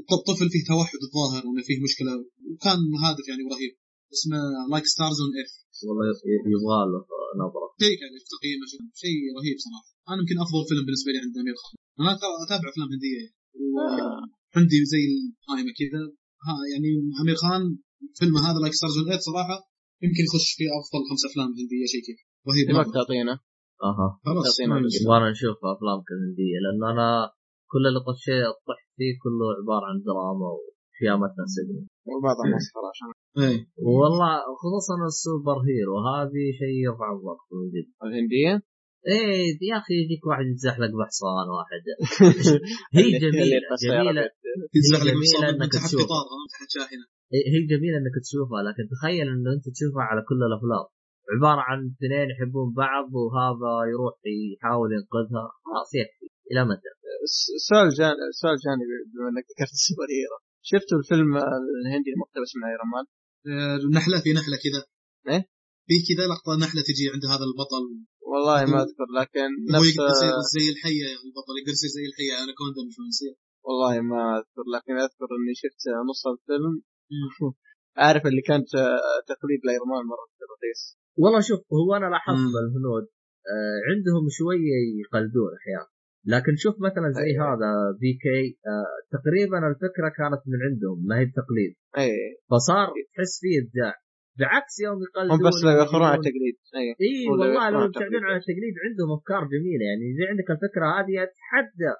ط- 0.09 0.23
طفل 0.29 0.47
فيه 0.53 0.63
توحد 0.71 0.99
الظاهر 1.07 1.41
وإنه 1.47 1.63
فيه 1.67 1.77
مشكلة 1.87 2.11
وكان 2.51 2.79
هادف 3.03 3.25
يعني 3.29 3.43
رهيب 3.53 3.73
اسمه 4.15 4.39
Like 4.71 4.85
Stars 4.93 5.17
on 5.23 5.31
Earth 5.39 5.53
والله 5.87 6.03
ي- 6.31 6.43
يبغى 6.53 6.79
له 6.91 6.99
نظرة. 7.43 7.67
شيء 7.83 7.95
يعني 8.03 8.17
في 8.21 8.27
تقييمه 8.35 8.65
شيء 9.03 9.17
رهيب 9.37 9.57
صراحة. 9.65 9.87
أنا 10.09 10.17
يمكن 10.21 10.37
أفضل 10.45 10.61
فيلم 10.69 10.83
بالنسبة 10.87 11.09
لي 11.13 11.19
عند 11.25 11.35
أمير 11.43 11.55
خان. 11.63 11.75
أنا 12.01 12.11
أتابع 12.45 12.67
أفلام 12.73 12.89
هندية 12.93 13.15
يعني. 13.23 13.35
وعندي 13.75 14.79
زي 14.93 15.03
القائمة 15.15 15.71
كذا. 15.79 16.01
ها 16.45 16.53
يعني 16.71 16.89
أمير 17.21 17.37
خان 17.43 17.63
فيلمه 18.19 18.39
هذا 18.47 18.57
Like 18.61 18.73
Stars 18.79 18.95
on 18.99 19.07
Earth 19.11 19.23
صراحة 19.31 19.57
يمكن 20.05 20.23
يخش 20.27 20.47
في 20.57 20.65
أفضل 20.79 21.01
خمس 21.09 21.21
أفلام 21.29 21.49
هندية 21.59 21.85
شيء 21.93 22.01
كذا. 22.07 22.21
رهيب 22.49 22.65
تبغاك. 22.69 22.87
تعطينا. 22.97 23.35
أها. 23.89 24.07
خلاص. 24.27 24.45
تعطينا 24.47 24.75
نشوف 25.35 25.57
أفلام 25.75 25.99
هندية 26.23 26.57
لأن 26.63 26.81
أنا 26.93 27.07
كل 27.71 27.83
اللي 27.89 28.01
طشيت 28.09 28.55
طحت 28.69 28.87
فيه 28.97 29.13
كله 29.23 29.45
عبارة 29.59 29.85
عن 29.89 29.97
دراما 30.07 30.47
واشياء 30.57 31.15
ما 31.21 31.27
تناسبني 31.35 31.83
وبعضها 32.11 32.45
مسخره 32.57 32.87
عشان 32.93 33.07
إيه. 33.37 33.59
والله 33.77 34.31
خصوصا 34.61 34.95
ال 35.05 35.14
super 35.14 35.57
hero 35.67 35.95
هذه 36.09 36.43
شيء 36.59 36.75
يرفع 36.85 37.11
الضغط 37.11 37.47
من 37.51 37.65
جد 37.73 37.89
الهنديه 38.03 38.53
إيه 39.07 39.57
يا 39.69 39.77
أخي 39.81 39.93
يجيك 40.01 40.23
واحد 40.27 40.45
يتزحلق 40.51 40.91
بحصان 40.99 41.47
واحد. 41.57 41.83
هي 42.97 43.09
جميلة 43.23 43.67
جميلة. 43.87 44.23
تنزل 44.73 44.93
لك 44.95 45.01
جميلة 45.07 45.21
بصوت 45.21 45.43
إنك 45.43 45.61
من 45.61 45.69
تحت 45.69 45.87
تشوف. 45.87 46.01
قطار 46.01 46.25
ها، 46.31 46.39
تحت 46.53 46.69
شاحنة. 46.75 47.05
هي 47.53 47.59
جميلة 47.73 47.97
إنك 48.01 48.15
تشوفها 48.25 48.61
لكن 48.67 48.83
تخيل 48.93 49.27
إنه 49.33 49.49
أنت 49.55 49.65
تشوفها 49.75 50.03
على 50.09 50.21
كل 50.29 50.39
الأفلام. 50.49 50.85
عبارة 51.33 51.61
عن 51.69 51.79
اثنين 51.91 52.27
يحبون 52.33 52.67
بعض 52.83 53.07
وهذا 53.19 53.71
يروح 53.91 54.13
يحاول 54.53 54.89
ينقذها. 54.97 55.45
خلاص 55.65 55.89
يكفي 55.99 56.27
إلى 56.51 56.61
متى؟ 56.69 56.91
سؤال 57.69 57.87
جان... 57.99 58.15
سؤال 58.41 58.55
جانبي 58.65 58.95
بما 59.11 59.27
إنك 59.31 59.45
ذكرت 59.51 59.73
السوبر 59.79 60.07
هيرو. 60.15 60.37
شفتوا 60.69 60.97
الفيلم 61.01 61.29
الهندي 61.81 62.09
المقتبس 62.15 62.51
من 62.57 62.63
أيرون 62.71 62.89
مان؟ 62.93 63.05
آه، 63.47 63.77
نحلة 63.97 64.19
في 64.19 64.33
نحلة 64.33 64.57
كذا. 64.63 64.81
إيه؟ 65.33 65.43
في 65.87 65.95
كذا 66.07 66.23
لقطة 66.27 66.51
نحلة 66.65 66.81
تجي 66.81 67.05
عند 67.13 67.25
هذا 67.25 67.45
البطل. 67.49 67.83
والله 68.31 68.59
ما 68.73 68.79
أذكر 68.83 69.07
لكن 69.19 69.49
هو 69.75 69.83
نفس 69.83 69.95
يقدر 69.95 70.09
يصير 70.11 70.33
زي 70.55 70.65
الحيه 70.73 71.07
البطل 71.25 71.53
يقدر 71.59 71.73
يصير 71.77 71.91
زي 71.97 72.05
الحيه 72.09 72.33
أناكوندا 72.43 72.81
مش 72.87 72.95
فاهم 72.97 73.11
يصير 73.13 73.33
والله 73.67 73.93
ما 74.11 74.21
أذكر 74.39 74.65
لكن 74.75 74.93
أذكر 75.05 75.29
إني 75.37 75.53
شفت 75.61 75.81
نص 76.09 76.21
الفيلم. 76.33 76.73
عارف 78.03 78.23
اللي 78.29 78.41
كانت 78.49 78.69
آه، 78.75 79.19
تقليد 79.31 79.61
ل 79.65 79.70
Iron 79.70 79.89
Man 79.89 80.05
مره 80.11 80.25
رخيص 80.53 80.81
والله 81.21 81.41
شوف 81.49 81.59
هو 81.79 81.89
أنا 81.99 82.09
لاحظت. 82.13 82.37
الهنود 82.63 83.05
آه 83.53 83.79
عندهم 83.89 84.23
شوية 84.39 84.77
يقلدون 85.01 85.51
أحيانا. 85.59 85.89
لكن 86.33 86.53
شوف 86.63 86.75
مثلا 86.87 87.07
زي 87.17 87.21
أيوة. 87.31 87.45
هذا 87.53 87.71
PK 88.01 88.43
آه 88.73 88.95
تقريبا 89.15 89.57
الفكرة 89.71 90.09
كانت 90.19 90.41
من 90.51 90.59
عندهم 90.67 90.97
ما 91.07 91.15
هي 91.19 91.25
بتقليد. 91.31 91.73
اي 92.01 92.11
فصار 92.51 92.87
تحس 93.13 93.33
فيه 93.41 93.55
ابداع 93.63 93.93
بعكس 94.39 94.75
يوم 94.85 94.97
يقلدون 95.05 95.37
هم 95.39 95.47
بس 95.49 95.57
لو 95.65 95.71
يأخرون 95.81 96.07
على 96.11 96.19
التقليد. 96.21 96.55
إي 96.79 96.87
اي 97.03 97.13
لو 97.25 97.31
والله 97.31 97.47
لو 97.53 97.59
على 97.65 97.75
يبتعدون 97.75 98.07
التقليد. 98.07 98.23
عن 98.29 98.35
التقليد 98.41 98.75
عندهم 98.85 99.09
أفكار 99.17 99.41
جميلة 99.53 99.83
يعني 99.89 100.05
زي 100.17 100.25
عندك 100.31 100.47
الفكرة 100.55 100.85
هذه 100.97 101.13
اتحدى 101.27 101.91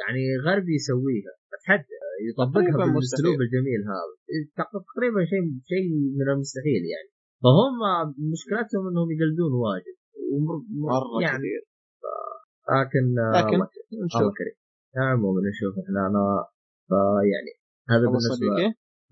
يعني 0.00 0.22
غربي 0.46 0.72
يسويها 0.80 1.32
اتحدى 1.56 1.96
يطبقها 2.28 2.86
بالأسلوب. 2.94 3.38
الجميل 3.46 3.80
هذا. 3.92 4.12
تق- 4.58 4.76
تقريبا 4.90 5.20
شيء 5.32 5.42
شيء 5.70 5.84
من 6.18 6.26
المستحيل 6.34 6.82
يعني. 6.94 7.08
فهم 7.44 7.76
مشكلتهم 8.34 8.82
إنهم 8.90 9.08
يقلدون 9.14 9.52
واجد 9.64 9.96
ومر- 10.32 10.64
مر- 10.82 10.90
مرة 10.92 11.22
يعني 11.26 11.38
كثير. 11.38 11.60
لكن 12.76 13.04
لكن 13.38 13.54
الله 13.54 13.68
نشوف 14.06 14.34
عموما 14.96 15.40
نشوف 15.50 15.74
إحنا 15.84 16.00
أنا 16.10 16.24
فيعني 16.88 17.52
هذا 17.92 18.04
بالنسبة 18.10 18.46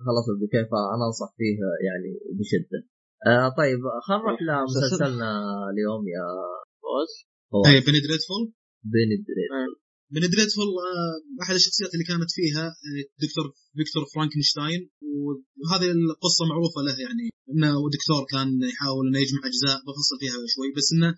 خلص 0.07 0.26
بكيف 0.41 0.68
أنا 0.94 1.05
أنصح 1.09 1.31
فيه 1.39 1.57
يعني 1.86 2.10
بشدة. 2.39 2.81
آه 3.26 3.49
طيب 3.60 3.81
خلينا 4.07 4.23
نروح 4.23 4.36
لمسلسلنا 4.43 5.31
اليوم 5.73 6.02
يا 6.17 6.26
فوز 6.83 7.12
اي 7.67 7.81
Penny 7.86 8.01
Dreadful؟ 8.07 8.43
Penny 8.95 9.11
Dread 9.19 9.51
Penny 10.15 10.27
Dreadful 10.35 10.69
آه، 10.89 11.17
أحد 11.43 11.55
الشخصيات 11.55 11.91
اللي 11.94 12.07
كانت 12.10 12.31
فيها 12.39 12.65
آه، 12.86 13.02
دكتور 13.25 13.47
فيكتور 13.76 14.02
فرانكنشتاين. 14.15 14.83
وهذه 15.60 15.89
القصة 15.97 16.43
معروفة 16.51 16.81
له 16.86 16.94
يعني 17.07 17.26
إنه 17.52 17.73
دكتور 17.97 18.23
كان 18.33 18.49
يحاول 18.73 19.05
إنه 19.09 19.18
يجمع 19.25 19.43
أجزاء 19.51 19.76
بفصل 19.86 20.17
فيها 20.20 20.36
شوي 20.55 20.68
بس 20.76 20.89
إنه 20.94 21.10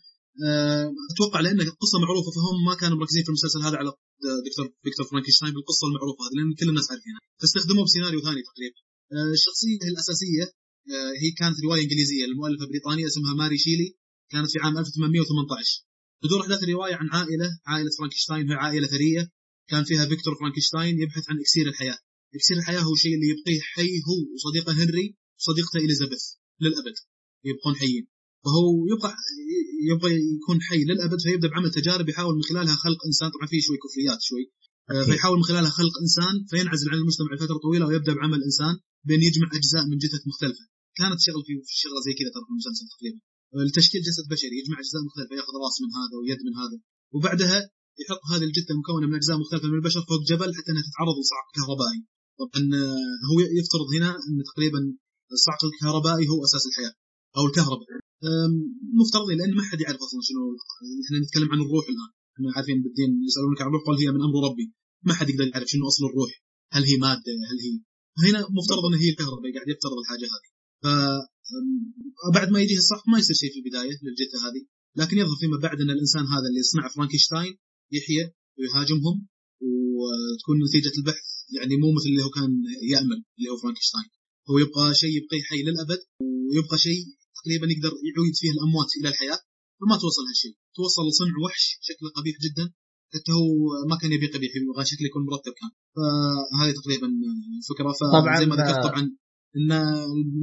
أتوقع 1.12 1.41
لأن 1.41 1.60
القصة 1.60 1.97
معروفة 2.05 2.31
فهم 2.36 2.57
ما 2.68 2.75
كانوا 2.81 2.97
مركزين 2.99 3.23
في 3.25 3.28
المسلسل 3.28 3.60
هذا 3.67 3.76
على 3.81 3.91
دكتور 4.49 4.67
فيكتور 4.84 5.07
فرانكنشتاين 5.10 5.52
بالقصة 5.55 5.84
المعروفة 5.89 6.20
هذه 6.25 6.34
لأن 6.36 6.55
كل 6.60 6.68
الناس 6.73 6.86
عارفينها. 6.92 7.20
فاستخدموه 7.41 7.84
بسيناريو 7.84 8.20
ثاني 8.26 8.42
تقريبا. 8.50 8.78
آه، 9.15 9.33
الشخصية 9.39 9.78
الأساسية 9.92 10.44
آه، 10.94 11.12
هي 11.23 11.31
كانت 11.41 11.57
رواية 11.65 11.83
إنجليزية 11.83 12.25
للمؤلفه 12.26 12.67
بريطانية 12.70 13.07
اسمها 13.07 13.34
ماري 13.34 13.58
شيلي 13.58 13.89
كانت 14.33 14.50
في 14.52 14.58
عام 14.58 14.78
1818 14.78 15.84
تدور 16.23 16.41
احداث 16.41 16.62
الروايه 16.62 16.94
عن 16.94 17.08
عائلة 17.17 17.49
عائلة 17.67 17.91
فرانكشتاين 17.99 18.44
وهي 18.49 18.58
عائلة 18.65 18.86
ثرية 18.86 19.23
كان 19.70 19.84
فيها 19.84 20.07
فيكتور 20.07 20.34
فرانكشتاين 20.41 21.00
يبحث 21.02 21.25
عن 21.31 21.36
إكسير 21.41 21.68
الحياة. 21.68 21.99
إكسير 22.34 22.57
الحياة 22.57 22.81
هو 22.81 22.92
الشيء 22.92 23.15
اللي 23.15 23.28
يبقيه 23.33 23.60
حي 23.60 23.92
هو 24.08 24.18
وصديقة 24.34 24.73
هنري 24.73 25.07
وصديقته 25.39 25.78
إليزابيث 25.84 26.25
للأبد 26.60 26.97
يبقون 27.44 27.75
حيين. 27.76 28.07
فهو 28.49 28.67
يبقى 28.93 29.10
يبغى 29.91 30.12
يكون 30.36 30.59
حي 30.68 30.81
للأبد 30.89 31.20
فيبدأ 31.25 31.49
بعمل 31.52 31.70
تجارب 31.78 32.07
يحاول 32.09 32.35
من 32.39 32.44
خلالها 32.51 32.77
خلق 32.85 33.01
إنسان. 33.09 33.28
طبعا 33.35 33.47
فيه 33.52 33.60
شوي 33.67 33.77
كفريات 33.85 34.20
شوي. 34.28 34.44
آه، 34.91 35.02
أكيد. 35.02 35.07
فيحاول 35.09 35.36
من 35.41 35.47
خلالها 35.51 35.73
خلق 35.81 35.94
إنسان 36.05 36.35
فينعزل 36.51 36.89
عن 36.93 36.99
المجتمع 37.02 37.31
لفترة 37.35 37.59
طويلة 37.67 37.85
ويبدأ 37.89 38.12
بعمل 38.18 38.41
إنسان 38.49 38.75
بين 39.09 39.20
يجمع 39.28 39.49
أجزاء 39.59 39.85
من 39.91 39.97
جثث 40.05 40.23
مختلفة. 40.31 40.65
كانت 41.01 41.18
شغل 41.27 41.43
في 41.47 41.52
شغلة 41.83 42.01
زي 42.07 42.12
كذا 42.18 42.31
ترى 42.35 42.44
في 42.47 42.52
المسلسل 42.55 42.85
تقريبا. 42.94 43.18
التشكيل 43.67 44.01
جسد 44.09 44.25
بشري 44.33 44.55
يجمع 44.60 44.77
أجزاء 44.85 45.01
مختلفة 45.09 45.33
يأخذ 45.39 45.55
راس 45.65 45.77
من 45.85 45.91
هذا 45.99 46.15
ويد 46.20 46.41
من 46.49 46.55
هذا. 46.60 46.77
وبعدها 47.15 47.59
يحط 48.02 48.23
هذه 48.33 48.44
الجثة 48.49 48.70
المكونه 48.75 49.07
من 49.10 49.17
أجزاء 49.20 49.36
مختلفة 49.43 49.67
من 49.73 49.77
البشر 49.81 50.02
فوق 50.10 50.23
جبل 50.31 50.49
حتى 50.57 50.70
إنها 50.73 50.85
تتعرض 50.89 51.17
لصعق 51.20 51.47
كهربائي. 51.57 52.01
طبعا 52.41 52.60
آه، 52.81 53.17
هو 53.31 53.39
يفترض 53.60 53.89
هنا 53.97 54.10
إن 54.27 54.36
تقريبا 54.51 54.81
الصعق 55.36 55.60
الكهربائي 55.68 56.25
هو 56.33 56.39
أساس 56.49 56.65
الحياة 56.70 56.94
أو 57.36 57.43
الكهرباء. 57.49 57.89
مفترض 59.01 59.29
لأن 59.39 59.55
ما 59.59 59.63
حد 59.63 59.81
يعرف 59.81 60.01
أصلا 60.07 60.21
شنو 60.29 60.41
إحنا 61.05 61.19
نتكلم 61.25 61.49
عن 61.53 61.61
الروح 61.67 61.85
الآن. 61.93 62.11
إحنا 62.35 62.49
عارفين 62.57 62.79
بالدين 62.83 63.11
يسألونك 63.29 63.61
عن 63.63 63.69
الروح 63.69 63.83
قال 63.87 63.97
هي 64.03 64.09
من 64.17 64.23
أمر 64.29 64.37
ربي. 64.49 64.67
ما 65.09 65.15
حد 65.19 65.29
يقدر 65.31 65.47
يعرف 65.53 65.69
شنو 65.73 65.85
أصل 65.91 66.03
الروح. 66.11 66.33
هل 66.75 66.83
هي 66.91 66.97
مادة؟ 66.97 67.33
هل 67.51 67.59
هي؟ 67.65 67.73
هنا 68.25 68.41
مفترض 68.59 68.83
إن 68.89 68.95
هي 69.03 69.09
الكهرباء 69.15 69.51
قاعد 69.55 69.69
يفترض 69.75 69.97
الحاجة 70.03 70.27
هذه. 70.35 70.49
ف 70.83 70.87
بعد 72.35 72.49
ما 72.51 72.59
يجيه 72.63 72.77
الصح 72.77 73.03
ما 73.13 73.19
يصير 73.19 73.37
شيء 73.43 73.51
في 73.53 73.59
البداية 73.63 73.95
للجثة 74.05 74.37
هذه. 74.47 74.63
لكن 75.01 75.17
يظهر 75.23 75.37
فيما 75.41 75.59
بعد 75.67 75.79
إن 75.81 75.91
الإنسان 75.97 76.25
هذا 76.35 76.47
اللي 76.49 76.61
يصنع 76.65 76.89
فرانكشتاين 76.89 77.55
يحيى 77.97 78.25
ويهاجمهم 78.59 79.17
وتكون 79.99 80.57
نتيجة 80.67 80.95
البحث. 80.99 81.27
يعني 81.57 81.75
مو 81.83 81.89
مثل 81.97 82.09
اللي 82.13 82.23
هو 82.27 82.31
كان 82.39 82.51
يأمل 82.93 83.19
اللي 83.39 83.49
هو 83.51 83.57
فرانكشتاين 83.63 84.09
هو 84.51 84.59
يبقى 84.59 84.95
شيء 84.95 85.11
يبقى 85.19 85.37
حي 85.49 85.63
للأبد 85.63 86.01
ويبقى 86.51 86.79
شيء 86.79 87.01
تقريبا 87.39 87.67
يقدر 87.75 87.92
يعيد 88.08 88.34
فيه 88.41 88.50
الأموات 88.57 88.91
إلى 88.99 89.08
الحياة 89.12 89.41
فما 89.78 89.97
توصل 90.02 90.25
هالشيء. 90.31 90.55
توصل 90.78 91.02
لصنع 91.08 91.36
وحش 91.44 91.65
شكله 91.89 92.08
قبيح 92.18 92.36
جدا 92.47 92.67
حتى 93.15 93.33
هو 93.39 93.49
ما 93.91 93.97
كان 94.00 94.10
يبي 94.17 94.28
قبيح 94.34 94.52
يبغى 94.58 94.84
شكله 94.91 95.07
يكون 95.10 95.23
مرتب 95.31 95.55
كان. 95.60 95.73
فهذه 95.97 96.73
تقريبا 96.81 97.08
الفكرة. 97.60 97.91
طبعاً، 98.18 98.36
ما 98.50 98.57
ذكرت 98.60 98.81
آه. 98.83 98.86
طبعا 98.89 99.02
إن 99.58 99.70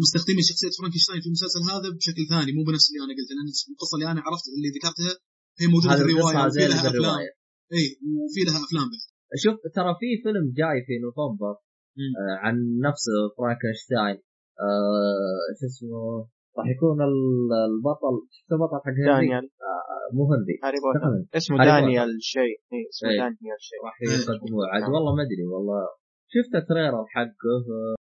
مستخدمين 0.04 0.44
شخصية 0.52 0.72
فرانكشتاين 0.78 1.20
في 1.24 1.28
المسلسل 1.32 1.62
هذا 1.72 1.88
بشكل 1.98 2.24
ثاني 2.32 2.52
مو 2.58 2.62
بنفس 2.68 2.86
اللي 2.90 3.00
أنا 3.06 3.14
قلت 3.18 3.30
لأن 3.36 3.50
القصة 3.74 3.94
اللي 3.96 4.08
أنا 4.14 4.22
عرفت 4.26 4.46
اللي 4.56 4.70
ذكرتها 4.76 5.14
هي 5.60 5.66
موجودة 5.74 5.96
في 5.98 6.02
الرواية 6.06 6.38
وفي 6.38 6.56
زي 6.58 6.68
لها 6.72 6.82
أفلام. 6.90 7.20
إي 7.76 7.86
وفي 8.24 8.42
لها 8.48 8.58
أفلام 8.66 8.88
بعد 8.92 9.04
شوف 9.44 9.56
ترى 9.78 9.92
في 10.00 10.10
فيلم 10.24 10.46
جاي 10.60 10.78
في 10.88 10.94
نوفمبر. 11.04 11.56
آه 12.20 12.36
عن 12.44 12.56
نفس 12.88 13.06
فرانكنشتاين. 13.38 14.18
آه 14.66 15.48
شو 15.60 15.66
اسمه؟ 15.72 16.35
راح 16.58 16.68
يكون 16.76 16.98
ال- 17.10 17.54
البطل 17.70 18.16
شو 18.36 18.56
البطل 18.56 18.78
حق 18.86 18.98
دانيال. 19.12 19.46
آه 19.70 20.06
مو 20.16 20.24
هندي 20.32 20.56
هاري 20.66 20.78
بوتر. 20.86 21.12
اسمه 21.40 21.56
دانيال 21.72 22.12
شيء 22.34 22.56
إيه، 22.74 22.86
اسمه 22.92 23.10
إيه. 23.10 23.20
دانيال 23.24 23.60
شيء 23.70 23.80
راح 23.88 23.96
يقدموه 24.06 24.64
عاد 24.72 24.84
والله 24.94 25.12
ما 25.18 25.24
أدري 25.28 25.46
والله. 25.54 25.82
شفت 26.34 26.54
ال 26.62 26.67
trailer 26.67 27.06
حقه 27.16 27.56
آه، 27.76 27.96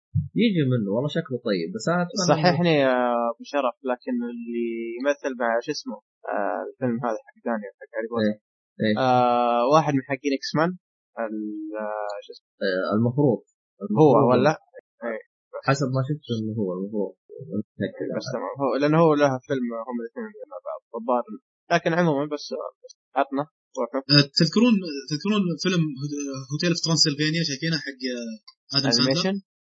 يجي 0.42 0.62
منه 0.72 0.88
والله 0.94 1.10
شكله 1.18 1.36
طيب. 1.48 1.68
بس 1.76 1.84
أنا 1.94 2.06
صححني 2.32 2.74
يا 2.86 2.94
أبو 3.32 3.42
شرف 3.52 3.76
لكن 3.90 4.14
اللي 4.32 4.68
يمثل 4.98 5.32
مع 5.40 5.48
شو 5.64 5.70
اسمه؟ 5.76 5.96
آه 6.34 6.60
الفيلم 6.68 6.96
هذا 7.06 7.18
حق 7.26 7.36
دانيال 7.48 7.72
حق 7.80 7.90
هاري 7.96 8.08
بوتر. 8.12 8.24
إيه. 8.26 8.36
إيه. 8.82 8.94
آه 9.04 9.62
واحد 9.74 9.92
من 9.98 10.02
حقين 10.10 10.32
X-Men. 10.38 10.70
آه، 11.18 12.16
شو 12.24 12.30
اسمه؟ 12.34 12.48
آه، 12.66 12.90
المفروض. 12.96 13.40
هو 14.00 14.10
ولا؟ 14.30 14.52
حسب 15.68 15.86
ما 15.96 16.02
شفت 16.08 16.24
إنه 16.34 16.52
هو 16.60 16.68
المفروض. 16.76 17.12
بس 18.16 18.26
تمام. 18.34 18.52
هو 18.62 18.70
لأنه 18.80 18.98
هو 19.04 19.10
له 19.20 19.30
فيلم 19.48 19.66
هم 19.88 19.96
الاثنين 20.02 20.26
مع 20.52 20.58
بعض 20.68 20.80
الظاهر 21.00 21.24
لكن 21.72 21.90
عموما 21.98 22.24
بس 22.34 22.44
عطنا 23.18 23.44
روحه. 23.78 23.98
أه، 24.14 24.24
تذكرون 24.40 24.74
تذكرون 25.10 25.42
فيلم 25.64 25.82
هو- 26.00 26.44
هوتيل 26.52 26.72
في 26.76 26.82
ترانسلفانيا؟ 26.86 27.42
شايفينه 27.48 27.76
حق 27.84 28.00
آدم 28.76 28.90
ساندلر؟ 28.90 29.10
animation؟ 29.10 29.34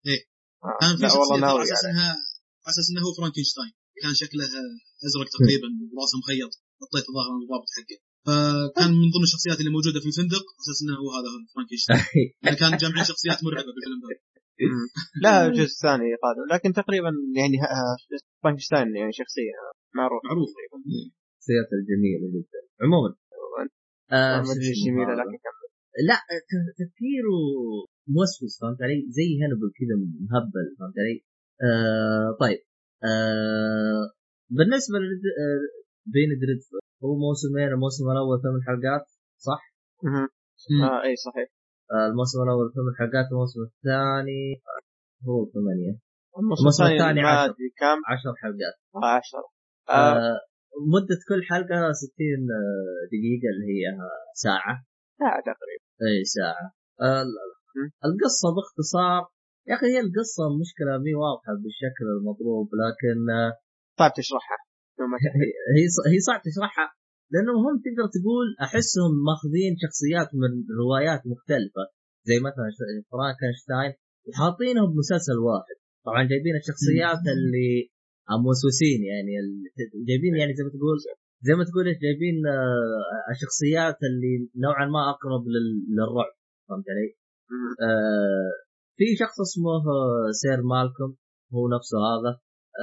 إيه. 0.09 0.21
آه. 0.65 0.77
كان 0.81 0.93
في 0.99 1.03
شخصية 1.15 1.33
على 1.33 1.41
ناوي 1.47 1.63
أساس 1.63 1.85
انها 1.91 2.09
على 2.65 2.71
أساس 2.73 2.85
انه 2.91 3.01
هو 3.05 3.11
فرانكنشتاين. 3.17 3.71
كان 4.03 4.13
شكله 4.21 4.45
أزرق 5.07 5.27
تقريبا 5.35 5.67
وراسه 5.93 6.15
مخيط. 6.21 6.51
حطيت 6.81 7.05
ظاهر 7.17 7.31
الضابط 7.43 7.69
حقه. 7.77 7.97
فكان 8.27 8.89
من 9.01 9.07
ضمن 9.13 9.25
الشخصيات 9.29 9.57
اللي 9.61 9.71
موجودة 9.77 9.99
في 10.03 10.07
الفندق 10.11 10.43
على 10.51 10.59
أساس 10.63 10.77
إنه 10.83 10.93
هو 11.01 11.07
هذا 11.17 11.29
فرانكنشتاين. 11.53 12.03
يعني 12.43 12.55
كان 12.61 12.71
جامعين 12.81 13.05
شخصيات 13.11 13.37
مرعبة 13.45 13.69
بالفيلم 13.75 13.99
ذا. 14.03 14.09
لا 15.23 15.49
جزء 15.57 15.75
ثاني 15.83 16.07
قادم. 16.23 16.45
لكن 16.53 16.69
تقريبا 16.73 17.11
يعني 17.39 17.57
آه، 17.63 17.95
فرانكشتاين 18.43 18.95
يعني 18.95 19.11
شخصية 19.21 19.53
معروفة. 19.95 20.25
معروف. 20.29 20.49
تقريبا. 20.53 20.77
الشخصيات 20.87 21.69
الجميلة 21.79 22.25
جدا. 22.35 22.61
عموما. 22.83 23.11
آه 24.11 24.37
ما 24.45 24.51
أدري 24.53 24.67
إيش 24.69 24.77
شو 24.77 24.83
اسمه 24.83 24.93
جميله؟ 24.93 25.13
لكن 25.19 25.37
كمل 25.45 25.69
لا 26.09 26.17
تفكيره 26.79 27.37
موسوس 28.15 28.53
فهمت 28.61 28.81
علي؟ 28.85 28.97
زي 29.17 29.29
هانبل 29.41 29.69
كذا 29.77 29.95
مهبل 30.29 30.65
فهمت 30.79 30.97
علي؟ 31.03 31.17
آه 31.67 32.37
طيب. 32.43 32.59
آه 33.09 34.03
بالنسبة 34.57 34.95
ل 34.99 35.21
Penny 35.21 36.29
Dreadful 36.41 36.59
هو 37.03 37.11
موسمين 37.25 37.67
الموسم 37.67 38.05
الأول 38.11 38.37
ثمان 38.43 38.61
حلقات 38.67 39.05
صح؟ 39.47 39.61
آه 40.83 41.03
إي 41.07 41.15
صحيح. 41.27 41.47
آه 41.49 41.62
الموسم 41.91 42.37
الأول 42.45 42.65
ثمان 42.75 42.93
حلقات 42.99 43.27
الموسم 43.31 43.59
الثاني 43.69 44.43
هو 45.27 45.45
ثمانية. 45.55 45.93
الموسم 46.39 46.83
الثاني 46.83 47.21
عشر. 47.21 47.53
كم. 47.79 47.99
عشر 48.11 48.33
حلقات. 48.41 48.75
آه 48.95 49.15
10 49.17 49.39
آه 49.89 49.93
آه. 49.93 50.39
مدة 50.95 51.19
كل 51.29 51.41
حلقة 51.49 51.91
60 51.91 52.09
آه، 52.59 53.01
دقيقة 53.13 53.47
اللي 53.53 53.65
هي 53.73 53.83
ساعة. 54.45 54.75
ساعة 55.19 55.39
تقريبا. 55.49 55.83
إي 56.07 56.23
ساعة. 56.37 56.65
آه. 57.01 57.23
القصة 58.07 58.47
باختصار 58.55 59.21
يا 59.67 59.75
أخي 59.75 59.85
هي 59.93 59.99
القصة 59.99 60.43
مشكلة 60.61 60.91
مي 61.05 61.13
واضحة 61.23 61.53
بالشكل 61.63 62.05
المطلوب 62.17 62.67
لكن 62.83 63.19
آه، 63.39 63.51
صعب 63.99 64.13
تشرحها. 64.17 64.57
هي 65.77 65.85
هي 66.13 66.19
صعب 66.27 66.41
تشرحها. 66.47 66.87
لأنه 67.31 67.53
هم 67.65 67.75
تقدر 67.85 68.07
تقول 68.17 68.47
أحسهم 68.65 69.11
ماخذين 69.29 69.71
شخصيات 69.83 70.29
من 70.41 70.51
روايات 70.81 71.21
مختلفة 71.33 71.83
زي 72.29 72.37
مثلا 72.47 72.67
فرانكنشتاين 73.11 73.93
وحاطينهم 74.27 74.87
بمسلسل 74.93 75.37
واحد. 75.49 75.75
طبعا 76.05 76.21
جايبين 76.31 76.55
الشخصيات 76.61 77.21
اللي 77.35 77.69
موسوسين 78.47 78.99
يعني 79.11 79.31
جايبين 80.07 80.33
يعني 80.39 80.53
زي 80.57 80.63
ما 80.63 80.69
تقول 80.69 80.97
زي 81.47 81.53
ما 81.59 81.63
تقول 81.69 81.85
جايبين 82.05 82.37
آه، 82.47 83.31
الشخصيات 83.33 83.97
اللي 84.07 84.33
نوعا 84.65 84.85
ما 84.95 85.01
أقرب 85.13 85.43
لل- 85.53 85.83
للرعب. 85.95 86.33
فهمت 86.67 86.85
علي؟ 86.93 87.09
آه، 87.87 88.51
في 88.97 89.05
شخص 89.21 89.37
اسمه 89.47 89.71
آه، 89.95 90.31
سير 90.41 90.59
مالكم 90.73 91.09
هو 91.53 91.63
نفسه 91.75 91.97
هذا 92.11 92.31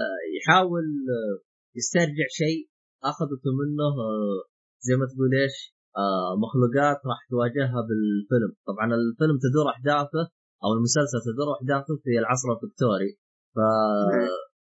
آه، 0.01 0.19
يحاول 0.37 0.87
آه، 1.17 1.35
يسترجع 1.79 2.27
شيء 2.43 2.70
اخذته 3.11 3.51
منه 3.61 3.89
آه، 4.09 4.41
زي 4.87 4.95
ما 5.01 5.07
تقول 5.11 5.31
إيش 5.43 5.57
آه، 6.03 6.33
مخلوقات 6.45 6.99
راح 7.11 7.21
تواجهها 7.31 7.81
بالفيلم. 7.89 8.51
طبعا 8.69 8.87
الفيلم 8.99 9.37
تدور 9.45 9.67
أحداثه 9.75 10.23
أو 10.65 10.71
المسلسل 10.77 11.19
تدور 11.29 11.49
أحداثه 11.57 11.93
في 12.05 12.11
العصر 12.23 12.49
الفكتوري 12.55 13.11
ف 13.57 13.59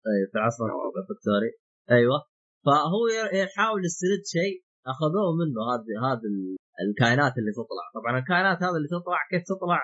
أي، 0.10 0.20
في 0.32 0.36
العصر 0.40 0.64
الفكتوري 1.02 1.52
أيوه. 1.98 2.20
فهو 2.66 3.02
يحاول 3.42 3.82
يسترد 3.90 4.24
شيء 4.38 4.56
أخذوه 4.94 5.30
منه 5.40 5.60
هذه 5.72 5.94
هذه 6.08 6.26
ال- 6.34 6.58
الكائنات 6.86 7.34
اللي 7.40 7.52
تطلع. 7.60 7.86
طبعا 7.98 8.12
الكائنات 8.22 8.58
هذه 8.64 8.76
اللي 8.80 8.92
تطلع 8.98 9.20
كيف 9.32 9.44
تطلع؟ 9.54 9.82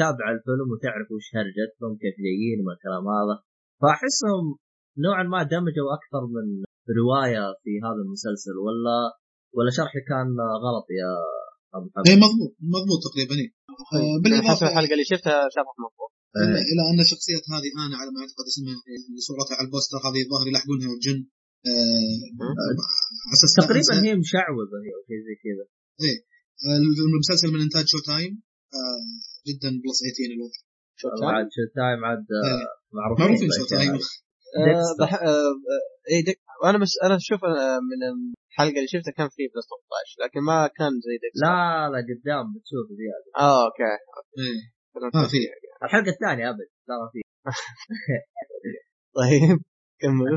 تابع 0.00 0.26
الفيلم 0.34 0.68
وتعرف 0.72 1.08
وش 1.14 1.26
هرجتهم 1.36 1.92
كيف 2.02 2.14
جايين 2.26 2.58
من 2.64 2.72
الكلام 2.76 3.04
هذا. 3.16 3.36
فأحسهم 3.80 4.44
نوعا 5.04 5.22
ما 5.34 5.40
دمجوا 5.54 5.88
أكثر 5.98 6.22
من 6.36 6.46
رواية 7.00 7.44
في 7.62 7.72
هذا 7.86 8.00
المسلسل 8.06 8.56
ولا 8.66 8.98
ولا 9.56 9.70
شرحي 9.78 10.00
كان 10.10 10.28
غلط 10.64 10.86
يا 11.00 11.12
أبو 11.76 11.86
اي 12.06 12.12
حمد 12.12 12.22
مضبوط 12.24 12.52
مضبوط 12.74 13.00
تقريبا 13.08 13.34
اي 13.42 13.46
آه، 13.48 13.76
حسب 13.90 14.22
بالإضافة 14.22 14.64
الحلقة 14.68 14.94
اللي 14.96 15.06
شفتها 15.12 15.38
شافها 15.56 15.76
مضبوط. 15.84 16.10
إلى 16.42 16.58
إلى 16.70 16.82
أن 16.90 16.98
الشخصيات 17.06 17.44
هذه 17.54 17.70
أنا 17.84 17.96
على 18.00 18.10
ما 18.14 18.20
اعتقد 18.22 18.46
اسمها 18.52 18.76
اللي 19.08 19.22
صورتها 19.28 19.54
على 19.58 19.66
البوستر 19.66 19.98
هذه 20.06 20.20
الظاهر 20.24 20.46
يلحقونها 20.50 20.90
جن 21.04 21.18
آه، 21.70 22.18
على 22.68 23.34
أساس 23.34 23.52
تقريبا 23.62 23.94
هي 24.06 24.12
مشعوذة 24.22 24.76
هي 24.84 24.90
أو 24.96 25.00
شيء 25.08 25.20
زي 25.26 25.36
كذا. 25.44 25.64
المسلسل 27.08 27.48
من 27.54 27.60
إنتاج 27.66 27.86
Showtime 27.92 28.32
آه، 28.78 29.02
جدا 29.48 29.70
plus 29.82 29.98
18 30.00 30.34
الوضع 30.36 30.58
شو 31.00 31.06
عاد 31.34 31.48
Showtime 31.56 32.00
عاد 32.08 32.24
إيه. 32.44 32.66
معروفين 32.98 33.26
معروفين 33.26 33.48
Showtime. 33.58 33.92
آه،. 33.92 35.02
آه، 35.02 35.14
آه، 35.28 35.54
اي. 36.10 36.18
أنا 36.68 36.78
مس... 36.78 36.94
أنا 37.04 37.16
أشوف 37.16 37.40
آه، 37.44 37.80
من 37.90 38.00
الحلقة 38.50 38.76
اللي 38.78 38.88
شفتها 38.94 39.12
كان 39.18 39.28
فيه 39.36 39.46
plus 39.54 39.66
13 39.66 40.24
لكن 40.24 40.40
ما 40.50 40.58
كان 40.78 40.92
زي 41.06 41.14
ديك 41.22 41.32
لا 41.44 41.88
لا 41.92 41.98
قدام 42.08 42.44
بتشوف 42.54 42.86
زيادة. 43.00 43.28
آه 43.46 43.64
أوكي. 43.66 43.92
إيه. 44.38 44.60
في. 45.12 45.30
فيه. 45.32 45.48
الحلقة 45.84 46.10
الثانية 46.16 46.50
أبد 46.50 46.68
ترى 46.88 47.04
في. 47.12 47.20
طيب 49.20 49.58
كمل. 50.00 50.32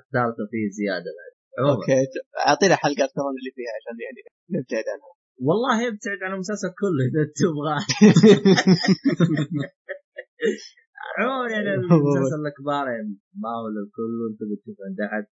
الثالثه 0.00 0.44
فيه 0.52 0.66
زيادة 0.78 1.10
بعد. 1.18 1.32
أوكي. 1.70 2.00
أعطينا 2.48 2.76
حلقات 2.84 3.10
كمان 3.16 3.34
اللي 3.40 3.52
فيها 3.56 3.72
عشان 3.78 3.94
يعني 4.04 4.20
نبتعد 4.54 4.86
عنها. 4.92 5.12
والله 5.48 5.76
ابتعد 5.88 6.20
عن 6.22 6.32
المسلسل 6.34 6.70
كله 6.82 7.02
إذا 7.08 7.22
تبغى. 7.40 7.76
عموما 11.18 11.50
يعني 11.54 11.70
المسلسل 11.74 12.40
الكبار 12.46 12.84
يعني 12.94 13.18
ما 13.42 13.50
هو 13.58 13.66
للكل 13.74 14.12
وأنت 14.22 14.40
بتشوف 14.50 14.76
عند 14.88 15.00
أحد. 15.08 15.24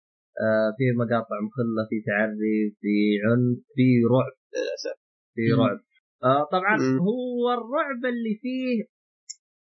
في 0.76 0.84
مقاطع 1.00 1.36
مخلة 1.46 1.82
في 1.90 1.96
تعري 2.08 2.58
في 2.80 2.94
عنف 3.26 3.58
في 3.74 3.86
رعب. 4.12 4.34
للأسف. 4.54 4.96
في. 5.34 5.42
رعب. 5.60 5.78
آه 6.30 6.44
طبعا 6.54 6.76
مم. 6.76 6.98
هو 7.08 7.44
الرعب 7.58 8.02
اللي 8.12 8.34
فيه 8.42 8.76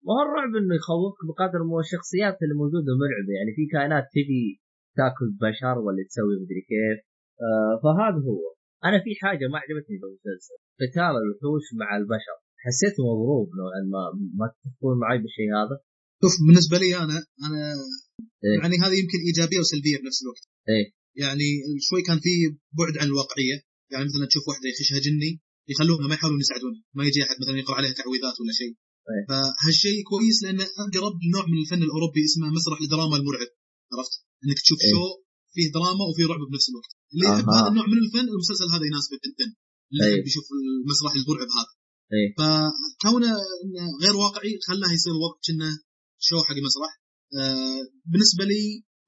ما 0.04 0.12
هو 0.16 0.22
الرعب 0.26 0.52
إنه 0.60 0.74
يخوفك 0.80 1.20
بقدر 1.28 1.60
ما 1.66 1.72
هو 1.76 1.80
الشخصيات 1.86 2.36
اللي 2.42 2.54
موجودة 2.62 2.90
مرعبة. 3.02 3.32
يعني 3.38 3.52
في 3.56 3.64
كائنات 3.74 4.06
تجي 4.16 4.44
تاكل 4.98 5.28
بشر 5.44 5.76
ولا 5.84 6.02
تسوي 6.08 6.34
مدري 6.42 6.62
كيف. 6.70 6.98
آه 7.46 7.74
فهذا 7.82 8.20
هو. 8.28 8.44
أنا 8.88 8.98
في 9.04 9.10
حاجة 9.22 9.44
ما 9.52 9.58
عجبتني 9.62 9.96
بالمسلسل 10.02 10.56
قتال 10.80 11.14
الوحوش 11.22 11.66
مع 11.80 11.88
البشر. 12.00 12.36
حسيته 12.64 13.00
مضروب 13.10 13.48
نوعا 13.60 13.80
ما. 13.94 14.02
ما 14.38 14.46
تتفقون 14.52 14.94
معي 15.02 15.18
بالشيء 15.22 15.50
هذا؟ 15.60 15.76
شوف 16.22 16.34
بالنسبة 16.46 16.76
لي 16.78 16.96
أنا 17.04 17.16
أنا 17.46 17.60
إيه. 18.44 18.56
يعني 18.60 18.76
هذه 18.84 18.96
يمكن 19.02 19.18
إيجابية 19.26 19.60
وسلبية 19.62 19.96
بنفس 20.02 20.22
الوقت. 20.22 20.44
إيه. 20.72 20.86
يعني 21.22 21.48
شوي 21.88 22.02
كان 22.08 22.18
في 22.24 22.32
بعد 22.78 22.94
عن 23.00 23.06
الواقعية. 23.12 23.56
يعني 23.92 24.04
مثلا 24.08 24.26
تشوف 24.30 24.44
واحدة 24.48 24.66
يخشها 24.72 24.98
جني 25.06 25.32
يخلونها 25.72 26.06
ما 26.08 26.14
يحاولون 26.14 26.40
يساعدونها 26.40 26.82
ما 26.96 27.02
يجي 27.08 27.20
أحد 27.24 27.36
مثلا 27.42 27.56
يقرأ 27.58 27.76
عليها 27.78 27.92
تعويذات 28.00 28.36
ولا 28.40 28.52
شيء. 28.60 28.72
إيه. 29.10 29.24
فهالشيء 29.30 29.98
كويس 30.10 30.38
لأنه 30.44 30.64
اقرب 30.82 31.14
لنوع 31.24 31.44
من 31.52 31.58
الفن 31.62 31.82
الأوروبي 31.88 32.20
اسمه 32.28 32.46
مسرح 32.58 32.78
الدراما 32.84 33.16
المرعب. 33.20 33.50
عرفت؟ 33.92 34.14
إنك 34.44 34.58
تشوف 34.64 34.78
إيه. 34.84 34.92
show 34.92 35.02
فيه 35.54 35.66
دراما 35.76 36.04
وفيه 36.08 36.26
رعب 36.30 36.42
بنفس 36.50 36.66
الوقت. 36.72 36.92
اللي 37.12 37.24
يحب. 37.30 37.48
هذا 37.56 37.68
النوع 37.72 37.86
من 37.92 37.98
الفن 38.04 38.26
المسلسل 38.34 38.66
هذا 38.74 38.84
يناسبه 38.90 39.18
جدا. 39.26 39.46
اللي 39.90 40.04
إيه. 40.04 40.12
يحب 40.12 40.26
يشوف 40.30 40.46
المسرح 40.56 41.12
المرعب 41.20 41.50
هذا. 41.58 41.72
إيه. 42.16 42.28
فكونه 42.38 43.32
غير 44.02 44.14
واقعي 44.24 44.52
خلاه 44.68 44.90
يصير 44.96 45.14
وقت 45.24 45.40
كأنه 45.46 45.70
show 46.28 46.36
حق 46.48 46.58
مسرح 46.66 46.92
آه 47.38 47.82
بالنسبة 48.10 48.44
لي 48.50 48.62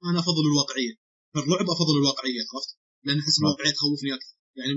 أنا 0.09 0.19
أفضل 0.23 0.43
الواقعية. 0.51 0.93
الرعب 1.39 1.67
أفضل 1.75 1.95
الواقعية 2.01 2.41
عرفت؟ 2.49 2.71
لأن 3.05 3.17
أحس 3.23 3.35
الواقعية 3.41 3.73
تخوفني 3.77 4.11
أكثر. 4.17 4.33
يعني 4.59 4.73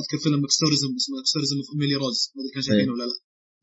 أذكر 0.00 0.18
فيلم 0.24 0.40
Exorcism 0.48 0.90
اسمه 1.00 1.16
Exorcism 1.22 1.56
of 1.60 1.68
Emily 1.72 1.96
Rose 2.02 2.18
ما 2.34 2.38
أدري 2.40 2.52
كان 2.54 2.64
شايفينه 2.66 2.92
ولا 2.94 3.06
لا. 3.10 3.16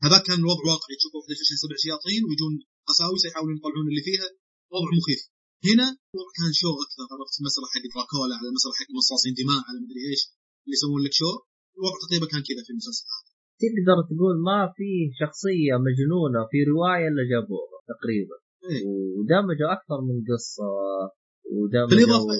هذاك 0.04 0.22
كان 0.28 0.38
الوضع 0.44 0.64
واقعي. 0.72 0.94
تشوف 0.98 1.12
واحدة 1.16 1.32
يخش 1.34 1.50
سبع 1.62 1.76
شياطين 1.84 2.22
ويجون 2.26 2.54
قساوسه 2.88 3.26
يحاولون 3.28 3.56
يطلعون 3.58 3.86
اللي 3.90 4.02
فيها. 4.08 4.28
وضع 4.74 4.90
مخيف. 4.98 5.20
هنا 5.68 5.86
الوضع 6.12 6.32
كان 6.38 6.52
شو 6.60 6.70
أكثر 6.84 7.04
عرفت؟ 7.12 7.34
مسرح 7.46 7.68
حق 7.74 7.84
دراكولا 7.94 8.34
على 8.38 8.48
مسرح 8.56 8.74
حق 8.80 8.90
مصاصين 8.98 9.34
دماء 9.40 9.60
على 9.68 9.78
مدري 9.84 10.02
إيش 10.10 10.22
اللي 10.64 10.74
يسوون 10.76 11.00
لك 11.06 11.14
شو 11.20 11.30
الوضع 11.76 11.96
تقريبا 12.04 12.26
كان 12.32 12.42
كذا 12.48 12.62
في 12.66 12.70
المسلسل. 12.74 13.04
هذا 13.12 13.30
تقدر 13.62 13.98
تقول 14.10 14.34
ما 14.48 14.60
في 14.76 14.90
شخصية 15.20 15.74
مجنونة 15.86 16.40
في 16.50 16.58
رواية 16.72 17.06
إلا 17.12 17.24
جابوها 17.32 17.71
تقريبا. 17.92 18.36
إيه. 18.70 18.82
ودمجوا 19.16 19.70
أكثر 19.76 19.98
من 20.08 20.16
قصة 20.30 20.68
ودمجوا 21.54 21.88
بالإضافة 21.90 22.34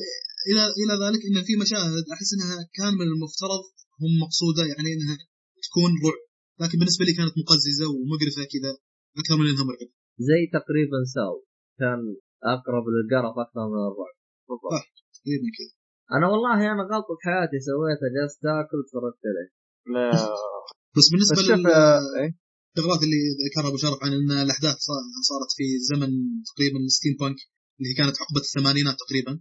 إلى 0.50 0.62
إلى 0.80 0.94
ذلك 1.04 1.22
إن 1.28 1.38
في 1.46 1.54
مشاهد 1.62 2.04
أحس 2.14 2.30
إنها 2.36 2.58
كان 2.78 2.92
من 3.00 3.08
المفترض 3.14 3.62
هم 4.02 4.12
مقصودة 4.24 4.62
يعني 4.72 4.88
إنها 4.94 5.16
تكون 5.66 5.90
رعب. 6.06 6.22
لكن 6.62 6.76
بالنسبة 6.80 7.04
لي 7.06 7.12
كانت 7.18 7.34
مقززة 7.42 7.86
ومقرفة 7.94 8.42
كذا 8.52 8.72
أكثر 9.20 9.34
من 9.40 9.46
إنها 9.50 9.64
مرعبة. 9.68 9.94
زي 10.28 10.40
تقريبا 10.58 10.98
Saw. 11.14 11.36
كان 11.80 12.00
أقرب 12.54 12.84
للقرف 12.92 13.34
أكثر 13.44 13.64
من 13.72 13.82
الرعب. 13.90 14.16
صح. 14.74 14.84
تقريبا 15.16 15.48
كذا. 15.56 15.72
أنا 16.16 16.26
والله 16.30 16.58
أنا 16.72 16.82
غلطة 16.92 17.16
حياتي 17.26 17.58
سويتها 17.68 18.08
جلست 18.14 18.42
اكل 18.60 18.76
وتفرجت 18.80 19.22
عليه. 19.30 19.50
لا. 19.94 20.10
بس 20.96 21.06
بالنسبة 21.12 21.40
لل 21.42 21.66
إيه؟ 22.20 22.30
الشغلات 22.78 23.02
اللي 23.06 23.20
ذكرها 23.46 23.68
أبو 23.70 23.76
شرف 23.84 23.98
عن 24.04 24.12
إن 24.18 24.30
الأحداث 24.46 24.76
صار- 24.88 25.08
صارت 25.30 25.50
في 25.56 25.64
زمن 25.90 26.10
تقريبا 26.50 26.78
steampunk 26.98 27.40
اللي 27.78 27.88
هي 27.90 27.94
كانت 28.00 28.16
حقبه 28.20 28.40
الثمانينات 28.46 28.96
تقريبا. 29.04 29.32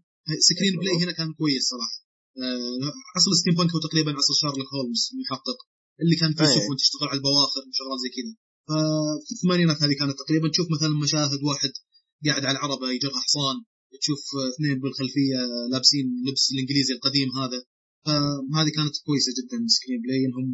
screenplay 0.50 0.96
هنا 1.04 1.12
كان 1.20 1.30
كويس 1.40 1.64
صراحة. 1.74 1.98
آه، 2.44 2.92
عصر 3.16 3.32
steampunk 3.42 3.72
هو 3.76 3.80
تقريبا 3.88 4.12
عصر 4.20 4.34
شارلوك 4.42 4.70
هولمز 4.76 5.02
المحقق 5.14 5.60
اللي 6.02 6.16
كان 6.22 6.32
أي. 6.40 6.54
سفن 6.56 6.76
تشتغل 6.82 7.08
على 7.12 7.18
البواخر 7.20 7.62
وشغلات 7.68 8.00
زي 8.04 8.10
كذا. 8.18 8.32
ففي 8.70 9.32
الثمانينات 9.36 9.78
هذه 9.84 9.96
كانت 10.02 10.16
تقريبا 10.24 10.48
تشوف 10.54 10.68
مثلا 10.76 10.92
مشاهد 11.06 11.40
واحد 11.50 11.72
قاعد 12.26 12.44
على 12.48 12.56
العربة 12.58 12.86
يجرها 12.96 13.20
حصان 13.26 13.56
تشوف 14.02 14.22
اثنين 14.54 14.78
بالخلفية 14.82 15.40
لابسين 15.72 16.06
لبس 16.28 16.44
الإنجليزي 16.54 16.94
القديم 16.98 17.30
هذا. 17.42 17.60
فهذه 18.06 18.70
كانت 18.78 18.96
كويسة 19.08 19.32
جدا 19.40 19.58
screenplay 19.76 20.20
إنهم 20.28 20.48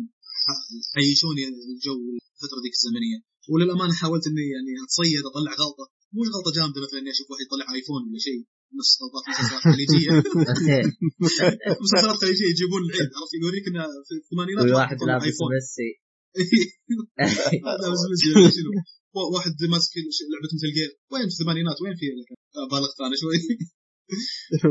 عيشوني 0.95 1.43
الجو 1.47 1.97
الفترة 2.37 2.59
ذيك 2.63 2.75
الزمنية. 2.79 3.17
وللأمانة 3.51 3.93
حاولت 4.01 4.23
إني 4.29 4.45
يعني 4.55 4.71
أتصيد 4.85 5.23
أطلع 5.31 5.51
غلطة. 5.61 5.85
مو 6.13 6.19
غلطة 6.35 6.51
جامدة 6.57 6.79
مثلا 6.85 6.97
إني 7.01 7.11
أشوف 7.15 7.27
واحد 7.31 7.43
يطلع 7.47 7.65
آيفون 7.75 8.01
ولا 8.07 8.19
شيء. 8.27 8.41
نفس 8.79 8.91
غلطات 9.01 9.23
مسلسلات 9.31 9.63
خليجية. 9.73 10.09
مسلسلات 11.85 12.17
خليجية 12.23 12.47
يجيبون 12.53 12.81
العيد 12.87 13.09
عرفت؟ 13.17 13.33
يوريك 13.43 13.65
إنه 13.69 13.83
في 14.07 14.13
الثمانينات 14.21 14.65
واحد 14.79 14.97
لابس 15.09 15.37
ميسي 15.53 15.89
هذا 17.67 17.87
بس 17.93 18.01
شنو؟ 18.57 18.71
وا- 19.15 19.29
واحد 19.35 19.51
ماسك 19.73 19.93
لعبة 20.31 20.49
مثل 20.55 20.67
جير 20.77 20.91
وين 21.11 21.25
في 21.29 21.33
الثمانينات؟ 21.35 21.77
وين 21.83 21.95
في 21.99 22.05
آه، 22.59 22.67
بالغت 22.71 22.97
أنا 23.07 23.15
شوي. 23.21 23.37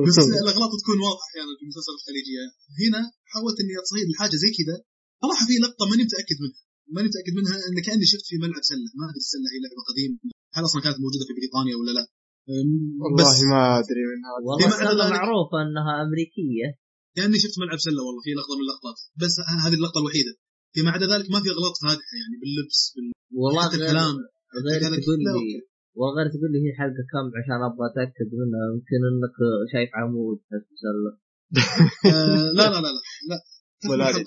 بس 0.09 0.19
الأغلاط 0.45 0.71
تكون 0.83 0.99
واضحة 1.07 1.25
أحيانا 1.29 1.53
في 1.59 1.63
المسلسلات 1.67 1.97
الخليجية. 2.01 2.45
هنا 2.83 3.01
حاولت 3.33 3.57
إني 3.63 3.75
أتصيد 3.83 4.07
الحاجة 4.13 4.37
زي 4.43 4.51
كذا. 4.59 4.77
صراحة 5.23 5.45
في 5.49 5.55
لقطة 5.65 5.85
ماني 5.91 6.03
متأكد 6.09 6.39
منها. 6.45 6.63
ماني 6.95 7.07
متأكد 7.09 7.35
منها 7.39 7.57
إن 7.69 7.77
كأني 7.87 8.05
شفت 8.13 8.27
في 8.31 8.37
ملعب 8.45 8.63
سلة. 8.73 8.89
ما 8.99 9.05
أدري 9.11 9.23
السله 9.27 9.49
هي 9.53 9.59
لعبة 9.65 9.83
قديمة. 9.91 10.17
هل 10.57 10.63
أصلا 10.69 10.81
كانت 10.85 10.99
موجودة 11.05 11.25
في 11.29 11.35
بريطانيا 11.39 11.75
ولا 11.81 11.93
لا؟ 11.99 12.05
أم، 12.53 12.71
والله 13.03 13.17
بس 13.21 13.39
ما 13.53 13.63
أدري 13.81 14.03
من 14.11 14.21
هذا 14.29 14.89
والله 14.89 15.07
معروفة 15.19 15.57
أنها 15.65 15.93
أمريكية. 16.05 16.69
كأني 17.17 17.37
شفت 17.45 17.57
ملعب 17.63 17.79
سلة 17.87 18.01
والله 18.07 18.23
في 18.27 18.31
لقطة 18.39 18.55
من 18.59 18.63
اللقطات. 18.67 18.99
بس 19.23 19.35
هذه 19.65 19.75
اللقطة 19.81 19.99
الوحيدة. 20.03 20.33
فيما 20.75 20.91
عدا 20.95 21.07
ذلك 21.13 21.27
ما 21.35 21.39
في 21.43 21.49
أغلاط 21.55 21.75
فادحه 21.85 22.15
يعني 22.23 22.37
باللبس 22.41 22.81
بال... 22.95 23.07
والله 23.43 23.63
حتى 23.67 23.77
الكلام. 23.81 24.15
غير 24.67 24.81
تقول 25.05 25.19
لي. 25.27 25.49
وغير 26.01 26.27
تقول 26.35 26.51
لي 26.53 26.59
هي 26.65 26.71
حلقة 26.81 27.05
كم 27.13 27.27
عشان 27.39 27.59
أبغى 27.69 27.85
أتأكد 27.91 28.29
منها. 28.41 28.65
يمكن 28.75 29.01
إنك 29.11 29.37
شايف 29.73 29.91
عمود 30.01 30.39
حق 30.51 30.67
مسله 30.75 31.13
آه، 32.13 32.51
لا 32.59 32.65
لا 32.73 32.79
لا 32.85 32.91
لا 32.97 33.03
لا. 33.31 33.39
ولا 33.91 34.05
يعني 34.05 34.25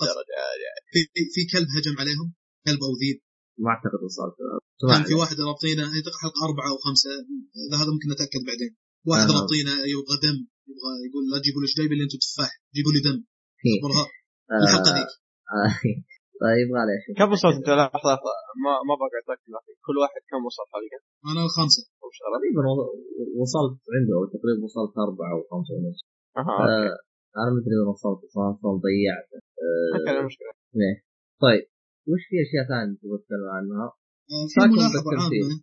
في, 0.92 1.20
في 1.34 1.40
كلب 1.52 1.68
هجم 1.76 1.96
عليهم. 2.00 2.28
كلب 2.66 2.80
أو 2.88 2.92
ذيب. 3.00 3.18
ما 3.62 3.70
أعتقد 3.72 4.00
وصلت 4.08 4.36
كان 4.90 5.02
في 5.08 5.14
واحد 5.20 5.36
رابطينه 5.48 5.82
اعتقد 5.96 6.14
حلقة 6.22 6.40
أربعة 6.48 6.68
أو 6.72 6.76
خمسة. 6.86 7.10
إذا 7.66 7.76
هذا 7.80 7.90
ممكن 7.94 8.08
نتأكد 8.14 8.42
بعدين. 8.50 8.72
واحد 9.10 9.26
آه. 9.30 9.34
رابطينه 9.36 9.74
يبغى 9.92 10.16
دم 10.24 10.38
يبغى 10.70 10.92
يقول 11.06 11.22
لا 11.30 11.36
تجيبوا 11.42 11.60
لي 11.62 11.66
إيش 11.68 11.74
جايب 11.78 11.90
لي 11.98 12.04
أنتم 12.06 12.18
تفاح 12.24 12.50
جيبوا 12.76 12.92
لي 12.94 13.00
دم. 13.06 13.18
اخبرها 13.70 14.04
الحلقة 14.62 14.90
ذيك. 14.96 15.10
طيب 16.44 16.66
معليش. 16.76 17.02
كم 17.18 17.28
وصلت؟ 17.32 17.56
انت 17.60 17.68
لحظه 17.78 18.10
لحظه 18.14 18.32
ما 18.64 18.72
ما 18.88 18.94
بقى 19.00 19.18
أتأكد. 19.22 19.50
أخي. 19.60 19.72
كل 19.86 19.96
واحد 20.02 20.20
كم 20.30 20.40
وصل 20.48 20.64
حلقة؟ 20.74 20.98
أنا 21.30 21.40
الخامسه 21.46 21.82
أو 22.02 22.08
شغلة. 22.18 22.36
تقريبا 22.40 22.62
وصلت 23.42 23.78
عنده 23.94 24.16
تقريبا 24.34 24.60
وصلت 24.66 24.92
أربعة 25.06 25.30
أو 25.34 25.40
خمسة 25.52 25.72
ونص. 25.76 26.00
أها 26.40 26.54
آه 26.64 26.92
أنا 27.40 27.50
ما 27.54 27.58
أدري 27.60 27.74
وين 27.78 27.88
وصلت 27.94 28.20
أصلا 28.24 28.70
ضيعت 28.86 29.30
أوكي 29.94 30.12
لا 30.16 30.22
مشكله 30.28 30.52
طيب. 31.44 31.64
وش 32.10 32.22
في 32.30 32.36
أشياء 32.44 32.64
ثانية 32.70 32.94
تبغى 33.00 33.16
تتكلم 33.20 33.48
عنها؟ 33.56 33.86
آه، 34.32 34.46
في 34.52 34.56
ملاحظة. 34.72 34.98
عامة. 35.22 35.56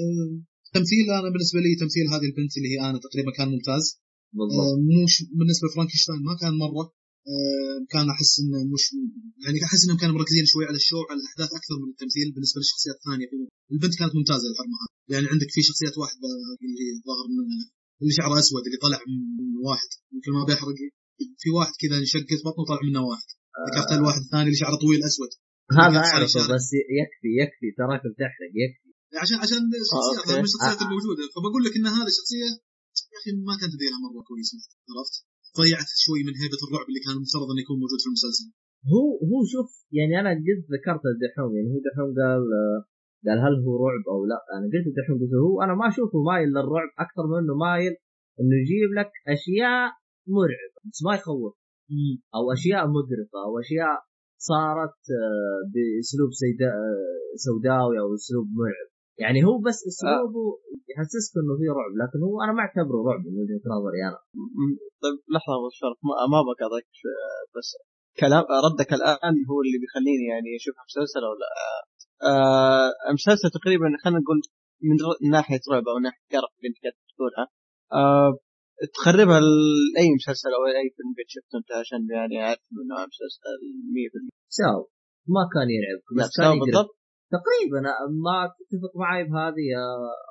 آه، 0.00 0.30
تمثيل 0.76 1.04
أنا 1.20 1.28
بالنسبة 1.34 1.58
لي 1.64 1.70
تمثيل 1.82 2.04
هذه 2.14 2.26
البنت 2.30 2.52
اللي 2.58 2.70
هي 2.72 2.78
أنا 2.90 2.98
تقريبا 3.06 3.30
كان 3.38 3.48
ممتاز. 3.54 3.84
بالضبط. 4.36 4.66
آه، 4.66 4.76
مش 5.04 5.14
بالنسبة 5.38 5.64
لفرانكشتاين 5.68 6.20
ما 6.30 6.34
كان 6.42 6.54
مرة. 6.64 6.86
كان 7.92 8.06
أحس 8.14 8.32
إنه 8.42 8.58
مش 8.74 8.84
يعني 9.44 9.58
أحس 9.66 9.80
إنهم 9.84 9.98
كانوا 10.02 10.14
مركزين 10.18 10.44
شوي 10.52 10.64
على 10.68 10.78
ال 10.82 10.86
show 10.86 11.00
على 11.10 11.18
الأحداث 11.20 11.50
أكثر 11.58 11.74
من 11.82 11.88
التمثيل 11.94 12.26
بالنسبة 12.34 12.58
للشخصيات 12.60 12.96
الثانية. 13.00 13.26
البنت 13.74 13.94
كانت 14.00 14.12
ممتازة 14.18 14.46
الحرمه 14.50 14.78
يعني 15.12 15.26
عندك 15.32 15.50
في 15.54 15.60
شخصيات 15.68 15.94
واحدة 16.02 16.28
اللي 16.64 16.80
هي 16.84 16.90
ظاهر 17.08 17.26
من 17.36 17.46
اللي 18.02 18.12
شعره 18.18 18.34
أسود 18.42 18.62
اللي 18.66 18.78
طلع 18.86 19.00
من 19.42 19.50
واحد. 19.68 19.90
يمكن 20.14 20.30
ما 20.38 20.44
بيحرق. 20.48 20.78
في 21.42 21.48
واحد 21.58 21.74
كذا 21.82 21.96
انشقت 22.02 22.40
بطنه 22.46 22.62
وطلع 22.62 22.80
منه 22.88 23.02
واحد. 23.10 23.28
ذكرت 23.68 23.90
الواحد 23.98 24.20
الثاني 24.26 24.46
اللي 24.48 24.60
شعره 24.62 24.76
طويل 24.84 25.00
أسود. 25.10 25.30
هذا 25.80 26.00
يشارك. 26.24 26.46
بس 26.54 26.68
يكفي 27.00 27.30
يكفي 27.40 27.68
تراك 27.78 28.02
بتحرق 28.12 28.52
يكفي. 28.62 28.90
عشان 29.22 29.36
عشان 29.44 29.60
الشخصيات 29.84 30.38
من 30.38 30.46
الشخصيات. 30.48 30.78
الموجودة. 30.86 31.22
فبقول 31.34 31.62
لك 31.66 31.74
إن 31.78 31.86
هذه 31.96 32.10
الشخصيه 32.12 32.48
يا 33.12 33.18
أخي 33.20 33.30
ما 33.48 33.54
كانت 33.60 33.72
تديرها 33.74 33.98
مرة 34.04 34.22
كويس 34.28 34.50
عرفت؟ 34.90 35.14
ضيعت 35.60 35.90
شوي 36.04 36.20
من 36.28 36.34
هيبة 36.40 36.60
الرعب 36.66 36.86
اللي 36.90 37.02
كان 37.04 37.14
المفترض 37.16 37.48
إنه 37.52 37.62
يكون 37.64 37.76
موجود 37.82 38.00
في 38.02 38.08
المسلسل. 38.10 38.46
هو 38.92 39.06
هو 39.30 39.38
شوف 39.52 39.68
يعني 39.98 40.14
أنا 40.20 40.30
قد 40.46 40.60
ذكرت 40.74 41.04
الدحوم 41.14 41.50
يعني 41.56 41.68
هو 41.72 41.78
دحوم 41.88 42.10
قال 42.20 42.42
قال 43.26 43.38
هل 43.44 43.54
هو 43.64 43.72
رعب 43.84 44.04
أو 44.12 44.20
لا. 44.30 44.38
أنا 44.54 44.66
قلت 44.72 44.86
الدحوم 44.92 45.16
قلت 45.20 45.34
هو 45.46 45.54
أنا 45.64 45.74
ما 45.80 45.86
أشوفه 45.90 46.18
مايل 46.30 46.48
للرعب 46.56 46.90
أكثر 47.04 47.24
من 47.30 47.38
إنه 47.42 47.54
مايل 47.64 47.94
إنه 48.40 48.54
يجيب 48.62 48.90
لك 48.98 49.10
أشياء 49.34 49.86
مرعبة 50.36 50.78
بس 50.88 50.98
ما 51.06 51.12
يخوف. 51.18 51.54
أو 52.36 52.44
أشياء 52.56 52.82
مقرفه 52.96 53.38
أو 53.46 53.52
أشياء 53.64 53.96
صارت 54.38 55.00
آه، 55.22 55.58
بأسلوب 55.72 56.30
سيدا 56.42 56.70
آه، 56.70 57.36
سوداوي 57.46 57.96
أو 58.00 58.14
أسلوب 58.14 58.46
مرعب. 58.58 58.88
يعني 59.22 59.38
هو 59.44 59.58
بس 59.66 59.78
أسلوبه 59.90 60.44
يحسسك 60.90 61.32
إنه 61.40 61.54
في 61.60 61.66
رعب 61.78 61.92
لكن 62.02 62.18
هو 62.26 62.42
أنا 62.44 62.52
ما 62.52 62.62
أعتبره 62.66 62.98
رعب 63.08 63.20
من 63.26 63.34
وجهة 63.42 63.64
نظري 63.74 64.00
أنا. 64.08 64.18
طيب 65.02 65.16
لحظة 65.34 65.52
أبو 65.58 65.68
شرف 65.80 65.98
ما, 66.32 66.40
بقاطعك 66.48 66.88
بس 67.56 67.68
كلام 68.22 68.44
ردك 68.66 68.90
الآن 68.98 69.36
هو 69.50 69.58
اللي 69.64 69.78
بيخليني 69.82 70.26
يعني 70.32 70.48
أشوف 70.60 70.74
مسلسل 70.88 71.22
أو 71.28 71.34
لا. 71.40 71.48
آه 72.30 73.12
مسلسل 73.18 73.48
تقريبا 73.58 73.86
خلينا 74.02 74.20
نقول 74.24 74.38
من 74.88 74.96
ناحية 75.30 75.60
رعب 75.72 75.84
أو 75.88 75.98
ناحية 75.98 76.24
قرف 76.32 76.52
اللي 76.58 76.68
أنت 76.70 76.78
تقولها 77.16 77.44
آه 77.92 78.30
تخربها 78.94 79.38
لأي 79.94 80.08
مسلسل 80.18 80.50
أو 80.56 80.62
أي 80.82 80.88
فيلم 80.96 81.10
قد 81.18 81.28
شفته 81.34 81.54
أنت 81.60 81.70
عشان 81.80 82.00
يعني 82.16 82.36
عارف 82.46 82.62
إنه 82.72 82.96
مسلسل 83.12 83.58
100% 84.28 84.30
ساو 84.58 84.80
ما 85.34 85.42
كان 85.54 85.68
يلعبك 85.76 86.08
بس 86.18 86.30
كان 86.40 86.54
بالضبط. 86.62 86.92
تقريبا 87.36 87.78
ما 88.26 88.36
تتفق 88.58 88.92
معي 89.02 89.22
بهذه 89.30 89.64
يا 89.74 89.84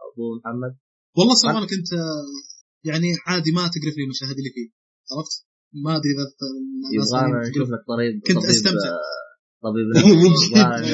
أبو 0.10 0.24
محمد. 0.38 0.74
والله 1.18 1.36
صراحة 1.42 1.58
أنا 1.62 1.68
كنت 1.74 1.90
آه، 2.04 2.26
يعني 2.90 3.10
عادي 3.28 3.52
ما 3.58 3.64
تقرف 3.74 3.96
لي 3.98 4.04
المشاهد 4.08 4.38
اللي 4.42 4.52
فيه 4.56 4.68
عرفت؟ 5.14 5.36
ما 5.84 5.92
أدري 5.98 6.12
إذا 6.16 6.26
يبغانا 6.96 7.38
نشوف. 7.50 7.68
لك 7.74 7.82
طبيب 7.92 8.14
كنت 8.28 8.38
طبيب 8.38 8.50
أستمتع. 8.56 8.92
آه، 8.96 9.26
طبيب. 9.68 9.86
والله. 10.22 10.44
لا 10.56 10.78
لا 10.82 10.88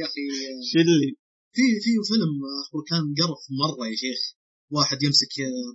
يا 0.00 0.04
أخي. 0.08 0.22
آه، 0.26 0.82
اللي 0.84 1.10
في 1.56 1.64
في 1.84 1.92
فيلم 2.08 2.32
اخبر 2.62 2.80
كان 2.90 3.04
قرف 3.18 3.42
مرة 3.62 3.82
يا 3.90 3.96
شيخ. 4.04 4.20
واحد 4.76 4.98
يمسك 5.06 5.32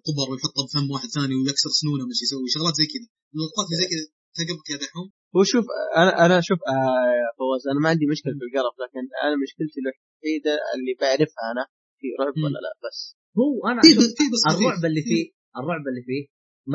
طبر 0.08 0.26
ويحطه 0.32 0.62
بفم 0.68 0.86
واحد 0.94 1.10
ثاني 1.18 1.36
ويكسر 1.40 1.72
سنونه 1.82 2.04
مش 2.10 2.20
يسوي 2.26 2.48
شغلات 2.56 2.76
زي 2.80 2.88
كذا. 2.94 3.08
اللقطات 3.34 3.68
زي 3.80 3.86
كذا 3.92 4.06
تعقبك 4.36 4.68
يا 4.74 4.78
دحوم 4.84 5.08
هو 5.36 5.42
شوف 5.52 5.66
أنا 6.02 6.12
أنا 6.26 6.36
شوف 6.48 6.60
آه 6.74 7.28
فواز 7.38 7.64
أنا 7.72 7.80
ما 7.84 7.90
عندي 7.94 8.06
مشكلة 8.14 8.34
في 8.40 8.44
القرف 8.48 8.76
لكن 8.84 9.04
أنا 9.26 9.36
مشكلتي 9.46 9.78
الوحيده 9.84 10.54
اللي 10.74 10.94
بعرفها 11.02 11.44
أنا 11.54 11.64
في 12.00 12.08
رعب. 12.22 12.36
ولا 12.46 12.60
لا 12.66 12.72
بس. 12.86 13.00
هو 13.42 13.52
أنا 13.72 13.82
في 13.86 13.92
بس. 14.34 14.42
الرعب 14.52 14.84
اللي 14.90 15.02
فيه 15.10 15.26
الرعب 15.60 15.84
اللي 15.92 16.04
فيه 16.10 16.24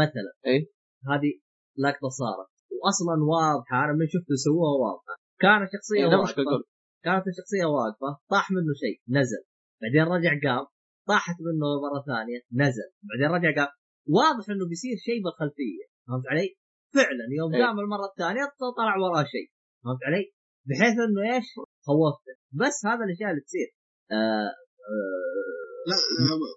مثلا 0.03 0.31
إيه؟ 0.51 0.63
هذه 1.11 1.33
لقطه 1.85 2.09
صارت 2.21 2.51
واصلا 2.83 3.15
واضحة 3.35 3.77
أنا 3.85 3.93
من 3.99 4.07
شفته 4.15 4.35
سووها 4.47 4.73
واضحة. 4.85 5.15
كانت 5.45 5.69
شخصية 5.75 6.05
إيه، 6.11 6.19
واقفة. 6.21 6.59
كانت 7.07 7.25
الشخصيه 7.33 7.65
واقفة 7.77 8.11
طاح 8.33 8.45
منه 8.55 8.73
شيء 8.83 8.97
نزل. 9.19 9.43
بعدين 9.83 10.05
رجع 10.15 10.33
قام. 10.45 10.67
طاحت 11.11 11.37
منه 11.47 11.67
مرة 11.85 12.01
ثانية 12.11 12.41
نزل. 12.63 12.89
بعدين 13.09 13.29
رجع 13.37 13.51
قام 13.59 13.73
واضح 14.17 14.45
إنه 14.55 14.65
بيصير 14.71 14.97
شيء 15.09 15.19
بالخلفية. 15.25 15.85
فهمت 16.07 16.27
علي؟ 16.33 16.49
فعلا 16.97 17.25
يوم 17.39 17.51
إيه. 17.55 17.63
قام 17.65 17.77
المرة 17.85 18.07
الثانية 18.13 18.45
طلع 18.79 18.95
وراه 19.03 19.25
شيء. 19.35 19.49
فهمت 19.85 20.03
علي؟ 20.09 20.25
بحيث 20.69 20.97
إنه 21.07 21.21
إيش؟ 21.35 21.49
خوفته. 21.87 22.35
بس 22.61 22.77
هذا 22.91 23.03
الأشياء 23.07 23.31
اللي 23.33 23.43
تصير. 23.49 23.69
آه 24.17 24.51
آه 24.91 25.47
لا 25.91 25.97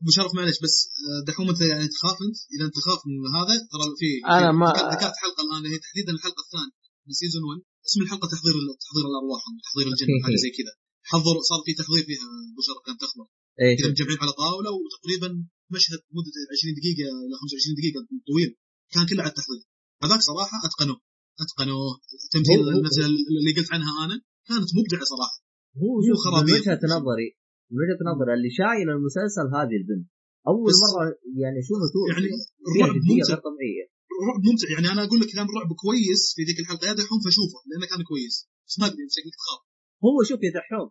أبو 0.01 0.09
شرف 0.17 0.31
معلش 0.37 0.57
بس 0.65 0.75
آه، 1.07 1.19
دحوم 1.29 1.47
أنت 1.53 1.61
يعني 1.71 1.85
تخاف 1.95 2.17
أنت؟ 2.27 2.37
إذا 2.53 2.63
أنت 2.67 2.75
تخاف 2.81 2.99
من 3.23 3.31
هذا 3.39 3.53
ترى 3.73 3.85
في 4.01 4.09
في- 4.29 4.57
ما- 4.61 4.73
ذكرت- 4.93 5.17
حلقة 5.23 5.41
الآن 5.45 5.63
هي 5.71 5.77
تحديدا 5.85 6.11
الحلقة 6.17 6.41
الثانية 6.45 6.73
من 7.07 7.13
سيزون 7.21 7.43
1 7.49 7.61
اسم 7.87 7.99
الحلقة 8.05 8.25
تحضير 8.33 8.55
تحضير 8.83 9.05
الأرواح 9.11 9.41
تحضير 9.65 9.85
الجن 9.91 10.09
أو 10.15 10.19
حاجة 10.25 10.37
زي 10.45 10.51
كذا. 10.57 10.73
حضر 11.11 11.35
صار 11.49 11.59
في 11.65 11.71
تحضير 11.81 12.03
فيها 12.09 12.25
أبو 12.51 12.61
شرف 12.67 12.79
كانت 12.85 12.99
تخبر 13.05 13.25
إيش 13.61 13.75
كذا 13.79 13.89
متجمعين 13.91 14.19
على 14.23 14.33
طاولة 14.43 14.69
وتقريبا 14.79 15.29
مشهد 15.75 15.99
مدته 16.15 16.39
20 16.53 16.73
دقيقة 16.79 17.05
إلى 17.25 17.35
25 17.41 17.75
دقيقة 17.79 17.99
طويل 18.29 18.49
كان 18.93 19.05
كله 19.09 19.21
على 19.23 19.31
التحضير. 19.33 19.61
هذاك 20.03 20.21
صراحة 20.29 20.57
أتقنوه 20.67 20.99
أتقنوه. 21.43 21.89
تمثيل 22.33 22.59
نفس 22.85 22.97
اللي 23.39 23.51
قلت 23.57 23.69
عنها 23.75 23.91
أنا 24.05 24.15
كانت 24.47 24.69
مبدعة 24.77 25.03
صراحة. 25.13 25.37
هو 25.81 25.89
مو 25.95 26.01
شوف 26.07 26.17
من 26.17 26.23
خرابيط. 26.25 26.55
وجهة 26.61 26.81
نظري 26.95 27.29
من 27.71 27.77
وجهة 27.81 28.01
نظري 28.09 28.31
اللي 28.37 28.51
شايل 28.59 28.87
المسلسل 28.97 29.45
هذه 29.57 29.75
البنت 29.81 30.07
أول 30.51 30.71
مرة 30.83 31.03
يعني 31.41 31.59
شو 31.67 31.73
بتقول 31.81 32.05
يعني 32.11 32.27
الرعب 32.67 32.95
ممتع. 33.09 33.33
غير 33.33 33.39
طبيعية. 33.47 33.85
الرعب 34.21 34.41
ممتع. 34.47 34.67
يعني 34.75 34.87
أنا 34.93 35.01
أقول 35.05 35.19
لك 35.21 35.29
كان 35.33 35.45
الرعب 35.49 35.71
كويس 35.83 36.21
في 36.35 36.41
ذيك 36.47 36.59
الحلقة. 36.63 36.85
يا 36.87 36.93
دحوم 36.99 37.19
فشوفه 37.25 37.59
لأنه 37.69 37.85
كان 37.91 38.01
كويس. 38.09 38.35
بس 38.67 38.75
ما 38.79 38.85
أدري 38.87 39.03
شكلك 39.17 39.35
تخاف 39.41 39.61
هو 40.05 40.17
شوف 40.29 40.39
يا 40.43 40.51
دحوم 40.57 40.89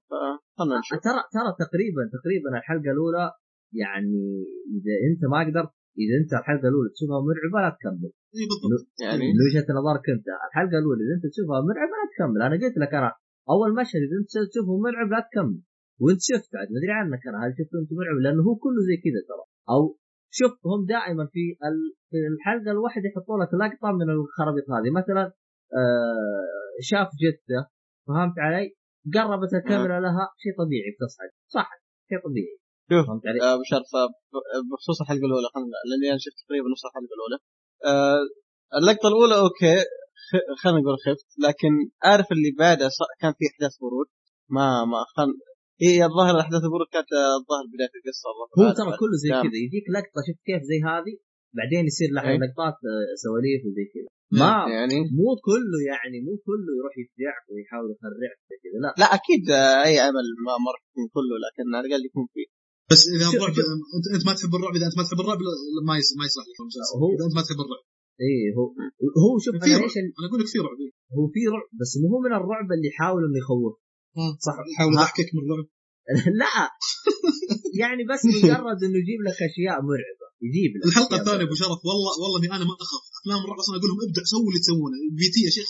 خلنا 0.59 0.75
نشوف 0.81 0.99
ترى 1.07 1.23
ترى 1.37 1.51
تقريبا 1.65 2.03
تقريبا 2.17 2.49
الحلقة 2.59 2.91
الأولى 2.95 3.27
يعني 3.83 4.23
إذا 4.77 4.95
أنت 5.09 5.23
ما 5.33 5.41
قدرت 5.49 5.73
إذا 6.03 6.15
أنت 6.21 6.33
الحلقة 6.41 6.67
الأولى 6.71 6.89
تشوفها 6.95 7.21
مرعبة 7.29 7.59
لا 7.65 7.71
تكمل. 7.77 8.11
إي 8.37 8.45
بالضبط. 8.51 8.87
يعني؟ 9.05 9.25
من 9.35 9.41
وجهه 9.47 9.69
نظرك 9.79 10.05
أنت 10.17 10.27
الحلقة 10.49 10.77
الأولى 10.81 11.01
إذا 11.07 11.15
أنت 11.17 11.25
تشوفها 11.33 11.59
مرعبة 11.71 11.95
لا 12.01 12.07
تكمل. 12.13 12.39
أنا 12.47 12.55
قلت 12.63 12.77
لك 12.83 12.93
أنا 13.01 13.11
أول 13.55 13.71
مشهد 13.81 14.01
إذا 14.07 14.17
أنت 14.21 14.33
تشوفه 14.51 14.73
مرعب 14.87 15.09
لا 15.15 15.21
تكمل. 15.29 15.61
وأنت 16.03 16.23
شفت 16.31 16.51
عاد 16.59 16.69
مدري 16.77 16.93
عنك 16.99 17.23
أنا 17.31 17.39
هل 17.43 17.51
شفته 17.59 17.77
أنت 17.83 17.91
مرعب؟ 17.99 18.17
لأنه 18.25 18.43
هو 18.49 18.55
كله 18.65 18.81
زي 18.89 18.97
كذا 19.05 19.21
ترى. 19.29 19.45
أو 19.75 19.81
شوف 20.39 20.53
هم 20.71 20.81
دائما 20.95 21.25
في 21.33 21.43
في 22.11 22.19
الحلقة 22.33 22.71
الواحدة 22.77 23.05
يحطوا 23.09 23.39
لك 23.43 23.51
لقطة 23.61 23.89
من 24.01 24.09
الخرابيط 24.17 24.67
هذه. 24.77 24.91
مثلا 25.01 25.25
آه 25.79 26.47
شاف 26.91 27.09
جدة 27.23 27.61
فهمت 28.07 28.39
علي؟ 28.47 28.78
قربت 29.15 29.53
الكاميرا 29.59 29.97
لها 30.05 30.25
شيء 30.43 30.53
طبيعي 30.63 30.91
بتصعد 30.95 31.31
صح 31.57 31.69
شيء 32.09 32.19
طبيعي 32.27 32.57
شوف 32.91 33.07
علي؟ 33.29 33.41
آه، 33.43 33.55
ابو 33.55 33.65
شرف 33.73 33.91
آه، 34.01 34.09
بخصوص 34.71 34.99
الحلقة 35.03 35.27
الأولى 35.29 35.49
خلنا 35.55 35.79
لأني 35.89 36.07
أنا 36.13 36.21
شفت 36.25 36.39
تقريبا 36.45 36.69
نص 36.75 36.83
الحلقة 36.89 37.15
الأولى 37.17 37.39
آه، 37.91 38.23
اللقطة 38.79 39.07
الأولى 39.11 39.35
أوكي 39.45 39.77
خلينا 40.61 40.79
نقول 40.81 40.97
خفت 41.07 41.29
لكن 41.47 41.73
عارف 42.09 42.27
اللي 42.35 42.51
بعدها 42.59 42.89
كان 43.21 43.33
في 43.39 43.45
أحداث 43.51 43.75
ورود 43.83 44.09
ما 44.57 44.67
ما 44.93 45.01
خل 45.17 45.31
هي 45.87 45.99
الظاهر 46.09 46.35
احداث 46.45 46.63
الورود 46.69 46.89
كانت 46.95 47.11
آه، 47.13 47.35
الظاهر 47.41 47.65
بداية 47.73 47.95
القصة 47.99 48.27
هو. 48.59 48.67
ترى 48.79 48.91
كله 49.03 49.17
زي. 49.23 49.31
كذا 49.45 49.59
يجيك 49.65 49.87
لقطة 49.97 50.21
شفت 50.27 50.41
كيف 50.49 50.63
زي 50.71 50.79
هذه 50.91 51.15
بعدين 51.59 51.83
يصير 51.91 52.11
له 52.17 52.23
إيه. 52.23 52.39
لقطات 52.43 52.77
آه، 52.91 53.09
سواليف 53.25 53.61
وزي 53.67 53.85
كذا 53.95 54.09
ما 54.41 54.51
يعني؟ 54.77 54.99
مو 55.19 55.29
كله 55.49 55.79
يعني 55.93 56.17
مو 56.27 56.33
كله 56.49 56.71
يروح 56.79 56.95
يفجعك 57.03 57.45
ويحاول 57.51 57.89
يخرعك 57.95 58.39
كذا 58.63 58.79
لا. 58.85 58.91
لا 59.03 59.07
أكيد 59.19 59.43
آه، 59.51 59.79
أي 59.89 59.95
عمل 60.07 60.27
ما 60.47 60.55
مر 60.67 60.77
يكون 60.89 61.07
كله 61.17 61.35
لكن 61.45 61.65
على 61.77 61.85
الأقل 61.87 62.03
يكون 62.11 62.27
فيه. 62.35 62.49
بس 62.91 63.01
إذا 63.17 63.27
الرعب 63.33 63.57
انت 63.97 64.07
أنت 64.17 64.25
ما 64.29 64.33
تحب 64.39 64.53
الرعب 64.59 64.75
إذا 64.79 64.87
أنت 64.89 64.97
ما 64.99 65.05
تحب 65.07 65.21
الرعب 65.25 65.39
ما 65.89 65.95
ما 66.21 66.25
يصلح 66.29 66.45
لك 66.51 66.59
المسلسل 66.63 66.95
هو- 67.03 67.13
إذا 67.17 67.25
أنت 67.27 67.35
ما 67.39 67.43
تحب 67.47 67.61
الرعب. 67.65 67.85
اي 68.25 68.35
هو 68.57 68.65
هو 69.25 69.33
شوف 69.45 69.55
في 69.65 69.71
أنا 69.77 69.77
ال- 70.03 70.13
أنا 70.19 70.27
أقول 70.29 70.39
لك 70.43 70.49
في 70.55 70.59
رعب. 70.67 70.79
هو 71.17 71.25
في 71.35 71.41
رعب 71.55 71.69
بس 71.81 71.91
مو 72.01 72.07
هو 72.13 72.19
من 72.27 72.33
الرعب 72.41 72.69
اللي 72.75 72.89
يحاول 72.93 73.21
إنه 73.27 73.39
يخوف. 73.43 73.75
صح. 74.47 74.57
حاول 74.79 74.93
ها. 74.95 75.01
أضحكك 75.03 75.29
من 75.37 75.43
الرعب. 75.45 75.67
لا. 76.43 76.55
يعني 77.83 78.03
بس 78.11 78.23
مجرد 78.35 78.79
إنه 78.87 78.99
يجيب 79.03 79.21
لك 79.27 79.39
أشياء 79.51 79.77
مرعبة. 79.91 80.28
يجيب 80.47 80.71
لك 80.77 80.83
الحلقة 80.91 81.15
الثانية 81.21 81.45
أبو. 81.49 81.55
شرف 81.63 81.81
والله 81.89 82.13
والله 82.23 82.37
اني 82.41 82.49
أنا 82.57 82.65
ما 82.71 82.75
أخاف 82.87 83.03
أفلام 83.21 83.39
الرعب 83.45 83.59
أصلا 83.63 83.73
أقول 83.79 83.89
لهم 83.91 84.01
ابدع 84.07 84.25
سووا 84.33 84.49
اللي 84.51 84.61
تسوونه 84.65 84.97
P.T. 85.19 85.41
يا 85.49 85.53
شيخ 85.59 85.69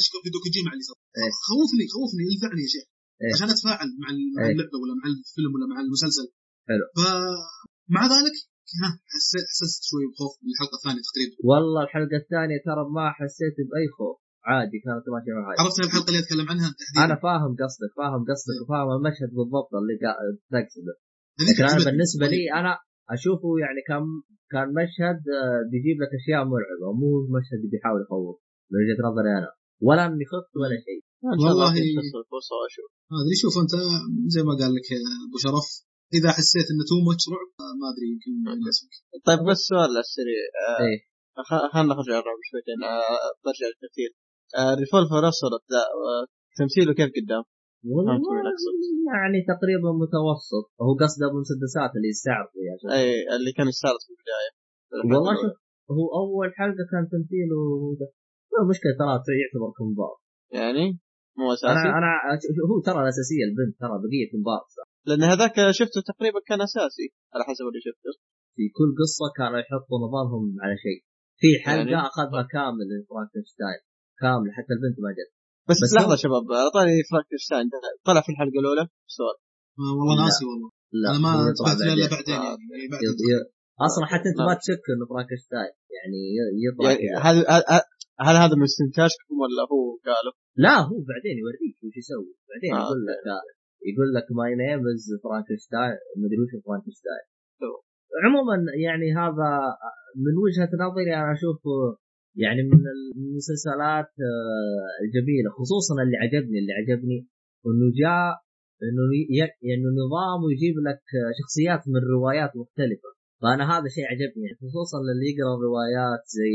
أشكر 0.00 0.18
هيديو 0.24 0.28
كوجيما 0.34 0.68
على 0.70 0.76
اللي 0.78 0.86
صار 0.90 0.96
إيه. 1.20 1.32
خوفني 1.48 1.84
خوفني 1.94 2.22
الفعني 2.32 2.62
يا 2.66 2.70
شيخ 2.74 2.86
إيه. 3.22 3.32
عشان 3.34 3.48
أتفاعل 3.54 3.88
مع 4.02 4.08
مع 4.36 4.42
إيه. 4.44 4.52
اللعبة 4.54 4.76
ولا 4.82 4.94
مع 5.00 5.04
الفيلم 5.12 5.50
ولا 5.54 5.66
مع 5.72 5.76
المسلسل 5.84 6.26
حلو. 6.68 6.86
فمع 6.98 8.02
ذلك 8.14 8.36
ها 8.80 8.88
حسيت 9.12 9.46
حسست 9.52 9.82
شوي 9.90 10.04
بخوف 10.12 10.32
من 10.44 10.50
الحلقة 10.54 10.76
الثانية 10.80 11.02
تقريبا 11.08 11.34
والله 11.50 11.80
الحلقة 11.86 12.16
الثانية 12.22 12.58
ترى 12.68 12.82
ما 12.96 13.06
حسيت 13.18 13.56
بأي 13.70 13.86
خوف 13.96 14.16
عادي 14.50 14.78
كانت 14.84 15.04
ماشيه 15.14 15.34
معي 15.44 15.56
عرفت 15.62 15.78
الحلقة 15.86 16.08
اللي 16.10 16.20
أتكلم 16.24 16.46
عنها 16.52 16.68
تحديدا 16.80 17.00
أنا 17.06 17.14
فاهم 17.24 17.50
قصدك 17.62 17.92
فاهم 18.00 18.20
قصدك 18.30 18.56
وفاهم 18.62 18.88
المشهد 18.96 19.30
بالضبط 19.38 19.70
اللي 19.80 19.94
قا- 20.04 20.20
تقصده 20.54 20.94
لكن 21.48 21.64
أنا. 21.74 21.84
بالنسبة 21.88 22.24
لي 22.32 22.42
أنا 22.60 22.72
أشوفه 23.14 23.48
يعني 23.64 23.80
كان 23.88 24.04
كان 24.52 24.68
مشهد 24.80 25.20
آه، 25.40 25.60
بيجيب 25.70 25.96
لك 26.02 26.10
أشياء 26.20 26.40
مرعبة 26.52 26.88
مو 27.00 27.08
مشهد 27.36 27.60
بيحاول 27.72 28.00
يخوف 28.04 28.36
من 28.70 28.76
وجهة 28.80 28.98
نظري 29.08 29.30
أنا. 29.38 29.50
ولا 29.86 30.02
اني 30.06 30.24
خفت 30.32 30.52
ولا 30.60 30.76
شيء. 30.86 31.00
الله 31.32 31.48
والله- 31.48 31.72
وأشوف. 32.60 32.88
ما 33.10 33.16
أدري 33.22 33.36
شوف 33.42 33.54
أنت 33.62 33.72
زي 34.34 34.42
ما 34.48 34.52
قال 34.60 34.70
لك 34.76 34.88
أبو 35.26 35.36
شرف 35.44 35.66
إذا 36.18 36.30
حسيت 36.36 36.66
إنه 36.72 36.82
تو 36.90 36.96
ماتش 37.06 37.24
رعب 37.34 37.50
ما 37.80 37.86
أدري 37.92 38.06
يمكن 38.12 38.32
طيب 39.28 39.40
بس 39.50 39.58
سؤال 39.70 39.90
على 39.94 40.02
السريع 40.08 40.40
آه، 40.68 40.78
إيه. 40.84 40.98
خ- 41.48 41.66
خلينا 41.72 41.88
نخرج 41.92 42.08
عن 42.14 42.20
الرعب 42.22 42.40
شويتين 42.50 42.78
آه، 42.92 43.28
برجع 43.44 43.66
للتمثيل. 43.70 44.10
آه، 44.58 44.74
ريفولفر 44.80 45.22
اصلت 45.32 45.64
لا 45.74 45.84
آه، 46.08 46.24
تمثيله 46.58 46.92
كيف 46.98 47.10
قدام؟ 47.18 47.42
يعني 49.14 49.38
تقريبا 49.52 49.90
متوسط. 50.02 50.66
هو 50.84 50.92
قصده 51.02 51.24
أبو 51.30 51.38
مسدسات 51.44 51.90
اللي 51.96 52.08
يستعرض 52.14 52.48
فيها 52.54 52.74
أي 52.98 53.08
اللي 53.36 53.52
كان 53.56 53.66
يستعرض 53.72 54.00
في 54.06 54.10
البداية. 54.14 54.50
والله 55.10 55.34
شوف 55.42 55.54
هو 55.96 56.04
أول 56.22 56.48
حلقة 56.58 56.84
كان 56.92 57.04
تمثيله 57.12 57.60
ده 58.00 58.06
المشكلة 58.62 58.92
ترى 59.00 59.12
يعتبر 59.42 59.70
كومبارس 59.78 60.14
يعني؟ 60.60 60.86
مو 61.38 61.44
أنا 61.44 61.54
اساسي 61.54 61.88
أنا 61.98 62.10
هو 62.70 62.76
ترى 62.88 63.00
الأساسية 63.04 63.44
البنت 63.48 63.74
ترى 63.82 63.96
بقية 64.04 64.26
كومبارس 64.32 64.62
لأن 65.08 65.22
هذاك 65.32 65.56
شفته 65.80 66.00
تقريبا 66.10 66.40
كان 66.48 66.60
أساسي 66.68 67.06
على 67.34 67.42
حسب 67.48 67.64
اللي 67.70 67.82
شفته. 67.88 68.10
في 68.56 68.64
كل 68.78 68.90
قصة 69.00 69.26
كانوا 69.38 69.58
يحطوا 69.62 69.98
نظرهم 70.04 70.44
على 70.62 70.76
شيء. 70.84 71.00
في 71.40 71.48
حلقة 71.64 71.90
يعني؟ 71.94 72.06
أخذها 72.10 72.42
كامل 72.54 72.88
فرانكنشتاين 73.08 73.82
كامل 74.22 74.48
حتى 74.56 74.72
البنت 74.76 74.96
ما 75.04 75.10
جت. 75.16 75.32
بس, 75.68 75.78
بس 75.84 75.90
لحظة 75.96 76.14
هو- 76.16 76.22
شباب 76.24 76.44
على 76.60 76.68
طاري 76.76 76.94
فرانكشتاين 77.10 77.66
طلع 78.08 78.20
في 78.26 78.30
الحلقة 78.32 78.58
الأولى. 78.62 78.84
سؤال 79.18 79.36
آه، 79.80 79.92
والله. 79.98 80.24
ناسي 80.24 80.44
والله. 80.50 80.68
لا 81.02 81.08
أنا 81.10 81.18
ما 81.24 81.30
انتبهت 81.50 81.78
له 81.86 81.92
إلا 81.96 82.06
بعدين. 82.14 82.38
بعدين 82.40 82.52
آه. 82.52 82.56
يعني 82.74 82.86
بعد 82.92 83.02
أصلا 83.88 84.04
حتى 84.12 84.28
أنت. 84.30 84.38
ما 84.48 84.54
تشك 84.60 84.84
إنه 84.94 85.04
فرانكنشتاين. 85.10 85.72
يعني 85.96 86.18
ي- 86.36 86.54
يطلع 86.66 86.84
يعني 86.90 87.02
كذا 87.08 87.22
هل 87.26 87.36
هل- 88.26 88.36
هذا 88.44 88.54
من 88.60 88.66
استنتاجكم 88.72 89.34
ولا 89.42 89.62
هو 89.72 89.82
قاله؟ 90.08 90.32
لا 90.64 90.74
هو 90.88 90.96
بعدين 91.12 91.34
يوريك 91.42 91.76
وش 91.84 91.96
يسوي. 92.02 92.30
بعدين 92.50 92.70
آه، 92.74 92.82
يقول 92.84 93.00
لك 93.08 93.18
يقول 93.90 94.08
لك 94.16 94.26
my 94.38 94.52
name 94.62 94.82
is 94.92 95.04
فرانكنشتاين 95.24 95.96
مدري 96.22 96.38
وش 96.42 96.52
فرانكنشتاين. 96.66 97.26
عموما 98.24 98.56
يعني 98.86 99.06
هذا 99.20 99.50
من 100.24 100.34
وجهة 100.44 100.70
نظري 100.84 101.10
أنا 101.20 101.32
أشوف 101.36 101.58
يعني 102.36 102.62
من 102.62 102.80
المسلسلات 103.16 104.10
آه، 104.30 104.88
الجميلة 105.04 105.48
خصوصا 105.58 105.94
اللي 106.02 106.16
عجبني 106.24 106.58
اللي 106.58 106.72
عجبني 106.80 107.18
إنه 107.66 107.86
جاء 108.02 108.30
إنه 108.84 109.04
انه 109.74 109.88
نظام 110.02 110.38
ويجيب 110.44 110.76
لك 110.88 111.02
شخصيات 111.40 111.82
من 111.92 112.00
روايات 112.16 112.52
مختلفة. 112.56 113.10
فأنا 113.42 113.64
هذا 113.72 113.88
شيء 113.96 114.06
عجبني 114.12 114.42
يعني 114.44 114.58
خصوصا 114.62 114.98
للي 115.06 115.28
يقرأ 115.32 115.54
الروايات 115.58 116.22
زي 116.38 116.54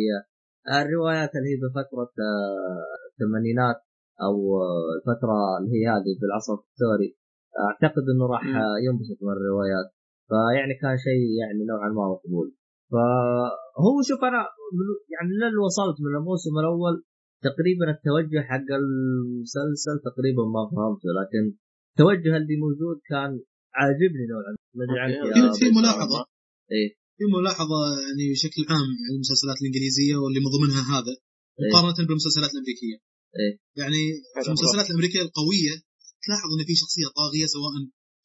الروايات 0.82 1.32
اللي 1.36 1.50
هي 1.52 1.58
بفتره 1.64 2.12
آه، 2.28 2.84
الثمانينات 3.10 3.80
أو 4.26 4.36
آه، 4.62 4.90
الفترة 4.98 5.38
اللي 5.58 5.72
هي 5.76 5.86
هذه 5.96 6.12
في 6.20 6.26
العصر 6.30 6.54
الفكتوري 6.54 7.10
أعتقد 7.66 8.06
إنه 8.14 8.26
راح. 8.34 8.44
آه، 8.46 8.78
ينبسط 8.86 9.18
من 9.26 9.32
الروايات. 9.38 9.88
فيعني 10.30 10.74
كان 10.82 10.96
شيء 11.08 11.24
يعني 11.42 11.66
نوعا 11.72 11.90
ما 11.98 12.06
مقبول. 12.14 12.48
فهو 12.92 13.96
شوف 14.10 14.22
أنا 14.30 14.42
يعني 15.14 15.32
لين 15.42 15.56
وصلت 15.66 15.98
من 16.06 16.14
الموسم 16.20 16.54
الأول 16.64 16.96
تقريبا 17.48 17.86
التوجه 17.96 18.40
حق 18.50 18.70
المسلسل 18.82 19.96
تقريبا 20.10 20.44
ما 20.56 20.62
فهمته 20.72 21.10
لكن 21.20 21.44
التوجه 21.92 22.32
اللي 22.40 22.56
موجود 22.64 22.98
كان 23.12 23.32
عاجبني 23.80 24.24
نوعا 24.32 24.52
ما 24.78 25.54
في 25.60 25.66
ملاحظة 25.80 26.20
إيه. 26.76 26.90
في 27.18 27.26
ملاحظة 27.38 27.80
يعني 28.06 28.24
بشكل 28.34 28.62
عام 28.74 28.90
على 29.06 29.14
المسلسلات 29.16 29.58
الإنجليزية 29.62 30.16
واللي 30.22 30.40
من 30.44 30.50
ضمنها 30.56 30.82
هذا 30.96 31.14
إيه. 31.14 31.70
مقارنة 31.70 32.00
بالمسلسلات 32.08 32.52
الأمريكية. 32.56 32.98
إيه. 33.40 33.54
يعني 33.82 34.02
في 34.44 34.50
المسلسلات 34.52 34.88
الأمريكية 34.90 35.22
القوية 35.28 35.74
تلاحظ 36.26 36.50
إن 36.56 36.62
في 36.70 36.76
شخصية 36.84 37.08
طاغية 37.20 37.48
سواء 37.56 37.74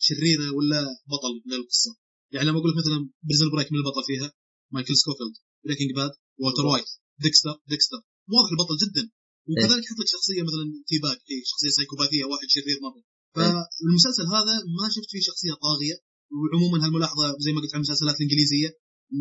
شريرة 0.09 0.47
ولا 0.57 0.81
بطل 1.12 1.33
للقصه. 1.51 1.93
يعني 2.34 2.47
لما 2.49 2.59
أقول 2.59 2.70
لك 2.70 2.78
مثلا 2.83 2.99
Prison 3.26 3.49
Break 3.55 3.68
من 3.73 3.78
البطل 3.83 4.02
فيها 4.10 4.28
مايكل 4.75 4.97
سكوفيلد 5.03 5.35
Breaking 5.65 5.91
Bad 5.99 6.12
والتر 6.43 6.67
وايت 6.70 6.91
ديكستر 7.25 7.55
ديكستر. 7.73 8.01
واضح 8.35 8.51
البطل 8.55 8.77
جدا. 8.85 9.05
وكذلك 9.49 9.83
يحط 9.85 9.99
لك 10.03 10.09
شخصية 10.17 10.43
مثلا 10.49 10.65
T-Bag 10.89 11.18
هي 11.31 11.39
شخصية 11.51 11.73
سايكوباثية 11.77 12.25
واحد 12.31 12.49
شرير 12.57 12.78
مرة. 12.86 13.03
فالمسلسل 13.36 14.27
هذا 14.36 14.55
ما 14.78 14.86
شفت 14.94 15.11
فيه 15.12 15.23
شخصية 15.28 15.55
طاغية. 15.67 15.97
وعموما 16.36 16.77
هالملاحظة 16.85 17.25
زي 17.44 17.51
ما 17.53 17.61
قلت 17.61 17.73
على 17.75 17.81
المسلسلات 17.83 18.17
الإنجليزية 18.19 18.70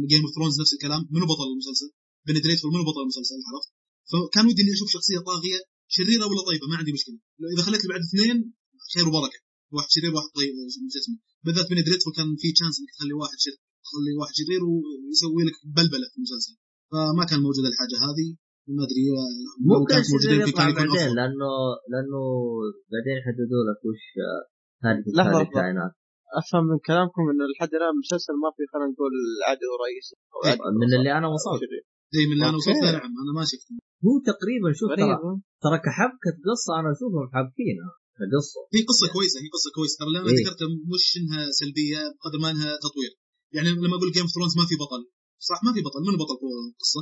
Game 0.10 0.22
of 0.26 0.32
Thrones 0.36 0.56
نفس 0.62 0.74
الكلام. 0.78 1.02
منو 1.16 1.26
بطل 1.32 1.48
المسلسل؟ 1.54 1.90
Penny 2.28 2.44
Dreadful 2.44 2.70
منو 2.74 2.84
بطل 2.90 3.02
المسلسل؟ 3.06 3.38
عرفت؟ 3.50 3.70
فكان 4.12 4.44
ودي 4.48 4.62
إني 4.64 4.74
أشوف 4.78 4.90
شخصية 4.96 5.20
طاغية 5.30 5.60
شريرة 5.96 6.26
ولا 6.30 6.42
طيبة 6.50 6.66
ما 6.72 6.76
عندي 6.80 6.94
مشكلة. 6.98 7.18
إذا 7.54 7.64
خليت 7.68 7.82
لي 7.84 7.90
بعد 7.94 8.02
اثنين 8.08 8.38
خير 8.94 9.06
وبركة. 9.08 9.40
واحد 9.76 9.90
شرير 9.96 10.12
واحد 10.16 10.30
طيب 10.38 10.52
بالذات 11.44 11.68
بندريتفول 11.70 12.14
كان 12.18 12.28
في 12.42 12.48
تشانس 12.56 12.76
إنك 12.80 12.92
تخلي 12.96 13.14
واحد 13.22 13.38
شرير. 13.44 13.60
تخلي 13.86 14.12
واحد 14.20 14.34
شرير 14.42 14.62
ويسوي 14.72 15.44
لك 15.48 15.58
بلبلة 15.78 16.08
في 16.12 16.18
المسلسل 16.20 16.53
فما 16.92 17.24
كان 17.30 17.40
موجود 17.48 17.66
الحاجة 17.72 17.98
هذه 18.08 18.28
ما 18.76 18.84
أدري 18.86 19.03
لو 19.12 19.80
ممكن 19.80 19.90
كانت 19.94 20.06
موجودة 20.12 20.20
الشرير 20.20 20.40
يمكن 20.40 20.52
يطلع 20.53 20.64
كان 20.64 20.72
يكون 20.74 20.86
بعدين 20.88 21.06
أفضل 21.08 21.16
لأنه 21.20 21.52
لأنه 21.92 22.22
بعدين 22.94 23.16
يحددوا 23.20 23.64
لك 23.68 23.80
وش 23.88 24.03
آه، 24.28 24.44
هذه. 24.86 25.42
الكائنات 25.48 25.94
أفهم 26.42 26.64
من 26.72 26.80
كلامكم 26.90 27.24
انه 27.32 27.44
لحد 27.52 27.72
الآن 27.78 27.94
المسلسل 27.98 28.34
ما 28.44 28.50
في 28.56 28.64
خلينا 28.72 28.90
نقول 28.94 29.14
عدو 29.50 29.70
رئيسي 29.84 30.16
إيه، 30.45 30.58
عدو 30.66 30.80
من. 30.82 30.90
اللي 30.98 31.12
أنا 31.20 31.28
وصلت. 31.36 31.62
زي 32.16 32.24
من 32.30 32.34
اللي 32.36 32.48
أنا. 32.50 32.58
وصلت 32.62 32.82
نعم 32.98 33.14
أنا 33.24 33.32
ما 33.38 33.44
شفت 33.52 33.68
هو 34.06 34.16
تقريبا 34.32 34.70
شوف 34.80 34.90
ترى؟ 35.02 35.16
ترى 35.64 35.78
كحبكة 35.86 36.34
قصة 36.50 36.72
أنا 36.80 36.90
اشوفهم 36.95 37.28
حابكينها 37.36 37.92
كقصة 38.18 38.60
هي 38.76 38.82
قصة 38.92 39.06
كويسة 39.16 39.38
هي 39.44 39.50
قصة 39.56 39.70
كويسة 39.76 39.95
ترى 40.00 40.08
اللي 40.10 40.20
أنا 40.22 40.28
إيه. 40.30 40.38
ذكرته 40.40 40.66
مش 40.94 41.06
إنها 41.20 41.42
سلبية 41.60 42.00
بقدر 42.16 42.38
ما 42.44 42.50
إنها 42.53 42.72
تطوير 42.86 43.12
يعني 43.56 43.70
لما 43.86 43.96
أقول 43.98 44.10
Game 44.16 44.26
of 44.26 44.32
Thrones 44.36 44.53
ما 44.60 44.66
في 44.70 44.76
بطل 44.84 45.02
صح 45.50 45.60
ما 45.66 45.72
في 45.76 45.82
بطل 45.88 46.02
من 46.08 46.16
بطل 46.22 46.36
في 46.42 46.46
القصة 46.72 47.02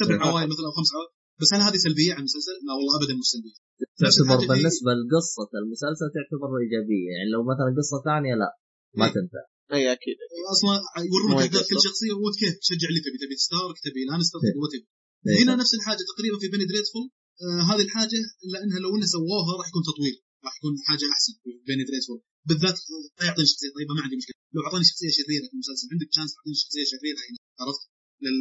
سبع 0.00 0.14
إيه. 0.14 0.22
عوائل 0.26 0.48
مثلا 0.52 0.66
أو 0.68 0.74
خمس 0.78 0.90
عوائل 0.96 1.12
بس 1.40 1.50
هل 1.54 1.60
هذه 1.68 1.78
سلبية 1.86 2.12
على 2.14 2.22
المسلسل؟ 2.24 2.56
لا 2.66 2.72
والله 2.76 2.94
ابدا 2.98 3.14
مش 3.20 3.28
سلبية 3.34 3.56
تعتبر 4.00 4.38
بالنسبة 4.50 4.90
لقصة 4.98 5.50
المسلسل 5.62 6.08
تعتبر 6.16 6.50
إيجابية 6.64 7.08
يعني 7.16 7.28
لو 7.34 7.40
مثلا 7.50 7.68
قصة 7.78 7.98
ثانية 8.08 8.34
لا 8.42 8.50
ما 8.98 9.04
إيه. 9.06 9.14
تنفع 9.16 9.42
اي 9.74 9.84
أكيد 9.96 10.16
أصلا 10.54 10.74
يورونك 11.10 11.36
اهداف 11.44 11.64
كل. 11.70 11.80
شخصية 11.88 12.12
وانت 12.20 12.36
كيف 12.42 12.54
تشجع 12.62 12.88
اللي 12.90 13.02
تبي 13.06 13.18
تبي 13.22 13.36
ستارك 13.46 13.76
تبي 13.86 14.02
لانستر 14.08 14.38
إيه. 14.38 14.50
تبي 14.50 14.60
what 14.62 14.74
إيه. 14.76 15.36
هنا 15.40 15.52
نفس 15.62 15.72
الحاجة 15.78 16.02
تقريبا 16.12 16.36
في 16.42 16.48
Penny 16.54 16.64
Dreadful 16.70 17.06
آه 17.44 17.62
هذه 17.70 17.82
الحاجة 17.86 18.20
الا 18.44 18.58
انها 18.64 18.78
لو 18.84 18.90
إنها 18.96 19.08
سووها 19.16 19.52
راح 19.58 19.66
يكون 19.70 19.82
تطوير 19.90 20.16
راح 20.44 20.54
يكون 20.58 20.72
حاجة 20.88 21.06
أحسن 21.14 21.32
في 21.42 21.50
بني 21.68 21.84
دريدفول 21.88 22.18
بالذات 22.48 22.78
آه، 23.20 23.24
يعطيني 23.28 23.48
شخصية 23.52 23.70
طيبة 23.76 23.92
ما 23.96 24.02
عندي 24.06 24.16
مشكلة. 24.20 24.36
لو 24.54 24.60
اعطاني 24.66 24.84
شخصية 24.90 25.12
شريرة 25.18 25.46
في 25.50 25.54
المسلسل 25.58 25.86
عندك 25.92 26.08
شانس 26.16 26.30
تعطيني 26.36 26.56
شخصية 26.62 26.84
شريرة 26.92 27.20
هنا 27.28 27.38
عرفت؟ 27.62 27.82
لل... 28.24 28.38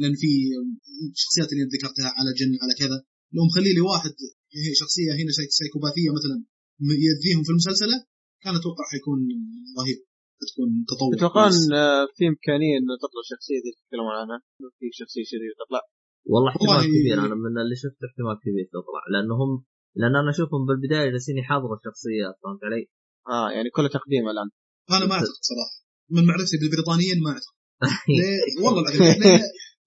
لأن 0.00 0.14
في 0.22 0.30
الشخصيات 1.16 1.48
اللي 1.52 1.64
ذكرتها 1.76 2.08
على 2.18 2.30
جن 2.38 2.52
على 2.64 2.74
كذا. 2.82 2.98
لو 3.36 3.42
مخلي 3.48 3.72
لي 3.76 3.82
واحد 3.90 4.12
هي 4.64 4.70
شخصية 4.82 5.10
هنا 5.18 5.30
سايكوباثية 5.60 6.10
مثلا 6.18 6.36
يذيهم 7.08 7.42
في 7.46 7.50
المسلسلة 7.54 7.96
كان 8.42 8.54
أتوقع 8.60 8.84
حيكون 8.92 9.18
رهيب. 9.78 10.00
بتكون 10.40 10.68
تطور. 10.90 11.10
آه، 11.82 12.04
في 12.16 12.22
إمكانية 12.32 12.74
إنه 12.80 12.92
تطلع 13.02 13.20
الشخصيه 13.26 13.58
دي 13.64 13.70
تتكلمون 13.76 14.14
عنها؟ 14.20 14.38
في 14.78 14.86
شخصية 15.00 15.24
شريرة 15.32 15.54
تطلع. 15.62 15.82
والله 16.32 16.48
احتمال 16.52 16.80
كبير 16.94 17.16
أنا 17.26 17.36
من 17.44 17.54
اللي 17.62 17.76
شفت 17.82 18.00
احتمال 18.08 18.36
كبير 18.44 18.66
تطلع 18.76 19.02
لأنهم 19.12 19.50
لأن 20.00 20.14
أنا 20.20 20.30
أشوفهم 20.34 20.62
بالبداية 20.68 21.10
جالسين 21.12 21.36
يحضروا 21.42 21.76
الشخصيات 21.78 22.34
فهمت 22.42 22.62
علي؟ 22.68 22.82
آه 23.34 23.48
يعني 23.56 23.68
كله 23.76 23.88
تقديم 23.98 24.24
الآن. 24.32 24.48
أنا 24.96 25.04
ما 25.10 25.14
أعتقد 25.18 25.42
صراحة. 25.50 25.74
من 26.14 26.22
معرفتي 26.28 26.56
بالبريطانيين 26.60 27.18
ما 27.24 27.30
أعتقد. 27.34 27.56
ليه؟ 28.18 28.40
والله 28.64 28.80
العظيم 28.82 29.00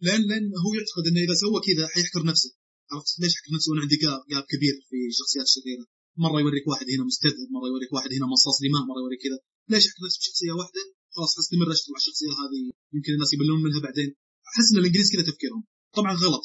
لأن 0.06 0.22
لأن 0.30 0.48
هو 0.64 0.69
يعتقد 0.77 1.03
إنه 1.10 1.19
إذا 1.26 1.36
سوى 1.44 1.60
كذا 1.68 1.86
حيحكر 1.94 2.22
نفسه. 2.32 2.52
عرفت؟ 2.92 3.10
ليش 3.22 3.34
يحكر 3.36 3.52
نفسه؟ 3.56 3.68
وأنا 3.69 3.82
عندي 3.86 3.98
جاب 4.03 4.22
جاب 4.32 4.44
كبير 4.53 4.76
في 4.90 4.98
الشخصيات 5.11 5.45
الشريره 5.50 5.86
مرة 6.24 6.40
يوريك 6.44 6.66
واحد 6.72 6.88
هنا 6.94 7.03
مستذئب 7.10 7.50
مرة 7.56 7.68
يوريك 7.72 7.92
واحد 7.95 8.10
هنا 8.18 8.26
مصاص 8.34 8.58
دماء 8.66 8.82
مرة 8.90 9.00
يوريك 9.03 9.22
كذا. 9.26 9.40
ليش 9.72 9.84
يحكر 9.88 10.02
نفسه 10.06 10.19
بشخصية 10.22 10.53
واحدة؟ 10.60 10.84
خلاص 11.16 11.32
استمر 11.42 11.69
اشتغل 11.76 11.94
على 11.95 12.02
الشخصية 12.03 12.32
هذه. 12.42 12.61
يمكن 12.95 13.11
الناس 13.16 13.30
يبلون 13.36 13.60
منها 13.66 13.80
بعدين. 13.88 14.10
أحس 14.50 14.68
إن 14.72 14.77
الإنجليز 14.82 15.08
كذا 15.14 15.24
تفكيرهم. 15.30 15.64
طبعا 15.98 16.11
غلط. 16.24 16.44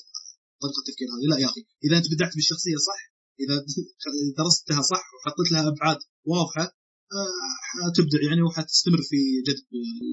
طريقة 0.62 0.81
التفكير 0.82 1.08
هذه. 1.15 1.26
لا 1.31 1.36
يا 1.42 1.49
أخي 1.50 1.62
إذا 1.86 1.94
أنت 1.99 2.07
بدعت 2.12 2.32
بالشخصية 2.36 2.78
صح 2.89 3.11
إذا 3.42 3.56
درستها 4.38 4.82
صح 4.92 5.04
وحطيت 5.14 5.48
لها 5.52 5.68
أبعاد 5.72 5.98
واضحة 6.32 6.66
آه، 7.18 7.54
حتبدع 7.70 8.20
يعني 8.28 8.42
وحتستمر 8.42 9.00
في 9.10 9.18
جذب 9.48 9.66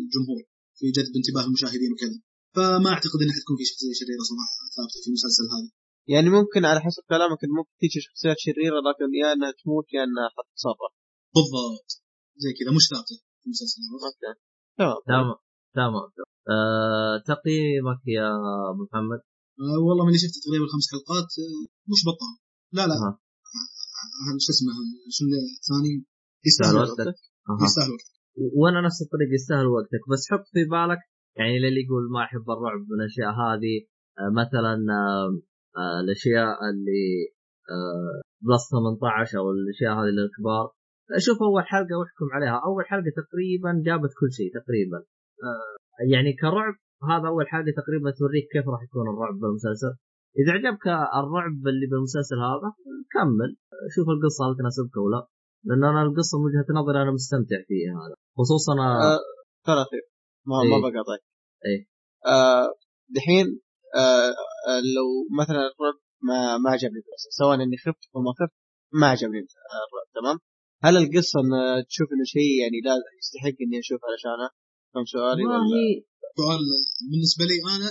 الجمهور 0.06 0.42
في 0.78 0.86
جذب 0.98 1.14
انتباه 1.20 1.44
المشاهدين 1.48 1.92
وكذا. 1.94 2.18
فما 2.56 2.90
أعتقد 2.94 3.20
انها 3.22 3.36
حتكون 3.38 3.56
في 3.60 3.66
شخصية 3.72 3.94
شريرة 4.02 4.24
صراحة 4.30 4.56
ثابتة 4.76 4.98
في 5.04 5.08
المسلسل 5.12 5.46
هذا. 5.54 5.70
يعني 6.14 6.30
ممكن 6.38 6.62
على 6.70 6.80
حسب 6.86 7.04
كلامك 7.14 7.40
إنه 7.44 7.56
ممكن 7.60 7.74
تيجي 7.82 8.00
شخصيات 8.08 8.38
شريرة 8.46 8.78
لكن 8.88 9.08
يا 9.22 9.28
إنها 9.34 9.52
تموت 9.60 9.88
يا 9.96 10.02
إنها 10.08 10.28
حتتصرف 10.36 10.94
بالضبط. 11.36 11.90
زي 12.44 12.52
كذا 12.58 12.72
مش 12.78 12.86
ثابتة 12.92 13.16
في 13.40 13.46
المسلسل؟ 13.50 13.80
أوكي. 14.82 15.06
تمام. 15.12 15.38
تمام. 15.78 16.06
تمام. 16.16 16.30
آه 16.54 17.16
تقييمك 17.32 18.02
يا 18.18 18.28
أبو 18.72 18.82
محمد؟ 18.88 19.22
آه 19.64 19.80
والله 19.88 20.04
ماني 20.06 20.18
شفت 20.24 20.36
تقريبا 20.46 20.66
خمس 20.74 20.86
حلقات 20.94 21.30
آه 21.44 21.62
مش 21.92 22.02
بطال. 22.08 22.34
لا 22.78 22.84
لا. 22.88 22.96
آه، 22.96 23.18
شو 24.44 24.50
اسمه 24.54 24.72
شو 25.16 25.24
الثاني 25.26 25.94
يستاهل 26.48 26.76
وقتك. 26.76 27.16
يستاهل 27.66 27.92
وقت. 27.92 28.08
وأنا 28.60 28.80
نفس 28.88 29.02
الطريق 29.06 29.30
يستاهل 29.34 29.68
وقتك. 29.76 30.04
بس 30.12 30.22
حط 30.32 30.46
في 30.54 30.64
بالك 30.74 31.02
يعني 31.38 31.60
للي 31.60 31.82
يقول 31.86 32.04
ما 32.14 32.24
أحب 32.24 32.46
الرعب 32.56 32.82
من 32.90 32.96
الأشياء 33.00 33.32
هذه 33.44 33.76
آه، 34.20 34.32
مثلا 34.42 34.74
آه، 35.00 35.30
آه، 35.82 36.00
الأشياء 36.04 36.58
اللي 36.70 37.06
بلس 38.48 38.64
18 38.72 39.38
أو 39.40 39.52
الأشياء 39.52 39.92
هذه 40.00 40.12
للكبار. 40.18 40.66
شوف 41.26 41.38
أول 41.50 41.64
حلقة 41.74 41.96
واحكم 42.00 42.28
عليها. 42.36 42.58
أول 42.70 42.84
حلقة 42.92 43.12
تقريبا 43.22 43.72
جابت 43.88 44.12
كل 44.20 44.32
شيء 44.38 44.50
تقريبا. 44.60 45.00
يعني 46.12 46.32
كرعب 46.42 46.76
هذا 47.12 47.28
أول 47.32 47.46
حلقة 47.48 47.72
تقريبا 47.82 48.10
توريك 48.20 48.46
كيف 48.54 48.66
راح 48.74 48.82
يكون 48.84 49.06
الرعب 49.14 49.36
بالمسلسل. 49.42 49.94
إذا 50.40 50.52
عجبك 50.58 50.86
الرعب 51.20 51.68
اللي 51.72 51.88
بالمسلسل 51.92 52.40
هذا 52.50 52.70
كمل. 53.14 53.52
شوف 53.96 54.08
القصة 54.16 54.42
هل 54.46 54.54
تناسبك 54.60 54.98
أو 54.98 55.10
لا؟ 55.10 55.22
لأن 55.68 55.84
أنا 55.92 56.02
القصة 56.08 56.34
من 56.38 56.46
وجهة 56.46 56.68
نظري 56.80 57.02
أنا 57.02 57.12
مستمتع 57.12 57.60
فيها 57.68 57.94
هذا. 58.02 58.16
خصوصا 58.38 58.74
آه، 58.74 59.20
ترى 59.68 59.84
خير 59.92 60.06
ما 60.50 60.56
إيه. 60.64 60.70
ما 60.72 60.78
بقاطعك 60.86 61.24
إيه. 61.66 61.82
آه 62.26 62.68
دحين 63.16 63.48
آه 63.96 64.32
آه، 64.70 64.82
لو 64.96 65.08
مثلا 65.40 65.62
الرعب 65.70 65.98
ما 66.22 66.58
ما 66.58 66.70
عجبني 66.70 67.02
سواء 67.40 67.56
إني 67.56 67.78
خفت 67.78 68.04
أو 68.16 68.22
ما 68.22 68.32
خفت 68.40 68.56
ما 69.02 69.08
عجبني 69.08 69.40
الرعب 69.40 70.08
تمام؟ 70.18 70.38
هل 70.86 70.98
القصة 70.98 71.40
إن 71.40 71.52
تشوف 71.90 72.08
إنه 72.14 72.26
شيء 72.36 72.52
يعني 72.62 72.78
لا 72.86 72.94
يستحق 73.20 73.58
إني 73.66 73.80
أشوف 73.84 74.00
علشانه؟ 74.10 74.50
فهم 74.94 75.06
سؤالي 75.06 75.44
ما 75.44 75.50
ولا؟ 75.50 75.78
هي 75.78 76.04
سؤال 76.38 76.62
بالنسبة 77.10 77.44
لي 77.50 77.56
أنا 77.76 77.90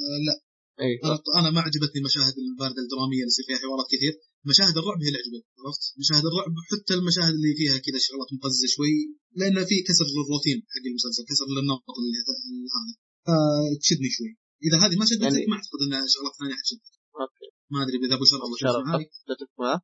آه 0.00 0.18
لا. 0.26 0.49
اي 0.84 0.92
أنا 1.06 1.16
أنا 1.38 1.48
ما 1.56 1.60
عجبتني 1.66 1.98
المشاهد 2.02 2.34
البارده 2.44 2.80
الدرامية 2.84 3.20
اللي 3.22 3.32
يصير 3.34 3.44
فيها 3.48 3.58
حوارات 3.64 3.88
كثير. 3.94 4.12
مشاهد 4.50 4.74
الرعب 4.80 4.98
هي 5.02 5.08
اللي 5.10 5.20
عجبتني 5.22 5.48
عرفت؟ 5.64 5.82
مشاهد 6.02 6.24
الرعب 6.30 6.52
حتى 6.70 6.92
المشاهد 6.98 7.34
اللي 7.38 7.52
فيها 7.60 7.76
كذا 7.86 7.98
شغلات 8.08 8.30
مقززة 8.36 8.68
شوي 8.76 8.94
لأن 9.40 9.56
في 9.70 9.76
كسر 9.88 10.06
للروتين 10.14 10.58
حق 10.72 10.84
المسلسل 10.92 11.22
كسر 11.30 11.46
للنمط 11.54 11.86
اللي 12.00 12.18
هذا. 12.26 12.92
فتشدني 13.28 14.10
شوي. 14.16 14.32
إذا 14.66 14.76
هذه 14.82 14.94
ما 15.00 15.04
شدتك 15.10 15.24
يعني- 15.26 15.50
ما 15.52 15.56
أعتقد 15.58 15.80
إنها 15.86 16.00
شغلات 16.14 16.34
ثانية 16.40 16.56
حتشدك. 16.60 16.90
أوكي. 17.22 17.48
ما 17.72 17.78
أدري 17.82 17.96
إذا 18.06 18.16
أبو 18.18 18.24
شرف 18.62 18.76
معه؟ 18.86 19.78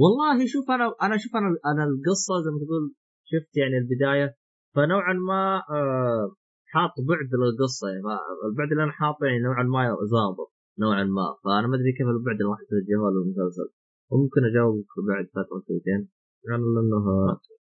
والله 0.00 0.36
شوف 0.54 0.66
أنا 0.76 0.86
أنا 1.06 1.16
شوف 1.22 1.32
أنا 1.40 1.48
أنا 1.70 1.82
القصة 1.90 2.34
زي 2.44 2.50
ما 2.54 2.58
تقول 2.64 2.84
شفت 3.30 3.52
يعني 3.60 3.76
البداية. 3.82 4.28
فنوعا 4.74 5.14
ما 5.28 5.42
آه 5.76 6.24
حاط 6.72 6.94
بعد 7.10 7.30
للقصة 7.40 7.84
يعني 7.88 8.02
البعد 8.48 8.70
اللي 8.72 8.84
أنا 8.86 8.92
حاطه 9.00 9.22
يعني 9.26 9.40
نوعا 9.46 9.62
ما 9.74 9.82
ظابط 10.14 10.50
نوعا 10.82 11.04
ما. 11.18 11.26
فأنا 11.42 11.66
ما 11.70 11.76
أدري 11.76 11.92
كيف 11.98 12.08
البعد 12.14 12.38
اللي 12.38 12.46
الواحد 12.48 12.64
يتوجه 12.66 13.00
له 13.14 13.18
المسلسل 13.22 13.68
وممكن 14.10 14.40
أجاوبك 14.50 14.92
بعد 15.10 15.26
فترة 15.36 15.58
شويتين. 15.66 16.02
يعني 16.48 16.64
لأنه 16.74 16.98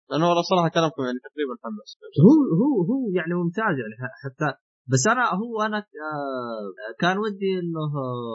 لأنه 0.10 0.26
والله 0.30 0.44
صراحة 0.52 0.70
كلامكم 0.78 1.02
يعني 1.08 1.20
تقريبا 1.28 1.54
حمس 1.64 1.92
هو 2.26 2.34
هو 2.62 2.76
هو 2.90 3.04
يعني 3.18 3.34
ممتاز 3.42 3.76
يعني 3.82 3.96
حتى. 4.24 4.50
بس 4.92 5.04
أنا 5.14 5.24
هو 5.42 5.56
أنا 5.68 5.78
آه 5.78 6.68
كان 7.02 7.18
ودي 7.24 7.52
إنه 7.62 7.84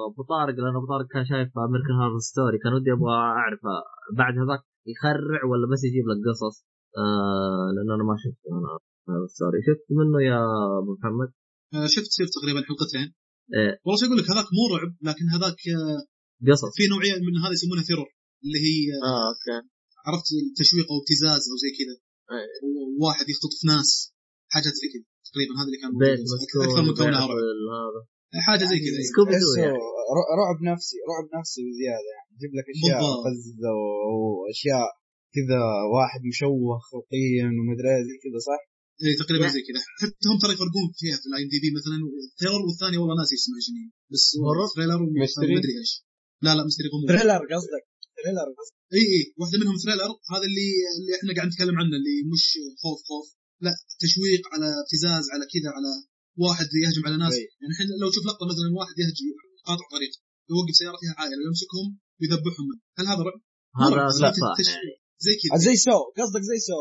أبو 0.09 0.23
طارق 0.33 0.55
لأنه 0.63 0.79
أبو 0.81 0.89
طارق 0.93 1.07
كان 1.15 1.25
شايف 1.25 1.49
American 1.69 1.97
Horror 2.01 2.19
Story 2.31 2.59
كان 2.65 2.73
ودي 2.75 2.93
أبغى 2.93 3.15
اعرف 3.39 3.61
بعد 4.21 4.35
هذاك 4.43 4.63
يخرع 4.93 5.41
ولا 5.51 5.67
بس 5.73 5.81
يجيب 5.89 6.05
لك 6.11 6.19
قصص؟ 6.29 6.57
آه 7.03 7.67
لأنه 7.75 7.95
أنا 7.95 8.05
ما 8.09 8.17
شفت 8.25 8.43
أنا. 8.53 8.92
story 9.35 9.61
شفت 9.69 9.87
منه 9.99 10.19
يا 10.31 10.41
أبو 10.81 10.91
محمد؟ 10.99 11.31
آه، 11.75 11.87
شفت 11.95 12.11
شفت 12.19 12.33
تقريبا 12.39 12.61
حلقتين. 12.69 13.09
إيه. 13.57 13.73
والله 13.83 13.97
شو 14.01 14.07
أقول 14.07 14.19
لك 14.21 14.29
هذاك 14.33 14.49
مو 14.57 14.65
رعب 14.73 14.93
لكن 15.09 15.27
هذاك 15.35 15.61
آه، 15.77 16.01
قصص. 16.47 16.73
في 16.79 16.85
نوعية 16.93 17.17
من 17.27 17.35
هذا 17.43 17.53
يسمونها 17.57 17.85
thriller 17.89 18.11
اللي 18.45 18.61
هي 18.67 18.77
آه، 18.95 19.07
آه 19.11 19.29
أوكي. 19.33 19.59
عرفت 20.07 20.29
تشويق 20.61 20.87
أو 20.91 20.97
ابتزاز 21.01 21.43
أو 21.51 21.57
زي 21.65 21.71
كذا. 21.79 21.97
إيه. 22.33 22.49
وواحد 22.99 23.27
يخطف 23.33 23.61
ناس 23.73 23.89
حاجات 24.55 24.75
زي 24.81 24.89
كذا. 24.93 25.07
تقريبا 25.29 25.53
هذا 25.59 25.69
اللي 25.69 25.81
كان 25.83 25.93
أكثر 26.67 26.83
من 26.89 26.95
كونها 26.99 27.23
رعب. 27.31 27.41
هذا. 27.85 28.01
حاجة 28.49 28.65
زي 28.73 28.79
كذا. 28.85 28.99
Scooby-Doo 29.11 29.49
تحسه 29.49 29.61
يعني. 29.65 29.79
رعب 30.41 30.59
نفسي 30.71 30.97
رعب 31.11 31.27
نفسي 31.39 31.61
بزيادة 31.69 32.09
يعني. 32.15 32.29
يجيب 32.35 32.53
لك 32.59 32.67
أشياء. 32.75 33.01
فزه 33.25 33.73
وأشياء 34.23 34.89
كذا 35.37 35.61
واحد 35.95 36.21
مشوه 36.31 36.75
خلقيا 36.89 37.47
ومدري 37.59 37.89
إيه 37.95 38.03
زي 38.09 38.17
كذا 38.25 38.39
صح؟ 38.49 38.63
اي 39.03 39.15
تقريبا. 39.23 39.47
زي 39.57 39.63
كذا. 39.69 39.81
حتى 40.03 40.27
هم 40.31 40.39
ترى 40.43 40.53
يفرقون 40.57 40.87
فيها 41.01 41.17
في 41.21 41.27
ال 41.29 41.43
IMDb 41.45 41.71
مثلا. 41.79 41.97
thriller 42.41 42.63
والثانيه 42.67 42.99
والله 43.01 43.17
ناسي 43.21 43.35
اسمها 43.41 43.61
شنو 43.67 43.83
بس 44.13 44.25
horror؟ 44.43 44.67
thriller 44.75 45.01
mystery؟ 45.23 45.55
مدري 45.59 45.75
إيش 45.81 45.93
لا 46.45 46.53
لا 46.57 46.63
mystery 46.69 46.89
غموض 46.93 47.09
thriller 47.13 47.43
قصدك. 47.53 47.85
thriller 48.19 48.49
قصدك. 48.59 48.79
اي 48.97 49.03
اي 49.13 49.23
واحدة 49.41 49.57
منهم 49.63 49.77
thriller 49.85 50.11
هذا 50.33 50.47
اللي 50.49 50.69
اللي 50.99 51.13
إحنا 51.19 51.31
قاعد 51.37 51.49
نتكلم 51.51 51.77
عنه 51.81 51.95
اللي 51.99 52.17
مش 52.33 52.45
خوف 52.83 52.99
خوف. 53.09 53.27
لا 53.65 53.73
تشويق 54.05 54.43
على 54.53 54.69
ابتزاز 54.83 55.25
على 55.35 55.45
كذا 55.53 55.71
على 55.77 55.91
واحد 56.45 56.69
يهجم 56.83 57.03
على 57.09 57.17
ناس. 57.25 57.35
أي. 57.39 57.45
يعني 57.61 57.71
الحين 57.73 57.87
لو 58.03 58.09
تشوف 58.13 58.25
لقطة 58.31 58.47
مثلا 58.53 58.69
واحد 58.81 58.95
يهجم 59.03 59.27
قاطع 59.69 59.87
طريق 59.97 60.13
يوقف 60.53 60.75
سيارة 60.81 60.99
فيها 61.03 61.15
عائلة 61.19 61.43
ويمسكهم 61.43 61.87
ويذبحهم 62.19 62.67
هل 62.99 63.07
هذا 63.13 63.23
رعب؟ 63.27 63.41
هذا 63.83 63.95
لا 64.25 64.33
زي 65.25 65.35
كذا. 65.41 65.59
زي 65.67 65.77
Saw. 65.87 65.99
قصدك 66.19 66.43
زي 66.51 66.59
Saw 66.69 66.79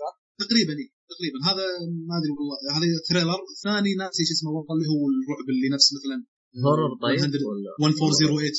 صح؟ 0.00 0.12
تقريبا 0.42 0.72
اي 0.80 0.86
تقريبا. 1.12 1.38
هذا 1.48 1.64
ما 2.08 2.14
أدري 2.18 2.32
والله. 2.36 2.56
هذا 2.76 2.86
thriller 3.08 3.40
ثاني 3.64 3.90
ناسي 4.00 4.22
شو 4.28 4.32
اسمه 4.36 4.50
والله 4.54 4.72
اللي 4.74 4.86
هو 4.92 5.00
الرعب 5.12 5.46
اللي 5.52 5.68
نفس 5.76 5.88
مثلا 5.96 6.16
هورر 6.64 6.90
طيب 7.04 7.20
100 7.20 7.48
ولا؟ 7.50 7.70
1408 7.88 8.52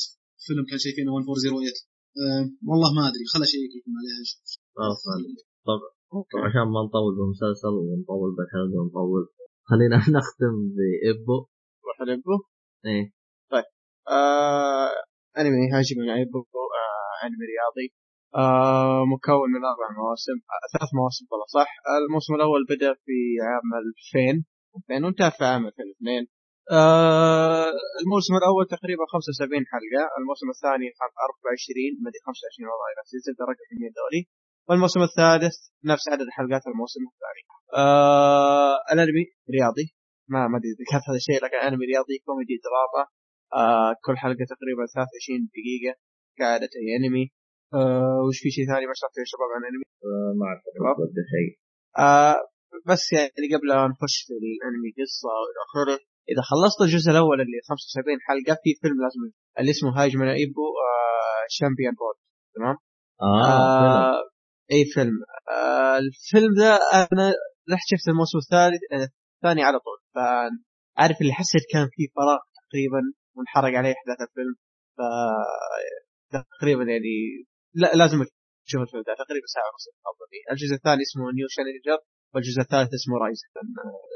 فيلم 0.46 0.64
كان 0.70 0.78
شيء 0.84 0.92
فينا 0.96 1.10
1408 1.18 1.96
أه 2.20 2.44
والله 2.68 2.88
ما 2.96 3.02
أدري. 3.08 3.24
خل 3.32 3.42
اشيك 3.46 3.72
يكون 3.78 3.94
عليها 4.00 4.20
شوف. 4.30 4.40
خلاص 4.78 5.00
طبعا 5.68 5.88
طبعا 6.32 6.44
عشان 6.48 6.66
ما 6.74 6.80
نطول 6.86 7.12
بالمسلسل 7.16 7.74
ونطول 7.88 8.30
بالحلقة 8.36 8.76
ونطول 8.80 9.22
خلينا 9.70 9.96
نختم 10.16 10.54
بإبو 10.76 11.38
روح 11.86 11.98
نبو 12.10 12.36
إيه. 12.86 13.04
آه 14.08 14.90
انمي 15.38 15.70
هاجم 15.72 15.96
من 16.00 16.10
عيبو 16.10 16.38
آه 16.38 17.26
انمي 17.26 17.44
رياضي. 17.52 17.86
آه 18.36 19.04
مكون 19.14 19.48
من 19.54 19.62
أربع 19.72 19.88
مواسم 20.00 20.36
آه 20.52 20.66
ثلاث 20.78 20.90
مواسم 20.98 21.24
والله 21.30 21.46
صح؟ 21.58 21.70
الموسم 22.02 22.32
الأول 22.34 22.62
بدأ 22.72 22.92
في 23.04 23.16
عام 23.48 23.68
2000 23.82 24.44
2000 24.90 25.04
وانتهى 25.04 25.30
في 25.38 25.44
عام 25.44 25.62
2002 25.66 26.26
آه 26.72 27.70
الموسم 28.02 28.34
الأول 28.40 28.64
تقريبا 28.76 29.04
75 29.12 29.64
حلقة 29.72 30.02
الموسم 30.18 30.48
الثاني 30.54 30.88
24 31.28 32.02
ما 32.02 32.08
أدري 32.10 32.20
25 32.26 32.70
والله 32.70 32.88
زبده 33.26 33.44
رقم 33.50 33.66
100 33.80 33.90
دولي. 34.00 34.22
والموسم 34.68 35.02
الثالث 35.08 35.56
نفس 35.92 36.04
عدد 36.12 36.28
حلقات 36.36 36.64
الموسم 36.72 37.02
الثاني. 37.12 37.42
آه 37.82 38.76
الأنمي 38.92 39.24
رياضي 39.56 39.86
ما 40.32 40.40
ما 40.50 40.56
أدري 40.58 40.70
إذا 40.74 40.84
كان 40.90 41.00
هذا 41.08 41.18
الشيء 41.22 41.38
لكن 41.44 41.58
أنمي 41.66 41.84
رياضي 41.92 42.16
كوميدي 42.26 42.56
دراما. 42.66 43.02
آه 43.60 43.92
كل 44.04 44.16
حلقة 44.22 44.44
تقريبا 44.54 44.82
23 44.94 45.48
دقيقة 45.54 45.92
كعادة 46.38 46.72
أي 46.80 46.88
أنمي. 46.98 47.24
آه 47.74 48.20
وش 48.28 48.38
في 48.42 48.50
شيء 48.50 48.64
ثاني 48.70 48.86
ما 48.86 48.92
شرحته 49.00 49.20
يا 49.20 49.28
شباب 49.32 49.50
عن 49.56 49.62
انمي 49.70 49.86
آه، 50.06 50.32
ما 50.38 50.44
أعرف. 50.46 50.62
ولا 51.00 51.24
شيء. 51.34 51.50
آه 51.98 52.36
بس 52.90 53.12
يعني 53.12 53.46
قبل 53.54 53.68
لا 53.68 53.88
نخش 53.92 54.16
في 54.26 54.32
الأنمي 54.42 54.90
قصة 54.98 55.28
وإلى 55.40 55.60
آخره 55.66 55.98
إذا 56.32 56.42
خلصت 56.50 56.78
الجزء 56.86 57.10
الأول 57.10 57.38
اللي 57.44 57.58
75 57.68 58.18
حلقة 58.28 58.54
في 58.62 58.70
فيلم 58.82 58.98
لازم 59.04 59.20
اللي 59.58 59.70
اسمه 59.70 59.90
Hajime 59.98 60.16
no 60.16 60.28
Ippo 60.28 60.66
آه 60.86 61.44
Champion 61.48 61.94
Road 62.00 62.18
تمام؟ 62.56 62.76
آه, 63.22 63.44
آه 63.50 64.22
أي 64.72 64.84
فيلم. 64.94 65.16
آه 65.50 65.98
الفيلم 65.98 66.52
ذا 66.60 66.70
أنا 67.12 67.26
رحت 67.72 67.86
شفت 67.92 68.08
الموسم 68.08 68.38
الثالث 68.38 68.80
الثاني 69.36 69.62
على 69.68 69.78
طول. 69.86 69.98
فعارف 70.14 71.16
اللي 71.20 71.32
حسيت 71.32 71.62
كان 71.72 71.88
فيه 71.94 72.08
فراغ 72.16 72.40
تقريبا 72.60 73.02
وانحرق 73.36 73.72
عليه 73.78 73.94
أحداث 73.98 74.20
الفيلم. 74.28 74.54
ف 74.96 75.00
تقريبا 76.32 76.82
يعني 76.82 77.14
لا 77.82 77.88
لازم 78.00 78.18
تشوف 78.66 78.80
الفيلم 78.86 79.02
ده 79.08 79.14
تقريبا 79.24 79.48
ساعة 79.56 79.68
ونص 79.70 79.84
أفضل. 80.10 80.26
فيه 80.32 80.42
الجزء 80.52 80.74
الثاني 80.80 81.02
اسمه 81.06 81.24
New 81.36 81.48
Challenger 81.54 81.98
والجزء 82.32 82.60
الثالث 82.66 82.90
اسمه 82.98 83.14
Rising 83.24 83.40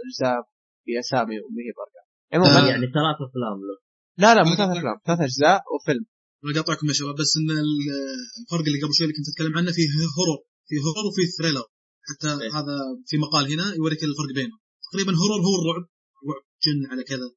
اجزاء 0.06 0.38
بأسامي 0.86 1.36
وما 1.44 1.60
هي 1.66 1.70
بأرقام. 1.76 2.06
عموما. 2.34 2.60
يعني 2.72 2.86
ثلاث 2.98 3.18
أفلام 3.26 3.58
له. 3.68 3.76
لا 4.22 4.30
لا 4.36 4.42
مو 4.48 4.52
ثلاث 4.60 4.70
أفلام 4.78 4.96
ثلاث 5.08 5.20
أجزاء 5.28 5.60
وفيلم. 5.72 6.04
أنا 6.42 6.50
قاطعكم 6.56 6.86
يا 6.90 6.96
شباب 7.00 7.14
بس 7.22 7.32
إن 7.40 7.50
ال- 7.64 7.92
الفرق 8.40 8.64
اللي 8.68 8.80
قبل 8.82 8.94
شوي 8.98 9.04
اللي 9.06 9.16
كنت 9.18 9.28
أتكلم 9.32 9.54
عنه 9.58 9.70
فيه 9.76 9.88
horror. 10.16 10.40
في 10.68 10.74
horror 10.84 11.04
وفي 11.08 11.22
thriller 11.38 11.66
حتى 12.08 12.30
إيه. 12.42 12.50
هذا 12.58 12.76
في 13.08 13.16
مقال 13.24 13.44
هنا 13.52 13.66
يوريك 13.80 14.02
الفرق 14.10 14.30
بينهم. 14.38 14.60
تقريبا 14.86 15.12
horror 15.20 15.40
هو 15.46 15.54
الرعب 15.60 15.84
رعب 16.28 16.44
جن 16.64 16.80
على 16.92 17.02
كذا. 17.10 17.28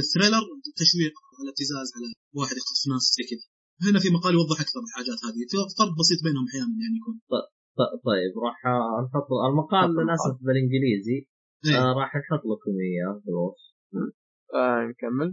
ال 0.00 0.05
thriller 0.05 0.44
تشويق 0.82 1.14
على 1.38 1.48
ابتزاز 1.52 1.88
على 1.96 2.08
واحد 2.38 2.54
يخطف 2.60 2.82
ناس 2.92 3.04
زي 3.16 3.24
كذا. 3.30 3.46
هنا 3.86 3.98
في 4.02 4.08
مقال 4.16 4.32
يوضح 4.38 4.58
أكثر 4.64 4.80
الحاجات 4.88 5.18
هذه. 5.26 5.40
في 5.50 5.56
فرق 5.80 5.92
بسيط 6.00 6.18
بينهم 6.26 6.44
أحيانا 6.50 6.74
يعني 6.84 6.96
يكون. 7.00 7.14
ط- 7.78 7.94
طيب 8.08 8.32
راح 8.46 8.58
نحط 9.06 9.28
المقال 9.50 9.88
للأسف 9.98 10.34
بالإنجليزي. 10.46 11.18
إيه. 11.66 11.76
آه 11.82 11.92
راح 12.00 12.10
نحط 12.20 12.42
لكم 12.50 12.72
إياه 12.88 13.12
في 13.22 13.28
الوصف 13.34 13.66
آه 14.60 14.80
نكمل. 14.90 15.28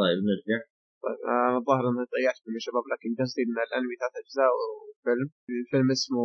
طيب 0.00 0.18
نرجع. 0.28 0.60
طيب 1.04 1.18
أنا 1.32 1.58
الظاهر 1.60 1.84
أني 1.90 2.04
ضيعت 2.14 2.38
من 2.48 2.56
الشباب 2.60 2.84
لكن 2.92 3.08
قصدي 3.20 3.40
إن 3.46 3.56
الأنمي 3.68 3.94
ثلاث 4.02 4.14
أجزاء 4.24 4.50
وفيلم. 4.60 5.28
الفيلم 5.64 5.88
اسمه 5.98 6.24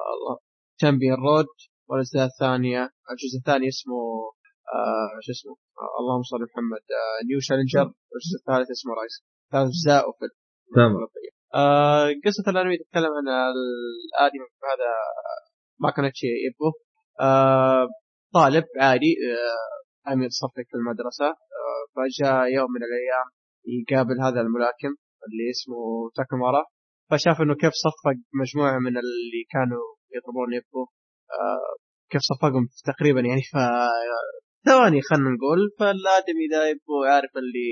آه، 0.00 0.12
الله 0.16 0.34
Champion 0.78 1.18
Road 1.28 1.50
والأجزاء 1.88 2.26
الثانية 2.32 2.82
الجزء 3.10 3.36
الثاني 3.40 3.66
اسمه 3.74 4.00
آه 4.76 5.10
شو 5.24 5.30
اسمه؟ 5.36 5.54
آه 5.82 5.92
اللهم 6.00 6.22
صل 6.30 6.36
على 6.36 6.46
محمد 6.50 6.84
آه 7.00 7.18
نيو 7.28 7.38
شالنجر 7.48 7.86
والجزء 8.10 8.36
الثالث 8.40 8.68
اسمه 8.76 8.90
رايس 9.00 9.14
ثلاث 9.52 9.66
أجزاء 9.74 10.02
وفيلم. 10.08 10.36
تمام. 10.74 10.92
آه 11.54 12.06
قصة 12.24 12.50
الأنمي 12.50 12.76
تتكلم 12.78 13.12
عن 13.18 13.26
الآدمي 13.28 14.46
هذا 14.70 14.90
ماكوناتشي 15.80 16.26
إيبو. 16.26 16.72
آه 17.20 17.86
طالب 18.34 18.64
عادي 18.80 19.12
آه 19.26 20.10
عم 20.10 20.22
يتصفق 20.22 20.66
في 20.70 20.74
المدرسة. 20.74 21.28
آه 21.60 21.82
فجاء 21.94 22.54
يوم 22.56 22.70
من 22.76 22.82
الأيام 22.88 23.26
يقابل 23.66 24.20
هذا 24.26 24.40
الملاكم 24.40 24.92
اللي 25.26 25.50
اسمه 25.50 26.10
تاكامارا 26.16 26.64
فشاف 27.10 27.40
إنه 27.40 27.54
كيف 27.54 27.72
صفق 27.86 28.16
مجموعة 28.42 28.78
من 28.78 28.94
اللي 29.02 29.42
كانوا 29.54 29.84
يضربون 30.14 30.52
يبو 30.58 30.82
آه 31.40 31.72
كيف 32.10 32.20
صفقهم 32.20 32.68
تقريبا 32.90 33.20
يعني 33.20 33.42
ف 33.52 33.56
ثواني 34.68 35.00
خلينا 35.08 35.30
نقول. 35.36 35.60
فالآدمي 35.78 36.44
ذا 36.52 36.62
يبو 36.70 36.94
عارف 37.10 37.32
اللي 37.36 37.70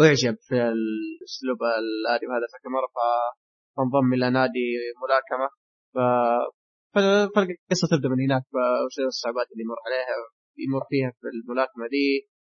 أعجب 0.00 0.36
في 0.48 0.54
الأسلوب 0.76 1.60
الادمي 1.82 2.32
هذا 2.36 2.46
تاكامارا 2.54 2.88
ف- 2.96 3.32
فانضم 3.76 4.12
إلى 4.16 4.30
نادي 4.30 4.66
ملاكمة. 5.02 5.48
ف 5.94 5.98
فال- 6.94 7.28
فالقصة 7.34 7.84
تبدأ 7.92 8.08
من 8.12 8.20
هناك 8.26 8.44
وش 8.84 8.96
الصعوبات 9.12 9.46
اللي 9.52 9.62
يمر 9.66 9.78
عليها 9.86 10.14
يمر 10.64 10.82
فيها 10.90 11.10
في 11.20 11.26
الملاكمة 11.34 11.84
دي 11.94 12.06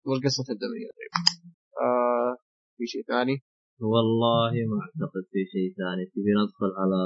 والقصة 0.08 0.42
تبدأ 0.50 0.68
من 0.72 0.78
هنا 0.84 0.94
آه 1.86 2.32
في 2.78 2.84
شيء 2.94 3.04
ثاني؟ 3.12 3.36
والله 3.94 4.52
ما 4.70 4.78
أعتقد 4.84 5.24
في 5.32 5.40
شيء 5.54 5.68
ثاني. 5.80 6.04
تبي 6.14 6.32
ندخل 6.40 6.72
على 6.82 7.00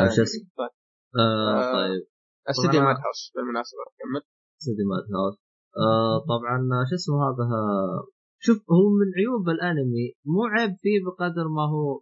على 0.00 0.10
شو 0.16 0.22
اسمه؟ 0.22 0.44
طيب. 0.60 0.72
آه 1.18 1.54
آه، 1.60 1.72
طيب. 1.78 2.02
استديو 2.50 2.80
ماد 2.86 2.96
هاوس 3.04 3.20
بالمناسبة. 3.34 3.82
كمل. 3.98 4.22
سيدي 4.64 4.84
ماد 4.90 5.06
هاوس 5.16 5.36
آه 5.84 6.16
طبعا 6.32 6.56
شو 6.90 6.94
اسمه 7.00 7.16
هذا؟ 7.26 7.46
شوف 8.46 8.58
هو 8.76 8.86
من 9.00 9.08
عيوب 9.18 9.44
الأنمي 9.56 10.06
مو 10.32 10.42
عيب 10.54 10.72
فيه 10.82 10.98
بقدر 11.06 11.46
ما 11.56 11.64
هو 11.74 12.00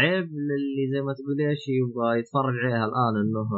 عيب 0.00 0.26
للي 0.48 0.84
زي 0.92 1.00
ما 1.06 1.12
تقول 1.18 1.36
إيش 1.50 1.64
يبغى 1.78 2.08
يتفرج 2.18 2.54
عليها 2.64 2.84
الآن 2.90 3.14
إنه 3.22 3.48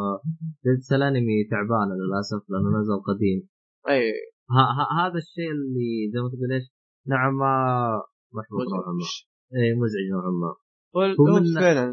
جلسة 0.66 0.96
الأنمي 0.96 1.36
تعبانة 1.52 1.94
للأسف 2.00 2.40
لأنه 2.50 2.68
نزل 2.80 2.98
قديم. 3.08 3.40
أي. 3.88 4.04
ها 4.54 4.64
ها 4.76 4.84
هذا 5.00 5.18
الشيء 5.24 5.50
اللي 5.56 5.90
زي 6.12 6.20
ما 6.22 6.28
تقول 6.32 6.52
إيش 6.52 6.66
نوعا 7.10 7.30
ما 7.40 7.52
محبوط 8.36 8.66
نوعا 8.74 8.92
ما. 9.00 9.06
اي 9.56 9.68
مزعج 9.80 10.06
نوعا 10.14 10.30
ما. 10.42 10.52
هو 11.20 11.26
من- 11.34 11.60
فعلا 11.64 11.84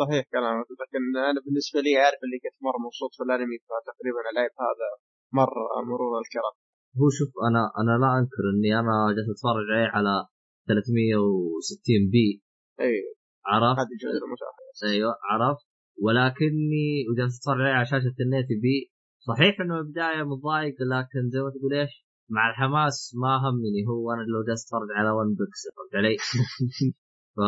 صحيح 0.00 0.22
كلامك 0.34 0.68
لكن 0.82 1.02
أنا 1.30 1.40
بالنسبة 1.44 1.78
لي 1.84 1.92
عارف 2.04 2.20
اللي 2.24 2.38
كنت 2.44 2.56
مرة 2.66 2.78
مبسوط 2.86 3.10
في 3.16 3.22
الأنمي 3.26 3.56
فتقريبا 3.68 4.20
العيب 4.32 4.54
هذا 4.66 4.88
مرة 5.40 5.62
مرور 5.90 6.12
الكرام 6.24 6.54
هو 7.00 7.06
شوف 7.18 7.30
أنا 7.48 7.62
أنا 7.80 7.92
لا 8.02 8.10
أنكر 8.18 8.44
إني 8.54 8.70
أنا 8.80 8.94
جالس 9.16 9.28
أتفرج 9.34 9.66
عليه 9.74 9.88
على 9.96 10.14
360 10.68 12.10
بي. 12.14 12.28
أي 12.80 12.94
عرفت؟ 13.46 13.78
أيوه 14.92 15.12
عرفت؟ 15.30 15.66
ولكني 16.04 16.86
وجالس 17.10 17.34
أتفرج 17.38 17.60
عليه 17.60 17.74
على 17.78 17.86
شاشة 17.92 18.16
النت 18.24 18.48
بي. 18.62 18.76
صحيح 19.28 19.60
إنه 19.60 19.76
بدايه 19.88 20.22
متضايق 20.32 20.76
لكن 20.92 21.22
زي 21.32 21.40
ما 21.44 21.50
تقول 21.54 21.72
إيش 21.74 21.94
مع 22.36 22.50
الحماس 22.50 22.96
ما 23.22 23.32
همني 23.44 23.80
هو. 23.88 24.12
أنا 24.12 24.22
لو 24.32 24.40
جالس 24.48 24.62
أتفرج 24.66 24.88
على 24.98 25.10
ون 25.16 25.28
بيكسل 25.38 25.70
فهمت 25.76 25.94
علي؟ 26.00 26.16
ف 27.36 27.40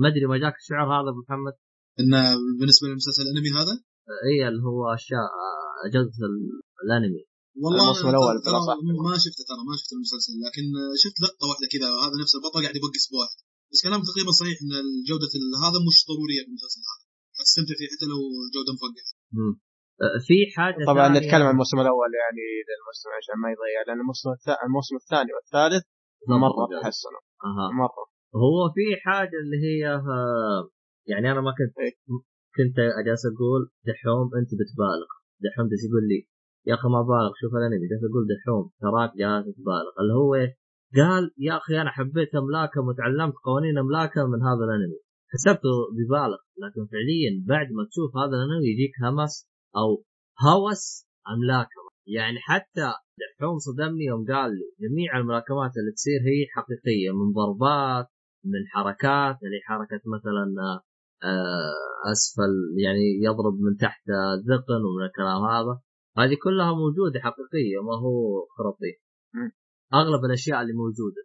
ما 0.00 0.08
أدري 0.08 0.26
ما 0.26 0.38
جاك 0.38 0.54
الشعور 0.62 0.86
هذا 0.94 1.10
أبو 1.12 1.20
محمد؟ 1.26 1.54
إنه 2.00 2.20
بالنسبة 2.58 2.84
للمسلسل 2.88 3.22
الأنمي 3.26 3.50
هذا؟ 3.60 3.74
اي 4.26 4.48
اللي 4.48 4.62
هو 4.62 4.94
أشياء 4.94 5.28
جوده 5.94 6.20
ال- 6.30 6.60
الأنمي. 6.84 7.24
والله 7.62 7.82
الموسم 7.82 8.06
ترى- 8.14 8.34
بالأصح. 8.46 8.76
ما 9.08 9.14
شفته 9.24 9.42
ترى 9.50 9.62
ما 9.68 9.74
شفت 9.80 9.90
المسلسل 9.96 10.32
لكن 10.46 10.64
شفت 11.02 11.16
لقطة 11.24 11.44
واحدة 11.50 11.66
كذا 11.74 11.88
هذا 12.04 12.16
نفس 12.22 12.32
البطل 12.38 12.58
قاعد 12.64 12.76
يبقس 12.78 13.04
بواحد 13.12 13.38
بس 13.70 13.80
كلام 13.86 14.00
تقريبا 14.10 14.32
صحيح 14.40 14.56
إن 14.64 14.72
جوده 15.08 15.30
هذا 15.64 15.78
مش 15.88 15.98
ضروريه 16.10 16.40
في 16.44 16.48
المسلسل 16.52 16.80
هذا. 16.90 17.04
استمتع 17.46 17.74
فيه 17.80 17.88
حتى 17.92 18.06
لو 18.12 18.18
جودة 18.54 18.70
مفقعة. 18.76 19.08
أه، 20.02 20.18
في 20.26 20.36
حاجة 20.56 20.80
طبعا 20.92 21.06
ثانية- 21.08 21.16
نتكلم 21.18 21.46
عن 21.48 21.54
الموسم 21.56 21.78
الأول 21.84 22.10
يعني 22.22 22.44
للموسم 22.68 23.08
عشان 23.18 23.36
ما 23.42 23.48
يضيع 23.54 23.78
لأن 23.86 24.00
الموسم 24.04 24.28
الثاني 24.38 24.60
الموسم 24.68 24.94
الثاني 25.02 25.30
والثالث 25.36 25.84
مرة 26.44 26.62
تحسنوا 26.82 27.22
أها. 27.48 27.66
مرة. 27.82 28.04
هو 28.44 28.58
في 28.76 28.84
حاجة 29.04 29.36
اللي 29.42 29.58
هي 29.66 29.82
آه، 30.16 30.60
يعني 31.10 31.26
أنا 31.32 31.40
ما 31.46 31.52
كنت 31.58 31.74
إيه. 31.84 31.94
كنت 32.56 32.76
اجلس 33.00 33.22
أقول 33.30 33.62
دحوم 33.90 34.26
أنت 34.40 34.50
بتبالغ. 34.60 35.10
دحوم 35.44 35.66
يقول 35.86 36.04
لي 36.10 36.20
يا 36.66 36.74
أخي 36.74 36.88
ما 36.88 37.02
بالغ 37.02 37.32
شوف 37.40 37.52
الانمي 37.58 37.86
جالس 37.90 38.04
أقول 38.08 38.24
دحوم؟ 38.32 38.64
تراك 38.80 39.10
جالس 39.22 39.56
تبالغ 39.56 39.94
اللي 40.00 40.14
هو 40.14 40.34
إيه؟ 40.34 40.50
قال 40.96 41.30
يا 41.38 41.56
أخي 41.56 41.80
أنا 41.80 41.90
حبيت 41.90 42.34
املاكم 42.34 42.88
وتعلمت 42.88 43.34
قوانين 43.44 43.78
املاكم 43.78 44.24
من 44.32 44.42
هذا 44.48 44.62
الأنمي. 44.66 44.98
حسبته 45.32 45.76
ببالغ 45.96 46.40
لكن 46.62 46.82
فعليا 46.92 47.32
بعد 47.46 47.66
ما 47.76 47.82
تشوف 47.90 48.16
هذا 48.16 48.34
الأنمي 48.36 48.66
يجيك 48.72 48.94
همس 49.02 49.48
أو 49.76 50.04
هوس 50.46 51.06
املاكم 51.32 51.84
يعني 52.06 52.38
حتى 52.40 52.88
دحوم 53.20 53.58
صدمني 53.58 54.04
يوم 54.04 54.24
قال 54.32 54.50
لي 54.50 54.66
جميع 54.82 55.18
الملاكمات 55.18 55.72
اللي 55.78 55.92
تصير 55.92 56.20
هي 56.30 56.46
حقيقية 56.54 57.10
من 57.18 57.32
ضربات 57.32 58.06
من 58.44 58.62
حركات 58.72 59.36
اللي 59.42 59.60
حركة 59.68 60.00
مثلا 60.16 60.44
آه، 61.24 62.10
أسفل 62.12 62.52
يعني 62.84 63.06
يضرب 63.26 63.54
من 63.60 63.76
تحت 63.76 64.02
الذقن 64.38 64.80
ومن 64.86 65.04
الكلام 65.06 65.42
هذا. 65.44 65.80
هذه 66.18 66.36
كلها 66.44 66.72
موجودة 66.82 67.20
حقيقية 67.20 67.78
ما 67.88 67.94
هو 68.04 68.46
خرافي 68.56 68.92
مم. 69.34 69.50
أغلب 69.94 70.24
الأشياء 70.24 70.62
اللي 70.62 70.72
موجودة 70.72 71.22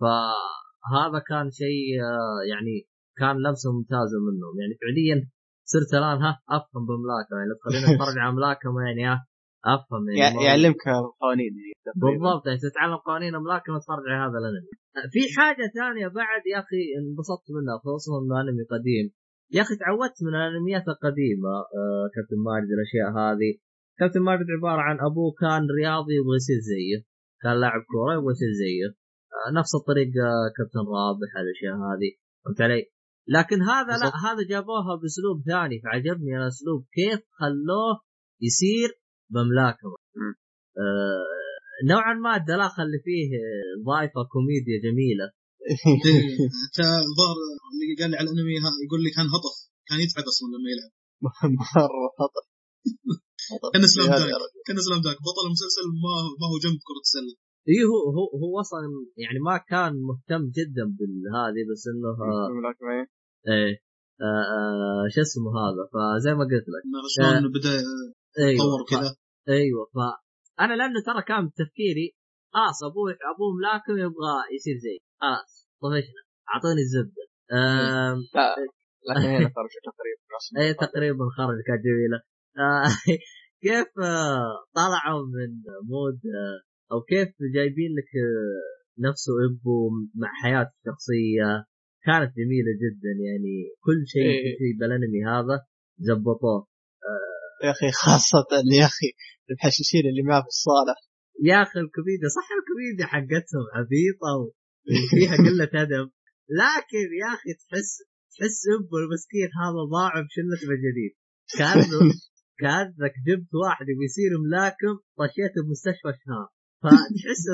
فهذا 0.00 1.18
كان 1.28 1.50
شيء 1.50 1.84
آه، 2.02 2.40
يعني 2.50 2.74
كان 3.18 3.36
لمسه 3.36 3.72
ممتازه 3.72 4.18
منهم 4.28 4.54
يعني 4.60 4.74
فعليا 4.80 5.30
صرت 5.72 5.94
الآن 5.98 6.18
ها 6.24 6.32
أفهم 6.56 6.82
بملاكمه 6.86 7.36
يعني 7.38 7.48
لو 7.50 7.56
تخليني 7.60 7.84
اتفرج 7.94 8.18
على 8.18 8.32
ملاكمه 8.36 8.80
يعني 8.86 9.02
ها 9.10 9.26
أفهم 9.74 10.02
يعني 10.08 10.44
يعلمك 10.44 10.82
قوانين 11.22 11.52
تقريباً. 11.86 12.06
بالضبط 12.06 12.46
يعني 12.46 12.58
تتعلم 12.58 12.96
قوانين 12.96 13.34
الملاكمه 13.34 13.78
تتفرج 13.78 14.04
على 14.08 14.20
هذا 14.26 14.38
الأنمي. 14.40 14.72
في 15.14 15.20
حاجة 15.36 15.64
ثانية 15.78 16.06
بعد 16.08 16.42
يا 16.52 16.58
أخي 16.64 16.82
انبسطت 16.98 17.46
منها 17.56 17.74
خصوصا 17.84 18.18
انه 18.22 18.34
أنمي 18.40 18.64
قديم. 18.74 19.06
يا 19.56 19.62
أخي 19.62 19.74
تعودت 19.82 20.18
من 20.26 20.34
الانميات 20.34 20.86
القديمة 20.92 21.52
آه 21.78 22.04
كابتن 22.14 22.38
ماجد 22.46 22.70
الاشياء 22.76 23.08
هذه. 23.20 23.52
كابتن 24.02 24.20
ماجد 24.20 24.48
عبارة 24.58 24.82
عن 24.88 24.96
أبوه 25.08 25.32
كان 25.42 25.62
رياضي 25.78 26.14
يبغى 26.18 26.36
يصير 26.40 26.60
زيه. 26.70 26.98
كان 27.42 27.54
لاعب 27.60 27.82
كورة 27.92 28.12
يبغى 28.16 28.32
يصير 28.36 28.52
زيه. 28.62 28.88
آه 29.36 29.50
نفس 29.58 29.72
الطريقة 29.80 30.26
كابتن 30.56 30.84
رابح 30.96 31.30
الأشياء 31.42 31.74
هذه 31.86 32.10
فهمت 32.42 32.60
علي؟ 32.66 32.82
لكن 33.36 33.58
هذا 33.72 33.92
لا. 34.02 34.08
هذا 34.26 34.42
جابوها 34.52 34.92
بأسلوب 35.00 35.36
ثاني 35.50 35.76
فعجبني 35.84 36.32
الاسلوب 36.40 36.80
كيف 36.96 37.20
خلوه 37.40 37.92
يصير 38.46 38.90
بملاكمه. 39.34 39.96
آه 40.82 41.42
نوعا 41.90 42.14
ما 42.14 42.36
الدلاخة 42.36 42.82
اللي 42.82 42.98
فيه 43.06 43.28
آه، 43.36 43.74
ضايفة 43.90 44.20
كوميديا 44.32 44.76
جميلة 44.86 45.26
حتى 46.60 46.88
ظهر 47.18 47.36
اللي 47.70 47.94
قال 48.00 48.10
لي 48.10 48.16
على 48.16 48.24
الأنمي 48.26 48.54
يقول 48.84 49.00
لي 49.04 49.10
كان 49.16 49.26
هطف 49.34 49.54
كان 49.88 49.98
يتعب 50.04 50.24
أصلا 50.32 50.48
لما 50.54 50.68
يلعب 50.72 50.92
مرة 51.60 52.08
خطر. 52.18 52.44
كان 53.74 53.82
سلام 53.94 54.08
الدرجة. 54.12 54.36
كان 54.66 54.76
سلام 54.86 55.00
داك. 55.06 55.18
بطل 55.28 55.44
المسلسل 55.48 55.84
ما 56.04 56.14
ما 56.40 56.46
هو 56.50 56.56
جنب 56.64 56.78
كرة 56.88 57.02
السلة. 57.08 57.34
إي 57.70 57.78
هو 57.90 57.98
هو 58.16 58.24
هو 58.42 58.54
أصلا 58.64 58.80
يعني 59.24 59.38
ما 59.48 59.56
كان 59.72 59.92
مهتم 60.08 60.42
جدا 60.58 60.84
بالهذه 60.98 61.60
بس 61.70 61.82
إنه. 61.92 62.10
إيه 63.50 63.74
شو 65.14 65.20
اسمه 65.26 65.50
هذا؟ 65.60 65.82
فزي 65.92 66.32
ما 66.38 66.44
قلت 66.50 66.66
لك. 66.72 66.82
شلون 67.16 67.52
بدأ 67.56 67.74
إيوه 68.38 68.52
يتطور 68.54 68.80
ف- 68.86 68.90
كذا. 68.90 69.10
إيوه 69.48 69.84
فانا 69.94 70.74
لأنه 70.74 71.00
ترى 71.06 71.22
كان 71.22 71.50
تفكيري 71.60 72.08
خلاص 72.54 72.78
ابوه 72.84 73.10
ابوه 73.34 73.50
ملاكم 73.58 73.92
يبغى 74.04 74.34
يصير 74.56 74.76
زي 74.84 74.96
خلاص 75.20 75.50
طفشنا 75.82 76.22
أعطوني 76.54 76.80
الزبدة. 76.86 77.24
لا 77.50 78.56
لكن 79.08 79.28
هنا 79.28 79.48
خرج 79.56 79.72
تقريبا. 79.88 80.68
إي. 80.68 80.74
تقريبا 80.74 81.24
خرج 81.36 81.58
كانت 81.66 81.82
جميله 81.88 82.18
كيف 83.62 83.90
آه، 84.04 84.64
طلعوا 84.74 85.26
من 85.34 85.50
mood 85.90 86.20
آه، 86.40 86.58
أو 86.92 87.00
كيف 87.00 87.28
جايبين 87.54 87.90
لك 87.98 88.10
آه، 88.26 89.08
نفسه 89.08 89.32
ايبو 89.46 89.90
مع 90.14 90.30
حياته 90.42 90.72
الشخصيه 90.78 91.50
كانت 92.06 92.30
جميلة 92.36 92.72
جدا 92.82 93.12
يعني 93.26 93.54
كل 93.84 94.00
شيء 94.06 94.22
إيه. 94.22 94.42
كل 94.42 94.58
شيء 94.60 94.72
بالانمي 94.80 95.20
هذا 95.32 95.56
زبطوه. 95.98 96.66
يا 97.64 97.70
أخي 97.70 97.90
خاصة 98.04 98.46
يا 98.80 98.86
أخي 98.86 99.08
الحشاشين 99.50 100.04
اللي 100.10 100.22
معه 100.22 100.42
في 100.42 100.48
الصالة. 100.56 100.94
يا 101.50 101.62
أخي 101.62 101.78
الكوميديا 101.80 102.28
صح 102.38 102.48
الكوميديا 102.58 103.06
حقتهم 103.14 103.64
عبيطة 103.76 104.30
وفيها 104.40 105.36
قلة 105.46 105.72
أدب. 105.82 106.08
لكن 106.60 107.06
يا 107.22 107.28
أخي 107.36 107.50
تحس 107.60 107.90
تحس 108.32 108.60
ابو 108.76 108.96
المسكين 109.02 109.50
هذا 109.62 109.82
ضاع 109.94 110.12
بشله 110.26 110.60
مجانين. 110.70 111.12
كأنه 111.58 112.00
كانك 112.62 113.14
جبت 113.26 113.52
واحد 113.62 113.86
يبي 113.92 114.04
يصير 114.08 114.30
ملاكم 114.46 114.94
طشيته 115.18 115.58
بمستشفى 115.64 116.10
شهر. 116.24 116.48
فتحس 116.82 117.44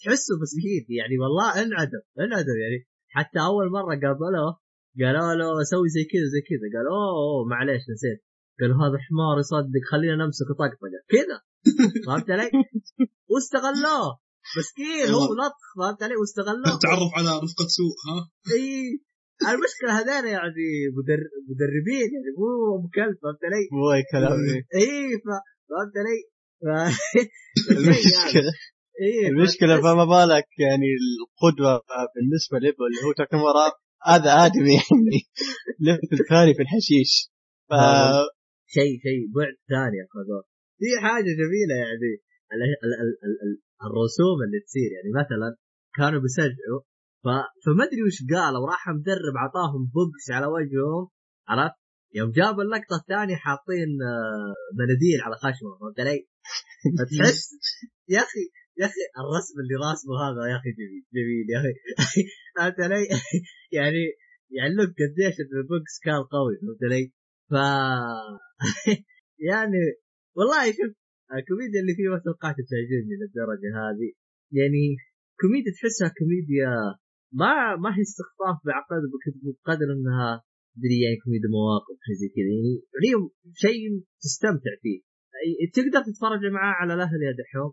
تحسه 0.00 0.34
مسكين 0.42 0.84
يعني 0.98 1.16
والله 1.22 1.48
انعدم 1.62 2.02
انعدم 2.24 2.56
يعني. 2.62 2.78
حتى 3.16 3.38
أول 3.50 3.66
مرة 3.76 3.94
قابلوه 4.02 4.52
قالوا 5.00 5.34
له 5.38 5.62
سوي 5.72 5.88
زي 5.96 6.04
كذا 6.12 6.26
زي 6.34 6.42
كذا. 6.48 6.66
قال 6.74 6.86
أوه, 6.96 7.44
معليش 7.52 7.82
نسيت. 7.92 8.20
قالوا 8.60 8.76
هذا 8.82 8.98
حمار 9.04 9.36
يصدق 9.42 9.84
خلينا 9.90 10.16
نمسك 10.24 10.48
طقطقة. 10.60 10.98
كذا. 11.14 11.36
فهمت 12.06 12.30
علي؟ 12.30 12.50
واستغلوه. 13.30 14.10
مسكين 14.58 15.06
هو 15.14 15.24
لطخ 15.40 15.66
فهمت 15.78 16.02
علي؟ 16.02 16.16
واستغلوه. 16.20 16.78
تعرف 16.84 17.10
على 17.18 17.30
رفقة 17.44 17.66
سوء 17.78 17.96
ها؟ 18.06 18.18
اي 18.54 18.66
المشكلة 19.50 19.90
هذين 19.98 20.24
يعني 20.32 20.66
مدر... 20.96 21.20
مدربين 21.50 22.08
يعني 22.14 22.30
مو 22.38 22.76
ام 22.76 22.84
كلب 22.96 23.16
فهمت 23.22 23.42
علي؟ 23.48 23.64
مو 23.72 23.92
إي 23.94 24.02
كلام 24.12 24.32
إيه. 24.48 24.62
اي. 24.80 25.10
فهمت 25.68 25.94
علي؟ 26.02 26.20
ف... 26.62 26.64
المشكلة 27.70 28.52
إيه 29.02 29.28
المشكلة 29.28 29.74
فتحس- 29.76 29.84
فما 29.84 30.04
بالك 30.04 30.48
يعني 30.58 30.88
القدوة 31.02 31.72
بالنسبة 32.14 32.58
ليبو 32.58 32.82
اللي 32.86 33.00
هو 33.06 33.12
تاكامورا 33.12 33.66
هذا 34.06 34.30
آدمي 34.46 34.74
يعني 34.74 35.18
ليفل 35.84 36.18
ثاني 36.30 36.54
في 36.56 36.62
الحشيش 36.62 37.12
ف 37.70 37.72
شيء 38.76 38.92
شيء 39.06 39.20
بعد 39.36 39.54
ثاني 39.72 39.98
اخذوه 40.06 40.42
في 40.78 40.88
حاجة 41.04 41.30
جميلة 41.42 41.74
يعني 41.82 42.10
ال... 42.54 42.62
ال... 42.84 42.92
ال... 43.02 43.10
ال... 43.26 43.34
ال... 43.44 43.52
الرسوم 43.86 44.38
اللي 44.46 44.60
تصير 44.66 44.90
يعني 44.96 45.10
مثلا 45.22 45.48
كانوا 45.98 46.20
بيشجعوا 46.24 46.80
ف... 47.24 47.26
فما 47.64 47.84
أدري 47.84 48.02
وش 48.06 48.18
قالوا 48.34 48.66
راح 48.70 48.88
مدرب 48.88 49.36
عطاهم 49.44 49.82
بوكس 49.94 50.30
على 50.30 50.46
وجههم 50.46 51.08
عرفت 51.48 51.82
يوم 52.14 52.30
جابوا 52.30 52.62
اللقطة 52.62 52.96
الثانية 53.00 53.36
حاطين 53.36 53.90
آه، 54.02 54.54
مناديل 54.78 55.20
على 55.24 55.36
خشمه 55.36 55.70
فهمت 55.80 56.00
علي؟ 56.00 56.28
فتحس 56.98 57.50
يا 58.08 58.18
أخي 58.18 58.44
يا 58.80 58.86
أخي 58.86 59.04
الرسم 59.22 59.56
اللي 59.62 59.76
راسمه 59.86 60.14
هذا 60.24 60.42
يا 60.52 60.56
أخي 60.60 60.70
جميل 60.78 61.04
جميل 61.16 61.46
يا 61.52 61.58
أخي 61.58 62.22
فهمت 62.56 62.80
علي؟ 62.80 63.04
يعني 63.78 64.02
يعلمك 64.50 64.94
قديش 65.00 65.36
إن 65.40 65.52
البوكس 65.60 65.94
كان 66.04 66.22
قوي 66.34 66.54
فهمت 66.60 66.82
علي؟ 66.88 67.04
ف 67.50 67.54
يعني 69.50 69.82
والله 70.36 70.72
شوف 70.78 70.92
الكوميديا 71.36 71.80
اللي 71.80 71.94
فيه 71.96 72.08
ما 72.12 72.18
توقعت 72.24 72.56
تعجبني 72.70 73.14
للدرجة 73.20 73.70
هذه 73.82 74.10
يعني 74.58 74.84
كوميديا 75.40 75.72
تحسها 75.76 76.08
كوميديا 76.18 76.70
ما 77.40 77.52
ما 77.82 77.90
هي 77.96 78.02
استخفاف 78.08 78.56
بعقل 78.66 79.02
بقدر 79.44 79.88
انها 79.96 80.42
تدري 80.74 80.98
يعني 81.04 81.16
كوميديا 81.24 81.48
مواقف 81.56 81.96
شيء 82.06 82.16
زي 82.20 82.28
كذا. 82.34 82.50
يعني 82.54 82.72
هي 83.04 83.12
شيء 83.64 83.80
تستمتع 84.22 84.74
فيه. 84.82 84.98
تقدر 85.76 86.00
تتفرج 86.08 86.42
معاه 86.56 86.74
على 86.80 86.94
الاهل 86.94 87.20
يا 87.28 87.34
دحوم 87.40 87.72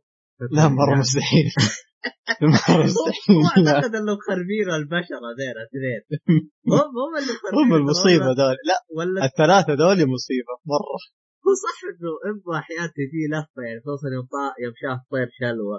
لا 0.52 0.68
مرة 0.68 1.00
مستحيل. 1.00 1.48
مرة 2.56 2.84
مستحيل 2.84 3.68
أعتقد 3.68 3.96
انهم 3.96 4.18
مخربين 4.18 4.68
البشر 4.80 5.20
هذول 5.28 5.58
اثنين. 5.66 6.02
هم 6.72 6.90
هم 7.02 7.14
اللي 7.20 7.34
هم 7.58 7.74
المصيبة 7.82 8.32
ذول. 8.40 8.58
لا 8.70 8.78
ولا 8.98 9.26
الثلاثة 9.26 9.74
ذول 9.74 10.00
مصيبة 10.16 10.54
مرة. 10.74 11.00
هو 11.46 11.52
صح 11.66 11.80
إنه 11.90 12.12
أبغى 12.30 12.60
أحيانا 12.60 12.88
تجي 12.98 13.24
لفة 13.34 13.62
يعني 13.68 13.80
خصوصا 13.86 14.08
يوم 14.16 14.28
يوم 14.64 14.74
شاف 14.82 15.00
طير 15.12 15.30
شلوة 15.40 15.78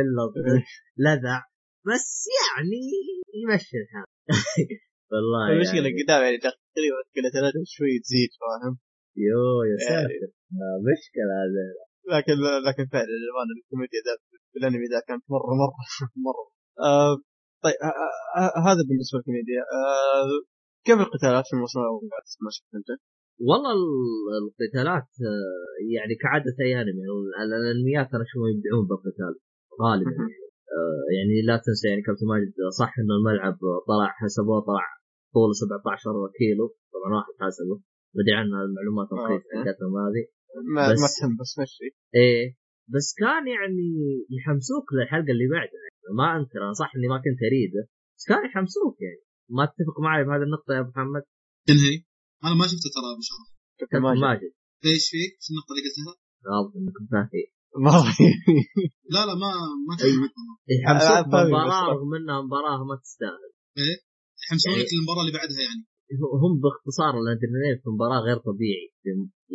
إلا 0.00 0.22
لذع. 1.04 1.51
بس 1.88 2.08
يعني 2.44 2.82
يمشي 3.42 3.76
الحال. 3.82 4.08
والله 5.12 5.42
المشكلة 5.52 5.88
يعني. 5.88 6.02
قدام 6.02 6.20
يعني 6.26 6.38
تقريبا 6.46 7.00
كل 7.14 7.24
ثلاثة 7.36 7.60
شوي 7.76 7.92
تزيد 8.04 8.30
فاهم؟ 8.40 8.74
يو 9.28 9.42
يا 9.70 9.76
يعني 9.76 9.84
ساتر. 9.88 10.10
يعني. 10.12 10.78
مشكلة 10.90 11.32
هذا. 11.42 11.64
لكن 12.14 12.36
لكن 12.68 12.84
فعلا 12.92 13.12
للامانه 13.22 13.52
الكوميديا 13.58 14.00
ذا 14.06 14.14
الانمي 14.58 14.86
ذا 14.92 15.00
كانت 15.08 15.24
مرة 15.34 15.52
مرة 15.62 15.78
مرة. 16.26 16.44
آه 16.88 17.14
طيب 17.64 17.78
آه 17.88 17.94
آه 18.40 18.52
هذا 18.68 18.82
بالنسبة 18.88 19.16
للكوميديا. 19.18 19.62
آه 19.76 20.32
كيف 20.86 20.98
القتالات 21.06 21.44
في 21.48 21.52
الموسم 21.56 21.78
الأول 21.80 22.02
ما 22.44 22.50
شفت 22.56 22.74
أنت؟ 22.80 22.90
والله 23.48 23.72
القتالات 24.42 25.08
آه، 25.30 25.66
يعني 25.94 26.14
كعادة 26.22 26.56
اي 26.64 26.72
انمي 26.82 27.04
الأنميات 27.44 28.08
أنا 28.14 28.22
اشوفهم 28.26 28.48
يبدعون 28.54 28.84
بالقتال 28.90 29.34
غالبا 29.82 30.10
آه، 30.10 30.41
يعني 31.16 31.34
لا 31.48 31.56
تنسى 31.64 31.88
يعني 31.88 32.02
كابتن 32.06 32.26
ماجد 32.32 32.52
صح 32.80 32.92
إنه 33.00 33.14
الملعب 33.18 33.56
طلع 33.90 34.08
حسبوه 34.20 34.60
طلع 34.68 34.86
طوله 35.34 35.52
17 35.52 36.32
كيلو. 36.38 36.66
طبعا 36.94 37.10
واحد 37.16 37.34
حسبه 37.44 37.76
بدري 38.16 38.34
عنها 38.40 38.58
المعلومات 38.68 39.08
آه، 39.12 39.14
الرخيصه 39.14 39.48
حقتهم 39.56 39.92
هذه. 40.04 40.24
ما 40.74 40.82
بس 40.92 41.00
ما 41.04 41.08
تهم 41.18 41.32
بس 41.40 41.52
مشي. 41.62 41.88
إيه. 42.20 42.46
بس 42.94 43.06
كان 43.22 43.44
يعني 43.56 43.88
يحمسوك 44.36 44.86
للحلقة 44.94 45.30
اللي 45.34 45.48
بعدها. 45.54 45.80
يعني 45.84 46.14
ما 46.20 46.26
أنكر 46.36 46.60
أنا 46.66 46.74
صح 46.82 46.90
إني 46.96 47.08
ما 47.12 47.18
كنت 47.24 47.40
أريده 47.48 47.82
بس 48.16 48.24
كان 48.30 48.40
يحمسوك 48.48 48.96
يعني. 49.06 49.22
ما 49.56 49.64
تتفق 49.70 49.96
معي 50.06 50.24
بهذه 50.26 50.44
النقطة 50.48 50.70
يا 50.74 50.80
أبو 50.80 50.90
محمد؟ 50.94 51.24
انهي 51.72 51.96
أنا 52.44 52.54
ما 52.60 52.64
شفته 52.70 52.88
ترى 52.94 53.08
أبو 53.14 53.22
شرف. 53.28 53.48
كابتن 53.78 54.20
ماجد. 54.26 54.52
إيش 54.86 55.04
فيك؟ 55.12 55.32
شو 55.42 55.48
النقطه 55.52 55.70
اللي 55.72 55.82
قلتها؟ 55.86 56.12
واضح 56.50 56.72
انك 56.76 56.96
فاهم 57.12 57.28
ما 57.84 57.90
لا 59.14 59.22
لا 59.28 59.34
ما 59.42 59.50
ما 59.88 59.94
يحمسوك 60.68 61.26
مباراة 61.26 61.84
رغم 61.92 62.14
إنها 62.14 62.42
مباراة 62.42 62.84
ما 62.84 62.96
تستاهل. 63.02 63.50
إيه؟ 63.78 63.96
يحمسونك 64.42 64.76
يعني 64.76 64.96
المباراة 64.98 65.22
اللي 65.24 65.34
بعدها 65.38 65.62
يعني. 65.68 65.82
هم 66.42 66.52
باختصار 66.62 67.12
الأدرينالين 67.20 67.76
في 67.82 67.88
مباراة 67.94 68.20
غير 68.26 68.38
طبيعي. 68.48 68.88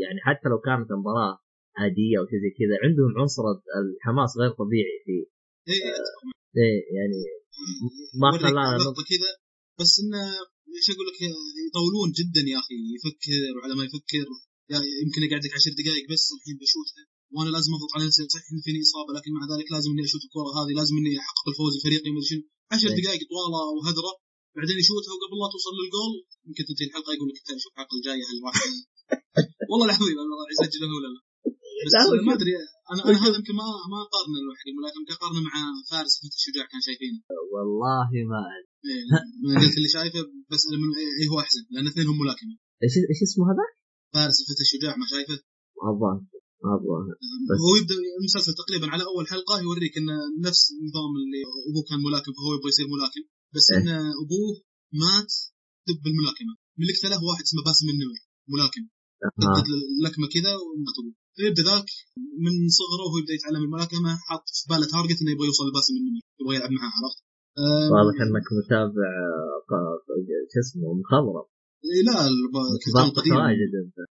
يعني 0.03 0.19
حتى 0.27 0.45
لو 0.51 0.59
كانت 0.67 0.89
مباراة 1.01 1.33
عادية 1.79 2.15
أو 2.19 2.23
شيء 2.29 2.39
زي 2.43 2.51
كذا 2.59 2.75
عندهم 2.85 3.11
عنصر 3.19 3.43
الحماس 3.81 4.31
غير 4.41 4.51
طبيعي 4.61 4.97
فيه 5.05 5.23
إيه 5.71 5.81
آه 5.91 6.11
إيه 6.61 6.79
يعني 6.97 7.19
ما 8.21 8.29
خلانا 8.43 8.77
كذا. 9.11 9.31
بس 9.79 9.91
إنه 10.01 10.21
إيش 10.77 10.87
أقول 10.93 11.05
لك 11.09 11.19
يطولون 11.67 12.09
جدا 12.19 12.41
يا 12.53 12.57
أخي 12.63 12.75
يفكر 12.95 13.51
وعلى 13.55 13.73
ما 13.77 13.83
يفكر. 13.87 14.27
يعني 14.73 14.87
يمكن 15.03 15.21
يقعدك 15.25 15.53
عشر 15.57 15.71
دقائق 15.79 16.05
بس 16.11 16.23
الحين 16.35 16.57
بشوتها 16.61 17.03
وأنا 17.33 17.49
لازم 17.55 17.71
اضغط 17.77 17.91
على 17.95 18.03
نفسي 18.07 18.21
صحيح 18.33 18.47
ان 18.53 18.59
فيني 18.65 18.79
إصابة 18.85 19.11
لكن 19.17 19.31
مع 19.37 19.43
ذلك 19.51 19.67
لازم 19.75 19.89
إني 19.93 20.03
أشوت 20.09 20.23
الكره 20.27 20.49
هذه 20.59 20.73
لازم 20.79 20.95
إني 20.99 21.11
أحقق 21.21 21.45
الفوز 21.51 21.73
الفريقي 21.77 22.09
ما 22.15 22.21
شنو 22.29 22.41
10 22.71 22.89
إيه. 22.89 22.95
دقائق 22.99 23.21
طوالة 23.31 23.59
وهدرة 23.75 24.11
بعدين 24.57 24.77
يشوتها 24.83 25.13
وقبل 25.15 25.37
لا 25.41 25.47
توصل 25.53 25.73
للجول 25.79 26.13
يمكن 26.47 26.63
تنتهي 26.67 26.87
الحلقة 26.89 27.11
يقول 27.15 27.27
لك 27.29 27.37
شوف 27.63 27.71
الحلقة 27.73 27.95
الجاية 27.99 28.23
هل 28.29 28.37
راح 28.45 28.55
والله 29.69 29.85
العظيم 29.89 30.17
يسجله 30.53 30.93
ولا 30.97 31.09
لا 31.15 31.21
بس 31.85 31.93
ما 32.27 32.33
أدري 32.37 32.51
أنا 32.91 33.01
أنا 33.07 33.17
هذا 33.23 33.35
يمكن 33.39 33.53
ما 33.61 33.67
ما 33.93 33.99
أقارنه 34.07 34.37
الواحد 34.43 34.65
ولكن 34.77 35.01
أقارنه 35.15 35.41
مع 35.47 35.53
فارس 35.91 36.13
فتح 36.21 36.37
الشجاع 36.39 36.65
كان 36.71 36.81
شايفينه 36.87 37.19
والله 37.53 38.09
ما 38.31 38.39
أدري 38.55 38.67
إيه 38.87 39.59
قلت 39.61 39.75
اللي 39.79 39.91
شايفه 39.97 40.21
بس 40.51 40.63
من 40.81 40.89
اي 41.21 41.25
هو 41.31 41.37
أحسن 41.45 41.63
لأن 41.71 41.87
اثنين 41.91 42.07
هم 42.11 42.17
ملاكمة 42.23 42.53
إيش 42.83 42.93
إيش 43.11 43.21
اسمه 43.27 43.43
هذا؟ 43.51 43.65
فارس 44.13 44.37
فتح 44.47 44.61
الشجاع 44.67 44.93
ما 45.01 45.05
شايفه؟ 45.13 45.37
الظاهر 45.91 46.21
هو 47.63 47.71
يبدأ 47.79 47.95
المسلسل 48.19 48.53
تقريبا 48.61 48.87
على 48.93 49.03
أول 49.11 49.25
حلقة 49.33 49.55
يوريك 49.65 49.93
إنه 49.99 50.15
نفس 50.47 50.61
النظام 50.75 51.11
اللي 51.19 51.41
أبوه 51.69 51.83
كان 51.89 51.99
ملاكم 52.07 52.31
فهو 52.37 52.51
يبغى 52.55 52.69
يصير 52.73 52.87
ملاكم. 52.95 53.23
بس 53.55 53.65
إيه؟ 53.71 53.77
إن 53.79 53.87
أبوه 54.23 54.51
مات 55.01 55.31
دب 55.87 55.99
بالملاكمه 56.03 56.53
من 56.79 56.85
قتله 56.95 57.19
واحد 57.29 57.43
اسمه 57.47 57.61
باسم 57.67 57.87
النمر 57.93 58.17
ملاكم. 58.53 58.83
لكمه 60.05 60.27
كذا 60.35 60.51
ومات 60.61 60.97
ابوه 61.01 61.15
يبدا 61.47 61.63
ذاك 61.69 61.89
من 62.43 62.53
صغره 62.79 63.03
وهو 63.05 63.17
يبدأ 63.21 63.33
يتعلم 63.37 63.63
الملاكمة 63.67 64.11
حاط 64.27 64.43
في 64.57 64.63
باله 64.69 64.85
تارجت 64.93 65.19
إنه 65.21 65.31
يبغى 65.33 65.47
يوصل 65.49 65.65
لباسم 65.69 65.93
النمر 65.99 66.23
يبغى 66.39 66.53
يلعب 66.55 66.71
معاه 66.77 66.91
عرفت؟ 66.97 67.19
واضح 67.95 68.17
إنك 68.25 68.47
متابع 68.59 69.09
شو 70.51 70.59
اسمه 70.63 70.89
مخضرم. 71.01 71.47
لا 72.07 72.17
الكرتون 72.75 73.05
القديم 73.09 73.33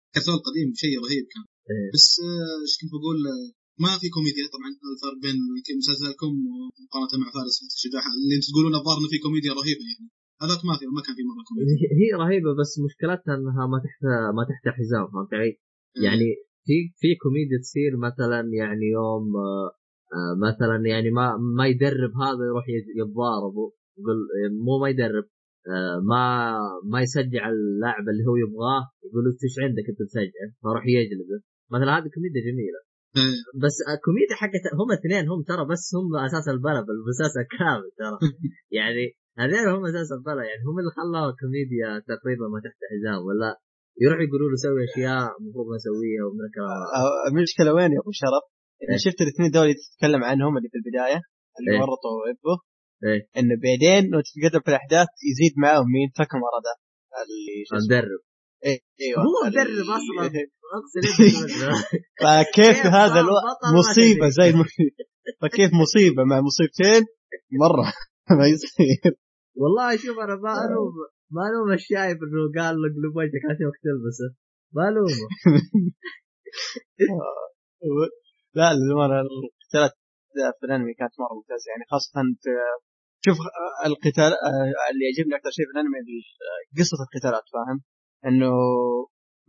الكرتون 0.07 0.35
القديم 0.39 0.67
شيء 0.81 0.93
رهيب 1.05 1.25
كان. 1.33 1.45
إيه. 1.71 1.89
بس 1.95 2.07
آه، 2.27 2.55
إيش 2.63 2.73
كنت 2.79 2.91
بقول 2.95 3.19
آه، 3.33 3.47
ما 3.83 3.91
في 4.01 4.07
كوميديا 4.15 4.45
طبعا 4.55 4.69
الفرق 4.93 5.17
بين 5.25 5.37
مسلسلكم 5.81 6.31
ومقارنة 6.49 7.15
مع 7.21 7.29
فارس 7.35 7.55
الشجاع 7.75 8.03
اللي 8.17 8.35
أنتم 8.37 8.49
تقولون 8.51 8.73
الظاهر 8.79 8.97
إنه 8.99 9.09
في 9.13 9.19
كوميديا 9.25 9.51
رهيبة 9.59 9.83
يعني 9.91 10.07
هذاك 10.43 10.61
ما 10.69 10.73
في 10.79 10.85
ما 10.97 11.01
كان 11.05 11.15
في 11.17 11.23
مرة 11.29 11.43
كوميديا 11.49 11.89
هي 12.01 12.09
رهيبة 12.23 12.51
بس 12.59 12.71
مشكلتها 12.87 13.33
إنها 13.37 13.63
ما 13.73 13.77
تحت 13.85 14.01
ما 14.37 14.43
تحت 14.49 14.65
حزام 14.77 15.05
فهمت 15.11 15.31
علي؟ 15.39 15.51
إيه. 15.51 16.03
يعني 16.05 16.27
في 16.65 16.75
في 17.01 17.09
كوميديا 17.23 17.57
تصير 17.65 17.91
مثلا 18.07 18.39
يعني 18.61 18.85
يوم 18.97 19.25
آه، 20.15 20.33
مثلا 20.47 20.77
يعني 20.93 21.09
ما 21.17 21.25
ما 21.57 21.65
يدرب 21.71 22.13
هذا 22.25 22.43
يروح 22.49 22.65
يتضاربوا 22.99 23.69
يقول 23.97 24.17
مو 24.65 24.73
ما 24.81 24.89
يدرب 24.93 25.25
ما 26.09 26.23
ما 26.91 26.99
يشجع 27.01 27.43
اللاعب 27.49 28.05
اللي 28.11 28.23
هو 28.29 28.35
يبغاه 28.43 28.83
يقول 29.05 29.23
له 29.25 29.31
إيش 29.43 29.55
عندك 29.65 29.85
أنت 29.89 30.01
تشجعه 30.09 30.49
فراح 30.63 30.83
يجلده 30.87 31.37
مثلا 31.73 31.91
هذه 31.97 32.07
كوميديا 32.15 32.41
جميلة 32.49 32.81
إيه. 33.17 33.37
بس 33.63 33.75
الكوميديا 33.93 34.35
حقت 34.41 34.63
هم 34.79 34.89
اثنين 34.97 35.23
هم 35.31 35.39
ترى 35.49 35.63
بس 35.71 35.83
هم 35.97 36.11
أساس 36.29 36.45
البلا 36.53 36.81
بالمسلسل 36.87 37.43
كامل 37.57 37.89
ترى 38.01 38.17
يعني 38.79 39.05
هذول 39.39 39.75
هم 39.75 39.83
أساس 39.91 40.09
البلا 40.17 40.43
يعني 40.49 40.61
هم 40.67 40.75
اللي 40.79 40.91
خلوا 40.97 41.31
كوميديا 41.41 41.89
تقريبا 42.11 42.45
ما 42.53 42.59
تحت 42.65 42.79
حزام 42.91 43.21
ولا 43.27 43.49
يروح 44.03 44.19
يقولوا 44.25 44.49
له 44.51 44.57
سوي 44.65 44.81
أشياء 44.89 45.27
المفروض 45.39 45.65
ما 45.71 45.77
اسويها 45.81 46.23
ومن 46.27 46.43
الكلام 46.47 46.71
المشكلة 47.29 47.69
وين 47.75 47.91
يا 47.95 48.01
أبو 48.03 48.11
شرف؟ 48.21 48.43
إيه؟ 48.81 48.97
شفت 49.05 49.19
الاثنين 49.25 49.49
دول 49.55 49.67
تتكلم 49.83 50.21
عنهم 50.29 50.53
اللي 50.57 50.69
في 50.71 50.77
البداية 50.81 51.19
اللي 51.57 51.71
إيه؟ 51.71 51.79
ورطوا 51.81 52.15
ابوه 52.31 52.57
إيه؟ 53.05 53.21
إنه 53.39 53.55
بعدين 53.65 54.01
لو 54.11 54.19
تتقدم 54.27 54.61
في 54.65 54.69
الأحداث 54.73 55.09
يزيد 55.29 55.53
معاهم 55.63 55.87
مين 55.95 56.07
تاكامورا 56.19 56.59
ده 56.67 56.73
اللي 57.21 57.55
المدرب 57.73 58.21
أيوه 58.65 59.19
هو 59.27 59.47
مدرب 59.47 59.87
أصلا. 59.99 60.29
فكيف 62.21 62.85
هذا 62.85 63.19
ألو... 63.19 63.33
مصيبة؟ 63.79 64.29
زي 64.29 64.49
الم... 64.49 64.63
فكيف 65.41 65.71
مصيبة؟ 65.81 66.23
مع 66.23 66.41
مصيبتين 66.41 67.03
مرة. 67.63 67.93
ما 68.39 68.45
يصير. 68.47 69.13
والله 69.55 69.95
شوف 69.97 70.17
أنا 70.19 70.35
ما 70.35 70.53
الوم 70.65 70.93
ما 71.35 71.43
الوم 71.49 71.73
الشايب 71.73 72.17
إنه 72.25 72.41
قال 72.57 72.75
له 72.81 72.87
اقلب 72.89 73.13
وجهك 73.17 73.43
عشان 73.49 73.71
تلبسه. 73.83 74.29
ما 74.75 74.89
ألومه. 74.89 75.27
لا 78.55 78.67
للأمانة 78.73 79.15
القتالات 79.21 79.93
في 80.59 80.65
الأنمي 80.65 80.93
كانت 80.93 81.13
مرة 81.19 81.33
ممتازة. 81.37 81.67
يعني 81.71 81.83
خاصة 81.91 82.11
في 82.43 82.49
شوف 83.25 83.37
القتال 83.85 84.31
اللي 84.89 85.03
يعجبني 85.07 85.35
أكثر 85.35 85.51
شيء 85.57 85.65
في 85.67 85.73
الأنمي 85.75 85.99
قصه 86.77 86.97
القتالات 87.05 87.45
فاهم؟ 87.53 87.79
إنه 88.27 88.53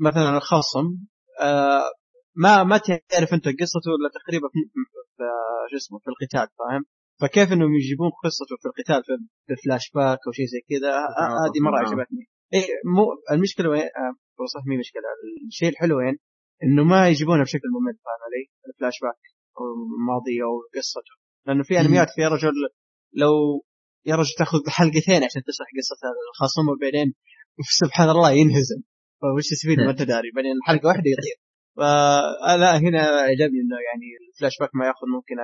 مثلا 0.00 0.36
الخصم 0.36 0.86
آه، 1.40 1.90
ما 2.36 2.62
ما 2.64 2.78
تعرف 2.78 3.34
أنت 3.34 3.44
قصته 3.44 3.90
إلا 3.96 4.10
تقريبا 4.18 4.48
في 4.52 4.58
شو 5.70 5.76
اسمه 5.76 5.98
في 5.98 6.08
القتال 6.12 6.48
فاهم؟ 6.58 6.84
فكيف 7.20 7.52
إنهم 7.52 7.74
يجيبون 7.74 8.10
قصته 8.24 8.56
في 8.62 8.66
القتال 8.70 9.02
في 9.46 9.54
فلاش 9.64 9.90
باك 9.94 10.18
أو 10.26 10.32
شيء 10.32 10.46
زي 10.46 10.60
كذا 10.70 10.92
هذه 11.44 11.58
مرة 11.66 11.78
عجبتني. 11.78 12.24
اي 12.54 12.62
مو 12.94 13.04
المشكلة 13.32 13.68
وين؟ 13.70 13.88
صح 14.54 14.66
مي 14.66 14.76
مشكلة. 14.78 15.02
الشيء 15.48 15.68
الحلو 15.68 15.98
وين؟ 15.98 16.16
إنه 16.64 16.84
ما 16.84 17.08
يجيبونها 17.08 17.42
بشكل 17.42 17.68
ممل 17.76 17.94
فاهم 18.04 18.22
علي؟ 18.26 18.44
الفلاش 18.68 18.96
باك 19.02 19.22
أو 19.58 19.64
الماضي 19.74 20.42
أو 20.42 20.52
قصته. 20.76 21.14
لأنه 21.46 21.62
في 21.62 21.80
أنميات 21.80 22.08
يا 22.18 22.28
رجل 22.28 22.52
لو 23.12 23.64
يا 24.06 24.14
رجل 24.16 24.34
تأخذ 24.38 24.58
حلقتين 24.68 25.20
عشان 25.24 25.42
تشرح 25.48 25.68
قصة 25.78 26.02
الخصم 26.30 26.68
وبعدين 26.68 27.14
سبحان 27.60 28.08
الله 28.10 28.30
ينهزم. 28.30 28.80
فوش 29.20 29.46
تستفيد 29.50 29.78
ما 29.78 29.90
انت 29.90 30.02
داري 30.02 30.30
بعدين 30.36 30.56
حلقه 30.68 30.86
واحدة 30.86 31.08
يطير. 31.14 31.36
فلا 31.76 32.70
هنا 32.84 33.02
عجبني 33.28 33.60
إنه 33.64 33.78
يعني 33.88 34.08
الفلاش 34.28 34.54
باك 34.60 34.70
ما 34.78 34.86
يأخذ 34.86 35.06
ممكن 35.16 35.36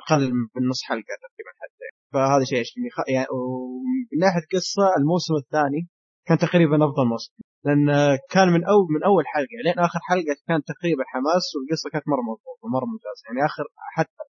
أقل 0.00 0.22
من 0.54 0.62
نص 0.70 0.82
حلقة 0.88 1.14
تقريبا 1.26 1.52
حتى. 1.60 1.86
فهذا 2.12 2.44
شيء 2.44 2.56
يعجبني 2.58 2.88
يعني 3.14 3.28
ومن 3.36 4.18
ناحية 4.24 4.44
قصة 4.54 4.84
الموسم 4.98 5.34
الثاني 5.42 5.80
كان 6.26 6.38
تقريبا 6.46 6.76
أفضل 6.86 7.04
موسم. 7.12 7.32
لأن 7.66 7.86
كان 8.34 8.48
من 8.56 8.62
اول 8.72 8.86
من 8.94 9.02
أول 9.10 9.24
حلقة 9.34 9.58
لين 9.64 9.78
آخر 9.86 10.00
حلقة 10.10 10.36
كان 10.48 10.60
تقريبا 10.72 11.04
حماس 11.12 11.44
والقصة 11.54 11.86
كانت 11.92 12.06
مرة 12.12 12.22
مضبوطة 12.28 12.64
مره 12.76 12.86
ممتازة. 12.92 13.22
يعني 13.26 13.40
آخر 13.48 13.64
حتى 13.96 14.22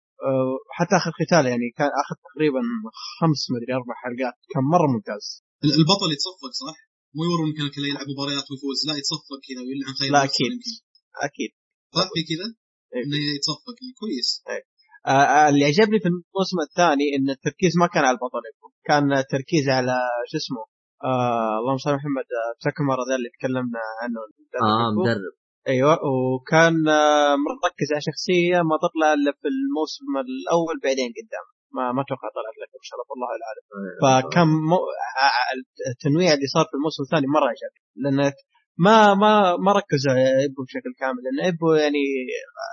حتى 0.78 0.94
آخر 1.00 1.12
قتال 1.22 1.44
يعني 1.52 1.68
كان 1.80 1.92
اخذ 2.04 2.16
تقريبا 2.28 2.62
خمس 3.20 3.42
مدري 3.54 3.72
أربع 3.80 3.94
حلقات 4.04 4.36
كان 4.54 4.64
مرة 4.76 4.88
ممتاز. 4.94 5.26
البطل 5.80 6.10
يتصفق 6.16 6.52
صح؟ 6.64 6.78
مو 7.18 7.24
يورون 7.30 7.50
كان 7.58 7.68
كله 7.76 7.88
يلعب 7.92 8.08
مباريات 8.14 8.46
ويفوز 8.52 8.80
لا 8.88 8.96
يتصفق 9.00 9.40
كذا 9.48 9.62
ويلعن 9.66 9.94
خير 10.00 10.12
لا 10.16 10.24
أكيد. 10.30 10.52
أكيد. 11.28 11.52
صح 11.98 12.08
في 12.14 12.22
كذا؟ 12.30 12.48
إنه 13.00 13.18
يتصفق. 13.36 13.78
كويس. 14.00 14.30
أيه. 14.52 14.64
آه 15.14 15.50
اللي 15.50 15.66
عجبني 15.70 16.00
في 16.04 16.08
الموسم 16.12 16.58
الثاني 16.68 17.06
إن 17.16 17.28
التركيز 17.36 17.74
ما 17.82 17.88
كان 17.94 18.04
على 18.08 18.16
البطل. 18.18 18.44
كان 18.90 19.06
تركيز 19.34 19.66
على 19.78 19.96
شو 20.30 20.38
اسمه؟ 20.42 20.64
آه 21.10 21.56
اللهم 21.60 21.78
صل 21.86 21.94
محمد 22.00 22.28
آه، 22.40 22.52
تاكمر 22.64 22.98
ذا 23.08 23.16
اللي 23.20 23.30
تكلمنا 23.38 23.82
عنه. 24.02 24.20
آه 24.68 24.90
مدرب. 24.98 25.36
أيوه 25.72 25.94
وكان 26.12 26.76
آه 26.88 27.36
مركز 27.66 27.88
على 27.94 28.04
شخصية 28.10 28.58
ما 28.70 28.76
تطلع 28.84 29.08
إلا 29.18 29.32
في 29.42 29.48
الموسم 29.54 30.12
الأول 30.26 30.76
بعدين 30.84 31.10
قدام. 31.18 31.46
ما 31.76 31.84
ما 31.96 32.02
أتوقع 32.06 32.28
طلعت 32.38 32.58
لك 32.62 32.72
إن 32.82 32.86
شاء 32.90 32.96
الله. 32.98 33.08
الله 33.16 33.30
العالم 33.40 33.64
أيوة. 33.78 34.00
فكان 34.04 34.48
مو... 34.70 34.78
التنويع 35.92 36.32
اللي 36.36 36.48
صار 36.56 36.66
في 36.70 36.76
الموسم 36.80 37.02
الثاني 37.06 37.28
مرة 37.36 37.48
عجبني 37.54 37.82
لأنه 38.04 38.34
ما 38.86 38.98
ما 39.22 39.32
ما 39.66 39.72
ركزوا 39.80 40.12
على 40.12 40.46
ابو 40.46 40.62
بشكل 40.68 40.92
كامل. 41.02 41.22
لأن 41.26 41.40
ابو 41.52 41.68
يعني 41.84 42.04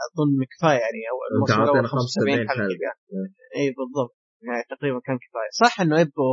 أظن 0.07 0.39
كفاية 0.53 0.81
يعني 0.85 1.01
الموسم 1.33 1.63
الأول 1.63 1.87
75 1.89 2.49
حلقة 2.49 2.93
إي 3.57 3.67
بالضبط. 3.79 4.15
يعني 4.47 4.63
تقريبا 4.75 4.99
كان 5.07 5.17
كفاية. 5.25 5.53
صح 5.63 5.75
إنه 5.81 5.97
ابو 6.01 6.29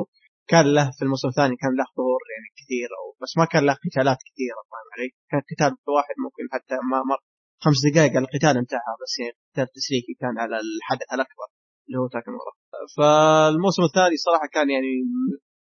كان 0.52 0.66
له 0.76 0.86
في 0.98 1.02
الموسم 1.06 1.28
الثاني 1.34 1.56
كان 1.64 1.72
له 1.80 1.88
ظهور 1.98 2.22
يعني 2.34 2.50
كثير 2.60 2.90
أو 3.00 3.06
بس 3.22 3.32
ما 3.40 3.46
كان 3.52 3.64
له 3.68 3.74
قتالات 3.86 4.20
كثيرة 4.30 4.62
فاهم 4.70 4.88
علي؟ 4.94 5.10
كان 5.32 5.42
قتال 5.52 5.72
واحد 5.98 6.16
ممكن 6.26 6.44
حتى 6.54 6.76
ما 6.92 6.98
مر 7.10 7.20
خمس 7.64 7.80
دقائق 7.88 8.14
القتال 8.24 8.54
انتهى 8.64 8.94
بس 9.02 9.14
يعني 9.20 9.36
قتال 9.52 9.68
تسليكي 9.78 10.14
كان 10.22 10.36
على 10.44 10.58
الحدث 10.66 11.10
الأكبر. 11.16 11.48
اللي 11.92 12.00
هو 12.02 12.08
تاكامورا 12.08 12.54
فالموسم 12.98 13.84
الثاني 13.84 14.16
صراحة 14.18 14.48
كان 14.54 14.70
يعني 14.70 14.92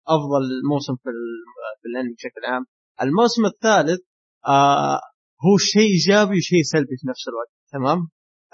أفضل 0.07 0.43
موسم 0.71 0.95
في 0.95 1.09
في 1.81 1.87
الأنمي 1.89 2.13
بشكل 2.13 2.41
عام. 2.51 2.65
الموسم 3.01 3.45
الثالث 3.45 3.99
آه 4.47 4.99
هو 5.45 5.57
شيء 5.57 5.89
إيجابي 5.95 6.37
وشيء 6.37 6.63
سلبي 6.73 6.95
في 7.01 7.07
نفس 7.11 7.23
الوقت 7.27 7.51
تمام؟ 7.71 7.99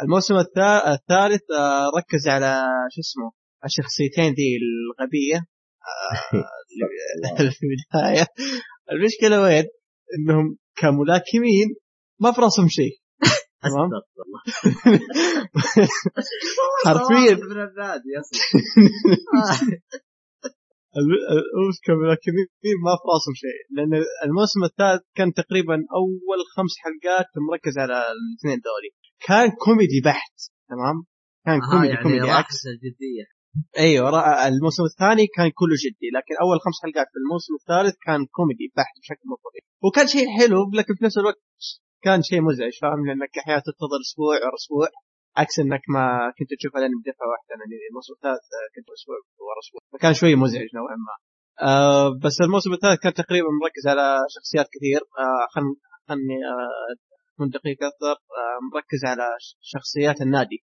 الموسم 0.02 0.36
الثالث 0.36 1.44
آه 1.52 1.86
ركز 1.98 2.28
على 2.28 2.52
شو 2.94 3.02
اسمه 3.02 3.32
الشخصيتين 3.66 4.34
ذي 4.34 4.50
الغبية 4.62 5.38
آه 5.38 6.16
في 7.58 7.66
البداية. 7.66 8.28
المشكلة 8.92 9.42
وين؟ 9.42 9.66
إنهم 10.16 10.58
كملاكمين 10.76 11.68
ما 12.20 12.32
في 12.32 12.42
رأسهم 12.42 12.68
شيء. 12.68 12.94
تمام؟ 13.70 13.90
حرفيا. 16.86 17.34
من 17.52 17.52
النادي 17.52 18.12
أصلا 18.20 18.40
كملاكمين 21.86 22.48
ما 22.86 22.94
في 23.00 23.06
راسهم 23.14 23.36
شيء. 23.44 23.60
لأن 23.76 23.94
الموسم 24.26 24.62
الثالث 24.70 25.04
كان 25.18 25.34
تقريبا 25.34 25.76
أول 26.00 26.40
خمس 26.56 26.74
حلقات 26.84 27.30
مركز 27.52 27.78
على 27.78 27.98
الاثنين 28.16 28.60
دولي 28.68 28.90
كان 29.28 29.48
كوميدي 29.66 30.02
بحت 30.06 30.36
تمام؟ 30.70 30.98
كان 31.46 31.60
آه 31.64 31.70
كوميدي 31.72 31.94
يعني 31.94 32.04
كوميدي 32.04 32.30
عكس. 32.30 32.60
الجدية. 32.74 33.26
أيوه 33.78 34.08
الموسم 34.48 34.84
الثاني 34.92 35.26
كان 35.38 35.50
كله 35.60 35.76
جدي 35.86 36.08
لكن 36.18 36.34
أول 36.44 36.58
خمس 36.66 36.78
حلقات 36.84 37.08
في 37.14 37.18
الموسم 37.24 37.54
الثالث 37.60 37.96
كان 38.08 38.20
كوميدي 38.38 38.66
بحت 38.78 38.96
بشكل 39.02 39.26
مو 39.30 39.36
طبيعي. 39.46 39.66
وكان 39.86 40.08
شيء 40.16 40.28
حلو 40.38 40.60
لكن 40.78 40.94
في 40.98 41.04
نفس 41.06 41.18
الوقت 41.22 41.42
كان 42.02 42.22
شيء 42.22 42.42
مزعج 42.42 42.74
فاهم؟ 42.82 43.02
لانك 43.08 43.38
أحيانا 43.38 43.62
تنتظر 43.66 44.00
أسبوع 44.06 44.36
ورا 44.46 44.58
أسبوع 44.62 44.88
عكس 45.38 45.60
أنك 45.60 45.84
ما 45.96 46.06
كنت 46.38 46.50
تشوف 46.60 46.74
الانمي 46.78 47.00
بدفعة 47.02 47.28
واحدة. 47.32 47.52
يعني 47.52 47.76
الموسم 47.90 48.14
الثالث 48.18 48.46
كنت 48.76 48.88
أسبوع 48.98 49.18
ورا 49.48 49.62
أسبوع. 49.64 49.82
فكان 49.94 50.14
شوي 50.20 50.36
مزعج 50.44 50.70
نوعا 50.80 50.96
ما. 51.08 51.16
آه 51.70 52.10
بس 52.24 52.38
الموسم 52.46 52.74
الثالث 52.74 53.00
كان 53.04 53.14
تقريبا 53.14 53.50
مركز 53.64 53.86
على 53.92 54.06
شخصيات 54.36 54.68
كثير. 54.76 55.02
آه 55.24 55.46
خلني 55.54 55.76
خلني 56.08 56.38
آه 56.52 56.94
من 57.40 57.48
دقيق 57.56 57.80
أكثر. 57.92 58.16
آه 58.40 58.58
مركز 58.76 59.02
على 59.12 59.28
شخصيات 59.74 60.22
النادي. 60.26 60.60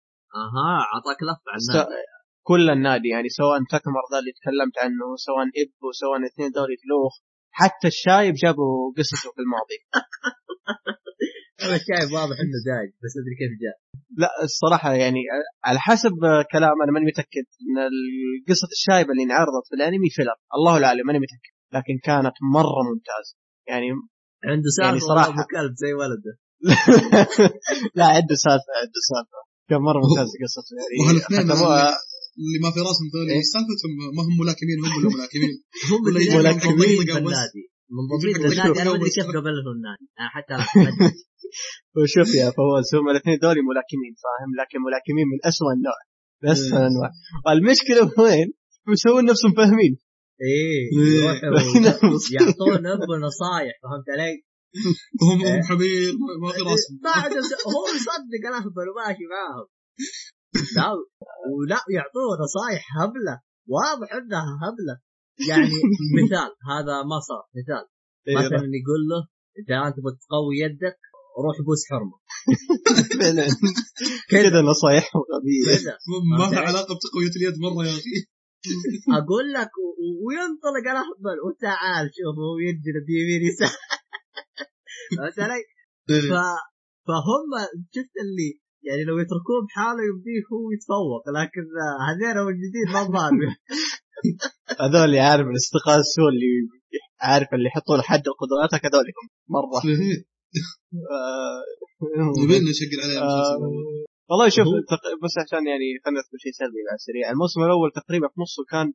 أها 0.43 0.69
أعطاك 0.95 1.19
لف 1.29 1.43
عن 1.53 1.61
النادي. 1.63 2.03
كل 2.51 2.71
النادي 2.71 3.09
يعني 3.09 3.29
سواء 3.29 3.59
تاكامورا 3.75 4.05
ذا 4.13 4.19
اللي 4.21 4.33
تكلمت 4.39 4.77
عنه 4.85 5.07
سواء 5.27 5.47
ابو 5.63 5.87
سواء 6.03 6.17
الاثنين 6.21 6.51
دوري 6.51 6.77
فلوخ 6.83 7.13
حتى 7.61 7.87
الشايب 7.95 8.35
جابوا 8.35 8.93
قصته 8.99 9.31
في 9.35 9.41
الماضي. 9.45 9.79
الشايب 11.81 12.09
واضح 12.17 12.37
إنه 12.45 12.59
دايج 12.71 12.91
بس 13.03 13.13
أدري 13.21 13.35
كيف 13.41 13.53
جاء. 13.63 13.77
لا 14.23 14.31
الصراحة 14.49 14.93
يعني 14.93 15.21
على 15.65 15.79
حسب 15.79 16.13
كلام 16.53 16.77
أنا 16.83 16.93
ماني 16.93 17.07
متأكد. 17.07 17.47
إن 17.63 17.77
قصة 18.49 18.69
الشايب 18.77 19.11
اللي 19.11 19.23
انعرضت 19.23 19.67
في 19.69 19.75
الأنمي 19.79 20.11
filler. 20.11 20.39
الله 20.57 20.87
اعلم 20.87 21.07
ماني 21.07 21.19
متأكد. 21.19 21.55
لكن 21.77 21.95
كانت 22.09 22.37
مرة 22.57 22.81
ممتازة. 22.89 23.35
يعني 23.71 23.89
عنده 24.51 24.69
سالفة 24.77 24.89
يعني 24.89 25.01
صراحة 25.01 25.47
كلب 25.55 25.75
زي 25.83 25.93
ولده. 26.01 26.33
لا 27.99 28.07
عنده 28.17 28.35
سالفة 28.45 28.71
عنده 28.83 29.01
سالفة. 29.11 29.41
كان 29.69 29.81
مرة 29.89 30.01
ممتازة 30.05 30.35
قصته. 30.43 30.73
يعني 30.79 31.21
اللي 32.39 32.59
ما 32.65 32.71
في 32.75 32.81
راسهم 32.89 33.07
ذولي. 33.15 33.33
إيه؟ 33.33 33.43
سالفتهم 33.55 33.93
ما 34.17 34.23
هم 34.27 34.35
ملاكمين 34.43 34.77
هم 34.85 34.93
اللي 34.99 35.11
ملاكمين. 35.17 35.55
هم 35.91 36.03
اللي 36.09 36.25
ملاكمين 36.39 36.99
النادي 37.19 37.65
منضبطين 37.97 38.37
للنادي 38.43 38.83
أنا 38.83 38.91
ما 38.91 38.97
ادري 38.97 39.11
كيف 39.17 39.27
قبلهم 39.37 39.69
النادي. 39.77 40.07
أنا 40.21 40.29
حتى 40.35 40.55
وشوف 41.97 42.35
يا 42.35 42.47
فوز 42.57 42.89
هم 42.95 43.09
الاثنين 43.13 43.39
دول 43.45 43.57
ملاكمين 43.71 44.15
فاهم؟ 44.25 44.51
لكن 44.61 44.79
ملاكمين 44.89 45.27
من 45.33 45.39
اسوء 45.51 45.71
النوع. 45.77 45.99
من 46.43 46.49
اسوء 46.51 46.79
الانواع 46.81 47.11
والمشكلة 47.47 48.25
وين؟ 48.25 48.49
مسوين 48.89 49.25
نفسهم 49.25 49.53
فاهمين. 49.59 49.93
إيه, 50.43 50.83
إيه. 50.99 51.23
يعطون 52.37 52.87
أبو 52.87 53.15
نصايح 53.27 53.75
فهمت 53.83 54.09
علي؟ 54.15 54.35
هم 55.23 55.39
هم 55.47 55.63
حبيب 55.63 56.15
ما 56.43 56.53
في 56.53 56.61
راسهم. 56.61 56.97
هو 57.75 57.85
يصدق 57.97 58.43
الاخضر 58.49 58.87
وماشي 58.91 59.25
معاهم. 59.33 59.67
لا 60.77 60.89
ولا 61.57 61.81
يعطوه 61.97 62.31
نصايح 62.45 62.83
هبلة 62.99 63.41
واضح 63.69 64.09
إنها 64.13 64.59
هبلة. 64.65 64.97
يعني 65.49 65.77
مثال 66.19 66.51
هذا 66.71 66.95
ما 67.11 67.19
صار 67.29 67.45
مثال. 67.59 67.85
إيه، 68.29 68.37
مثلا 68.37 68.69
يقول 68.81 69.03
له 69.11 69.21
إذا 69.61 69.89
أنت 69.89 69.97
تبغى 69.97 70.13
تقوي 70.23 70.55
يدك 70.65 70.99
روح 71.45 71.57
بوس 71.67 71.83
حرمة. 71.91 72.19
كذا. 74.31 74.61
نصايح 74.63 75.05
غبية. 75.33 75.97
ما 76.39 76.51
في 76.51 76.57
علاقة 76.57 76.95
بتقوية 76.97 77.33
اليد 77.37 77.59
مرة 77.61 77.85
يا 77.87 77.91
أخي. 77.91 78.19
أقول 79.21 79.53
لك 79.53 79.71
وينطلق 80.25 80.87
الاهبل 80.91 81.39
وتعال 81.47 82.11
شوف 82.17 82.37
هو 82.39 82.59
ينجلد 82.59 83.07
يمين 83.09 83.43
يسار. 83.49 83.69
فهمت 85.19 85.39
علي؟ 85.39 85.63
إيه. 86.11 86.31
فهم 87.07 87.51
شفت 87.95 88.15
اللي 88.25 88.61
يعني 88.89 89.03
لو 89.09 89.19
يتركوه 89.23 89.59
بحاله 89.67 90.03
يبديه 90.09 90.43
هو 90.53 90.65
يتفوق 90.75 91.25
لكن 91.39 91.65
هذين 92.09 92.37
موجودين 92.45 92.87
ما 92.95 93.03
ضارب 93.15 93.41
هذول 94.83 95.05
اللي 95.05 95.21
عارف 95.21 95.47
الاستقاص 95.53 96.09
هو 96.21 96.29
اللي 96.33 96.53
عارف 97.29 97.49
اللي 97.55 97.69
يحطون 97.71 98.01
حد 98.11 98.23
لقدراتك 98.29 98.87
هذول 98.87 99.05
مرة. 99.57 99.79
نبي 102.43 102.59
نشقل 102.71 102.99
عليهم 103.05 103.23
آه، 103.23 103.59
والله 104.31 104.49
شوف 104.49 104.67
بس 105.25 105.35
عشان 105.45 105.63
يعني 105.71 105.87
خلينا 106.05 106.21
نذكر 106.21 106.39
شيء 106.45 106.53
سلبي 106.61 106.81
على 106.89 106.99
السريع 107.01 107.25
الموسم 107.31 107.61
الأول 107.67 107.91
تقريبا 108.01 108.29
في 108.33 108.41
نصه 108.45 108.63
كان 108.73 108.87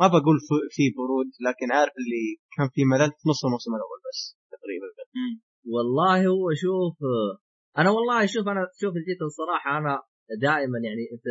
ما 0.00 0.06
بقول 0.14 0.36
في 0.74 0.84
برود 0.98 1.30
لكن 1.46 1.66
عارف 1.76 1.94
اللي 2.00 2.24
كان 2.56 2.68
في 2.74 2.82
ملل 2.92 3.10
في 3.18 3.24
نص 3.30 3.40
الموسم 3.44 3.72
الأول 3.78 3.98
بس 4.06 4.20
تقريبا. 4.54 4.86
والله 5.74 6.18
هو 6.34 6.44
شوف 6.62 6.96
أنا 7.78 7.90
والله 7.90 8.26
شوف 8.26 8.48
أنا 8.48 8.62
شوف 8.80 8.92
جيت 9.08 9.20
الصراحة 9.22 9.78
أنا 9.78 9.94
دائما 10.46 10.78
يعني 10.86 11.04
أنت 11.14 11.26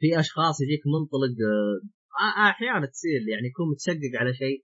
في 0.00 0.08
أشخاص 0.22 0.56
يجيك 0.64 0.82
منطلق 0.94 1.34
آه، 1.46 2.50
أحيانا 2.50 2.86
تصير 2.86 3.20
يعني 3.32 3.46
يكون 3.50 3.66
متشقق 3.72 4.12
على 4.20 4.32
شيء 4.42 4.58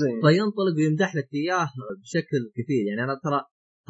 زين. 0.00 0.16
فينطلق 0.24 0.74
ويمدح 0.78 1.10
لك 1.18 1.28
إياه 1.34 1.68
بشكل 2.02 2.42
كثير. 2.56 2.82
يعني 2.88 3.02
أنا 3.06 3.14
ترى 3.24 3.40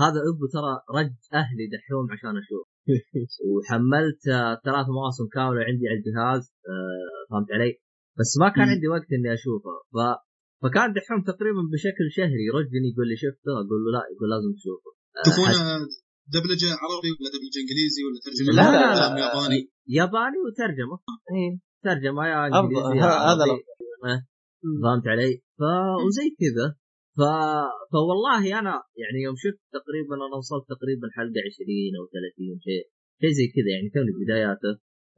هذا 0.03 0.19
أبو 0.31 0.45
ترى 0.55 0.73
رج 0.99 1.17
أهلي 1.41 1.65
دحوم 1.75 2.05
عشان 2.12 2.35
أشوف. 2.43 2.65
وحملت 3.51 4.23
آه، 4.29 4.55
ثلاث 4.67 4.87
مواسم 4.97 5.27
كاملة 5.37 5.62
عندي 5.69 5.85
على 5.89 5.99
الجهاز 6.01 6.43
آه، 6.73 7.21
فهمت 7.31 7.51
علي؟ 7.57 7.73
بس 8.19 8.31
ما 8.41 8.49
كان. 8.55 8.69
عندي 8.73 8.89
وقت 8.95 9.09
إني 9.17 9.31
أشوفه. 9.39 9.75
ف 9.95 9.97
فكان 10.62 10.89
دحوم 10.97 11.21
تقريبا 11.33 11.62
بشكل 11.73 12.07
شهري. 12.17 12.43
يرجني 12.51 12.89
يقول 12.93 13.07
لي 13.11 13.17
شفته 13.25 13.53
أقول 13.62 13.81
له 13.85 13.89
لا 13.97 14.03
يقول 14.12 14.29
لازم 14.33 14.53
تشوفه. 14.59 14.91
آه، 15.17 16.03
دبلجة 16.34 16.70
عربي 16.83 17.10
ولا 17.17 17.28
دبلجة 17.34 17.59
إنجليزي 17.65 18.01
ولا 18.07 18.18
ترجمة 18.25 18.51
لا، 18.59 18.67
لا، 18.73 18.89
ولا 18.89 19.09
لا. 19.10 19.25
ياباني 19.25 19.60
ياباني 19.99 20.39
وترجمة 20.44 20.97
إيه. 21.34 21.52
ترجمة 21.86 22.23
يا. 22.26 22.39
إنجليزي 22.47 23.01
هذا. 23.31 23.44
إيه. 24.07 24.20
فهمت 24.83 25.07
علي؟ 25.12 25.33
ف 25.59 25.62
وزي 26.07 26.26
كذا 26.41 26.67
ف... 27.18 27.20
فوالله 27.92 28.42
أنا 28.60 28.75
يعني 29.02 29.18
يوم 29.26 29.36
شفت 29.44 29.60
تقريبا 29.78 30.15
أنا 30.26 30.36
وصلت 30.41 30.65
تقريبا 30.75 31.07
حلقة 31.17 31.41
20 31.49 31.99
أو 31.99 32.05
30 32.07 32.60
شيء 32.67 32.83
شيء 33.20 33.33
زي 33.39 33.47
كذا 33.55 33.70
يعني 33.75 33.89
توني 33.94 34.12
بداياته 34.20 34.73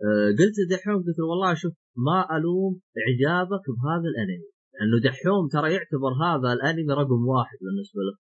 أه 0.04 0.28
قلت 0.38 0.56
لدحوم 0.62 0.98
قلت 1.06 1.18
له 1.18 1.26
والله 1.30 1.54
شوف 1.62 1.74
ما 2.08 2.18
ألوم 2.36 2.72
إعجابك 3.02 3.64
بهذا 3.76 4.08
الأنمي 4.12 4.48
لأنه 4.74 4.96
دحوم 5.08 5.44
ترى 5.54 5.68
يعتبر 5.76 6.12
هذا 6.26 6.48
الأنمي 6.56 6.92
رقم 7.00 7.20
واحد 7.34 7.58
بالنسبة 7.64 8.00
له 8.06 8.14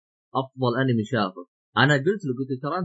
أفضل 0.42 0.72
أنمي 0.82 1.04
شافه 1.14 1.44
أنا 1.78 1.94
قلت 1.94 2.22
له 2.26 2.32
قلت 2.38 2.50
له 2.52 2.60
ترى 2.64 2.78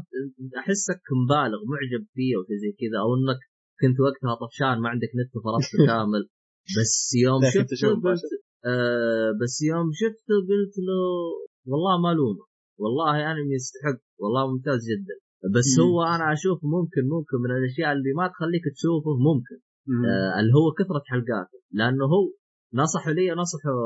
انت 0.42 0.54
أحسك 0.62 1.02
مبالغ 1.22 1.60
معجب 1.72 2.02
فيه 2.14 2.30
أو 2.36 2.42
زي 2.62 2.72
كذا 2.80 2.98
أو 3.02 3.08
إنك 3.18 3.40
كنت 3.80 3.96
وقتها 4.04 4.34
طفشان 4.46 4.76
ما 4.82 4.88
عندك 4.88 5.12
نت 5.18 5.30
وفرصته 5.36 5.78
كامل. 5.90 6.22
بس 6.76 7.14
يوم 7.24 7.40
شفته 7.54 7.88
قلت 8.04 8.24
آه 8.70 9.30
بس 9.42 9.54
يوم 9.70 9.88
شفته 10.02 10.34
قلت 10.50 10.74
له 10.86 11.00
والله 11.70 11.94
ما 12.02 12.10
ألومه. 12.12 12.44
والله 12.82 13.32
انمي 13.32 13.54
يستحق 13.54 13.98
والله 14.20 14.42
ممتاز 14.52 14.80
جدا. 14.92 15.16
بس 15.56 15.68
مم. 15.78 15.84
هو 15.84 15.96
أنا 16.14 16.32
أشوف 16.32 16.58
ممكن 16.76 17.02
ممكن 17.14 17.36
من 17.44 17.50
الأشياء 17.56 17.92
اللي 17.92 18.12
ما 18.18 18.26
تخليك 18.34 18.64
تشوفه 18.76 19.12
ممكن. 19.28 19.58
آه 20.08 20.40
اللي 20.40 20.52
هو 20.58 20.66
كثرة 20.78 21.02
حلقاته. 21.12 21.58
لأنه 21.78 22.04
هو 22.14 22.24
نصحوا 22.82 23.12
لي 23.12 23.26
نصحوا 23.42 23.78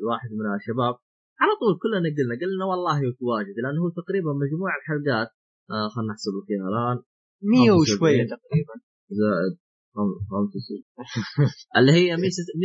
الواحد 0.00 0.30
من 0.38 0.46
الشباب 0.58 0.94
على 1.42 1.52
طول 1.60 1.72
كلنا 1.82 2.08
قلنا 2.16 2.34
قلنا 2.42 2.64
والله 2.70 2.98
واجد 3.30 3.54
لأنه 3.62 3.78
هو 3.84 3.88
تقريبا 4.00 4.30
مجموع 4.44 4.70
الحلقات 4.80 5.28
آه 5.74 5.88
خلنا 5.94 6.10
نحسب 6.12 6.32
لك 6.38 6.46
إياها 6.50 6.68
الآن. 6.72 6.98
100 7.42 7.70
خمسة 7.70 7.76
وشوية. 7.94 8.24
تقريبا. 8.36 8.74
زائد. 9.20 9.54
اللي 11.76 11.92
هي 11.98 12.08
126 12.16 12.62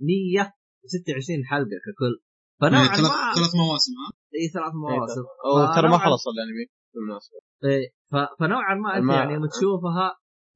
126 0.00 1.44
حلقة 1.50 1.76
ككل. 1.86 2.14
فنوعا 2.60 2.86
ثلاث 2.96 3.10
ما 3.12 3.34
ثلاث 3.38 3.52
مواسم 3.62 3.92
ها؟ 4.00 4.08
اي 4.38 4.44
ثلاث 4.54 4.74
مواسم. 4.84 5.24
أو 5.46 5.52
ترى 5.76 5.88
ما 5.92 5.98
خلص 6.06 6.24
الانمي 6.32 6.64
بالمناسبه 6.94 7.38
إيه، 7.64 7.86
ف- 8.12 8.32
فنوعا 8.40 8.74
ما 8.74 8.88
انت 8.98 9.04
يعني 9.18 9.36
لما 9.36 9.48
تشوفها 9.54 10.06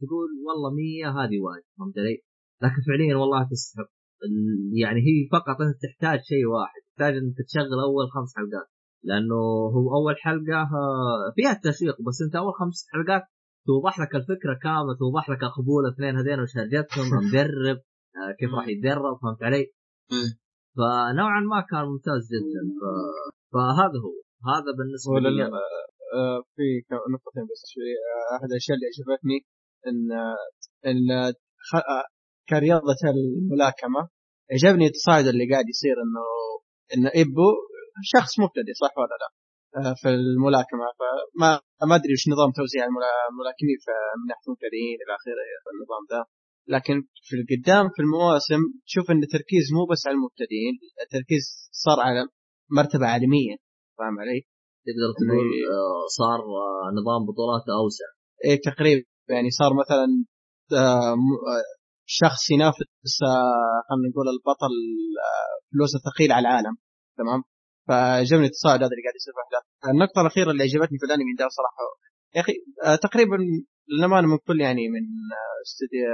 تقول 0.00 0.28
والله 0.46 0.70
100 0.74 1.06
هذه 1.18 1.36
واجد 1.46 1.64
فهمت 1.78 1.96
علي؟ 1.98 2.16
لكن 2.62 2.80
فعليا 2.88 3.14
والله 3.20 3.48
تستحق. 3.50 3.90
يعني 4.82 5.00
هي 5.06 5.16
فقط 5.32 5.56
انت 5.66 5.76
تحتاج 5.86 6.18
شيء 6.30 6.44
واحد 6.54 6.80
تحتاج 6.88 7.12
إنك 7.20 7.36
تشغل 7.48 7.78
أول 7.88 8.06
خمس 8.14 8.30
حلقات. 8.36 8.68
لأنه 9.08 9.34
هو 9.76 9.86
أول 9.98 10.14
حلقة 10.24 10.60
آه، 10.62 11.32
فيها 11.36 11.52
التشويق 11.52 11.96
بس 12.06 12.18
أنت 12.26 12.34
أول 12.36 12.52
خمس 12.60 12.78
حلقات 12.92 13.22
توضح 13.66 13.94
لك 14.00 14.14
الفكرة 14.20 14.54
كاملة 14.62 14.94
توضح 15.02 15.30
لك 15.30 15.42
اخبول 15.50 15.86
الاثنين 15.86 16.16
هذين 16.18 16.40
وش 16.42 16.52
هرجتهم 16.56 17.06
مدرب 17.18 17.78
آه، 18.16 18.32
كيف 18.38 18.50
راح 18.56 18.68
يتدرب 18.68 19.14
فهمت 19.22 19.42
علي؟ 19.42 19.64
فنوعا 20.76 21.40
ما 21.40 21.60
كان 21.70 21.84
ممتاز 21.92 22.22
جدا. 22.34 22.62
ف... 22.80 22.82
فهذا 23.52 23.98
هو. 24.04 24.14
هذا 24.52 24.70
بالنسبة 24.78 25.12
لي. 25.20 25.42
أنا. 25.46 25.56
آه، 26.14 26.42
في 26.56 26.66
نقطتين 27.14 27.44
بس 27.50 27.62
شوي. 27.72 27.92
آه، 28.12 28.36
أحد 28.36 28.48
الأشياء 28.50 28.74
اللي 28.76 28.86
عجبتني 28.90 29.38
إن 29.88 30.12
آه، 30.12 30.36
إن 30.90 31.10
آه، 31.10 31.32
خ- 31.70 31.86
آه، 31.96 32.06
كرياضة 32.48 33.02
الملاكمة 33.14 34.08
عجبني 34.52 34.86
التصاعد 34.86 35.26
اللي 35.32 35.44
قاعد 35.52 35.66
يصير 35.74 35.96
انه 36.04 36.24
ان 36.94 37.04
ابو 37.22 37.48
شخص 38.14 38.32
مبتدئ 38.44 38.72
صح 38.82 38.92
ولا 39.02 39.16
لا؟ 39.22 39.28
آه، 39.78 39.94
في 40.00 40.08
الملاكمة 40.08 40.86
فما 40.98 41.50
ما 41.90 41.94
أدري 41.98 42.12
وش 42.16 42.24
نظام 42.34 42.50
توزيع 42.58 42.82
الملا- 42.88 43.26
الملاكمين 43.32 43.78
من 44.18 44.24
ناحية 44.30 44.44
المبتدئين 44.48 44.96
إلى 45.02 45.12
آخره 45.18 45.42
النظام 45.74 46.02
ذا 46.12 46.20
لكن 46.74 46.96
في 47.26 47.34
القدام 47.40 47.84
في 47.94 48.00
المواسم 48.04 48.60
تشوف 48.88 49.06
إن 49.12 49.22
التركيز 49.26 49.64
مو 49.76 49.82
بس 49.90 50.02
على 50.06 50.14
المبتدئين 50.18 50.74
التركيز 51.04 51.44
صار 51.84 51.98
على 52.06 52.20
مرتبة 52.78 53.06
عالمية 53.12 53.54
فاهم 53.98 54.16
علي؟ 54.22 54.40
تقدر 54.86 55.08
تقول 55.18 55.46
آه، 55.76 56.04
صار 56.18 56.40
آه، 56.64 56.86
نظام 56.98 57.20
بطولات 57.28 57.64
أوسع 57.80 58.08
إيه 58.44 58.56
تقريبا 58.70 59.02
يعني 59.34 59.50
صار 59.60 59.72
مثلا 59.82 60.06
شخص 62.20 62.42
ينافس 62.54 63.14
آه، 63.30 63.78
خلينا 63.88 64.08
نقول 64.10 64.26
البطل 64.34 64.74
آه، 65.26 65.54
فلوسه 65.70 65.98
ثقيل 66.08 66.30
على 66.32 66.44
العالم 66.48 66.74
تمام؟ 67.18 67.40
فعجبني 67.88 68.46
التصاعد 68.50 68.80
هذا 68.84 68.92
اللي 68.94 69.04
قاعد 69.04 69.16
يصير 69.20 69.32
في 69.34 69.40
الاحداث 69.40 69.64
النقطة 69.92 70.18
الأخيرة 70.22 70.50
اللي 70.52 70.62
عجبتني 70.66 70.98
في 71.00 71.06
الانمي 71.08 71.34
ده 71.40 71.46
صراحة 71.58 71.82
يا 72.36 72.40
أخي 72.44 72.54
آه، 72.86 72.96
تقريبا 73.06 73.36
للأمانة 73.90 74.26
من 74.32 74.38
كل 74.46 74.58
يعني 74.66 74.84
من 74.94 75.04
استوديو 75.66 76.06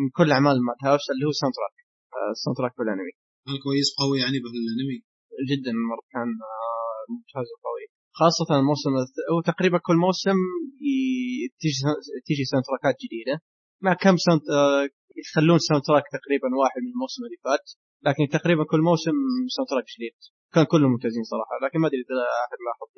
من 0.00 0.08
كل 0.18 0.28
أعمال 0.36 0.56
Madhouse 0.66 1.04
اللي 1.12 1.24
هو 1.26 1.32
soundtrack 1.40 1.76
ال 2.34 2.56
soundtrack 2.58 2.72
في 2.76 2.82
الانمي 2.86 3.12
كان 3.46 3.56
كويس؟ 3.64 3.88
قوي 4.00 4.16
يعني 4.22 4.38
بالأنمي؟ 4.44 4.98
جدا 5.50 5.72
مرة 5.90 6.04
كان 6.14 6.28
ممتاز 7.12 7.48
وقوي. 7.54 7.84
خاصة 8.20 8.48
الموسم 8.58 8.92
هو 9.32 9.40
تقريبا 9.52 9.78
كل 9.86 9.96
موسم 10.06 10.38
تيجي 11.60 11.80
تيجي 12.26 12.44
soundtrack 12.50 12.64
ات 12.68 12.96
جديدة. 13.04 13.34
مع 13.84 13.92
كم 14.02 14.16
sound 14.24 14.42
يخلون 15.20 15.58
soundtrack 15.66 16.06
تقريبا 16.16 16.48
واحد 16.62 16.80
من 16.84 16.90
الموسم 16.94 17.20
اللي 17.26 17.38
فات 17.46 17.66
لكن 18.06 18.24
تقريبا 18.36 18.64
كل 18.70 18.80
موسم 18.90 19.16
soundtrack 19.54 19.86
جديد 19.94 20.16
كان 20.54 20.64
كلهم 20.72 20.90
ممتازين 20.94 21.24
صراحة 21.32 21.54
لكن 21.64 21.78
ما 21.80 21.86
أدري 21.88 22.00
إذا 22.04 22.16
أحد 22.46 22.58
لاحظ 22.66 22.88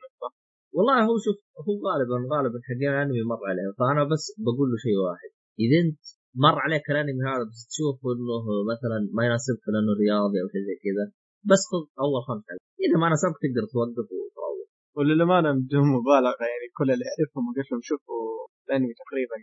والله 0.76 0.96
هو 1.08 1.16
شوف 1.24 1.38
هو 1.66 1.74
غالبا 1.86 2.16
غالبا 2.32 2.58
حقين 2.68 2.90
الأنمي 2.94 3.22
مر 3.32 3.42
عليه. 3.50 3.68
فأنا 3.78 4.02
بس 4.12 4.24
بقول 4.44 4.66
له 4.70 4.76
شيء 4.84 4.96
واحد. 5.06 5.30
إذا 5.64 5.76
أنت 5.84 6.02
مر 6.44 6.56
عليك 6.64 6.84
الأنمي 6.92 7.22
هذا 7.30 7.44
بس 7.50 7.60
تشوف 7.70 7.96
إنه 8.12 8.44
مثلا 8.72 8.98
ما 9.16 9.22
يناسبك 9.28 9.64
لأنه 9.72 9.92
رياضي 10.02 10.38
أو 10.42 10.48
شيء 10.52 10.62
زي 10.68 10.76
كذا 10.86 11.04
بس 11.50 11.62
خذ 11.70 11.84
أول 12.04 12.20
خمس 12.28 12.42
حلقات. 12.48 12.60
إذا 12.84 12.96
ما 13.02 13.06
ناسبك 13.12 13.38
تقدر 13.44 13.64
توقف 13.72 14.08
وتروح. 14.18 14.68
وللأمانة 14.96 15.50
بدون 15.60 15.86
مبالغة 15.96 16.44
يعني 16.52 16.66
كل 16.78 16.88
اللي 16.94 17.06
أعرفهم 17.10 17.44
وقلت 17.48 17.68
لهم 17.70 17.82
شوفوا 17.90 18.22
الأنمي 18.66 18.94
تقريبا 19.02 19.36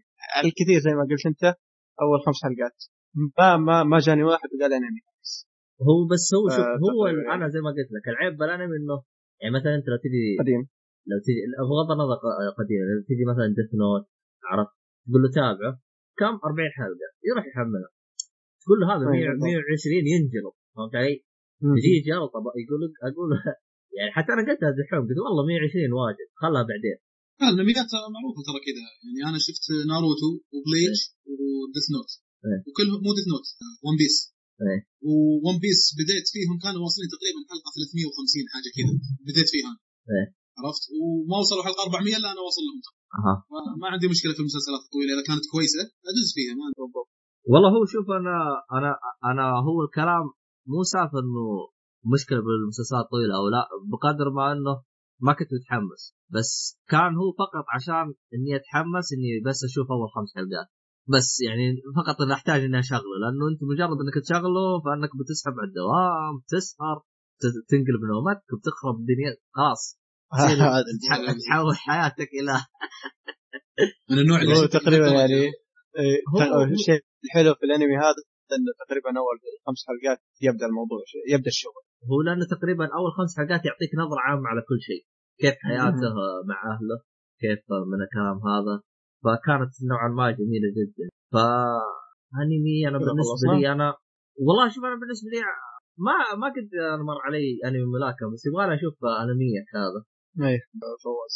الكثير 0.46 0.80
زي 0.86 0.94
ما 0.98 1.04
قلت 1.10 1.24
أنت. 1.32 1.44
أول 2.02 2.20
خمس 2.26 2.40
حلقات. 2.44 2.78
ما 3.38 3.58
ما 3.58 3.84
ما 3.84 3.98
جاني 4.00 4.24
واحد 4.24 4.50
وقال 4.56 4.74
أنمي 4.74 5.02
هو 5.88 6.00
بس 6.12 6.26
هو 6.38 6.46
شوف 6.56 6.66
آه، 6.66 6.80
هو. 6.84 7.08
أنا 7.36 7.46
زي 7.54 7.60
ما 7.66 7.70
قلت 7.76 7.90
لك 7.96 8.06
العيب 8.14 8.34
بالانمي 8.40 8.76
إنه 8.82 8.98
يعني 9.42 9.54
مثلا 9.58 9.76
أنت 9.76 9.88
لو 9.92 9.98
تجي 10.06 10.26
قديم. 10.42 10.62
لو 11.10 11.18
تجي 11.26 11.40
بغض 11.72 11.90
النظر 11.96 12.18
قديم 12.60 12.82
لو 12.90 13.02
تجي 13.10 13.26
مثلا 13.32 13.48
ديث 13.58 13.70
نوت 13.82 14.06
عرفت؟ 14.52 14.76
تقول 15.08 15.22
له 15.24 15.30
تابعه 15.38 15.74
كم؟ 16.20 16.34
40 16.50 16.70
حلقة. 16.80 17.10
يروح 17.30 17.44
يحملها 17.50 17.92
تقول 18.62 18.78
له 18.80 18.86
هذا 18.92 19.04
أي 19.12 19.20
100 19.20 19.30
بالضبط. 19.30 19.44
120 19.44 20.08
ينجلط. 20.14 20.56
فهمت 20.76 20.96
علي؟ 21.00 21.16
تجي 21.78 21.96
جلطه 22.10 22.38
يقول 22.64 22.80
لك 22.84 22.94
أقول 23.08 23.30
يعني 23.98 24.12
حتى 24.18 24.30
أنا 24.34 24.42
قلتها 24.48 24.70
دحوم 24.80 25.04
قلت 25.08 25.20
والله 25.26 25.44
120 25.46 25.94
واجد 26.02 26.28
خلها 26.42 26.64
بعدين. 26.72 26.98
الانميات 27.54 27.90
معروفة 28.16 28.42
ترى 28.48 28.60
كذا 28.68 28.82
يعني 29.06 29.20
أنا 29.30 29.38
شفت 29.48 29.66
Naruto 29.92 30.30
و 30.56 30.62
Bleach 30.62 31.02
و 31.32 31.41
Death 31.41 31.88
Note 31.96 32.12
إيه. 32.48 32.60
وكلهم 32.68 33.00
مو 33.06 33.12
Death 33.18 33.28
Note 33.34 33.46
One 33.86 33.96
Piece. 34.02 34.18
و 35.08 35.20
One 35.20 35.56
Piece 35.64 35.82
بديت 36.00 36.28
فيهم 36.34 36.56
كانوا 36.64 36.82
واصلين 36.84 37.10
تقريبا 37.16 37.40
حلقة 37.52 37.70
350 37.76 38.54
حاجة 38.54 38.70
كذا 38.78 38.94
بديت 39.28 39.50
فيها 39.54 39.70
أنا. 39.72 39.80
إيه. 40.14 40.28
عرفت 40.60 40.84
وما 41.02 41.38
وصلوا 41.42 41.64
حلقة 41.68 41.82
400 41.88 42.18
إلا 42.20 42.28
أنا 42.34 42.42
واصل 42.46 42.62
لهم 42.68 42.80
أها 43.20 43.36
ما- 43.82 43.88
عندي 43.94 44.08
مشكلة 44.14 44.34
في 44.36 44.42
المسلسلات 44.46 44.82
الطويلة 44.86 45.12
إذا 45.16 45.24
كانت 45.30 45.44
كويسة 45.54 45.82
أدز 46.12 46.28
فيها 46.36 46.54
ما 46.60 46.66
بالضبط 46.78 47.10
والله 47.52 47.70
هو 47.76 47.84
شوف 47.94 48.06
أنا 48.20 48.36
أنا 48.78 48.92
أنا 49.32 49.46
هو 49.68 49.78
الكلام 49.88 50.26
مو 50.72 50.80
سالفة 50.94 51.18
إنه 51.24 51.46
مشكلة 52.14 52.40
بالمسلسلات 52.46 53.06
طويله 53.14 53.34
أو 53.40 53.46
لا 53.56 53.64
بقدر 53.94 54.28
ما 54.38 54.46
إنه 54.56 54.74
ما 55.26 55.34
كنت 55.34 55.48
متحمس. 55.58 56.04
بس 56.36 56.52
كان 56.90 57.12
هو 57.22 57.30
فقط 57.44 57.66
عشان 57.76 58.06
إني 58.36 58.52
أتحمس 58.60 59.08
إني 59.16 59.32
بس 59.48 59.60
أشوف 59.70 59.88
أول 59.92 60.10
خمس 60.16 60.30
حلقات. 60.36 60.68
بس 61.14 61.30
يعني 61.48 61.66
فقط 62.00 62.22
أنا 62.22 62.34
أحتاج 62.34 62.62
إني 62.64 62.80
أشغله 62.80 63.16
لأنه 63.22 63.44
أنت 63.52 63.62
مجرد 63.72 63.98
إنك 64.04 64.18
تشغله 64.26 64.66
فأنك 64.86 65.12
بتسحب 65.20 65.54
على 65.60 65.68
الدوام 65.72 66.34
تسهر 66.54 66.98
تنقلب 67.70 68.02
نومك 68.12 68.40
بتخرب 68.60 68.96
الدنيا. 69.02 69.32
خلاص. 69.58 69.84
تحول 71.50 71.76
حياتك 71.76 72.30
إلى 72.40 72.54
من 74.12 74.20
النوع 74.20 74.42
اللي 74.42 74.54
هو 74.58 74.66
تقريبا 74.66 75.08
يعني 75.20 75.34
إيه، 76.00 76.18
هو- 76.34 76.40
ت- 76.40 76.72
الشيء 76.80 77.02
الحلو 77.26 77.54
في 77.60 77.64
الأنمي 77.66 77.96
هذا 77.98 78.22
انه 78.56 78.72
تقريبا 78.88 79.10
أول 79.10 79.36
خمس 79.68 79.82
حلقات 79.88 80.20
يبدأ 80.42 80.66
الموضوع 80.66 81.00
يبدأ 81.34 81.48
الشغل. 81.48 81.84
هو 82.10 82.22
لأنه 82.26 82.46
تقريبا 82.56 82.86
أول 82.98 83.12
خمس 83.18 83.32
حلقات 83.38 83.62
يعطيك 83.66 83.92
نظرة 84.04 84.20
عامة 84.28 84.48
على 84.52 84.62
كل 84.70 84.80
شيء. 84.90 85.04
كيف 85.42 85.56
حياته 85.68 86.14
مع 86.50 86.58
أهله 86.74 86.98
كيف 87.42 87.64
من 87.92 88.00
الكلام 88.06 88.38
هذا. 88.52 88.76
فكانت 89.24 89.72
نوعا 89.92 90.10
ما 90.20 90.32
جميلة 90.40 90.70
جدا. 90.78 91.06
ف 91.34 91.36
أنمي 92.42 92.88
أنا 92.88 92.98
بالنسبة؟ 92.98 93.50
لي 93.60 93.72
أنا 93.72 93.88
والله 94.46 94.66
شوف 94.74 94.84
أنا 94.90 94.96
بالنسبة 95.02 95.28
لي 95.34 95.40
ما 96.06 96.16
ما 96.42 96.48
قد 96.56 96.70
مر 97.08 97.18
علي 97.26 97.48
أنمي 97.66 97.86
ملاكمة 97.96 98.28
بس 98.34 98.44
يبغى 98.48 98.76
أشوف 98.76 98.96
انميك 99.24 99.70
هذا. 99.82 100.02
اي 100.48 100.58
فواز. 101.04 101.36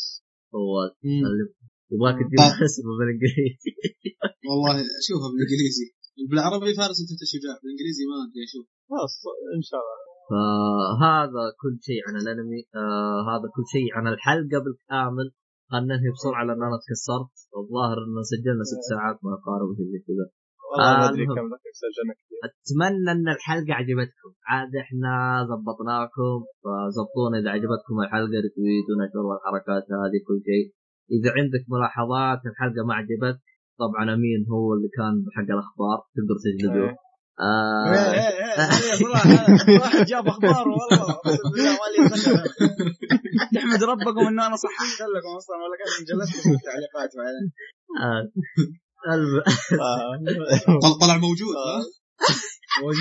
اللي- 1.28 1.54
يبغاك 1.94 2.16
تجيب. 2.16 2.40
اسمه 2.68 2.92
بالإنجليزي. 3.00 3.72
والله 4.50 4.74
شوفها 5.08 5.30
بالإنجليزي. 5.32 5.88
بالعربي 6.30 6.72
فارس 6.80 6.98
أنت 7.04 7.22
شجاع 7.34 7.56
بالإنجليزي 7.62 8.04
ما 8.10 8.16
أدري 8.26 8.42
أشوف. 8.48 8.66
خلاص 8.90 9.14
إن 9.58 9.64
شاء 9.70 9.80
الله. 9.84 10.13
فهذا 10.30 11.44
كل 11.62 11.76
شيء 11.88 12.02
عن 12.08 12.16
الأنمي 12.22 12.62
آه 12.82 13.20
هذا 13.30 13.48
كل 13.56 13.66
شيء 13.76 13.88
عن 13.98 14.06
الحلقة 14.14 14.58
بالكامل. 14.64 15.28
خلينا 15.72 15.96
ننهي 15.96 16.10
بسرعة 16.16 16.44
لأن 16.48 16.64
أنا 16.70 16.78
تكسرت. 16.84 17.36
الظاهر 17.62 17.98
انه 18.06 18.22
سجلنا 18.32 18.64
ست 18.72 18.84
ساعات 18.92 19.18
ما 19.26 19.32
يقارب 19.36 19.70
شيء 19.78 19.88
زي 19.94 20.02
كذا. 20.08 20.26
آه، 20.80 21.12
سجلنا 21.84 22.14
كثير. 22.20 22.40
أتمنى 22.48 23.10
أن 23.16 23.28
الحلقة 23.36 23.72
عجبتكم. 23.80 24.32
عاد 24.50 24.74
إحنا 24.84 25.14
زبطناكم 25.50 26.36
فزبطونا 26.64 27.36
إذا 27.42 27.50
عجبتكم 27.56 27.96
الحلقة 28.04 28.38
ريتويت 28.46 28.88
ونشر 28.92 29.24
والحركات 29.30 29.86
هذه 30.04 30.20
كل 30.28 30.40
شيء. 30.50 30.66
إذا 31.16 31.30
عندك 31.38 31.64
ملاحظات 31.74 32.42
الحلقة 32.52 32.82
ما 32.88 32.94
عجبتك 33.00 33.46
طبعا 33.84 34.04
أمين 34.16 34.42
هو 34.54 34.68
اللي 34.76 34.90
كان 34.98 35.16
حق 35.36 35.50
الأخبار. 35.58 35.98
تقدر 36.16 36.38
تجلده. 36.46 36.86
إيه. 36.90 36.96
آه 37.40 37.94
إيه 37.94 38.30
إيه 38.30 38.62
إيه 38.62 38.96
صراحة 38.96 39.46
واحد 39.82 40.06
جاب 40.06 40.28
أخبار 40.28 40.68
والله 40.68 41.10
اقسم 41.12 41.50
بالله 41.54 41.72
مالي 41.82 42.06
يتخيل. 42.06 42.38
تحمد 43.56 43.84
ربكم 43.84 44.20
إنه 44.28 44.48
أنا 44.48 44.56
صحيت 44.56 45.00
لكم 45.16 45.32
أصلا 45.38 45.56
ولا 45.64 45.76
كان 45.80 46.06
جلست 46.10 46.34
في 46.44 46.50
التعليقات 46.50 47.10
بعدين 47.18 47.46
آه. 48.02 48.24
طلع 51.02 51.18
موجود 51.18 51.56
آه. 51.56 51.80
ها؟ 51.80 51.84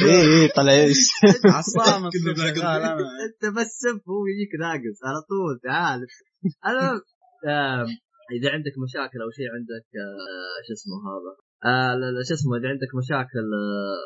اي 0.04 0.42
اي 0.42 0.48
طلع 0.48 0.72
إيش 0.72 1.08
عصام 1.46 2.02
أنا 2.62 2.96
أنت 3.26 3.42
بس 3.58 3.66
سب 3.84 4.00
هو 4.08 4.26
يجيك 4.32 4.52
ناقص 4.60 4.98
على 5.08 5.20
طول 5.30 5.60
تعال 5.64 6.00
المهم 6.66 7.00
آم، 7.48 7.86
إذا 8.36 8.48
عندك 8.54 8.74
مشاكل 8.84 9.18
أو 9.24 9.30
شيء 9.36 9.48
عندك 9.56 9.86
آه، 10.04 10.56
شو 10.66 10.72
اسمه 10.78 10.96
هذا 11.08 11.32
آه، 11.64 11.94
شو 12.28 12.34
اسمه 12.34 12.52
إذا 12.58 12.68
عندك 12.72 12.90
مشاكل 13.00 13.46
آه، 13.62 14.00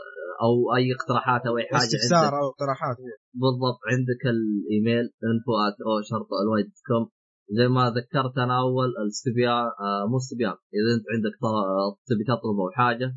أو 0.44 0.54
أي 0.76 0.86
اقتراحات 0.96 1.42
أو 1.48 1.58
أي 1.58 1.64
حاجة 1.72 1.78
استفسار 1.78 2.32
أو 2.40 2.46
اقتراحات. 2.52 2.96
بالضبط 3.42 3.80
عندك 3.92 4.22
الإيميل 4.34 5.06
info 5.30 5.52
at 5.66 5.76
com 6.88 7.04
زي 7.58 7.68
ما 7.68 7.84
ذكرت 7.98 8.38
أنا 8.38 8.58
أول 8.66 8.88
الاستبيان 9.02 9.66
آه 9.86 10.04
مو 10.10 10.16
استبيان. 10.16 10.56
إذا 10.78 10.90
أنت 10.96 11.04
عندك 11.14 11.34
طل- 11.44 11.96
تبي 12.08 12.24
تطلب 12.30 12.56
أو 12.64 12.70
حاجة 12.80 13.08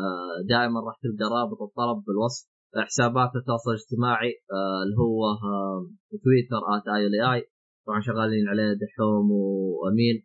آه 0.00 0.36
دائما 0.48 0.80
راح 0.86 0.96
تلقى 1.02 1.26
رابط 1.36 1.60
الطلب 1.68 1.98
بالوصف. 2.06 2.42
حسابات 2.88 3.30
التواصل 3.40 3.70
الاجتماعي 3.70 4.32
آه 4.56 4.80
اللي 4.84 4.96
هو 5.04 5.20
آه 5.50 5.78
تويتر 6.24 6.62
ات 6.74 6.86
اي 6.96 7.04
اي 7.34 7.40
طبعا 7.86 8.00
شغالين 8.00 8.48
عليه 8.48 8.72
دحوم 8.82 9.30
وأمين. 9.30 10.16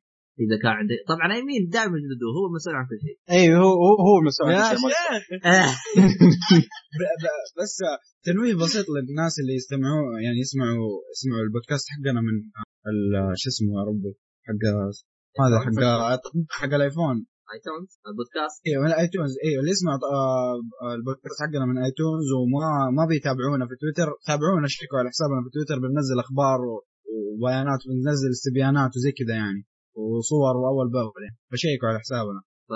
إذا 0.43 0.55
كان 0.63 0.71
عندي. 0.79 0.97
طبعا 1.11 1.27
امين 1.39 1.61
دائما 1.75 1.95
يجلدوه 1.99 2.31
هو 2.37 2.45
مسؤول 2.55 2.75
عن 2.79 2.85
كل 2.89 2.99
شيء. 3.05 3.17
أي 3.35 3.43
هو 3.55 3.71
هو 3.83 3.93
هو 4.07 4.15
المسؤول 4.21 4.47
عن 4.49 4.55
يا 4.55 4.69
كل 4.73 4.79
شيء. 4.79 4.89
شيخ 4.89 6.65
بس 7.59 7.73
تنويه 8.25 8.55
بسيط 8.63 8.85
للناس 8.95 9.33
اللي 9.41 9.53
يستمعوا 9.59 10.05
يعني 10.25 10.39
يسمعوا 10.45 10.91
يسمعوا 11.13 11.43
البودكاست 11.47 11.85
حقنا 11.93 12.21
من 12.27 12.35
ال- 12.91 13.33
شو 13.41 13.47
اسمه 13.53 13.71
يا 13.79 13.83
ربي 13.89 14.11
حق 14.47 14.63
هذا 15.41 15.57
حق 15.65 15.75
حق 16.59 16.73
ال 16.79 16.84
iPhone. 16.84 17.17
iTunes 17.53 17.89
البودكاست؟ 18.09 18.57
أيوه 18.67 18.79
من 18.83 18.89
ال 18.93 18.99
iTunes 18.99 19.33
أيوه 19.45 19.59
اللي 19.61 19.71
يسمع 19.75 19.93
آه، 19.95 20.93
البودكاست 20.97 21.37
حقنا 21.43 21.65
من 21.69 21.77
iTunes 21.87 22.27
وما 22.39 22.69
ما 22.97 23.03
بيتابعونا 23.11 23.63
في 23.69 23.75
تويتر. 23.81 24.09
تابعونا 24.29 24.65
اشتركوا 24.71 24.97
على 24.99 25.07
حسابنا 25.13 25.39
في 25.45 25.49
تويتر 25.55 25.77
بننزل 25.83 26.17
أخبار 26.25 26.59
وبيانات 27.13 27.81
بننزل 27.89 28.29
استبيانات 28.37 28.91
وزي 28.97 29.11
كذا 29.19 29.35
يعني. 29.43 29.61
وصور 29.95 30.55
وأول 30.63 30.87
بأول 30.93 31.21
يعني. 31.25 31.37
فشيكوا 31.51 31.87
على 31.89 31.99
حسابنا. 32.03 32.41
ف 32.69 32.71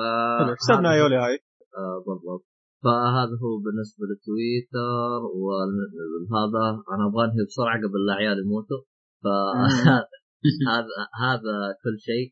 حسابنا 0.62 0.94
ايولي 0.94 1.16
هاي. 1.16 1.36
آه 1.78 1.98
بالضبط. 2.06 2.46
فهذا 2.84 3.36
هو 3.44 3.54
بالنسبة 3.66 4.04
للتويتر 4.10 5.20
وهذا 5.42 6.64
أنا 6.94 7.04
أبغى 7.10 7.24
أنهي 7.26 7.44
بسرعة 7.48 7.78
قبل 7.84 8.00
لا 8.08 8.14
عيال 8.20 8.38
يموتوا. 8.44 8.82
فهذا 9.24 10.06
هذا 11.26 11.56
كل 11.84 11.96
شيء. 12.10 12.26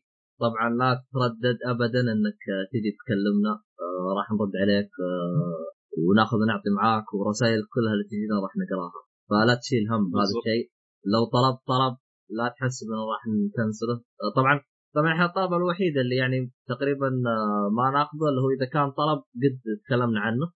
طبعا 0.44 0.68
لا 0.80 0.90
تتردد 1.02 1.58
ابدا 1.72 2.00
إنك 2.14 2.42
تجي 2.72 2.90
تكلمنا. 2.98 3.52
آه 3.82 4.08
راح 4.18 4.26
نرد 4.32 4.54
عليك 4.62 4.90
آه 5.08 5.66
وناخذ 6.06 6.36
ونعطي 6.42 6.70
معاك 6.78 7.08
ورسائل 7.14 7.60
كلها 7.74 7.92
اللي 7.94 8.06
تجينا 8.10 8.36
راح 8.44 8.52
نقراها. 8.62 9.00
فلا 9.28 9.54
تشيل 9.62 9.84
هم 9.92 10.02
بالضبط. 10.10 10.42
الشيء. 10.42 10.64
لو 11.12 11.22
طلب 11.36 11.56
طلب. 11.72 11.94
لا 12.38 12.46
تحسب 12.56 12.86
إنه 12.92 13.02
راح 13.12 13.22
نكنسله. 13.26 13.96
طبعا 14.38 14.54
طبعا 14.96 15.12
إحنا 15.12 15.26
الطلب 15.26 15.52
الوحيد 15.52 15.98
اللي 15.98 16.16
يعني 16.16 16.52
تقريبا 16.68 17.06
آه، 17.06 17.68
ما 17.76 17.90
نأخذه 17.90 18.26
اللي 18.30 18.40
هو 18.44 18.50
إذا 18.56 18.66
كان 18.74 18.88
طلب 19.00 19.18
قد 19.42 19.56
تكلمنا 19.84 20.20
عنه. 20.20 20.46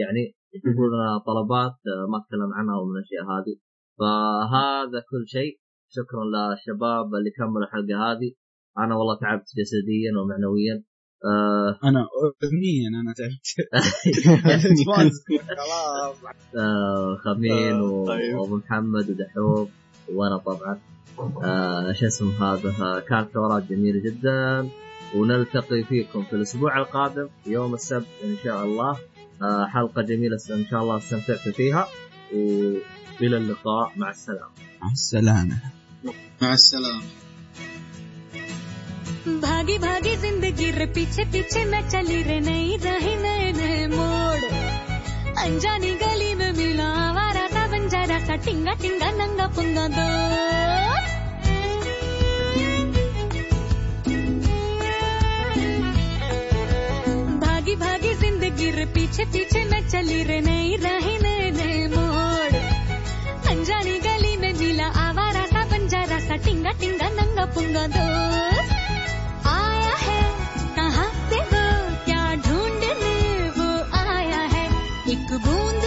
يعني 0.00 0.24
يجيبوا 0.54 0.88
لنا 0.92 1.18
طلبات 1.28 1.76
آه، 1.92 2.06
ما 2.10 2.18
تكلمنا 2.24 2.56
عنها 2.58 2.74
أو 2.78 2.84
من 2.86 2.96
الأشياء 2.96 3.24
هذه. 3.32 3.54
فهذا 3.98 4.98
كل 5.10 5.22
شيء. 5.26 5.52
شكرا 5.96 6.22
للشباب 6.32 7.14
اللي 7.14 7.30
كملوا 7.38 7.66
الحلقة 7.66 7.96
هذه. 8.06 8.30
أنا 8.78 8.94
والله 8.96 9.16
تعبت 9.20 9.48
جسديا 9.58 10.12
ومعنويا. 10.18 10.76
آه 11.30 11.88
أنا 11.88 12.00
اذنيا 12.44 12.88
أنا 13.00 13.12
تعبت. 13.18 13.46
خلاص 14.90 15.16
آه 16.56 17.16
خمين 17.24 18.04
طيب. 18.06 18.36
وأبو 18.38 18.56
محمد 18.56 19.10
ودحوم. 19.10 19.68
وأنا 20.16 20.36
طبعا. 20.36 20.95
آه 21.43 21.93
شو 21.93 22.05
اسمه 22.05 22.53
هذا 22.53 22.69
آه، 22.81 22.99
كانت 22.99 23.33
حوارات 23.33 23.63
جميله 23.69 23.99
جدا 23.99 24.69
ونلتقي 25.15 25.83
فيكم 25.83 26.23
في 26.23 26.33
الاسبوع 26.33 26.77
القادم 26.77 27.27
يوم 27.45 27.73
السبت 27.73 28.07
ان 28.23 28.35
شاء 28.43 28.65
الله 28.65 28.97
آه 29.41 29.65
حلقه 29.67 30.01
جميله 30.01 30.37
ان 30.51 30.65
شاء 30.69 30.81
الله 30.81 30.97
استمتعت 30.97 31.49
فيها 31.49 31.87
والى 32.33 33.37
اللقاء 33.37 33.91
مع 33.95 34.09
السلامه 34.09 34.51
مع 34.81 34.91
السلامه 34.91 35.57
مع 36.41 36.53
السلامه 36.53 37.01
भागी 39.41 39.77
भागी 39.81 40.15
जिंदगी 40.21 40.69
रे 40.77 40.85
पीछे 40.95 41.23
पीछे 41.33 41.65
मैं 41.71 41.81
चली 41.89 42.21
रे 42.23 42.39
नई 42.45 42.77
रही 42.85 43.15
नए 43.25 43.51
नए 43.57 43.85
मोड़ 43.87 44.43
अनजानी 45.43 45.91
गली 46.03 46.24
सा 48.26 48.36
टिंगा 48.44 49.10
नंगा 49.12 49.46
पुंगा 49.56 49.86
दो। 49.88 50.06
ज़िंदगी 58.16 58.70
रे, 58.70 58.84
पीछे 58.94 59.24
पीछे 59.32 59.64
मैं 59.70 59.80
चली 59.88 60.22
रे 60.24 60.38
नई 60.40 60.76
रही 60.82 61.16
नए 61.18 61.50
नए 61.50 61.86
मोड़। 61.94 62.54
अनजानी 63.50 63.96
गली 64.06 64.36
में 64.36 64.52
मिला 64.52 64.86
आवारा 65.04 65.44
सा, 65.46 65.64
बंजारा 65.72 66.18
सा, 66.18 66.36
टिंगा 66.46 66.72
टिंगा 66.80 67.08
नंगा 67.18 67.44
बूंद 75.36 75.85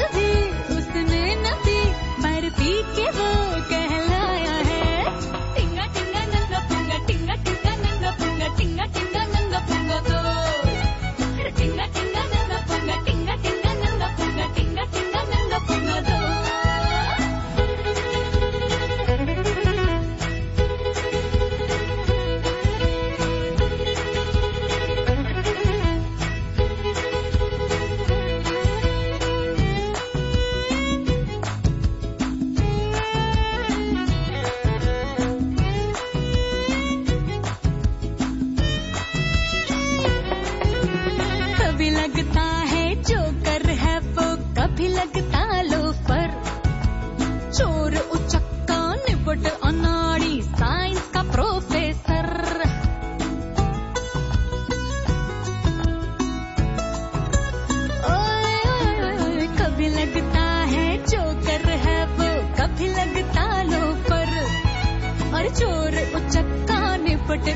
పట్టే 67.30 67.52